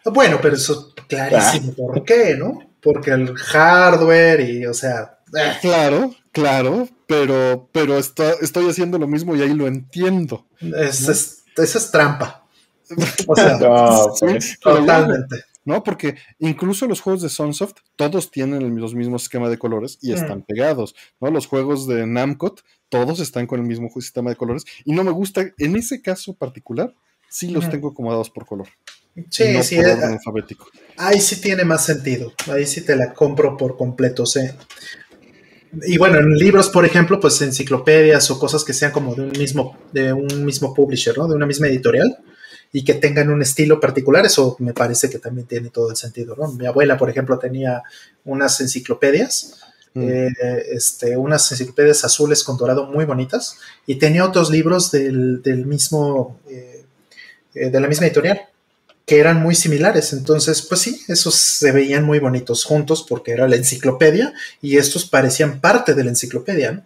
Bueno, 0.05 0.39
pero 0.41 0.55
eso 0.55 0.93
clarísimo. 1.07 1.71
Ah. 1.71 1.75
¿Por 1.77 2.03
qué, 2.03 2.35
no? 2.37 2.59
Porque 2.81 3.11
el 3.11 3.35
hardware 3.35 4.41
y, 4.41 4.65
o 4.65 4.73
sea. 4.73 5.19
Eh. 5.35 5.53
Claro, 5.61 6.15
claro, 6.31 6.87
pero, 7.07 7.69
pero 7.71 7.97
estoy 7.97 8.69
haciendo 8.69 8.97
lo 8.97 9.07
mismo 9.07 9.35
y 9.35 9.41
ahí 9.41 9.53
lo 9.53 9.67
entiendo. 9.67 10.47
Es, 10.59 11.07
esa 11.07 11.77
es 11.77 11.91
trampa. 11.91 12.45
O 13.27 13.35
sea, 13.35 13.59
pues, 14.19 14.59
totalmente. 14.59 15.43
¿No? 15.69 15.83
Porque 15.83 16.15
incluso 16.39 16.87
los 16.87 16.99
juegos 16.99 17.21
de 17.21 17.29
Sunsoft, 17.29 17.75
todos 17.95 18.31
tienen 18.31 18.75
los 18.81 18.95
mismos 18.95 19.21
esquema 19.21 19.49
de 19.49 19.59
colores 19.59 19.99
y 20.01 20.11
mm. 20.11 20.15
están 20.15 20.41
pegados, 20.41 20.95
¿no? 21.21 21.29
Los 21.29 21.45
juegos 21.45 21.85
de 21.85 22.07
Namco, 22.07 22.55
todos 22.89 23.19
están 23.19 23.45
con 23.45 23.59
el 23.59 23.67
mismo 23.67 23.87
sistema 23.93 24.31
de 24.31 24.35
colores 24.35 24.65
y 24.83 24.93
no 24.93 25.03
me 25.03 25.11
gusta, 25.11 25.45
en 25.59 25.75
ese 25.75 26.01
caso 26.01 26.33
particular, 26.33 26.95
sí 27.29 27.49
los 27.49 27.69
tengo 27.69 27.89
acomodados 27.89 28.31
por 28.31 28.47
color. 28.47 28.67
Sí, 29.29 29.61
sí. 29.61 29.75
Eh, 29.77 29.95
ahí 30.97 31.21
sí 31.21 31.39
tiene 31.39 31.63
más 31.65 31.85
sentido. 31.85 32.33
Ahí 32.51 32.65
sí 32.65 32.81
te 32.81 32.95
la 32.95 33.13
compro 33.13 33.55
por 33.55 33.77
completo, 33.77 34.25
sí. 34.25 34.41
Y 35.83 35.99
bueno, 35.99 36.17
en 36.17 36.31
libros, 36.35 36.69
por 36.69 36.83
ejemplo, 36.83 37.19
pues 37.19 37.39
enciclopedias 37.43 38.31
o 38.31 38.39
cosas 38.39 38.63
que 38.63 38.73
sean 38.73 38.91
como 38.91 39.13
de 39.13 39.21
un 39.21 39.31
mismo, 39.37 39.77
de 39.91 40.13
un 40.13 40.45
mismo 40.45 40.73
publisher, 40.73 41.15
¿no? 41.15 41.27
De 41.27 41.35
una 41.35 41.45
misma 41.45 41.67
editorial 41.67 42.17
y 42.71 42.83
que 42.83 42.93
tengan 42.93 43.29
un 43.29 43.41
estilo 43.41 43.79
particular, 43.79 44.25
eso 44.25 44.55
me 44.59 44.73
parece 44.73 45.09
que 45.09 45.19
también 45.19 45.47
tiene 45.47 45.69
todo 45.69 45.89
el 45.89 45.95
sentido, 45.95 46.35
¿no? 46.35 46.51
Mi 46.51 46.67
abuela, 46.67 46.97
por 46.97 47.09
ejemplo, 47.09 47.39
tenía 47.39 47.81
unas 48.25 48.61
enciclopedias, 48.61 49.59
mm. 49.95 50.03
eh, 50.07 50.33
este, 50.71 51.17
unas 51.17 51.51
enciclopedias 51.51 52.05
azules 52.05 52.43
con 52.43 52.57
dorado 52.57 52.85
muy 52.85 53.05
bonitas 53.05 53.57
y 53.87 53.95
tenía 53.95 54.25
otros 54.25 54.51
libros 54.51 54.91
del, 54.91 55.41
mismo, 55.65 56.39
eh, 56.47 56.85
de 57.53 57.79
la 57.79 57.87
misma 57.87 58.05
editorial 58.05 58.41
que 59.09 59.19
eran 59.19 59.41
muy 59.41 59.55
similares. 59.55 60.13
Entonces, 60.13 60.61
pues 60.61 60.81
sí, 60.81 61.01
esos 61.07 61.33
se 61.33 61.71
veían 61.71 62.03
muy 62.03 62.19
bonitos 62.19 62.63
juntos 62.63 63.03
porque 63.09 63.31
era 63.31 63.47
la 63.47 63.55
enciclopedia 63.55 64.35
y 64.61 64.77
estos 64.77 65.09
parecían 65.09 65.59
parte 65.59 65.95
de 65.95 66.03
la 66.03 66.11
enciclopedia. 66.11 66.83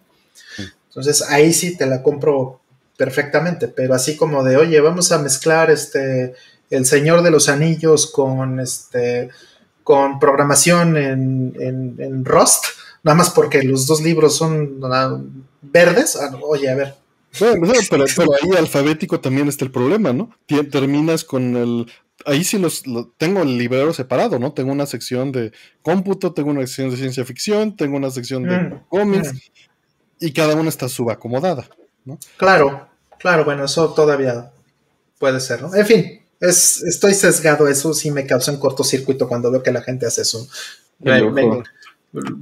Entonces, 0.88 1.20
ahí 1.28 1.52
sí 1.52 1.76
te 1.76 1.84
la 1.84 2.02
compro 2.02 2.62
perfectamente, 2.96 3.68
pero 3.68 3.94
así 3.94 4.16
como 4.16 4.44
de, 4.44 4.56
oye, 4.56 4.80
vamos 4.80 5.12
a 5.12 5.18
mezclar 5.18 5.70
este 5.70 6.34
El 6.70 6.86
Señor 6.86 7.22
de 7.22 7.30
los 7.30 7.48
Anillos 7.48 8.10
con 8.10 8.60
este 8.60 9.30
con 9.82 10.18
programación 10.18 10.96
en, 10.96 11.54
en, 11.58 12.24
Rust, 12.24 12.64
nada 13.02 13.16
más 13.16 13.30
porque 13.30 13.62
los 13.62 13.86
dos 13.86 14.00
libros 14.00 14.34
son 14.34 14.80
ah, 14.84 15.20
verdes. 15.60 16.16
Ah, 16.16 16.34
oye, 16.42 16.70
a 16.70 16.74
ver, 16.74 16.94
bueno, 17.38 17.72
pero, 17.90 18.04
pero, 18.16 18.30
ahí 18.32 18.56
alfabético 18.56 19.20
también 19.20 19.48
está 19.48 19.64
el 19.64 19.70
problema, 19.70 20.12
¿no? 20.12 20.30
Terminas 20.70 21.24
con 21.24 21.56
el 21.56 21.86
ahí 22.26 22.44
sí 22.44 22.58
los, 22.58 22.82
tengo 23.16 23.42
el 23.42 23.58
librero 23.58 23.92
separado, 23.92 24.38
¿no? 24.38 24.52
Tengo 24.52 24.72
una 24.72 24.86
sección 24.86 25.32
de 25.32 25.52
cómputo, 25.82 26.32
tengo 26.32 26.50
una 26.50 26.60
sección 26.60 26.90
de 26.90 26.96
ciencia 26.96 27.24
ficción, 27.24 27.76
tengo 27.76 27.96
una 27.96 28.10
sección 28.10 28.44
de 28.44 28.58
mm, 28.58 28.80
cómics 28.88 29.32
mm. 29.32 29.38
y 30.20 30.32
cada 30.32 30.54
una 30.54 30.68
está 30.68 30.88
subacomodada, 30.88 31.68
¿no? 32.04 32.18
Claro, 32.36 32.88
claro, 33.18 33.44
bueno, 33.44 33.64
eso 33.64 33.92
todavía 33.94 34.50
puede 35.18 35.40
ser, 35.40 35.62
¿no? 35.62 35.74
En 35.74 35.86
fin, 35.86 36.22
es, 36.40 36.82
estoy 36.82 37.14
sesgado, 37.14 37.68
eso 37.68 37.94
sí 37.94 38.10
me 38.10 38.26
causa 38.26 38.52
un 38.52 38.58
cortocircuito 38.58 39.28
cuando 39.28 39.50
veo 39.50 39.62
que 39.62 39.72
la 39.72 39.82
gente 39.82 40.06
hace 40.06 40.22
eso. 40.22 40.46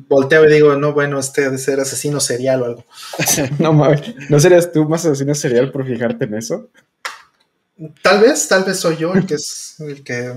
volteo 0.08 0.44
y 0.44 0.52
digo, 0.52 0.76
no, 0.76 0.92
bueno, 0.92 1.18
este 1.18 1.48
de 1.50 1.58
ser 1.58 1.80
asesino 1.80 2.20
serial 2.20 2.62
o 2.62 2.64
algo. 2.66 2.84
no 3.58 3.72
mames, 3.72 4.02
¿no 4.28 4.40
serías 4.40 4.72
tú 4.72 4.88
más 4.88 5.04
asesino 5.04 5.34
serial 5.34 5.70
por 5.70 5.86
fijarte 5.86 6.24
en 6.24 6.34
eso? 6.34 6.68
Tal 8.02 8.20
vez, 8.20 8.46
tal 8.48 8.64
vez 8.64 8.78
soy 8.78 8.96
yo 8.96 9.14
el 9.14 9.26
que 9.26 9.34
es 9.34 9.76
el 9.80 10.04
que, 10.04 10.32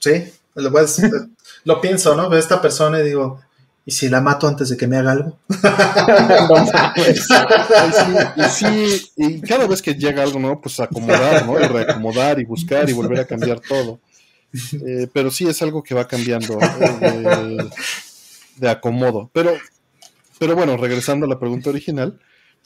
sí, 0.00 0.32
lo, 0.54 0.70
lo 1.64 1.80
pienso, 1.80 2.16
¿no? 2.16 2.28
Veo 2.28 2.38
a 2.38 2.40
esta 2.40 2.60
persona 2.60 3.00
y 3.00 3.04
digo, 3.04 3.40
¿y 3.88 3.90
si 3.90 4.08
la 4.10 4.20
mato 4.20 4.46
antes 4.46 4.68
de 4.68 4.76
que 4.76 4.86
me 4.86 4.98
haga 4.98 5.12
algo? 5.12 5.38
y, 8.36 8.42
sí, 8.50 9.10
y 9.16 9.40
cada 9.40 9.66
vez 9.66 9.80
que 9.80 9.94
llega 9.94 10.22
algo 10.22 10.38
nuevo, 10.38 10.60
pues 10.60 10.78
acomodar, 10.78 11.46
¿no? 11.46 11.58
Y 11.58 11.66
reacomodar 11.66 12.38
y 12.38 12.44
buscar 12.44 12.90
y 12.90 12.92
volver 12.92 13.20
a 13.20 13.26
cambiar 13.26 13.60
todo. 13.60 13.98
Eh, 14.86 15.08
pero 15.10 15.30
sí 15.30 15.48
es 15.48 15.62
algo 15.62 15.82
que 15.82 15.94
va 15.94 16.06
cambiando. 16.06 16.58
Eh, 17.00 17.56
de 18.56 18.68
acomodo. 18.68 19.30
Pero, 19.32 19.54
pero 20.38 20.54
bueno, 20.54 20.76
regresando 20.76 21.24
a 21.24 21.28
la 21.30 21.38
pregunta 21.38 21.70
original, 21.70 22.20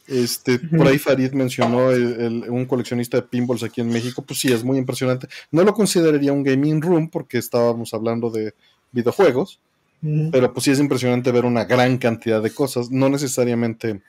este, 0.08 0.58
por 0.58 0.88
ahí 0.88 0.98
Farid 0.98 1.34
mencionó 1.34 1.90
un 1.90 2.66
coleccionista 2.66 3.18
de 3.18 3.22
pinballs 3.22 3.62
aquí 3.62 3.80
en 3.80 3.90
México, 3.90 4.22
pues 4.22 4.40
sí, 4.40 4.52
es 4.52 4.64
muy 4.64 4.76
impresionante. 4.76 5.28
No 5.52 5.62
lo 5.62 5.72
consideraría 5.72 6.32
un 6.32 6.42
gaming 6.42 6.82
room 6.82 7.08
porque 7.08 7.38
estábamos 7.38 7.94
hablando 7.94 8.28
de 8.28 8.54
videojuegos, 8.90 9.60
pero 10.32 10.52
pues 10.52 10.64
sí 10.64 10.70
es 10.72 10.80
impresionante 10.80 11.30
ver 11.30 11.44
una 11.44 11.64
gran 11.64 11.96
cantidad 11.96 12.42
de 12.42 12.52
cosas, 12.52 12.90
no 12.90 13.08
necesariamente 13.08 14.02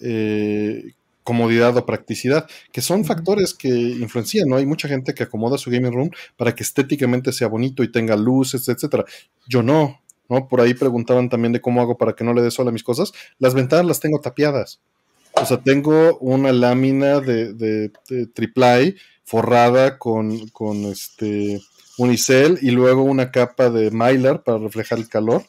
eh, 0.00 0.92
comodidad 1.22 1.76
o 1.76 1.84
practicidad, 1.84 2.48
que 2.72 2.80
son 2.80 3.04
factores 3.04 3.52
que 3.52 3.68
influencian, 3.68 4.48
¿no? 4.48 4.56
Hay 4.56 4.64
mucha 4.64 4.88
gente 4.88 5.12
que 5.12 5.24
acomoda 5.24 5.58
su 5.58 5.70
gaming 5.70 5.92
room 5.92 6.10
para 6.36 6.54
que 6.54 6.62
estéticamente 6.62 7.32
sea 7.32 7.48
bonito 7.48 7.82
y 7.82 7.92
tenga 7.92 8.16
luces, 8.16 8.66
etcétera. 8.68 9.04
Yo 9.46 9.62
no, 9.62 10.00
¿no? 10.28 10.48
Por 10.48 10.60
ahí 10.60 10.72
preguntaban 10.72 11.28
también 11.28 11.52
de 11.52 11.60
cómo 11.60 11.82
hago 11.82 11.98
para 11.98 12.14
que 12.14 12.24
no 12.24 12.32
le 12.32 12.42
dé 12.42 12.50
sol 12.50 12.68
a 12.68 12.72
mis 12.72 12.84
cosas. 12.84 13.12
Las 13.38 13.54
ventanas 13.54 13.86
las 13.86 14.00
tengo 14.00 14.20
tapiadas. 14.20 14.80
O 15.32 15.44
sea, 15.44 15.58
tengo 15.58 16.16
una 16.18 16.52
lámina 16.52 17.20
de, 17.20 17.52
de, 17.52 17.90
triple 18.32 18.94
forrada 19.24 19.98
con, 19.98 20.48
con 20.48 20.84
este 20.86 21.60
unicel 21.98 22.58
y 22.62 22.70
luego 22.70 23.02
una 23.02 23.30
capa 23.30 23.70
de 23.70 23.90
mylar 23.90 24.42
para 24.42 24.58
reflejar 24.58 24.98
el 24.98 25.08
calor 25.08 25.44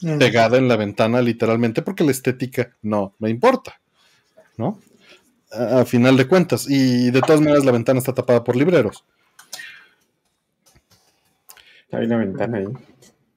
mm. 0.00 0.18
pegada 0.18 0.58
en 0.58 0.68
la 0.68 0.76
ventana 0.76 1.22
literalmente 1.22 1.82
porque 1.82 2.04
la 2.04 2.10
estética 2.10 2.74
no 2.82 3.14
me 3.18 3.30
importa, 3.30 3.80
¿no? 4.56 4.80
A, 5.52 5.84
final 5.84 6.16
de 6.16 6.26
cuentas. 6.26 6.66
Y 6.68 7.10
de 7.10 7.20
todas 7.20 7.40
maneras 7.40 7.64
la 7.64 7.72
ventana 7.72 7.98
está 7.98 8.12
tapada 8.12 8.42
por 8.42 8.56
libreros. 8.56 9.04
Hay 11.92 12.04
una 12.06 12.16
ventana 12.16 12.58
ahí. 12.58 12.66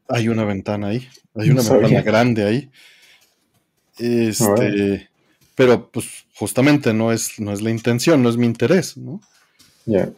Hay 0.09 0.27
una 0.27 0.43
ventana 0.43 0.87
ahí. 0.87 1.07
Hay 1.35 1.51
una 1.51 1.61
ventana 1.61 2.01
grande 2.01 2.45
ahí. 2.45 2.71
Este, 3.99 5.09
pero 5.55 5.89
pues 5.89 6.25
justamente 6.35 6.93
no 6.93 7.11
es, 7.11 7.39
no 7.39 7.53
es 7.53 7.61
la 7.61 7.69
intención, 7.69 8.23
no 8.23 8.29
es 8.29 8.37
mi 8.37 8.45
interés, 8.45 8.97
¿no? 8.97 9.21
Ya. 9.85 10.09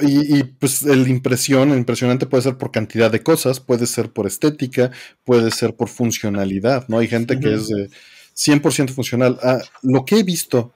Y, 0.00 0.44
pues 0.44 0.82
el 0.82 1.08
impresión, 1.08 1.70
el 1.70 1.78
impresionante 1.78 2.26
puede 2.26 2.42
ser 2.42 2.56
por 2.56 2.70
cantidad 2.70 3.10
de 3.10 3.22
cosas, 3.22 3.60
puede 3.60 3.86
ser 3.86 4.10
por 4.10 4.26
estética, 4.26 4.90
puede 5.24 5.50
ser 5.50 5.74
por 5.74 5.88
funcionalidad, 5.88 6.86
¿no? 6.88 6.98
Hay 6.98 7.08
gente 7.08 7.38
que 7.38 7.54
es 7.54 7.68
de 7.68 7.90
100% 8.36 8.90
funcional. 8.90 9.38
Ah, 9.42 9.60
lo 9.82 10.04
que 10.04 10.18
he 10.18 10.22
visto, 10.22 10.72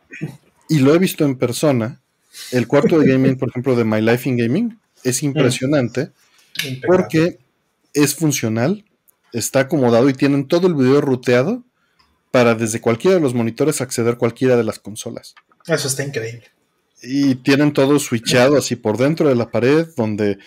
y 0.69 0.79
lo 0.79 0.95
he 0.95 0.99
visto 0.99 1.25
en 1.25 1.37
persona, 1.37 2.01
el 2.51 2.67
cuarto 2.67 2.99
de 2.99 3.11
gaming, 3.11 3.37
por 3.37 3.49
ejemplo, 3.49 3.77
de 3.77 3.85
My 3.85 4.01
Life 4.01 4.29
in 4.29 4.37
Gaming, 4.37 4.79
es 5.03 5.23
mm. 5.23 5.27
impresionante 5.27 6.11
porque 6.87 7.39
es 7.93 8.15
funcional, 8.15 8.85
está 9.33 9.61
acomodado 9.61 10.09
y 10.09 10.15
tienen 10.15 10.47
todo 10.47 10.67
el 10.67 10.75
video 10.75 11.01
ruteado 11.01 11.65
para 12.31 12.55
desde 12.55 12.81
cualquiera 12.81 13.17
de 13.17 13.23
los 13.23 13.35
monitores 13.35 13.81
acceder 13.81 14.15
a 14.15 14.19
cualquiera 14.19 14.57
de 14.57 14.65
las 14.65 14.79
consolas. 14.79 15.35
Eso 15.67 15.89
está 15.89 16.05
increíble. 16.05 16.54
Y 17.07 17.37
tienen 17.37 17.73
todo 17.73 17.99
switchado 17.99 18.57
así 18.57 18.77
por 18.77 18.97
dentro 18.97 19.29
de 19.29 19.35
la 19.35 19.51
pared, 19.51 19.89
donde 19.97 20.39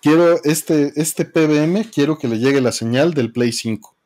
quiero 0.00 0.42
este, 0.44 0.92
este 0.96 1.24
PBM, 1.24 1.90
quiero 1.90 2.18
que 2.18 2.28
le 2.28 2.38
llegue 2.38 2.60
la 2.60 2.72
señal 2.72 3.14
del 3.14 3.32
Play 3.32 3.52
5. 3.52 3.96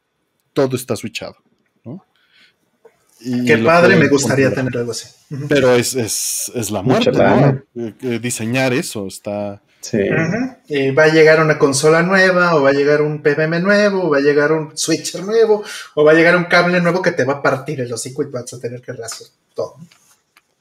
Todo 0.53 0.77
está 0.77 0.97
switchado. 0.97 1.37
Qué 3.19 3.59
padre, 3.59 3.97
me 3.97 4.09
gustaría 4.09 4.53
tener 4.53 4.77
algo 4.77 4.93
así. 4.93 5.09
Pero 5.49 5.75
es, 5.75 5.95
es, 5.95 6.71
la 6.71 6.83
muerte, 6.83 7.11
¿no? 7.13 7.63
Eh, 7.75 7.95
eh, 8.03 8.19
diseñar 8.21 8.73
eso 8.75 9.07
está 9.07 9.63
Sí. 9.81 9.99
Y 10.69 10.91
va 10.91 11.05
a 11.05 11.09
llegar 11.09 11.41
una 11.41 11.59
consola 11.59 12.03
nueva, 12.03 12.57
o 12.57 12.63
va 12.63 12.71
a 12.71 12.73
llegar 12.73 13.03
un 13.03 13.23
PBM 13.23 13.61
nuevo, 13.63 14.05
o 14.05 14.11
va 14.11 14.19
a 14.19 14.21
llegar 14.21 14.51
un 14.51 14.77
switcher 14.77 15.23
nuevo, 15.23 15.63
o 15.95 16.05
va 16.05 16.11
a 16.11 16.15
llegar 16.15 16.37
un 16.37 16.45
cable 16.45 16.81
nuevo 16.81 17.03
que 17.03 17.13
te 17.13 17.25
va 17.25 17.35
a 17.35 17.43
partir 17.43 17.81
el 17.81 17.93
hocico 17.93 18.23
y 18.23 18.27
vas 18.27 18.53
a 18.53 18.59
tener 18.59 18.81
que 18.81 18.93
rehacer 18.93 19.29
todo. 19.55 19.77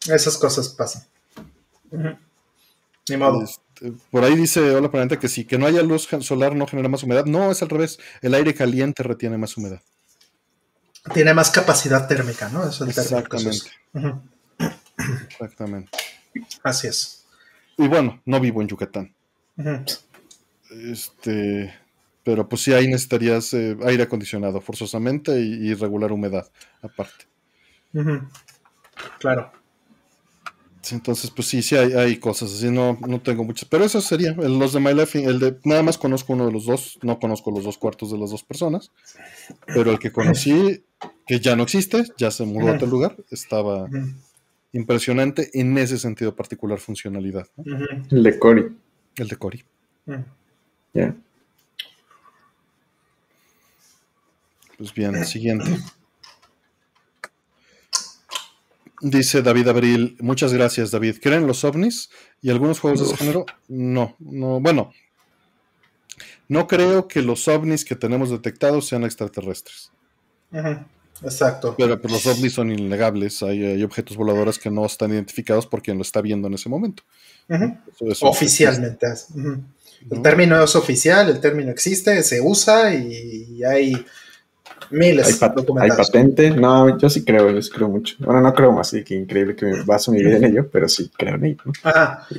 Esas 0.08 0.38
cosas 0.38 0.70
pasan. 0.70 1.04
Ni 3.10 3.18
modo. 3.18 3.44
Este, 3.44 3.94
por 4.12 4.24
ahí 4.24 4.36
dice 4.36 4.60
Hola 4.74 4.90
Planeta 4.90 5.20
que 5.20 5.28
sí, 5.28 5.46
que 5.46 5.58
no 5.58 5.66
haya 5.66 5.84
luz 5.84 6.08
solar 6.22 6.56
no 6.56 6.68
genera 6.68 6.90
más 6.90 7.04
humedad. 7.04 7.26
No, 7.26 7.52
es 7.52 7.62
al 7.62 7.70
revés. 7.70 8.00
El 8.22 8.34
aire 8.34 8.54
caliente 8.54 9.04
retiene 9.04 9.38
más 9.38 9.56
humedad. 9.58 9.82
Tiene 11.14 11.34
más 11.34 11.52
capacidad 11.52 12.08
térmica, 12.08 12.50
¿no? 12.50 12.68
Es 12.68 12.82
Exactamente. 12.82 13.70
Exactamente. 15.30 15.92
Así 16.64 16.88
es. 16.88 17.26
Y 17.78 17.88
bueno, 17.88 18.22
no 18.26 18.40
vivo 18.40 18.62
en 18.62 18.68
Yucatán. 18.68 19.14
Este, 20.72 21.74
pero 22.24 22.50
pues 22.50 22.64
sí, 22.64 22.74
ahí 22.74 22.88
necesitarías 22.88 23.54
eh, 23.54 23.78
aire 23.86 24.04
acondicionado 24.04 24.60
forzosamente 24.62 25.40
y, 25.40 25.74
regular 25.76 26.12
humedad 26.12 26.50
aparte. 26.82 27.26
Claro. 29.20 29.52
Entonces, 30.92 31.32
pues 31.32 31.48
sí, 31.48 31.62
sí 31.62 31.76
hay, 31.76 32.18
cosas 32.18 32.54
así, 32.54 32.70
no, 32.70 32.98
no 33.08 33.22
tengo 33.22 33.44
muchas. 33.44 33.68
Pero 33.70 33.84
eso 33.86 34.02
sería, 34.02 34.34
los 34.34 34.74
de 34.74 34.80
My 34.80 34.94
Life, 34.94 35.24
el 35.24 35.40
de, 35.40 35.58
nada 35.64 35.84
más 35.84 35.98
conozco 35.98 36.34
uno 36.34 36.46
de 36.46 36.52
los 36.52 36.66
dos, 36.66 37.00
no 37.02 37.20
conozco 37.20 37.52
los 37.52 37.64
dos 37.64 37.78
cuartos 37.78 38.12
de 38.12 38.18
las 38.18 38.32
dos 38.32 38.44
personas, 38.44 38.92
pero 39.68 39.92
el 39.92 40.00
que 40.00 40.12
conocí, 40.12 40.84
que 41.28 41.40
ya 41.40 41.56
no 41.56 41.64
existe, 41.64 42.04
ya 42.18 42.32
se 42.32 42.46
mudó 42.46 42.70
a 42.70 42.76
otro 42.76 42.88
lugar, 42.88 43.16
estaba 43.32 43.88
impresionante 44.74 45.50
en 45.54 45.78
ese 45.78 45.98
sentido 45.98 46.36
particular 46.36 46.80
funcionalidad. 46.80 47.48
El 48.12 48.24
de 48.24 48.38
Cori. 48.38 48.76
El 49.16 49.28
de 49.28 49.36
Cori. 49.38 49.64
Ya. 50.94 51.16
Pues 54.78 54.94
bien, 54.94 55.26
siguiente. 55.26 55.80
Dice 59.08 59.44
David 59.44 59.68
Abril, 59.68 60.18
muchas 60.20 60.52
gracias 60.52 60.90
David. 60.90 61.18
¿Creen 61.22 61.46
los 61.46 61.64
ovnis 61.64 62.10
y 62.42 62.50
algunos 62.50 62.80
juegos 62.80 63.02
de 63.02 63.06
ese 63.06 63.18
género? 63.18 63.46
No, 63.68 64.16
no, 64.18 64.60
bueno. 64.60 64.94
No 66.48 66.66
creo 66.66 67.08
que 67.08 67.22
los 67.22 67.48
ovnis 67.48 67.86
que 67.86 67.96
tenemos 67.96 68.32
detectados 68.32 68.88
sean 68.88 69.04
extraterrestres. 69.04 69.92
Exacto. 71.22 71.76
Pero 71.78 72.02
pues, 72.02 72.14
los 72.14 72.26
ovnis 72.26 72.54
son 72.54 72.72
innegables. 72.72 73.44
Hay, 73.44 73.84
objetos 73.84 74.18
voladores 74.18 74.58
que 74.58 74.72
no 74.72 74.84
están 74.88 75.12
identificados 75.12 75.68
por 75.68 75.84
quien 75.84 75.98
lo 75.98 76.02
está 76.02 76.20
viendo 76.22 76.48
en 76.48 76.56
ese 76.56 76.68
momento. 76.68 77.04
Oficialmente. 78.22 79.06
El 80.10 80.22
término 80.24 80.64
es 80.64 80.76
oficial, 80.76 81.30
el 81.30 81.40
término 81.40 81.70
existe, 81.70 82.24
se 82.24 82.42
usa 82.42 82.92
y 82.96 83.64
hay 83.64 84.04
miles 84.92 85.42
hay, 85.42 85.50
hay 85.80 85.90
patente. 85.90 86.52
No, 86.52 86.98
yo 86.98 87.10
sí 87.10 87.24
creo, 87.24 87.52
yo 87.52 87.62
sí 87.62 87.72
creo 87.72 87.90
mucho. 87.90 88.16
Bueno, 88.20 88.42
no 88.42 88.54
creo 88.54 88.72
más, 88.72 88.90
sí 88.90 89.04
que 89.04 89.16
increíble 89.16 89.56
que 89.56 89.66
me 89.66 89.84
baso 89.84 90.12
mi 90.12 90.24
vida 90.24 90.38
en 90.38 90.46
ello, 90.46 90.70
pero 90.72 90.88
sí 90.88 91.12
creo 91.16 91.36
en 91.36 91.46
ello. 91.46 91.64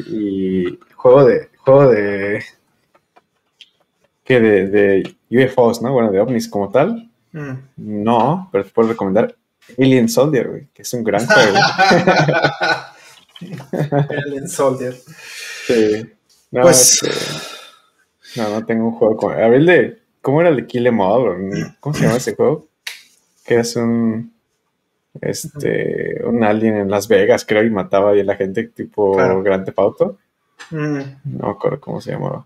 Y 0.09 0.79
juego 0.95 1.25
de, 1.25 1.51
juego 1.57 1.89
de, 1.89 2.43
que 4.25 4.41
de, 4.41 4.69
de 4.69 5.17
UFOs, 5.31 5.83
¿no? 5.83 5.93
Bueno, 5.93 6.11
de 6.11 6.21
ovnis 6.21 6.49
como 6.49 6.71
tal 6.71 7.11
Mm. 7.37 7.59
No, 7.77 8.49
pero 8.51 8.65
te 8.65 8.71
puedo 8.71 8.89
recomendar 8.89 9.37
Alien 9.79 10.09
Soldier, 10.09 10.49
güey, 10.49 10.67
que 10.73 10.83
es 10.83 10.93
un 10.95 11.05
gran 11.05 11.27
juego. 11.27 11.59
Alien 14.27 14.49
Soldier. 14.49 14.97
Sí. 15.67 16.11
No, 16.51 16.63
pues... 16.63 17.03
Este, 17.03 18.41
no, 18.41 18.49
no 18.49 18.65
tengo 18.65 18.87
un 18.87 18.93
juego 18.93 19.17
con... 19.17 19.35
A 19.35 19.49
ver, 19.49 19.65
de... 19.65 19.99
¿Cómo 20.27 20.41
era 20.41 20.51
el 20.51 20.57
de 20.57 20.67
Kill 20.67 20.89
Em 20.89 20.99
All? 20.99 21.77
¿Cómo 21.79 21.95
se 21.95 22.03
llama 22.03 22.17
ese 22.17 22.35
juego? 22.35 22.67
Que 23.45 23.61
es 23.61 23.77
un... 23.77 24.35
Este... 25.21 26.21
Un 26.25 26.43
alien 26.43 26.79
en 26.79 26.91
Las 26.91 27.07
Vegas, 27.07 27.45
creo, 27.45 27.63
y 27.63 27.71
mataba 27.71 28.11
ahí 28.11 28.19
a 28.19 28.25
la 28.25 28.35
gente 28.35 28.65
tipo 28.65 29.15
Grande 29.15 29.45
Grand 29.45 29.65
Theft 29.65 29.79
Auto. 29.79 30.19
Mm. 30.73 30.99
No 31.27 31.47
me 31.47 31.49
acuerdo 31.49 31.81
cómo 31.81 32.01
se 32.01 32.11
llamaba. 32.11 32.45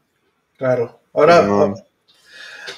Claro. 0.59 1.01
Ahora... 1.15 1.73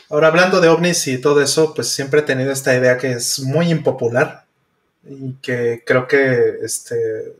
Ahora, 0.08 0.28
hablando 0.28 0.60
de 0.60 0.68
ovnis 0.68 1.08
y 1.08 1.20
todo 1.20 1.42
eso, 1.42 1.74
pues 1.74 1.88
siempre 1.88 2.20
he 2.20 2.22
tenido 2.22 2.52
esta 2.52 2.72
idea 2.72 2.96
que 2.96 3.10
es 3.10 3.40
muy 3.40 3.72
impopular 3.72 4.44
y 5.04 5.32
que 5.42 5.82
creo 5.84 6.06
que 6.06 6.58
este, 6.62 7.34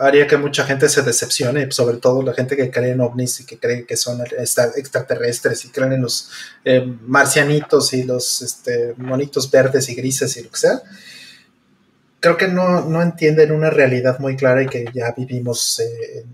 haría 0.00 0.26
que 0.26 0.36
mucha 0.36 0.64
gente 0.64 0.88
se 0.88 1.02
decepcione, 1.02 1.70
sobre 1.70 1.98
todo 1.98 2.22
la 2.22 2.32
gente 2.32 2.56
que 2.56 2.70
cree 2.70 2.92
en 2.92 3.00
ovnis 3.00 3.40
y 3.40 3.46
que 3.46 3.58
cree 3.58 3.84
que 3.84 3.96
son 3.96 4.20
extraterrestres 4.20 5.64
y 5.64 5.68
creen 5.68 5.92
en 5.92 6.02
los 6.02 6.30
eh, 6.64 6.84
marcianitos 7.02 7.92
y 7.92 8.04
los 8.04 8.40
este, 8.42 8.94
monitos 8.96 9.50
verdes 9.50 9.88
y 9.90 9.94
grises 9.94 10.36
y 10.36 10.44
lo 10.44 10.50
que 10.50 10.58
sea. 10.58 10.82
Creo 12.18 12.36
que 12.36 12.48
no, 12.48 13.02
entienden 13.02 13.52
una 13.52 13.70
realidad 13.70 14.18
muy 14.18 14.36
clara 14.36 14.62
y 14.62 14.66
que 14.66 14.86
ya 14.92 15.12
vivimos 15.16 15.80
eh, 15.80 16.24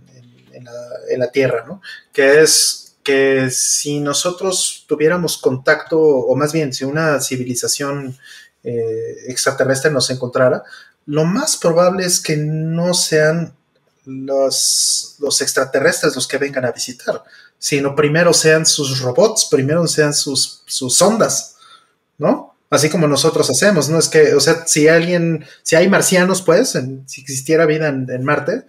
en, 0.52 0.64
la, 0.64 0.72
en 1.10 1.20
la 1.20 1.30
Tierra, 1.30 1.64
¿no? 1.66 1.82
Que 2.12 2.42
es 2.42 2.96
que 3.02 3.50
si 3.50 4.00
nosotros 4.00 4.84
tuviéramos 4.88 5.38
contacto, 5.38 6.00
o 6.00 6.34
más 6.34 6.52
bien 6.52 6.72
si 6.72 6.84
una 6.84 7.20
civilización 7.20 8.18
eh, 8.64 9.16
extraterrestre 9.28 9.92
nos 9.92 10.10
encontrara, 10.10 10.64
lo 11.06 11.24
más 11.24 11.56
probable 11.56 12.04
es 12.04 12.20
que 12.20 12.36
no 12.36 12.94
sean 12.94 13.55
los, 14.06 15.16
los 15.18 15.40
extraterrestres 15.40 16.14
los 16.14 16.26
que 16.26 16.38
vengan 16.38 16.64
a 16.64 16.72
visitar, 16.72 17.22
sino 17.58 17.94
primero 17.94 18.32
sean 18.32 18.64
sus 18.64 19.00
robots, 19.00 19.48
primero 19.50 19.86
sean 19.86 20.14
sus, 20.14 20.62
sus 20.66 20.96
sondas, 20.96 21.56
¿no? 22.18 22.54
Así 22.68 22.88
como 22.88 23.06
nosotros 23.06 23.48
hacemos, 23.48 23.88
¿no? 23.88 23.98
Es 23.98 24.08
que, 24.08 24.34
o 24.34 24.40
sea, 24.40 24.66
si 24.66 24.88
alguien, 24.88 25.44
si 25.62 25.76
hay 25.76 25.88
marcianos, 25.88 26.42
pues, 26.42 26.76
si 27.06 27.20
existiera 27.20 27.66
vida 27.66 27.88
en, 27.88 28.24
Marte, 28.24 28.64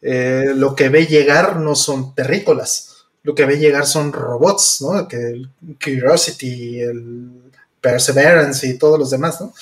eh, 0.00 0.52
lo 0.54 0.74
que 0.74 0.88
ve 0.88 1.06
llegar 1.06 1.56
no 1.56 1.74
son 1.74 2.14
terrícolas, 2.14 3.06
lo 3.22 3.34
que 3.34 3.44
ve 3.44 3.58
llegar 3.58 3.86
son 3.86 4.12
robots, 4.12 4.78
¿no? 4.80 5.06
Que 5.06 5.16
el 5.16 5.50
Curiosity, 5.82 6.80
el 6.80 7.30
Perseverance 7.80 8.66
y 8.66 8.78
todos 8.78 8.98
los 8.98 9.10
demás, 9.10 9.40
¿no? 9.40 9.52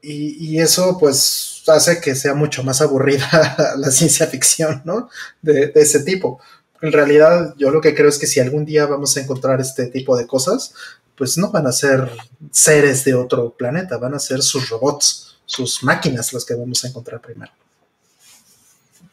Y, 0.00 0.58
eso, 0.58 0.96
pues, 0.98 1.47
hace 1.74 2.00
que 2.00 2.14
sea 2.14 2.34
mucho 2.34 2.62
más 2.62 2.80
aburrida 2.80 3.74
la 3.76 3.90
ciencia 3.90 4.26
ficción, 4.26 4.82
¿no? 4.84 5.08
De, 5.42 5.68
de 5.68 5.80
ese 5.80 6.00
tipo 6.04 6.40
en 6.80 6.92
realidad 6.92 7.54
yo 7.58 7.70
lo 7.70 7.80
que 7.80 7.94
creo 7.94 8.08
es 8.08 8.18
que 8.18 8.26
si 8.26 8.40
algún 8.40 8.64
día 8.64 8.86
vamos 8.86 9.16
a 9.16 9.20
encontrar 9.20 9.60
este 9.60 9.86
tipo 9.86 10.16
de 10.16 10.26
cosas, 10.26 10.74
pues 11.16 11.36
no 11.36 11.50
van 11.50 11.66
a 11.66 11.72
ser 11.72 12.10
seres 12.50 13.04
de 13.04 13.14
otro 13.14 13.50
planeta, 13.50 13.98
van 13.98 14.14
a 14.14 14.18
ser 14.18 14.42
sus 14.42 14.68
robots, 14.68 15.38
sus 15.44 15.82
máquinas 15.82 16.32
los 16.32 16.44
que 16.44 16.54
vamos 16.54 16.84
a 16.84 16.88
encontrar 16.88 17.20
primero. 17.20 17.50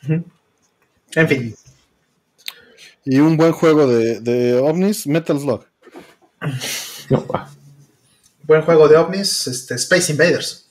En 0.08 1.28
fin. 1.28 1.56
Y 3.06 3.20
un 3.20 3.38
buen 3.38 3.52
juego 3.54 3.88
de, 3.88 4.60
ovnis, 4.62 5.08
Metal 5.08 5.40
Slug. 5.40 5.66
Buen 8.44 8.62
juego 8.62 8.88
de 8.88 8.98
ovnis, 8.98 9.48
este, 9.48 9.76
Space 9.76 10.12
Invaders. 10.12 10.65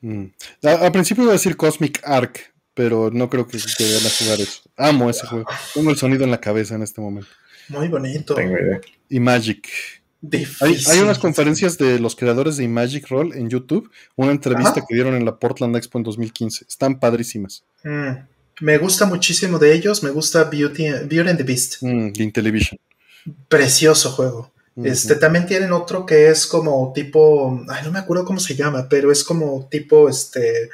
Mm. 0.00 0.24
Al 0.62 0.92
principio 0.92 1.24
iba 1.24 1.32
a 1.32 1.36
decir 1.36 1.56
Cosmic 1.56 2.00
Ark, 2.04 2.52
pero 2.74 3.10
no 3.10 3.28
creo 3.28 3.46
que, 3.46 3.58
vayan 3.58 4.06
a 4.06 4.10
jugar 4.10 4.40
eso. 4.40 4.62
Amo 4.76 5.10
ese 5.10 5.26
juego. 5.26 5.46
Tengo 5.74 5.90
el 5.90 5.96
sonido 5.96 6.24
en 6.24 6.30
la 6.30 6.40
cabeza 6.40 6.74
en 6.74 6.82
este 6.82 7.00
momento. 7.00 7.30
Muy 7.68 7.88
bonito. 7.88 8.34
Tengo 8.34 8.56
idea. 8.56 8.80
Y 9.08 9.20
Magic. 9.20 9.68
Hay, 10.60 10.98
unas 11.00 11.18
conferencias 11.18 11.78
de 11.78 12.00
los 12.00 12.16
creadores 12.16 12.56
de 12.56 12.66
Magic 12.66 13.08
Roll 13.08 13.34
en 13.34 13.48
YouTube, 13.48 13.88
una 14.16 14.32
entrevista 14.32 14.84
que 14.86 14.94
dieron 14.94 15.14
en 15.14 15.24
la 15.24 15.36
Portland 15.36 15.76
Expo 15.76 15.98
en 15.98 16.04
2015. 16.04 16.66
Están 16.68 16.98
padrísimas. 16.98 17.62
Mm, 17.84 18.10
me 18.60 18.78
gusta 18.78 19.06
muchísimo 19.06 19.58
de 19.58 19.72
ellos, 19.72 20.02
me 20.02 20.10
gusta 20.10 20.44
Beauty, 20.44 20.88
Beauty 21.06 21.30
and 21.30 21.36
the 21.36 21.44
Beast. 21.44 21.82
Mm, 21.82 22.12
de 22.12 22.24
Intellivision. 22.24 22.80
Precioso 23.48 24.10
juego. 24.10 24.50
Este 24.84 25.16
también 25.16 25.46
tienen 25.46 25.72
otro 25.72 26.06
que 26.06 26.28
es 26.28 26.46
como 26.46 26.92
tipo, 26.94 27.64
ay, 27.68 27.82
no 27.84 27.90
me 27.90 27.98
acuerdo 27.98 28.24
cómo 28.24 28.38
se 28.38 28.54
llama, 28.54 28.88
pero 28.88 29.10
es 29.10 29.24
como 29.24 29.66
tipo 29.68 30.08
este 30.08 30.70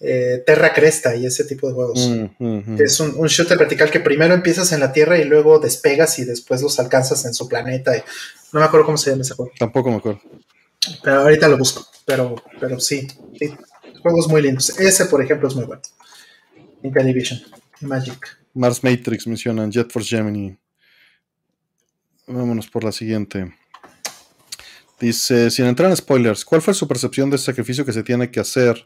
eh, 0.00 0.42
Terra 0.46 0.72
Cresta 0.72 1.16
y 1.16 1.26
ese 1.26 1.44
tipo 1.44 1.68
de 1.68 1.74
juegos. 1.74 2.10
Mm, 2.38 2.80
es 2.80 3.00
un, 3.00 3.26
shooter 3.26 3.58
vertical 3.58 3.90
que 3.90 4.00
primero 4.00 4.34
empiezas 4.34 4.72
en 4.72 4.80
la 4.80 4.92
Tierra 4.92 5.18
y 5.18 5.24
luego 5.24 5.58
despegas 5.58 6.18
y 6.18 6.24
después 6.24 6.62
los 6.62 6.78
alcanzas 6.78 7.24
en 7.24 7.34
su 7.34 7.48
planeta. 7.48 7.96
Y, 7.96 8.02
no 8.52 8.60
me 8.60 8.66
acuerdo 8.66 8.86
cómo 8.86 8.98
se 8.98 9.10
llama 9.10 9.22
ese 9.22 9.34
juego. 9.34 9.52
Tampoco 9.58 9.90
me 9.90 9.96
acuerdo. 9.96 10.20
Pero 11.02 11.20
ahorita 11.20 11.48
lo 11.48 11.58
busco. 11.58 11.86
Pero, 12.04 12.36
pero 12.60 12.78
sí, 12.80 13.06
Juegos 14.02 14.28
muy 14.28 14.42
lindos. 14.42 14.78
Ese, 14.78 15.06
por 15.06 15.22
ejemplo, 15.22 15.48
es 15.48 15.54
muy 15.54 15.64
bueno. 15.64 15.82
Intellivision. 16.82 17.40
Magic. 17.80 18.38
Mars 18.54 18.82
Matrix 18.82 19.26
mencionan. 19.26 19.70
Jet 19.70 19.90
Force 19.90 20.16
Gemini. 20.16 20.56
Vámonos 22.28 22.68
por 22.68 22.84
la 22.84 22.92
siguiente. 22.92 23.54
Dice, 25.00 25.50
sin 25.50 25.66
entrar 25.66 25.88
en 25.90 25.96
spoilers, 25.96 26.44
¿cuál 26.44 26.60
fue 26.60 26.74
su 26.74 26.86
percepción 26.86 27.30
de 27.30 27.36
ese 27.36 27.46
sacrificio 27.46 27.84
que 27.86 27.92
se 27.92 28.02
tiene 28.02 28.30
que 28.30 28.40
hacer? 28.40 28.84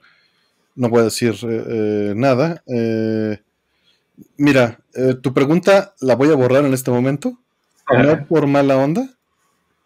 No 0.74 0.88
voy 0.88 1.00
a 1.00 1.04
decir 1.04 1.34
eh, 1.42 1.64
eh, 1.68 2.12
nada. 2.14 2.62
Eh, 2.66 3.38
mira, 4.36 4.78
tu 5.22 5.34
pregunta 5.34 5.94
la 6.00 6.14
voy 6.14 6.30
a 6.30 6.34
borrar 6.34 6.64
en 6.64 6.72
este 6.72 6.90
momento. 6.90 7.38
No 7.90 8.26
por 8.26 8.46
mala 8.46 8.76
onda, 8.76 9.08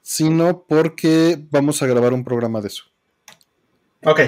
sino 0.02 0.65
porque 0.68 1.39
vamos 1.51 1.83
a 1.83 1.86
grabar 1.86 2.12
un 2.12 2.25
programa 2.25 2.60
de 2.60 2.68
eso. 2.68 2.85
Ok. 4.05 4.20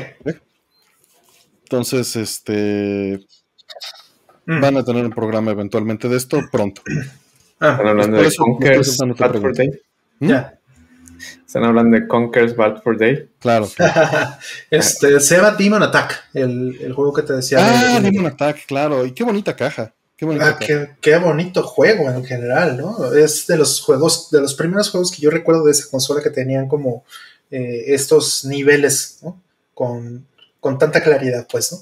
Entonces, 1.65 2.16
este. 2.16 3.26
Mm. 4.47 4.60
Van 4.60 4.76
a 4.78 4.84
tener 4.84 5.05
un 5.05 5.12
programa 5.12 5.50
eventualmente 5.50 6.08
de 6.08 6.16
esto 6.16 6.40
pronto. 6.50 6.82
Ah, 7.60 7.76
hablando 7.76 8.16
de 8.22 8.34
Conquers 8.34 8.96
Bad 8.98 9.40
for 9.40 9.56
Day. 9.56 9.70
¿Mm? 10.20 10.28
Ya. 10.28 10.58
Están 11.46 11.64
hablando 11.64 11.98
de 11.98 12.06
Conquers 12.06 12.54
Bad 12.54 12.82
for 12.82 12.96
Day. 12.98 13.28
Claro. 13.38 13.68
este, 14.70 15.20
se 15.20 15.36
llama 15.36 15.52
Demon 15.52 15.82
Attack, 15.82 16.24
el, 16.34 16.92
juego 16.94 17.12
que 17.12 17.22
te 17.22 17.32
decía. 17.34 17.58
Ah, 17.60 18.00
Demon 18.00 18.26
Attack, 18.26 18.66
claro. 18.66 19.04
Y 19.06 19.12
qué 19.12 19.24
bonita 19.24 19.54
caja. 19.54 19.92
Ah, 20.40 20.58
qué, 21.00 21.16
bonito 21.16 21.62
juego 21.62 22.10
en 22.10 22.24
general, 22.24 22.76
¿no? 22.76 23.12
Es 23.14 23.46
de 23.46 23.56
los 23.56 23.80
juegos, 23.80 24.30
de 24.32 24.40
los 24.40 24.54
primeros 24.54 24.90
juegos 24.90 25.12
que 25.12 25.22
yo 25.22 25.30
recuerdo 25.30 25.64
de 25.64 25.70
esa 25.70 25.88
consola 25.88 26.20
que 26.22 26.30
tenían 26.30 26.66
como 26.66 27.04
eh, 27.52 27.84
estos 27.94 28.44
niveles, 28.44 29.18
¿no? 29.22 29.40
Con, 29.74 30.26
tanta 30.60 31.02
claridad, 31.02 31.46
pues, 31.48 31.70
¿no? 31.70 31.78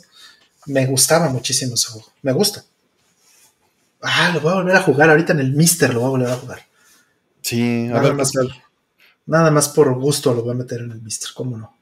Me 0.66 0.84
gustaba 0.84 1.30
muchísimo 1.30 1.74
ese 1.74 1.90
juego. 1.92 2.08
Me 2.20 2.32
gusta. 2.32 2.62
Ah, 4.02 4.30
lo 4.34 4.40
voy 4.40 4.52
a 4.52 4.56
volver 4.56 4.76
a 4.76 4.82
jugar. 4.82 5.10
Ahorita 5.10 5.32
en 5.32 5.40
el 5.40 5.52
Mister 5.52 5.92
lo 5.92 6.00
voy 6.00 6.06
a 6.06 6.10
volver 6.10 6.28
a 6.30 6.36
jugar. 6.36 6.60
Sí, 7.40 7.86
a 7.86 8.00
nada 8.00 8.12
más, 8.12 8.32
nada 9.26 9.50
más 9.50 9.68
por 9.68 9.94
gusto 9.98 10.34
lo 10.34 10.42
voy 10.42 10.52
a 10.52 10.58
meter 10.58 10.80
en 10.80 10.90
el 10.90 11.02
Mister, 11.02 11.30
¿cómo 11.34 11.56
no? 11.56 11.76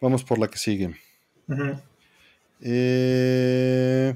Vamos 0.00 0.24
por 0.24 0.38
la 0.38 0.48
que 0.48 0.58
sigue. 0.58 0.96
eh. 2.60 4.14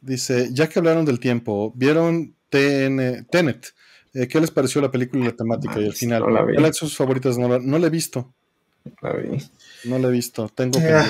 Dice, 0.00 0.48
ya 0.52 0.68
que 0.68 0.80
hablaron 0.80 1.04
del 1.04 1.20
tiempo, 1.20 1.72
¿vieron 1.76 2.34
TN, 2.48 3.24
Tenet? 3.30 3.72
Eh, 4.14 4.26
¿Qué 4.26 4.40
les 4.40 4.50
pareció 4.50 4.80
la 4.80 4.90
película 4.90 5.22
y 5.22 5.26
la 5.28 5.36
temática 5.36 5.80
y 5.80 5.86
el 5.86 5.94
final? 5.94 6.22
¿Cuál 6.22 6.64
es 6.66 6.76
sus 6.76 6.96
favoritas? 6.96 7.38
No 7.38 7.48
la, 7.78 7.86
he 7.86 7.90
visto. 7.90 8.34
La 9.00 9.12
vi. 9.12 9.38
No 9.84 9.98
la 9.98 10.08
he 10.08 10.10
visto. 10.10 10.48
Tengo 10.48 10.80
que 10.80 11.02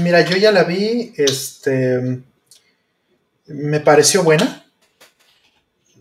Mira, 0.00 0.20
yo 0.24 0.36
ya 0.36 0.52
la 0.52 0.62
vi. 0.62 1.12
Este. 1.16 2.20
Me 3.46 3.80
pareció 3.80 4.22
buena. 4.22 4.66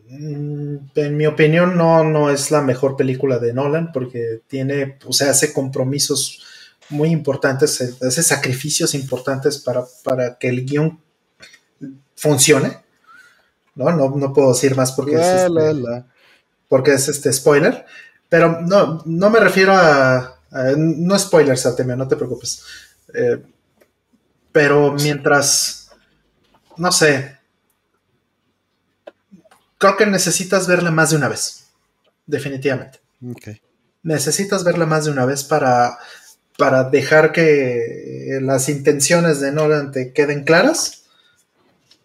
Mm, 0.10 0.78
en 0.96 1.18
mi 1.18 1.26
opinión, 1.26 1.78
no, 1.78 2.04
no 2.04 2.30
es 2.30 2.52
la 2.52 2.62
mejor 2.62 2.96
película 2.96 3.40
de 3.40 3.54
Nolan 3.54 3.92
porque 3.92 4.42
tiene, 4.48 4.98
o 5.06 5.14
sea, 5.14 5.32
hace 5.32 5.54
compromisos 5.54 6.44
muy 6.90 7.10
importantes, 7.10 7.82
hace 8.02 8.24
sacrificios 8.24 8.94
importantes 8.94 9.58
para, 9.58 9.84
para 10.04 10.38
que 10.38 10.50
el 10.50 10.66
guion 10.66 11.00
funcione. 12.16 12.84
¿no? 13.76 13.92
No, 13.92 14.34
puedo 14.34 14.54
decir 14.54 14.76
más 14.76 14.92
porque, 14.92 15.16
es, 15.16 15.44
este, 15.44 16.06
porque 16.68 16.94
es 16.94 17.08
este 17.08 17.34
spoiler. 17.34 17.86
Pero 18.30 18.62
no, 18.62 19.02
no 19.06 19.30
me 19.30 19.40
refiero 19.40 19.74
a. 19.74 20.40
no 20.78 21.20
spoilers, 21.20 21.66
Artemio, 21.66 21.96
no 21.96 22.08
te 22.08 22.16
preocupes. 22.16 22.64
Eh, 23.14 23.42
pero 24.52 24.94
mientras. 24.94 25.83
No 26.78 26.92
sé. 26.92 27.38
Creo 29.78 29.98
que 29.98 30.06
necesitas 30.06 30.68
verla 30.68 30.92
más 30.92 31.10
de 31.12 31.18
una 31.18 31.28
vez. 31.28 31.68
Definitivamente. 32.26 33.00
Necesitas 34.02 34.64
verla 34.64 34.86
más 34.86 35.06
de 35.06 35.12
una 35.12 35.26
vez 35.26 35.44
para, 35.44 35.98
para 36.58 36.86
dejar 36.86 37.32
que 37.32 38.40
las 38.42 38.70
intenciones 38.70 39.40
de 39.40 39.52
Nolan 39.52 39.92
te 39.92 40.14
queden 40.14 40.44
claras 40.44 41.04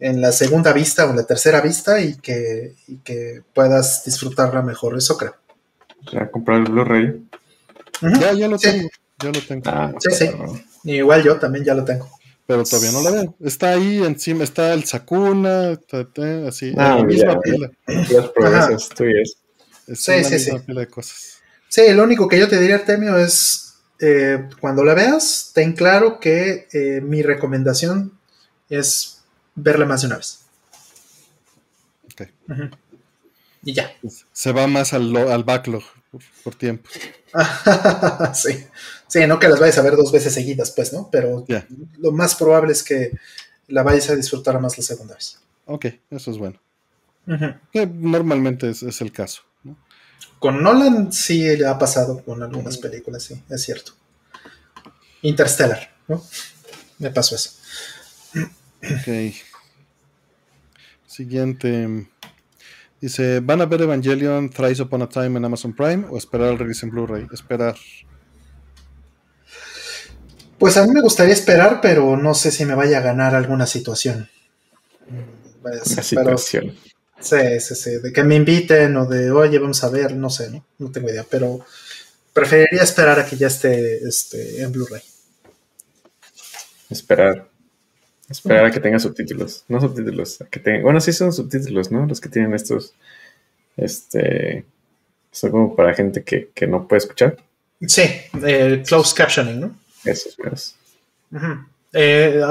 en 0.00 0.20
la 0.20 0.32
segunda 0.32 0.72
vista 0.72 1.06
o 1.06 1.10
en 1.10 1.16
la 1.16 1.26
tercera 1.26 1.60
vista 1.60 2.00
y 2.00 2.16
que, 2.16 2.74
que 3.04 3.42
puedas 3.54 4.04
disfrutarla 4.04 4.62
mejor, 4.62 4.96
eso 4.96 5.16
creo. 5.16 5.34
O 6.06 6.10
sea, 6.10 6.30
comprar 6.30 6.58
el 6.58 6.64
Blu-ray. 6.64 7.28
Ya, 8.20 8.32
ya 8.32 8.48
lo 8.48 8.58
tengo. 8.58 8.88
Ya 9.18 9.30
lo 9.32 9.40
tengo. 9.40 9.62
Ah, 9.66 9.92
sí, 9.98 10.10
sí. 10.12 10.30
Igual 10.84 11.24
yo 11.24 11.36
también 11.38 11.64
ya 11.64 11.74
lo 11.74 11.84
tengo. 11.84 12.08
Pero 12.48 12.64
todavía 12.64 12.92
no 12.92 13.02
la 13.02 13.10
veo. 13.10 13.36
Está 13.40 13.74
ahí 13.74 14.02
encima, 14.02 14.42
está 14.42 14.72
el 14.72 14.84
Sakuna, 14.84 15.78
así, 16.48 16.72
ah, 16.78 16.96
la 16.96 17.04
misma 17.04 17.38
pila. 17.42 17.70
Las 17.86 18.28
progresas 18.30 18.88
tuyas. 18.88 19.36
sí, 19.92 20.24
sí, 20.24 20.38
sí. 20.38 20.58
Pila 20.66 20.80
de 20.80 20.86
cosas. 20.88 21.42
Sí, 21.68 21.82
lo 21.92 22.04
único 22.04 22.26
que 22.26 22.38
yo 22.38 22.48
te 22.48 22.58
diría, 22.58 22.76
Artemio, 22.76 23.18
es 23.18 23.74
eh, 24.00 24.48
cuando 24.60 24.82
la 24.82 24.94
veas, 24.94 25.50
ten 25.54 25.74
claro 25.74 26.20
que 26.20 26.68
eh, 26.72 27.02
mi 27.02 27.20
recomendación 27.20 28.18
es 28.70 29.20
verla 29.54 29.84
más 29.84 30.00
de 30.00 30.06
una 30.06 30.16
vez. 30.16 30.38
Ok. 32.14 32.22
Y 33.62 33.74
ya. 33.74 33.92
Se 34.32 34.52
va 34.52 34.66
más 34.66 34.94
al, 34.94 35.14
al 35.14 35.44
backlog 35.44 35.82
por, 36.42 36.54
tiempo. 36.54 36.88
sí. 38.32 38.64
Sí, 39.08 39.26
no 39.26 39.38
que 39.38 39.48
las 39.48 39.58
vayas 39.58 39.78
a 39.78 39.82
ver 39.82 39.96
dos 39.96 40.12
veces 40.12 40.34
seguidas, 40.34 40.70
pues, 40.70 40.92
¿no? 40.92 41.08
Pero 41.10 41.44
lo 41.98 42.12
más 42.12 42.34
probable 42.34 42.72
es 42.72 42.82
que 42.82 43.12
la 43.66 43.82
vayas 43.82 44.10
a 44.10 44.16
disfrutar 44.16 44.60
más 44.60 44.76
la 44.76 44.84
segunda 44.84 45.14
vez. 45.14 45.40
Ok, 45.66 45.86
eso 46.10 46.30
es 46.30 46.38
bueno. 46.38 46.60
Que 47.72 47.86
normalmente 47.86 48.70
es, 48.70 49.00
el 49.00 49.12
caso. 49.12 49.42
Con 50.38 50.62
Nolan 50.62 51.12
sí 51.12 51.62
ha 51.62 51.78
pasado 51.78 52.22
con 52.24 52.42
algunas 52.42 52.78
películas, 52.78 53.24
sí, 53.24 53.42
es 53.50 53.62
cierto. 53.62 53.92
Interstellar, 55.22 55.94
¿no? 56.06 56.22
Me 56.98 57.10
pasó 57.10 57.34
eso. 57.34 57.50
Ok. 58.82 59.34
Siguiente. 61.06 62.08
Dice, 63.00 63.40
¿van 63.40 63.60
a 63.60 63.66
ver 63.66 63.82
Evangelion 63.82 64.50
Thrice 64.50 64.82
Upon 64.82 65.02
a 65.02 65.08
Time 65.08 65.38
en 65.38 65.44
Amazon 65.44 65.74
Prime 65.74 66.06
o 66.08 66.16
esperar 66.16 66.48
al 66.48 66.58
release 66.58 66.84
en 66.84 66.90
Blu-ray? 66.90 67.26
Esperar. 67.32 67.76
Pues 70.58 70.76
a 70.76 70.86
mí 70.86 70.92
me 70.92 71.00
gustaría 71.00 71.34
esperar, 71.34 71.80
pero 71.80 72.16
no 72.16 72.34
sé 72.34 72.50
si 72.50 72.64
me 72.64 72.74
vaya 72.74 72.98
a 72.98 73.02
ganar 73.02 73.34
alguna 73.34 73.66
situación. 73.66 74.28
Una 75.62 75.84
situación. 75.84 76.76
sí, 77.20 77.60
sí, 77.60 77.74
sí. 77.74 77.90
De 78.02 78.12
que 78.12 78.24
me 78.24 78.34
inviten 78.34 78.96
o 78.96 79.06
de, 79.06 79.30
oye, 79.30 79.58
vamos 79.58 79.82
a 79.84 79.90
ver, 79.90 80.14
no 80.14 80.30
sé, 80.30 80.50
¿no? 80.50 80.64
No 80.78 80.90
tengo 80.90 81.10
idea, 81.10 81.24
pero 81.28 81.60
preferiría 82.32 82.82
esperar 82.82 83.20
a 83.20 83.26
que 83.26 83.36
ya 83.36 83.46
esté 83.46 83.98
este, 83.98 84.62
en 84.62 84.72
Blu-ray. 84.72 85.02
Esperar. 86.90 87.48
Esperar 88.28 88.66
a 88.66 88.70
que 88.70 88.80
tenga 88.80 88.98
subtítulos. 88.98 89.64
No 89.68 89.80
subtítulos. 89.80 90.40
A 90.40 90.46
que 90.46 90.60
tenga... 90.60 90.82
Bueno, 90.82 91.00
sí 91.00 91.12
son 91.12 91.32
subtítulos, 91.32 91.90
¿no? 91.90 92.06
Los 92.06 92.20
que 92.20 92.28
tienen 92.28 92.52
estos. 92.54 92.94
Este. 93.76 94.64
Son 95.30 95.50
como 95.50 95.76
para 95.76 95.94
gente 95.94 96.24
que, 96.24 96.66
no 96.66 96.88
puede 96.88 96.98
escuchar. 96.98 97.36
Sí, 97.86 98.02
eh, 98.44 98.82
closed 98.86 99.16
captioning, 99.16 99.60
¿no? 99.60 99.78
Eso 100.04 100.30
es. 100.52 100.76
Eh, 101.92 102.42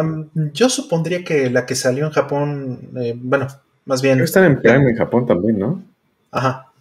yo 0.53 0.69
supondría 0.69 1.23
que 1.23 1.49
la 1.49 1.65
que 1.65 1.75
salió 1.75 2.05
en 2.05 2.11
Japón, 2.11 2.89
eh, 2.97 3.13
bueno, 3.15 3.47
más 3.85 4.01
bien. 4.01 4.19
Están 4.21 4.45
en 4.45 4.61
Prime 4.61 4.89
en 4.89 4.97
Japón 4.97 5.25
también, 5.25 5.59
¿no? 5.59 5.83
Ajá. 6.31 6.71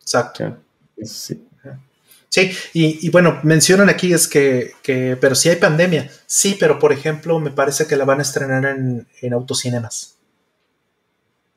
Exacto. 0.00 0.56
sí. 1.02 1.42
Sí, 2.28 2.52
y, 2.74 3.08
bueno, 3.08 3.40
mencionan 3.44 3.88
aquí 3.88 4.12
es 4.12 4.28
que, 4.28 4.74
pero 5.18 5.34
si 5.34 5.48
hay 5.48 5.56
pandemia, 5.56 6.10
sí, 6.26 6.54
pero 6.60 6.78
por 6.78 6.92
ejemplo, 6.92 7.40
me 7.40 7.50
parece 7.50 7.86
que 7.86 7.96
la 7.96 8.04
van 8.04 8.18
a 8.18 8.22
estrenar 8.22 8.66
en, 8.66 9.06
en 9.22 9.32
autocinemas. 9.32 10.16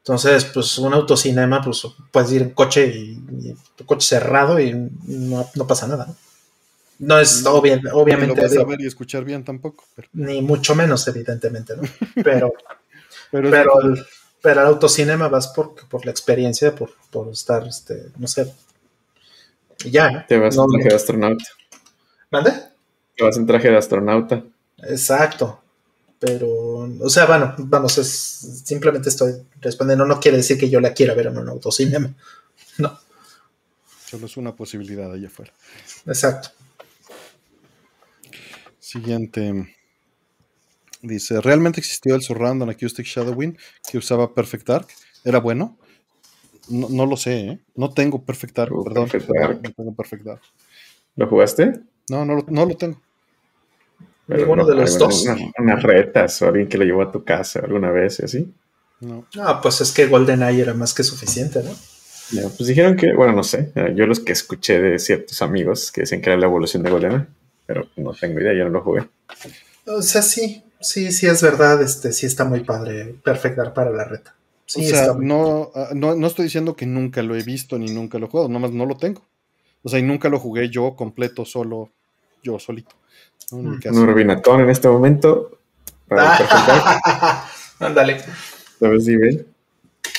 Entonces, 0.09 0.45
pues 0.45 0.77
un 0.77 0.93
autocinema, 0.93 1.61
pues 1.61 1.85
puedes 2.11 2.31
ir 2.31 2.41
en 2.41 2.49
coche 2.51 2.87
y, 2.87 3.55
coche 3.85 4.07
cerrado 4.07 4.59
y 4.59 4.73
no, 5.05 5.67
pasa 5.67 5.87
nada. 5.87 6.07
No, 6.07 6.15
es 7.19 7.45
obviamente. 7.45 7.89
No 7.91 8.35
lo 8.35 8.35
vas 8.35 8.57
a 8.57 8.63
ver 8.63 8.81
y 8.81 8.87
escuchar 8.87 9.23
bien 9.23 9.43
tampoco. 9.43 9.85
Ni 10.13 10.41
mucho 10.41 10.75
menos, 10.75 11.07
evidentemente, 11.07 11.75
¿no? 11.75 11.83
Pero, 12.23 12.53
pero, 13.31 13.93
pero, 14.41 14.61
al 14.61 14.67
autocinema 14.67 15.27
vas 15.27 15.49
por, 15.49 15.75
por 15.87 16.03
la 16.03 16.11
experiencia, 16.11 16.73
por, 16.73 16.91
por 17.11 17.27
estar, 17.29 17.67
este, 17.67 18.07
no 18.17 18.27
sé, 18.27 18.51
ya. 19.85 20.25
Te 20.27 20.37
vas 20.37 20.57
en 20.57 20.67
traje 20.67 20.89
de 20.89 20.95
astronauta. 20.95 21.45
¿Mande? 22.31 22.51
Te 23.15 23.23
vas 23.23 23.37
en 23.37 23.45
traje 23.45 23.69
de 23.69 23.77
astronauta. 23.77 24.43
Exacto. 24.77 25.61
Pero, 26.19 26.89
o 26.99 27.09
sea, 27.09 27.25
bueno, 27.25 27.55
vamos, 27.59 27.97
es, 27.97 28.09
simplemente 28.65 29.09
estoy 29.09 29.33
respondiendo. 29.61 30.05
No 30.05 30.19
quiere 30.19 30.37
decir 30.37 30.57
que 30.57 30.69
yo 30.69 30.79
la 30.81 30.93
quiera 30.93 31.13
ver 31.13 31.27
en 31.27 31.37
un 31.37 31.49
autocinema. 31.49 32.13
No. 32.77 32.99
Solo 34.05 34.25
es 34.25 34.37
una 34.37 34.55
posibilidad 34.55 35.11
allá 35.11 35.27
afuera. 35.27 35.53
Exacto. 36.05 36.49
Siguiente. 38.89 39.75
Dice, 41.03 41.39
¿realmente 41.41 41.79
existió 41.79 42.15
el 42.15 42.23
Surround 42.23 42.63
on 42.63 42.71
Acoustic 42.71 43.05
Shadowing 43.05 43.55
que 43.87 43.99
usaba 43.99 44.33
Perfect 44.33 44.67
Dark? 44.67 44.87
¿Era 45.23 45.39
bueno? 45.39 45.77
No, 46.69 47.05
lo 47.05 47.15
sé, 47.15 47.39
¿eh? 47.39 47.59
No 47.75 47.91
tengo 47.91 48.25
Perfect 48.25 48.55
Dark, 48.55 48.71
perdón. 48.83 49.07
No 49.61 49.71
tengo 49.71 49.93
Perfect 49.93 50.23
Dark. 50.23 50.41
¿Lo 51.15 51.27
jugaste? 51.27 51.81
No, 52.09 52.25
no, 52.25 52.43
no 52.47 52.65
lo 52.65 52.75
tengo. 52.75 52.99
Ninguno 54.27 54.65
de 54.65 54.73
los 54.73 54.97
dos. 54.97 55.23
Unas, 55.59 55.83
retas 55.83 56.41
o 56.41 56.47
alguien 56.47 56.67
que 56.67 56.79
lo 56.79 56.83
llevó 56.83 57.03
a 57.03 57.11
tu 57.11 57.23
casa 57.23 57.59
alguna 57.59 57.91
vez 57.91 58.19
y 58.21 58.25
así. 58.25 58.51
No. 59.01 59.27
Ah, 59.39 59.61
pues 59.61 59.81
es 59.81 59.91
que 59.91 60.07
GoldenEye 60.07 60.63
era 60.63 60.73
más 60.73 60.95
que 60.95 61.03
suficiente, 61.03 61.61
¿no? 61.61 61.75
Ya, 62.31 62.49
pues 62.49 62.67
dijeron 62.67 62.95
que, 62.95 63.13
bueno, 63.13 63.33
no 63.33 63.43
sé. 63.43 63.71
Yo 63.95 64.07
los 64.07 64.19
que 64.19 64.31
escuché 64.31 64.81
de 64.81 64.97
ciertos 64.97 65.43
amigos 65.43 65.91
que 65.91 66.01
decían 66.01 66.21
que 66.21 66.31
era 66.31 66.39
la 66.39 66.47
evolución 66.47 66.81
de 66.81 66.89
GoldenEye, 66.89 67.27
pero 67.69 67.87
no 67.97 68.13
tengo 68.13 68.39
idea, 68.39 68.51
yo 68.55 68.63
no 68.63 68.71
lo 68.71 68.81
jugué. 68.81 69.07
O 69.85 70.01
sea, 70.01 70.23
sí, 70.23 70.63
sí, 70.81 71.11
sí 71.11 71.27
es 71.27 71.43
verdad, 71.43 71.79
este, 71.83 72.13
sí 72.13 72.25
está 72.25 72.43
muy 72.43 72.61
padre 72.61 73.13
Perfect 73.23 73.57
Dark 73.57 73.73
para 73.75 73.91
la 73.91 74.05
reta 74.05 74.33
o 74.75 74.81
sea, 74.81 75.13
no, 75.17 75.71
ah, 75.75 75.89
no, 75.93 76.15
no, 76.15 76.27
estoy 76.27 76.45
diciendo 76.45 76.75
que 76.75 76.85
nunca 76.87 77.21
lo 77.23 77.35
he 77.35 77.43
visto 77.43 77.77
ni 77.79 77.91
nunca 77.91 78.19
lo 78.19 78.25
he 78.25 78.29
jugado, 78.29 78.49
nomás 78.49 78.71
no 78.71 78.85
lo 78.85 78.97
tengo. 78.97 79.21
O 79.83 79.89
sea, 79.89 79.99
y 79.99 80.03
nunca 80.03 80.29
lo 80.29 80.39
jugué 80.39 80.69
yo 80.69 80.95
completo, 80.95 81.45
solo, 81.45 81.89
yo 82.43 82.59
solito. 82.59 82.95
¿no? 83.51 83.57
Un 83.57 83.79
en 83.81 84.69
este 84.69 84.87
momento. 84.87 85.57
Ándale. 87.79 88.21
¿Sabes 88.79 89.05
si 89.05 89.15
ven? 89.15 89.47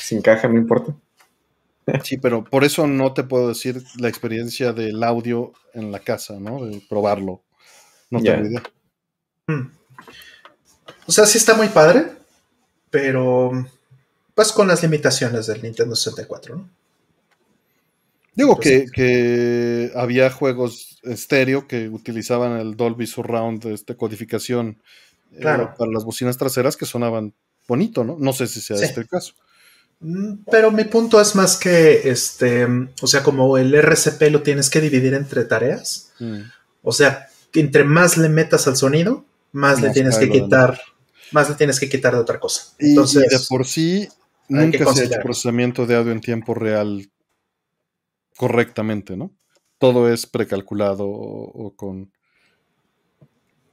Sin 0.01 0.23
caja, 0.23 0.49
no 0.49 0.57
importa. 0.57 0.95
Sí, 2.05 2.19
pero 2.19 2.45
por 2.45 2.65
eso 2.65 2.87
no 2.87 3.15
te 3.15 3.25
puedo 3.25 3.49
decir 3.49 3.83
la 3.99 4.09
experiencia 4.09 4.73
del 4.73 5.03
audio 5.03 5.53
en 5.75 5.91
la 5.91 6.01
casa, 6.01 6.39
¿no? 6.39 6.65
De 6.65 6.81
probarlo. 6.89 7.43
No 8.11 8.21
tengo 8.21 8.47
idea. 8.47 8.63
Hmm. 9.47 9.73
O 11.07 11.13
sea, 11.13 11.27
sí 11.27 11.39
está 11.39 11.55
muy 11.55 11.69
padre, 11.69 12.07
pero 12.91 13.51
pues 14.35 14.53
con 14.53 14.69
las 14.69 14.83
limitaciones 14.83 15.47
del 15.47 15.63
Nintendo 15.63 15.97
64, 15.97 16.57
¿no? 16.57 16.71
Digo 18.35 18.59
que, 18.59 19.91
había 19.95 20.31
juegos 20.31 21.01
estéreo 21.03 21.67
que 21.67 21.89
utilizaban 21.89 22.59
el 22.59 22.77
Dolby 22.77 23.07
Surround, 23.07 23.67
este 23.67 23.97
codificación 23.97 24.81
eh, 25.33 25.43
para 25.43 25.91
las 25.93 26.05
bocinas 26.05 26.39
traseras 26.39 26.77
que 26.77 26.87
sonaban 26.87 27.35
bonito, 27.67 28.05
¿no? 28.05 28.17
No 28.19 28.33
sé 28.33 28.47
si 28.47 28.61
sea 28.61 28.77
este 28.77 29.01
el 29.01 29.09
caso. 29.09 29.35
Mm, 30.01 30.45
pero 30.51 30.71
mi 30.71 30.85
punto 30.85 31.21
es 31.21 31.35
más 31.35 31.57
que, 31.57 32.09
este, 32.11 32.67
o 33.01 33.07
sea, 33.07 33.23
como 33.23 33.59
el 33.59 33.75
RCP 33.75 34.31
lo 34.31 34.43
tienes 34.43 34.71
que 34.71 34.81
dividir 34.81 35.15
entre 35.15 35.45
tareas, 35.45 36.13
mm. 36.19 36.41
o 36.83 36.93
sea, 36.93 37.29
entre 37.53 37.85
más 37.85 38.17
le 38.17 38.29
metas 38.29 38.67
al 38.67 38.77
sonido, 38.77 39.25
más, 39.53 39.81
le 39.81 39.91
tienes 39.91 40.17
que 40.17 40.31
quitar, 40.31 40.81
más 41.33 41.49
le 41.49 41.57
tienes 41.57 41.79
que 41.81 41.89
quitar 41.89 42.15
de 42.15 42.21
otra 42.21 42.39
cosa. 42.39 42.73
Entonces, 42.79 43.27
y 43.27 43.37
de 43.37 43.45
por 43.49 43.67
sí, 43.67 44.09
Nunca 44.51 44.93
se 44.93 45.03
ha 45.03 45.05
hecho 45.05 45.21
procesamiento 45.23 45.87
de 45.87 45.95
audio 45.95 46.11
en 46.11 46.21
tiempo 46.21 46.55
real 46.55 47.09
correctamente, 48.37 49.17
¿no? 49.17 49.31
Todo 49.79 50.13
es 50.13 50.27
precalculado 50.27 51.07
o, 51.07 51.73
con. 51.77 52.13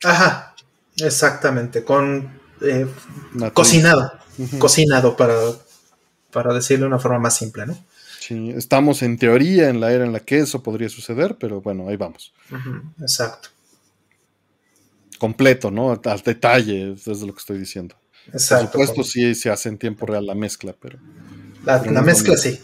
Ajá, 0.04 0.54
exactamente, 0.98 1.84
con 1.84 2.40
eh, 2.62 2.86
cocinado, 3.54 4.14
cocinado 4.60 5.18
para, 5.18 5.34
para 6.32 6.54
decirlo 6.54 6.86
de 6.86 6.88
una 6.90 7.00
forma 7.00 7.20
más 7.20 7.38
simple, 7.38 7.66
¿no? 7.66 7.78
Sí, 8.20 8.52
estamos 8.56 9.04
en 9.04 9.18
teoría 9.18 9.70
en 9.70 9.80
la 9.80 9.94
era 9.94 10.06
en 10.06 10.12
la 10.12 10.20
que 10.20 10.40
eso 10.40 10.62
podría 10.62 10.90
suceder, 10.90 11.38
pero 11.40 11.62
bueno, 11.62 11.88
ahí 11.88 11.96
vamos. 11.96 12.34
exacto. 13.02 13.50
Completo, 15.18 15.72
¿no? 15.72 16.00
Al 16.04 16.22
detalle, 16.22 16.94
es 16.94 17.08
lo 17.08 17.34
que 17.34 17.40
estoy 17.40 17.58
diciendo. 17.58 17.96
Exacto. 18.34 18.78
Por 18.78 18.88
supuesto, 18.88 19.04
sí 19.04 19.34
se 19.36 19.50
hace 19.50 19.70
en 19.70 19.78
tiempo 19.78 20.06
real 20.06 20.26
la 20.26 20.36
mezcla, 20.36 20.76
pero. 20.80 21.00
La, 21.66 22.02
mezcla 22.02 22.38
sí. 22.38 22.60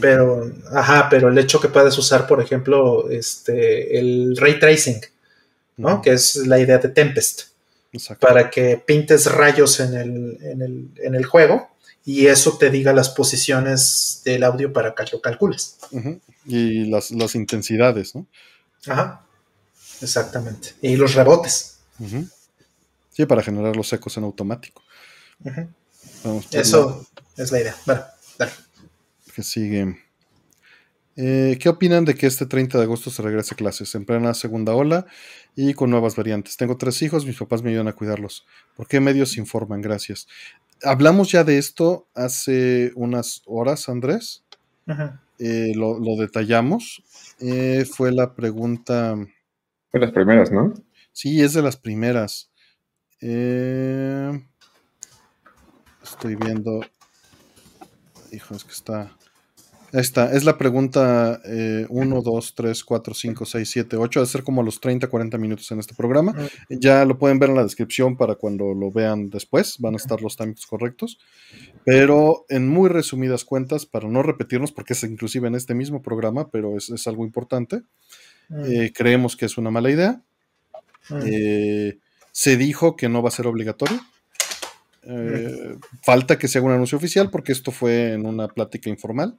Pero, 0.00 0.50
ajá, 0.72 1.08
pero 1.08 1.28
el 1.28 1.38
hecho 1.38 1.60
que 1.60 1.68
puedes 1.68 1.96
usar, 1.98 2.26
por 2.26 2.40
ejemplo, 2.40 3.08
este, 3.10 3.98
el 3.98 4.36
ray 4.36 4.58
tracing, 4.58 5.00
¿no? 5.76 6.02
Que 6.02 6.12
es 6.12 6.36
la 6.36 6.58
idea 6.58 6.78
de 6.78 6.88
Tempest. 6.88 7.42
Exacto. 7.92 8.26
Para 8.26 8.50
que 8.50 8.82
pintes 8.84 9.26
rayos 9.26 9.80
en 9.80 9.94
el, 9.94 10.92
en 10.96 11.14
el, 11.14 11.24
juego 11.24 11.70
y 12.08 12.26
eso 12.28 12.56
te 12.56 12.70
diga 12.70 12.94
las 12.94 13.10
posiciones 13.10 14.22
del 14.24 14.42
audio 14.42 14.72
para 14.72 14.94
que 14.94 15.04
lo 15.12 15.20
calcules. 15.20 15.76
Y 16.46 16.86
las, 16.86 17.34
intensidades, 17.34 18.14
¿no? 18.14 18.26
Ajá. 18.86 19.26
Exactamente. 20.00 20.70
Y 20.80 20.96
los 20.96 21.12
rebotes. 21.12 21.80
Sí, 23.10 23.26
para 23.26 23.42
generar 23.42 23.76
los 23.76 23.92
ecos 23.92 24.16
en 24.16 24.24
automático. 24.24 24.82
Eso 26.50 27.06
es 27.36 27.52
la 27.52 27.60
idea. 27.60 27.76
Bueno, 27.84 28.02
dale. 28.38 28.52
Que 29.34 29.42
sigue. 29.42 30.02
Eh, 31.14 31.58
¿Qué 31.60 31.68
opinan 31.68 32.06
de 32.06 32.14
que 32.14 32.26
este 32.26 32.46
30 32.46 32.78
de 32.78 32.84
agosto 32.84 33.10
se 33.10 33.20
regrese 33.20 33.52
a 33.52 33.58
clases 33.58 33.94
en 33.94 34.06
plena 34.06 34.32
segunda 34.32 34.72
ola 34.72 35.04
y 35.54 35.74
con 35.74 35.90
nuevas 35.90 36.16
variantes? 36.16 36.56
Tengo 36.56 36.78
tres 36.78 37.02
hijos, 37.02 37.26
mis 37.26 37.36
papás 37.36 37.62
me 37.62 37.68
ayudan 37.68 37.88
a 37.88 37.92
cuidarlos. 37.92 38.46
¿Por 38.74 38.88
qué 38.88 38.98
medios 38.98 39.36
informan? 39.36 39.82
Gracias. 39.82 40.26
Hablamos 40.82 41.32
ya 41.32 41.44
de 41.44 41.58
esto 41.58 42.08
hace 42.14 42.92
unas 42.94 43.42
horas, 43.46 43.88
Andrés. 43.88 44.44
Eh, 45.38 45.72
lo, 45.74 45.98
detallamos. 46.16 47.02
Eh, 47.40 47.84
fue 47.84 48.12
la 48.12 48.34
pregunta. 48.34 49.16
Fue 49.90 50.00
las 50.00 50.12
primeras, 50.12 50.50
¿no? 50.50 50.74
Sí, 51.12 51.42
es 51.42 51.52
de 51.52 51.62
las 51.62 51.76
primeras. 51.76 52.50
Eh, 53.20 54.30
Estoy 56.10 56.36
viendo. 56.36 56.80
Hijo, 58.32 58.54
es 58.54 58.64
que 58.64 58.72
está. 58.72 59.10
Esta 59.92 60.32
es 60.34 60.44
la 60.44 60.58
pregunta 60.58 61.40
1, 61.88 62.22
2, 62.22 62.54
3, 62.54 62.84
4, 62.84 63.14
5, 63.14 63.44
6, 63.44 63.70
7, 63.70 63.96
8. 63.96 64.20
Va 64.20 64.24
a 64.24 64.26
ser 64.26 64.42
como 64.42 64.60
a 64.60 64.64
los 64.64 64.80
30, 64.80 65.06
40 65.06 65.38
minutos 65.38 65.70
en 65.70 65.78
este 65.78 65.94
programa. 65.94 66.34
Ya 66.68 67.04
lo 67.04 67.18
pueden 67.18 67.38
ver 67.38 67.50
en 67.50 67.56
la 67.56 67.62
descripción 67.62 68.16
para 68.16 68.34
cuando 68.34 68.74
lo 68.74 68.90
vean 68.90 69.30
después. 69.30 69.76
Van 69.78 69.94
a 69.94 69.96
estar 69.96 70.20
los 70.20 70.36
times 70.36 70.66
correctos. 70.66 71.18
Pero 71.84 72.44
en 72.48 72.68
muy 72.68 72.88
resumidas 72.88 73.44
cuentas, 73.44 73.86
para 73.86 74.08
no 74.08 74.22
repetirnos, 74.22 74.72
porque 74.72 74.92
es 74.92 75.02
inclusive 75.04 75.48
en 75.48 75.54
este 75.54 75.74
mismo 75.74 76.02
programa, 76.02 76.50
pero 76.50 76.76
es, 76.76 76.90
es 76.90 77.06
algo 77.06 77.24
importante, 77.24 77.82
eh, 78.50 78.92
creemos 78.94 79.36
que 79.36 79.46
es 79.46 79.58
una 79.58 79.70
mala 79.70 79.90
idea. 79.90 80.22
Eh, 81.24 81.98
se 82.32 82.56
dijo 82.56 82.96
que 82.96 83.08
no 83.08 83.22
va 83.22 83.28
a 83.28 83.32
ser 83.32 83.46
obligatorio. 83.46 84.00
Eh, 85.02 85.76
falta 86.02 86.38
que 86.38 86.48
se 86.48 86.58
haga 86.58 86.66
un 86.66 86.74
anuncio 86.74 86.98
oficial 86.98 87.30
porque 87.30 87.52
esto 87.52 87.70
fue 87.70 88.12
en 88.12 88.26
una 88.26 88.48
plática 88.48 88.90
informal. 88.90 89.38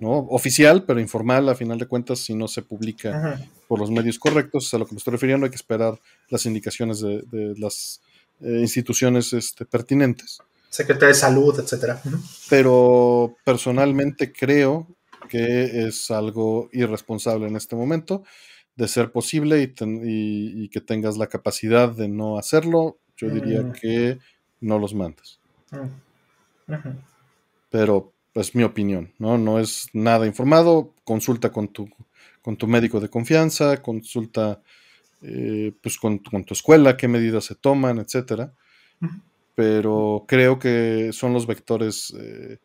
¿No? 0.00 0.10
Oficial, 0.30 0.84
pero 0.84 0.98
informal, 0.98 1.48
a 1.48 1.54
final 1.54 1.78
de 1.78 1.86
cuentas, 1.86 2.18
si 2.18 2.34
no 2.34 2.48
se 2.48 2.62
publica 2.62 3.38
por 3.68 3.78
los 3.78 3.90
medios 3.90 4.18
correctos, 4.18 4.66
es 4.66 4.74
a 4.74 4.78
lo 4.78 4.86
que 4.86 4.94
me 4.94 4.98
estoy 4.98 5.12
refiriendo, 5.12 5.44
hay 5.44 5.50
que 5.50 5.56
esperar 5.56 6.00
las 6.28 6.46
indicaciones 6.46 7.00
de, 7.00 7.54
las 7.58 8.00
eh, 8.40 8.58
instituciones 8.60 9.32
este, 9.32 9.64
pertinentes. 9.64 10.38
Secretaría 10.68 11.08
de 11.08 11.14
Salud, 11.14 11.58
etcétera. 11.58 12.00
Pero 12.48 13.36
personalmente 13.44 14.32
creo 14.32 14.86
que 15.28 15.86
es 15.86 16.10
algo 16.10 16.68
irresponsable 16.72 17.46
en 17.46 17.56
este 17.56 17.76
momento, 17.76 18.24
de 18.76 18.88
ser 18.88 19.12
posible 19.12 19.62
y, 19.62 20.68
que 20.68 20.80
tengas 20.80 21.16
la 21.18 21.26
capacidad 21.26 21.90
de 21.90 22.08
no 22.08 22.38
hacerlo, 22.38 22.98
yo 23.16 23.28
diría 23.28 23.62
mm. 23.62 23.72
que 23.72 24.18
no 24.60 24.78
los 24.78 24.94
mandes. 24.94 25.38
Mm. 25.70 26.88
Pero 27.68 28.12
es 28.40 28.54
mi 28.54 28.62
opinión, 28.62 29.12
¿no? 29.18 29.38
No 29.38 29.58
es 29.58 29.88
nada 29.92 30.26
informado, 30.26 30.94
consulta 31.04 31.50
con 31.50 31.68
tu, 31.68 31.88
con 32.42 32.56
tu 32.56 32.66
médico 32.66 33.00
de 33.00 33.08
confianza, 33.08 33.82
consulta 33.82 34.60
eh, 35.22 35.72
pues 35.82 35.98
con, 35.98 36.20
tu 36.20 36.54
escuela, 36.54 36.96
qué 36.96 37.08
medidas 37.08 37.44
se 37.44 37.54
toman, 37.54 37.98
etcétera. 37.98 38.52
Pero 39.54 40.24
creo 40.26 40.58
que 40.58 41.10
son 41.12 41.32
los 41.32 41.46
vectores 41.46 42.14
eh, 42.18 42.58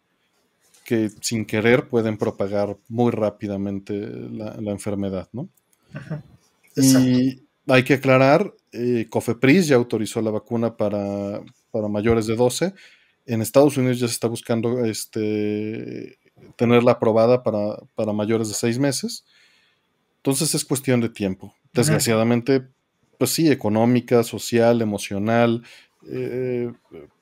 que 0.86 1.10
sin 1.22 1.45
querer 1.45 1.90
pueden 1.90 2.18
propagar 2.18 2.78
muy 2.88 3.12
rápidamente 3.12 3.94
la, 4.00 4.72
enfermedad, 4.72 5.28
¿no? 5.34 5.50
Y 6.78 7.42
hay 7.68 7.84
que 7.84 7.95
aclarar, 7.95 8.54
eh, 8.72 9.08
Cofepris 9.10 9.68
ya 9.68 9.76
autorizó 9.76 10.22
la 10.22 10.32
vacuna 10.32 10.78
para, 10.78 11.42
para 11.72 11.88
mayores 11.88 12.28
de 12.28 12.36
12 12.36 12.74
en 13.26 13.42
Estados 13.42 13.78
Unidos 13.78 14.00
ya 14.00 14.08
se 14.08 14.14
está 14.14 14.28
buscando 14.28 14.86
este, 14.86 16.18
tenerla 16.56 16.94
aprobada 16.94 17.44
para, 17.44 18.14
mayores 18.14 18.48
de 18.50 18.54
seis 18.54 18.80
meses. 18.80 19.26
Entonces 20.18 20.56
es 20.56 20.66
cuestión 20.66 21.02
de 21.02 21.10
tiempo. 21.10 21.54
Desgraciadamente, 21.74 22.68
pues 23.18 23.32
sí, 23.32 23.52
económica, 23.52 24.24
social, 24.24 24.82
emocional, 24.82 25.64
eh, 26.10 26.72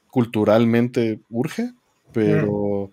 culturalmente 0.08 1.20
urge, 1.30 1.74
pero, 2.12 2.92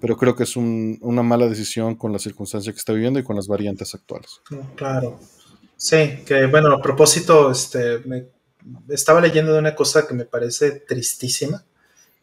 pero 0.00 0.16
creo 0.16 0.34
que 0.34 0.42
es 0.42 0.56
una 0.56 1.22
mala 1.22 1.46
decisión 1.46 1.94
con 1.94 2.12
la 2.12 2.18
circunstancia 2.18 2.72
que 2.72 2.78
está 2.78 2.92
viviendo 2.92 3.20
y 3.20 3.24
con 3.24 3.36
las 3.36 3.46
variantes 3.46 3.94
actuales. 3.94 4.40
Claro. 4.74 5.20
Sí, 5.76 6.24
que 6.26 6.46
bueno, 6.46 6.72
a 6.72 6.82
propósito, 6.82 7.52
este, 7.52 8.00
me 8.00 8.26
estaba 8.88 9.20
leyendo 9.20 9.52
de 9.52 9.60
una 9.60 9.76
cosa 9.76 10.06
que 10.06 10.14
me 10.14 10.24
parece 10.24 10.72
tristísima 10.72 11.64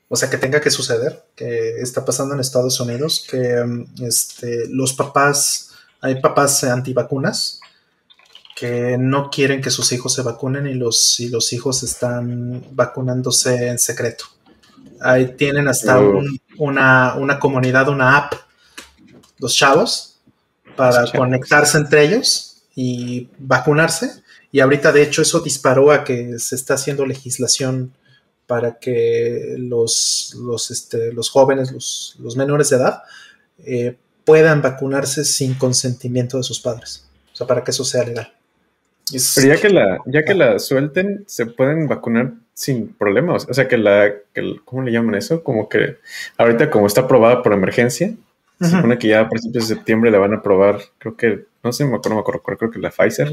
o 0.07 0.15
sea, 0.15 0.29
que 0.29 0.37
tenga 0.37 0.61
que 0.61 0.69
suceder, 0.69 1.25
que 1.35 1.79
está 1.81 2.05
pasando 2.05 2.33
en 2.33 2.39
Estados 2.39 2.79
Unidos, 2.79 3.25
que 3.29 3.63
mm, 3.63 4.05
este, 4.05 4.67
los 4.69 4.93
papás, 4.93 5.71
hay 6.01 6.21
papás 6.21 6.63
antivacunas 6.63 7.59
que 8.55 8.97
no 8.97 9.29
quieren 9.29 9.61
que 9.61 9.69
sus 9.69 9.91
hijos 9.91 10.13
se 10.13 10.21
vacunen 10.21 10.65
y 10.65 10.75
los, 10.75 11.19
y 11.19 11.27
los 11.27 11.51
hijos 11.51 11.83
están 11.83 12.63
vacunándose 12.71 13.67
en 13.67 13.77
secreto. 13.77 14.25
Ahí 15.01 15.35
tienen 15.35 15.67
hasta 15.67 15.99
una, 16.57 17.15
una, 17.15 17.37
comunidad, 17.37 17.89
una 17.89 18.17
app, 18.17 18.33
los 19.39 19.53
chavos, 19.53 20.19
para 20.77 21.11
conectarse 21.11 21.77
entre 21.77 22.05
ellos 22.05 22.61
y 22.75 23.27
vacunarse. 23.37 24.23
Y 24.53 24.61
ahorita, 24.61 24.93
de 24.93 25.03
hecho, 25.03 25.21
eso 25.21 25.41
disparó 25.41 25.91
a 25.91 26.05
que 26.05 26.39
se 26.39 26.55
está 26.55 26.75
haciendo 26.75 27.05
legislación 27.05 27.91
para 28.47 28.79
que 28.79 29.55
los, 29.57 30.35
los, 30.39 30.71
este, 30.71 31.13
los 31.13 31.29
jóvenes, 31.29 31.71
los, 31.71 32.15
los, 32.19 32.37
menores 32.37 32.69
de 32.69 32.77
edad, 32.77 33.03
eh, 33.65 33.97
puedan 34.23 34.61
vacunarse 34.61 35.25
sin 35.25 35.55
consentimiento 35.55 36.37
de 36.37 36.43
sus 36.43 36.59
padres. 36.59 37.07
O 37.33 37.35
sea, 37.35 37.47
para 37.47 37.63
que 37.63 37.71
eso 37.71 37.83
sea 37.83 38.03
legal. 38.03 38.31
Pero 39.35 39.47
ya 39.47 39.61
que 39.61 39.69
la, 39.69 39.99
ya 40.05 40.23
que 40.23 40.33
la 40.33 40.57
suelten, 40.59 41.23
se 41.27 41.45
pueden 41.45 41.87
vacunar 41.87 42.33
sin 42.53 42.87
problemas. 42.87 43.47
O 43.49 43.53
sea, 43.53 43.67
que 43.67 43.77
la, 43.77 44.11
que 44.33 44.55
¿cómo 44.65 44.81
le 44.81 44.91
llaman 44.91 45.15
eso? 45.15 45.43
Como 45.43 45.69
que 45.69 45.97
ahorita 46.37 46.69
como 46.69 46.87
está 46.87 47.01
aprobada 47.01 47.43
por 47.43 47.53
emergencia, 47.53 48.15
se 48.59 48.69
supone 48.69 48.97
que 48.97 49.09
ya 49.09 49.21
a 49.21 49.29
principios 49.29 49.67
de 49.67 49.75
septiembre 49.75 50.11
la 50.11 50.17
van 50.17 50.33
a 50.33 50.37
aprobar, 50.37 50.79
creo 50.97 51.15
que, 51.15 51.45
no 51.61 51.73
sé, 51.73 51.83
me 51.83 51.95
acuerdo, 51.95 52.15
me 52.15 52.21
acuerdo, 52.21 52.57
creo 52.57 52.71
que 52.71 52.79
la 52.79 52.89
Pfizer 52.89 53.31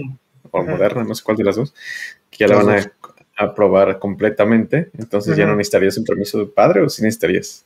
o 0.51 0.63
Moderna, 0.65 1.05
no 1.05 1.15
sé 1.15 1.23
cuál 1.23 1.37
de 1.37 1.45
las 1.45 1.57
dos, 1.57 1.73
que 2.31 2.39
ya 2.39 2.49
la 2.49 2.57
van 2.57 2.79
a 2.79 2.93
aprobar 3.37 3.99
completamente, 3.99 4.91
entonces 4.99 5.37
ya 5.37 5.47
no 5.47 5.57
necesitarías 5.57 5.97
un 5.97 6.05
permiso 6.05 6.39
de 6.39 6.47
padre 6.47 6.83
o 6.83 6.89
sí 6.89 7.03
necesitarías. 7.03 7.65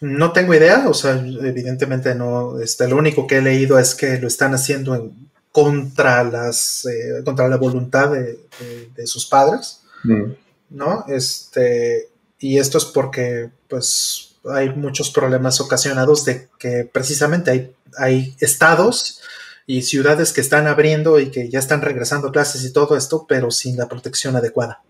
No 0.00 0.32
tengo 0.32 0.54
idea, 0.54 0.88
o 0.88 0.94
sea, 0.94 1.12
evidentemente 1.12 2.14
no, 2.14 2.60
este, 2.60 2.86
lo 2.88 2.96
único 2.96 3.26
que 3.26 3.38
he 3.38 3.42
leído 3.42 3.78
es 3.78 3.94
que 3.94 4.18
lo 4.18 4.26
están 4.26 4.54
haciendo 4.54 4.94
en 4.94 5.12
contra 5.52 6.22
las, 6.22 6.84
eh, 6.84 7.24
contra 7.24 7.48
la 7.48 7.56
voluntad 7.56 8.10
de, 8.10 9.06
sus 9.06 9.24
padres, 9.24 9.80
mm. 10.04 10.32
¿no? 10.70 11.06
Este, 11.08 12.08
y 12.38 12.58
esto 12.58 12.76
es 12.76 12.84
porque, 12.84 13.48
pues, 13.68 14.36
hay 14.50 14.70
muchos 14.70 15.10
problemas 15.10 15.60
ocasionados 15.60 16.24
de 16.26 16.48
que 16.58 16.88
precisamente 16.90 17.50
hay, 17.50 17.74
hay 17.96 18.36
estados 18.38 19.22
y 19.66 19.82
ciudades 19.82 20.32
que 20.32 20.40
están 20.40 20.66
abriendo 20.66 21.18
y 21.18 21.30
que 21.30 21.48
ya 21.48 21.58
están 21.58 21.82
regresando 21.82 22.30
clases 22.30 22.64
y 22.64 22.72
todo 22.72 22.96
esto, 22.96 23.26
pero 23.28 23.50
sin 23.50 23.76
la 23.76 23.88
protección 23.88 24.36
adecuada. 24.36 24.82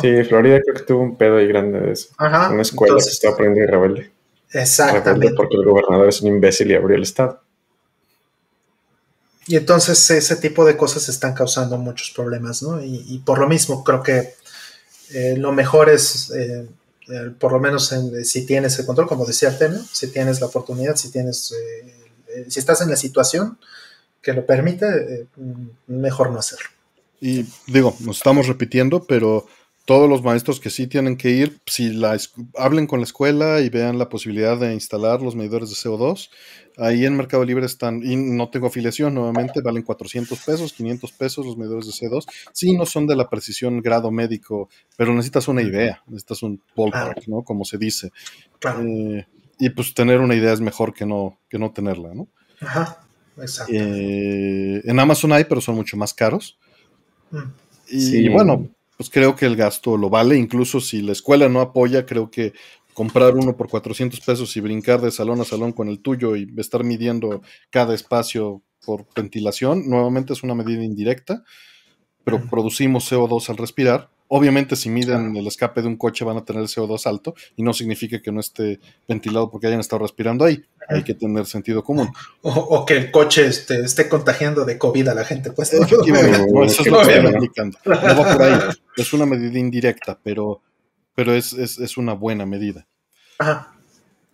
Sí, 0.00 0.22
Florida 0.24 0.60
creo 0.62 0.74
que 0.74 0.82
tuvo 0.82 1.02
un 1.02 1.16
pedo 1.16 1.38
ahí 1.38 1.46
grande 1.46 1.80
de 1.80 1.92
eso. 1.92 2.08
Ajá, 2.18 2.50
Una 2.50 2.62
escuela 2.62 2.96
que 2.96 3.10
está 3.10 3.30
aprendiendo 3.30 3.72
y 3.72 3.74
rebelde. 3.74 4.12
Exactamente. 4.52 5.34
porque 5.34 5.56
el 5.56 5.64
gobernador 5.64 6.08
es 6.08 6.20
un 6.20 6.28
imbécil 6.28 6.70
y 6.70 6.74
abrió 6.74 6.96
el 6.96 7.02
estado. 7.02 7.40
Y 9.46 9.56
entonces 9.56 10.10
ese 10.10 10.36
tipo 10.36 10.66
de 10.66 10.76
cosas 10.76 11.08
están 11.08 11.32
causando 11.32 11.78
muchos 11.78 12.10
problemas, 12.10 12.62
¿no? 12.62 12.84
Y, 12.84 13.22
por 13.24 13.38
lo 13.38 13.48
mismo 13.48 13.82
creo 13.82 14.02
que 14.02 14.34
eh, 15.14 15.36
lo 15.38 15.52
mejor 15.52 15.88
es, 15.88 16.30
eh, 16.32 16.68
por 17.38 17.52
lo 17.52 17.58
menos 17.58 17.94
si 18.24 18.44
tienes 18.44 18.78
el 18.78 18.84
control, 18.84 19.08
como 19.08 19.24
decía 19.24 19.48
Artemio, 19.48 19.80
si 19.90 20.08
tienes 20.08 20.42
la 20.42 20.48
oportunidad, 20.48 20.96
si 20.96 21.10
tienes, 21.10 21.52
eh, 21.52 22.44
si 22.48 22.60
estás 22.60 22.82
en 22.82 22.90
la 22.90 22.96
situación, 22.96 23.58
que 24.22 24.32
lo 24.32 24.46
permite, 24.46 24.86
eh, 24.86 25.26
mejor 25.86 26.30
no 26.30 26.38
hacerlo. 26.38 26.68
Y 27.20 27.44
digo, 27.66 27.96
nos 28.00 28.18
estamos 28.18 28.46
repitiendo, 28.46 29.04
pero 29.04 29.46
todos 29.88 30.06
los 30.06 30.22
maestros 30.22 30.60
que 30.60 30.68
sí 30.68 30.86
tienen 30.86 31.16
que 31.16 31.30
ir, 31.30 31.60
si 31.64 31.94
la, 31.94 32.14
hablen 32.58 32.86
con 32.86 33.00
la 33.00 33.04
escuela 33.04 33.60
y 33.60 33.70
vean 33.70 33.98
la 33.98 34.10
posibilidad 34.10 34.58
de 34.58 34.74
instalar 34.74 35.22
los 35.22 35.34
medidores 35.34 35.70
de 35.70 35.76
CO2, 35.76 36.28
ahí 36.76 37.06
en 37.06 37.16
Mercado 37.16 37.42
Libre 37.42 37.64
están, 37.64 38.02
y 38.04 38.14
no 38.16 38.50
tengo 38.50 38.66
afiliación 38.66 39.14
nuevamente, 39.14 39.62
valen 39.62 39.82
400 39.82 40.38
pesos, 40.40 40.74
500 40.74 41.12
pesos 41.12 41.46
los 41.46 41.56
medidores 41.56 41.86
de 41.86 41.92
CO2. 41.92 42.26
Sí, 42.52 42.76
no 42.76 42.84
son 42.84 43.06
de 43.06 43.16
la 43.16 43.30
precisión 43.30 43.80
grado 43.80 44.10
médico, 44.10 44.68
pero 44.94 45.14
necesitas 45.14 45.48
una 45.48 45.62
idea, 45.62 46.02
necesitas 46.06 46.42
un 46.42 46.60
ballpark, 46.76 47.26
¿no? 47.26 47.42
Como 47.42 47.64
se 47.64 47.78
dice. 47.78 48.10
Eh, 48.62 49.26
y 49.58 49.70
pues 49.70 49.94
tener 49.94 50.20
una 50.20 50.34
idea 50.34 50.52
es 50.52 50.60
mejor 50.60 50.92
que 50.92 51.06
no, 51.06 51.38
que 51.48 51.58
no 51.58 51.72
tenerla, 51.72 52.14
¿no? 52.14 52.28
Ajá. 52.60 53.07
Eh, 53.68 54.82
en 54.84 55.00
Amazon 55.00 55.32
hay, 55.32 55.44
pero 55.44 55.60
son 55.60 55.76
mucho 55.76 55.96
más 55.96 56.14
caros. 56.14 56.58
Mm. 57.30 57.38
Y, 57.90 58.28
bueno, 58.28 58.68
pues 58.96 59.08
creo 59.10 59.34
que 59.34 59.46
el 59.46 59.56
gasto 59.56 59.96
lo 59.96 60.10
vale. 60.10 60.36
Incluso 60.36 60.80
si 60.80 61.02
la 61.02 61.12
escuela 61.12 61.48
no 61.48 61.60
apoya, 61.60 62.04
creo 62.06 62.30
que 62.30 62.52
comprar 62.92 63.36
uno 63.36 63.56
por 63.56 63.68
400 63.68 64.20
pesos 64.20 64.56
y 64.56 64.60
brincar 64.60 65.00
de 65.00 65.10
salón 65.10 65.40
a 65.40 65.44
salón 65.44 65.72
con 65.72 65.88
el 65.88 66.00
tuyo 66.00 66.36
y 66.36 66.52
estar 66.56 66.82
midiendo 66.84 67.42
cada 67.70 67.94
espacio 67.94 68.62
por 68.84 69.06
ventilación, 69.14 69.88
nuevamente 69.88 70.32
es 70.32 70.42
una 70.42 70.54
medida 70.54 70.82
indirecta, 70.82 71.44
pero 72.24 72.38
mm. 72.38 72.48
producimos 72.48 73.10
CO2 73.10 73.50
al 73.50 73.56
respirar 73.56 74.10
Obviamente, 74.28 74.76
si 74.76 74.90
miden 74.90 75.36
el 75.36 75.46
escape 75.46 75.80
de 75.80 75.88
un 75.88 75.96
coche, 75.96 76.24
van 76.24 76.36
a 76.36 76.44
tener 76.44 76.62
el 76.62 76.68
CO2 76.68 77.06
alto 77.06 77.34
y 77.56 77.62
no 77.62 77.72
significa 77.72 78.20
que 78.20 78.30
no 78.30 78.40
esté 78.40 78.78
ventilado 79.08 79.50
porque 79.50 79.66
hayan 79.66 79.80
estado 79.80 80.02
respirando 80.02 80.44
ahí. 80.44 80.62
Hay 80.88 81.02
que 81.02 81.14
tener 81.14 81.46
sentido 81.46 81.82
común. 81.82 82.10
O, 82.42 82.84
que 82.86 82.94
el 82.94 83.10
coche 83.10 83.46
esté, 83.46 83.80
esté, 83.80 84.08
contagiando 84.08 84.64
de 84.64 84.78
COVID 84.78 85.08
a 85.08 85.14
la 85.14 85.24
gente. 85.24 85.50
Pues 85.52 85.72
no, 85.72 85.84
eso 86.64 86.82
es 86.82 86.86
lo 86.86 87.02
que 87.02 87.14
están 87.14 87.34
aplicando. 87.34 87.78
No 87.84 87.94
va 87.94 88.32
por 88.32 88.42
ahí. 88.42 88.58
Es 88.96 89.12
una 89.12 89.26
medida 89.26 89.58
indirecta, 89.58 90.18
pero, 90.22 90.62
pero 91.14 91.34
es, 91.34 91.52
es, 91.52 91.78
es 91.78 91.96
una 91.96 92.12
buena 92.12 92.46
medida. 92.46 92.86
Ajá. 93.38 93.74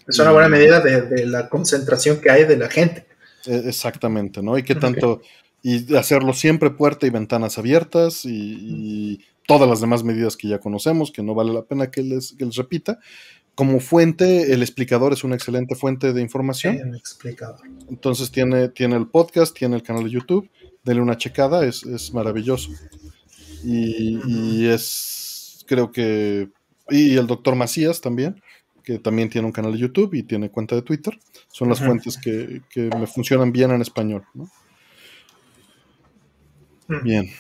Es 0.07 0.19
una 0.19 0.33
buena 0.33 0.49
medida 0.49 0.81
de, 0.81 1.27
la 1.27 1.49
concentración 1.49 2.21
que 2.21 2.31
hay 2.31 2.45
de 2.45 2.57
la 2.57 2.69
gente. 2.69 3.07
E, 3.47 3.63
exactamente, 3.67 4.43
¿no? 4.43 4.59
Y 4.59 4.63
qué 4.63 4.75
tanto, 4.75 5.23
y 5.63 5.95
hacerlo 5.97 6.35
siempre 6.35 6.71
puerta 6.71 7.07
y 7.07 7.11
ventanas 7.11 7.59
abiertas 7.59 8.25
y, 8.25 9.25
todas 9.47 9.69
las 9.69 9.81
demás 9.81 10.05
medidas 10.05 10.37
que 10.37 10.49
ya 10.49 10.59
conocemos, 10.59 11.11
que 11.11 11.23
no 11.23 11.35
vale 11.35 11.53
la 11.53 11.65
pena 11.65 11.91
que 11.91 12.03
les, 12.03 12.33
que 12.33 12.45
les 12.45 12.57
repita. 12.57 12.99
Como 13.55 13.79
fuente, 13.79 14.53
el 14.53 14.63
explicador 14.63 15.13
es 15.13 15.23
una 15.23 15.37
excelente 15.37 15.77
fuente 15.77 16.13
de 16.13 16.21
información. 16.21 16.77
El 16.77 16.97
explicador. 16.97 17.61
Entonces 17.89 18.31
tiene, 18.31 18.69
tiene 18.69 18.97
el 18.97 19.07
podcast, 19.07 19.57
tiene 19.57 19.77
el 19.77 19.83
canal 19.83 20.05
de 20.05 20.11
YouTube, 20.11 20.51
denle 20.83 21.03
una 21.03 21.17
checada, 21.17 21.65
es, 21.65 21.85
es 21.85 22.13
maravilloso. 22.13 22.71
Y, 23.63 24.21
y, 24.27 24.67
es, 24.67 25.65
creo 25.67 25.93
que, 25.93 26.51
y 26.91 27.17
el 27.17 27.27
doctor 27.27 27.55
Macías 27.55 28.01
también, 28.01 28.43
que 28.83 28.99
también 28.99 29.31
tiene 29.31 29.47
un 29.47 29.53
canal 29.53 29.73
de 29.73 29.79
YouTube 29.79 30.15
y 30.15 30.23
tiene 30.23 30.51
cuenta 30.51 30.75
de 30.75 30.83
Twitter. 30.83 31.19
Son 31.49 31.69
las 31.69 31.79
fuentes 31.79 32.19
que, 32.19 32.61
me 32.77 33.07
funcionan 33.07 33.53
bien 33.53 33.71
en 33.71 33.81
español. 33.81 34.25
Bien. 37.03 37.31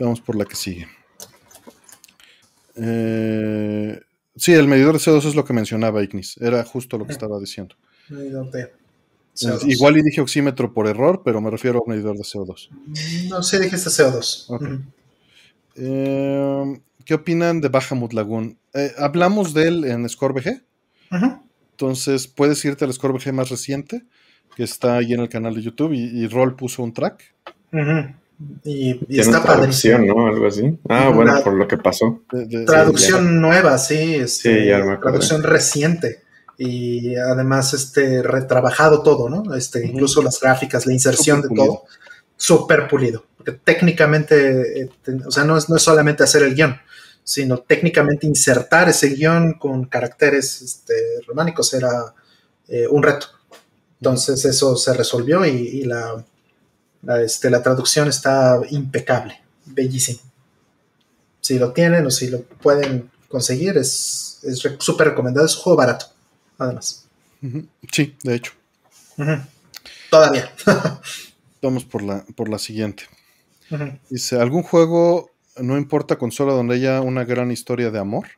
Vamos 0.00 0.20
por 0.22 0.34
la 0.34 0.46
que 0.46 0.56
sigue. 0.56 0.88
Eh, 2.74 4.00
sí, 4.34 4.52
el 4.52 4.66
medidor 4.66 4.94
de 4.94 4.98
CO2 4.98 5.28
es 5.28 5.34
lo 5.34 5.44
que 5.44 5.52
mencionaba 5.52 6.02
Ignis. 6.02 6.38
Era 6.40 6.64
justo 6.64 6.96
lo 6.96 7.06
que 7.06 7.12
estaba 7.12 7.38
diciendo. 7.38 7.76
Medidor 8.08 8.50
de 8.50 8.72
CO2. 9.36 9.70
Igual 9.70 9.98
y 9.98 10.02
dije 10.02 10.22
oxímetro 10.22 10.72
por 10.72 10.86
error, 10.86 11.20
pero 11.22 11.42
me 11.42 11.50
refiero 11.50 11.82
a 11.86 11.90
medidor 11.90 12.16
de 12.16 12.22
CO2. 12.22 12.70
No, 13.28 13.42
sí 13.42 13.58
dijiste 13.58 13.90
CO2. 13.90 14.82
Eh, 15.76 16.80
¿Qué 17.04 17.14
opinan 17.14 17.60
de 17.60 17.68
Bahamut 17.68 18.14
Lagoon? 18.14 18.58
Eh, 18.72 18.92
hablamos 18.96 19.52
de 19.52 19.68
él 19.68 19.84
en 19.84 20.08
ScoreBG. 20.08 20.62
Entonces, 21.72 22.26
puedes 22.26 22.64
irte 22.64 22.84
al 22.84 22.92
ScoreBG 22.92 23.32
más 23.32 23.50
reciente, 23.50 24.04
que 24.56 24.62
está 24.62 24.96
ahí 24.96 25.12
en 25.12 25.20
el 25.20 25.28
canal 25.28 25.54
de 25.54 25.62
YouTube, 25.62 25.92
y, 25.92 26.04
y 26.04 26.26
Roll 26.26 26.56
puso 26.56 26.82
un 26.82 26.94
track. 26.94 27.34
Y, 28.64 29.20
está 29.20 29.42
padrísimo. 29.42 29.98
¿no? 29.98 30.26
Algo 30.26 30.46
así. 30.46 30.78
Ah, 30.88 31.10
bueno, 31.14 31.42
por 31.42 31.54
lo 31.54 31.68
que 31.68 31.76
pasó. 31.76 32.22
traducción 32.66 33.40
nueva, 33.40 33.78
sí. 33.78 34.14
Este, 34.14 34.60
sí, 34.60 34.66
ya 34.66 34.78
me 34.84 34.96
Traducción 34.96 35.42
reciente. 35.42 36.22
Y 36.58 37.16
además, 37.16 37.72
este, 37.72 38.22
retrabajado 38.22 39.02
todo, 39.02 39.28
¿no? 39.28 39.54
Este, 39.54 39.86
Incluso 39.86 40.22
las 40.22 40.40
gráficas, 40.40 40.86
la 40.86 40.92
inserción 40.92 41.42
de 41.42 41.48
todo. 41.54 41.84
Súper 42.36 42.88
pulido. 42.88 43.24
Porque 43.36 43.52
técnicamente, 43.52 44.82
eh, 44.82 44.90
o 45.26 45.30
sea, 45.30 45.44
no 45.44 45.56
es, 45.56 45.68
no 45.68 45.76
es 45.76 45.82
solamente 45.82 46.22
hacer 46.22 46.42
el 46.42 46.54
guion 46.54 46.76
sino 47.30 47.58
técnicamente 47.58 48.26
insertar 48.26 48.88
ese 48.88 49.10
guion 49.10 49.54
con 49.54 49.84
caracteres 49.84 50.62
este, 50.62 50.94
románicos 51.28 51.72
era 51.74 52.12
eh, 52.66 52.88
un 52.88 53.04
reto. 53.04 53.28
Entonces 54.00 54.44
eso 54.44 54.76
se 54.76 54.94
resolvió 54.94 55.44
y, 55.44 55.82
la, 55.84 56.24
este, 57.22 57.50
la, 57.50 57.62
traducción 57.62 58.08
está 58.08 58.60
impecable, 58.70 59.40
bellísimo. 59.66 60.20
Si 61.40 61.58
lo 61.58 61.72
tienen 61.72 62.06
o 62.06 62.10
si 62.10 62.28
lo 62.28 62.42
pueden 62.42 63.10
conseguir, 63.28 63.78
es 63.78 64.40
súper 64.78 65.08
recomendado. 65.08 65.46
Es 65.46 65.56
un 65.56 65.62
juego 65.62 65.78
barato, 65.78 66.06
además. 66.58 67.06
Sí, 67.90 68.16
de 68.22 68.34
hecho. 68.34 68.52
Todavía. 70.10 70.52
Vamos 71.62 71.84
por 71.84 72.02
la, 72.02 72.24
por 72.36 72.48
la 72.48 72.58
siguiente. 72.58 73.04
Dice, 74.08 74.40
¿algún 74.40 74.62
juego 74.62 75.30
no 75.60 75.76
importa 75.76 76.16
consola 76.16 76.52
donde 76.52 76.74
haya 76.74 77.00
una 77.00 77.24
gran 77.24 77.50
historia 77.50 77.90
de 77.90 77.98
amor. 77.98 78.28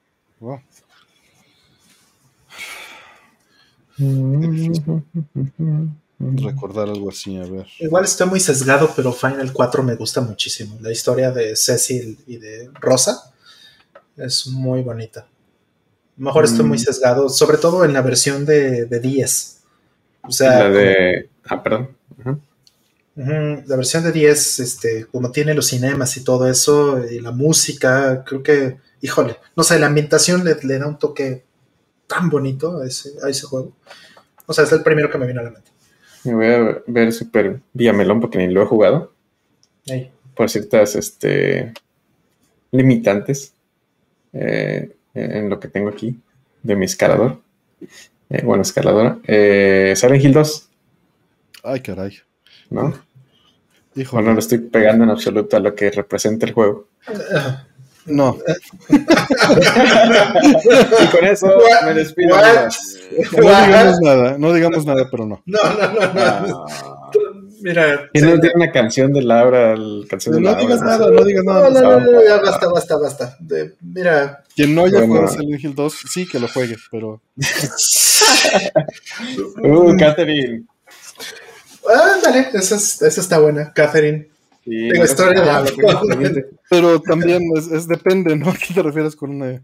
Recordar 6.23 6.89
algo 6.89 7.11
así, 7.11 7.37
a 7.37 7.45
ver. 7.45 7.67
Igual 7.81 8.05
estoy 8.05 8.29
muy 8.29 8.39
sesgado, 8.39 8.93
pero 8.95 9.13
Final 9.13 9.53
4 9.53 9.83
me 9.83 9.97
gusta 9.97 10.21
muchísimo. 10.21 10.79
La 10.81 10.93
historia 10.93 11.33
de 11.33 11.57
Cecil 11.57 12.17
y 12.29 12.37
de 12.37 12.71
Rosa 12.81 13.33
es 14.17 14.47
muy 14.47 14.83
bonita. 14.83 15.27
mejor 16.17 16.45
estoy 16.45 16.65
muy 16.65 16.79
mm. 16.79 16.83
sesgado, 16.83 17.29
sobre 17.29 17.59
todo 17.59 17.85
en 17.85 17.93
la 17.93 18.03
versión 18.03 18.47
de, 18.47 18.87
de 18.87 19.01
10. 19.01 19.63
O 20.23 20.31
sea, 20.31 20.61
la 20.61 20.71
de. 20.71 21.29
Ah, 21.47 21.61
perdón. 21.61 21.97
La 23.15 23.77
versión 23.77 24.05
de 24.05 24.13
10, 24.13 24.61
este, 24.61 25.07
como 25.07 25.33
tiene 25.33 25.55
los 25.55 25.67
cinemas 25.67 26.17
y 26.17 26.25
todo 26.25 26.49
eso, 26.49 27.05
y 27.05 27.21
la 27.21 27.33
música, 27.33 28.25
creo 28.25 28.43
que, 28.43 28.79
híjole, 29.01 29.37
no 29.55 29.65
sé, 29.65 29.79
la 29.79 29.89
ambientación 29.89 30.45
le, 30.45 30.79
da 30.79 30.87
un 30.87 30.99
toque 30.99 31.45
tan 32.07 32.31
bonito 32.31 32.81
a 32.81 32.87
ese, 32.87 33.11
a 33.23 33.29
ese 33.29 33.45
juego. 33.45 33.73
O 34.47 34.55
sea, 34.55 34.65
es 34.65 34.73
el 34.73 34.83
primero 34.83 35.11
que 35.11 35.19
me 35.19 35.27
vino 35.27 35.41
a 35.41 35.45
la 35.45 35.51
mente. 35.51 35.72
Me 36.25 36.35
voy 36.35 36.47
a 36.47 36.83
ver 36.87 37.13
Super 37.13 37.61
Melón 37.75 38.21
porque 38.21 38.39
ni 38.39 38.53
lo 38.53 38.63
he 38.63 38.67
jugado. 38.67 39.13
Por 40.35 40.49
ciertas 40.49 40.95
este, 40.97 41.73
limitantes 42.71 43.55
eh, 44.33 44.95
en 45.15 45.49
lo 45.49 45.61
que 45.61 45.69
tengo 45.69 45.89
aquí 45.89 46.19
de 46.63 46.77
mi 46.77 46.85
escalador. 46.85 47.41
Eh, 48.31 48.43
bueno, 48.45 48.63
escaladora. 48.63 49.19
Eh, 49.27 49.95
Silent 49.97 50.25
Hill 50.25 50.33
2. 50.33 50.69
Ay, 51.65 51.81
caray. 51.81 52.19
¿no? 52.71 52.95
Hijo, 53.95 54.23
no 54.23 54.33
lo 54.33 54.39
estoy 54.39 54.59
pegando 54.59 55.05
en 55.05 55.11
absoluto 55.11 55.57
a 55.57 55.61
lo 55.61 55.75
que 55.75 55.91
representa 55.91 56.47
el 56.47 56.53
juego. 56.53 56.89
No. 58.07 58.39
y 58.89 59.05
con 61.07 61.25
eso 61.25 61.49
me 61.85 61.95
despido. 61.95 62.37
No 62.37 62.45
digamos 63.67 64.01
nada, 64.01 64.37
no 64.39 64.53
digamos 64.53 64.85
nada, 64.87 65.09
pero 65.11 65.27
no. 65.27 65.43
No, 65.47 65.59
no, 65.63 65.93
no, 65.93 66.13
no. 66.13 66.67
Mira. 67.63 68.11
¿Quién 68.13 68.29
no 68.29 68.39
tiene 68.41 68.57
una 68.57 68.73
canción 68.73 69.13
de 69.13 69.23
Laura? 69.23 69.73
El 69.73 70.07
canción 70.09 70.35
de 70.35 70.41
no 70.41 70.57
digas 70.57 70.83
nada, 70.83 71.09
no 71.11 71.25
digas 71.25 71.45
nada. 71.45 71.71
No, 71.71 71.81
no, 71.81 72.01
no, 72.01 72.25
ya 72.25 72.41
basta, 72.41 72.69
basta, 72.69 72.97
basta. 72.97 73.39
mira. 73.81 74.43
Quien 74.57 74.75
no 74.75 74.85
haya 74.85 75.07
jugado 75.07 75.29
Silent 75.29 75.63
Hill 75.63 75.75
2, 75.75 75.95
sí 76.11 76.27
que 76.27 76.41
lo 76.41 76.49
juegue, 76.49 76.77
pero. 76.91 77.21
uh, 79.63 79.97
Catherine. 79.97 80.65
Ándale, 81.89 82.49
esa, 82.55 82.77
esa 82.77 83.21
está 83.21 83.39
buena, 83.39 83.73
Catherine. 83.73 84.29
Sí, 84.65 84.89
Tengo 84.91 85.05
historia 85.05 85.63
de 85.63 86.47
Pero 86.71 87.01
también 87.01 87.43
es, 87.57 87.89
depende, 87.89 88.37
¿no? 88.37 88.51
¿A 88.51 88.55
qué 88.55 88.75
te 88.75 88.83
refieres 88.83 89.17
con 89.17 89.31
una.? 89.31 89.63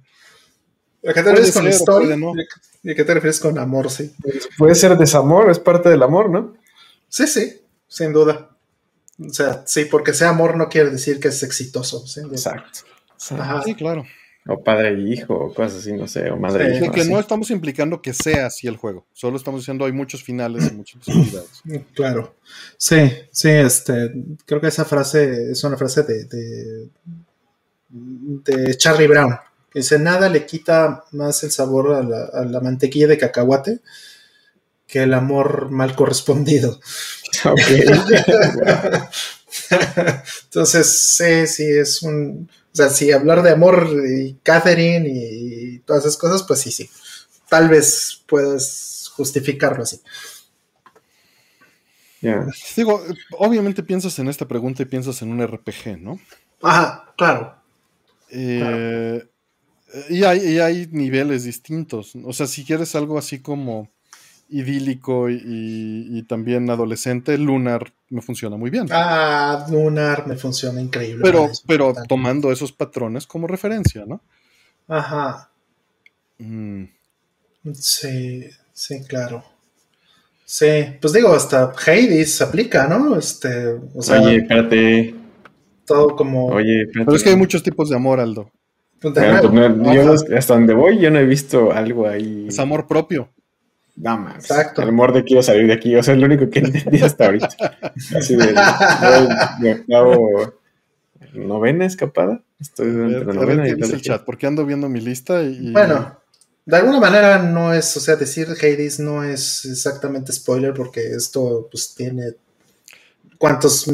¿A 1.07 1.13
qué 1.15 1.23
te 1.23 1.31
refieres 1.31 1.53
con 1.53 1.69
historia? 1.69 2.17
¿no? 2.17 2.33
¿Y 2.83 2.91
a 2.91 2.95
qué 2.95 3.05
te 3.05 3.15
refieres 3.15 3.39
con 3.39 3.59
amor, 3.59 3.91
sí? 3.91 4.13
Puede 4.57 4.75
ser 4.75 4.97
desamor, 4.97 5.51
es 5.51 5.59
parte 5.59 5.89
del 5.89 6.03
amor, 6.03 6.31
¿no? 6.31 6.57
Sí, 7.09 7.27
sí, 7.27 7.63
sin 7.87 8.13
duda. 8.13 8.51
O 9.21 9.33
sea, 9.33 9.65
sí, 9.67 9.85
porque 9.85 10.13
sea 10.15 10.31
amor 10.31 10.57
no 10.57 10.69
quiere 10.69 10.91
decir 10.91 11.21
que 11.21 11.29
es 11.29 11.43
exitoso. 11.43 12.05
Exacto. 12.31 12.81
Sí, 13.17 13.75
claro. 13.75 14.05
O 14.51 14.65
padre 14.65 14.95
e 14.95 15.01
hijo, 15.01 15.35
o 15.35 15.53
cosas 15.53 15.81
así, 15.81 15.93
no 15.93 16.09
sé, 16.09 16.31
o 16.31 16.39
madre 16.39 16.69
e 16.69 16.77
hijo. 16.77 16.91
Que 16.91 17.05
no 17.05 17.21
estamos 17.21 17.51
implicando 17.51 18.01
que 18.01 18.15
sea 18.15 18.47
así 18.47 18.67
el 18.67 18.79
juego, 18.79 19.07
solo 19.13 19.37
estamos 19.37 19.61
diciendo 19.61 19.85
hay 19.85 19.93
muchos 19.93 20.23
finales 20.23 20.71
y 20.71 20.75
muchas 20.75 21.05
posibilidades. 21.05 21.63
Claro. 21.95 22.35
Sí, 22.79 23.13
sí, 23.31 23.51
este, 23.51 24.13
creo 24.47 24.61
que 24.61 24.69
esa 24.69 24.87
frase 24.87 25.53
es 25.53 25.63
una 25.65 25.77
frase 25.77 26.03
de, 26.03 26.25
de, 27.91 28.77
Charlie 28.77 29.07
Brown, 29.07 29.37
que 29.71 29.81
dice, 29.81 29.99
nada 29.99 30.31
le 30.31 30.47
quita 30.47 31.05
más 31.13 31.45
el 31.45 31.51
sabor 31.51 31.93
a 31.93 32.03
la, 32.03 32.25
a 32.25 32.45
la 32.45 32.61
mantequilla 32.61 33.07
de 33.07 33.19
cacahuate 33.19 33.81
que 34.89 35.03
el 35.03 35.13
amor 35.15 35.71
mal 35.71 35.95
correspondido. 35.95 36.81
Entonces, 40.45 40.99
sí, 40.99 41.47
sí, 41.47 41.65
es 41.65 42.03
un 42.03 42.49
sea, 42.79 42.91
si 42.91 43.13
hablar 43.13 43.43
de 43.43 43.51
amor 43.51 43.89
y 44.09 44.35
Catherine 44.43 45.09
y 45.09 45.79
todas 45.81 46.05
esas 46.05 46.17
cosas, 46.17 46.43
pues 46.45 46.61
sí, 46.61 46.71
sí. 46.71 46.89
Tal 47.49 47.69
vez 47.69 48.23
puedas 48.27 49.11
justificarlo 49.15 49.83
así. 49.83 50.01
Digo, 52.77 53.03
obviamente 53.39 53.83
piensas 53.83 54.19
en 54.19 54.29
esta 54.29 54.47
pregunta 54.47 54.83
y 54.83 54.87
piensas 54.87 55.23
en 55.23 55.31
un 55.31 55.47
RPG, 55.47 55.99
¿no? 56.01 56.19
Ajá, 56.63 57.15
claro. 57.17 57.57
Eh, 58.31 59.25
y, 60.11 60.25
hay, 60.25 60.39
y, 60.41 60.59
hay, 60.59 60.89
niveles 60.91 61.45
distintos. 61.45 62.15
O 62.25 62.33
sea, 62.33 62.47
si 62.47 62.65
quieres 62.65 62.95
algo 62.95 63.19
así 63.19 63.41
como 63.41 63.91
idílico 64.49 65.29
y, 65.31 66.23
también 66.29 66.69
adolescente, 66.71 67.37
Lunar 67.39 67.93
me 68.11 68.23
funciona 68.23 68.57
muy 68.57 68.71
bien. 68.71 68.87
Ah, 68.91 69.67
Lunar 69.71 70.27
me 70.27 70.37
funciona 70.37 70.81
increíble. 70.81 71.21
Pero, 71.23 71.51
pero 71.67 71.95
tomando 72.09 72.51
esos 72.51 72.73
patrones 72.73 73.27
como 73.27 73.47
referencia, 73.47 74.05
¿no? 74.07 74.21
Ajá. 74.89 75.51
Mm. 76.39 76.85
Sí, 77.75 78.45
sí, 78.73 79.03
claro. 79.07 79.45
Sí, 80.45 80.67
pues 81.01 81.13
digo, 81.13 81.35
hasta 81.35 81.73
Hades 81.87 82.41
aplica, 82.41 82.87
¿no? 82.89 83.17
Este, 83.17 83.77
Oye, 83.95 84.37
espérate. 84.37 85.15
Todo 85.85 86.17
como. 86.17 86.47
Oye, 86.47 86.83
espérate. 86.83 87.05
Pero 87.05 87.17
es 87.17 87.23
que 87.23 87.31
hay 87.31 87.37
muchos 87.37 87.63
tipos 87.63 87.91
de 87.91 87.97
amor, 87.97 88.19
Aldo. 88.19 88.51
Pues 89.01 89.15
yo 89.15 90.37
hasta 90.37 90.55
donde 90.55 90.75
voy, 90.75 90.99
yo 90.99 91.11
no 91.11 91.19
he 91.19 91.25
visto 91.25 91.71
algo 91.71 92.09
ahí. 92.09 92.47
Es 92.49 92.59
amor 92.59 92.87
propio. 92.87 93.29
No, 94.01 94.17
más. 94.19 94.37
Exacto. 94.37 94.83
El 94.83 94.89
amor 94.89 95.13
de 95.13 95.25
quiero 95.25 95.43
salir 95.43 95.67
de 95.67 95.73
aquí. 95.73 95.95
O 95.97 96.03
sea, 96.03 96.15
es 96.15 96.21
lo 96.21 96.27
único 96.27 96.49
que 96.49 96.61
entendí 96.61 97.03
hasta 97.03 97.27
ahorita. 97.27 97.49
Así 98.17 98.37
de, 98.37 98.55
novena 101.35 101.85
escapada. 101.85 102.43
Estoy 102.61 102.89
en 102.89 103.27
la 103.27 103.33
novena 103.33 103.67
y 103.67 103.71
el 103.71 104.01
chat, 104.01 104.25
porque 104.25 104.47
ando 104.47 104.65
viendo 104.65 104.89
mi 104.89 105.01
lista 105.01 105.43
y... 105.43 105.73
Bueno, 105.73 106.19
de 106.65 106.77
alguna 106.77 107.01
manera 107.01 107.39
no 107.39 107.73
es, 107.73 107.97
o 107.97 108.01
sea, 108.01 108.17
decir 108.17 108.49
Hades 108.51 108.99
no 109.01 109.25
es 109.25 109.65
exactamente 109.65 110.33
spoiler 110.33 110.75
porque 110.75 111.15
esto 111.15 111.69
pues 111.71 111.95
tiene 111.95 112.35
cuántos, 113.39 113.87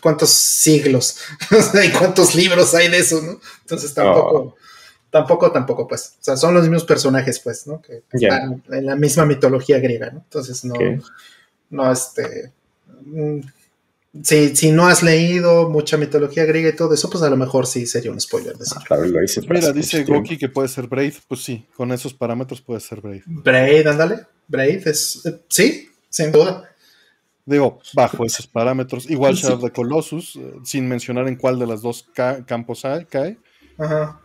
cuántos 0.00 0.30
siglos 0.30 1.18
y 1.84 1.90
cuántos 1.90 2.34
libros 2.34 2.74
hay 2.74 2.88
de 2.88 2.98
eso, 2.98 3.20
¿no? 3.20 3.40
Entonces 3.62 3.92
tampoco, 3.92 4.36
oh. 4.36 4.56
Tampoco, 5.16 5.50
tampoco, 5.50 5.88
pues, 5.88 6.16
o 6.20 6.24
sea, 6.24 6.36
son 6.36 6.52
los 6.52 6.64
mismos 6.64 6.84
personajes, 6.84 7.40
pues, 7.40 7.66
¿no? 7.66 7.80
Que 7.80 8.02
están 8.12 8.62
en 8.70 8.86
la 8.86 8.96
misma 8.96 9.24
mitología 9.24 9.78
griega, 9.78 10.10
¿no? 10.10 10.18
Entonces 10.18 10.62
no, 10.64 10.74
no, 11.70 11.90
este, 11.92 12.52
mm, 13.06 13.40
si, 14.22 14.54
si, 14.54 14.72
no 14.72 14.86
has 14.86 15.02
leído 15.02 15.70
mucha 15.70 15.96
mitología 15.96 16.44
griega 16.44 16.68
y 16.68 16.76
todo 16.76 16.92
eso, 16.92 17.08
pues 17.08 17.22
a 17.22 17.30
lo 17.30 17.36
mejor 17.36 17.66
sí 17.66 17.86
sería 17.86 18.10
un 18.10 18.20
spoiler. 18.20 18.54
Ah, 18.74 18.82
claro, 18.86 19.06
lo 19.06 19.22
hice 19.22 19.40
Mira, 19.48 19.72
dice 19.72 20.04
Goki 20.04 20.36
que 20.36 20.50
puede 20.50 20.68
ser 20.68 20.86
Braid, 20.86 21.14
pues 21.28 21.42
sí, 21.42 21.66
con 21.74 21.92
esos 21.92 22.12
parámetros 22.12 22.60
puede 22.60 22.80
ser 22.80 23.00
Braid. 23.00 23.22
Braid, 23.26 23.86
ándale, 23.86 24.26
Braid 24.48 24.86
es, 24.86 25.24
eh, 25.24 25.40
sí, 25.48 25.88
sin 26.10 26.30
duda. 26.30 26.70
Digo, 27.46 27.78
bajo 27.94 28.24
esos 28.24 28.46
parámetros. 28.46 29.08
Igual 29.08 29.34
Shadow 29.34 29.60
de 29.60 29.70
Colossus, 29.70 30.36
eh, 30.36 30.54
sin 30.64 30.88
mencionar 30.88 31.28
en 31.28 31.36
cuál 31.36 31.58
de 31.58 31.66
las 31.66 31.80
dos 31.80 32.06
campos 32.46 32.82
cae. 33.08 33.38
Ajá. 33.78 34.20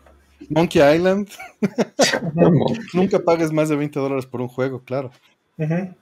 Monkey 0.49 0.81
Island. 0.81 1.29
Nunca 2.93 3.19
pagues 3.19 3.51
más 3.51 3.69
de 3.69 3.75
20 3.75 3.99
dólares 3.99 4.25
por 4.25 4.41
un 4.41 4.47
juego, 4.47 4.83
claro. 4.83 5.11
Ajá. 5.57 5.95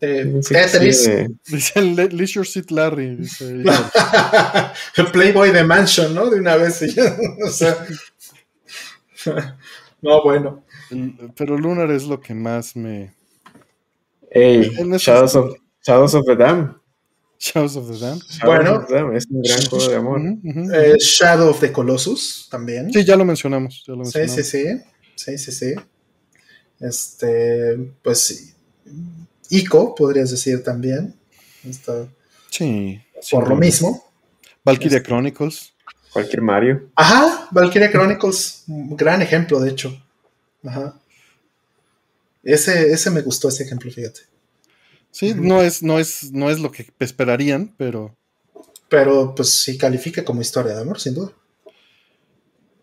Tetris. 0.00 1.10
Dice 1.46 1.78
el 1.78 1.94
Leisure 1.94 2.46
Seat 2.46 2.70
Larry. 2.70 3.18
el 3.40 5.06
Playboy 5.12 5.50
de 5.50 5.64
Mansion, 5.64 6.14
¿no? 6.14 6.28
De 6.28 6.40
una 6.40 6.56
vez. 6.56 6.82
o 7.44 7.48
sea. 7.48 7.86
no, 10.02 10.22
bueno. 10.22 10.64
Pero 11.36 11.56
Lunar 11.56 11.90
es 11.90 12.04
lo 12.04 12.20
que 12.20 12.34
más 12.34 12.76
me. 12.76 13.14
Hey, 14.30 14.70
Shadows 14.98 15.36
of, 15.36 15.56
Shadows 15.82 16.14
of 16.14 16.26
the 16.26 16.36
Dam. 16.36 16.80
Shadows 17.38 17.76
of 17.76 17.90
the 17.90 17.98
Dam. 17.98 18.20
bueno, 18.44 18.86
es 19.12 19.26
un 19.26 19.42
gran 19.42 19.64
juego 19.66 19.88
de 19.88 19.96
amor. 19.96 20.20
Eh, 20.74 20.94
Shadow 20.98 21.50
of 21.50 21.60
the 21.60 21.70
Colossus 21.72 22.48
también. 22.50 22.92
Sí, 22.92 23.04
ya 23.04 23.16
lo 23.16 23.24
mencionamos. 23.24 23.84
Ya 23.86 23.92
lo 23.92 24.00
mencionamos. 24.00 24.34
Sí, 24.34 24.42
sí, 24.42 24.64
sí. 24.64 24.82
Sí, 25.16 25.38
sí, 25.38 25.52
sí. 25.52 25.74
Este, 26.80 27.76
pues 28.02 28.18
sí. 28.20 28.54
Ico, 29.50 29.94
podrías 29.94 30.30
decir 30.30 30.62
también. 30.62 31.14
sí. 32.50 33.00
Por 33.30 33.48
lo 33.48 33.56
mismo. 33.56 34.04
Valkyria 34.64 35.02
Chronicles. 35.02 35.72
Cualquier 36.12 36.42
Mario. 36.42 36.90
Ajá, 36.94 37.48
Valkyria 37.50 37.90
Chronicles. 37.90 38.64
Un 38.68 38.96
gran 38.96 39.22
ejemplo, 39.22 39.60
de 39.60 39.70
hecho. 39.70 40.00
Ajá. 40.64 40.94
Ese, 42.42 42.92
ese 42.92 43.10
me 43.10 43.22
gustó, 43.22 43.48
ese 43.48 43.64
ejemplo, 43.64 43.90
fíjate. 43.90 44.20
Sí, 45.14 45.32
no 45.32 45.62
es, 45.62 45.80
no 45.84 46.00
es, 46.00 46.32
no 46.32 46.50
es 46.50 46.58
lo 46.58 46.72
que 46.72 46.88
esperarían, 46.98 47.72
pero. 47.76 48.16
Pero 48.88 49.32
pues 49.32 49.50
sí 49.50 49.78
califica 49.78 50.24
como 50.24 50.40
historia 50.40 50.74
de 50.74 50.80
amor, 50.80 50.98
sin 50.98 51.14
duda. 51.14 51.30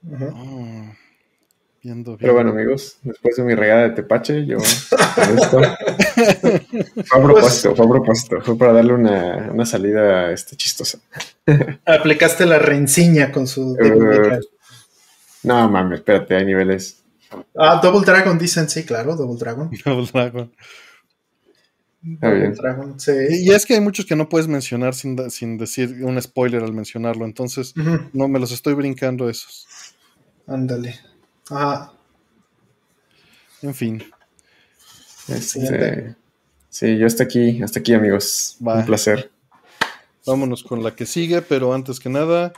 Ah, 0.09 0.93
pero 2.19 2.33
bueno, 2.33 2.51
amigos, 2.51 2.99
después 3.03 3.35
de 3.35 3.43
mi 3.43 3.53
regada 3.53 3.81
de 3.81 3.89
tepache, 3.89 4.45
yo 4.45 4.59
esto. 4.59 5.59
fue 7.05 7.19
a 7.19 7.21
propósito, 7.21 7.75
fue 7.75 7.85
a 7.85 7.89
propósito, 7.89 8.41
fue 8.41 8.57
para 8.57 8.71
darle 8.71 8.93
una, 8.93 9.49
una 9.51 9.65
salida 9.65 10.31
este, 10.31 10.55
chistosa. 10.55 10.99
Aplicaste 11.85 12.45
la 12.45 12.59
renciña 12.59 13.29
con 13.33 13.45
su. 13.45 13.71
Uh, 13.71 14.39
no 15.43 15.69
mames, 15.69 15.99
espérate, 15.99 16.37
hay 16.37 16.45
niveles. 16.45 17.03
Ah, 17.57 17.81
Double 17.83 18.05
Dragon 18.05 18.39
dicen, 18.39 18.69
sí, 18.69 18.85
claro, 18.85 19.17
Double 19.17 19.37
Dragon. 19.37 19.69
Double 19.85 20.07
Dragon. 20.13 20.49
Y 22.03 23.51
es 23.51 23.65
que 23.65 23.75
hay 23.75 23.81
muchos 23.81 24.05
que 24.05 24.15
no 24.15 24.27
puedes 24.27 24.47
mencionar 24.47 24.95
sin, 24.95 25.15
decir 25.57 26.03
un 26.03 26.19
spoiler 26.21 26.63
al 26.63 26.73
mencionarlo, 26.73 27.25
entonces 27.25 27.73
no 28.13 28.27
me 28.27 28.39
los 28.39 28.51
estoy 28.51 28.73
brincando 28.73 29.29
esos. 29.29 29.67
Ándale. 30.47 30.99
Ajá. 31.49 31.93
En 33.61 33.75
fin. 33.75 34.03
Este, 35.27 36.15
sí, 36.69 36.97
yo 36.97 37.05
hasta 37.05 37.23
aquí, 37.23 37.61
hasta 37.61 37.79
aquí, 37.79 37.93
amigos. 37.93 38.57
Un 38.59 38.85
placer. 38.85 39.29
Vámonos 40.25 40.63
con 40.63 40.83
la 40.83 40.95
que 40.95 41.05
sigue, 41.05 41.41
pero 41.41 41.73
antes 41.73 41.99
que 41.99 42.09
nada, 42.09 42.53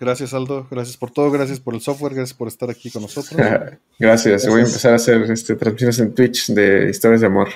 gracias 0.00 0.32
Aldo, 0.34 0.66
gracias 0.70 0.96
por 0.96 1.10
todo, 1.10 1.30
gracias 1.30 1.60
por 1.60 1.74
el 1.74 1.80
software, 1.80 2.14
gracias 2.14 2.36
por 2.36 2.48
estar 2.48 2.70
aquí 2.70 2.90
con 2.90 3.02
nosotros. 3.02 3.38
gracias. 3.98 4.46
voy 4.46 4.60
a 4.60 4.64
empezar 4.64 4.92
a 4.92 4.96
hacer 4.96 5.22
este, 5.30 5.54
transmisiones 5.56 5.98
en 5.98 6.14
Twitch 6.14 6.48
de 6.48 6.90
historias 6.90 7.22
de 7.22 7.26
amor. 7.26 7.48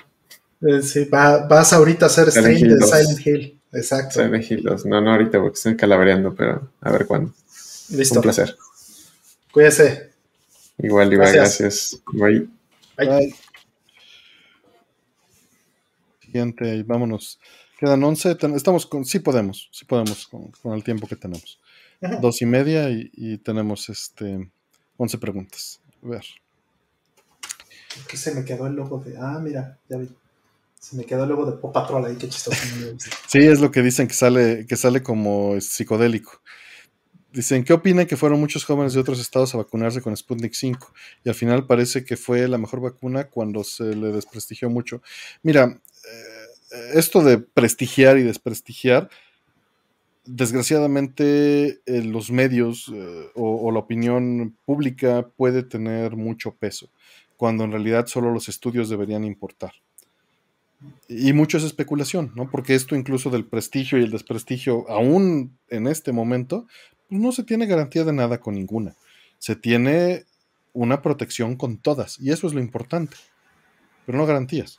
Eh, 0.62 0.82
sí, 0.82 1.06
vas 1.10 1.72
ahorita 1.72 2.06
a 2.06 2.08
hacer 2.08 2.30
stream 2.30 2.78
de 2.78 2.86
Silent 2.86 3.26
Hill. 3.26 3.60
Exacto. 3.72 4.22
Silent 4.22 4.50
Hill 4.50 4.64
No, 4.86 5.00
no 5.00 5.12
ahorita 5.12 5.38
porque 5.38 5.56
estoy 5.56 5.76
calabreando, 5.76 6.34
pero 6.34 6.70
a 6.80 6.92
ver 6.92 7.06
cuándo. 7.06 7.32
Listo. 7.90 8.16
Un 8.16 8.22
placer. 8.22 8.56
Cuídese. 9.52 10.10
Igual, 10.78 11.12
igual, 11.12 11.32
gracias. 11.32 12.00
Bye. 12.12 12.48
Bye. 12.96 13.34
Siguiente, 16.20 16.82
vámonos. 16.82 17.38
Quedan 17.78 18.02
11. 18.02 18.36
Estamos 18.54 18.86
con. 18.86 19.04
Sí 19.04 19.20
podemos, 19.20 19.68
sí 19.72 19.84
podemos 19.84 20.26
con, 20.26 20.74
el 20.74 20.82
tiempo 20.82 21.06
que 21.06 21.16
tenemos. 21.16 21.60
Dos 22.20 22.42
y 22.42 22.46
media 22.46 22.90
y, 22.90 23.38
tenemos 23.38 23.88
este 23.88 24.50
11 24.96 25.18
preguntas. 25.18 25.80
A 26.02 26.08
ver. 26.08 26.24
Aquí 28.04 28.16
se 28.16 28.34
me 28.34 28.44
quedó 28.44 28.66
el 28.66 28.74
logo 28.74 28.98
de. 28.98 29.16
Ah, 29.18 29.38
mira, 29.42 29.78
ya 29.88 29.96
vi. 29.96 30.08
Me 30.92 31.04
quedó 31.04 31.24
el 31.24 31.30
logo 31.30 31.50
de 31.50 31.56
Pop 31.56 31.76
ahí, 31.76 32.16
qué 32.16 32.28
chistoso. 32.28 32.56
sí, 33.26 33.38
es 33.38 33.60
lo 33.60 33.70
que 33.70 33.82
dicen 33.82 34.08
que 34.08 34.14
sale, 34.14 34.66
que 34.66 34.76
sale 34.76 35.02
como 35.02 35.60
psicodélico. 35.60 36.40
Dicen, 37.32 37.64
¿qué 37.64 37.74
opinan 37.74 38.06
que 38.06 38.16
fueron 38.16 38.40
muchos 38.40 38.64
jóvenes 38.64 38.94
de 38.94 39.00
otros 39.00 39.20
estados 39.20 39.54
a 39.54 39.58
vacunarse 39.58 40.00
con 40.00 40.16
Sputnik 40.16 40.54
5? 40.54 40.92
Y 41.24 41.28
al 41.28 41.34
final 41.34 41.66
parece 41.66 42.04
que 42.04 42.16
fue 42.16 42.48
la 42.48 42.56
mejor 42.56 42.80
vacuna 42.80 43.24
cuando 43.28 43.62
se 43.62 43.94
le 43.94 44.10
desprestigió 44.12 44.70
mucho. 44.70 45.02
Mira, 45.42 45.64
eh, 45.64 46.90
esto 46.94 47.22
de 47.22 47.38
prestigiar 47.38 48.16
y 48.16 48.22
desprestigiar, 48.22 49.10
desgraciadamente 50.24 51.80
eh, 51.86 52.02
los 52.02 52.30
medios 52.30 52.90
eh, 52.92 53.28
o, 53.34 53.70
la 53.70 53.78
opinión 53.78 54.56
pública 54.64 55.28
puede 55.36 55.62
tener 55.62 56.16
mucho 56.16 56.54
peso, 56.54 56.90
cuando 57.36 57.64
en 57.64 57.72
realidad 57.72 58.06
solo 58.06 58.32
los 58.32 58.48
estudios 58.48 58.88
deberían 58.88 59.24
importar. 59.24 59.72
Y 61.08 61.32
mucho 61.32 61.58
es 61.58 61.64
especulación, 61.64 62.32
¿no? 62.34 62.50
Porque 62.50 62.74
esto 62.74 62.96
incluso 62.96 63.30
del 63.30 63.44
prestigio 63.44 63.98
y 63.98 64.04
el 64.04 64.10
desprestigio, 64.10 64.88
aún 64.90 65.56
en 65.68 65.86
este 65.86 66.12
momento, 66.12 66.66
pues 67.08 67.20
no 67.20 67.32
se 67.32 67.44
tiene 67.44 67.66
garantía 67.66 68.04
de 68.04 68.12
nada 68.12 68.38
con 68.38 68.54
ninguna. 68.54 68.94
Se 69.38 69.56
tiene 69.56 70.24
una 70.72 71.00
protección 71.02 71.56
con 71.56 71.78
todas, 71.78 72.18
y 72.20 72.30
eso 72.30 72.46
es 72.46 72.54
lo 72.54 72.60
importante, 72.60 73.16
pero 74.04 74.18
no 74.18 74.26
garantías. 74.26 74.78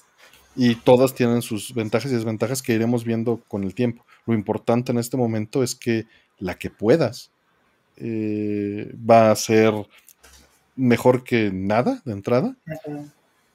Y 0.56 0.76
todas 0.76 1.14
tienen 1.14 1.42
sus 1.42 1.74
ventajas 1.74 2.11
y 2.11 2.16
desventajas 2.16 2.61
que 2.61 2.74
iremos 2.74 3.03
viendo 3.03 3.43
con 3.48 3.64
el 3.64 3.74
tiempo. 3.74 4.06
Lo 4.26 4.34
importante 4.34 4.92
en 4.92 4.98
este 4.98 5.17
momento 5.17 5.64
es 5.64 5.76
que 5.76 6.06
la 6.40 6.56
que 6.56 6.69
puedas 6.69 7.32
eh, 7.95 8.93
va 9.09 9.32
a 9.32 9.35
ser 9.35 9.74
mejor 10.76 11.24
que 11.24 11.51
nada 11.51 12.01
de 12.06 12.14
entrada 12.14 12.56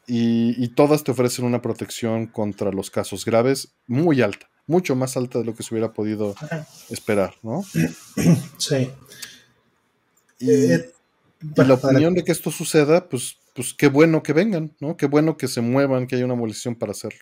y, 0.06 0.68
todas 0.68 1.05
te 1.05 1.12
ofrecen 1.12 1.44
una 1.44 1.62
protección 1.62 2.26
contra 2.26 2.72
los 2.72 2.90
casos 2.90 3.24
graves 3.24 3.72
muy 3.86 4.20
alta, 4.20 4.48
mucho 4.66 4.97
más 4.97 5.16
alta 5.16 5.39
de 5.39 5.44
lo 5.44 5.55
que 5.55 5.62
se 5.62 5.74
hubiera 5.74 5.92
podido 5.92 6.34
esperar, 6.90 7.34
¿no? 7.42 7.64
Sí. 8.58 8.90
Y, 10.39 10.50
eh, 10.50 10.90
la 11.56 11.74
opinión 11.74 12.14
de 12.14 12.24
que 12.24 12.32
esto 12.32 12.50
suceda, 12.50 13.08
pues, 13.08 13.36
pues 13.55 13.74
qué 13.74 13.89
bueno 13.89 14.22
que 14.22 14.32
vengan, 14.32 14.74
¿no? 14.81 14.97
Qué 14.97 15.06
bueno 15.06 15.36
que 15.36 15.48
se 15.48 15.60
muevan, 15.60 16.06
que 16.06 16.16
haya 16.16 16.24
una 16.24 16.34
abolición 16.34 16.74
para 16.74 16.92
hacerlo. 16.92 17.20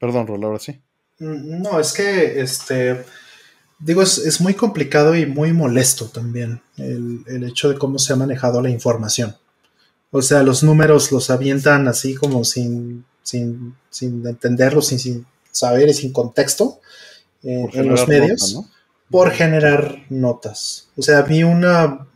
Perdón, 0.00 0.26
Rol, 0.26 0.42
ahora 0.44 0.58
sí. 0.58 0.80
Mm, 1.20 1.62
no, 1.62 1.78
es 1.78 1.92
que, 1.92 2.40
este, 2.40 3.04
digo, 3.78 4.02
es, 4.02 4.40
muy 4.40 4.54
complicado 4.54 5.14
y 5.14 5.26
muy 5.26 5.52
molesto 5.52 6.06
también 6.06 6.60
el, 6.76 7.22
el, 7.26 7.44
hecho 7.44 7.68
de 7.68 7.78
cómo 7.78 7.98
se 7.98 8.12
ha 8.12 8.16
manejado 8.16 8.60
la 8.60 8.70
información. 8.70 9.36
O 10.12 10.20
sea, 10.20 10.42
los 10.42 10.62
números 10.62 11.10
los 11.10 11.30
avientan 11.30 11.88
así 11.88 12.14
como 12.14 12.44
sin, 12.44 13.04
sin, 13.22 13.74
sin 13.90 14.24
entenderlos, 14.26 14.88
sin, 14.88 14.98
sin 14.98 15.26
saber 15.50 15.88
y 15.88 15.94
sin 15.94 16.12
contexto 16.12 16.80
eh, 17.42 17.66
en 17.72 17.88
los 17.88 18.06
medios 18.06 18.62
por 19.10 19.30
generar 19.30 20.04
notas. 20.10 20.88
O 20.96 21.02
sea, 21.02 21.22
vi 21.22 21.42
una, 21.42 22.06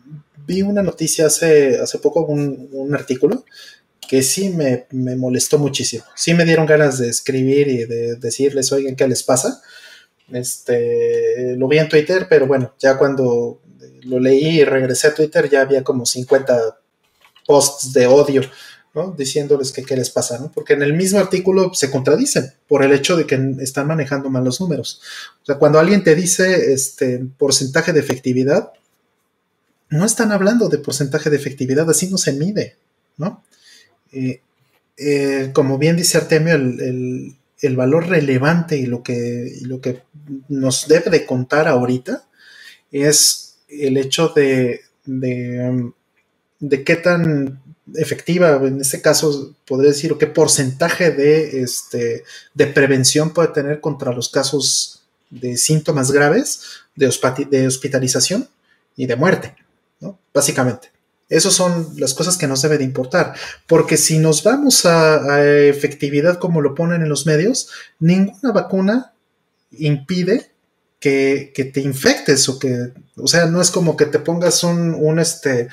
vi 0.46 0.60
una 0.60 0.82
noticia 0.82 1.26
hace, 1.26 1.78
hace 1.78 1.98
poco, 1.98 2.20
un, 2.20 2.68
un 2.72 2.94
artículo 2.94 3.44
que 4.06 4.22
sí 4.22 4.50
me, 4.50 4.86
molestó 4.90 5.58
muchísimo. 5.58 6.04
Sí 6.14 6.34
me 6.34 6.44
dieron 6.44 6.66
ganas 6.66 6.98
de 6.98 7.08
escribir 7.08 7.68
y 7.68 7.84
de 7.84 8.16
decirles, 8.16 8.72
oigan, 8.72 8.94
¿qué 8.94 9.08
les 9.08 9.22
pasa? 9.22 9.60
Este, 10.32 11.56
lo 11.56 11.66
vi 11.66 11.78
en 11.78 11.88
Twitter, 11.88 12.26
pero 12.28 12.46
bueno, 12.46 12.74
ya 12.78 12.96
cuando 12.98 13.60
lo 14.02 14.20
leí 14.20 14.60
y 14.60 14.64
regresé 14.64 15.08
a 15.08 15.14
Twitter 15.14 15.48
ya 15.48 15.62
había 15.62 15.82
como 15.82 16.06
50 16.06 16.78
posts 17.46 17.92
de 17.92 18.06
odio, 18.06 18.42
¿no? 18.94 19.14
Diciéndoles 19.16 19.72
que 19.72 19.84
qué 19.84 19.96
les 19.96 20.10
pasa, 20.10 20.38
¿no? 20.38 20.50
Porque 20.52 20.72
en 20.72 20.82
el 20.82 20.94
mismo 20.94 21.18
artículo 21.18 21.72
se 21.74 21.90
contradicen 21.90 22.52
por 22.66 22.82
el 22.82 22.92
hecho 22.92 23.16
de 23.16 23.26
que 23.26 23.54
están 23.60 23.86
manejando 23.86 24.30
mal 24.30 24.44
los 24.44 24.60
números. 24.60 25.00
O 25.42 25.46
sea, 25.46 25.56
cuando 25.56 25.78
alguien 25.78 26.02
te 26.02 26.14
dice 26.14 26.72
este 26.72 27.24
porcentaje 27.38 27.92
de 27.92 28.00
efectividad, 28.00 28.72
no 29.88 30.04
están 30.04 30.32
hablando 30.32 30.68
de 30.68 30.78
porcentaje 30.78 31.30
de 31.30 31.36
efectividad, 31.36 31.88
así 31.88 32.08
no 32.08 32.18
se 32.18 32.32
mide, 32.32 32.76
¿no? 33.16 33.44
Eh, 34.12 34.40
eh, 34.96 35.50
como 35.52 35.78
bien 35.78 35.96
dice 35.96 36.18
Artemio, 36.18 36.54
el, 36.54 37.36
valor 37.76 38.08
relevante 38.08 38.78
y 38.78 38.86
lo, 38.86 39.02
que, 39.02 39.58
lo 39.62 39.80
que 39.80 40.02
nos 40.48 40.86
debe 40.88 41.10
de 41.10 41.26
contar 41.26 41.66
ahorita 41.68 42.24
es 42.92 43.56
el 43.68 43.96
hecho 43.96 44.28
de, 44.28 44.82
de, 45.04 45.92
qué 46.84 46.96
tan 46.96 47.60
efectiva, 47.94 48.56
en 48.62 48.80
este 48.80 49.00
caso 49.00 49.54
podría 49.66 49.90
decir, 49.90 50.12
o 50.12 50.18
qué 50.18 50.26
porcentaje 50.26 51.10
de, 51.10 51.62
este, 51.62 52.24
de 52.54 52.66
prevención 52.66 53.30
puede 53.30 53.48
tener 53.48 53.80
contra 53.80 54.12
los 54.12 54.28
casos 54.28 55.02
de 55.30 55.56
síntomas 55.56 56.10
graves, 56.10 56.62
de, 56.94 57.12
de 57.50 57.66
hospitalización 57.66 58.48
y 58.96 59.06
de 59.06 59.16
muerte, 59.16 59.54
¿no? 60.00 60.18
Básicamente. 60.32 60.90
Esas 61.28 61.54
son 61.54 61.88
las 61.96 62.14
cosas 62.14 62.36
que 62.36 62.46
nos 62.46 62.62
debe 62.62 62.78
de 62.78 62.84
importar, 62.84 63.34
porque 63.66 63.96
si 63.96 64.18
nos 64.18 64.44
vamos 64.44 64.86
a, 64.86 65.44
efectividad 65.44 66.38
como 66.38 66.60
lo 66.60 66.74
ponen 66.74 67.02
en 67.02 67.08
los 67.08 67.26
medios, 67.26 67.68
ninguna 67.98 68.52
vacuna 68.52 69.12
impide 69.72 70.52
que, 71.00 71.52
te 71.72 71.80
infectes 71.80 72.48
o 72.48 72.58
que, 72.60 72.92
o 73.16 73.26
sea, 73.26 73.46
no 73.46 73.60
es 73.60 73.72
como 73.72 73.96
que 73.96 74.06
te 74.06 74.20
pongas 74.20 74.62
un, 74.62 75.18
este, 75.18 75.68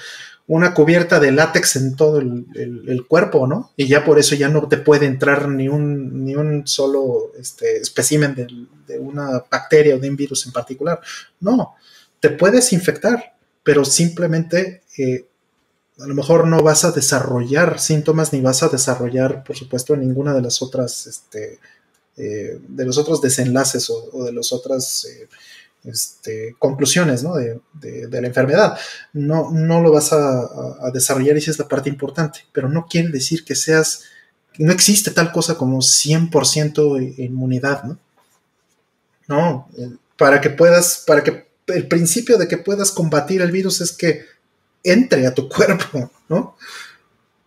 una 0.47 0.73
cubierta 0.73 1.19
de 1.19 1.31
látex 1.31 1.77
en 1.77 1.95
todo 1.95 2.19
el, 2.19 3.05
cuerpo, 3.07 3.47
¿no? 3.47 3.71
Y 3.77 3.87
ya 3.87 4.03
por 4.03 4.19
eso 4.19 4.35
ya 4.35 4.49
no 4.49 4.67
te 4.67 4.77
puede 4.77 5.05
entrar 5.05 5.47
ni 5.47 5.69
un, 5.69 6.25
ni 6.25 6.35
un 6.35 6.67
solo 6.67 7.31
este, 7.39 7.77
espécimen 7.77 8.35
de, 8.35 8.47
de, 8.87 8.99
una 8.99 9.45
bacteria 9.49 9.95
o 9.95 9.99
de 9.99 10.09
un 10.09 10.17
virus 10.17 10.45
en 10.45 10.51
particular. 10.51 10.99
No, 11.39 11.75
te 12.19 12.29
puedes 12.29 12.73
infectar, 12.73 13.35
pero 13.63 13.85
simplemente 13.85 14.83
eh, 14.97 15.25
a 15.99 16.07
lo 16.07 16.15
mejor 16.15 16.47
no 16.47 16.61
vas 16.61 16.85
a 16.85 16.91
desarrollar 16.91 17.79
síntomas 17.79 18.33
ni 18.33 18.41
vas 18.41 18.63
a 18.63 18.69
desarrollar, 18.69 19.43
por 19.43 19.55
supuesto, 19.55 19.95
ninguna 19.95 20.33
de 20.33 20.41
las 20.41 20.61
otras, 20.61 21.07
este, 21.07 21.59
eh, 22.17 22.59
de 22.67 22.85
los 22.85 22.97
otros 22.97 23.21
desenlaces 23.21 23.89
o, 23.89 24.23
de 24.23 24.33
las 24.33 24.51
otras 24.51 25.05
eh, 25.05 25.27
este, 25.85 26.55
conclusiones 26.59 27.23
de, 27.23 28.21
la 28.21 28.27
enfermedad. 28.27 28.77
No, 29.13 29.51
no 29.51 29.81
lo 29.81 29.91
vas 29.91 30.13
a, 30.13 30.91
desarrollar 30.93 31.35
y 31.35 31.39
esa 31.39 31.51
es 31.51 31.59
la 31.59 31.67
parte 31.67 31.89
importante, 31.89 32.41
pero 32.51 32.69
no 32.69 32.87
quiere 32.87 33.09
decir 33.09 33.43
que 33.43 33.55
seas, 33.55 34.03
no 34.57 34.71
existe 34.71 35.11
tal 35.11 35.31
cosa 35.31 35.55
como 35.55 35.79
100% 35.79 37.17
inmunidad, 37.17 37.83
¿no? 37.83 37.99
No, 39.27 39.69
para 40.17 40.41
que 40.41 40.49
puedas, 40.49 41.03
para 41.07 41.23
que 41.23 41.47
el 41.67 41.87
principio 41.87 42.37
de 42.37 42.47
que 42.47 42.57
puedas 42.57 42.91
combatir 42.91 43.41
el 43.41 43.51
virus 43.51 43.81
es 43.81 43.91
que 43.93 44.25
entre 44.83 45.25
a 45.25 45.33
tu 45.33 45.47
cuerpo, 45.49 46.11
¿no? 46.29 46.55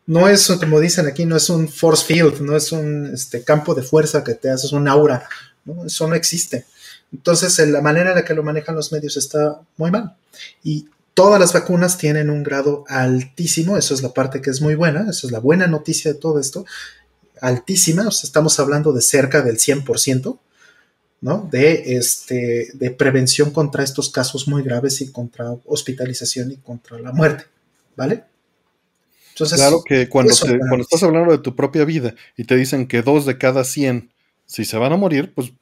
No 0.07 0.29
es, 0.29 0.47
como 0.61 0.79
dicen 0.79 1.07
aquí, 1.07 1.25
no 1.25 1.37
es 1.37 1.51
un 1.51 1.69
force 1.69 2.05
field, 2.05 2.41
no 2.41 2.57
es 2.57 2.71
un 2.71 3.11
este, 3.13 3.43
campo 3.43 3.75
de 3.75 3.83
fuerza 3.83 4.23
que 4.23 4.35
te 4.35 4.49
haces 4.49 4.71
un 4.71 4.87
aura. 4.87 5.29
Eso 5.85 6.07
no 6.07 6.15
existe. 6.15 6.65
Entonces, 7.13 7.59
la 7.69 7.81
manera 7.81 8.11
en 8.11 8.17
la 8.17 8.25
que 8.25 8.35
lo 8.35 8.43
manejan 8.43 8.75
los 8.75 8.93
medios 8.93 9.17
está 9.17 9.61
muy 9.77 9.91
mal. 9.91 10.17
Y 10.63 10.89
todas 11.15 11.41
las 11.41 11.55
vacunas 11.55 11.97
tienen 11.97 12.29
un 12.29 12.43
grado 12.43 12.85
altísimo, 12.89 13.79
eso 13.79 13.95
es 13.95 14.03
la 14.03 14.13
parte 14.13 14.43
que 14.43 14.51
es 14.51 14.61
muy 14.61 14.75
buena, 14.75 15.07
eso 15.09 15.27
es 15.27 15.33
la 15.33 15.39
buena 15.39 15.67
noticia 15.67 16.13
de 16.13 16.19
todo 16.19 16.39
esto, 16.39 16.67
altísima, 17.41 18.07
o 18.07 18.11
sea, 18.11 18.27
estamos 18.27 18.61
hablando 18.61 18.93
de 18.93 19.01
cerca 19.01 19.41
del 19.41 19.57
100%, 19.57 20.39
de, 21.51 21.97
este, 21.97 22.69
de 22.75 22.91
prevención 22.91 23.51
contra 23.51 23.83
estos 23.83 24.11
casos 24.11 24.47
muy 24.47 24.63
graves 24.63 25.01
y 25.01 25.11
contra 25.11 25.57
hospitalización 25.65 26.53
y 26.53 26.57
contra 26.59 26.99
la 26.99 27.13
muerte, 27.13 27.45
¿vale? 27.97 28.25
Entonces, 29.31 29.59
claro 29.59 29.83
que 29.83 30.09
cuando, 30.11 30.35
cuando 30.39 30.83
estás 30.83 31.03
hablando 31.03 31.33
de 31.33 31.39
tu 31.39 31.57
propia 31.57 31.85
vida 31.85 32.15
y 32.37 32.45
te 32.45 32.57
dicen 32.57 32.87
que 32.87 33.03
dos 33.03 33.27
de 33.27 33.39
cada 33.39 33.65
100, 33.65 34.11
si 34.45 34.65
se 34.65 34.77
van 34.77 34.93
a 34.93 34.97
morir, 34.97 35.33
pues 35.35 35.53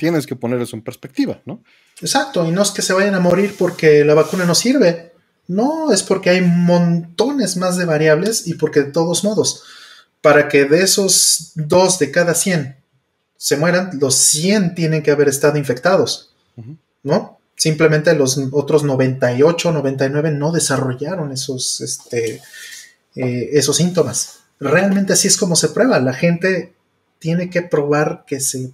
tienes 0.00 0.26
que 0.26 0.34
poner 0.34 0.62
eso 0.62 0.76
en 0.76 0.82
perspectiva, 0.82 1.42
¿no? 1.44 1.62
Exacto, 2.00 2.46
y 2.46 2.52
no 2.52 2.62
es 2.62 2.70
que 2.70 2.80
se 2.80 2.94
vayan 2.94 3.14
a 3.14 3.20
morir 3.20 3.54
porque 3.58 4.02
la 4.02 4.14
vacuna 4.14 4.46
no 4.46 4.54
sirve, 4.54 5.12
no, 5.46 5.92
es 5.92 6.02
porque 6.02 6.30
hay 6.30 6.40
montones 6.40 7.58
más 7.58 7.76
de 7.76 7.84
variables 7.84 8.46
y 8.46 8.54
porque 8.54 8.80
de 8.80 8.92
todos 8.92 9.24
modos, 9.24 9.62
para 10.22 10.48
que 10.48 10.64
de 10.64 10.82
esos 10.82 11.52
dos 11.54 11.98
de 11.98 12.10
cada 12.10 12.32
100 12.32 12.76
se 13.36 13.58
mueran, 13.58 13.90
los 14.00 14.14
100 14.14 14.74
tienen 14.74 15.02
que 15.02 15.10
haber 15.10 15.28
estado 15.28 15.58
infectados, 15.58 16.30
¿no? 17.02 17.38
Simplemente 17.56 18.14
los 18.14 18.40
otros 18.52 18.84
98, 18.84 19.70
99 19.70 20.30
no 20.30 20.50
desarrollaron 20.50 21.30
esos, 21.30 21.82
este, 21.82 22.40
eh, 23.16 23.50
esos 23.52 23.76
síntomas. 23.76 24.38
Realmente 24.58 25.12
así 25.12 25.28
es 25.28 25.36
como 25.36 25.56
se 25.56 25.68
prueba. 25.68 26.00
La 26.00 26.14
gente 26.14 26.72
tiene 27.18 27.50
que 27.50 27.60
probar 27.60 28.24
que 28.26 28.40
se, 28.40 28.70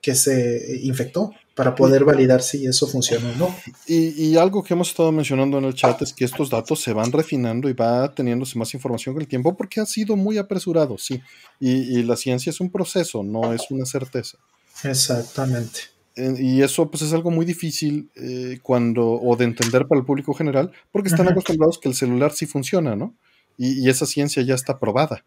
que 0.00 0.14
se 0.14 0.80
infectó 0.82 1.32
para 1.54 1.74
poder 1.74 2.04
validar 2.04 2.40
si 2.40 2.66
eso 2.66 2.86
funciona 2.86 3.30
o 3.30 3.36
no. 3.36 3.56
Y, 3.86 4.36
algo 4.36 4.62
que 4.62 4.74
hemos 4.74 4.90
estado 4.90 5.10
mencionando 5.10 5.58
en 5.58 5.64
el 5.64 5.74
chat 5.74 6.00
es 6.02 6.12
que 6.12 6.24
estos 6.24 6.50
datos 6.50 6.80
se 6.80 6.92
van 6.92 7.10
refinando 7.10 7.68
y 7.68 7.72
va 7.72 8.14
teniéndose 8.14 8.56
más 8.56 8.72
información 8.74 9.14
con 9.14 9.22
el 9.22 9.28
tiempo 9.28 9.56
porque 9.56 9.80
ha 9.80 9.86
sido 9.86 10.14
muy 10.14 10.38
apresurado, 10.38 10.96
sí. 10.98 11.20
Y, 11.58 12.02
la 12.04 12.16
ciencia 12.16 12.50
es 12.50 12.60
un 12.60 12.70
proceso, 12.70 13.24
no 13.24 13.52
es 13.52 13.70
una 13.70 13.86
certeza. 13.86 14.38
Exactamente. 14.84 15.80
Y 16.16 16.62
eso 16.62 16.90
pues 16.90 17.02
es 17.02 17.12
algo 17.12 17.30
muy 17.30 17.44
difícil 17.44 18.10
eh, 18.14 18.58
cuando, 18.62 19.08
o 19.08 19.36
de 19.36 19.44
entender 19.44 19.86
para 19.86 20.00
el 20.00 20.06
público 20.06 20.34
general, 20.34 20.72
porque 20.92 21.08
están 21.08 21.28
acostumbrados 21.28 21.78
que 21.78 21.88
el 21.88 21.94
celular 21.94 22.32
sí 22.32 22.46
funciona, 22.46 22.94
¿no? 22.96 23.14
y 23.60 23.88
esa 23.88 24.06
ciencia 24.06 24.40
ya 24.44 24.54
está 24.54 24.78
probada. 24.78 25.24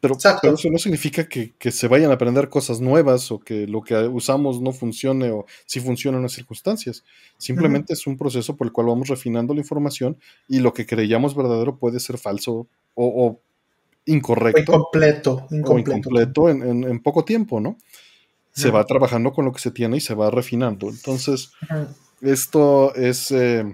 Pero, 0.00 0.16
eso 0.16 0.70
no 0.70 0.78
significa 0.78 1.28
que, 1.28 1.52
se 1.72 1.88
vayan 1.88 2.10
a 2.10 2.14
aprender 2.14 2.48
cosas 2.48 2.80
nuevas 2.80 3.32
o 3.32 3.40
que 3.40 3.66
lo 3.66 3.82
que 3.82 3.96
usamos 3.96 4.60
no 4.60 4.72
funcione 4.72 5.30
o 5.30 5.44
si 5.66 5.80
funciona 5.80 6.18
en 6.18 6.22
las 6.22 6.32
circunstancias. 6.32 7.04
Simplemente 7.36 7.94
es 7.94 8.06
un 8.06 8.16
proceso 8.16 8.56
por 8.56 8.68
el 8.68 8.72
cual 8.72 8.86
vamos 8.86 9.08
refinando 9.08 9.54
la 9.54 9.60
información 9.60 10.16
y 10.46 10.60
lo 10.60 10.72
que 10.72 10.86
creíamos 10.86 11.34
verdadero 11.34 11.76
puede 11.76 11.98
ser 11.98 12.18
falso 12.18 12.68
o, 12.94 13.40
incorrecto. 14.06 14.60
incompleto. 14.60 15.46
incompleto. 15.50 16.48
en, 16.48 17.02
poco 17.02 17.24
tiempo, 17.24 17.60
¿no? 17.60 17.76
Se 18.52 18.70
va 18.70 18.84
trabajando 18.84 19.32
con 19.32 19.44
lo 19.44 19.52
que 19.52 19.60
se 19.60 19.70
tiene 19.70 19.96
y 19.96 20.00
se 20.00 20.14
va 20.14 20.30
refinando. 20.30 20.88
Entonces, 20.88 21.50
esto 22.20 22.94
es, 22.94 23.32
eh, 23.32 23.64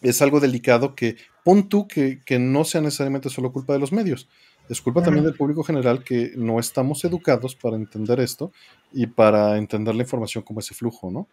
es 0.00 0.22
algo 0.22 0.40
delicado 0.40 0.94
que 0.94 1.16
pon 1.44 1.68
tú 1.68 1.86
que, 1.86 2.20
que 2.24 2.38
no 2.38 2.64
sea 2.64 2.80
necesariamente 2.80 3.28
solo 3.28 3.52
culpa 3.52 3.74
de 3.74 3.78
los 3.78 3.92
medios 3.92 4.28
es 4.70 4.80
culpa 4.80 5.02
también 5.02 5.24
del 5.24 5.34
público 5.34 5.64
general 5.64 6.04
que 6.04 6.32
no 6.36 6.60
estamos 6.60 7.04
educados 7.04 7.56
para 7.56 7.74
entender 7.74 8.20
esto 8.20 8.52
y 8.92 9.06
para 9.06 9.58
entender 9.58 9.96
la 9.96 10.02
información 10.02 10.44
como 10.44 10.60
ese 10.60 10.74
flujo, 10.74 11.10
¿no? 11.10 11.26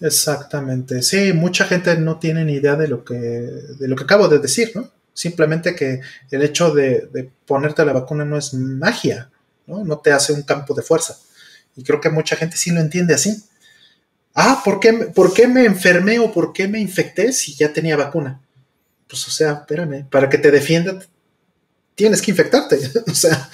Exactamente. 0.00 1.02
Sí, 1.02 1.34
mucha 1.34 1.66
gente 1.66 1.94
no 1.98 2.18
tiene 2.18 2.42
ni 2.42 2.54
idea 2.54 2.76
de 2.76 2.88
lo 2.88 3.04
que, 3.04 3.14
de 3.14 3.86
lo 3.86 3.96
que 3.96 4.04
acabo 4.04 4.28
de 4.28 4.38
decir, 4.38 4.72
¿no? 4.74 4.90
Simplemente 5.12 5.74
que 5.74 6.00
el 6.30 6.42
hecho 6.42 6.72
de, 6.72 7.30
ponerte 7.44 7.84
la 7.84 7.92
vacuna 7.92 8.24
no 8.24 8.38
es 8.38 8.54
magia, 8.54 9.30
¿no? 9.66 9.84
No 9.84 9.98
te 9.98 10.12
hace 10.12 10.32
un 10.32 10.42
campo 10.42 10.72
de 10.72 10.80
fuerza. 10.80 11.18
Y 11.76 11.84
creo 11.84 12.00
que 12.00 12.08
mucha 12.08 12.34
gente 12.34 12.56
sí 12.56 12.70
lo 12.70 12.80
entiende 12.80 13.12
así. 13.12 13.44
Ah, 14.34 14.62
¿por 14.64 14.80
qué, 14.80 14.92
¿por 15.14 15.34
qué 15.34 15.46
me 15.48 15.66
enfermé 15.66 16.18
o 16.18 16.32
por 16.32 16.54
qué 16.54 16.66
me 16.66 16.80
infecté 16.80 17.34
si 17.34 17.54
ya 17.54 17.74
tenía 17.74 17.98
vacuna? 17.98 18.40
Pues, 19.06 19.26
o 19.28 19.30
sea, 19.30 19.52
espérame, 19.52 20.08
para 20.08 20.30
que 20.30 20.38
te 20.38 20.50
defienda 20.50 20.98
tienes 22.00 22.22
que 22.22 22.30
infectarte. 22.30 22.78
o 23.06 23.14
sea, 23.14 23.50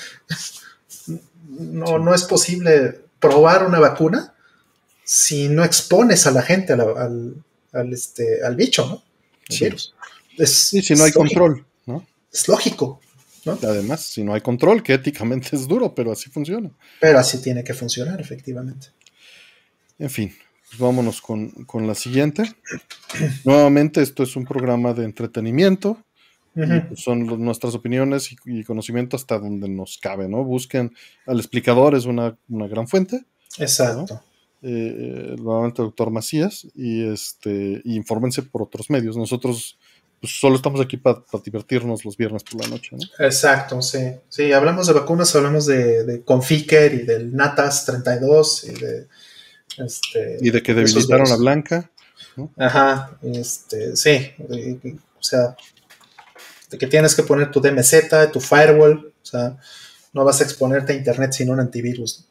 no, 1.49 1.99
no 1.99 2.15
es 2.15 2.23
posible 2.23 3.01
probar 3.19 3.67
una 3.67 3.81
vacuna 3.81 4.35
si 5.05 5.49
no 5.49 5.65
expones 5.65 6.29
a 6.29 6.31
la 6.31 6.43
gente 6.43 6.73
al, 6.75 7.43
este, 7.93 8.45
al 8.45 8.55
bicho, 8.55 8.87
¿no? 8.87 9.03
virus. 9.49 9.95
sí, 10.45 10.81
si 10.81 10.95
no 10.95 11.05
hay 11.05 11.13
control, 11.13 11.67
¿no? 11.87 12.07
Es 12.33 12.47
lógico. 12.47 13.01
¿no? 13.45 13.59
Además, 13.63 14.03
si 14.03 14.23
no 14.23 14.33
hay 14.33 14.43
control, 14.43 14.83
que 14.85 14.95
éticamente 14.95 15.49
es 15.57 15.67
duro, 15.67 15.93
pero 15.93 16.13
así 16.13 16.31
funciona. 16.31 16.71
Pero 17.01 17.19
así 17.19 17.43
tiene 17.43 17.65
que 17.65 17.75
funcionar, 17.75 18.21
efectivamente. 18.21 18.89
En 19.99 20.11
fin, 20.11 20.33
pues 20.69 20.79
vámonos 20.79 21.21
con, 21.21 21.51
con 21.65 21.89
la 21.89 21.97
siguiente. 21.97 22.45
Nuevamente, 23.45 24.03
esto 24.03 24.23
es 24.23 24.37
un 24.37 24.45
programa 24.45 24.93
de 24.93 25.05
entretenimiento 25.05 26.01
pues, 26.57 27.03
son 27.03 27.27
nuestras 27.45 27.75
opiniones 27.75 28.35
y, 28.47 28.65
conocimiento 28.65 29.17
hasta 29.17 29.39
donde 29.39 29.69
nos 29.69 29.99
cabe, 29.99 30.29
¿no? 30.29 30.43
Busquen 30.43 30.95
al 31.27 31.39
explicador, 31.39 31.95
es 31.95 32.07
una, 32.07 32.37
gran 32.49 32.89
fuente. 32.89 33.25
Exacto. 33.59 34.23
Eh, 34.63 35.37
nuevamente, 35.39 35.83
doctor 35.83 36.11
Macías, 36.11 36.67
y 36.75 37.07
este, 37.07 37.83
y 37.85 37.97
infórmense 37.97 38.43
por 38.43 38.63
otros 38.63 38.89
medios. 38.89 39.17
Nosotros 39.17 39.79
pues, 40.21 40.41
solo 40.41 40.57
estamos 40.57 40.81
aquí 40.81 40.97
para 40.97 41.23
divertirnos 41.45 42.05
los 42.05 42.17
viernes 42.17 42.43
por 42.43 42.63
la 42.63 42.69
noche. 42.69 42.97
¿no? 42.97 43.25
Exacto, 43.25 43.83
sí. 43.83 44.13
Sí, 44.29 44.53
hablamos 44.53 44.87
de 44.87 44.95
vacunas, 44.95 45.37
hablamos 45.37 45.67
de, 45.67 46.05
de 46.05 46.23
Conficker 46.23 46.95
y 46.95 47.03
del 47.03 47.35
Natas 47.35 47.85
32 47.85 48.65
y 48.65 48.73
de. 48.73 49.07
Este, 49.77 50.39
y 50.41 50.51
de 50.51 50.63
que 50.63 50.73
debilitaron 50.73 51.31
a 51.31 51.37
Blanca. 51.37 51.91
Ajá, 52.57 53.19
este, 53.23 53.95
sí. 53.95 54.31
o 55.19 55.23
sea, 55.23 55.55
de 56.77 56.79
que 56.79 56.87
tienes 56.87 57.15
que 57.15 57.23
poner 57.23 57.51
tu 57.51 57.61
DMZ, 57.61 58.31
tu 58.33 58.41
firewall. 58.41 59.13
O 59.23 59.27
sea, 59.27 59.57
no 60.13 60.25
vas 60.25 60.41
a 60.41 60.45
exponerte 60.45 60.93
a 60.93 60.97
internet 60.97 61.33
sin 61.33 61.51
un 61.51 61.61
antivirus. 61.61 62.27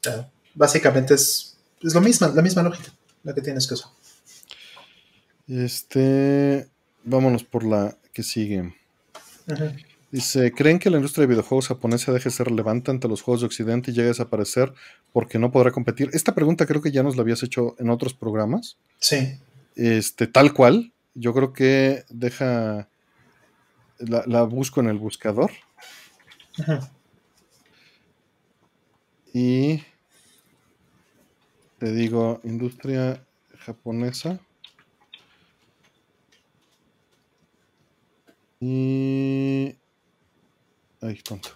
O 0.00 0.02
sea, 0.02 0.30
básicamente 0.54 1.14
es, 1.14 1.56
es 1.82 1.94
lo 1.94 2.00
mismo, 2.00 2.28
la 2.28 2.42
misma 2.42 2.62
lógica 2.62 2.92
la 3.22 3.34
que 3.34 3.40
tienes 3.40 3.66
que 3.66 3.74
usar. 3.74 3.90
Este. 5.48 6.68
Vámonos 7.04 7.44
por 7.44 7.64
la 7.64 7.96
que 8.12 8.22
sigue. 8.22 8.74
Dice, 10.10 10.52
¿creen 10.52 10.78
que 10.78 10.90
la 10.90 10.98
industria 10.98 11.22
de 11.22 11.32
videojuegos 11.32 11.68
japonesa 11.68 12.12
deje 12.12 12.28
de 12.28 12.34
ser 12.34 12.48
relevante 12.48 12.90
ante 12.90 13.08
los 13.08 13.22
juegos 13.22 13.40
de 13.40 13.46
Occidente 13.46 13.90
y 13.90 13.94
llegue 13.94 14.08
a 14.08 14.12
desaparecer 14.12 14.72
porque 15.12 15.38
no 15.38 15.50
podrá 15.50 15.72
competir? 15.72 16.10
Esta 16.12 16.34
pregunta 16.34 16.66
creo 16.66 16.82
que 16.82 16.92
ya 16.92 17.02
nos 17.02 17.16
la 17.16 17.22
habías 17.22 17.42
hecho 17.42 17.74
en 17.78 17.90
otros 17.90 18.14
programas. 18.14 18.76
Sí. 19.00 19.38
Este, 19.74 20.26
tal 20.26 20.52
cual. 20.52 20.92
Yo 21.14 21.34
creo 21.34 21.52
que 21.52 22.04
deja... 22.08 22.88
La, 24.02 24.42
busco 24.42 24.80
en 24.80 24.88
el 24.88 24.98
buscador. 24.98 25.50
Y 29.34 29.82
te 31.78 31.92
digo, 31.92 32.40
industria 32.44 33.24
japonesa. 33.58 34.38
Y. 38.60 39.74
Ay, 41.00 41.16
tonto. 41.24 41.48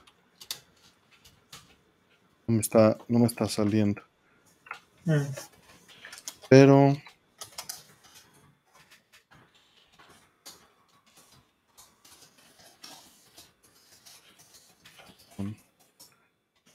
No 2.47 2.55
me 2.55 2.61
está, 2.61 2.97
no 3.09 3.19
me 3.19 3.27
está 3.27 3.47
saliendo. 3.49 4.03
Mm. 5.05 5.27
Pero. 6.49 6.97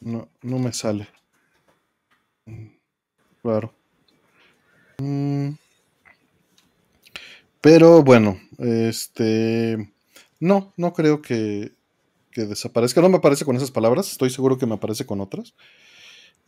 No, 0.02 0.28
no 0.42 0.60
me 0.60 0.74
sale. 0.74 1.08
Claro. 3.42 3.74
Mm. 5.00 5.52
Pero 7.62 8.04
bueno, 8.04 8.40
este. 8.58 9.94
No, 10.40 10.74
no 10.76 10.94
creo 10.94 11.22
que, 11.22 11.72
desaparezca. 12.36 13.02
No 13.02 13.10
me 13.10 13.18
aparece 13.18 13.46
con 13.46 13.56
esas 13.56 13.70
palabras, 13.70 14.12
estoy 14.12 14.32
seguro 14.32 14.58
que 14.58 14.66
me 14.66 14.74
aparece 14.74 15.06
con 15.06 15.22
otras. 15.22 15.54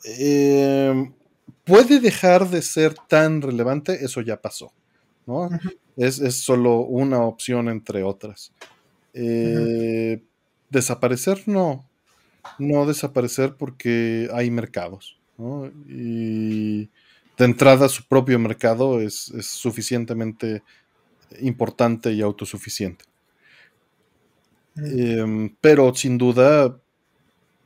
Em, 0.03 1.13
puede 1.63 1.99
dejar 1.99 2.49
de 2.49 2.63
ser 2.63 2.95
tan 3.07 3.41
relevante, 3.41 4.03
eso 4.03 4.21
ya 4.21 4.41
pasó. 4.41 4.73
¿no? 5.27 5.49
es, 5.95 6.17
solo 6.41 6.79
una 6.79 7.21
opción 7.21 7.69
entre 7.69 8.03
otras. 8.03 8.51
Eh, 9.13 10.23
desaparecer, 10.69 11.43
no. 11.47 11.87
No 12.59 12.85
desaparecer 12.85 13.55
porque 13.55 14.29
hay 14.33 14.51
mercados. 14.51 15.19
Y 15.87 16.89
de 17.37 17.45
entrada 17.45 17.89
su 17.89 18.07
propio 18.07 18.37
mercado 18.39 19.01
es 19.01 19.31
suficientemente 19.41 20.63
importante 21.41 22.11
y 22.13 22.21
autosuficiente. 22.21 23.05
Em, 24.75 25.55
pero 25.61 25.93
sin 25.93 26.17
duda, 26.17 26.79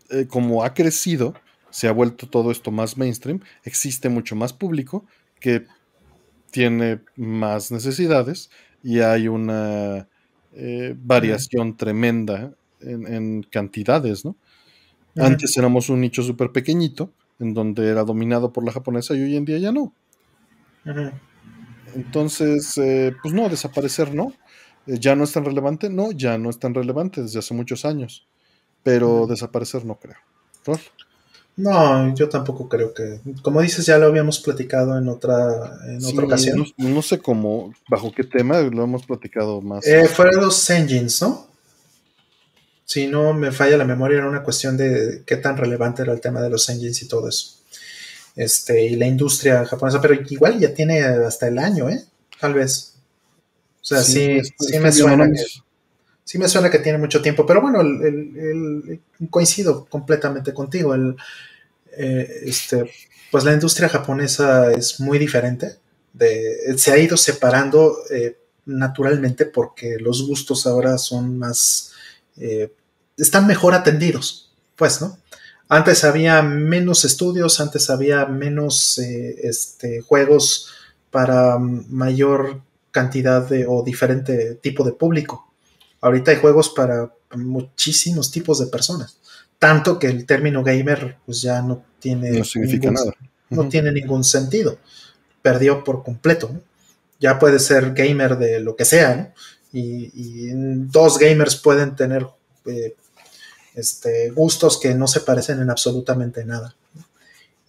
eh, 0.09 0.27
como 0.27 0.63
ha 0.63 0.73
crecido, 0.73 1.33
se 1.69 1.87
ha 1.87 1.91
vuelto 1.91 2.27
todo 2.27 2.51
esto 2.51 2.71
más 2.71 2.97
mainstream, 2.97 3.41
existe 3.63 4.09
mucho 4.09 4.35
más 4.35 4.53
público 4.53 5.05
que 5.39 5.65
tiene 6.51 7.01
más 7.15 7.71
necesidades 7.71 8.49
y 8.83 8.99
hay 8.99 9.27
una 9.27 10.07
eh, 10.53 10.95
variación 10.97 11.77
tremenda 11.77 12.53
en, 12.79 13.43
cantidades, 13.43 14.25
¿no? 14.25 14.35
Antes 15.17 15.57
éramos 15.57 15.89
un 15.89 16.01
nicho 16.01 16.23
súper 16.23 16.51
pequeñito, 16.51 17.11
en 17.39 17.53
donde 17.53 17.89
era 17.89 18.03
dominado 18.03 18.51
por 18.51 18.63
la 18.63 18.71
japonesa 18.71 19.15
y 19.15 19.21
hoy 19.21 19.35
en 19.35 19.45
día 19.45 19.57
ya 19.57 19.71
no. 19.71 19.93
Entonces, 21.95 22.77
eh, 22.77 23.15
pues 23.21 23.33
no, 23.33 23.49
desaparecer 23.49 24.13
no. 24.13 24.33
Eh, 24.85 24.97
¿Ya 24.99 25.15
no 25.15 25.23
es 25.23 25.31
tan 25.31 25.45
relevante? 25.45 25.89
No, 25.89 26.11
ya 26.11 26.37
no 26.37 26.49
es 26.49 26.59
tan 26.59 26.73
relevante 26.73 27.21
desde 27.21 27.39
hace 27.39 27.53
muchos 27.53 27.85
años. 27.85 28.27
Pero 28.83 29.27
desaparecer 29.27 29.85
no 29.85 29.99
creo. 29.99 30.15
No, 31.57 32.13
yo 32.13 32.29
tampoco 32.29 32.69
creo 32.69 32.93
que. 32.93 33.19
Como 33.41 33.61
dices, 33.61 33.85
ya 33.85 33.97
lo 33.97 34.05
habíamos 34.05 34.39
platicado 34.39 34.97
en 34.97 35.07
otra, 35.09 35.79
en 35.87 36.05
otra 36.05 36.25
ocasión. 36.25 36.65
No, 36.77 37.01
sé 37.01 37.19
cómo, 37.19 37.73
bajo 37.89 38.11
qué 38.11 38.23
tema 38.23 38.61
lo 38.61 38.83
hemos 38.83 39.05
platicado 39.05 39.59
más. 39.61 39.85
Eh, 39.87 40.07
fueron 40.07 40.41
los 40.41 40.69
engines, 40.69 41.21
¿no? 41.21 41.47
Si 42.87 43.05
no 43.05 43.33
me 43.33 43.51
falla 43.51 43.75
la 43.75 43.83
memoria, 43.83 44.19
era 44.19 44.29
una 44.29 44.43
cuestión 44.43 44.77
de 44.77 45.23
qué 45.25 45.35
tan 45.35 45.57
relevante 45.57 46.03
era 46.03 46.13
el 46.13 46.21
tema 46.21 46.41
de 46.41 46.49
los 46.49 46.69
engines 46.69 47.01
y 47.01 47.07
todo 47.09 47.27
eso. 47.27 47.57
Este, 48.33 48.81
y 48.81 48.95
la 48.95 49.05
industria 49.05 49.65
japonesa, 49.65 49.99
pero 49.99 50.13
igual 50.13 50.57
ya 50.57 50.73
tiene 50.73 51.01
hasta 51.01 51.49
el 51.49 51.59
año, 51.59 51.89
¿eh? 51.89 52.01
Tal 52.39 52.53
vez. 52.53 52.93
O 53.81 53.85
sea, 53.85 54.01
sí, 54.01 54.39
sí, 54.57 54.79
me 54.79 54.93
suena 54.93 55.29
que, 55.29 55.43
sí 56.23 56.37
me 56.37 56.47
suena 56.47 56.69
que 56.69 56.79
tiene 56.79 56.97
mucho 56.97 57.21
tiempo, 57.21 57.45
pero 57.45 57.59
bueno, 57.59 57.81
el, 57.81 59.01
coincido 59.29 59.83
completamente 59.83 60.53
contigo. 60.53 60.95
El, 60.95 61.17
eh, 61.97 62.43
este, 62.45 62.89
pues 63.31 63.43
la 63.43 63.51
industria 63.51 63.89
japonesa 63.89 64.71
es 64.71 65.01
muy 65.01 65.19
diferente. 65.19 65.75
De, 66.13 66.77
se 66.77 66.93
ha 66.93 66.97
ido 66.97 67.17
separando 67.17 67.97
eh, 68.11 68.37
naturalmente 68.65 69.45
porque 69.45 69.97
los 69.99 70.25
gustos 70.25 70.65
ahora 70.65 70.97
son 70.97 71.37
más, 71.37 71.91
eh, 72.37 72.73
están 73.17 73.47
mejor 73.47 73.73
atendidos, 73.73 74.51
pues, 74.75 75.01
¿no? 75.01 75.17
Antes 75.69 76.03
había 76.03 76.41
menos 76.41 77.03
estudios, 77.03 77.59
antes 77.59 77.89
había 77.89 78.25
menos 78.25 78.97
este, 78.99 80.01
juegos 80.01 80.69
para 81.11 81.57
mayor 81.57 82.61
cantidad 82.91 83.47
de 83.47 83.65
o 83.67 83.83
diferente 83.83 84.55
tipo 84.55 84.83
de 84.83 84.93
público. 84.93 85.51
Ahorita 85.99 86.31
hay 86.31 86.37
juegos 86.37 86.69
para 86.69 87.11
muchísimos 87.35 88.31
tipos 88.31 88.59
de 88.59 88.67
personas. 88.67 89.17
Tanto 89.59 89.99
que 89.99 90.07
el 90.07 90.25
término 90.25 90.63
gamer 90.63 91.17
pues 91.25 91.41
ya 91.41 91.61
no 91.61 91.83
tiene 91.99 92.31
no 92.31 92.45
significa 92.45 92.91
nada. 92.91 93.11
No 93.49 93.67
tiene 93.67 93.91
ningún 93.91 94.23
sentido. 94.23 94.77
Perdió 95.41 95.83
por 95.83 96.03
completo. 96.03 96.51
Ya 97.19 97.39
puede 97.39 97.59
ser 97.59 97.93
gamer 97.93 98.37
de 98.37 98.59
lo 98.59 98.75
que 98.75 98.85
sea, 98.85 99.33
y, 99.73 100.49
dos 100.89 101.17
gamers 101.17 101.55
pueden 101.55 101.95
tener 101.95 102.27
eh, 102.65 102.95
este, 103.75 104.31
gustos 104.31 104.79
que 104.79 104.95
no 104.95 105.07
se 105.07 105.21
parecen 105.21 105.59
en 105.61 105.69
absolutamente 105.69 106.45
nada 106.45 106.75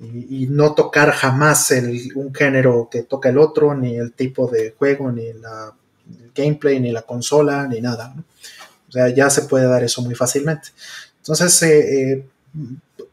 y, 0.01 0.47
no 0.47 0.75
tocar 0.75 1.11
jamás 1.13 1.73
un 2.15 2.33
género 2.35 2.89
que 2.91 3.03
toca 3.03 3.29
el 3.29 3.39
otro, 3.39 3.75
ni 3.75 3.97
el 3.97 4.13
tipo 4.13 4.49
de 4.49 4.75
juego, 4.79 5.11
ni 5.11 5.33
la, 5.33 5.75
el 6.09 6.33
gameplay, 6.35 6.79
ni 6.81 6.93
la 6.93 7.03
consola, 7.03 7.67
ni 7.67 7.81
nada. 7.81 8.15
O 8.89 8.93
sea, 8.93 9.09
ya 9.09 9.29
se 9.29 9.43
puede 9.43 9.67
dar 9.67 9.83
eso 9.83 10.03
muy 10.03 10.15
fácilmente. 10.15 10.69
Entonces, 11.19 11.63
eh, 11.63 12.13
eh, 12.13 12.25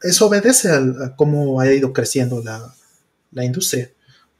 eso 0.02 0.26
obedece 0.26 0.70
a, 0.70 1.14
cómo 1.16 1.60
ha 1.60 1.72
ido 1.72 1.92
creciendo 1.92 2.42
la 3.32 3.44
industria. 3.44 3.90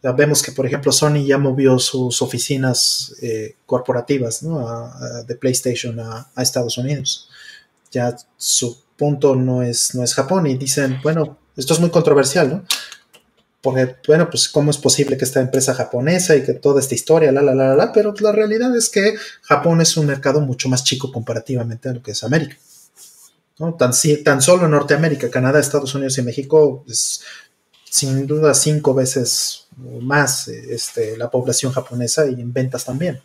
Vemos 0.02 0.42
que, 0.42 0.52
por 0.52 0.66
ejemplo, 0.66 0.92
Sony 0.92 1.24
ya 1.26 1.38
movió 1.38 1.78
sus 1.78 2.22
oficinas 2.22 3.14
eh, 3.22 3.56
corporativas 3.66 4.42
¿no? 4.42 4.92
de 5.26 5.34
PlayStation 5.34 5.98
a, 5.98 6.30
Estados 6.36 6.78
Unidos. 6.78 7.28
Ya 7.90 8.16
su 8.36 8.78
punto 8.96 9.34
no 9.34 9.62
es, 9.62 9.94
no 9.94 10.04
es 10.04 10.14
Japón 10.14 10.46
y 10.46 10.56
dicen, 10.56 11.00
bueno, 11.02 11.38
esto 11.56 11.74
es 11.74 11.80
muy 11.80 11.90
controversial, 11.90 12.50
¿no? 12.50 12.64
Porque, 13.60 13.96
bueno, 14.06 14.30
pues 14.30 14.48
cómo 14.48 14.70
es 14.70 14.78
posible 14.78 15.16
que 15.16 15.24
esta 15.24 15.40
empresa 15.40 15.74
japonesa 15.74 16.36
y 16.36 16.44
que 16.44 16.52
toda 16.52 16.78
esta 16.78 16.94
historia, 16.94 17.32
la, 17.32 17.42
la, 17.42 17.52
la, 17.52 17.74
la, 17.74 17.92
pero 17.92 18.14
la 18.20 18.30
realidad 18.30 18.76
es 18.76 18.88
que 18.88 19.16
Japón 19.42 19.80
es 19.80 19.96
un 19.96 20.06
mercado 20.06 20.40
mucho 20.40 20.68
más 20.68 20.84
chico 20.84 21.10
comparativamente 21.10 21.88
a 21.88 21.94
lo 21.94 22.02
que 22.02 22.12
es 22.12 22.22
América. 22.22 22.56
¿no? 23.58 23.74
Tan, 23.74 23.92
tan 24.24 24.40
solo 24.40 24.68
Norteamérica, 24.68 25.30
Canadá, 25.30 25.58
Estados 25.58 25.94
Unidos 25.94 26.16
y 26.18 26.22
México 26.22 26.84
es 26.88 27.22
sin 27.90 28.26
duda 28.26 28.54
cinco 28.54 28.94
veces 28.94 29.65
más 29.76 30.48
este, 30.48 31.16
la 31.16 31.30
población 31.30 31.72
japonesa 31.72 32.26
y 32.26 32.40
en 32.40 32.52
ventas 32.52 32.84
también. 32.84 33.20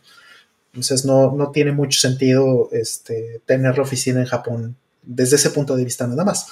Entonces 0.73 1.05
no, 1.05 1.31
no 1.31 1.51
tiene 1.51 1.71
mucho 1.71 1.99
sentido 1.99 2.69
este, 2.71 3.41
tener 3.45 3.77
la 3.77 3.83
oficina 3.83 4.21
en 4.21 4.25
Japón 4.25 4.75
desde 5.03 5.35
ese 5.35 5.49
punto 5.49 5.75
de 5.75 5.83
vista 5.83 6.07
nada 6.07 6.23
más. 6.23 6.47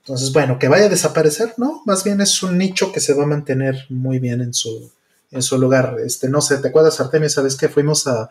Entonces, 0.00 0.32
bueno, 0.32 0.58
que 0.58 0.68
vaya 0.68 0.86
a 0.86 0.88
desaparecer, 0.88 1.54
¿no? 1.58 1.82
Más 1.86 2.02
bien 2.02 2.20
es 2.20 2.42
un 2.42 2.58
nicho 2.58 2.92
que 2.92 2.98
se 2.98 3.14
va 3.14 3.22
a 3.22 3.26
mantener 3.26 3.86
muy 3.88 4.18
bien 4.18 4.40
en 4.40 4.52
su, 4.52 4.90
en 5.30 5.42
su 5.42 5.58
lugar. 5.58 5.96
Este, 6.04 6.28
no 6.28 6.40
sé, 6.40 6.58
¿te 6.58 6.68
acuerdas, 6.68 7.00
Artemio? 7.00 7.28
¿Sabes 7.28 7.56
que 7.56 7.68
fuimos 7.68 8.08
a, 8.08 8.28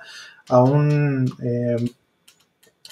a 0.50 0.64
un, 0.64 1.34
eh, 1.42 1.92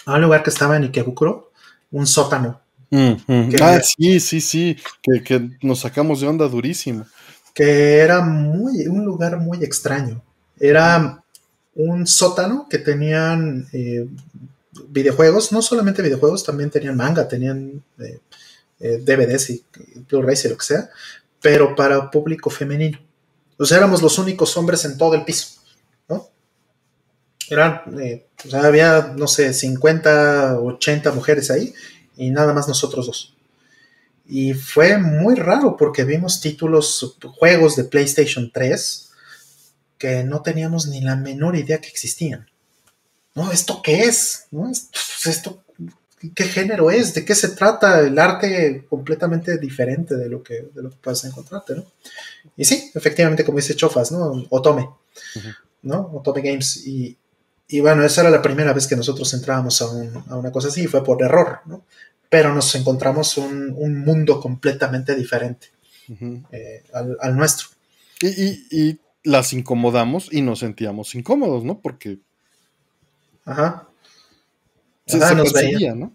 a 0.06 0.14
un 0.14 0.22
lugar 0.22 0.44
que 0.44 0.50
estaba 0.50 0.78
en 0.78 0.84
Ikebukuro? 0.84 1.52
Un 1.92 2.08
sótano. 2.08 2.62
Mm, 2.90 3.16
mm. 3.28 3.50
ah, 3.62 3.82
sí, 3.84 4.20
sí, 4.20 4.40
sí, 4.42 4.78
que, 5.02 5.24
que, 5.24 5.50
nos 5.62 5.82
sacamos 5.82 6.22
de 6.22 6.28
onda 6.28 6.48
durísimo. 6.48 7.06
Que 7.54 7.98
era 7.98 8.22
muy, 8.22 8.88
un 8.88 9.06
lugar 9.06 9.38
muy 9.38 9.64
extraño. 9.64 10.22
Era 10.60 11.24
un 11.76 12.06
sótano 12.06 12.68
que 12.70 12.78
tenían 12.78 13.68
eh, 13.72 14.08
videojuegos, 14.90 15.52
no 15.52 15.62
solamente 15.62 16.02
videojuegos, 16.02 16.44
también 16.44 16.70
tenían 16.70 16.98
manga, 16.98 17.28
tenían 17.28 17.84
eh, 18.00 18.20
eh, 18.80 18.98
DVDs 19.04 19.50
y 19.50 19.64
Blu-rays 20.10 20.46
y 20.46 20.50
lo 20.50 20.58
que 20.58 20.66
sea, 20.66 20.90
pero 21.42 21.76
para 21.76 22.12
público 22.12 22.50
femenino. 22.50 23.00
O 23.58 23.66
sea, 23.66 23.78
éramos 23.78 24.02
los 24.02 24.18
únicos 24.18 24.56
hombres 24.58 24.86
en 24.86 24.98
todo 24.98 25.16
el 25.16 25.26
piso, 25.26 25.60
¿no? 26.08 26.30
Eran, 27.50 27.82
había, 28.54 29.14
no 29.18 29.28
sé, 29.28 29.54
50, 29.54 30.60
80 30.60 31.12
mujeres 31.12 31.52
ahí 31.52 31.74
y 32.16 32.30
nada 32.30 32.54
más 32.54 32.68
nosotros 32.68 33.08
dos. 33.08 33.36
Y 34.32 34.54
fue 34.54 35.00
muy 35.00 35.34
raro 35.34 35.76
porque 35.76 36.04
vimos 36.04 36.40
títulos, 36.40 37.18
juegos 37.40 37.76
de 37.76 37.86
PlayStation 37.86 38.52
3 38.54 39.10
que 39.98 40.24
no 40.24 40.44
teníamos 40.44 40.88
ni 40.88 41.02
la 41.02 41.16
menor 41.16 41.56
idea 41.56 41.82
que 41.82 41.90
existían. 41.90 42.48
¿No? 43.34 43.52
¿Esto 43.52 43.82
qué 43.84 44.04
es? 44.04 44.46
¿No? 44.52 44.70
¿Esto, 44.70 45.64
qué 46.36 46.44
género 46.44 46.92
es? 46.92 47.16
¿De 47.16 47.26
qué 47.26 47.34
se 47.34 47.50
trata? 47.50 48.02
El 48.02 48.20
arte 48.20 48.86
completamente 48.88 49.58
diferente 49.58 50.16
de 50.16 50.30
lo 50.30 50.44
que, 50.44 50.70
de 50.74 50.84
lo 50.84 50.92
que 50.92 50.98
puedes 50.98 51.24
encontrarte, 51.26 51.76
¿no? 51.76 51.86
Y 52.56 52.66
sí, 52.66 52.92
efectivamente, 52.94 53.44
como 53.44 53.58
dice 53.58 53.76
Chofas, 53.76 54.12
¿no? 54.12 54.46
Otome, 54.50 54.90
¿no? 55.82 56.12
Otome 56.14 56.42
Games. 56.42 56.86
Y, 56.86 57.18
y, 57.68 57.80
bueno, 57.80 58.04
esa 58.04 58.22
era 58.22 58.30
la 58.30 58.42
primera 58.44 58.74
vez 58.74 58.86
que 58.86 58.96
nosotros 58.96 59.34
entrábamos 59.34 59.82
a, 59.82 59.86
a 60.30 60.36
una 60.38 60.52
cosa 60.52 60.68
así, 60.68 60.84
y 60.84 60.88
fue 60.88 61.04
por 61.04 61.22
error, 61.24 61.62
¿no? 61.66 61.84
Pero 62.30 62.54
nos 62.54 62.74
encontramos 62.76 63.38
un, 63.38 63.74
un 63.76 64.00
mundo 64.02 64.40
completamente 64.40 65.16
diferente 65.16 65.68
eh, 66.52 66.84
al, 66.94 67.18
al, 67.20 67.36
nuestro. 67.36 67.68
Y, 68.22 68.28
y, 68.28 68.68
y 68.72 69.00
las 69.24 69.54
incomodamos 69.54 70.32
y 70.32 70.42
nos 70.42 70.60
sentíamos 70.60 71.16
incómodos, 71.16 71.64
¿no? 71.64 71.80
Porque. 71.80 72.20
Ajá. 73.46 73.88
nos, 75.08 75.54
veían, 75.54 76.00
¿no? 76.00 76.14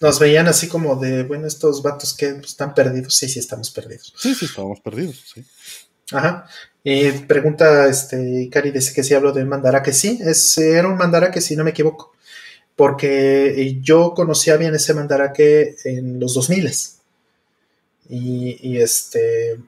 nos 0.00 0.18
veían 0.18 0.48
así 0.48 0.68
como 0.68 0.96
de, 0.96 1.22
bueno, 1.22 1.46
estos 1.46 1.82
vatos 1.82 2.14
que 2.14 2.28
están 2.28 2.74
perdidos. 2.74 3.16
Sí, 3.16 3.28
sí, 3.28 3.38
estamos 3.38 3.70
perdidos. 3.70 4.12
Sí, 4.18 4.34
sí, 4.34 4.44
estábamos 4.44 4.80
perdidos, 4.80 5.22
sí. 5.34 5.44
Ajá. 6.12 6.46
Y 6.82 7.10
pregunta, 7.10 7.86
este, 7.88 8.48
Cari 8.52 8.70
dice 8.70 8.92
que 8.92 9.02
sí 9.02 9.14
hablo 9.14 9.32
de 9.32 9.44
Mandarake. 9.44 9.92
Sí, 9.92 10.18
es, 10.20 10.58
era 10.58 10.86
un 10.88 10.98
Mandarake, 10.98 11.40
si 11.40 11.56
no 11.56 11.64
me 11.64 11.70
equivoco. 11.70 12.13
Porque 12.76 13.78
yo 13.82 14.14
conocía 14.14 14.56
bien 14.56 14.74
ese 14.74 14.94
Mandarake 14.94 15.76
en 15.84 16.18
los 16.18 16.34
2000 16.34 16.70
y, 18.08 18.58
y 18.68 18.78
este 18.78 19.58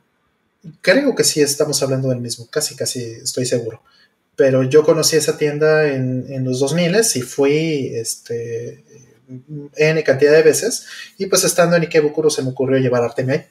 creo 0.81 1.15
que 1.15 1.25
sí 1.25 1.41
estamos 1.41 1.83
hablando 1.83 2.09
del 2.09 2.21
mismo, 2.21 2.47
casi, 2.51 2.75
casi 2.75 3.03
estoy 3.03 3.47
seguro. 3.47 3.83
Pero 4.35 4.63
yo 4.65 4.85
conocí 4.85 5.17
esa 5.17 5.39
tienda 5.39 5.89
en, 5.89 6.27
en 6.29 6.45
los 6.45 6.61
2000 6.61 6.97
y 7.15 7.23
fui 7.23 7.93
este, 7.95 8.85
N 9.77 10.05
cantidad 10.05 10.33
de 10.33 10.43
veces. 10.43 10.87
Y 11.17 11.27
pues 11.27 11.45
estando 11.45 11.77
en 11.77 11.83
Ikebukuro 11.83 12.31
se 12.31 12.43
me 12.43 12.51
ocurrió 12.51 12.79
llevar 12.79 13.03
Artemia 13.03 13.35
ahí. 13.35 13.47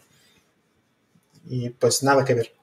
Y 1.49 1.69
pues 1.69 2.03
nada 2.03 2.23
que 2.23 2.35
ver. 2.35 2.53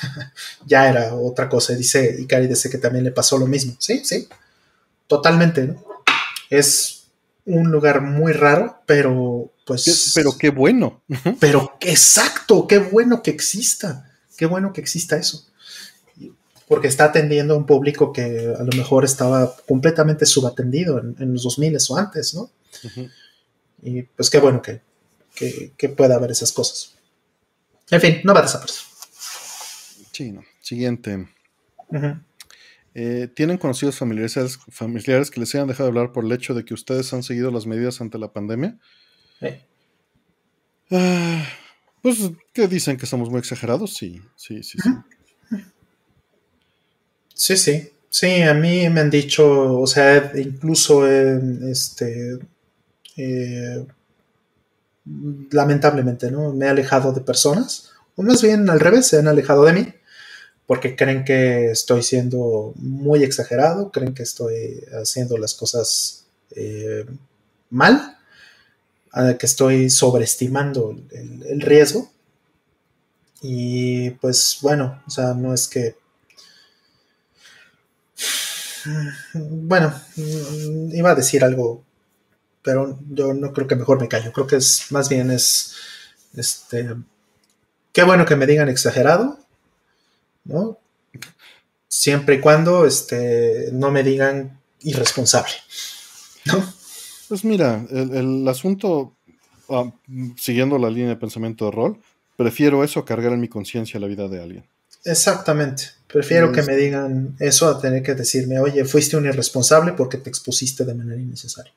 ya 0.66 0.88
era 0.88 1.14
otra 1.14 1.48
cosa. 1.48 1.74
Dice 1.74 2.16
Ikari 2.20 2.46
dice 2.46 2.68
que 2.68 2.78
también 2.78 3.04
le 3.04 3.12
pasó 3.12 3.38
lo 3.38 3.46
mismo. 3.46 3.76
Sí, 3.78 4.02
sí. 4.04 4.28
Totalmente. 5.06 5.74
Es 6.50 7.08
un 7.46 7.70
lugar 7.70 8.02
muy 8.02 8.32
raro, 8.32 8.82
pero 8.86 9.52
pues. 9.66 10.12
Pero 10.14 10.36
qué 10.36 10.50
bueno. 10.50 11.02
pero 11.40 11.76
exacto, 11.80 12.66
qué 12.66 12.78
bueno 12.78 13.22
que 13.22 13.30
exista. 13.30 14.10
Qué 14.36 14.46
bueno 14.46 14.72
que 14.72 14.80
exista 14.80 15.16
eso. 15.16 15.46
Porque 16.68 16.88
está 16.88 17.04
atendiendo 17.04 17.54
a 17.54 17.56
un 17.56 17.66
público 17.66 18.12
que 18.12 18.54
a 18.58 18.62
lo 18.62 18.76
mejor 18.76 19.04
estaba 19.04 19.56
completamente 19.66 20.24
subatendido 20.24 20.98
en, 20.98 21.16
en 21.18 21.32
los 21.32 21.42
2000 21.42 21.76
o 21.88 21.96
antes, 21.96 22.34
¿no? 22.34 22.50
Y 23.82 24.02
pues 24.02 24.30
qué 24.30 24.38
bueno 24.38 24.62
que, 24.62 24.80
que, 25.34 25.88
pueda 25.88 26.16
haber 26.16 26.30
esas 26.30 26.52
cosas. 26.52 26.94
En 27.90 28.00
fin, 28.00 28.20
no 28.24 28.34
va 28.34 28.40
a 28.40 28.42
desaparecer. 28.42 28.84
Sí, 30.12 30.32
no. 30.32 30.42
Siguiente. 30.60 31.28
Eh, 32.94 33.28
¿Tienen 33.34 33.58
conocidos 33.58 33.96
familiares, 33.96 34.58
familiares 34.68 35.30
que 35.30 35.40
les 35.40 35.54
hayan 35.54 35.68
dejado 35.68 35.90
de 35.90 35.98
hablar 35.98 36.12
por 36.12 36.24
el 36.24 36.32
hecho 36.32 36.54
de 36.54 36.64
que 36.64 36.74
ustedes 36.74 37.12
han 37.12 37.22
seguido 37.22 37.50
las 37.50 37.66
medidas 37.66 38.00
ante 38.00 38.18
la 38.18 38.32
pandemia? 38.32 38.78
Ah, 40.90 41.44
pues 42.02 42.18
que 42.52 42.66
dicen 42.66 42.96
que 42.96 43.04
estamos 43.04 43.30
muy 43.30 43.38
exagerados, 43.38 43.94
sí, 43.94 44.20
sí, 44.36 44.62
sí, 44.62 44.78
sí. 44.82 44.90
Sí, 47.34 47.56
sí. 47.56 47.90
Sí, 48.10 48.42
a 48.42 48.54
mí 48.54 48.88
me 48.90 49.00
han 49.00 49.10
dicho, 49.10 49.78
o 49.80 49.86
sea, 49.86 50.32
incluso 50.34 51.06
este 51.06 52.40
eh, 53.16 53.86
lamentablemente, 55.50 56.30
¿no? 56.30 56.52
Me 56.52 56.66
he 56.66 56.68
alejado 56.68 57.12
de 57.12 57.20
personas, 57.20 57.92
o 58.16 58.22
más 58.22 58.42
bien 58.42 58.68
al 58.68 58.80
revés, 58.80 59.06
se 59.06 59.18
han 59.18 59.28
alejado 59.28 59.64
de 59.64 59.72
mí, 59.72 59.94
porque 60.70 60.94
creen 60.94 61.24
que 61.24 61.72
estoy 61.72 62.04
siendo 62.04 62.72
muy 62.76 63.24
exagerado, 63.24 63.90
creen 63.90 64.14
que 64.14 64.22
estoy 64.22 64.84
haciendo 65.02 65.36
las 65.36 65.52
cosas 65.54 66.26
eh, 66.52 67.04
mal, 67.70 68.16
que 69.36 69.46
estoy 69.46 69.90
sobreestimando 69.90 70.96
el, 71.10 71.60
riesgo. 71.60 72.08
Y 73.42 74.10
pues 74.10 74.58
bueno, 74.62 75.02
o 75.08 75.10
sea, 75.10 75.34
no 75.34 75.52
es 75.52 75.66
que... 75.66 75.96
Bueno, 79.34 79.92
iba 80.92 81.10
a 81.10 81.16
decir 81.16 81.42
algo, 81.42 81.82
pero 82.62 82.96
yo 83.08 83.34
no 83.34 83.52
creo 83.52 83.66
que 83.66 83.74
mejor 83.74 84.00
me 84.00 84.06
callo. 84.06 84.32
Creo 84.32 84.46
que 84.46 84.54
es 84.54 84.86
más 84.90 85.08
bien 85.08 85.32
es, 85.32 85.74
este, 86.36 86.94
qué 87.92 88.04
bueno 88.04 88.24
que 88.24 88.36
me 88.36 88.46
digan 88.46 88.68
exagerado, 88.68 89.39
¿no? 90.44 90.78
Siempre 91.88 92.36
y 92.36 92.40
cuando, 92.40 92.86
este, 92.86 93.70
no 93.72 93.90
me 93.90 94.02
digan 94.02 94.60
irresponsable, 94.80 95.52
¿no? 96.46 96.80
Pues 97.28 97.44
mira, 97.44 97.86
el, 97.90 98.46
asunto, 98.48 99.16
ah, 99.68 99.92
siguiendo 100.36 100.78
la 100.78 100.90
línea 100.90 101.10
de 101.10 101.16
pensamiento 101.16 101.66
de 101.66 101.70
rol, 101.70 102.00
prefiero 102.36 102.82
eso 102.82 103.00
a 103.00 103.04
cargar 103.04 103.32
en 103.32 103.40
mi 103.40 103.48
conciencia 103.48 104.00
la 104.00 104.08
vida 104.08 104.26
de 104.28 104.42
alguien. 104.42 104.64
Exactamente. 105.04 105.84
Prefiero 106.12 106.50
que 106.50 106.62
me 106.62 106.76
digan 106.76 107.36
eso 107.38 107.68
a 107.68 107.80
tener 107.80 108.02
que 108.02 108.14
decirme, 108.14 108.58
oye, 108.58 108.84
fuiste 108.84 109.16
un 109.16 109.26
irresponsable 109.26 109.92
porque 109.92 110.18
te 110.18 110.28
expusiste 110.28 110.84
de 110.84 110.94
manera 110.94 111.20
innecesaria. 111.20 111.72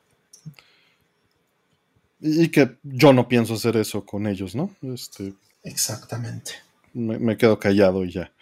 Y, 2.20 2.48
que 2.48 2.78
yo 2.82 3.12
no 3.12 3.28
pienso 3.28 3.54
hacer 3.54 3.76
eso 3.76 4.04
con 4.04 4.26
ellos, 4.26 4.56
¿no? 4.56 4.74
Este, 4.82 5.34
Exactamente. 5.62 6.52
Me, 6.94 7.36
quedo 7.36 7.58
callado 7.58 8.04
y 8.04 8.12
ya. 8.12 8.32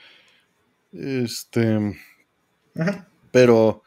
Este. 0.93 1.99
Pero 3.31 3.83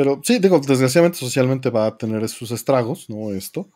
pero 0.00 0.18
sí, 0.24 0.38
digo, 0.38 0.58
desgraciadamente 0.60 1.18
socialmente 1.18 1.68
va 1.68 1.84
a 1.84 1.98
tener 1.98 2.26
sus 2.30 2.52
estragos, 2.52 3.10
¿no? 3.10 3.34
Esto. 3.34 3.68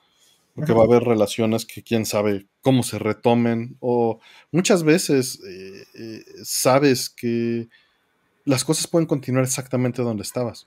Porque 0.55 0.73
va 0.73 0.81
a 0.81 0.87
haber 0.87 1.03
relaciones 1.03 1.67
que 1.67 1.83
quién 1.83 2.07
sabe 2.07 2.47
cómo 2.63 2.83
se 2.83 2.99
retomen. 2.99 3.77
O 3.81 4.21
muchas 4.51 4.85
veces 4.85 5.39
eh, 5.47 5.85
eh, 5.93 6.25
sabes 6.43 7.11
que 7.11 7.69
las 8.47 8.65
cosas 8.65 8.87
pueden 8.87 9.07
continuar 9.07 9.45
exactamente 9.45 10.01
donde 10.01 10.23
estabas. 10.23 10.67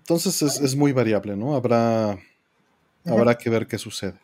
Entonces 0.00 0.42
es, 0.42 0.76
muy 0.76 0.92
variable, 0.92 1.34
¿no? 1.34 1.54
Habrá, 1.54 2.18
habrá 3.06 3.38
que 3.38 3.48
ver 3.48 3.66
qué 3.66 3.78
sucede. 3.78 4.20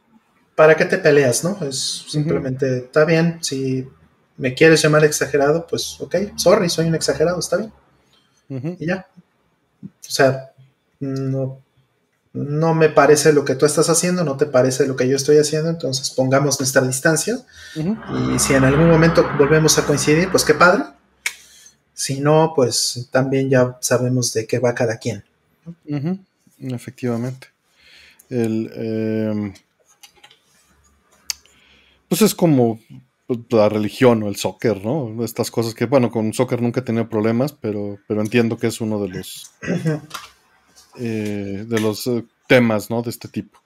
¿Para 0.57 0.77
qué 0.77 0.85
te 0.85 0.99
peleas, 0.99 1.43
no? 1.43 1.57
Es 1.67 2.05
simplemente, 2.07 2.81
está 2.81 3.07
bien, 3.07 3.39
si 3.41 3.89
me 4.41 4.55
quieres 4.55 4.81
llamar 4.81 5.05
exagerado, 5.05 5.67
pues 5.67 6.01
ok, 6.01 6.17
sorry, 6.37 6.71
soy 6.71 6.87
un 6.87 6.95
exagerado, 6.95 7.39
está 7.39 7.59
bien. 7.59 7.73
Y 8.79 8.87
ya, 8.87 9.07
o 9.85 9.89
sea, 10.01 10.53
no, 10.99 11.61
no 12.33 12.75
me 12.75 12.89
parece 12.89 13.35
lo 13.35 13.45
que 13.45 13.55
tú 13.55 13.67
estás 13.67 13.91
haciendo, 13.91 14.25
no 14.25 14.39
te 14.39 14.47
parece 14.47 14.87
lo 14.87 14.97
que 14.97 15.07
yo 15.07 15.15
estoy 15.15 15.37
haciendo, 15.37 15.69
entonces 15.69 16.11
pongamos 16.11 16.59
nuestra 16.59 16.81
distancia 16.83 17.37
y 17.77 18.39
si 18.39 18.55
en 18.55 18.65
algún 18.65 18.89
momento 18.89 19.29
volvemos 19.39 19.77
a 19.79 19.85
coincidir, 19.85 20.31
pues 20.31 20.45
qué 20.45 20.55
padre. 20.55 20.85
Si 21.93 22.19
no, 22.19 22.55
pues 22.57 23.09
también 23.11 23.51
ya 23.51 23.77
sabemos 23.81 24.33
de 24.33 24.47
qué 24.47 24.59
va 24.59 24.75
cada 24.75 24.97
quien. 24.97 25.23
Efectivamente. 26.59 27.49
El, 28.31 28.73
em, 28.75 29.55
pues 32.09 32.23
es 32.23 32.35
como 32.35 32.81
la 33.51 33.69
religión 33.69 34.23
o 34.23 34.29
el 34.29 34.37
soccer, 34.37 34.85
¿no? 34.85 35.25
Estas 35.25 35.51
cosas 35.51 35.75
que, 35.75 35.87
bueno, 35.87 36.11
con 36.11 36.33
soccer 36.33 36.61
nunca 36.61 36.81
he 36.81 36.85
tenido 36.85 37.09
problemas, 37.09 37.53
pero, 37.53 37.99
pero 38.09 38.21
entiendo 38.21 38.59
que 38.59 38.67
es 38.67 38.81
uno 38.81 39.01
de 39.03 39.09
los 39.09 39.51
eh, 40.97 41.65
de 41.69 41.81
los 41.81 42.07
eh, 42.07 42.25
temas, 42.49 42.91
¿no? 42.91 43.03
De 43.03 43.11
este 43.11 43.29
tipo. 43.29 43.59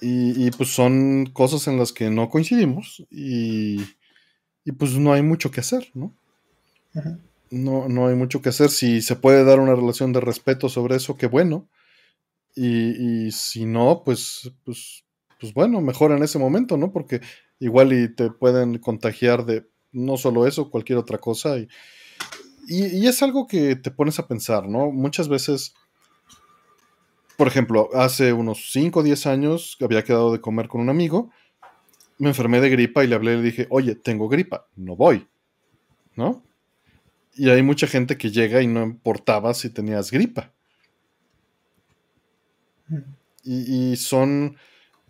y, 0.00 0.50
pues 0.52 0.70
son 0.70 1.26
cosas 1.32 1.66
en 1.68 1.78
las 1.78 1.92
que 1.92 2.10
no 2.10 2.28
coincidimos 2.28 3.04
y, 3.10 3.82
y 4.64 4.72
pues 4.72 4.92
no 4.92 5.12
hay 5.12 5.22
mucho 5.22 5.50
que 5.50 5.60
hacer, 5.60 5.90
¿no? 5.94 6.12
No, 7.50 7.88
no 7.88 8.08
hay 8.08 8.14
mucho 8.14 8.42
que 8.42 8.48
hacer. 8.48 8.70
Si 8.70 9.00
se 9.00 9.16
puede 9.16 9.44
dar 9.44 9.60
una 9.60 9.74
relación 9.74 10.12
de 10.12 10.20
respeto 10.20 10.68
sobre 10.68 10.96
eso, 10.96 11.16
qué 11.16 11.26
bueno. 11.26 11.68
Y, 12.54 13.26
y 13.26 13.32
si 13.32 13.64
no, 13.64 14.02
pues, 14.04 14.52
pues, 14.64 15.04
pues 15.38 15.54
bueno, 15.54 15.80
mejor 15.80 16.10
en 16.12 16.22
ese 16.22 16.38
momento, 16.38 16.76
¿no? 16.76 16.92
Porque 16.92 17.20
igual 17.60 17.92
y 17.92 18.14
te 18.14 18.30
pueden 18.30 18.78
contagiar 18.78 19.44
de 19.44 19.66
no 19.92 20.16
solo 20.16 20.46
eso, 20.46 20.70
cualquier 20.70 20.98
otra 20.98 21.18
cosa. 21.18 21.58
Y, 21.58 21.68
y, 22.68 23.06
es 23.06 23.22
algo 23.22 23.46
que 23.46 23.76
te 23.76 23.90
pones 23.90 24.18
a 24.18 24.28
pensar, 24.28 24.68
¿no? 24.68 24.90
Muchas 24.90 25.28
veces, 25.28 25.74
por 27.36 27.48
ejemplo, 27.48 27.88
hace 27.94 28.32
unos 28.32 28.70
5 28.72 29.00
o 29.00 29.02
10 29.02 29.26
años 29.26 29.76
había 29.80 30.04
quedado 30.04 30.32
de 30.32 30.40
comer 30.40 30.68
con 30.68 30.80
un 30.80 30.90
amigo, 30.90 31.30
me 32.18 32.28
enfermé 32.28 32.60
de 32.60 32.68
gripa 32.68 33.04
y 33.04 33.06
le 33.06 33.14
hablé 33.14 33.34
y 33.34 33.36
le 33.36 33.42
dije, 33.42 33.66
oye, 33.70 33.94
tengo 33.94 34.28
gripa, 34.28 34.66
no 34.76 34.96
voy, 34.96 35.26
¿no? 36.16 36.42
Y 37.34 37.48
hay 37.48 37.62
mucha 37.62 37.86
gente 37.86 38.18
que 38.18 38.30
llega 38.30 38.60
y 38.60 38.66
no 38.66 38.82
importaba 38.82 39.54
si 39.54 39.70
tenías 39.70 40.10
gripa. 40.10 40.52
Y, 43.44 43.92
y 43.92 43.96
son... 43.96 44.56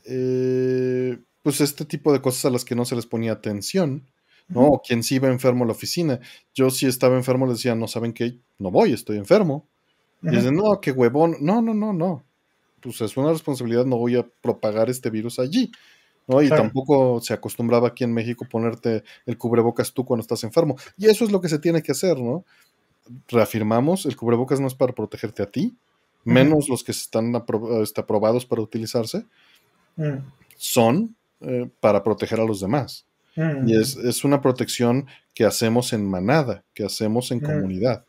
Eh, 0.04 1.18
pues 1.48 1.62
este 1.62 1.86
tipo 1.86 2.12
de 2.12 2.20
cosas 2.20 2.44
a 2.44 2.50
las 2.50 2.62
que 2.62 2.74
no 2.74 2.84
se 2.84 2.94
les 2.94 3.06
ponía 3.06 3.32
atención, 3.32 4.06
¿no? 4.48 4.66
O 4.66 4.82
quien 4.82 5.02
sí 5.02 5.14
iba 5.14 5.28
enfermo 5.28 5.64
a 5.64 5.66
la 5.68 5.72
oficina. 5.72 6.20
Yo 6.54 6.68
si 6.68 6.84
estaba 6.84 7.16
enfermo 7.16 7.46
les 7.46 7.56
decía, 7.56 7.74
no 7.74 7.88
saben 7.88 8.12
qué, 8.12 8.38
no 8.58 8.70
voy, 8.70 8.92
estoy 8.92 9.16
enfermo. 9.16 9.66
Y 10.22 10.28
dicen, 10.28 10.56
no, 10.56 10.78
qué 10.82 10.92
huevón. 10.92 11.38
No, 11.40 11.62
no, 11.62 11.72
no, 11.72 11.94
no. 11.94 12.22
Pues 12.82 13.00
es 13.00 13.16
una 13.16 13.32
responsabilidad, 13.32 13.86
no 13.86 13.96
voy 13.96 14.16
a 14.16 14.26
propagar 14.42 14.90
este 14.90 15.08
virus 15.08 15.38
allí. 15.38 15.72
¿no? 16.26 16.42
Y 16.42 16.50
tampoco 16.50 17.18
se 17.22 17.32
acostumbraba 17.32 17.88
aquí 17.88 18.04
en 18.04 18.12
México 18.12 18.46
ponerte 18.46 19.02
el 19.24 19.38
cubrebocas 19.38 19.94
tú 19.94 20.04
cuando 20.04 20.20
estás 20.20 20.44
enfermo. 20.44 20.76
Y 20.98 21.06
eso 21.06 21.24
es 21.24 21.32
lo 21.32 21.40
que 21.40 21.48
se 21.48 21.58
tiene 21.58 21.80
que 21.82 21.92
hacer, 21.92 22.20
¿no? 22.20 22.44
Reafirmamos, 23.28 24.04
el 24.04 24.16
cubrebocas 24.16 24.60
no 24.60 24.66
es 24.66 24.74
para 24.74 24.92
protegerte 24.92 25.42
a 25.42 25.50
ti, 25.50 25.74
menos 26.24 26.68
los 26.68 26.84
que 26.84 26.92
están 26.92 27.32
este, 27.80 28.02
aprobados 28.02 28.44
para 28.44 28.60
utilizarse. 28.60 29.24
Son 30.58 31.16
eh, 31.40 31.68
para 31.80 32.02
proteger 32.02 32.40
a 32.40 32.44
los 32.44 32.60
demás. 32.60 33.04
Mm. 33.36 33.68
Y 33.68 33.80
es, 33.80 34.24
una 34.24 34.40
protección 34.40 35.06
que 35.34 35.44
hacemos 35.44 35.92
en 35.92 36.04
manada, 36.04 36.64
que 36.74 36.84
hacemos 36.84 37.30
en 37.30 37.38
mm. 37.38 37.42
comunidad. 37.42 38.04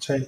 Sí. 0.00 0.26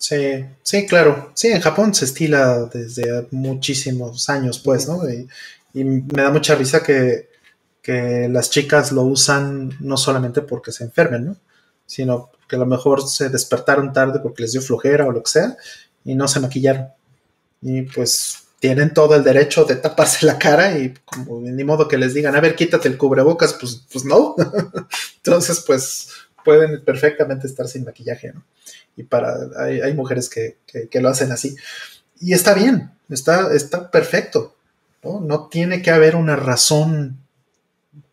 Sí, 0.00 0.46
sí, 0.62 0.86
claro. 0.86 1.30
Sí, 1.34 1.48
en 1.48 1.60
Japón 1.60 1.92
se 1.94 2.06
estila 2.06 2.70
desde 2.72 3.26
muchísimos 3.32 4.30
años, 4.30 4.58
pues, 4.58 4.88
¿no? 4.88 5.02
Y, 5.08 5.28
me 5.74 6.22
da 6.22 6.30
mucha 6.30 6.54
risa 6.54 6.82
que, 6.82 7.28
que, 7.82 8.26
las 8.30 8.50
chicas 8.50 8.92
lo 8.92 9.02
usan 9.02 9.76
no 9.78 9.96
solamente 9.98 10.40
porque 10.40 10.72
se 10.72 10.84
enfermen, 10.84 11.26
¿no? 11.26 11.36
Sino 11.84 12.30
que 12.48 12.56
a 12.56 12.58
lo 12.60 12.66
mejor 12.66 13.06
se 13.06 13.28
despertaron 13.28 13.92
tarde 13.92 14.20
porque 14.20 14.42
les 14.42 14.52
dio 14.52 14.62
flojera 14.62 15.06
o 15.06 15.12
lo 15.12 15.22
que 15.22 15.30
sea 15.30 15.56
y 16.04 16.14
no 16.14 16.26
se 16.28 16.40
maquillaron. 16.40 16.88
Y 17.60 17.82
pues 17.82 18.44
tienen 18.60 18.92
todo 18.92 19.16
el 19.16 19.24
derecho 19.24 19.64
de 19.64 19.76
taparse 19.76 20.26
la 20.26 20.38
cara 20.38 20.78
y 20.78 20.94
como 21.06 21.40
ni 21.40 21.64
modo 21.64 21.88
que 21.88 21.96
les 21.96 22.12
digan, 22.12 22.36
a 22.36 22.40
ver, 22.40 22.54
quítate 22.54 22.88
el 22.88 22.98
cubrebocas, 22.98 23.54
pues, 23.54 23.86
pues 23.90 24.04
no. 24.04 24.36
Entonces, 25.16 25.64
pues 25.66 26.10
pueden 26.44 26.84
perfectamente 26.84 27.46
estar 27.46 27.66
sin 27.66 27.84
maquillaje, 27.84 28.32
¿no? 28.32 28.44
Y 28.96 29.04
para, 29.04 29.34
hay, 29.58 29.94
mujeres 29.94 30.28
que, 30.28 30.58
lo 31.00 31.08
hacen 31.08 31.32
así. 31.32 31.56
Y 32.20 32.34
está 32.34 32.52
bien, 32.52 32.90
está, 33.08 33.54
está 33.54 33.90
perfecto, 33.90 34.54
¿no? 35.02 35.20
No 35.20 35.48
tiene 35.48 35.80
que 35.80 35.90
haber 35.90 36.14
una 36.14 36.36
razón 36.36 37.18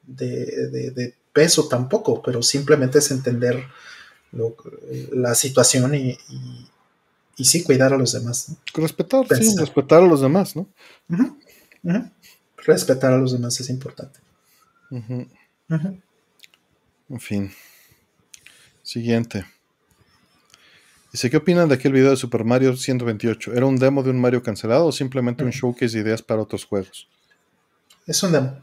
de, 0.05 1.13
peso 1.33 1.67
tampoco, 1.67 2.21
pero 2.21 2.41
simplemente 2.41 2.99
es 2.99 3.11
entender 3.11 3.63
la 5.11 5.35
situación 5.35 5.93
y 5.93 6.17
sí 7.45 7.63
cuidar 7.63 7.93
a 7.93 7.97
los 7.97 8.13
demás. 8.13 8.55
Respetar, 8.73 9.25
sí, 9.35 9.55
respetar 9.57 10.01
a 10.01 10.07
los 10.07 10.21
demás, 10.21 10.55
¿no? 10.55 10.67
Respetar 12.65 13.13
a 13.13 13.17
los 13.17 13.31
demás 13.31 13.59
es 13.59 13.69
importante. 13.69 14.19
En 14.89 15.29
fin. 17.19 17.51
Siguiente. 18.83 19.45
Dice, 21.11 21.29
¿qué 21.29 21.37
opinan 21.37 21.69
de 21.69 21.75
aquel 21.75 21.93
video 21.93 22.11
de 22.11 22.17
Super 22.17 22.43
Mario 22.43 22.75
128? 22.75 23.53
¿Era 23.53 23.65
un 23.65 23.77
demo 23.77 24.03
de 24.03 24.09
un 24.09 24.19
Mario 24.19 24.43
cancelado 24.43 24.87
o 24.87 24.91
simplemente 24.91 25.43
un 25.43 25.51
showcase 25.51 25.97
de 25.97 26.03
ideas 26.03 26.21
para 26.21 26.41
otros 26.41 26.65
juegos? 26.65 27.07
Es 28.05 28.21
un 28.23 28.33
demo. 28.33 28.57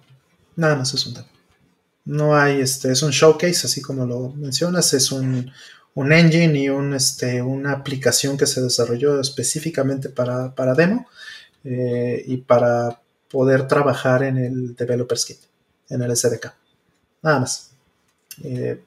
Nada 0.56 0.76
más 0.76 0.92
es 0.94 1.06
un 1.06 1.14
demo. 1.14 1.26
No 2.04 2.36
hay, 2.36 2.60
este, 2.60 2.92
es 2.92 3.02
un 3.02 3.10
showcase, 3.10 3.66
así 3.66 3.80
como 3.80 4.06
lo 4.06 4.30
mencionas, 4.30 4.92
es 4.92 5.10
un, 5.10 5.50
un 5.94 6.12
engine 6.12 6.58
y 6.58 6.68
un, 6.68 6.94
este, 6.94 7.42
una 7.42 7.72
aplicación 7.72 8.36
que 8.36 8.46
se 8.46 8.60
desarrolló 8.60 9.20
específicamente 9.20 10.08
para, 10.08 10.74
demo 10.74 11.06
eh, 11.64 12.22
y 12.26 12.38
para 12.38 13.00
poder 13.30 13.68
trabajar 13.68 14.22
en 14.22 14.38
el 14.38 14.74
Developer's 14.74 15.24
Kit, 15.24 15.38
en 15.88 16.02
el 16.02 16.16
SDK. 16.16 16.52
Nada 17.22 17.40
más. 17.40 17.70
Eh, 18.42 18.80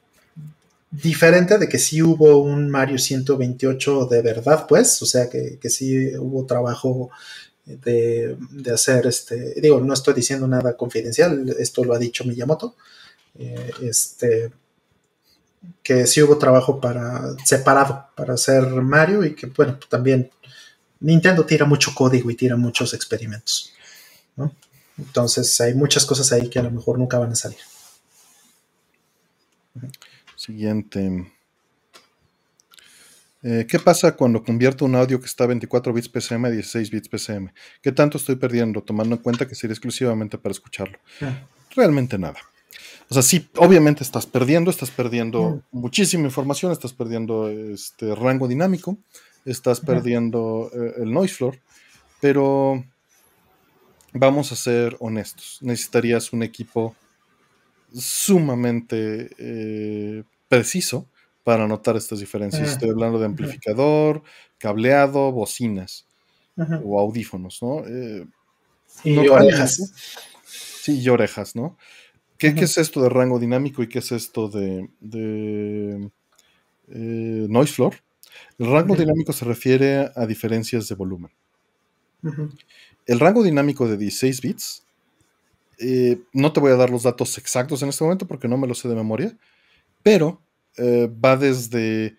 diferente 0.91 1.57
de 1.57 1.67
que 1.67 1.79
sí 1.79 2.01
hubo 2.01 2.41
un 2.41 2.69
Mario 2.69 2.97
128 2.97 4.05
de 4.05 4.21
verdad, 4.21 4.65
pues, 4.67 5.01
o 5.01 5.05
sea 5.05 5.29
que, 5.29 5.57
que 5.61 5.69
sí 5.69 6.15
hubo 6.17 6.45
trabajo 6.45 7.09
de, 7.67 8.37
hacer 8.73 9.07
este, 9.07 9.59
digo, 9.61 9.81
no 9.81 9.93
estoy 9.93 10.13
diciendo 10.13 10.47
nada 10.47 10.77
confidencial, 10.77 11.55
esto 11.59 11.83
lo 11.83 11.93
ha 11.93 11.99
dicho 11.99 12.23
Miyamoto, 12.23 12.75
eh, 13.37 13.71
este, 13.81 14.51
que 15.83 16.07
sí 16.07 16.21
hubo 16.21 16.37
trabajo 16.37 16.79
para 16.79 17.35
separado 17.45 18.07
para 18.15 18.33
hacer 18.33 18.63
Mario 18.63 19.23
y 19.25 19.35
que 19.35 19.47
bueno 19.47 19.77
también 19.89 20.29
Nintendo 20.99 21.45
tira 21.45 21.65
mucho 21.65 21.93
código 21.93 22.29
y 22.31 22.35
tira 22.35 22.55
muchos 22.55 22.93
experimentos 22.93 23.73
entonces 24.97 25.59
hay 25.61 25.73
muchas 25.73 26.05
cosas 26.05 26.31
ahí 26.31 26.49
que 26.49 26.59
a 26.59 26.63
lo 26.63 26.71
mejor 26.71 26.97
nunca 26.97 27.19
van 27.19 27.31
a 27.31 27.35
salir 27.35 27.59
siguiente 30.35 31.31
eh, 33.43 33.65
¿Qué 33.65 33.79
pasa 33.79 34.15
cuando 34.15 34.43
convierto 34.43 34.83
un 34.83 34.95
audio 34.95 35.19
que 35.19 35.27
está 35.27 35.43
a 35.43 35.47
24 35.47 35.93
bits 35.93 36.09
PCM 36.09 36.45
a 36.45 36.49
16 36.49 36.89
bits 36.89 37.07
PCM? 37.07 37.53
¿Qué 37.81 37.91
tanto 37.91 38.17
estoy 38.17 38.35
perdiendo 38.35 38.81
tomando 38.81 39.15
en 39.15 39.21
cuenta 39.21 39.47
que 39.47 39.55
sería 39.55 39.73
exclusivamente 39.73 40.37
para 40.37 40.51
escucharlo? 40.51 40.97
Ah. 41.21 41.47
Realmente 41.75 42.17
nada. 42.17 42.39
O 43.09 43.13
sea, 43.13 43.23
sí, 43.23 43.49
obviamente 43.57 44.03
estás 44.03 44.25
perdiendo, 44.25 44.69
estás 44.69 44.91
perdiendo 44.91 45.61
muchísima 45.71 46.25
información, 46.25 46.71
estás 46.71 46.91
perdiendo 46.91 47.49
este 47.49 48.13
rango 48.15 48.47
dinámico, 48.47 48.97
estás 49.45 49.79
perdiendo 49.79 50.69
eh, 50.73 50.93
el 50.97 51.13
noise 51.13 51.35
floor, 51.35 51.59
pero 52.19 52.83
vamos 54.11 54.51
a 54.51 54.55
ser 54.57 54.97
honestos, 54.99 55.59
necesitarías 55.61 56.33
un 56.33 56.43
equipo 56.43 56.95
sumamente 57.93 59.29
eh, 59.37 60.23
preciso 60.49 61.07
para 61.43 61.65
notar 61.65 61.95
estas 61.95 62.19
diferencias. 62.19 62.71
Estoy 62.71 62.89
hablando 62.89 63.19
de 63.19 63.25
amplificador, 63.25 64.21
cableado, 64.57 65.31
bocinas 65.31 66.05
o 66.57 66.99
audífonos, 66.99 67.59
¿no? 67.61 67.85
Eh, 67.87 68.25
y 69.05 69.17
orejas. 69.27 69.93
Sí, 70.45 70.99
y 70.99 71.09
orejas, 71.09 71.55
¿no? 71.55 71.77
¿Qué, 72.37 72.47
es 72.49 72.77
esto 72.77 73.01
de 73.01 73.09
rango 73.09 73.39
dinámico 73.39 73.81
y 73.81 73.89
qué 73.89 73.99
es 73.99 74.11
esto 74.11 74.47
de, 74.49 74.89
eh, 76.89 77.47
noise 77.49 77.73
floor? 77.73 77.95
El 78.59 78.71
rango 78.71 78.95
dinámico 78.95 79.33
se 79.33 79.45
refiere 79.45 80.11
a 80.15 80.25
diferencias 80.25 80.87
de 80.87 80.95
volumen. 80.95 81.31
El 83.05 83.19
rango 83.19 83.43
dinámico 83.43 83.87
de 83.87 83.97
16 83.97 84.41
bits, 84.41 84.83
eh, 85.79 86.21
no 86.33 86.53
te 86.53 86.59
voy 86.59 86.71
a 86.71 86.75
dar 86.75 86.89
los 86.89 87.03
datos 87.03 87.37
exactos 87.37 87.81
en 87.81 87.89
este 87.89 88.03
momento 88.03 88.27
porque 88.27 88.47
no 88.47 88.57
me 88.57 88.67
los 88.67 88.79
sé 88.79 88.89
de 88.89 88.95
memoria, 88.95 89.37
pero 90.03 90.41
eh, 90.77 91.09
va 91.23 91.37
desde 91.37 92.17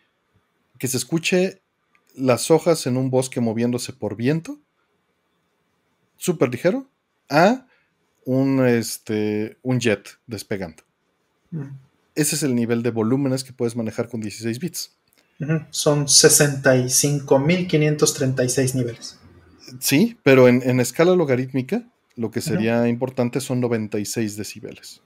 que 0.79 0.89
se 0.89 0.97
escuche 0.97 1.61
las 2.15 2.51
hojas 2.51 2.87
en 2.87 2.97
un 2.97 3.11
bosque 3.11 3.41
moviéndose 3.41 3.93
por 3.93 4.17
viento, 4.17 4.59
súper 6.17 6.51
ligero, 6.51 6.89
a 7.31 7.68
un, 8.29 8.65
este, 8.67 9.57
un 9.63 9.81
jet 9.81 10.19
despegando. 10.27 10.83
Mm. 11.51 11.69
ese 12.15 12.37
es 12.37 12.43
el 12.43 12.55
nivel 12.55 12.83
de 12.83 12.91
volúmenes 12.91 13.43
que 13.43 13.55
puedes 13.55 13.75
manejar 13.75 14.11
con 14.11 14.21
16 14.21 14.59
bits. 14.59 14.95
Son 15.71 16.05
65.536 16.05 18.75
niveles. 18.75 19.19
Sí, 19.81 20.19
pero 20.23 20.47
en, 20.47 20.79
escala 20.79 21.15
logarítmica, 21.15 21.89
lo 22.17 22.31
que 22.31 22.43
sería 22.43 22.87
importante 22.87 23.41
son 23.41 23.61
96 23.61 24.37
decibeles. 24.37 25.01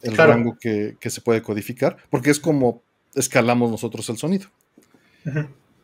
El 0.00 0.16
rango 0.16 0.56
que, 0.58 0.96
se 1.04 1.20
puede 1.20 1.42
codificar, 1.42 1.98
porque 2.08 2.30
es 2.30 2.40
como 2.40 2.82
escalamos 3.14 3.70
nosotros 3.70 4.08
el 4.08 4.16
sonido. 4.16 4.46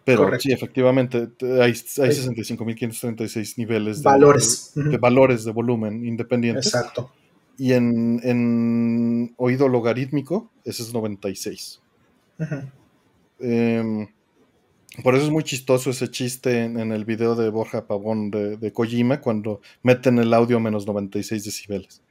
Pero 0.05 0.39
sí, 0.41 0.53
efectivamente, 0.53 1.29
hay, 1.41 1.71
hay 1.71 1.73
65.536 1.73 3.55
niveles 3.57 3.99
de 3.99 4.05
valores. 4.05 4.73
De, 4.75 4.99
valores 4.99 5.45
de 5.45 5.53
volumen 5.53 6.05
independientes. 6.05 6.67
Exacto. 6.67 7.13
Y 7.57 7.73
en, 7.73 9.35
oído 9.37 9.69
logarítmico, 9.69 10.51
ese 10.65 10.83
es 10.83 10.93
96. 10.93 11.81
Em, 13.39 14.09
por 15.03 15.15
eso 15.15 15.27
es 15.27 15.31
muy 15.31 15.45
chistoso 15.45 15.91
ese 15.91 16.11
chiste 16.11 16.65
en, 16.65 16.93
el 16.93 17.05
video 17.05 17.37
de 17.37 17.49
Borja 17.51 17.87
Pavón 17.87 18.31
de, 18.31 18.57
de, 18.57 18.73
Kojima 18.73 19.21
cuando 19.21 19.61
meten 19.83 20.19
el 20.19 20.35
audio 20.35 20.57
a 20.57 20.61
menos 20.61 20.87
96 20.87 21.45
decibeles. 21.45 22.03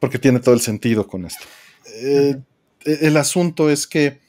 Porque 0.00 0.18
tiene 0.18 0.40
todo 0.40 0.54
el 0.54 0.60
sentido 0.60 1.06
con 1.06 1.24
esto. 1.26 1.44
Eh, 2.02 2.36
el 2.84 3.16
asunto 3.16 3.70
es 3.70 3.86
que 3.86 4.23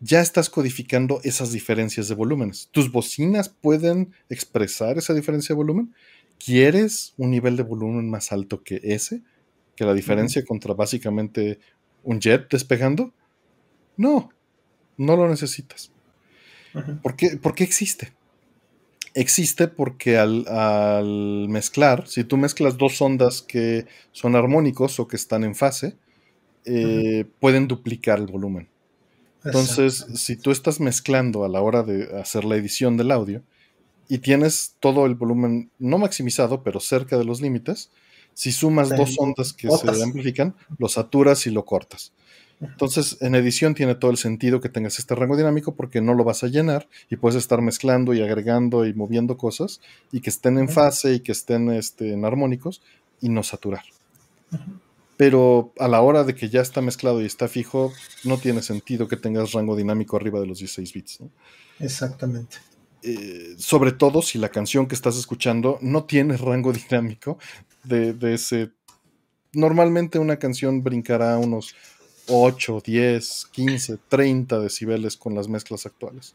ya 0.00 0.20
estás 0.20 0.50
codificando 0.50 1.20
esas 1.24 1.52
diferencias 1.52 2.08
de 2.08 2.14
volúmenes. 2.14 2.68
Tus 2.70 2.90
bocinas 2.90 3.48
pueden 3.48 4.12
expresar 4.28 4.98
esa 4.98 5.14
diferencia 5.14 5.54
de 5.54 5.56
volumen. 5.56 5.94
¿Quieres 6.38 7.14
un 7.16 7.30
nivel 7.30 7.56
de 7.56 7.62
volumen 7.62 8.10
más 8.10 8.32
alto 8.32 8.62
que 8.62 8.80
ese? 8.82 9.22
¿Que 9.76 9.84
la 9.84 9.94
diferencia 9.94 10.44
contra 10.44 10.74
básicamente 10.74 11.58
un 12.02 12.20
jet 12.20 12.50
despegando? 12.50 13.12
No, 13.96 14.30
no 14.96 15.16
lo 15.16 15.28
necesitas. 15.28 15.90
¿Por, 17.02 17.14
qué, 17.16 17.64
existe? 17.64 18.12
Existe 19.14 19.68
porque 19.68 20.18
al, 20.18 21.48
mezclar, 21.48 22.06
si 22.08 22.24
tú 22.24 22.36
mezclas 22.36 22.76
dos 22.76 23.00
ondas 23.00 23.42
que 23.42 23.86
son 24.10 24.34
armónicos 24.34 24.98
o 24.98 25.06
que 25.06 25.16
están 25.16 25.44
en 25.44 25.54
fase, 25.54 25.96
eh, 26.64 27.24
pueden 27.38 27.68
duplicar 27.68 28.18
el 28.18 28.26
volumen. 28.26 28.73
Entonces, 29.44 30.06
si 30.14 30.36
tú 30.36 30.50
estás 30.50 30.80
mezclando 30.80 31.44
a 31.44 31.48
la 31.48 31.60
hora 31.60 31.82
de 31.82 32.18
hacer 32.18 32.44
la 32.44 32.56
edición 32.56 32.96
del 32.96 33.10
audio 33.10 33.42
y 34.08 34.18
tienes 34.18 34.76
todo 34.80 35.06
el 35.06 35.14
volumen 35.14 35.70
no 35.78 35.98
maximizado, 35.98 36.62
pero 36.62 36.80
cerca 36.80 37.18
de 37.18 37.24
los 37.24 37.40
límites, 37.40 37.90
si 38.32 38.52
sumas 38.52 38.90
dos 38.90 39.16
ondas 39.18 39.52
que 39.52 39.68
se 39.70 40.02
amplifican, 40.02 40.54
lo 40.78 40.88
saturas 40.88 41.46
y 41.46 41.50
lo 41.50 41.64
cortas. 41.64 42.12
Entonces, 42.60 43.18
en 43.20 43.34
edición 43.34 43.74
tiene 43.74 43.94
todo 43.94 44.10
el 44.10 44.16
sentido 44.16 44.60
que 44.60 44.68
tengas 44.68 44.98
este 44.98 45.14
rango 45.14 45.36
dinámico 45.36 45.74
porque 45.74 46.00
no 46.00 46.14
lo 46.14 46.24
vas 46.24 46.44
a 46.44 46.48
llenar 46.48 46.88
y 47.10 47.16
puedes 47.16 47.36
estar 47.36 47.60
mezclando 47.60 48.14
y 48.14 48.22
agregando 48.22 48.86
y 48.86 48.94
moviendo 48.94 49.36
cosas 49.36 49.80
y 50.12 50.20
que 50.20 50.30
estén 50.30 50.58
en 50.58 50.68
fase 50.68 51.14
y 51.14 51.20
que 51.20 51.32
estén 51.32 51.70
este, 51.70 52.12
en 52.12 52.24
armónicos 52.24 52.80
y 53.20 53.28
no 53.28 53.42
saturar 53.42 53.84
pero 55.16 55.72
a 55.78 55.88
la 55.88 56.00
hora 56.00 56.24
de 56.24 56.34
que 56.34 56.48
ya 56.48 56.60
está 56.60 56.80
mezclado 56.80 57.22
y 57.22 57.26
está 57.26 57.48
fijo, 57.48 57.92
no 58.24 58.38
tiene 58.38 58.62
sentido 58.62 59.06
que 59.08 59.16
tengas 59.16 59.52
rango 59.52 59.76
dinámico 59.76 60.16
arriba 60.16 60.40
de 60.40 60.46
los 60.46 60.58
16 60.58 60.92
bits. 60.92 61.18
Exactamente. 61.78 62.56
Eh, 63.02 63.54
sobre 63.58 63.92
todo 63.92 64.22
si 64.22 64.38
la 64.38 64.48
canción 64.48 64.86
que 64.86 64.94
estás 64.94 65.16
escuchando 65.16 65.78
no 65.82 66.04
tiene 66.04 66.36
rango 66.36 66.72
dinámico 66.90 67.38
de, 67.84 68.16
ese... 68.34 68.72
Normalmente 69.52 70.18
una 70.18 70.38
canción 70.38 70.82
brincará 70.82 71.38
unos 71.38 71.74
8, 72.26 72.82
10, 72.84 73.48
15, 73.52 73.98
30 74.08 74.58
decibeles 74.58 75.16
con 75.16 75.34
las 75.34 75.46
mezclas 75.46 75.86
actuales. 75.86 76.34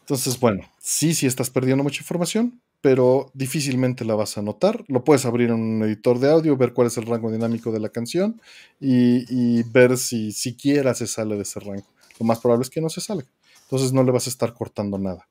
Entonces, 0.00 0.40
bueno, 0.40 0.62
sí, 0.78 1.12
sí 1.14 1.26
estás 1.26 1.50
perdiendo 1.50 1.84
mucha 1.84 2.00
información, 2.00 2.58
pero 2.80 3.30
difícilmente 3.34 4.04
la 4.04 4.14
vas 4.14 4.38
a 4.38 4.42
notar. 4.42 4.84
Lo 4.88 5.04
puedes 5.04 5.24
abrir 5.24 5.50
en 5.50 5.56
un 5.56 5.82
editor 5.82 6.18
de 6.18 6.30
audio, 6.30 6.56
ver 6.56 6.72
cuál 6.72 6.86
es 6.86 6.96
el 6.96 7.06
rango 7.06 7.30
dinámico 7.30 7.72
de 7.72 7.80
la 7.80 7.88
canción 7.88 8.40
y, 8.80 9.62
ver 9.64 9.98
si 9.98 10.32
siquiera 10.32 10.94
se 10.94 11.06
sale 11.06 11.36
de 11.36 11.42
ese 11.42 11.60
rango. 11.60 11.86
Lo 12.18 12.26
más 12.26 12.40
probable 12.40 12.62
es 12.62 12.70
que 12.70 12.80
no 12.80 12.88
se 12.88 13.00
salga. 13.00 13.26
Entonces 13.64 13.92
no 13.92 14.02
le 14.02 14.12
vas 14.12 14.26
a 14.26 14.30
estar 14.30 14.54
cortando 14.54 14.98
nada. 14.98 15.28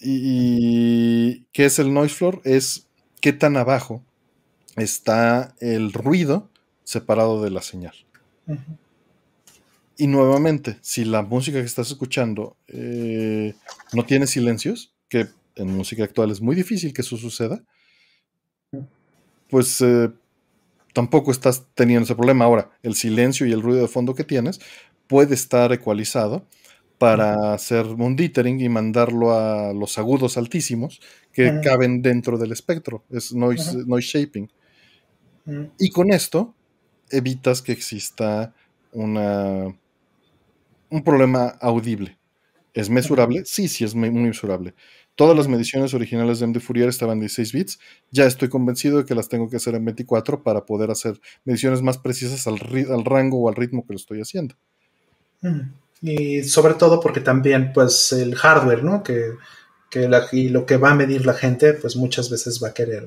¿Y, 0.00 1.44
qué 1.52 1.66
es 1.66 1.78
el 1.78 1.92
noise 1.92 2.14
floor? 2.14 2.40
Es 2.44 2.86
qué 3.20 3.32
tan 3.32 3.56
abajo 3.56 4.02
está 4.76 5.54
el 5.60 5.92
ruido 5.92 6.48
separado 6.84 7.42
de 7.42 7.50
la 7.50 7.60
señal. 7.60 7.94
Y 9.98 10.06
nuevamente, 10.06 10.78
si 10.80 11.04
la 11.04 11.22
música 11.22 11.60
que 11.60 11.66
estás 11.66 11.90
escuchando 11.90 12.56
eh, 12.68 13.54
no 13.92 14.06
tiene 14.06 14.26
silencios, 14.26 14.94
que 15.10 15.28
en 15.60 15.76
música 15.76 16.04
actual 16.04 16.30
es 16.30 16.40
muy 16.40 16.56
difícil 16.56 16.92
que 16.92 17.02
eso 17.02 17.16
suceda, 17.16 17.62
pues 19.48 19.80
eh, 19.80 20.10
tampoco 20.92 21.30
estás 21.30 21.66
teniendo 21.74 22.04
ese 22.04 22.14
problema. 22.14 22.44
Ahora, 22.44 22.70
el 22.82 22.94
silencio 22.94 23.46
y 23.46 23.52
el 23.52 23.62
ruido 23.62 23.82
de 23.82 23.88
fondo 23.88 24.14
que 24.14 24.24
tienes 24.24 24.60
puede 25.06 25.34
estar 25.34 25.72
ecualizado 25.72 26.46
para 26.98 27.54
hacer 27.54 27.86
un 27.86 28.14
dithering 28.14 28.60
y 28.60 28.68
mandarlo 28.68 29.32
a 29.32 29.72
los 29.72 29.96
agudos 29.98 30.36
altísimos 30.36 31.00
que 31.32 31.60
caben 31.64 32.02
dentro 32.02 32.36
del 32.36 32.52
espectro. 32.52 33.04
Es 33.10 33.32
noise, 33.32 33.84
shaping. 34.00 34.50
Y 35.78 35.90
con 35.90 36.12
esto 36.12 36.54
evitas 37.10 37.62
que 37.62 37.72
exista 37.72 38.54
una, 38.92 39.74
un 40.90 41.02
problema 41.02 41.56
audible. 41.60 42.18
¿Es 42.74 42.90
mesurable? 42.90 43.44
Sí, 43.46 43.66
sí, 43.66 43.84
es 43.84 43.94
muy 43.94 44.10
mesurable. 44.10 44.74
Todas 45.20 45.36
las 45.36 45.48
mediciones 45.48 45.92
originales 45.92 46.40
de 46.40 46.46
MD 46.46 46.60
Fourier 46.60 46.88
estaban 46.88 47.18
en 47.18 47.20
16 47.20 47.52
bits. 47.52 47.78
Ya 48.10 48.24
estoy 48.24 48.48
convencido 48.48 48.96
de 48.96 49.04
que 49.04 49.14
las 49.14 49.28
tengo 49.28 49.50
que 49.50 49.56
hacer 49.56 49.74
en 49.74 49.84
24 49.84 50.42
para 50.42 50.64
poder 50.64 50.90
hacer 50.90 51.20
mediciones 51.44 51.82
más 51.82 51.98
precisas 51.98 52.46
al, 52.46 52.58
rango 52.58 53.38
o 53.38 53.50
al 53.50 53.54
ritmo 53.54 53.86
que 53.86 53.92
lo 53.92 53.98
estoy 53.98 54.22
haciendo. 54.22 54.54
Y 56.00 56.42
sobre 56.44 56.72
todo 56.72 57.00
porque 57.00 57.20
también, 57.20 57.70
pues, 57.74 58.12
el 58.12 58.34
hardware, 58.34 58.82
¿no? 58.82 59.02
Que, 59.02 59.34
y 60.32 60.48
lo 60.48 60.64
que 60.64 60.78
va 60.78 60.92
a 60.92 60.94
medir 60.94 61.26
la 61.26 61.34
gente, 61.34 61.74
pues 61.74 61.96
muchas 61.96 62.30
veces 62.30 62.58
va 62.64 62.68
a 62.68 62.72
querer. 62.72 63.06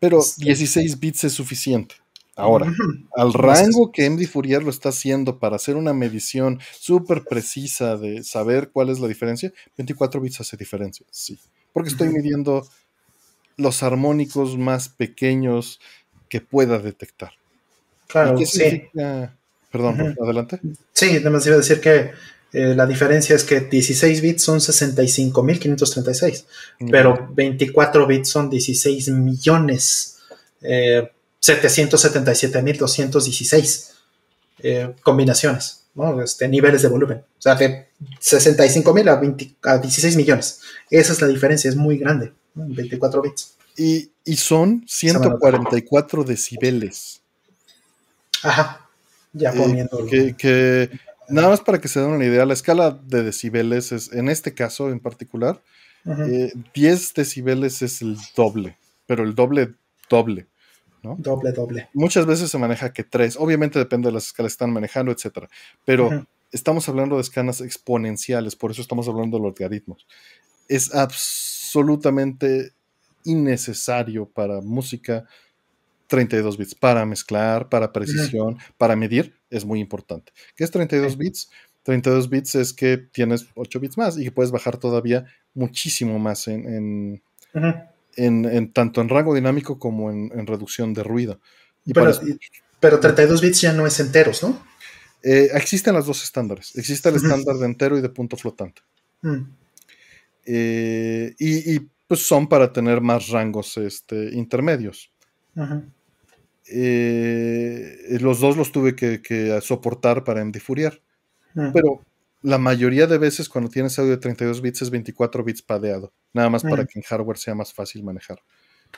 Pero 0.00 0.18
16 0.18 0.76
este, 0.76 1.00
bits 1.00 1.24
es 1.24 1.32
suficiente. 1.32 1.94
Ahora, 2.38 2.72
al 3.16 3.32
rango 3.32 3.90
que 3.90 4.08
MD 4.08 4.26
Fourier 4.26 4.62
lo 4.62 4.70
está 4.70 4.90
haciendo 4.90 5.40
para 5.40 5.56
hacer 5.56 5.74
una 5.74 5.92
medición 5.92 6.60
súper 6.78 7.24
precisa 7.24 7.96
de 7.96 8.22
saber 8.22 8.70
cuál 8.72 8.90
es 8.90 9.00
la 9.00 9.08
diferencia, 9.08 9.52
24 9.76 10.20
bits 10.20 10.40
hace 10.40 10.56
diferencia, 10.56 11.04
sí. 11.10 11.36
Porque 11.72 11.90
estoy 11.90 12.10
midiendo 12.10 12.64
los 13.56 13.82
armónicos 13.82 14.56
más 14.56 14.88
pequeños 14.88 15.80
que 16.28 16.40
pueda 16.40 16.78
detectar. 16.78 17.32
Claro, 18.06 18.38
sí. 18.46 18.84
Perdón, 19.72 20.16
adelante. 20.22 20.60
Sí, 20.92 21.16
además 21.16 21.44
iba 21.44 21.56
a 21.56 21.58
decir 21.58 21.80
que 21.80 22.12
eh, 22.52 22.74
la 22.74 22.86
diferencia 22.86 23.34
es 23.34 23.42
que 23.42 23.60
16 23.62 24.22
bits 24.22 24.42
son 24.42 24.60
65.536, 24.60 26.44
pero 26.88 27.28
24 27.34 28.06
bits 28.06 28.28
son 28.28 28.48
16 28.48 29.08
millones. 29.08 30.20
Eh, 30.62 31.10
777.216 31.42 33.88
eh, 34.60 34.92
combinaciones, 35.02 35.84
¿no? 35.94 36.20
este, 36.22 36.48
niveles 36.48 36.82
de 36.82 36.88
volumen. 36.88 37.18
O 37.18 37.42
sea, 37.42 37.54
de 37.54 37.88
65.000 38.20 39.08
a, 39.08 39.72
a 39.72 39.78
16 39.78 40.16
millones. 40.16 40.60
Esa 40.90 41.12
es 41.12 41.20
la 41.20 41.28
diferencia, 41.28 41.70
es 41.70 41.76
muy 41.76 41.98
grande, 41.98 42.32
24 42.54 43.22
bits. 43.22 43.54
Y, 43.76 44.10
son 44.36 44.84
144 44.86 46.24
decibeles. 46.24 47.20
Ajá, 48.42 48.88
ya 49.32 49.50
eh, 49.50 49.56
poniendo. 49.56 50.04
que, 50.36 50.90
nada 51.28 51.48
más 51.48 51.60
para 51.60 51.80
que 51.80 51.88
se 51.88 52.00
den 52.00 52.10
una 52.10 52.24
idea, 52.24 52.44
la 52.44 52.54
escala 52.54 52.90
de 52.90 53.22
decibeles 53.22 53.92
es, 53.92 54.12
en 54.12 54.28
este 54.28 54.54
caso 54.54 54.90
en 54.90 54.98
particular, 54.98 55.62
10 56.04 56.10
eh, 56.10 56.52
decibeles 57.14 57.82
es 57.82 58.02
el 58.02 58.16
doble, 58.36 58.76
pero 59.06 59.22
el 59.22 59.34
doble, 59.34 59.74
doble. 60.10 60.46
Doble, 61.02 61.52
doble. 61.52 61.88
Muchas 61.94 62.26
veces 62.26 62.50
se 62.50 62.58
maneja 62.58 62.92
que 62.92 63.04
tres. 63.04 63.36
Obviamente 63.38 63.78
depende 63.78 64.08
de 64.08 64.12
las 64.12 64.26
escalas 64.26 64.52
que 64.52 64.54
están 64.54 64.72
manejando, 64.72 65.12
etcétera. 65.12 65.48
Pero 65.84 66.26
estamos 66.52 66.88
hablando 66.88 67.16
de 67.16 67.22
escalas 67.22 67.60
exponenciales, 67.60 68.56
por 68.56 68.70
eso 68.70 68.82
estamos 68.82 69.08
hablando 69.08 69.36
de 69.36 69.42
los 69.44 69.58
logaritmos. 69.58 70.06
Es 70.68 70.94
absolutamente 70.94 72.72
innecesario 73.24 74.26
para 74.26 74.60
música 74.60 75.24
32 76.08 76.56
bits. 76.56 76.74
Para 76.74 77.06
mezclar, 77.06 77.68
para 77.68 77.92
precisión, 77.92 78.58
para 78.76 78.96
medir, 78.96 79.34
es 79.50 79.64
muy 79.64 79.80
importante. 79.80 80.32
¿Qué 80.56 80.64
es 80.64 80.70
32 80.70 81.16
bits? 81.16 81.50
32 81.84 82.28
bits 82.28 82.54
es 82.56 82.72
que 82.72 82.98
tienes 82.98 83.46
8 83.54 83.80
bits 83.80 83.96
más 83.96 84.18
y 84.18 84.24
que 84.24 84.32
puedes 84.32 84.50
bajar 84.50 84.76
todavía 84.76 85.24
muchísimo 85.54 86.18
más 86.18 86.48
en, 86.48 87.22
en, 87.54 87.88
tanto 88.72 89.00
en 89.00 89.08
rango 89.08 89.34
dinámico 89.34 89.78
como 89.78 90.10
en, 90.10 90.46
reducción 90.46 90.94
de 90.94 91.02
ruido. 91.02 91.40
Y 91.84 91.92
Pero 92.80 93.00
32 93.00 93.40
bits 93.40 93.60
ya 93.60 93.72
no 93.72 93.86
es 93.86 93.98
enteros, 94.00 94.42
¿no? 94.42 94.62
Eh, 95.22 95.50
existen 95.54 95.94
las 95.94 96.06
dos 96.06 96.22
estándares. 96.22 96.76
Existe 96.76 97.08
el 97.08 97.16
estándar 97.16 97.56
de 97.56 97.66
entero 97.66 97.98
y 97.98 98.00
de 98.00 98.08
punto 98.08 98.36
flotante. 98.36 98.82
Mm. 99.22 99.42
Eh, 100.46 101.34
y, 101.38 101.80
pues 102.06 102.26
son 102.26 102.48
para 102.48 102.72
tener 102.72 103.00
más 103.00 103.28
rangos 103.28 103.76
este, 103.76 104.34
intermedios. 104.34 105.12
Eh, 106.70 108.18
los 108.20 108.40
dos 108.40 108.56
los 108.56 108.72
tuve 108.72 108.94
que, 108.94 109.60
soportar 109.62 110.24
para 110.24 110.44
MD 110.44 110.60
Fourier. 110.60 111.02
Mm. 111.54 111.72
Pero 111.72 112.02
la 112.42 112.58
mayoría 112.58 113.06
de 113.06 113.18
veces 113.18 113.48
cuando 113.48 113.70
tienes 113.70 113.98
audio 113.98 114.12
de 114.12 114.18
32 114.18 114.60
bits 114.60 114.82
es 114.82 114.90
24 114.90 115.44
bits 115.44 115.62
padeado. 115.62 116.12
Nada 116.32 116.50
más 116.50 116.62
para 116.62 116.84
mm. 116.84 116.86
que 116.86 116.98
en 116.98 117.02
hardware 117.02 117.38
sea 117.38 117.54
más 117.54 117.72
fácil 117.72 118.04
manejar. 118.04 118.40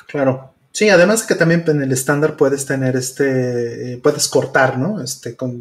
Claro. 0.06 0.54
Sí, 0.72 0.88
además 0.88 1.24
que 1.24 1.34
también 1.34 1.64
en 1.66 1.82
el 1.82 1.90
estándar 1.92 2.36
puedes 2.36 2.64
tener 2.64 2.96
este, 2.96 3.98
puedes 4.02 4.28
cortar, 4.28 4.78
¿no? 4.78 5.02
Este, 5.02 5.34
con, 5.34 5.60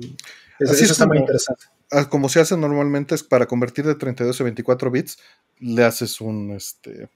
eso, 0.60 0.74
está 0.86 1.08
muy 1.08 1.18
interesante. 1.18 1.66
Como 2.10 2.30
se 2.30 2.40
hace 2.40 2.56
normalmente 2.56 3.16
es 3.16 3.24
para 3.24 3.48
convertir 3.48 3.86
de 3.86 3.96
32 3.96 4.40
a 4.40 4.44
24 4.44 4.92
bits, 4.92 5.18
le 5.58 5.84
haces 5.84 6.22
un, 6.22 6.52
este, 6.52 7.10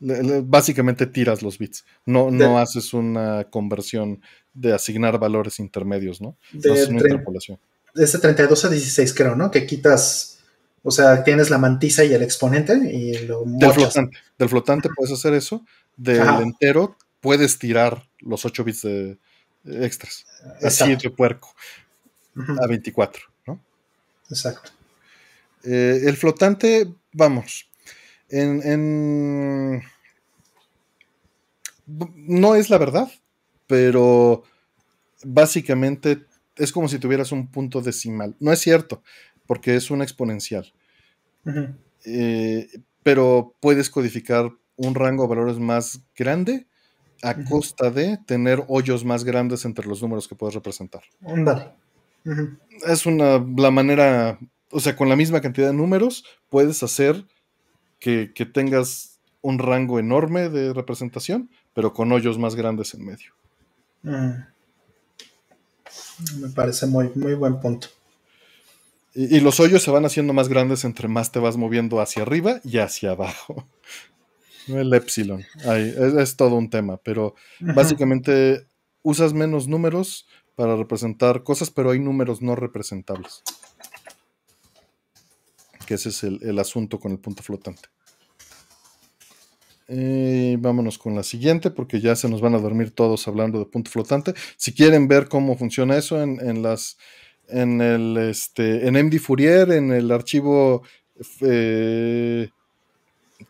básicamente 0.00 1.06
tiras 1.06 1.42
los 1.42 1.56
bits. 1.56 1.86
No, 2.04 2.30
no 2.30 2.58
haces 2.58 2.92
una 2.92 3.44
conversión 3.44 4.20
de 4.52 4.74
asignar 4.74 5.18
valores 5.18 5.58
intermedios, 5.58 6.20
¿no? 6.20 6.36
De, 6.52 6.72
es 6.72 6.88
una 6.88 7.00
interpolación. 7.00 7.58
De 7.94 8.04
ese 8.04 8.18
32 8.18 8.64
a 8.64 8.68
16 8.68 9.14
creo, 9.14 9.36
¿no? 9.36 9.50
Que 9.50 9.66
quitas, 9.66 10.40
o 10.82 10.90
sea, 10.90 11.24
tienes 11.24 11.50
la 11.50 11.58
mantisa 11.58 12.04
y 12.04 12.12
el 12.12 12.22
exponente 12.22 12.74
y 12.92 13.26
lo 13.26 13.42
Del 13.44 13.72
flotante. 13.72 14.16
Del 14.38 14.48
flotante 14.48 14.88
puedes 14.94 15.12
hacer 15.12 15.34
eso. 15.34 15.64
Del 15.96 16.40
entero 16.42 16.96
puedes 17.20 17.58
tirar 17.58 18.08
los 18.20 18.44
8 18.44 18.64
bits 18.64 18.82
de 18.82 19.18
extras. 19.64 20.24
Así 20.62 20.96
de 20.96 21.10
puerco. 21.10 21.54
A 22.62 22.66
24, 22.66 23.22
¿no? 23.46 23.60
Exacto. 24.30 24.70
Eh, 25.64 26.02
el 26.06 26.16
flotante, 26.16 26.90
vamos, 27.12 27.68
en, 28.28 29.82
no 31.86 32.54
es 32.54 32.70
la 32.70 32.78
verdad, 32.78 33.10
pero 33.66 34.44
básicamente 35.22 36.24
es 36.56 36.72
como 36.72 36.88
si 36.88 36.98
tuvieras 36.98 37.32
un 37.32 37.48
punto 37.48 37.80
decimal. 37.80 38.36
No 38.40 38.52
es 38.52 38.60
cierto, 38.60 39.02
porque 39.46 39.76
es 39.76 39.90
un 39.90 40.02
exponencial. 40.02 40.72
Eh, 42.04 42.68
pero 43.02 43.54
puedes 43.60 43.90
codificar 43.90 44.50
un 44.76 44.94
rango 44.94 45.24
de 45.24 45.28
valores 45.28 45.58
más 45.58 46.00
grande 46.16 46.66
a 47.22 47.34
costa 47.44 47.90
de 47.90 48.18
tener 48.26 48.64
hoyos 48.68 49.04
más 49.04 49.24
grandes 49.24 49.64
entre 49.64 49.86
los 49.86 50.00
números 50.02 50.26
que 50.26 50.34
puedes 50.34 50.54
representar. 50.54 51.02
Es 52.86 53.06
una 53.06 53.44
la 53.56 53.70
manera, 53.70 54.38
o 54.70 54.80
sea, 54.80 54.96
con 54.96 55.08
la 55.08 55.16
misma 55.16 55.40
cantidad 55.40 55.68
de 55.68 55.74
números 55.74 56.24
puedes 56.48 56.82
hacer 56.82 57.26
que, 57.98 58.32
tengas 58.52 59.20
un 59.42 59.58
rango 59.58 59.98
enorme 59.98 60.48
de 60.48 60.72
representación, 60.72 61.50
pero 61.74 61.92
con 61.92 62.10
hoyos 62.12 62.38
más 62.38 62.54
grandes 62.54 62.94
en 62.94 63.04
medio. 63.04 63.32
Me 66.38 66.48
parece 66.48 66.86
muy, 66.86 67.10
muy 67.14 67.34
buen 67.34 67.60
punto. 67.60 67.88
Y, 69.14 69.40
los 69.40 69.58
hoyos 69.58 69.82
se 69.82 69.90
van 69.90 70.04
haciendo 70.04 70.32
más 70.32 70.48
grandes 70.48 70.84
entre 70.84 71.08
más 71.08 71.32
te 71.32 71.40
vas 71.40 71.56
moviendo 71.56 72.00
hacia 72.00 72.22
arriba 72.22 72.60
y 72.64 72.78
hacia 72.78 73.12
abajo. 73.12 73.66
El 74.68 74.92
epsilon. 74.94 75.44
es, 75.64 76.36
todo 76.36 76.54
un 76.54 76.70
tema, 76.70 76.96
pero 76.98 77.34
básicamente 77.58 78.66
usas 79.02 79.32
menos 79.32 79.66
números 79.66 80.28
para 80.54 80.76
representar 80.76 81.42
cosas, 81.42 81.70
pero 81.70 81.90
hay 81.90 81.98
números 81.98 82.40
no 82.40 82.54
representables 82.54 83.42
que 85.90 85.94
ese 85.94 86.10
es 86.10 86.22
el, 86.22 86.56
asunto 86.60 87.00
con 87.00 87.10
el 87.10 87.18
punto 87.18 87.42
flotante. 87.42 87.88
Eh, 89.92 90.56
vámonos 90.60 90.98
con 90.98 91.16
la 91.16 91.24
siguiente, 91.24 91.72
porque 91.72 92.00
ya 92.00 92.14
se 92.14 92.28
nos 92.28 92.40
van 92.40 92.54
a 92.54 92.60
dormir 92.60 92.92
todos 92.92 93.26
hablando 93.26 93.58
de 93.58 93.66
punto 93.66 93.90
flotante. 93.90 94.34
Si 94.56 94.72
quieren 94.72 95.08
ver 95.08 95.28
cómo 95.28 95.56
funciona 95.56 95.96
eso 95.96 96.22
en, 96.22 96.62
las 96.62 96.96
en 97.48 97.80
el 97.80 98.16
este 98.16 98.86
en 98.86 98.94
MD 98.94 99.18
Fourier, 99.18 99.72
en 99.72 99.90
el 99.90 100.12
archivo 100.12 100.84
eh, 101.40 102.50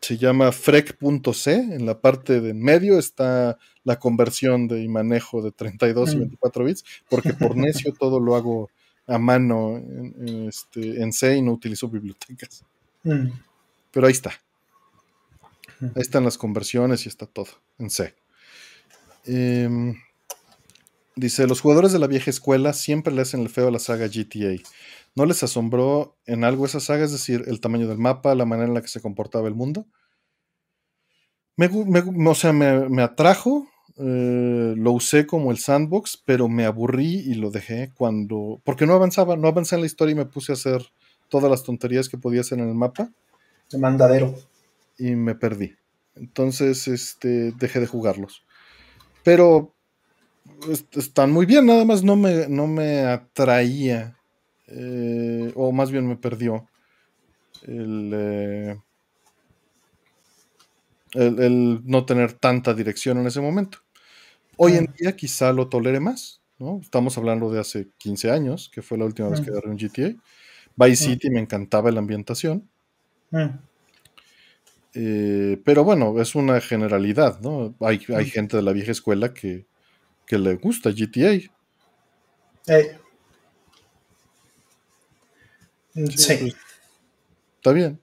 se 0.00 0.16
llama 0.16 0.50
frec.c, 0.50 1.52
en 1.52 1.84
la 1.84 2.00
parte 2.00 2.40
de 2.40 2.50
en 2.50 2.62
medio 2.62 2.98
está 2.98 3.58
la 3.84 3.98
conversión 3.98 4.66
de 4.66 4.82
y 4.82 4.88
manejo 4.88 5.42
de 5.42 5.52
32 5.52 6.14
y 6.14 6.18
24 6.20 6.62
mm. 6.62 6.66
bits, 6.66 6.84
porque 7.10 7.34
por 7.34 7.54
necio 7.56 7.92
todo 7.92 8.18
lo 8.18 8.34
hago 8.34 8.70
a 9.06 9.18
mano 9.18 9.76
en, 9.76 10.46
este, 10.48 11.02
en 11.02 11.12
C 11.12 11.36
y 11.36 11.42
no 11.42 11.52
utilizo 11.52 11.86
bibliotecas. 11.88 12.64
Mm. 13.02 13.28
Pero 13.90 14.06
ahí 14.06 14.12
está. 14.12 14.32
Ahí 15.80 16.02
están 16.02 16.24
las 16.24 16.38
conversiones 16.38 17.06
y 17.06 17.08
está 17.08 17.26
todo 17.26 17.48
en 17.78 17.90
C. 17.90 18.14
Em, 19.24 19.96
dice, 21.16 21.46
los 21.46 21.60
jugadores 21.60 21.92
de 21.92 21.98
la 21.98 22.06
vieja 22.06 22.30
escuela 22.30 22.72
siempre 22.72 23.14
le 23.14 23.22
hacen 23.22 23.40
el 23.40 23.48
feo 23.48 23.68
a 23.68 23.70
la 23.70 23.78
saga 23.78 24.06
GTA. 24.06 24.62
¿No 25.14 25.26
les 25.26 25.42
asombró 25.42 26.16
en 26.26 26.44
algo 26.44 26.66
esa 26.66 26.80
saga? 26.80 27.04
Es 27.04 27.12
decir, 27.12 27.44
el 27.46 27.60
tamaño 27.60 27.88
del 27.88 27.98
mapa, 27.98 28.34
la 28.34 28.44
manera 28.44 28.68
en 28.68 28.74
la 28.74 28.82
que 28.82 28.88
se 28.88 29.00
comportaba 29.00 29.48
el 29.48 29.54
mundo. 29.54 29.86
Me, 31.56 31.68
o 31.68 32.34
sea, 32.34 32.52
me 32.52 33.02
atrajo, 33.02 33.66
eh, 34.02 34.74
lo 34.78 34.92
usé 34.92 35.26
como 35.26 35.50
el 35.50 35.58
sandbox, 35.58 36.22
pero 36.24 36.48
me 36.48 36.64
aburrí 36.64 37.18
y 37.18 37.34
lo 37.34 37.50
dejé 37.50 37.92
cuando. 37.94 38.60
Porque 38.64 38.86
no 38.86 38.94
avanzaba, 38.94 39.36
no 39.36 39.48
avancé 39.48 39.74
en 39.74 39.82
la 39.82 39.86
historia 39.86 40.12
y 40.12 40.16
me 40.16 40.24
puse 40.24 40.52
a 40.52 40.54
hacer 40.54 40.82
todas 41.28 41.50
las 41.50 41.62
tonterías 41.64 42.08
que 42.08 42.16
podía 42.16 42.40
hacer 42.40 42.58
en 42.60 42.68
el 42.68 42.74
mapa. 42.74 43.10
De 43.70 43.78
mandadero. 43.78 44.34
Y 45.00 45.16
me 45.16 45.34
perdí. 45.34 45.74
Entonces, 46.14 46.86
este, 46.86 47.52
dejé 47.52 47.80
de 47.80 47.86
jugarlos. 47.86 48.44
Pero 49.24 49.74
están 50.92 51.32
muy 51.32 51.46
bien, 51.46 51.64
nada 51.64 51.86
más 51.86 52.04
no 52.04 52.16
me, 52.16 52.48
no 52.48 52.66
me 52.66 53.00
atraía. 53.00 54.18
Eh, 54.66 55.52
o 55.56 55.72
más 55.72 55.90
bien 55.90 56.06
me 56.06 56.16
perdió. 56.16 56.68
El. 57.62 58.10
Eh, 58.14 58.76
el, 61.14 61.80
no 61.84 62.04
tener 62.04 62.34
tanta 62.34 62.74
dirección 62.74 63.18
en 63.18 63.26
ese 63.26 63.40
momento. 63.40 63.78
Hoy 64.56 64.74
en 64.74 64.92
día 64.98 65.16
quizá 65.16 65.52
lo 65.52 65.68
tolere 65.68 65.98
más, 65.98 66.42
¿no? 66.58 66.78
Estamos 66.82 67.16
hablando 67.16 67.50
de 67.50 67.58
hace 67.58 67.88
15 67.96 68.30
años, 68.30 68.70
que 68.72 68.82
fue 68.82 68.98
la 68.98 69.06
última 69.06 69.30
vez 69.30 69.40
que 69.40 69.50
agarré 69.50 69.70
un 69.70 69.78
GTA. 69.78 70.14
Vice 70.76 71.04
City 71.04 71.30
me 71.30 71.40
encantaba 71.40 71.90
la 71.90 72.00
ambientación. 72.00 72.68
Eh, 74.94 75.60
pero 75.64 75.84
bueno, 75.84 76.20
es 76.20 76.34
una 76.34 76.60
generalidad, 76.60 77.40
¿no? 77.40 77.74
Hay, 77.80 78.00
hay 78.14 78.26
gente 78.26 78.56
de 78.56 78.62
la 78.62 78.72
vieja 78.72 78.92
escuela 78.92 79.32
que, 79.32 79.66
le 80.28 80.54
gusta 80.54 80.90
GTA. 80.90 81.40
Sí. 81.40 81.50
Pues, 85.92 86.30
está 86.30 87.72
bien. 87.72 88.00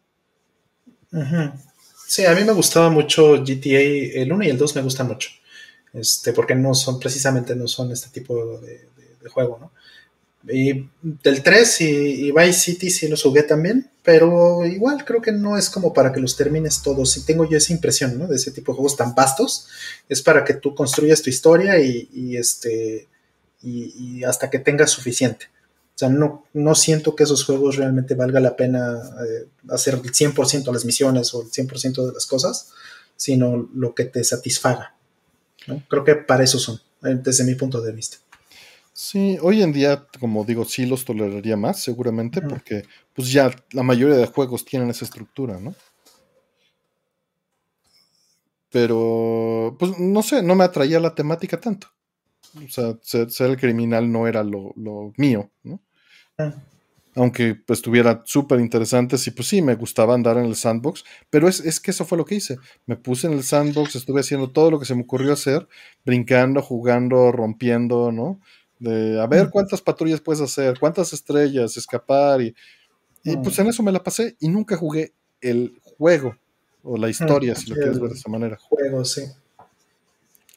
Sí, 2.06 2.25
a 2.25 2.35
mí 2.35 2.43
me 2.43 2.51
gustaba 2.51 2.90
mucho 2.90 3.43
GTA, 3.43 4.22
el 4.22 4.32
1 4.32 4.43
y 4.43 4.49
el 4.49 4.57
2 4.57 4.75
me 4.75 4.82
gustan 4.82 5.07
mucho 5.07 5.30
este, 5.93 6.33
porque 6.33 6.56
no 6.56 6.74
son 6.74 6.99
precisamente 6.99 7.56
no 7.56 7.67
son 7.67 7.91
este 7.91 8.09
tipo 8.09 8.59
de, 8.59 8.88
juego, 9.30 9.57
¿no? 9.59 9.74
Y 10.50 10.90
del 11.01 11.43
3 11.43 11.82
y, 11.82 12.32
Vice 12.32 12.53
City 12.53 12.90
sí 12.90 13.08
los 13.08 13.24
jugué 13.24 13.43
también, 13.43 13.90
pero 14.03 14.66
igual 14.66 15.03
creo 15.03 15.22
que 15.22 15.32
no 15.32 15.58
es 15.58 15.69
como 15.69 15.93
para 15.93 16.14
que 16.14 16.19
los 16.19 16.38
termines 16.38 16.82
todos. 16.82 17.17
Y 17.17 17.26
tengo 17.26 17.50
yo 17.50 17.58
esa 17.58 17.74
impresión, 17.74 18.17
¿no? 18.17 18.27
De 18.27 18.35
ese 18.35 18.51
tipo 18.51 18.72
de 18.72 18.77
juegos 18.77 18.95
tan 18.95 19.14
vastos. 19.14 19.67
Es 20.08 20.22
para 20.22 20.43
que 20.45 20.53
tú 20.53 20.74
construyas 20.74 21.22
tu 21.22 21.30
historia 21.30 21.80
y, 21.80 22.38
este, 22.38 23.08
y, 23.61 24.24
hasta 24.24 24.50
que 24.50 24.59
tengas 24.59 24.92
suficiente. 24.92 25.48
O 25.95 26.00
sea, 26.00 26.09
no, 26.09 26.45
no 26.53 26.76
siento 26.76 27.16
que 27.16 27.24
esos 27.24 27.43
juegos 27.43 27.76
realmente 27.76 28.14
valga 28.14 28.40
la 28.40 28.56
pena 28.56 29.01
eh, 29.27 29.48
hacer 29.69 29.95
el 29.95 30.01
100% 30.01 30.64
de 30.64 30.72
las 30.72 30.85
misiones 30.85 31.34
o 31.34 31.42
el 31.42 31.50
100% 31.50 32.06
de 32.06 32.14
las 32.14 32.27
cosas, 32.27 32.69
sino 33.16 33.67
lo 33.74 33.95
que 33.95 34.06
te 34.06 34.24
satisfaga. 34.24 34.95
Creo 35.90 36.03
que 36.03 36.16
para 36.16 36.43
eso 36.43 36.59
son, 36.59 36.80
eh, 37.03 37.19
desde 37.22 37.43
mi 37.43 37.56
punto 37.56 37.82
de 37.82 37.92
vista. 37.92 38.17
Sí, 39.00 39.38
hoy 39.43 39.61
en 39.61 39.74
día, 39.74 40.08
como 40.19 40.43
digo, 40.43 40.66
sí 40.66 40.88
los 40.88 41.06
toleraría 41.06 41.56
más, 41.56 41.84
seguramente, 41.84 42.42
porque 42.42 42.82
pues 43.14 43.32
ya 43.32 43.51
la 43.69 43.84
mayoría 43.84 44.16
de 44.16 44.26
juegos 44.26 44.66
tienen 44.66 44.90
esa 44.90 45.06
estructura, 45.06 45.59
¿no? 45.59 45.76
Pero, 48.72 49.76
pues 49.77 50.00
no 50.00 50.24
sé, 50.24 50.42
no 50.42 50.56
me 50.56 50.64
atraía 50.64 51.00
la 51.00 51.14
temática 51.14 51.59
tanto. 51.59 51.90
O 52.56 52.67
sea, 52.69 52.98
ser, 53.03 53.51
el 53.51 53.58
criminal 53.58 54.11
no 54.11 54.26
era 54.26 54.43
lo, 54.43 54.74
mío, 55.16 55.51
¿no? 55.61 55.80
aunque 57.17 57.53
pues, 57.53 57.80
estuviera 57.80 58.22
súper 58.26 58.59
interesante, 58.59 59.17
sí, 59.17 59.30
pues 59.32 59.48
sí, 59.48 59.61
me 59.61 59.76
gustaba 59.76 60.14
andar 60.14 60.38
en 60.38 60.45
el 60.45 60.56
sandbox, 60.56 61.03
pero 61.30 61.48
es, 61.48 61.80
que 61.80 61.92
eso 61.92 62.06
fue 62.06 62.17
lo 62.17 62.26
que 62.26 62.35
hice. 62.35 62.58
Me 62.85 62.95
puse 62.95 63.27
en 63.27 63.34
el 63.34 63.43
sandbox, 63.43 63.95
estuve 63.95 64.22
haciendo 64.22 64.51
todo 64.51 64.72
lo 64.72 64.80
que 64.80 64.85
se 64.85 64.95
me 64.95 65.01
ocurrió 65.01 65.34
hacer, 65.34 65.67
brincando, 66.06 66.61
jugando, 66.61 67.32
rompiendo, 67.32 68.11
¿no? 68.11 68.40
De 68.80 69.19
a 69.19 69.25
ver 69.27 69.49
cuántas 69.49 69.81
patrullas 69.81 70.22
puedes 70.22 70.41
hacer, 70.41 70.80
cuántas 70.80 71.11
estrellas, 71.14 71.77
escapar 71.77 72.41
y, 72.41 72.56
y 73.23 73.35
pues 73.38 73.57
en 73.59 73.67
eso 73.67 73.81
me 73.83 73.91
la 73.91 74.03
pasé 74.03 74.35
y 74.39 74.49
nunca 74.49 74.77
jugué 74.77 75.14
el 75.41 75.80
juego 75.81 76.38
o 76.83 76.97
la 76.97 77.09
historia, 77.09 77.56
si 77.56 77.69
lo 77.69 77.75
quieres 77.75 77.99
ver 77.99 78.11
de 78.11 78.15
esa 78.15 78.30
manera. 78.30 78.57
Juego, 78.57 79.03
sí. 79.03 79.22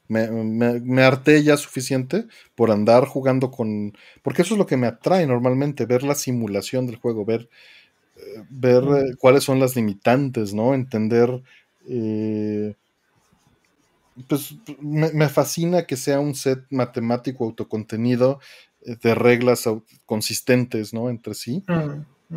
Me, 0.06 0.28
me, 0.28 1.02
harté 1.02 1.42
ya 1.42 1.56
suficiente 1.56 2.26
por 2.56 2.70
andar 2.70 3.04
jugando 3.04 3.50
con... 3.50 3.96
Porque 4.22 4.42
eso 4.42 4.54
es 4.54 4.58
lo 4.58 4.66
que 4.66 4.76
me 4.76 4.88
atrae 4.88 5.26
normalmente, 5.26 5.86
ver 5.86 6.02
la 6.02 6.16
simulación 6.16 6.86
del 6.86 6.96
juego, 6.96 7.24
ver, 7.24 7.48
eh, 8.16 8.42
ver 8.50 8.82
eh, 8.82 9.16
cuáles 9.18 9.44
son 9.44 9.60
las 9.60 9.76
limitantes, 9.76 10.52
¿no? 10.52 10.74
Entender... 10.74 11.42
Eh, 11.88 12.74
pues 14.28 14.54
me, 14.80 15.28
fascina 15.28 15.86
que 15.86 15.96
sea 15.96 16.20
un 16.20 16.34
set 16.34 16.64
matemático 16.70 17.44
autocontenido 17.44 18.40
de 18.80 19.14
reglas 19.14 19.68
consistentes, 20.06 20.92
¿no? 20.92 21.10
Entre 21.10 21.34
sí. 21.34 21.64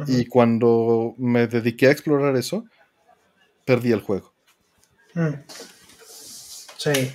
Y 0.08 0.26
cuando 0.26 1.14
me 1.18 1.48
dediqué 1.48 1.88
a 1.88 1.92
explorar 1.92 2.36
eso, 2.36 2.66
perdí 3.66 3.92
el 3.92 4.02
juego. 4.02 4.34
Sí. 6.78 7.12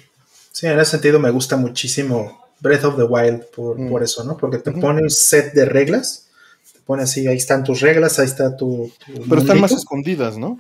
Sí, 0.53 0.67
en 0.67 0.79
ese 0.81 0.93
sentido 0.93 1.21
me 1.21 1.31
gusta 1.31 1.57
muchísimo 1.57 2.49
Breath 2.61 2.85
of 2.85 2.97
the 2.97 3.05
Wild 3.05 3.45
por, 3.55 3.79
mm. 3.79 4.03
eso, 4.03 4.25
¿no? 4.25 4.37
Porque 4.37 4.59
te 4.59 4.73
pone 4.73 5.03
un 5.03 5.11
set 5.11 5.53
de 5.55 5.65
reglas, 5.65 6.31
te 6.73 6.81
pone 6.81 7.05
así, 7.05 7.29
ahí 7.29 7.37
están 7.37 7.63
tus 7.63 7.81
reglas, 7.81 8.19
ahí 8.19 8.27
está 8.27 8.57
tu... 8.57 8.91
pero 9.29 9.41
están 9.41 9.61
más 9.61 9.71
escondidas, 9.71 10.37
¿no? 10.37 10.59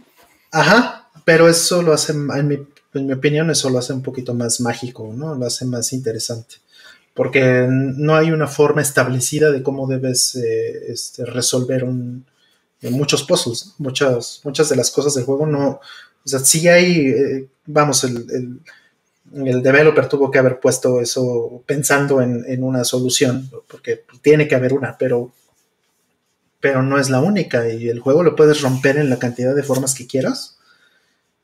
Ajá, 0.52 1.10
pero 1.25 1.49
eso 1.49 1.83
lo 1.83 1.93
hace, 1.93 2.12
en 2.12 2.47
mi, 2.47 2.59
opinión, 2.94 3.50
eso 3.50 3.70
lo 3.70 3.78
hace 3.78 3.92
un 3.92 4.02
poquito 4.02 4.34
más 4.34 4.60
mágico, 4.60 5.12
¿no? 5.15 5.34
Lo 5.34 5.47
hace 5.47 5.65
más 5.65 5.92
interesante. 5.92 6.57
Porque 7.15 7.67
no 7.68 8.15
hay 8.15 8.31
una 8.31 8.47
forma 8.47 8.81
establecida 8.81 9.50
de 9.50 9.62
cómo 9.62 9.86
debes 9.86 10.36
eh, 10.36 10.92
este, 10.92 11.25
resolver 11.25 11.84
un, 11.84 12.25
muchos 12.83 13.25
puzzles, 13.25 13.75
muchas, 13.78 14.41
muchas 14.44 14.68
de 14.68 14.76
las 14.76 14.91
cosas 14.91 15.15
del 15.15 15.25
juego 15.25 15.47
no, 15.47 15.68
o 15.68 16.28
sea, 16.28 16.39
sí 16.39 16.68
hay, 16.68 17.08
eh, 17.08 17.49
vamos, 17.67 18.05
el 18.05 18.60
el 19.34 19.62
developer 19.62 20.08
tuvo 20.08 20.31
que 20.31 20.39
haber 20.39 20.60
puesto 20.60 21.00
eso 21.00 21.62
pensando 21.67 22.23
en, 22.23 22.62
una 22.62 22.84
solución, 22.84 23.50
porque 23.68 24.05
tiene 24.23 24.49
que 24.49 24.55
haber 24.55 24.73
una, 24.73 24.97
pero, 24.97 25.33
pero 26.60 26.83
no 26.83 26.99
es 26.99 27.10
la 27.10 27.20
única 27.20 27.68
y 27.68 27.89
el 27.89 28.00
juego 28.00 28.23
lo 28.23 28.36
puedes 28.36 28.62
romper 28.62 28.97
en 28.97 29.10
la 29.10 29.18
cantidad 29.18 29.55
de 29.55 29.62
formas 29.62 29.94
que 29.94 30.07
quieras. 30.07 30.57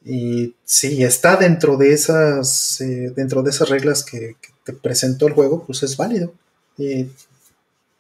Y 0.05 0.55
si 0.65 1.03
está 1.03 1.37
dentro 1.37 1.77
de 1.79 1.93
esas, 1.93 2.81
eh, 2.81 3.13
dentro 3.17 3.43
de 3.43 3.51
esas 3.51 3.69
reglas 3.69 4.05
que, 4.05 4.37
te 4.65 4.73
presentó 4.73 5.27
el 5.27 5.35
juego, 5.35 5.65
pues 5.67 5.83
es 5.83 5.97
válido. 5.97 6.33
Y, 6.79 7.09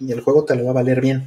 el 0.00 0.20
juego 0.20 0.44
te 0.44 0.54
lo 0.54 0.64
va 0.64 0.70
a 0.70 0.74
valer 0.74 1.00
bien 1.00 1.26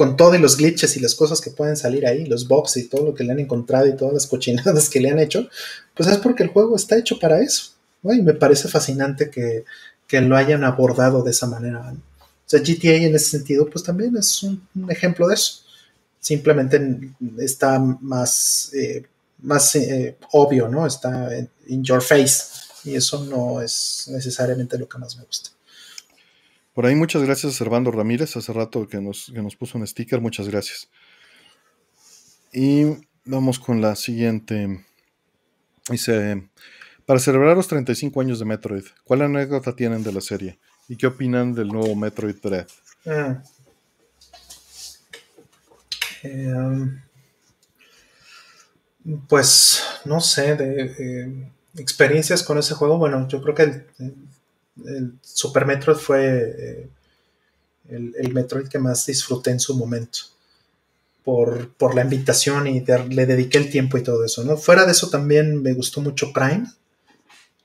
con 0.00 0.16
todos 0.16 0.40
los 0.40 0.56
glitches 0.56 0.96
y 0.96 1.00
las 1.00 1.14
cosas 1.14 1.42
que 1.42 1.50
pueden 1.50 1.76
salir 1.76 2.06
ahí, 2.06 2.24
los 2.24 2.48
bugs 2.48 2.78
y 2.78 2.88
todo 2.88 3.04
lo 3.04 3.14
que 3.14 3.22
le 3.22 3.32
han 3.32 3.38
encontrado 3.40 3.86
y 3.86 3.94
todas 3.94 4.14
las 4.14 4.26
cochinadas 4.26 4.88
que 4.88 4.98
le 4.98 5.10
han 5.10 5.18
hecho, 5.18 5.46
pues 5.94 6.08
es 6.08 6.16
porque 6.16 6.42
el 6.42 6.48
juego 6.48 6.74
está 6.74 6.96
hecho 6.96 7.18
para 7.18 7.42
eso. 7.42 7.72
Y 8.04 8.22
me 8.22 8.32
parece 8.32 8.66
fascinante 8.68 9.28
que, 9.28 9.64
lo 10.22 10.36
hayan 10.38 10.64
abordado 10.64 11.22
de 11.22 11.32
esa 11.32 11.46
manera. 11.46 11.92
O 11.92 11.96
sea, 12.46 12.60
GTA 12.60 12.94
en 12.94 13.14
ese 13.14 13.26
sentido, 13.26 13.68
pues 13.68 13.84
también 13.84 14.16
es 14.16 14.42
un, 14.42 14.62
ejemplo 14.88 15.28
de 15.28 15.34
eso. 15.34 15.64
Simplemente 16.18 16.80
está 17.38 17.78
más, 17.78 18.70
eh, 18.72 19.04
más 19.42 19.74
eh, 19.76 20.18
obvio, 20.32 20.68
¿no? 20.68 20.86
Está 20.86 21.30
in 21.66 21.84
your 21.84 22.02
face. 22.02 22.44
Y 22.84 22.94
eso 22.94 23.24
no 23.24 23.60
es 23.60 24.08
necesariamente 24.10 24.78
lo 24.78 24.88
que 24.88 24.98
más 24.98 25.16
me 25.16 25.24
gusta. 25.24 25.50
Por 26.74 26.86
ahí 26.86 26.94
muchas 26.94 27.22
gracias 27.22 27.52
a 27.52 27.56
Servando 27.56 27.90
Ramírez, 27.90 28.36
hace 28.36 28.52
rato 28.52 28.88
que 28.88 29.00
nos, 29.00 29.28
nos 29.30 29.56
puso 29.56 29.76
un 29.76 29.86
sticker, 29.86 30.20
muchas 30.20 30.48
gracias. 30.48 30.88
Y 32.52 32.84
vamos 33.24 33.58
con 33.58 33.80
la 33.80 33.96
siguiente. 33.96 34.84
Dice, 35.88 36.48
para 37.06 37.20
celebrar 37.20 37.56
los 37.56 37.68
35 37.68 38.20
años 38.20 38.38
de 38.38 38.44
Metroid, 38.44 38.84
¿cuál 39.04 39.22
anécdota 39.22 39.74
tienen 39.74 40.02
de 40.02 40.12
la 40.12 40.20
serie? 40.20 40.58
¿Y 40.88 40.96
qué 40.96 41.06
opinan 41.06 41.54
del 41.54 41.68
nuevo 41.68 41.94
Metroid 41.94 42.36
Dread? 42.40 42.66
Ah. 43.06 43.42
Em, 46.22 47.00
pues 49.28 49.82
no 50.04 50.20
sé, 50.20 50.56
de, 50.56 51.50
experiencias 51.76 52.42
con 52.42 52.58
ese 52.58 52.74
juego. 52.74 52.98
Bueno, 52.98 53.26
yo 53.28 53.42
creo 53.42 53.54
que 53.54 53.62
el, 53.62 55.18
Super 55.22 55.66
Metroid 55.66 55.96
fue 55.96 56.54
eh, 56.58 56.90
el, 57.88 58.32
Metroid 58.32 58.68
que 58.68 58.78
más 58.78 59.06
disfruté 59.06 59.50
en 59.50 59.60
su 59.60 59.76
momento. 59.76 60.20
Por, 61.22 61.94
la 61.94 62.02
invitación 62.02 62.66
y 62.66 62.80
le 62.80 63.26
dediqué 63.26 63.58
el 63.58 63.70
tiempo 63.70 63.96
y 63.98 64.02
todo 64.02 64.24
eso, 64.24 64.42
¿no? 64.42 64.56
Fuera 64.56 64.84
de 64.84 64.92
eso 64.92 65.10
también 65.10 65.62
me 65.62 65.74
gustó 65.74 66.00
mucho 66.00 66.32
Prime, 66.32 66.64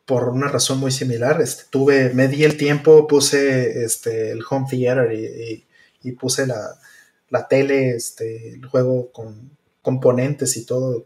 por 0.06 0.30
una 0.30 0.50
razón 0.50 0.80
muy 0.80 0.92
similar. 0.92 1.42
Este, 1.42 1.64
tuve, 1.72 2.14
me 2.14 2.28
di 2.28 2.44
el 2.44 2.58
tiempo, 2.58 3.08
puse 3.08 3.84
este, 3.84 4.32
el 4.32 4.44
home 4.48 4.68
theater 4.70 5.12
y, 5.14 6.12
puse 6.20 6.46
la, 6.46 6.80
la, 7.30 7.48
tele, 7.48 7.96
este, 7.96 8.50
el 8.50 8.66
juego 8.66 9.12
con 9.12 9.58
componentes 9.82 10.58
y 10.58 10.66
todo, 10.66 11.06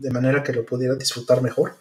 de 0.00 0.10
manera 0.10 0.42
que 0.42 0.52
lo 0.52 0.64
pudiera 0.64 0.94
disfrutar 0.94 1.42
mejor 1.42 1.76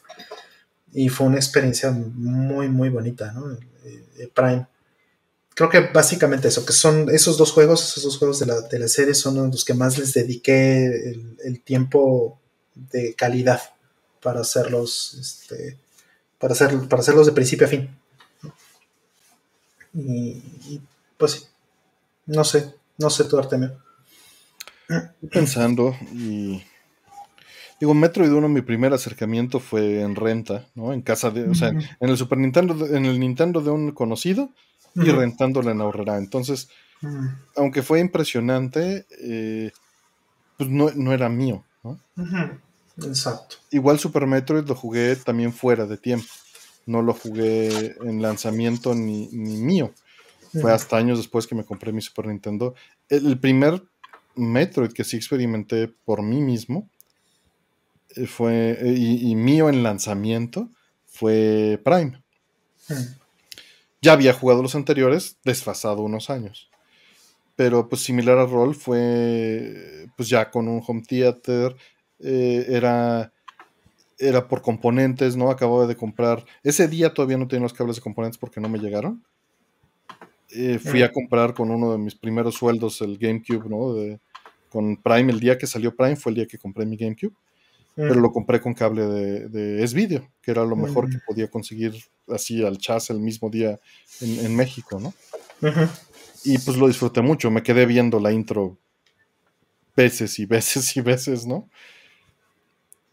y 0.93 1.09
fue 1.09 1.27
una 1.27 1.38
experiencia 1.38 1.91
muy, 1.91 2.67
muy 2.67 2.89
bonita, 2.89 3.31
¿no? 3.31 3.51
Eh, 3.83 4.30
Prime. 4.33 4.67
Creo 5.53 5.69
que 5.69 5.80
básicamente 5.81 6.48
eso, 6.48 6.65
que 6.65 6.73
son 6.73 7.09
esos 7.09 7.38
dos 7.38 7.51
juegos, 7.51 7.83
esos 7.83 8.03
dos 8.03 8.17
juegos 8.17 8.39
de 8.39 8.45
la, 8.45 8.61
de 8.61 8.80
la 8.80 8.88
serie 8.88 9.14
son 9.14 9.51
los 9.51 9.65
que 9.65 9.73
más 9.73 9.98
les 9.98 10.14
dediqué 10.14 11.11
el, 11.43 11.61
tiempo 11.61 12.39
de 12.73 13.14
calidad 13.14 13.61
para 14.22 14.41
hacerlos, 14.41 15.17
este, 15.19 15.77
para, 16.38 16.53
hacer, 16.53 16.88
para 16.88 17.01
hacerlos 17.01 17.25
de 17.25 17.33
principio 17.33 17.67
a 17.67 17.69
fin. 17.69 17.89
Y, 19.93 20.80
pues 21.17 21.31
sí, 21.33 21.43
no 22.27 22.43
sé, 22.45 22.73
no 22.98 23.09
sé 23.09 23.25
tu 23.25 23.38
Artemio. 23.38 23.77
Pensando 25.30 25.93
y 26.14 26.64
Digo, 27.80 27.93
Metroid 27.93 28.32
1, 28.32 28.49
mi 28.49 28.61
primer 28.61 28.93
acercamiento 28.93 29.59
fue 29.59 30.01
en 30.01 30.16
renta, 30.16 30.67
¿no? 30.75 30.91
En 30.91 31.01
casa 31.01 31.32
de, 31.32 31.48
o 31.48 31.56
sea, 31.56 31.69
en 31.69 32.09
el 32.09 32.17
Super 32.17 32.38
Nintendo, 32.38 32.85
en 32.85 33.06
el 33.06 33.19
Nintendo 33.19 33.61
de 33.61 33.72
un 33.72 33.91
conocido 33.91 34.49
y 34.95 35.09
rentándola 35.09 35.72
en 35.72 35.80
ahorrera. 35.80 36.17
Entonces, 36.17 36.67
aunque 37.56 37.82
fue 37.82 38.01
impresionante, 38.01 39.06
eh, 39.22 39.72
pues 40.58 40.69
no, 40.69 41.14
era 41.14 41.30
mío, 41.30 41.64
¿no? 41.83 41.98
Exacto. 43.01 43.56
Igual 43.72 43.98
Super 43.98 44.27
Metroid 44.27 44.67
lo 44.67 44.75
jugué 44.75 45.16
también 45.16 45.53
fuera 45.53 45.85
de 45.85 45.98
tiempo. 45.98 46.27
No 46.85 47.01
lo 47.01 47.14
jugué 47.14 47.95
en 48.03 48.22
lanzamiento 48.22 48.93
ni, 48.93 49.30
mío. 49.32 49.93
Fue 50.59 50.74
hasta 50.74 50.98
años 50.98 51.17
después 51.17 51.48
que 51.48 51.56
me 51.56 51.64
compré 51.64 51.93
mi 51.93 52.01
Super 52.01 52.27
Nintendo. 52.27 52.75
el 53.08 53.40
primer 53.40 53.82
Metroid 54.35 54.91
que 54.91 55.06
sí 55.06 55.16
experimenté 55.16 55.88
por 55.88 56.24
mí 56.24 56.41
mismo 56.41 56.90
fue, 58.28 58.78
eh, 58.80 58.96
y, 58.98 59.36
mío 59.36 59.70
en 59.70 59.84
lanzamiento 59.84 60.70
fue 61.06 61.80
Prime. 61.84 62.22
Hmm. 62.88 63.16
Ya 64.02 64.14
había 64.14 64.34
jugado 64.34 64.62
los 64.62 64.76
anteriores, 64.76 65.38
desfasado 65.44 66.02
unos 66.02 66.30
años. 66.30 66.70
Pero 67.56 67.90
pues 67.90 68.02
similar 68.02 68.38
a 68.38 68.46
Roll 68.46 68.74
fue 68.74 70.08
pues 70.16 70.30
ya 70.30 70.50
con 70.50 70.68
un 70.68 70.82
home 70.86 71.04
theater, 71.08 71.76
eh, 72.20 72.66
era, 72.70 73.34
era 74.18 74.48
por 74.48 74.62
componentes, 74.62 75.36
¿no? 75.36 75.52
Acababa 75.52 75.86
de 75.86 75.96
comprar, 75.96 76.46
ese 76.64 76.88
día 76.88 77.14
todavía 77.14 77.38
no 77.38 77.48
tenía 77.48 77.64
los 77.64 77.74
cables 77.74 77.98
de 77.98 78.02
componentes 78.02 78.38
porque 78.38 78.62
no 78.62 78.70
me 78.70 78.80
llegaron. 78.80 79.24
fui 80.82 81.04
a 81.04 81.08
hmm. 81.08 81.14
comprar 81.14 81.54
con 81.54 81.70
uno 81.70 81.92
de 81.92 81.98
mis 81.98 82.16
primeros 82.16 82.56
sueldos 82.56 83.02
el 83.02 83.18
GameCube, 83.18 83.70
¿no? 83.70 83.94
De, 83.94 84.20
con 84.70 84.98
Prime, 84.98 85.32
el 85.32 85.40
día 85.40 85.58
que 85.58 85.68
salió 85.68 85.96
Prime 85.96 86.16
fue 86.16 86.32
el 86.32 86.38
día 86.38 86.48
que 86.48 86.58
compré 86.58 86.86
mi 86.86 86.96
GameCube 86.96 87.36
pero 88.00 88.16
mm. 88.16 88.22
lo 88.22 88.32
compré 88.32 88.61
con 88.61 88.74
cable 88.74 89.06
de, 89.06 89.50
de 89.50 89.84
S-Video, 89.84 90.32
que 90.42 90.52
era 90.52 90.64
lo 90.64 90.78
mejor 90.78 91.10
que 91.10 91.18
mm. 91.18 91.22
podía 91.28 91.48
conseguir 91.50 91.94
así 92.30 92.64
al 92.64 92.78
chas 92.78 93.10
el 93.10 93.19
mismo 93.19 93.50
día 93.50 93.78
en, 94.22 94.56
México, 94.56 95.00
¿no? 95.02 95.14
Y 96.45 96.58
pues 96.60 96.78
lo 96.78 96.88
disfruté 96.88 97.22
mucho, 97.22 97.52
me 97.52 97.61
quedé 97.61 97.86
viendo 97.86 98.19
la 98.22 98.32
intro 98.32 98.78
veces 99.98 100.40
y 100.40 100.45
veces 100.45 100.95
y 100.95 101.02
veces, 101.02 101.45
¿no? 101.45 101.69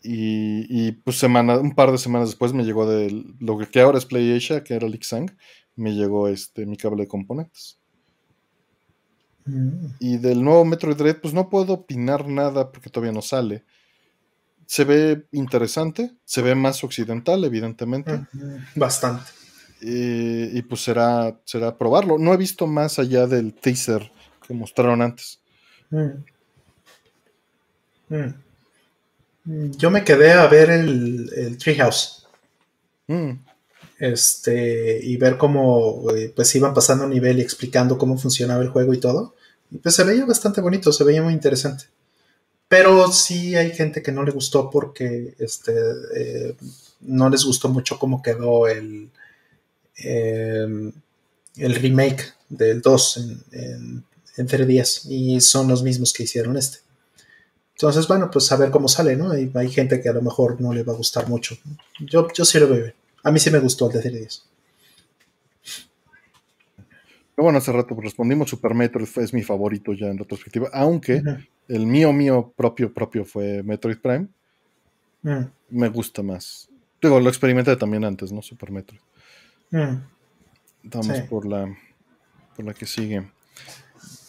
Y, 0.09 0.93
pues 0.93 1.19
semana, 1.19 1.59
un 1.59 1.75
par 1.75 1.91
de 1.91 1.99
semanas 1.99 2.29
después 2.29 2.53
me 2.53 2.63
llegó 2.63 2.89
de 2.89 3.25
lo 3.41 3.59
que 3.59 3.81
ahora 3.81 3.99
es 3.99 4.07
PlayAsia, 4.07 4.63
que 4.63 4.75
era 4.75 4.87
Lixang, 4.87 5.37
me 5.75 5.95
llegó 5.95 6.29
este 6.29 6.65
mi 6.65 6.77
cable 6.77 7.03
de 7.03 7.09
componentes. 7.09 7.81
Mm. 9.47 9.87
Y 9.99 10.19
del 10.19 10.45
nuevo 10.45 10.65
Metroid 10.65 10.95
Dread, 10.97 11.21
pues 11.21 11.35
no 11.35 11.51
puedo 11.51 11.73
opinar 11.73 12.29
nada 12.29 12.71
porque 12.71 12.89
todavía 12.89 13.13
no 13.13 13.21
sale 13.21 13.65
se 14.67 14.85
ve 14.85 15.27
interesante, 15.33 16.13
se 16.25 16.43
ve 16.43 16.55
más 16.55 16.83
occidental, 16.85 17.45
evidentemente. 17.45 18.27
Bastante. 18.75 19.31
y 19.81 20.61
pues 20.63 20.83
será, 20.83 21.39
será 21.45 21.77
probarlo. 21.77 22.19
No 22.19 22.35
he 22.35 22.37
visto 22.37 22.67
más 22.67 22.99
allá 22.99 23.27
del 23.27 23.55
teaser 23.55 24.11
que 24.47 24.55
mostraron 24.55 25.03
antes. 25.03 25.41
Mm. 25.91 26.25
Mm. 28.09 29.71
Yo 29.77 29.91
me 29.91 30.05
quedé 30.05 30.33
a 30.33 30.47
ver 30.47 30.71
el, 30.71 31.31
el 31.37 31.59
Treehouse. 31.59 32.27
Mm. 33.07 33.33
Este, 33.99 35.01
y 35.03 35.17
ver 35.17 35.39
cómo 35.39 36.11
eh, 36.15 36.33
pues 36.35 36.55
iban 36.55 36.75
pasando 36.75 37.05
un 37.05 37.11
nivel 37.11 37.39
y 37.39 37.43
explicando 37.43 37.97
cómo 37.97 38.19
funcionaba 38.19 38.63
el 38.63 38.69
juego 38.69 38.93
y 38.93 39.01
todo. 39.01 39.35
Y 39.71 39.79
pues 39.79 39.95
se 39.95 40.05
veía 40.05 40.25
bastante 40.27 40.61
bonito, 40.61 40.93
se 40.93 41.05
veía 41.05 41.23
muy 41.23 41.33
interesante. 41.33 41.85
Pero 42.69 43.13
sí 43.13 43.55
hay 43.55 43.73
gente 43.73 44.03
que 44.03 44.13
no 44.13 44.25
le 44.25 44.33
gustó 44.33 44.71
porque 44.71 45.35
este, 45.39 45.73
eh, 46.15 46.57
no 47.01 47.31
les 47.31 47.45
gustó 47.45 47.69
mucho 47.69 47.99
cómo 47.99 48.23
quedó 48.23 48.67
el, 48.67 49.11
em, 49.97 50.93
el 51.57 51.75
remake 51.77 52.33
del 52.49 52.81
2 52.81 53.17
en, 53.17 53.43
en, 53.53 54.05
en 54.37 54.49
3DS 54.49 55.07
y 55.09 55.41
son 55.41 55.69
los 55.69 55.83
mismos 55.83 56.13
que 56.13 56.25
hicieron 56.25 56.57
este. 56.57 56.79
Entonces, 57.77 58.09
bueno, 58.09 58.31
pues 58.31 58.51
a 58.53 58.57
ver 58.57 58.71
cómo 58.71 58.89
sale, 58.89 59.17
¿no? 59.17 59.31
Hay, 59.31 59.51
hay 59.55 59.71
gente 59.71 60.01
que 60.01 60.09
a 60.09 60.15
lo 60.15 60.23
mejor 60.23 60.61
no 60.61 60.73
le 60.73 60.83
va 60.83 60.95
a 60.95 60.97
gustar 60.97 61.29
mucho. 61.29 61.57
Yo, 62.01 62.27
yo 62.33 62.45
sí 62.45 62.59
lo 62.59 62.69
veo. 62.69 62.93
A 63.23 63.31
mí 63.31 63.39
sí 63.39 63.51
me 63.51 63.59
gustó 63.59 63.91
el 63.91 64.01
de 64.01 64.11
3DS. 64.11 64.43
Bueno, 67.37 67.59
hace 67.59 67.71
rato 67.71 67.95
respondimos, 68.01 68.49
Super 68.49 68.75
Metroid 68.75 69.09
es 69.19 69.35
mi 69.35 69.43
favorito 69.43 69.93
ya 69.93 70.07
en 70.07 70.17
retrospectiva, 70.17 70.71
aunque 70.73 71.23
el 71.69 71.87
mío, 71.87 72.13
mío 72.13 72.53
propio, 72.57 72.93
propio 72.93 73.25
fue 73.25 73.63
Metroid 73.63 73.99
Prime. 73.99 74.29
Mm. 75.23 75.45
Me 75.71 75.89
gusta 75.89 76.23
más. 76.23 76.71
Digo, 77.03 77.21
lo 77.21 77.29
experimenté 77.29 77.77
también 77.77 78.05
antes, 78.05 78.33
¿no? 78.33 78.41
Super 78.41 78.71
Metroid. 78.71 79.01
Mm. 79.71 79.97
Vamos 80.85 81.21
por, 81.23 81.47
la, 81.47 81.77
por 82.55 82.65
la 82.65 82.73
que 82.73 82.87
sigue. 82.87 83.29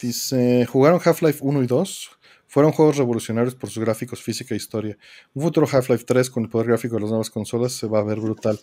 Dice, 0.02 0.66
¿jugaron 0.66 1.00
Half-Life 1.04 1.40
1 1.42 1.64
y 1.64 1.68
2? 1.68 2.10
Fueron 2.48 2.72
juegos 2.72 2.98
revolucionarios 2.98 3.56
por 3.56 3.70
sus 3.70 3.84
gráficos, 3.84 4.22
física 4.22 4.54
e 4.54 4.58
historia. 4.58 4.98
Un 5.34 5.44
futuro 5.44 5.68
Half-Life 5.72 6.04
3 6.06 6.30
con 6.30 6.44
el 6.44 6.50
poder 6.50 6.68
gráfico 6.68 6.96
de 6.96 7.02
las 7.02 7.10
nuevas 7.10 7.30
consolas 7.30 7.74
se 7.74 7.88
va 7.88 8.00
a 8.00 8.04
ver 8.04 8.20
brutal. 8.20 8.60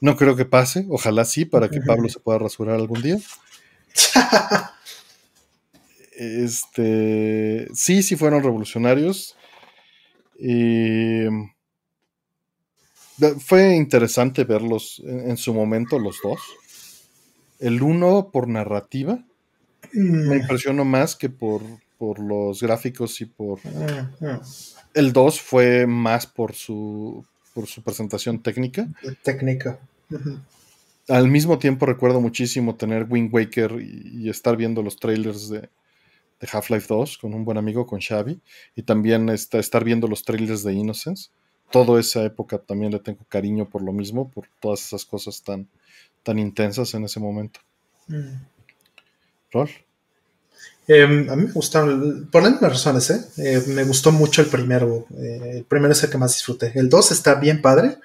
No 0.00 0.16
creo 0.16 0.34
que 0.36 0.44
pase, 0.44 0.86
ojalá 0.90 1.24
sí, 1.24 1.44
para 1.44 1.68
que 1.68 1.80
Pablo 1.80 2.08
se 2.08 2.20
pueda 2.20 2.38
rasurar 2.38 2.76
algún 2.76 3.02
día. 3.02 3.18
Este, 6.12 7.68
sí, 7.74 8.02
sí 8.02 8.16
fueron 8.16 8.42
revolucionarios. 8.42 9.36
Y 10.38 11.26
fue 13.38 13.76
interesante 13.76 14.44
verlos 14.44 15.02
en, 15.04 15.36
su 15.36 15.54
momento 15.54 15.98
los 15.98 16.18
dos. 16.22 16.40
El 17.60 17.82
uno 17.82 18.30
por 18.32 18.48
narrativa 18.48 19.24
me 19.92 20.36
mm. 20.36 20.40
impresionó 20.40 20.84
más 20.84 21.14
que 21.14 21.30
por, 21.30 21.62
por 21.98 22.18
los 22.18 22.60
gráficos 22.62 23.20
y 23.20 23.26
por... 23.26 23.60
El 24.92 25.12
2 25.12 25.40
fue 25.40 25.86
más 25.86 26.26
por 26.26 26.54
su, 26.54 27.24
por 27.52 27.66
su 27.66 27.82
presentación 27.82 28.42
técnica. 28.42 28.88
Técnica. 29.22 29.78
Al 31.08 31.28
mismo 31.28 31.58
tiempo 31.58 31.86
recuerdo 31.86 32.20
muchísimo 32.20 32.76
tener 32.76 33.06
Wind 33.08 33.32
Waker 33.32 33.78
y, 33.80 34.28
estar 34.28 34.56
viendo 34.56 34.82
los 34.82 34.96
trailers 34.96 35.48
de, 35.48 35.60
de 35.60 36.48
Half-Life 36.50 36.86
2 36.88 37.18
con 37.18 37.34
un 37.34 37.44
buen 37.44 37.58
amigo, 37.58 37.86
con 37.86 38.00
Xavi, 38.00 38.40
y 38.74 38.82
también 38.82 39.28
estar 39.28 39.84
viendo 39.84 40.08
los 40.08 40.24
trailers 40.24 40.62
de 40.62 40.72
Innocence. 40.72 41.28
Toda 41.70 42.00
esa 42.00 42.24
época 42.24 42.58
también 42.58 42.92
le 42.92 43.00
tengo 43.00 43.24
cariño 43.28 43.68
por 43.68 43.82
lo 43.82 43.92
mismo, 43.92 44.30
por 44.30 44.46
todas 44.60 44.80
esas 44.80 45.04
cosas 45.04 45.42
tan, 45.42 45.68
tan 46.22 46.38
intensas 46.38 46.94
en 46.94 47.04
ese 47.04 47.20
momento. 47.20 47.60
Mm. 48.08 48.44
Rol. 49.52 49.70
Em, 50.86 51.30
a 51.30 51.36
mí 51.36 51.46
me 51.46 51.52
gustaron, 51.52 52.28
por 52.30 52.42
las 52.42 52.52
mismas 52.52 52.72
razones, 52.72 53.10
¿eh? 53.10 53.24
¿eh? 53.38 53.62
me 53.68 53.84
gustó 53.84 54.12
mucho 54.12 54.42
el 54.42 54.48
primero. 54.48 55.06
Eh, 55.16 55.58
el 55.58 55.64
primero 55.64 55.92
es 55.92 56.02
el 56.02 56.10
que 56.10 56.18
más 56.18 56.32
disfruté. 56.34 56.72
El 56.74 56.88
2 56.88 57.12
está 57.12 57.36
bien 57.36 57.62
padre, 57.62 57.96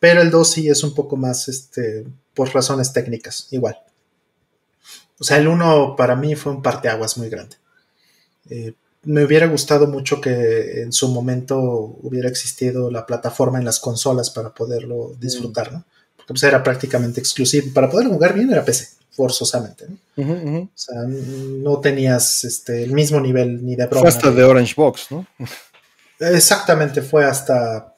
pero 0.00 0.22
el 0.22 0.30
2 0.30 0.50
sí 0.50 0.68
es 0.68 0.82
un 0.82 0.94
poco 0.94 1.16
más 1.16 1.48
este, 1.48 2.06
por 2.34 2.52
razones 2.52 2.92
técnicas, 2.92 3.46
igual. 3.50 3.78
O 5.20 5.24
sea, 5.24 5.36
el 5.36 5.46
1 5.46 5.94
para 5.96 6.16
mí 6.16 6.34
fue 6.34 6.52
un 6.52 6.62
parteaguas 6.62 7.18
muy 7.18 7.28
grande. 7.28 7.56
Eh, 8.48 8.72
me 9.02 9.24
hubiera 9.24 9.46
gustado 9.46 9.86
mucho 9.86 10.20
que 10.20 10.82
en 10.82 10.92
su 10.92 11.08
momento 11.08 11.58
hubiera 12.02 12.28
existido 12.28 12.90
la 12.90 13.06
plataforma 13.06 13.58
en 13.58 13.64
las 13.64 13.78
consolas 13.78 14.30
para 14.30 14.52
poderlo 14.52 15.14
disfrutar, 15.18 15.72
¿no? 15.72 15.84
Porque 16.16 16.32
pues, 16.34 16.42
era 16.42 16.62
prácticamente 16.62 17.20
exclusivo. 17.20 17.72
Para 17.72 17.90
poder 17.90 18.08
jugar 18.08 18.34
bien 18.34 18.50
era 18.50 18.64
PC 18.64 18.88
forzosamente. 19.10 19.86
¿no? 20.16 20.60
O 20.62 20.70
sea, 20.74 21.02
no 21.02 21.80
tenías 21.80 22.44
este, 22.44 22.82
el 22.84 22.92
mismo 22.92 23.20
nivel 23.20 23.64
ni 23.64 23.76
de 23.76 23.86
broma. 23.86 24.02
Fue 24.02 24.08
hasta 24.08 24.30
de 24.30 24.44
Orange 24.44 24.74
Box, 24.76 25.08
¿no? 25.10 25.26
Exactamente, 26.18 27.02
fue 27.02 27.24
hasta 27.24 27.89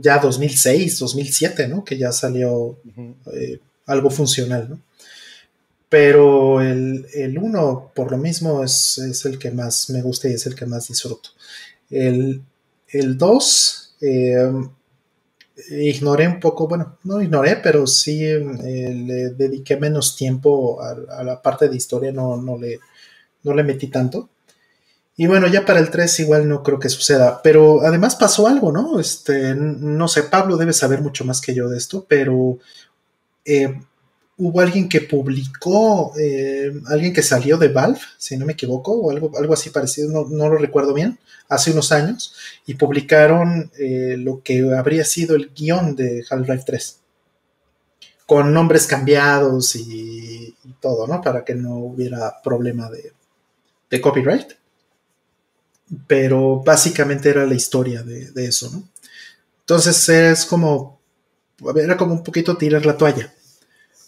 ya 0.00 0.18
2006, 0.18 0.98
2007, 0.98 1.68
¿no? 1.68 1.84
Que 1.84 1.96
ya 1.96 2.12
salió 2.12 2.78
eh, 3.32 3.60
algo 3.86 4.10
funcional, 4.10 4.70
¿no? 4.70 4.80
Pero 5.88 6.60
el, 6.60 7.06
el 7.14 7.38
uno, 7.38 7.92
por 7.94 8.10
lo 8.10 8.18
mismo, 8.18 8.64
es, 8.64 8.98
es, 8.98 9.24
el 9.26 9.38
que 9.38 9.50
más 9.52 9.90
me 9.90 10.02
gusta 10.02 10.28
y 10.28 10.32
es 10.32 10.46
el 10.46 10.54
que 10.56 10.66
más 10.66 10.88
disfruto. 10.88 11.30
El, 11.88 12.42
el 12.88 13.16
2, 13.16 13.94
ignoré 15.70 16.26
un 16.26 16.40
poco, 16.40 16.66
bueno, 16.66 16.98
no 17.04 17.20
ignoré, 17.20 17.56
pero 17.56 17.86
sí 17.86 18.24
eh, 18.24 18.40
le 18.40 19.30
dediqué 19.30 19.76
menos 19.76 20.16
tiempo 20.16 20.80
a, 20.82 21.22
la 21.22 21.40
parte 21.40 21.68
de 21.68 21.76
historia, 21.76 22.12
no, 22.12 22.36
no, 22.36 22.58
le, 22.58 22.80
no 23.42 23.54
le 23.54 23.62
metí 23.62 23.88
tanto. 23.88 24.28
Y 25.16 25.26
bueno, 25.26 25.46
ya 25.46 25.64
para 25.64 25.78
el 25.78 25.90
3 25.90 26.20
igual 26.20 26.48
no 26.48 26.62
creo 26.62 26.80
que 26.80 26.88
suceda, 26.88 27.40
pero 27.42 27.82
además 27.82 28.16
pasó 28.16 28.48
algo, 28.48 28.72
¿no? 28.72 28.98
Este, 28.98 29.54
no 29.54 30.08
sé, 30.08 30.24
Pablo 30.24 30.56
debe 30.56 30.72
saber 30.72 31.02
mucho 31.02 31.24
más 31.24 31.40
que 31.40 31.54
yo 31.54 31.68
de 31.68 31.78
esto, 31.78 32.04
pero 32.08 32.58
eh, 33.44 33.80
hubo 34.36 34.60
alguien 34.60 34.88
que 34.88 35.02
publicó, 35.02 36.12
eh, 36.18 36.72
alguien 36.86 37.12
que 37.12 37.22
salió 37.22 37.56
de 37.56 37.68
Valve, 37.68 38.00
si 38.18 38.36
no 38.36 38.46
me 38.46 38.54
equivoco, 38.54 38.92
o 38.92 39.10
algo, 39.10 39.30
algo 39.38 39.54
así 39.54 39.70
parecido, 39.70 40.26
no, 40.28 40.48
lo 40.48 40.56
recuerdo 40.56 40.92
bien, 40.92 41.18
hace 41.48 41.70
unos 41.70 41.92
años, 41.92 42.34
y 42.66 42.74
publicaron 42.74 43.70
eh, 43.78 44.16
lo 44.18 44.42
que 44.42 44.74
habría 44.76 45.04
sido 45.04 45.36
el 45.36 45.52
guion 45.54 45.94
de 45.94 46.24
Half-Life 46.28 46.64
3, 46.66 47.00
con 48.26 48.52
nombres 48.52 48.86
cambiados 48.86 49.76
y, 49.76 50.54
todo, 50.80 51.06
¿no? 51.06 51.22
Para 51.22 51.44
que 51.44 51.54
no 51.54 51.76
hubiera 51.76 52.42
problema 52.42 52.90
de, 52.90 53.12
de, 53.90 54.00
copyright. 54.00 54.52
Pero 56.06 56.62
básicamente 56.64 57.30
era 57.30 57.46
la 57.46 57.54
historia 57.54 58.02
de, 58.02 58.30
de 58.30 58.46
eso, 58.46 58.70
¿no? 58.70 58.88
Entonces 59.60 60.08
es 60.08 60.44
como, 60.44 61.00
era 61.76 61.96
como 61.96 62.14
un 62.14 62.22
poquito 62.22 62.56
tirar 62.56 62.84
la 62.84 62.96
toalla 62.96 63.32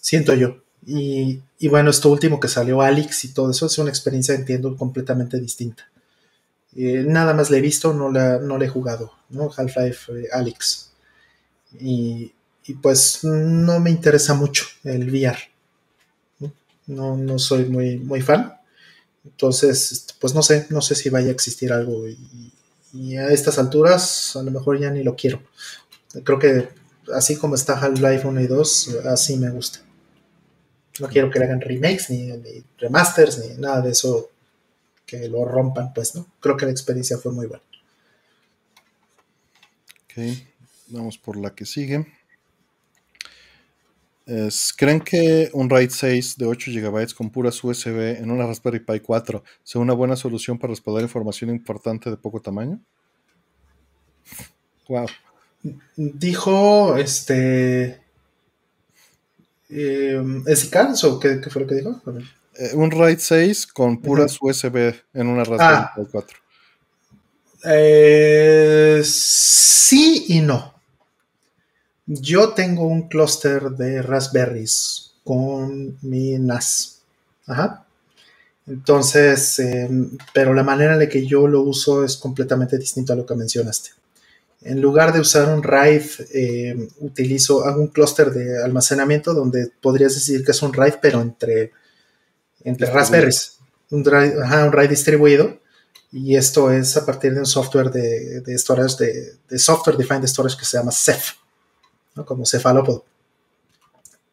siento 0.06 0.34
yo. 0.34 0.62
Y, 0.86 1.42
bueno, 1.68 1.90
esto 1.90 2.12
último 2.12 2.38
que 2.38 2.46
salió, 2.46 2.80
Alex 2.80 3.24
y 3.24 3.34
todo 3.34 3.50
eso, 3.50 3.66
es 3.66 3.76
una 3.78 3.90
experiencia, 3.90 4.36
entiendo, 4.36 4.76
completamente 4.76 5.40
distinta. 5.40 5.90
Eh, 6.76 7.04
nada 7.04 7.34
más 7.34 7.50
le 7.50 7.58
he 7.58 7.60
visto, 7.60 7.92
no 7.92 8.12
la, 8.12 8.38
no 8.38 8.56
le 8.56 8.66
he 8.66 8.68
jugado, 8.68 9.10
¿no? 9.30 9.50
Half-Life 9.56 10.12
eh, 10.12 10.28
Alex. 10.32 10.92
Y, 11.80 12.32
pues 12.80 13.24
no 13.24 13.80
me 13.80 13.90
interesa 13.90 14.34
mucho 14.34 14.64
el 14.84 15.10
VR. 15.10 15.38
No, 16.86 17.16
no 17.16 17.38
soy 17.40 17.64
muy, 17.64 17.98
muy 17.98 18.20
fan. 18.20 18.55
Entonces, 19.26 19.92
este, 19.92 20.14
pues 20.20 20.34
no 20.34 20.42
sé, 20.42 20.66
no 20.70 20.80
sé 20.80 20.94
si 20.94 21.10
vaya 21.10 21.28
a 21.28 21.32
existir 21.32 21.72
algo. 21.72 22.06
Y, 22.08 22.52
a 23.18 23.28
estas 23.28 23.58
alturas, 23.58 24.36
a 24.36 24.42
lo 24.42 24.50
mejor 24.50 24.80
ya 24.80 24.90
ni 24.90 25.02
lo 25.02 25.16
quiero. 25.16 25.42
Creo 26.24 26.38
que 26.38 26.70
así 27.12 27.36
como 27.36 27.54
está 27.54 27.78
Half-Life 27.78 28.26
1 28.26 28.40
y 28.40 28.46
2, 28.46 28.96
así 29.04 29.36
me 29.36 29.50
gusta. 29.50 29.80
No 30.98 31.08
quiero 31.08 31.30
que 31.30 31.38
le 31.38 31.44
hagan 31.44 31.60
remakes, 31.60 32.08
ni, 32.08 32.32
remasters, 32.78 33.38
ni 33.38 33.54
nada 33.56 33.82
de 33.82 33.90
eso 33.90 34.30
que 35.04 35.28
lo 35.28 35.44
rompan, 35.44 35.92
pues, 35.92 36.14
¿no? 36.14 36.26
Creo 36.40 36.56
que 36.56 36.64
la 36.64 36.72
experiencia 36.72 37.18
fue 37.18 37.32
muy 37.32 37.46
buena. 37.46 37.62
Ok, 40.04 40.38
vamos 40.88 41.18
por 41.18 41.36
la 41.36 41.54
que 41.54 41.66
sigue. 41.66 42.06
¿Creen 44.76 45.00
que 45.00 45.50
un 45.52 45.70
RAID 45.70 45.90
6 45.90 46.36
de 46.36 46.46
8 46.46 46.72
GB 46.74 47.14
con 47.14 47.30
puras 47.30 47.62
USB 47.62 48.18
en 48.18 48.30
una 48.30 48.46
Raspberry 48.46 48.80
Pi 48.80 48.98
4 48.98 49.44
sea 49.62 49.80
una 49.80 49.92
buena 49.92 50.16
solución 50.16 50.58
para 50.58 50.72
respaldar 50.72 51.04
información 51.04 51.50
importante 51.50 52.10
de 52.10 52.16
poco 52.16 52.40
tamaño? 52.40 52.80
Wow. 54.88 55.06
Dijo 55.96 56.96
este 56.96 58.00
eh, 59.68 60.22
¿Es 60.46 60.70
o 61.04 61.20
qué, 61.20 61.40
fue 61.50 61.62
lo 61.62 61.68
que 61.68 61.74
dijo? 61.76 62.00
Eh, 62.54 62.70
un 62.74 62.90
RAID 62.90 63.18
6 63.18 63.66
con 63.68 64.00
puras 64.00 64.38
USB 64.40 64.94
en 65.12 65.26
una 65.26 65.44
Raspberry 65.44 65.86
Pi 65.96 66.10
4. 66.10 66.38
Ah. 66.38 67.70
Eh, 67.72 69.02
sí 69.04 70.26
y 70.28 70.40
no. 70.40 70.75
Yo 72.06 72.50
tengo 72.50 72.86
un 72.86 73.08
clúster 73.08 73.70
de 73.70 74.00
Raspberries 74.02 75.14
con 75.24 75.98
mi 76.02 76.38
NAS. 76.38 77.00
Ajá. 77.46 77.84
Entonces, 78.66 79.58
em, 79.58 80.16
pero 80.32 80.54
la 80.54 80.64
manera 80.64 80.94
en 80.94 81.00
la 81.00 81.08
que 81.08 81.26
yo 81.26 81.46
lo 81.46 81.62
uso 81.62 82.04
es 82.04 82.16
completamente 82.16 82.78
distinta 82.78 83.12
a 83.12 83.16
lo 83.16 83.24
que 83.24 83.34
mencionaste. 83.34 83.90
En 84.62 84.80
lugar 84.80 85.12
de 85.12 85.20
usar 85.20 85.52
un 85.54 85.62
RAID, 85.62 86.02
em, 86.32 86.88
utilizo, 87.00 87.64
hago 87.64 87.80
un 87.80 87.88
clúster 87.88 88.30
de 88.30 88.62
almacenamiento 88.62 89.34
donde 89.34 89.70
podrías 89.80 90.14
decir 90.14 90.44
que 90.44 90.50
es 90.52 90.62
un 90.62 90.72
RAID, 90.72 90.94
pero 91.00 91.20
entre, 91.20 91.72
entre 92.64 92.90
Raspberries. 92.90 93.58
Un, 93.90 94.00
un 94.00 94.72
RAID 94.72 94.90
distribuido. 94.90 95.60
Y 96.10 96.36
esto 96.36 96.70
es 96.70 96.96
a 96.96 97.04
partir 97.04 97.34
de 97.34 97.40
un 97.40 97.46
software 97.46 97.90
de, 97.90 98.40
de 98.40 98.58
storage, 98.58 99.36
de, 99.48 99.58
software 99.58 99.96
defined 99.96 100.26
storage 100.26 100.56
que 100.56 100.64
se 100.64 100.78
llama 100.78 100.92
Ceph, 100.92 101.34
como 102.24 102.46
Cephalopods 102.46 103.04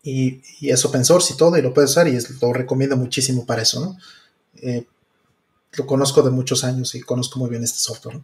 y, 0.03 0.41
es 0.61 0.83
open 0.85 1.05
source 1.05 1.33
y 1.33 1.37
todo, 1.37 1.57
y 1.57 1.61
lo 1.61 1.73
puedes 1.73 1.91
usar 1.91 2.07
y 2.07 2.19
lo 2.41 2.53
recomiendo 2.53 2.97
muchísimo 2.97 3.45
para 3.45 3.61
eso. 3.61 3.97
Eh, 4.61 4.85
lo 5.73 5.87
conozco 5.87 6.21
de 6.21 6.29
muchos 6.29 6.63
años 6.63 6.93
y 6.93 7.01
conozco 7.01 7.39
muy 7.39 7.49
bien 7.49 7.63
este 7.63 7.79
software. 7.79 8.19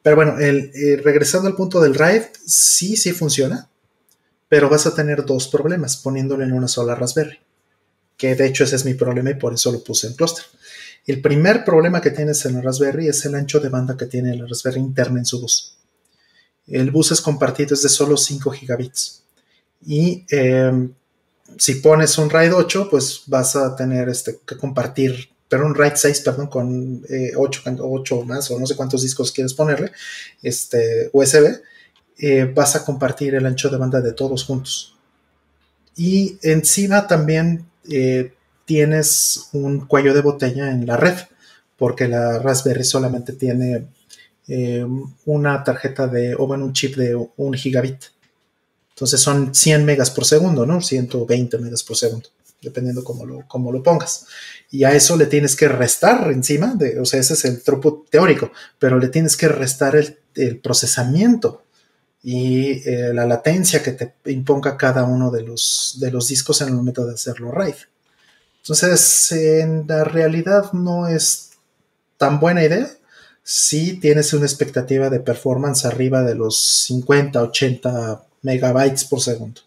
Pero 0.00 0.16
bueno, 0.16 0.38
el, 0.38 0.70
eh, 0.74 1.00
regresando 1.02 1.48
al 1.48 1.56
punto 1.56 1.80
del 1.80 1.96
RAID, 1.96 2.22
sí, 2.46 2.96
sí 2.96 3.12
funciona, 3.12 3.68
pero 4.48 4.70
vas 4.70 4.86
a 4.86 4.94
tener 4.94 5.26
dos 5.26 5.48
problemas 5.48 5.96
poniéndolo 5.96 6.44
en 6.44 6.52
una 6.52 6.68
sola 6.68 6.94
Raspberry, 6.94 7.40
que 8.16 8.34
de 8.34 8.46
hecho 8.46 8.64
ese 8.64 8.76
es 8.76 8.84
mi 8.84 8.94
problema 8.94 9.30
y 9.30 9.34
por 9.34 9.52
eso 9.52 9.72
lo 9.72 9.82
puse 9.82 10.06
en 10.06 10.14
cluster. 10.14 10.44
El 11.04 11.20
primer 11.20 11.64
problema 11.64 12.00
que 12.00 12.10
tienes 12.10 12.44
en 12.46 12.54
la 12.54 12.62
Raspberry 12.62 13.08
es 13.08 13.24
el 13.26 13.34
ancho 13.34 13.60
de 13.60 13.68
banda 13.68 13.96
que 13.96 14.06
tiene 14.06 14.36
la 14.36 14.46
Raspberry 14.46 14.80
interna 14.80 15.18
en 15.18 15.26
su 15.26 15.40
bus. 15.40 15.77
El 16.68 16.90
bus 16.90 17.12
es 17.12 17.20
compartido, 17.20 17.74
es 17.74 17.82
de 17.82 17.88
solo 17.88 18.16
5 18.16 18.50
gigabits. 18.50 19.22
Y 19.86 20.24
eh, 20.30 20.88
si 21.56 21.76
pones 21.76 22.18
un 22.18 22.30
RAID 22.30 22.54
8, 22.54 22.88
pues 22.90 23.22
vas 23.26 23.56
a 23.56 23.74
tener 23.74 24.08
este, 24.08 24.38
que 24.46 24.56
compartir, 24.56 25.30
pero 25.48 25.66
un 25.66 25.74
RAID 25.74 25.94
6, 25.94 26.20
perdón, 26.20 26.48
con 26.48 27.02
8, 27.02 27.08
eh, 27.14 27.32
8 27.80 28.24
más 28.24 28.50
o 28.50 28.58
no 28.58 28.66
sé 28.66 28.76
cuántos 28.76 29.02
discos 29.02 29.32
quieres 29.32 29.54
ponerle, 29.54 29.92
este, 30.42 31.10
USB, 31.12 31.60
eh, 32.18 32.52
vas 32.54 32.74
a 32.76 32.84
compartir 32.84 33.34
el 33.34 33.46
ancho 33.46 33.68
de 33.70 33.78
banda 33.78 34.00
de 34.00 34.12
todos 34.12 34.44
juntos. 34.44 34.96
Y 35.96 36.38
encima 36.42 37.06
también 37.06 37.66
eh, 37.90 38.32
tienes 38.64 39.48
un 39.52 39.86
cuello 39.86 40.14
de 40.14 40.20
botella 40.20 40.70
en 40.70 40.86
la 40.86 40.96
red, 40.96 41.16
porque 41.76 42.08
la 42.08 42.38
Raspberry 42.40 42.84
solamente 42.84 43.32
tiene 43.32 43.86
una 45.26 45.62
tarjeta 45.62 46.06
de, 46.06 46.34
o 46.34 46.46
bueno, 46.46 46.64
un 46.64 46.72
chip 46.72 46.96
de 46.96 47.14
un 47.14 47.54
gigabit. 47.54 48.04
Entonces 48.90 49.20
son 49.20 49.54
100 49.54 49.84
megas 49.84 50.10
por 50.10 50.24
segundo, 50.24 50.66
¿no? 50.66 50.80
120 50.80 51.58
megas 51.58 51.84
por 51.84 51.96
segundo, 51.96 52.30
dependiendo 52.62 53.04
cómo 53.04 53.26
lo, 53.26 53.46
cómo 53.46 53.70
lo 53.70 53.82
pongas. 53.82 54.26
Y 54.70 54.84
a 54.84 54.92
eso 54.92 55.16
le 55.16 55.26
tienes 55.26 55.54
que 55.54 55.68
restar 55.68 56.32
encima, 56.32 56.74
de, 56.74 56.98
o 56.98 57.04
sea, 57.04 57.20
ese 57.20 57.34
es 57.34 57.44
el 57.44 57.62
throughput 57.62 58.10
teórico, 58.10 58.50
pero 58.78 58.98
le 58.98 59.08
tienes 59.08 59.36
que 59.36 59.48
restar 59.48 59.94
el, 59.96 60.18
procesamiento 60.62 61.64
y 62.22 62.88
eh, 62.88 63.12
la 63.12 63.26
latencia 63.26 63.82
que 63.82 63.92
te 63.92 64.14
imponga 64.26 64.76
cada 64.76 65.02
uno 65.02 65.32
de 65.32 65.42
los, 65.42 65.96
de 65.98 66.12
los 66.12 66.28
discos 66.28 66.60
en 66.60 66.68
el 66.68 66.74
momento 66.74 67.04
de 67.04 67.14
hacerlo 67.14 67.50
RAID. 67.50 67.74
Entonces, 68.62 69.32
en 69.32 69.84
la 69.88 70.04
realidad 70.04 70.72
no 70.72 71.08
es 71.08 71.50
tan 72.18 72.38
buena 72.38 72.62
idea 72.64 72.97
si 73.50 73.94
tienes 73.94 74.34
una 74.34 74.44
expectativa 74.44 75.08
de 75.08 75.20
performance 75.20 75.86
arriba 75.86 76.22
de 76.22 76.34
los 76.34 76.82
50, 76.84 77.42
80 77.44 78.22
megabytes 78.42 79.06
por 79.06 79.22
segundo. 79.22 79.62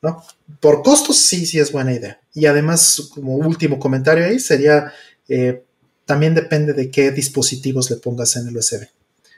¿no? 0.00 0.24
Por 0.60 0.82
costos, 0.82 1.18
sí, 1.18 1.44
sí 1.44 1.58
es 1.58 1.72
buena 1.72 1.92
idea. 1.92 2.18
Y 2.32 2.46
además, 2.46 3.10
como 3.12 3.34
último 3.34 3.78
comentario 3.78 4.24
ahí, 4.24 4.38
sería, 4.38 4.94
eh, 5.28 5.62
también 6.06 6.34
depende 6.34 6.72
de 6.72 6.90
qué 6.90 7.10
dispositivos 7.10 7.90
le 7.90 7.96
pongas 7.96 8.34
en 8.36 8.48
el 8.48 8.56
USB. 8.56 8.88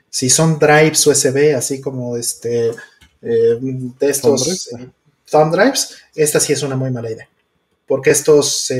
Si 0.09 0.29
son 0.29 0.57
drives 0.57 1.05
USB, 1.05 1.53
así 1.53 1.81
como 1.81 2.15
este, 2.15 2.69
eh, 3.21 3.59
de 3.59 4.09
estos 4.09 4.69
eh, 4.71 4.89
thumb 5.29 5.51
drives, 5.53 5.97
esta 6.15 6.39
sí 6.39 6.53
es 6.53 6.63
una 6.63 6.77
muy 6.77 6.91
mala 6.91 7.11
idea. 7.11 7.27
Porque 7.85 8.11
estos 8.11 8.71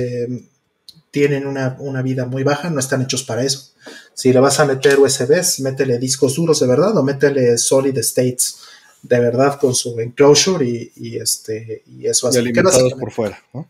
tienen 1.15 1.47
una, 1.47 1.77
una, 1.79 2.01
vida 2.01 2.25
muy 2.25 2.43
baja, 2.43 2.69
no 2.69 2.81
están 2.81 3.01
hechos 3.01 3.23
para 3.23 3.41
eso. 3.41 3.69
Si 4.13 4.33
le 4.33 4.41
vas 4.41 4.59
a 4.59 4.65
meter 4.65 4.99
USBs, 4.99 5.61
métele 5.61 5.97
discos 5.97 6.35
duros 6.35 6.59
de 6.59 6.67
verdad 6.67 6.97
o 6.97 7.03
métele 7.03 7.57
solid 7.57 7.97
states 7.99 8.57
de 9.01 9.17
verdad 9.21 9.57
con 9.57 9.73
su 9.73 9.97
enclosure 9.97 10.91
y, 10.93 11.15
este, 11.15 11.83
y 11.87 12.05
eso 12.05 12.29
Y 12.33 12.37
alimentados 12.37 12.95
por 12.99 13.13
fuera, 13.13 13.41
¿no? 13.53 13.69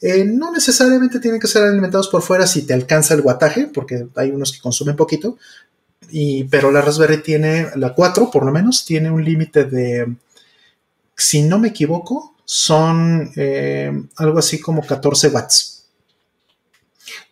Eh, 0.00 0.24
no 0.24 0.50
necesariamente 0.50 1.20
tienen 1.20 1.38
que 1.38 1.46
ser 1.46 1.62
alimentados 1.62 2.08
por 2.08 2.22
fuera 2.22 2.44
si 2.44 2.62
te 2.62 2.74
alcanza 2.74 3.14
el 3.14 3.22
guataje, 3.22 3.68
porque 3.72 4.08
hay 4.16 4.32
unos 4.32 4.52
que 4.52 4.60
consumen 4.60 4.96
poquito, 4.96 5.38
y, 6.10 6.42
pero 6.44 6.72
la 6.72 6.80
Raspberry 6.80 7.22
tiene, 7.22 7.68
la 7.76 7.94
4 7.94 8.32
por 8.32 8.44
lo 8.44 8.50
menos, 8.50 8.84
tiene 8.84 9.12
un 9.12 9.24
límite 9.24 9.62
de, 9.62 10.12
si 11.16 11.44
no 11.44 11.60
me 11.60 11.68
equivoco, 11.68 12.34
son 12.44 13.30
eh, 13.36 13.92
algo 14.16 14.38
así 14.40 14.60
como 14.60 14.84
14 14.84 15.28
watts, 15.28 15.73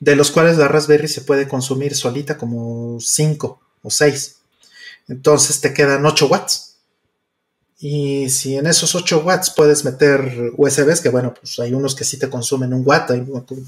de 0.00 0.16
los 0.16 0.30
cuales 0.30 0.58
la 0.58 0.68
Raspberry 0.68 1.08
se 1.08 1.22
puede 1.22 1.48
consumir 1.48 1.94
solita 1.94 2.36
como 2.36 2.98
5 3.00 3.60
o 3.82 3.90
6. 3.90 4.36
Entonces 5.08 5.60
te 5.60 5.74
quedan 5.74 6.04
8 6.06 6.26
watts 6.26 6.72
y 7.84 8.30
si 8.30 8.56
en 8.56 8.68
esos 8.68 8.94
8 8.94 9.24
watts 9.26 9.50
puedes 9.50 9.84
meter 9.84 10.52
USBs, 10.56 11.00
que 11.00 11.08
bueno, 11.08 11.34
pues 11.34 11.58
hay 11.58 11.74
unos 11.74 11.96
que 11.96 12.04
sí 12.04 12.16
te 12.16 12.30
consumen 12.30 12.72
un 12.72 12.84
watt, 12.86 13.10
hay, 13.10 13.26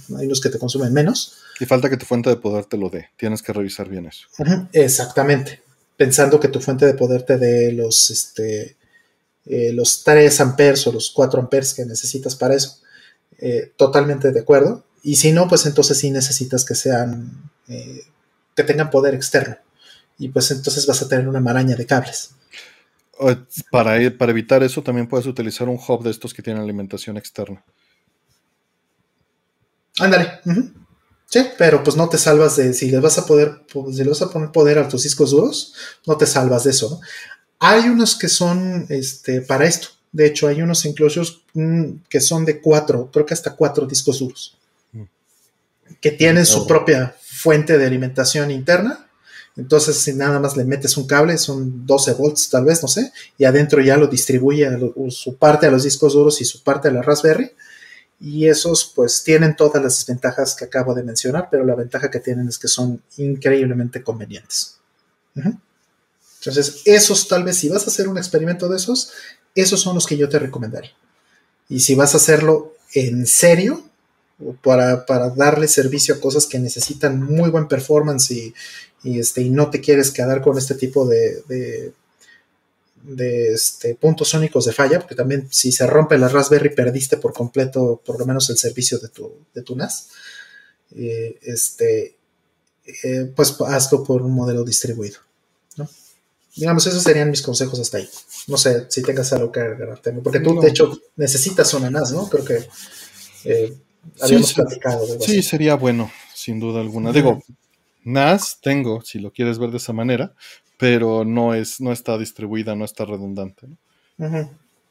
unos 0.09 0.41
que 0.41 0.51
te 0.51 0.59
consumen 0.61 0.93
menos. 0.93 1.39
Y 1.59 1.65
falta 1.65 1.91
que 1.91 1.97
tu 1.97 2.07
fuente 2.07 2.31
de 2.31 2.37
poder 2.37 2.65
te 2.67 2.77
lo 2.77 2.91
dé. 2.91 3.09
Tienes 3.17 3.43
que 3.43 3.53
revisar 3.53 3.89
bien 3.89 4.07
eso. 4.07 4.29
exactamente. 4.73 5.63
Pensando 5.97 6.39
que 6.39 6.47
tu 6.47 6.61
fuente 6.61 6.87
de 6.87 6.95
poder 6.95 7.25
te 7.25 7.39
dé 7.39 7.73
los, 7.73 8.09
este, 8.11 8.77
eh, 9.47 9.73
los 9.73 10.05
3 10.05 10.41
amperes 10.43 10.87
o 10.87 10.93
los 10.93 11.11
4 11.11 11.41
amperes 11.41 11.75
que 11.75 11.85
necesitas 11.85 12.37
para 12.37 12.55
eso. 12.55 12.79
Eh, 13.39 13.73
totalmente 13.77 14.31
de 14.31 14.39
acuerdo. 14.39 14.85
Y 15.05 15.17
si 15.17 15.33
no, 15.33 15.47
pues 15.47 15.67
entonces 15.67 15.99
sí 15.99 16.11
necesitas 16.11 16.65
que 16.65 16.75
sean, 16.75 17.51
eh, 17.69 18.05
que 18.57 18.65
tengan 18.65 18.91
poder 18.91 19.15
externo. 19.15 19.57
Y 20.19 20.31
pues 20.31 20.51
entonces 20.51 20.87
vas 20.87 21.03
a 21.03 21.09
tener 21.09 21.29
una 21.29 21.41
maraña 21.41 21.77
de 21.77 21.85
cables. 21.85 22.31
Para, 23.71 23.99
para 24.17 24.33
evitar 24.33 24.63
eso 24.63 24.83
también 24.83 25.07
puedes 25.07 25.27
utilizar 25.27 25.69
un 25.69 25.79
hub 25.87 26.03
de 26.03 26.11
estos 26.11 26.33
que 26.33 26.43
tienen 26.43 26.63
alimentación 26.63 27.19
externa. 27.19 27.63
Ándale. 29.99 30.41
Sí, 31.27 31.41
pero 31.59 31.85
pues 31.85 31.97
no 31.97 32.09
te 32.09 32.17
salvas 32.17 32.57
de 32.57 32.73
si 32.73 32.91
les 32.91 33.01
vas 33.01 33.19
a 33.19 33.27
poder, 33.27 33.63
pues, 33.71 33.97
si 33.97 34.03
le 34.03 34.09
vas 34.09 34.23
a 34.23 34.31
poner 34.31 34.53
poder 34.53 34.79
a 34.79 34.89
tus 34.89 35.03
discos 35.03 35.33
duros, 35.33 35.75
no 36.07 36.17
te 36.17 36.27
salvas 36.27 36.65
de 36.65 36.71
eso. 36.71 37.01
Hay 37.59 37.89
unos 37.91 38.17
que 38.17 38.29
son 38.29 38.87
este, 38.89 39.43
para 39.43 39.67
esto. 39.67 39.89
De 40.13 40.27
hecho, 40.27 40.49
hay 40.49 40.63
unos 40.63 40.85
enclosures 40.87 41.41
mm, 41.53 42.05
que 42.09 42.21
son 42.21 42.45
de 42.45 42.61
cuatro, 42.63 43.11
creo 43.13 43.27
que 43.27 43.35
hasta 43.35 43.55
cuatro 43.55 43.87
discos 43.87 44.19
duros. 44.21 44.57
Que 46.01 46.11
tienen 46.11 46.47
su 46.47 46.67
propia 46.67 47.15
fuente 47.21 47.79
de 47.79 47.87
alimentación 47.87 48.51
interna 48.51 49.05
entonces, 49.57 49.97
si 49.97 50.13
nada 50.15 50.41
más 50.41 50.57
le 50.57 50.65
metes 50.65 50.97
un 50.97 51.07
cable, 51.07 51.39
son 51.39 51.87
12 51.87 52.15
volts 52.15 52.51
tal 52.51 52.65
vez, 52.65 52.83
no 52.83 52.89
sé, 52.89 53.13
y 53.39 53.45
adentro 53.45 53.81
ya 53.81 53.97
lo 53.97 54.09
distribuye 54.09 54.69
su 55.11 55.37
parte 55.37 55.67
a 55.67 55.71
los 55.71 55.85
discos 55.85 56.15
duros 56.15 56.41
y 56.41 56.45
su 56.45 56.63
parte 56.63 56.89
a 56.89 56.91
la 56.91 57.03
Raspberry. 57.03 57.53
Y 58.21 58.49
esos 58.49 58.91
pues 58.95 59.23
tienen 59.23 59.55
todas 59.55 59.83
las 59.83 59.99
desventajas 59.99 60.55
que 60.55 60.65
acabo 60.65 60.95
de 60.95 61.03
mencionar, 61.03 61.49
pero 61.51 61.65
la 61.65 61.75
ventaja 61.75 62.11
que 62.11 62.21
tienen 62.21 62.49
es 62.49 62.59
que 62.59 62.69
son 62.69 63.03
increíblemente 63.17 64.03
convenientes. 64.03 64.79
Entonces, 65.35 66.83
esos 66.85 67.29
tal 67.29 67.45
vez 67.45 67.57
si 67.57 67.69
vas 67.69 67.85
a 67.85 67.91
hacer 67.91 68.09
un 68.09 68.19
experimento 68.19 68.69
de 68.69 68.77
esos, 68.77 69.13
esos 69.55 69.81
son 69.81 69.95
los 69.95 70.07
que 70.07 70.17
yo 70.17 70.29
te 70.29 70.39
recomendaría. 70.39 70.93
Y 71.69 71.81
si 71.81 71.95
vas 71.95 72.15
a 72.15 72.17
hacerlo 72.17 72.75
en 72.93 73.27
serio, 73.27 73.85
para, 74.63 75.07
para 75.07 75.31
darle 75.31 75.69
servicio 75.69 76.15
a 76.15 76.21
cosas 76.21 76.47
que 76.47 76.59
necesitan 76.59 77.23
muy 77.23 77.51
buen 77.51 77.69
performance 77.69 78.31
y, 78.33 78.55
y, 79.03 79.19
este, 79.21 79.43
y 79.43 79.51
no 79.51 79.71
te 79.71 79.81
quieres 79.81 80.11
quedar 80.11 80.43
con 80.43 80.59
este 80.59 80.75
tipo 80.75 81.07
de, 81.07 81.43
de, 83.05 83.53
este, 83.53 83.95
puntos 83.95 84.29
sónicos 84.29 84.65
de 84.65 84.73
falla, 84.73 84.99
porque 84.99 85.15
también 85.15 85.47
si 85.51 85.71
se 85.73 85.87
rompe 85.87 86.19
la 86.19 86.29
Raspberry 86.29 86.75
perdiste 86.75 87.17
por 87.17 87.33
completo 87.33 88.01
por 88.05 88.19
lo 88.19 88.27
menos 88.27 88.49
el 88.51 88.57
servicio 88.57 88.99
de 88.99 89.09
tu, 89.09 89.33
de 89.55 89.63
tu 89.63 89.77
NAS. 89.77 90.09
Eh, 90.97 91.39
este, 91.43 92.17
eh, 92.87 93.33
pues 93.35 93.57
hazlo 93.67 94.05
por 94.05 94.23
un 94.23 94.33
modelo 94.33 94.65
distribuido. 94.65 95.19
Digamos, 96.57 96.87
esos 96.87 97.03
serían 97.03 97.31
mis 97.31 97.43
consejos 97.43 97.81
hasta 97.81 97.99
ahí. 97.99 98.09
No 98.47 98.57
sé 98.57 98.87
si 98.89 99.03
tengas 99.03 99.33
algo 99.33 99.51
que 99.51 99.59
agregarte, 99.59 100.13
porque 100.13 100.39
tú 100.39 100.61
de 100.61 100.69
hecho 100.69 100.97
necesitas 101.17 101.75
una 101.75 101.91
NAS, 101.91 102.13
¿no? 102.13 102.29
Creo 102.29 102.45
que 102.45 102.69
eh, 103.45 103.77
habíamos 104.21 104.49
sí, 104.51 104.55
platicado. 104.55 105.07
Sí, 105.21 105.43
sería 105.43 105.75
bueno, 105.77 106.11
sin 106.35 106.61
duda 106.61 106.81
alguna. 106.81 107.13
Digo, 107.13 107.43
NAS 108.05 108.59
tengo, 108.63 109.03
si 109.03 109.19
lo 109.19 109.33
quieres 109.33 109.59
ver 109.59 109.71
de 109.71 109.79
esa 109.79 109.93
manera, 109.93 110.33
pero 110.79 111.25
no, 111.25 111.55
es, 111.55 111.81
no 111.81 111.93
está 111.93 112.19
distribuida, 112.19 112.75
no 112.75 112.85
está 112.85 113.05
redundante. 113.05 113.67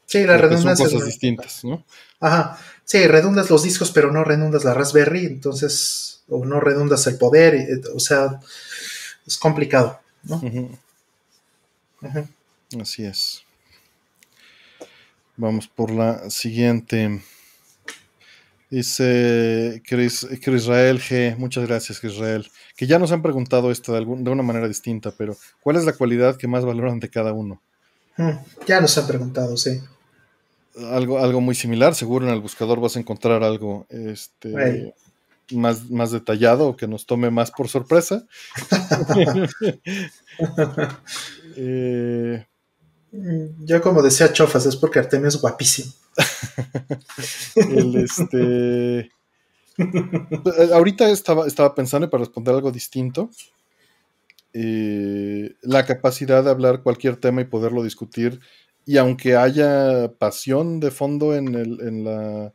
Sí, 0.06 0.22
la 0.24 0.34
Porque 0.34 0.48
redundancia. 0.48 0.76
Son 0.76 0.92
cosas 0.92 1.00
es- 1.02 1.06
distintas, 1.06 1.64
¿no? 1.64 1.84
Ajá. 2.20 2.58
Sí, 2.84 3.06
redundas 3.06 3.50
los 3.50 3.62
discos, 3.62 3.90
pero 3.90 4.12
no 4.12 4.24
redundas 4.24 4.64
la 4.64 4.74
Raspberry, 4.74 5.26
entonces, 5.26 6.22
o 6.28 6.44
no 6.44 6.60
redundas 6.60 7.06
el 7.06 7.16
poder, 7.18 7.54
y- 7.54 7.88
o 7.94 8.00
sea, 8.00 8.40
es 9.26 9.36
complicado, 9.38 10.00
¿no? 10.24 10.40
Así 12.80 13.04
es. 13.04 13.44
Vamos 15.36 15.68
por 15.68 15.90
la 15.90 16.30
siguiente. 16.30 17.20
Dice 18.70 19.82
Chris, 19.86 20.26
Israel 20.30 20.98
G. 21.00 21.36
Muchas 21.36 21.66
gracias, 21.66 22.02
Israel. 22.02 22.46
Que 22.76 22.86
ya 22.86 22.98
nos 22.98 23.12
han 23.12 23.22
preguntado 23.22 23.70
esto 23.70 23.92
de, 23.92 23.98
algún- 23.98 24.24
de 24.24 24.30
una 24.30 24.42
manera 24.42 24.66
distinta, 24.68 25.12
pero 25.16 25.36
¿cuál 25.60 25.76
es 25.76 25.84
la 25.84 25.92
cualidad 25.92 26.36
que 26.36 26.48
más 26.48 26.64
valoran 26.64 26.98
de 27.00 27.08
cada 27.10 27.32
uno? 27.32 27.60
Mm, 28.16 28.30
Ya 28.66 28.80
nos 28.80 28.96
han 28.98 29.06
preguntado, 29.06 29.56
sí. 29.56 29.80
Algo, 30.90 31.18
algo 31.20 31.40
muy 31.40 31.54
similar, 31.54 31.94
seguro 31.94 32.26
en 32.26 32.32
el 32.34 32.40
buscador 32.40 32.80
vas 32.80 32.96
a 32.96 33.00
encontrar 33.00 33.44
algo 33.44 33.86
este, 33.90 34.92
más, 35.52 35.88
más 35.88 36.10
detallado 36.10 36.68
o 36.68 36.76
que 36.76 36.88
nos 36.88 37.06
tome 37.06 37.30
más 37.30 37.50
por 37.52 37.68
sorpresa. 37.68 38.24
Eh, 41.56 42.44
Yo, 43.60 43.80
como 43.80 44.02
decía 44.02 44.32
Chofas, 44.32 44.66
es 44.66 44.76
porque 44.76 44.98
Artemio 44.98 45.28
es 45.28 45.40
guapísimo. 45.40 45.92
el, 47.70 47.96
este, 47.96 48.98
eh, 49.78 50.70
ahorita 50.72 51.08
estaba, 51.10 51.46
estaba 51.46 51.74
pensando 51.74 52.06
y 52.06 52.10
para 52.10 52.22
responder 52.24 52.54
algo 52.54 52.72
distinto. 52.72 53.30
eh, 54.52 55.54
la 55.62 55.84
capacidad 55.84 56.44
de 56.44 56.50
hablar 56.50 56.82
cualquier 56.82 57.16
tema 57.16 57.40
y 57.40 57.44
poderlo 57.46 57.82
discutir. 57.82 58.40
Y 58.86 58.98
aunque 58.98 59.36
haya 59.36 60.12
pasión 60.18 60.80
de 60.80 60.90
fondo 60.90 61.34
en, 61.34 61.54
el, 61.54 61.80
en 61.80 62.04
la. 62.04 62.52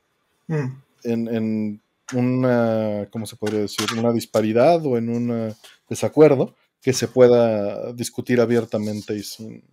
Mm, 0.48 0.82
En, 1.04 1.28
en 1.28 1.82
una. 2.14 3.08
¿Cómo 3.12 3.26
se 3.26 3.36
podría 3.36 3.62
decir? 3.62 3.88
Una 3.98 4.14
disparidad 4.14 4.86
o 4.86 4.98
en 4.98 5.10
un 5.10 5.56
desacuerdo 5.90 6.56
que 6.82 6.94
se 6.94 7.08
pueda 7.08 7.94
discutir 7.94 8.40
abiertamente 8.42 9.16
y 9.16 9.24
sin. 9.24 9.64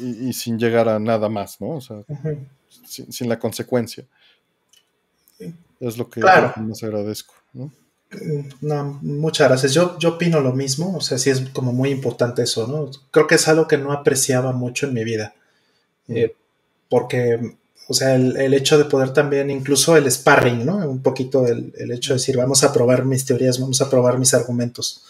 Y, 0.00 0.28
y 0.28 0.32
sin 0.32 0.58
llegar 0.58 0.88
a 0.88 0.98
nada 0.98 1.28
más, 1.28 1.60
¿no? 1.60 1.70
O 1.76 1.80
sea, 1.80 2.02
sin, 2.86 3.12
sin 3.12 3.28
la 3.28 3.38
consecuencia. 3.38 4.04
Sí. 5.38 5.54
Es 5.80 5.96
lo 5.98 6.08
que, 6.08 6.20
Claro. 6.20 6.52
más 6.56 6.82
agradezco. 6.82 7.34
¿no? 7.52 7.72
Mm, 8.10 8.48
No, 8.62 8.98
muchas 9.02 9.48
gracias. 9.48 9.72
Yo, 9.74 9.98
yo 9.98 10.10
opino 10.14 10.40
lo 10.40 10.52
mismo, 10.52 10.96
o 10.96 11.00
sea, 11.00 11.18
sí 11.18 11.30
es 11.30 11.40
como 11.52 11.72
muy 11.72 11.90
importante 11.90 12.42
eso, 12.42 12.66
¿no? 12.66 12.90
Creo 13.10 13.26
que 13.26 13.34
es 13.36 13.48
algo 13.48 13.66
que 13.68 13.78
no 13.78 13.92
apreciaba 13.92 14.52
mucho 14.52 14.86
en 14.86 14.94
mi 14.94 15.04
vida, 15.04 15.34
Eh, 16.08 16.34
porque, 16.88 17.58
o 17.86 17.92
sea, 17.94 18.14
el, 18.14 18.36
el 18.38 18.54
hecho 18.54 18.78
de 18.78 18.86
poder 18.86 19.12
también, 19.12 19.50
incluso 19.50 19.94
el 19.96 20.10
sparring, 20.10 20.64
¿no? 20.64 20.76
Un 20.88 21.02
poquito 21.02 21.46
el, 21.46 21.72
el 21.76 21.90
hecho 21.92 22.14
de 22.14 22.18
decir, 22.18 22.36
vamos 22.38 22.64
a 22.64 22.72
probar 22.72 23.04
mis 23.04 23.26
teorías, 23.26 23.60
vamos 23.60 23.80
a 23.82 23.90
probar 23.90 24.18
mis 24.18 24.32
argumentos 24.32 25.04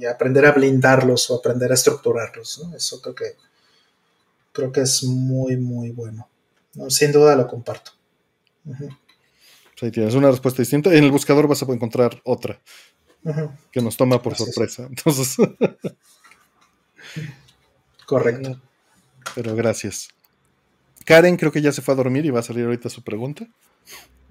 y- 0.00 0.04
aprender 0.06 0.46
a 0.46 0.52
blindarlos 0.52 1.30
o 1.30 1.36
aprender 1.36 1.70
a 1.70 1.74
estructurarlos, 1.74 2.62
¿no? 2.64 2.76
Eso 2.76 3.00
creo 3.00 3.14
que, 3.14 3.36
creo 4.52 4.72
que 4.72 4.82
es 4.82 5.02
muy, 5.04 5.56
muy 5.56 5.90
bueno. 5.90 6.28
¿no? 6.74 6.90
Sin 6.90 7.12
duda 7.12 7.34
lo 7.36 7.46
comparto. 7.46 7.92
O 8.66 9.78
sea, 9.78 9.86
ahí 9.86 9.90
tienes 9.90 10.14
una 10.14 10.30
respuesta 10.30 10.62
distinta. 10.62 10.92
En 10.94 11.04
el 11.04 11.12
buscador 11.12 11.46
vas 11.46 11.62
a 11.62 11.72
encontrar 11.72 12.20
otra 12.24 12.60
que 13.72 13.80
nos 13.80 13.96
toma 13.96 14.22
por 14.22 14.36
sorpresa. 14.36 14.86
Entonces, 14.88 15.36
Correcto. 18.06 18.60
pero 19.34 19.54
gracias. 19.56 20.08
Karen 21.04 21.36
creo 21.36 21.52
que 21.52 21.62
ya 21.62 21.72
se 21.72 21.82
fue 21.82 21.94
a 21.94 21.96
dormir 21.96 22.24
y 22.26 22.30
va 22.30 22.40
a 22.40 22.42
salir 22.42 22.64
ahorita 22.64 22.88
su 22.88 23.02
pregunta. 23.02 23.46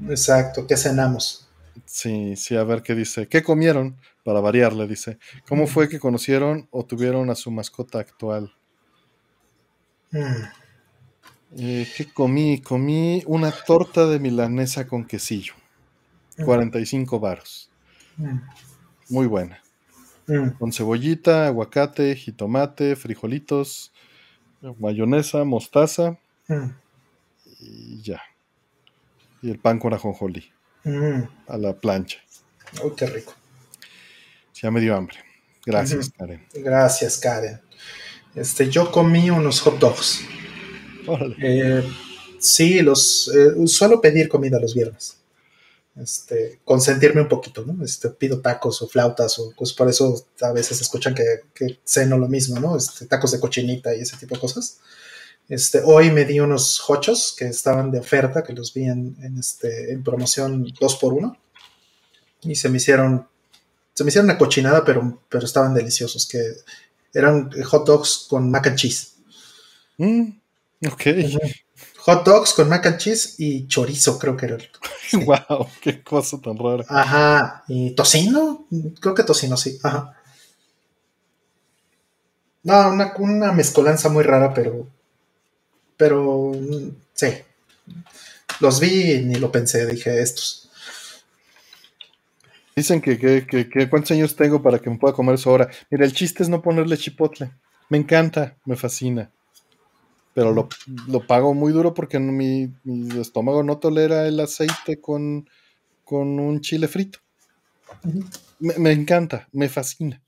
Exacto, 0.09 0.67
¿qué 0.67 0.75
cenamos? 0.75 1.44
Sí, 1.85 2.35
sí, 2.35 2.55
a 2.55 2.63
ver 2.63 2.81
qué 2.81 2.95
dice. 2.95 3.27
¿Qué 3.27 3.43
comieron? 3.43 3.97
Para 4.23 4.39
variarle, 4.39 4.87
dice. 4.87 5.17
¿Cómo 5.47 5.67
fue 5.67 5.89
que 5.89 5.99
conocieron 5.99 6.67
o 6.71 6.85
tuvieron 6.85 7.29
a 7.29 7.35
su 7.35 7.51
mascota 7.51 7.99
actual? 7.99 8.53
Mm, 10.13 10.47
Eh, 11.57 11.87
¿Qué 11.95 12.11
comí? 12.13 12.61
Comí 12.61 13.23
una 13.27 13.51
torta 13.51 14.07
de 14.07 14.19
milanesa 14.19 14.87
con 14.87 15.05
quesillo. 15.05 15.53
45 16.43 17.19
varos. 17.19 17.69
mm, 18.17 18.39
Muy 19.09 19.27
buena. 19.27 19.61
mm. 20.27 20.49
Con 20.57 20.71
cebollita, 20.71 21.47
aguacate, 21.47 22.15
jitomate, 22.15 22.95
frijolitos, 22.95 23.93
mayonesa, 24.79 25.43
mostaza 25.43 26.19
Mm, 26.49 26.75
y 27.59 28.01
ya. 28.01 28.21
Y 29.41 29.49
el 29.49 29.59
pan 29.59 29.79
con 29.79 29.93
ajonjolí 29.93 30.43
mm. 30.85 31.27
a 31.47 31.57
la 31.57 31.73
plancha. 31.73 32.19
Uy, 32.83 32.91
qué 32.95 33.05
rico. 33.05 33.33
Ya 34.61 34.71
me 34.71 34.79
dio 34.79 34.95
hambre. 34.95 35.17
Gracias. 35.65 36.11
Karen. 36.17 36.45
Gracias, 36.53 37.17
Karen. 37.17 37.59
Este, 38.35 38.69
yo 38.69 38.91
comí 38.91 39.29
unos 39.29 39.61
hot 39.61 39.79
dogs. 39.79 40.21
Órale. 41.07 41.35
Eh, 41.39 41.83
sí, 42.39 42.81
los 42.81 43.31
eh, 43.33 43.67
suelo 43.67 44.01
pedir 44.01 44.29
comida 44.29 44.59
los 44.59 44.73
viernes. 44.73 45.17
Este, 45.95 46.59
consentirme 46.65 47.21
un 47.21 47.29
poquito, 47.29 47.63
¿no? 47.65 47.83
Este, 47.83 48.09
pido 48.09 48.41
tacos 48.41 48.81
o 48.81 48.87
flautas 48.87 49.39
o 49.39 49.53
pues 49.57 49.71
por 49.71 49.87
eso 49.87 50.25
a 50.41 50.51
veces 50.51 50.81
escuchan 50.81 51.15
que, 51.15 51.23
que 51.53 51.79
ceno 51.85 52.17
lo 52.17 52.27
mismo, 52.27 52.59
¿no? 52.59 52.75
Este, 52.75 53.05
tacos 53.05 53.31
de 53.31 53.39
cochinita 53.39 53.95
y 53.95 54.01
ese 54.01 54.17
tipo 54.17 54.35
de 54.35 54.41
cosas. 54.41 54.79
Este, 55.47 55.81
hoy 55.83 56.11
me 56.11 56.25
di 56.25 56.39
unos 56.39 56.83
hochos 56.87 57.35
que 57.37 57.45
estaban 57.45 57.91
de 57.91 57.99
oferta, 57.99 58.43
que 58.43 58.53
los 58.53 58.73
vi 58.73 58.85
en, 58.85 59.15
en, 59.21 59.37
este, 59.37 59.91
en 59.91 60.03
promoción 60.03 60.65
2 60.79 60.95
por 60.95 61.13
1 61.13 61.37
y 62.41 62.55
se 62.55 62.69
me 62.69 62.77
hicieron 62.77 63.27
se 63.95 64.03
me 64.03 64.09
hicieron 64.09 64.29
una 64.29 64.37
cochinada, 64.37 64.83
pero, 64.83 65.21
pero 65.29 65.45
estaban 65.45 65.73
deliciosos, 65.73 66.27
que 66.27 66.41
eran 67.13 67.49
hot 67.63 67.87
dogs 67.87 68.27
con 68.29 68.51
mac 68.51 68.67
and 68.67 68.75
cheese. 68.75 69.13
Mm, 69.97 70.31
ok. 70.85 71.01
Hot 71.99 72.25
dogs 72.25 72.53
con 72.53 72.67
mac 72.67 72.85
and 72.85 72.97
cheese 72.97 73.35
y 73.37 73.67
chorizo, 73.67 74.19
creo 74.19 74.35
que 74.35 74.45
era. 74.47 74.57
Sí. 75.09 75.17
Wow, 75.25 75.69
qué 75.81 76.03
cosa 76.03 76.41
tan 76.41 76.57
rara. 76.57 76.83
Ajá, 76.89 77.63
y 77.69 77.91
tocino, 77.91 78.65
creo 78.99 79.15
que 79.15 79.23
tocino, 79.23 79.55
sí. 79.55 79.79
Ajá. 79.81 80.13
No, 82.63 82.89
una, 82.89 83.13
una 83.17 83.53
mezcolanza 83.53 84.09
muy 84.09 84.23
rara, 84.23 84.53
pero. 84.53 84.87
Pero. 85.97 86.51
Sí. 87.13 87.27
Los 88.59 88.81
vi 88.81 89.13
y 89.13 89.21
ni 89.21 89.35
lo 89.35 89.49
pensé, 89.51 89.85
dije 89.85 90.21
estos. 90.21 90.69
Dicen 92.75 93.01
que, 93.01 93.17
que, 93.17 93.47
que- 93.47 93.67
que 93.69 93.89
cuántos 93.89 94.11
años 94.11 94.35
tengo 94.35 94.61
para 94.61 94.79
que 94.79 94.89
me 94.89 94.97
pueda 94.97 95.13
comer 95.13 95.35
eso 95.35 95.49
ahora. 95.49 95.69
Mira, 95.89 96.05
el 96.05 96.13
chiste 96.13 96.43
es 96.43 96.49
no 96.49 96.61
ponerle 96.61 96.97
chipotle. 96.97 97.51
Me 97.89 97.97
encanta, 97.97 98.57
me 98.65 98.75
fascina. 98.75 99.31
Pero 100.33 100.51
lo, 100.51 100.69
lo 101.07 101.25
pago 101.25 101.53
muy 101.53 101.71
duro 101.71 101.93
porque 101.93 102.19
mi, 102.19 102.71
mi 102.83 103.19
estómago 103.19 103.63
no 103.63 103.79
tolera 103.79 104.27
el 104.27 104.39
aceite 104.39 104.99
con, 105.01 105.49
con 106.03 106.39
un 106.39 106.61
chile 106.61 106.87
frito. 106.87 107.19
Me, 108.59 108.73
me 108.77 108.91
encanta, 108.91 109.47
me 109.53 109.69
fascina. 109.69 110.21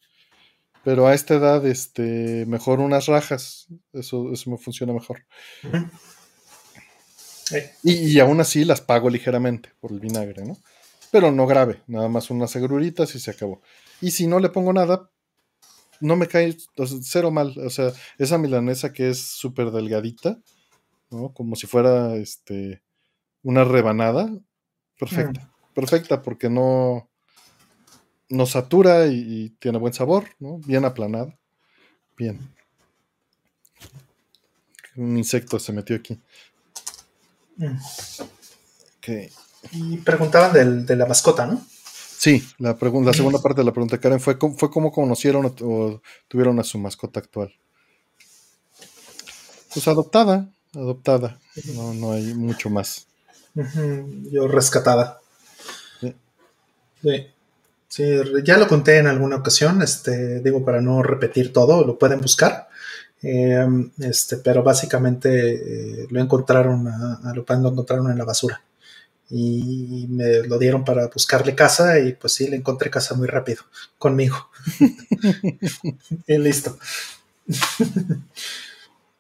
Pero 0.87 1.05
a 1.05 1.13
esta 1.13 1.33
edad, 1.33 1.65
este, 1.65 2.45
mejor 2.45 2.79
unas 2.79 3.07
rajas. 3.07 3.67
Eso, 3.91 4.31
eso 4.31 4.49
me 4.49 4.57
funciona 4.57 4.93
mejor. 4.93 5.25
Eh, 7.51 7.73
Y, 7.83 8.13
y 8.13 8.19
aún 8.21 8.39
así 8.39 8.63
las 8.63 8.79
pago 8.79 9.09
ligeramente 9.09 9.73
por 9.81 9.91
el 9.91 9.99
vinagre, 9.99 10.45
¿no? 10.45 10.57
Pero 11.11 11.29
no 11.33 11.45
grave, 11.45 11.81
nada 11.87 12.07
más 12.07 12.29
unas 12.29 12.51
seguritas 12.51 13.13
y 13.15 13.19
se 13.19 13.31
acabó. 13.31 13.61
Y 13.99 14.11
si 14.11 14.27
no 14.27 14.39
le 14.39 14.47
pongo 14.47 14.71
nada, 14.71 15.09
no 15.99 16.15
me 16.15 16.27
cae 16.27 16.55
o 16.77 16.87
sea, 16.87 16.99
cero 17.01 17.31
mal. 17.31 17.53
O 17.57 17.69
sea, 17.69 17.91
esa 18.17 18.37
milanesa 18.37 18.93
que 18.93 19.09
es 19.09 19.19
súper 19.19 19.71
delgadita, 19.71 20.39
¿no? 21.09 21.33
Como 21.33 21.57
si 21.57 21.67
fuera 21.67 22.15
este 22.15 22.81
una 23.43 23.65
rebanada, 23.65 24.29
perfecta. 24.97 25.51
Perfecta 25.73 26.21
porque 26.21 26.49
no, 26.49 27.09
no 28.29 28.45
satura 28.45 29.07
y, 29.07 29.15
y 29.17 29.49
tiene 29.51 29.77
buen 29.77 29.93
sabor, 29.93 30.25
¿no? 30.39 30.57
Bien 30.59 30.85
aplanada. 30.85 31.37
Bien. 32.17 32.39
Un 34.95 35.17
insecto 35.17 35.59
se 35.59 35.73
metió 35.73 35.95
aquí. 35.95 36.19
mm. 37.57 37.77
Y 39.71 39.97
preguntaban 39.97 40.51
del- 40.53 40.85
de 40.85 40.95
la 40.95 41.05
mascota, 41.05 41.45
¿no? 41.45 41.61
Sí, 42.17 42.43
la, 42.57 42.77
la 42.81 43.13
segunda 43.13 43.39
parte 43.41 43.61
de 43.61 43.65
la 43.65 43.71
pregunta, 43.71 43.99
Karen, 43.99 44.19
fue, 44.19 44.37
cómo- 44.37 44.57
fue 44.57 44.69
cómo 44.71 44.91
conocieron 44.91 45.45
o, 45.45 45.55
o 45.61 46.01
tuvieron 46.27 46.59
a 46.59 46.63
su 46.63 46.77
mascota 46.79 47.19
actual. 47.19 47.53
Pues 49.73 49.87
adoptada, 49.87 50.49
adoptada. 50.73 51.39
No, 51.75 51.93
no 51.93 52.11
hay 52.13 52.33
mucho 52.33 52.69
más. 52.69 53.07
Yo 54.31 54.47
rescatada. 54.47 55.19
Sí. 56.01 56.15
Sí. 57.01 57.27
Sí, 57.87 58.03
ya 58.43 58.57
lo 58.57 58.67
conté 58.67 58.97
en 58.97 59.07
alguna 59.07 59.37
ocasión, 59.37 59.81
este, 59.81 60.41
digo, 60.41 60.63
para 60.63 60.81
no 60.81 61.01
repetir 61.03 61.53
todo, 61.53 61.85
lo 61.85 61.97
pueden 61.97 62.19
buscar. 62.19 62.67
Em, 63.21 63.91
este, 63.99 64.37
pero 64.37 64.61
básicamente 64.61 66.03
eh, 66.03 66.07
lo 66.09 66.21
encontraron 66.21 66.87
a, 66.87 67.33
lo 67.33 67.41
encontraron 67.47 68.11
en 68.11 68.17
la 68.17 68.25
basura 68.25 68.61
y 69.29 70.05
me 70.09 70.43
lo 70.43 70.59
dieron 70.59 70.85
para 70.85 71.07
buscarle 71.07 71.55
casa 71.55 71.99
y 71.99 72.13
pues 72.13 72.33
sí, 72.33 72.47
le 72.47 72.57
encontré 72.57 72.89
casa 72.89 73.15
muy 73.15 73.27
rápido 73.27 73.63
conmigo. 73.97 74.49
y 76.27 76.37
listo. 76.37 76.77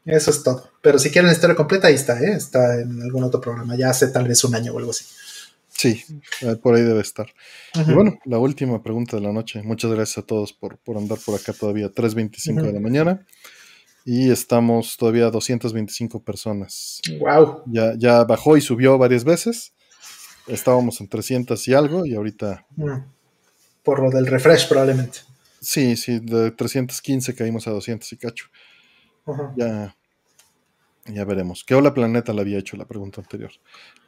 Eso 0.05 0.31
es 0.31 0.43
todo. 0.43 0.71
Pero 0.81 0.99
si 0.99 1.11
quieren 1.11 1.27
la 1.27 1.33
historia 1.33 1.55
completa, 1.55 1.87
ahí 1.89 1.95
está, 1.95 2.17
¿eh? 2.21 2.33
está 2.33 2.79
en 2.79 3.01
algún 3.01 3.25
otro 3.25 3.41
programa, 3.41 3.75
ya 3.75 3.89
hace 3.89 4.07
tal 4.07 4.27
vez 4.27 4.41
un 4.45 4.55
año 4.55 4.73
o 4.73 4.79
algo 4.79 4.91
así. 4.91 5.05
Sí, 5.77 6.03
eh, 6.41 6.55
por 6.55 6.73
ahí 6.73 6.81
debe 6.81 7.01
estar. 7.01 7.27
Y 7.75 7.93
bueno, 7.93 8.17
la 8.25 8.39
última 8.39 8.81
pregunta 8.81 9.17
de 9.17 9.21
la 9.21 9.31
noche. 9.31 9.61
Muchas 9.61 9.91
gracias 9.91 10.17
a 10.17 10.21
todos 10.23 10.51
por, 10.51 10.79
andar 10.97 11.19
por 11.23 11.35
acá 11.35 11.53
todavía, 11.53 11.93
3.25 11.93 12.63
de 12.63 12.73
la 12.73 12.79
mañana. 12.79 13.27
Y 14.03 14.31
estamos 14.31 14.97
todavía 14.97 15.29
225 15.29 16.23
personas. 16.23 16.99
Wow. 17.19 17.61
Ya, 17.67 17.93
ya 17.95 18.23
bajó 18.23 18.57
y 18.57 18.61
subió 18.61 18.97
varias 18.97 19.23
veces. 19.23 19.73
Estábamos 20.47 20.99
en 20.99 21.09
300 21.09 21.67
y 21.67 21.73
algo 21.75 22.05
y 22.07 22.15
ahorita... 22.15 22.65
Por 23.83 24.01
lo 24.01 24.09
del 24.09 24.25
refresh 24.25 24.67
probablemente. 24.67 25.19
Sí, 25.61 25.95
sí, 25.95 26.19
de 26.19 26.51
315 26.51 27.35
caímos 27.35 27.67
a 27.67 27.71
200 27.71 28.11
y 28.13 28.17
cacho. 28.17 28.45
Ya, 29.55 29.95
ya 31.13 31.25
veremos. 31.25 31.63
¿Qué 31.63 31.75
hola 31.75 31.93
planeta 31.93 32.33
le 32.33 32.41
había 32.41 32.57
hecho 32.57 32.77
la 32.77 32.85
pregunta 32.85 33.21
anterior? 33.21 33.51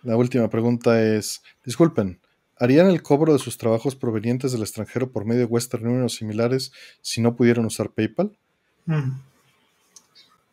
La 0.04 0.16
última 0.16 0.50
pregunta 0.50 1.02
es, 1.02 1.42
disculpen, 1.64 2.20
¿harían 2.58 2.88
el 2.88 3.02
cobro 3.02 3.34
de 3.34 3.40
sus 3.40 3.58
trabajos 3.58 3.96
provenientes 3.96 4.52
del 4.52 4.62
extranjero 4.62 5.12
por 5.12 5.26
medio 5.26 5.42
de 5.42 5.46
Western 5.46 5.88
Union 5.88 6.04
o 6.04 6.10
similares 6.10 6.72
si 7.02 7.22
no 7.22 7.36
pudieran 7.36 7.66
usar 7.66 7.92
PayPal? 7.92 8.38
Mm. 8.86 9.20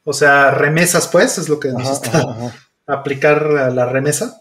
O 0.05 0.13
sea, 0.13 0.53
remesas, 0.53 1.09
pues, 1.09 1.39
es 1.39 1.49
lo 1.49 1.59
que 1.59 1.69
nos 1.69 2.01
aplicar 2.87 3.73
la 3.73 3.87
remesa. 3.87 4.41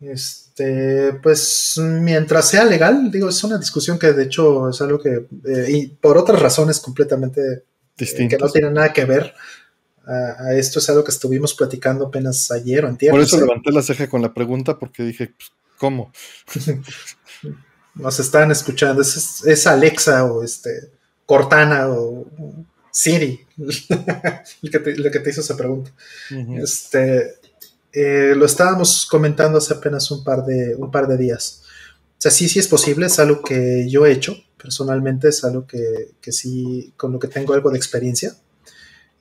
Este, 0.00 1.14
pues 1.22 1.78
mientras 1.78 2.48
sea 2.48 2.64
legal, 2.64 3.10
digo, 3.10 3.28
es 3.30 3.42
una 3.44 3.56
discusión 3.56 3.98
que 3.98 4.12
de 4.12 4.24
hecho 4.24 4.68
es 4.68 4.80
algo 4.82 4.98
que, 5.00 5.26
eh, 5.46 5.66
y 5.68 5.86
por 5.86 6.18
otras 6.18 6.40
razones 6.40 6.80
completamente 6.80 7.64
eh, 7.98 8.28
que 8.28 8.36
no 8.36 8.50
tiene 8.50 8.70
nada 8.70 8.92
que 8.92 9.06
ver 9.06 9.34
a, 10.06 10.54
esto, 10.54 10.78
es 10.78 10.88
algo 10.88 11.02
que 11.04 11.10
estuvimos 11.10 11.54
platicando 11.54 12.06
apenas 12.06 12.50
ayer 12.50 12.84
o 12.84 12.88
antier. 12.88 13.10
Por 13.10 13.20
eso 13.20 13.40
levanté 13.40 13.72
la 13.72 13.82
ceja 13.82 14.08
con 14.08 14.22
la 14.22 14.32
pregunta, 14.32 14.78
porque 14.78 15.02
dije, 15.02 15.34
pues, 15.36 15.50
¿cómo? 15.78 16.12
Nos 17.94 18.20
están 18.20 18.50
escuchando, 18.50 19.02
es, 19.02 19.66
Alexa 19.66 20.24
o 20.24 20.42
este 20.44 20.92
Cortana 21.24 21.88
o 21.88 22.26
Siri 22.90 23.40
el, 23.58 24.70
que 24.70 24.78
te, 25.20 25.30
hizo 25.30 25.40
esa 25.40 25.56
pregunta. 25.56 25.90
Este 26.62 27.36
eh, 27.98 28.34
lo 28.36 28.44
estábamos 28.44 29.06
comentando 29.06 29.56
hace 29.56 29.72
apenas 29.72 30.10
un 30.10 30.22
par, 30.22 30.44
de, 30.44 30.74
un 30.74 30.90
par 30.90 31.08
de 31.08 31.16
días. 31.16 31.62
O 32.10 32.20
sea, 32.20 32.30
sí, 32.30 32.46
sí 32.46 32.58
es 32.58 32.68
posible, 32.68 33.06
es 33.06 33.18
algo 33.18 33.40
que 33.40 33.88
yo 33.88 34.04
he 34.04 34.12
hecho 34.12 34.36
personalmente, 34.60 35.28
es 35.28 35.42
algo 35.44 35.66
que, 35.66 36.12
sí, 36.30 36.92
con 36.98 37.12
lo 37.12 37.18
que 37.18 37.28
tengo 37.28 37.54
algo 37.54 37.70
de 37.70 37.78
experiencia. 37.78 38.36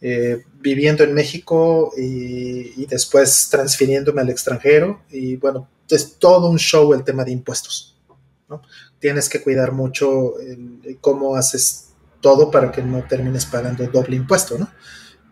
Eh, 0.01 0.43
viviendo 0.59 1.03
en 1.03 1.13
México 1.13 1.91
y, 1.97 2.85
después 2.87 3.47
transfiriéndome 3.49 4.21
al 4.21 4.29
extranjero. 4.29 5.01
Y 5.09 5.35
bueno, 5.37 5.69
es 5.89 6.17
todo 6.19 6.49
un 6.49 6.57
show 6.57 6.93
el 6.93 7.03
tema 7.03 7.23
de 7.23 7.31
impuestos. 7.31 7.95
Tienes 8.99 9.29
que 9.29 9.41
cuidar 9.41 9.71
mucho 9.71 10.33
cómo 11.01 11.35
haces 11.35 11.89
todo 12.21 12.51
para 12.51 12.71
que 12.71 12.81
no 12.81 13.03
termines 13.07 13.45
pagando 13.45 13.85
doble 13.87 14.15
impuesto, 14.15 14.57
¿no? 14.57 14.69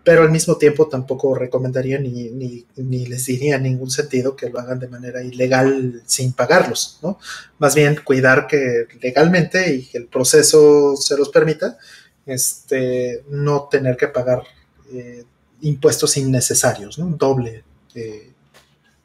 pero 0.04 0.24
al 0.24 0.32
mismo 0.32 0.58
tiempo 0.58 0.88
tampoco 0.90 1.34
recomendaría 1.34 1.98
ni, 1.98 2.30
ni, 2.76 3.06
les 3.06 3.26
diría 3.26 3.58
ningún 3.58 3.90
sentido 3.90 4.36
que 4.36 4.50
lo 4.50 4.60
hagan 4.60 4.80
de 4.80 4.90
manera 4.90 5.24
ilegal 5.24 6.02
sin 6.06 6.34
pagarlos, 6.34 7.00
¿no? 7.02 7.18
Más 7.58 7.74
bien 7.74 8.00
cuidar 8.04 8.48
que 8.48 8.88
legalmente 9.02 9.74
y 9.74 9.86
que 9.86 9.98
el 9.98 10.08
proceso 10.08 10.98
se 10.98 11.18
los 11.18 11.30
permita, 11.30 11.78
este, 12.26 13.24
no 13.30 13.68
tener 13.70 13.98
que 13.98 14.08
pagar 14.08 14.44
eh, 14.92 15.24
impuestos 15.62 16.18
innecesarios. 16.18 16.98
Doble, 16.98 17.64
eh, 17.96 18.32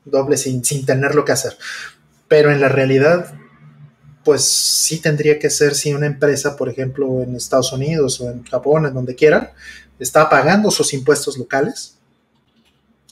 doble 0.04 0.36
sin, 0.36 0.64
sin 0.64 0.84
tener 0.84 1.14
lo 1.14 1.24
que 1.24 1.32
hacer. 1.32 1.56
Pero 2.26 2.50
en 2.50 2.60
la 2.60 2.68
realidad, 2.68 3.34
pues 4.24 4.44
sí 4.44 5.00
tendría 5.00 5.38
que 5.38 5.50
ser 5.50 5.74
si 5.74 5.94
una 5.94 6.06
empresa, 6.06 6.56
por 6.56 6.68
ejemplo, 6.68 7.22
en 7.22 7.34
Estados 7.34 7.72
Unidos 7.72 8.20
o 8.20 8.30
en 8.30 8.44
Japón, 8.44 8.86
en 8.86 8.94
donde 8.94 9.14
quieran, 9.14 9.50
está 9.98 10.28
pagando 10.28 10.70
sus 10.70 10.92
impuestos 10.92 11.38
locales 11.38 11.96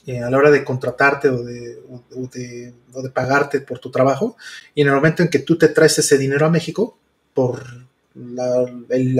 eh, 0.05 0.21
a 0.21 0.29
la 0.29 0.37
hora 0.37 0.51
de 0.51 0.63
contratarte 0.63 1.27
o 1.27 1.43
de, 1.43 1.81
de, 2.31 2.73
pagarte 3.13 3.59
por 3.59 3.79
tu 3.79 3.91
trabajo. 3.91 4.37
Y 4.73 4.81
en 4.81 4.87
el 4.87 4.93
momento 4.95 5.21
en 5.21 5.29
que 5.29 5.39
tú 5.39 5.57
te 5.57 5.67
traes 5.67 5.99
ese 5.99 6.17
dinero 6.17 6.45
a 6.45 6.49
México, 6.49 6.97
por 7.33 7.61
la, 8.15 8.65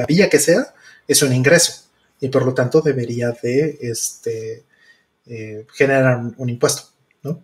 vía 0.07 0.29
que 0.29 0.39
sea, 0.39 0.73
es 1.07 1.21
un 1.21 1.33
ingreso. 1.33 1.83
Y 2.19 2.29
por 2.29 2.45
lo 2.45 2.53
tanto 2.53 2.81
debería 2.81 3.31
de 3.31 3.77
este, 3.81 4.63
eh, 5.27 5.65
generar 5.73 6.19
un, 6.37 6.49
impuesto. 6.49 6.89
¿no? 7.23 7.43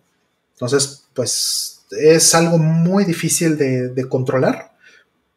Entonces, 0.52 1.04
pues 1.14 1.84
es 1.90 2.34
algo 2.34 2.58
muy 2.58 3.04
difícil 3.04 3.56
de 3.56 4.08
controlar 4.08 4.74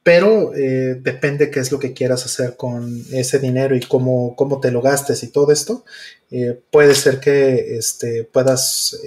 pero 0.07 0.56
eh, 0.56 0.97
depende 1.01 1.51
qué 1.51 1.59
es 1.59 1.69
lo 1.69 1.80
que 1.80 1.91
quieras 1.91 2.23
hacer 2.23 2.56
con 2.56 3.03
ese 3.11 3.39
dinero 3.39 3.75
y 3.75 3.81
cómo, 3.81 4.38
cómo 4.38 4.61
te 4.61 4.72
lo 4.72 4.81
gastes 4.81 5.22
y 5.22 5.33
todo 5.33 5.51
esto. 5.51 5.83
Eh, 6.31 6.57
puede 6.72 6.95
ser 6.95 7.19
que 7.19 7.75
este, 7.77 8.23
puedas 8.23 8.97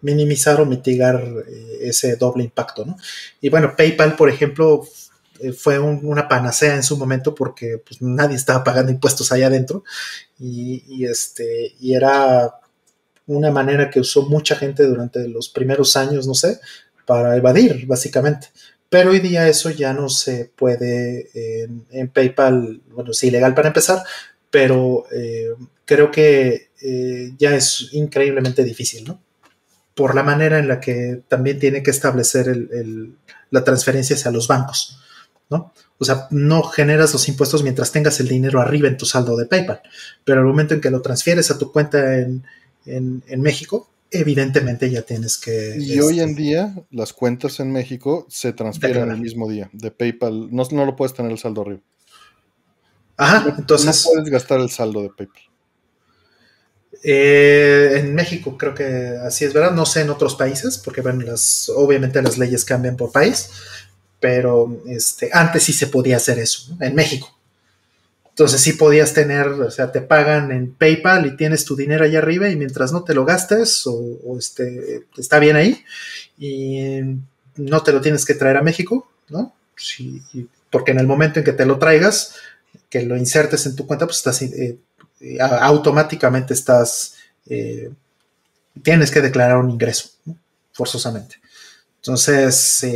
minimizar 0.00 0.62
o 0.62 0.64
mitigar 0.64 1.22
ese 1.78 2.16
doble 2.16 2.42
impacto. 2.42 2.86
¿no? 2.86 2.96
Y 3.42 3.50
bueno, 3.50 3.74
PayPal, 3.76 4.16
por 4.16 4.30
ejemplo, 4.30 4.88
fue 5.56 5.78
una 5.78 6.28
panacea 6.28 6.76
en 6.76 6.82
su 6.82 6.96
momento 6.96 7.34
porque 7.34 7.78
pues, 7.78 8.00
nadie 8.00 8.36
estaba 8.36 8.62
pagando 8.62 8.92
impuestos 8.92 9.32
allá 9.32 9.48
adentro 9.48 9.84
y, 10.38 11.04
este, 11.04 11.74
y 11.80 11.94
era 11.94 12.54
una 13.26 13.50
manera 13.50 13.90
que 13.90 14.00
usó 14.00 14.22
mucha 14.22 14.56
gente 14.56 14.84
durante 14.84 15.26
los 15.28 15.48
primeros 15.48 15.96
años, 15.96 16.26
no 16.26 16.34
sé, 16.34 16.60
para 17.06 17.36
evadir, 17.36 17.86
básicamente. 17.86 18.48
Pero 18.88 19.10
hoy 19.10 19.20
día 19.20 19.48
eso 19.48 19.70
ya 19.70 19.92
no 19.92 20.08
se 20.08 20.50
puede 20.54 21.30
en, 21.90 22.08
PayPal, 22.08 22.80
bueno, 22.90 23.10
es 23.10 23.24
ilegal 23.24 23.54
para 23.54 23.68
empezar, 23.68 24.02
pero 24.50 25.06
eh, 25.10 25.54
creo 25.84 26.10
que 26.10 26.70
eh, 26.80 27.32
ya 27.38 27.56
es 27.56 27.88
increíblemente 27.92 28.62
difícil, 28.62 29.04
¿no? 29.04 29.20
Por 29.94 30.14
la 30.14 30.22
manera 30.22 30.58
en 30.58 30.68
la 30.68 30.80
que 30.80 31.22
también 31.28 31.58
tiene 31.58 31.82
que 31.82 31.90
establecer 31.90 32.68
la 33.50 33.64
transferencia 33.64 34.16
hacia 34.16 34.30
los 34.30 34.48
bancos, 34.48 34.98
¿no? 35.56 35.72
O 35.98 36.04
sea, 36.04 36.26
no 36.30 36.62
generas 36.62 37.12
los 37.12 37.28
impuestos 37.28 37.62
mientras 37.62 37.92
tengas 37.92 38.20
el 38.20 38.28
dinero 38.28 38.60
arriba 38.60 38.88
en 38.88 38.96
tu 38.96 39.06
saldo 39.06 39.36
de 39.36 39.46
PayPal, 39.46 39.80
pero 40.24 40.40
al 40.40 40.46
momento 40.46 40.74
en 40.74 40.80
que 40.80 40.90
lo 40.90 41.00
transfieres 41.00 41.50
a 41.50 41.58
tu 41.58 41.72
cuenta 41.72 42.18
en, 42.18 42.44
en 42.84 43.40
México, 43.40 43.88
evidentemente 44.14 44.90
ya 44.90 45.02
tienes 45.02 45.36
que... 45.38 45.76
Y 45.78 45.98
hoy 46.00 46.20
en 46.20 46.30
este, 46.30 46.42
día 46.42 46.74
las 46.90 47.12
cuentas 47.12 47.58
en 47.60 47.72
México 47.72 48.26
se 48.28 48.52
transfieren 48.52 49.10
el 49.10 49.18
mismo 49.18 49.48
día 49.50 49.68
de 49.72 49.90
PayPal. 49.90 50.54
No, 50.54 50.62
no 50.70 50.86
lo 50.86 50.96
puedes 50.96 51.14
tener 51.14 51.32
el 51.32 51.38
saldo 51.38 51.62
arriba. 51.62 51.80
Ajá, 53.16 53.54
entonces... 53.58 54.06
No 54.06 54.12
puedes 54.12 54.30
gastar 54.30 54.60
el 54.60 54.70
saldo 54.70 55.02
de 55.02 55.08
PayPal. 55.08 55.42
Eh, 57.02 57.96
en 57.98 58.14
México 58.14 58.56
creo 58.56 58.74
que 58.74 59.18
así 59.22 59.44
es, 59.44 59.52
¿verdad? 59.52 59.72
No 59.72 59.84
sé 59.84 60.02
en 60.02 60.10
otros 60.10 60.36
países, 60.36 60.78
porque 60.78 61.02
bueno, 61.02 61.20
las, 61.22 61.68
obviamente 61.74 62.22
las 62.22 62.38
leyes 62.38 62.64
cambian 62.64 62.96
por 62.96 63.12
país, 63.12 63.50
pero 64.24 64.80
este, 64.86 65.28
antes 65.34 65.64
sí 65.64 65.74
se 65.74 65.88
podía 65.88 66.16
hacer 66.16 66.38
eso, 66.38 66.74
en 66.80 66.94
México. 66.94 67.38
Entonces 68.30 68.58
sí 68.58 68.72
podías 68.72 69.12
tener, 69.12 69.48
o 69.48 69.70
sea, 69.70 69.92
te 69.92 70.00
pagan 70.00 70.50
en 70.50 70.72
PayPal 70.72 71.26
y 71.26 71.36
tienes 71.36 71.66
tu 71.66 71.76
dinero 71.76 72.06
allá 72.06 72.20
arriba 72.20 72.48
y 72.48 72.56
mientras 72.56 72.90
no 72.90 73.04
te 73.04 73.12
lo 73.12 73.26
gastes 73.26 73.82
o, 73.86 74.38
este, 74.38 75.04
está 75.18 75.38
bien 75.40 75.56
ahí 75.56 75.84
y 76.38 77.00
no 77.56 77.82
te 77.82 77.92
lo 77.92 78.00
tienes 78.00 78.24
que 78.24 78.32
traer 78.32 78.56
a 78.56 78.62
México, 78.62 79.06
¿no? 79.28 79.54
Sí, 79.76 80.22
porque 80.70 80.92
en 80.92 81.00
el 81.00 81.06
momento 81.06 81.40
en 81.40 81.44
que 81.44 81.52
te 81.52 81.66
lo 81.66 81.78
traigas, 81.78 82.36
que 82.88 83.02
lo 83.02 83.18
insertes 83.18 83.66
en 83.66 83.76
tu 83.76 83.86
cuenta, 83.86 84.06
pues 84.06 84.16
estás 84.16 84.40
eh, 84.40 84.78
eh, 85.20 85.38
automáticamente 85.38 86.54
estás, 86.54 87.16
eh, 87.44 87.90
tienes 88.82 89.10
que 89.10 89.20
declarar 89.20 89.58
un 89.58 89.70
ingreso, 89.70 90.08
forzosamente. 90.72 91.43
Entonces, 92.04 92.86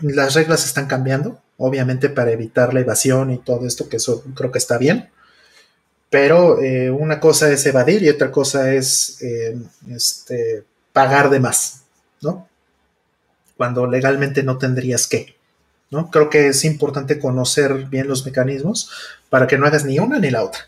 las 0.00 0.34
reglas 0.34 0.64
están 0.64 0.86
cambiando 0.86 1.42
obviamente 1.64 2.08
para 2.08 2.32
evitar 2.32 2.74
la 2.74 2.80
evasión 2.80 3.30
y 3.30 3.38
todo 3.38 3.66
esto, 3.68 3.88
que 3.88 3.96
eso 3.96 4.24
creo 4.34 4.50
que 4.50 4.58
está 4.58 4.78
bien. 4.78 5.10
Pero 6.10 6.60
eh, 6.60 6.90
una 6.90 7.20
cosa 7.20 7.50
es 7.52 7.64
evadir 7.66 8.02
y 8.02 8.08
otra 8.08 8.32
cosa 8.32 8.72
es 8.72 9.22
eh, 9.22 9.56
este, 9.88 10.64
pagar 10.92 11.30
de 11.30 11.38
más, 11.38 11.82
¿no? 12.20 12.48
Cuando 13.56 13.86
legalmente 13.86 14.42
no 14.42 14.58
tendrías 14.58 15.06
que, 15.06 15.36
¿no? 15.90 16.10
Creo 16.10 16.28
que 16.28 16.48
es 16.48 16.64
importante 16.64 17.20
conocer 17.20 17.86
bien 17.86 18.08
los 18.08 18.26
mecanismos 18.26 18.90
para 19.30 19.46
que 19.46 19.56
no 19.56 19.66
hagas 19.66 19.84
ni 19.84 20.00
una 20.00 20.18
ni 20.18 20.30
la 20.30 20.42
otra. 20.42 20.62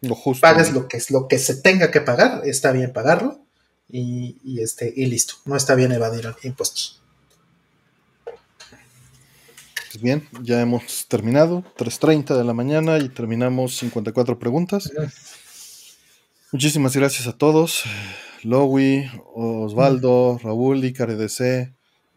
Lo 0.00 0.14
justo. 0.14 0.40
Pagas 0.40 0.72
lo 0.72 0.88
que, 0.88 0.96
es, 0.96 1.10
lo 1.10 1.28
que 1.28 1.38
se 1.38 1.56
tenga 1.56 1.90
que 1.90 2.00
pagar, 2.00 2.40
está 2.44 2.72
bien 2.72 2.94
pagarlo 2.94 3.43
y, 3.88 4.36
y, 4.44 4.60
este, 4.60 4.92
y 4.94 5.06
listo. 5.06 5.34
No 5.44 5.56
está 5.56 5.74
bien 5.74 5.92
evadir 5.92 6.26
impuestos. 6.42 7.00
Pues 9.94 10.02
bien, 10.02 10.28
ya 10.42 10.60
hemos 10.60 11.06
terminado, 11.06 11.62
3.30 11.76 12.36
de 12.36 12.42
la 12.42 12.52
mañana 12.52 12.98
y 12.98 13.08
terminamos 13.08 13.76
54 13.76 14.40
preguntas. 14.40 14.90
Muchísimas 16.50 16.96
gracias 16.96 17.28
a 17.28 17.38
todos. 17.38 17.84
Lowy, 18.42 19.08
Osvaldo, 19.34 20.38
Raúl, 20.42 20.84
Icare 20.84 21.14
DC, 21.14 21.72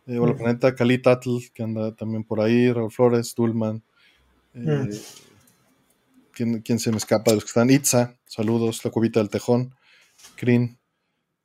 eh, 0.07 0.19
Hola 0.19 0.35
Planeta, 0.35 0.73
Cali 0.73 0.99
Tatl, 0.99 1.37
que 1.53 1.63
anda 1.63 1.95
también 1.95 2.23
por 2.23 2.41
ahí, 2.41 2.71
Raúl 2.71 2.91
Flores, 2.91 3.35
Dulman. 3.35 3.83
Eh, 4.55 4.89
¿quién, 6.33 6.79
se 6.79 6.91
me 6.91 6.97
escapa 6.97 7.31
de 7.31 7.35
los 7.35 7.43
que 7.43 7.49
están? 7.49 7.69
Itza, 7.69 8.15
saludos, 8.25 8.83
la 8.83 8.91
cubita 8.91 9.19
del 9.19 9.29
tejón, 9.29 9.75
Krin, 10.35 10.77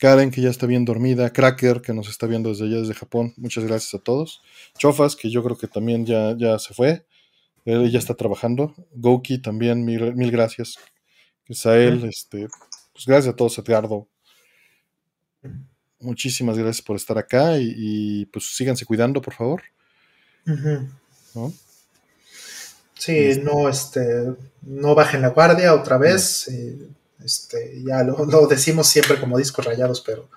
Karen, 0.02 0.32
que 0.32 0.40
ya 0.40 0.50
está 0.50 0.66
bien 0.66 0.84
dormida, 0.84 1.32
Cracker, 1.32 1.80
que 1.80 1.94
nos 1.94 2.08
está 2.08 2.26
viendo 2.26 2.48
desde 2.48 2.64
allá, 2.64 2.78
desde 2.78 2.92
Japón, 2.92 3.34
muchas 3.36 3.62
gracias 3.62 3.94
a 3.94 4.02
todos. 4.02 4.42
Chofas, 4.76 5.14
que 5.14 5.30
yo 5.30 5.44
creo 5.44 5.56
que 5.56 5.68
también 5.68 6.04
ya, 6.04 6.36
ya 6.36 6.58
se 6.58 6.74
fue, 6.74 7.06
él 7.64 7.88
ya 7.88 8.00
está 8.00 8.14
trabajando. 8.14 8.74
Goki 8.96 9.38
también, 9.38 9.84
mil, 9.84 10.12
mil 10.16 10.32
gracias. 10.32 10.76
Isael, 11.46 12.04
este, 12.04 12.48
pues 12.92 13.06
gracias 13.06 13.32
a 13.32 13.36
todos, 13.36 13.56
Edgardo. 13.58 14.08
Muchísimas 16.00 16.58
gracias 16.58 16.84
por 16.84 16.96
estar 16.96 17.16
acá 17.16 17.58
y, 17.60 18.26
pues 18.26 18.56
síganse 18.56 18.84
cuidando, 18.84 19.22
por 19.22 19.34
favor. 19.34 19.62
¿No? 20.44 21.52
Sí, 22.98 23.16
este 23.16 23.44
no, 23.44 23.68
este, 23.68 24.34
no 24.62 24.96
bajen 24.96 25.22
la 25.22 25.28
guardia 25.28 25.72
otra 25.72 25.96
vez. 25.96 26.48
Eh, 26.48 26.88
este, 27.24 27.82
ya 27.84 28.02
lo, 28.02 28.46
decimos 28.46 28.86
siempre 28.88 29.18
como 29.18 29.38
discos 29.38 29.64
rayados, 29.64 30.00
pero. 30.00 30.28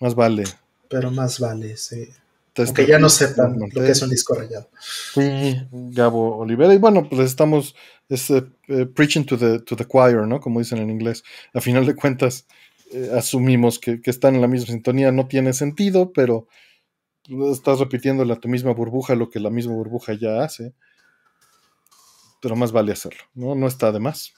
Más 0.00 0.14
vale. 0.14 0.44
Pero 0.88 1.10
más 1.10 1.38
vale, 1.38 1.76
sí. 1.76 2.08
Aunque 2.56 2.86
ya 2.86 2.98
no 2.98 3.08
sepan 3.08 3.56
lo 3.58 3.68
que 3.68 3.90
es 3.90 4.02
un 4.02 4.10
disco 4.10 4.34
rayado. 4.34 4.68
Sí, 5.14 5.56
Gabo 5.70 6.38
Olivera. 6.38 6.74
Y 6.74 6.78
bueno, 6.78 7.08
pues 7.08 7.20
estamos 7.20 7.74
eh, 8.08 8.42
eh, 8.68 8.86
preaching 8.86 9.24
to 9.24 9.38
the, 9.38 9.60
to 9.60 9.76
the 9.76 9.84
choir, 9.84 10.26
¿no? 10.26 10.40
Como 10.40 10.58
dicen 10.58 10.78
en 10.78 10.90
inglés. 10.90 11.22
A 11.54 11.60
final 11.60 11.86
de 11.86 11.94
cuentas, 11.94 12.46
eh, 12.92 13.10
asumimos 13.14 13.78
que, 13.78 14.00
están 14.04 14.34
en 14.34 14.40
la 14.40 14.48
misma 14.48 14.72
sintonía. 14.72 15.12
No 15.12 15.28
tiene 15.28 15.52
sentido, 15.52 16.12
pero 16.12 16.48
estás 17.52 17.78
repitiendo 17.78 18.30
a 18.32 18.40
tu 18.40 18.48
misma 18.48 18.72
burbuja 18.72 19.14
lo 19.14 19.30
que 19.30 19.40
la 19.40 19.50
misma 19.50 19.74
burbuja 19.74 20.14
ya 20.14 20.42
hace. 20.42 20.74
Pero 22.40 22.56
más 22.56 22.72
vale 22.72 22.92
hacerlo, 22.92 23.22
¿no? 23.34 23.54
No 23.54 23.66
está 23.66 23.92
de 23.92 24.00
más. 24.00 24.32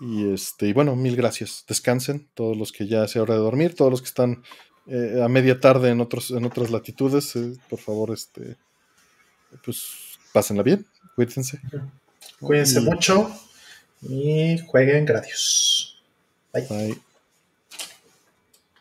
Y 0.00 0.32
este, 0.32 0.68
y 0.68 0.72
bueno, 0.72 0.94
mil 0.96 1.16
gracias. 1.16 1.64
Descansen, 1.68 2.28
todos 2.34 2.56
los 2.56 2.72
que 2.72 2.86
ya 2.86 3.06
sea 3.08 3.22
hora 3.22 3.34
de 3.34 3.40
dormir, 3.40 3.74
todos 3.74 3.90
los 3.90 4.00
que 4.00 4.08
están 4.08 4.42
eh, 4.86 5.20
a 5.22 5.28
media 5.28 5.60
tarde 5.60 5.90
en 5.90 6.00
otros, 6.00 6.30
en 6.30 6.44
otras 6.44 6.70
latitudes, 6.70 7.34
eh, 7.36 7.54
por 7.68 7.78
favor, 7.78 8.12
este, 8.12 8.56
pues 9.64 10.18
pásenla 10.32 10.62
bien, 10.62 10.86
cuídense. 11.14 11.60
Cuídense 12.40 12.80
mucho 12.80 13.30
y 14.02 14.58
jueguen 14.66 15.04
gradios. 15.04 16.00
Bye. 16.52 16.66
Bye. 16.68 17.07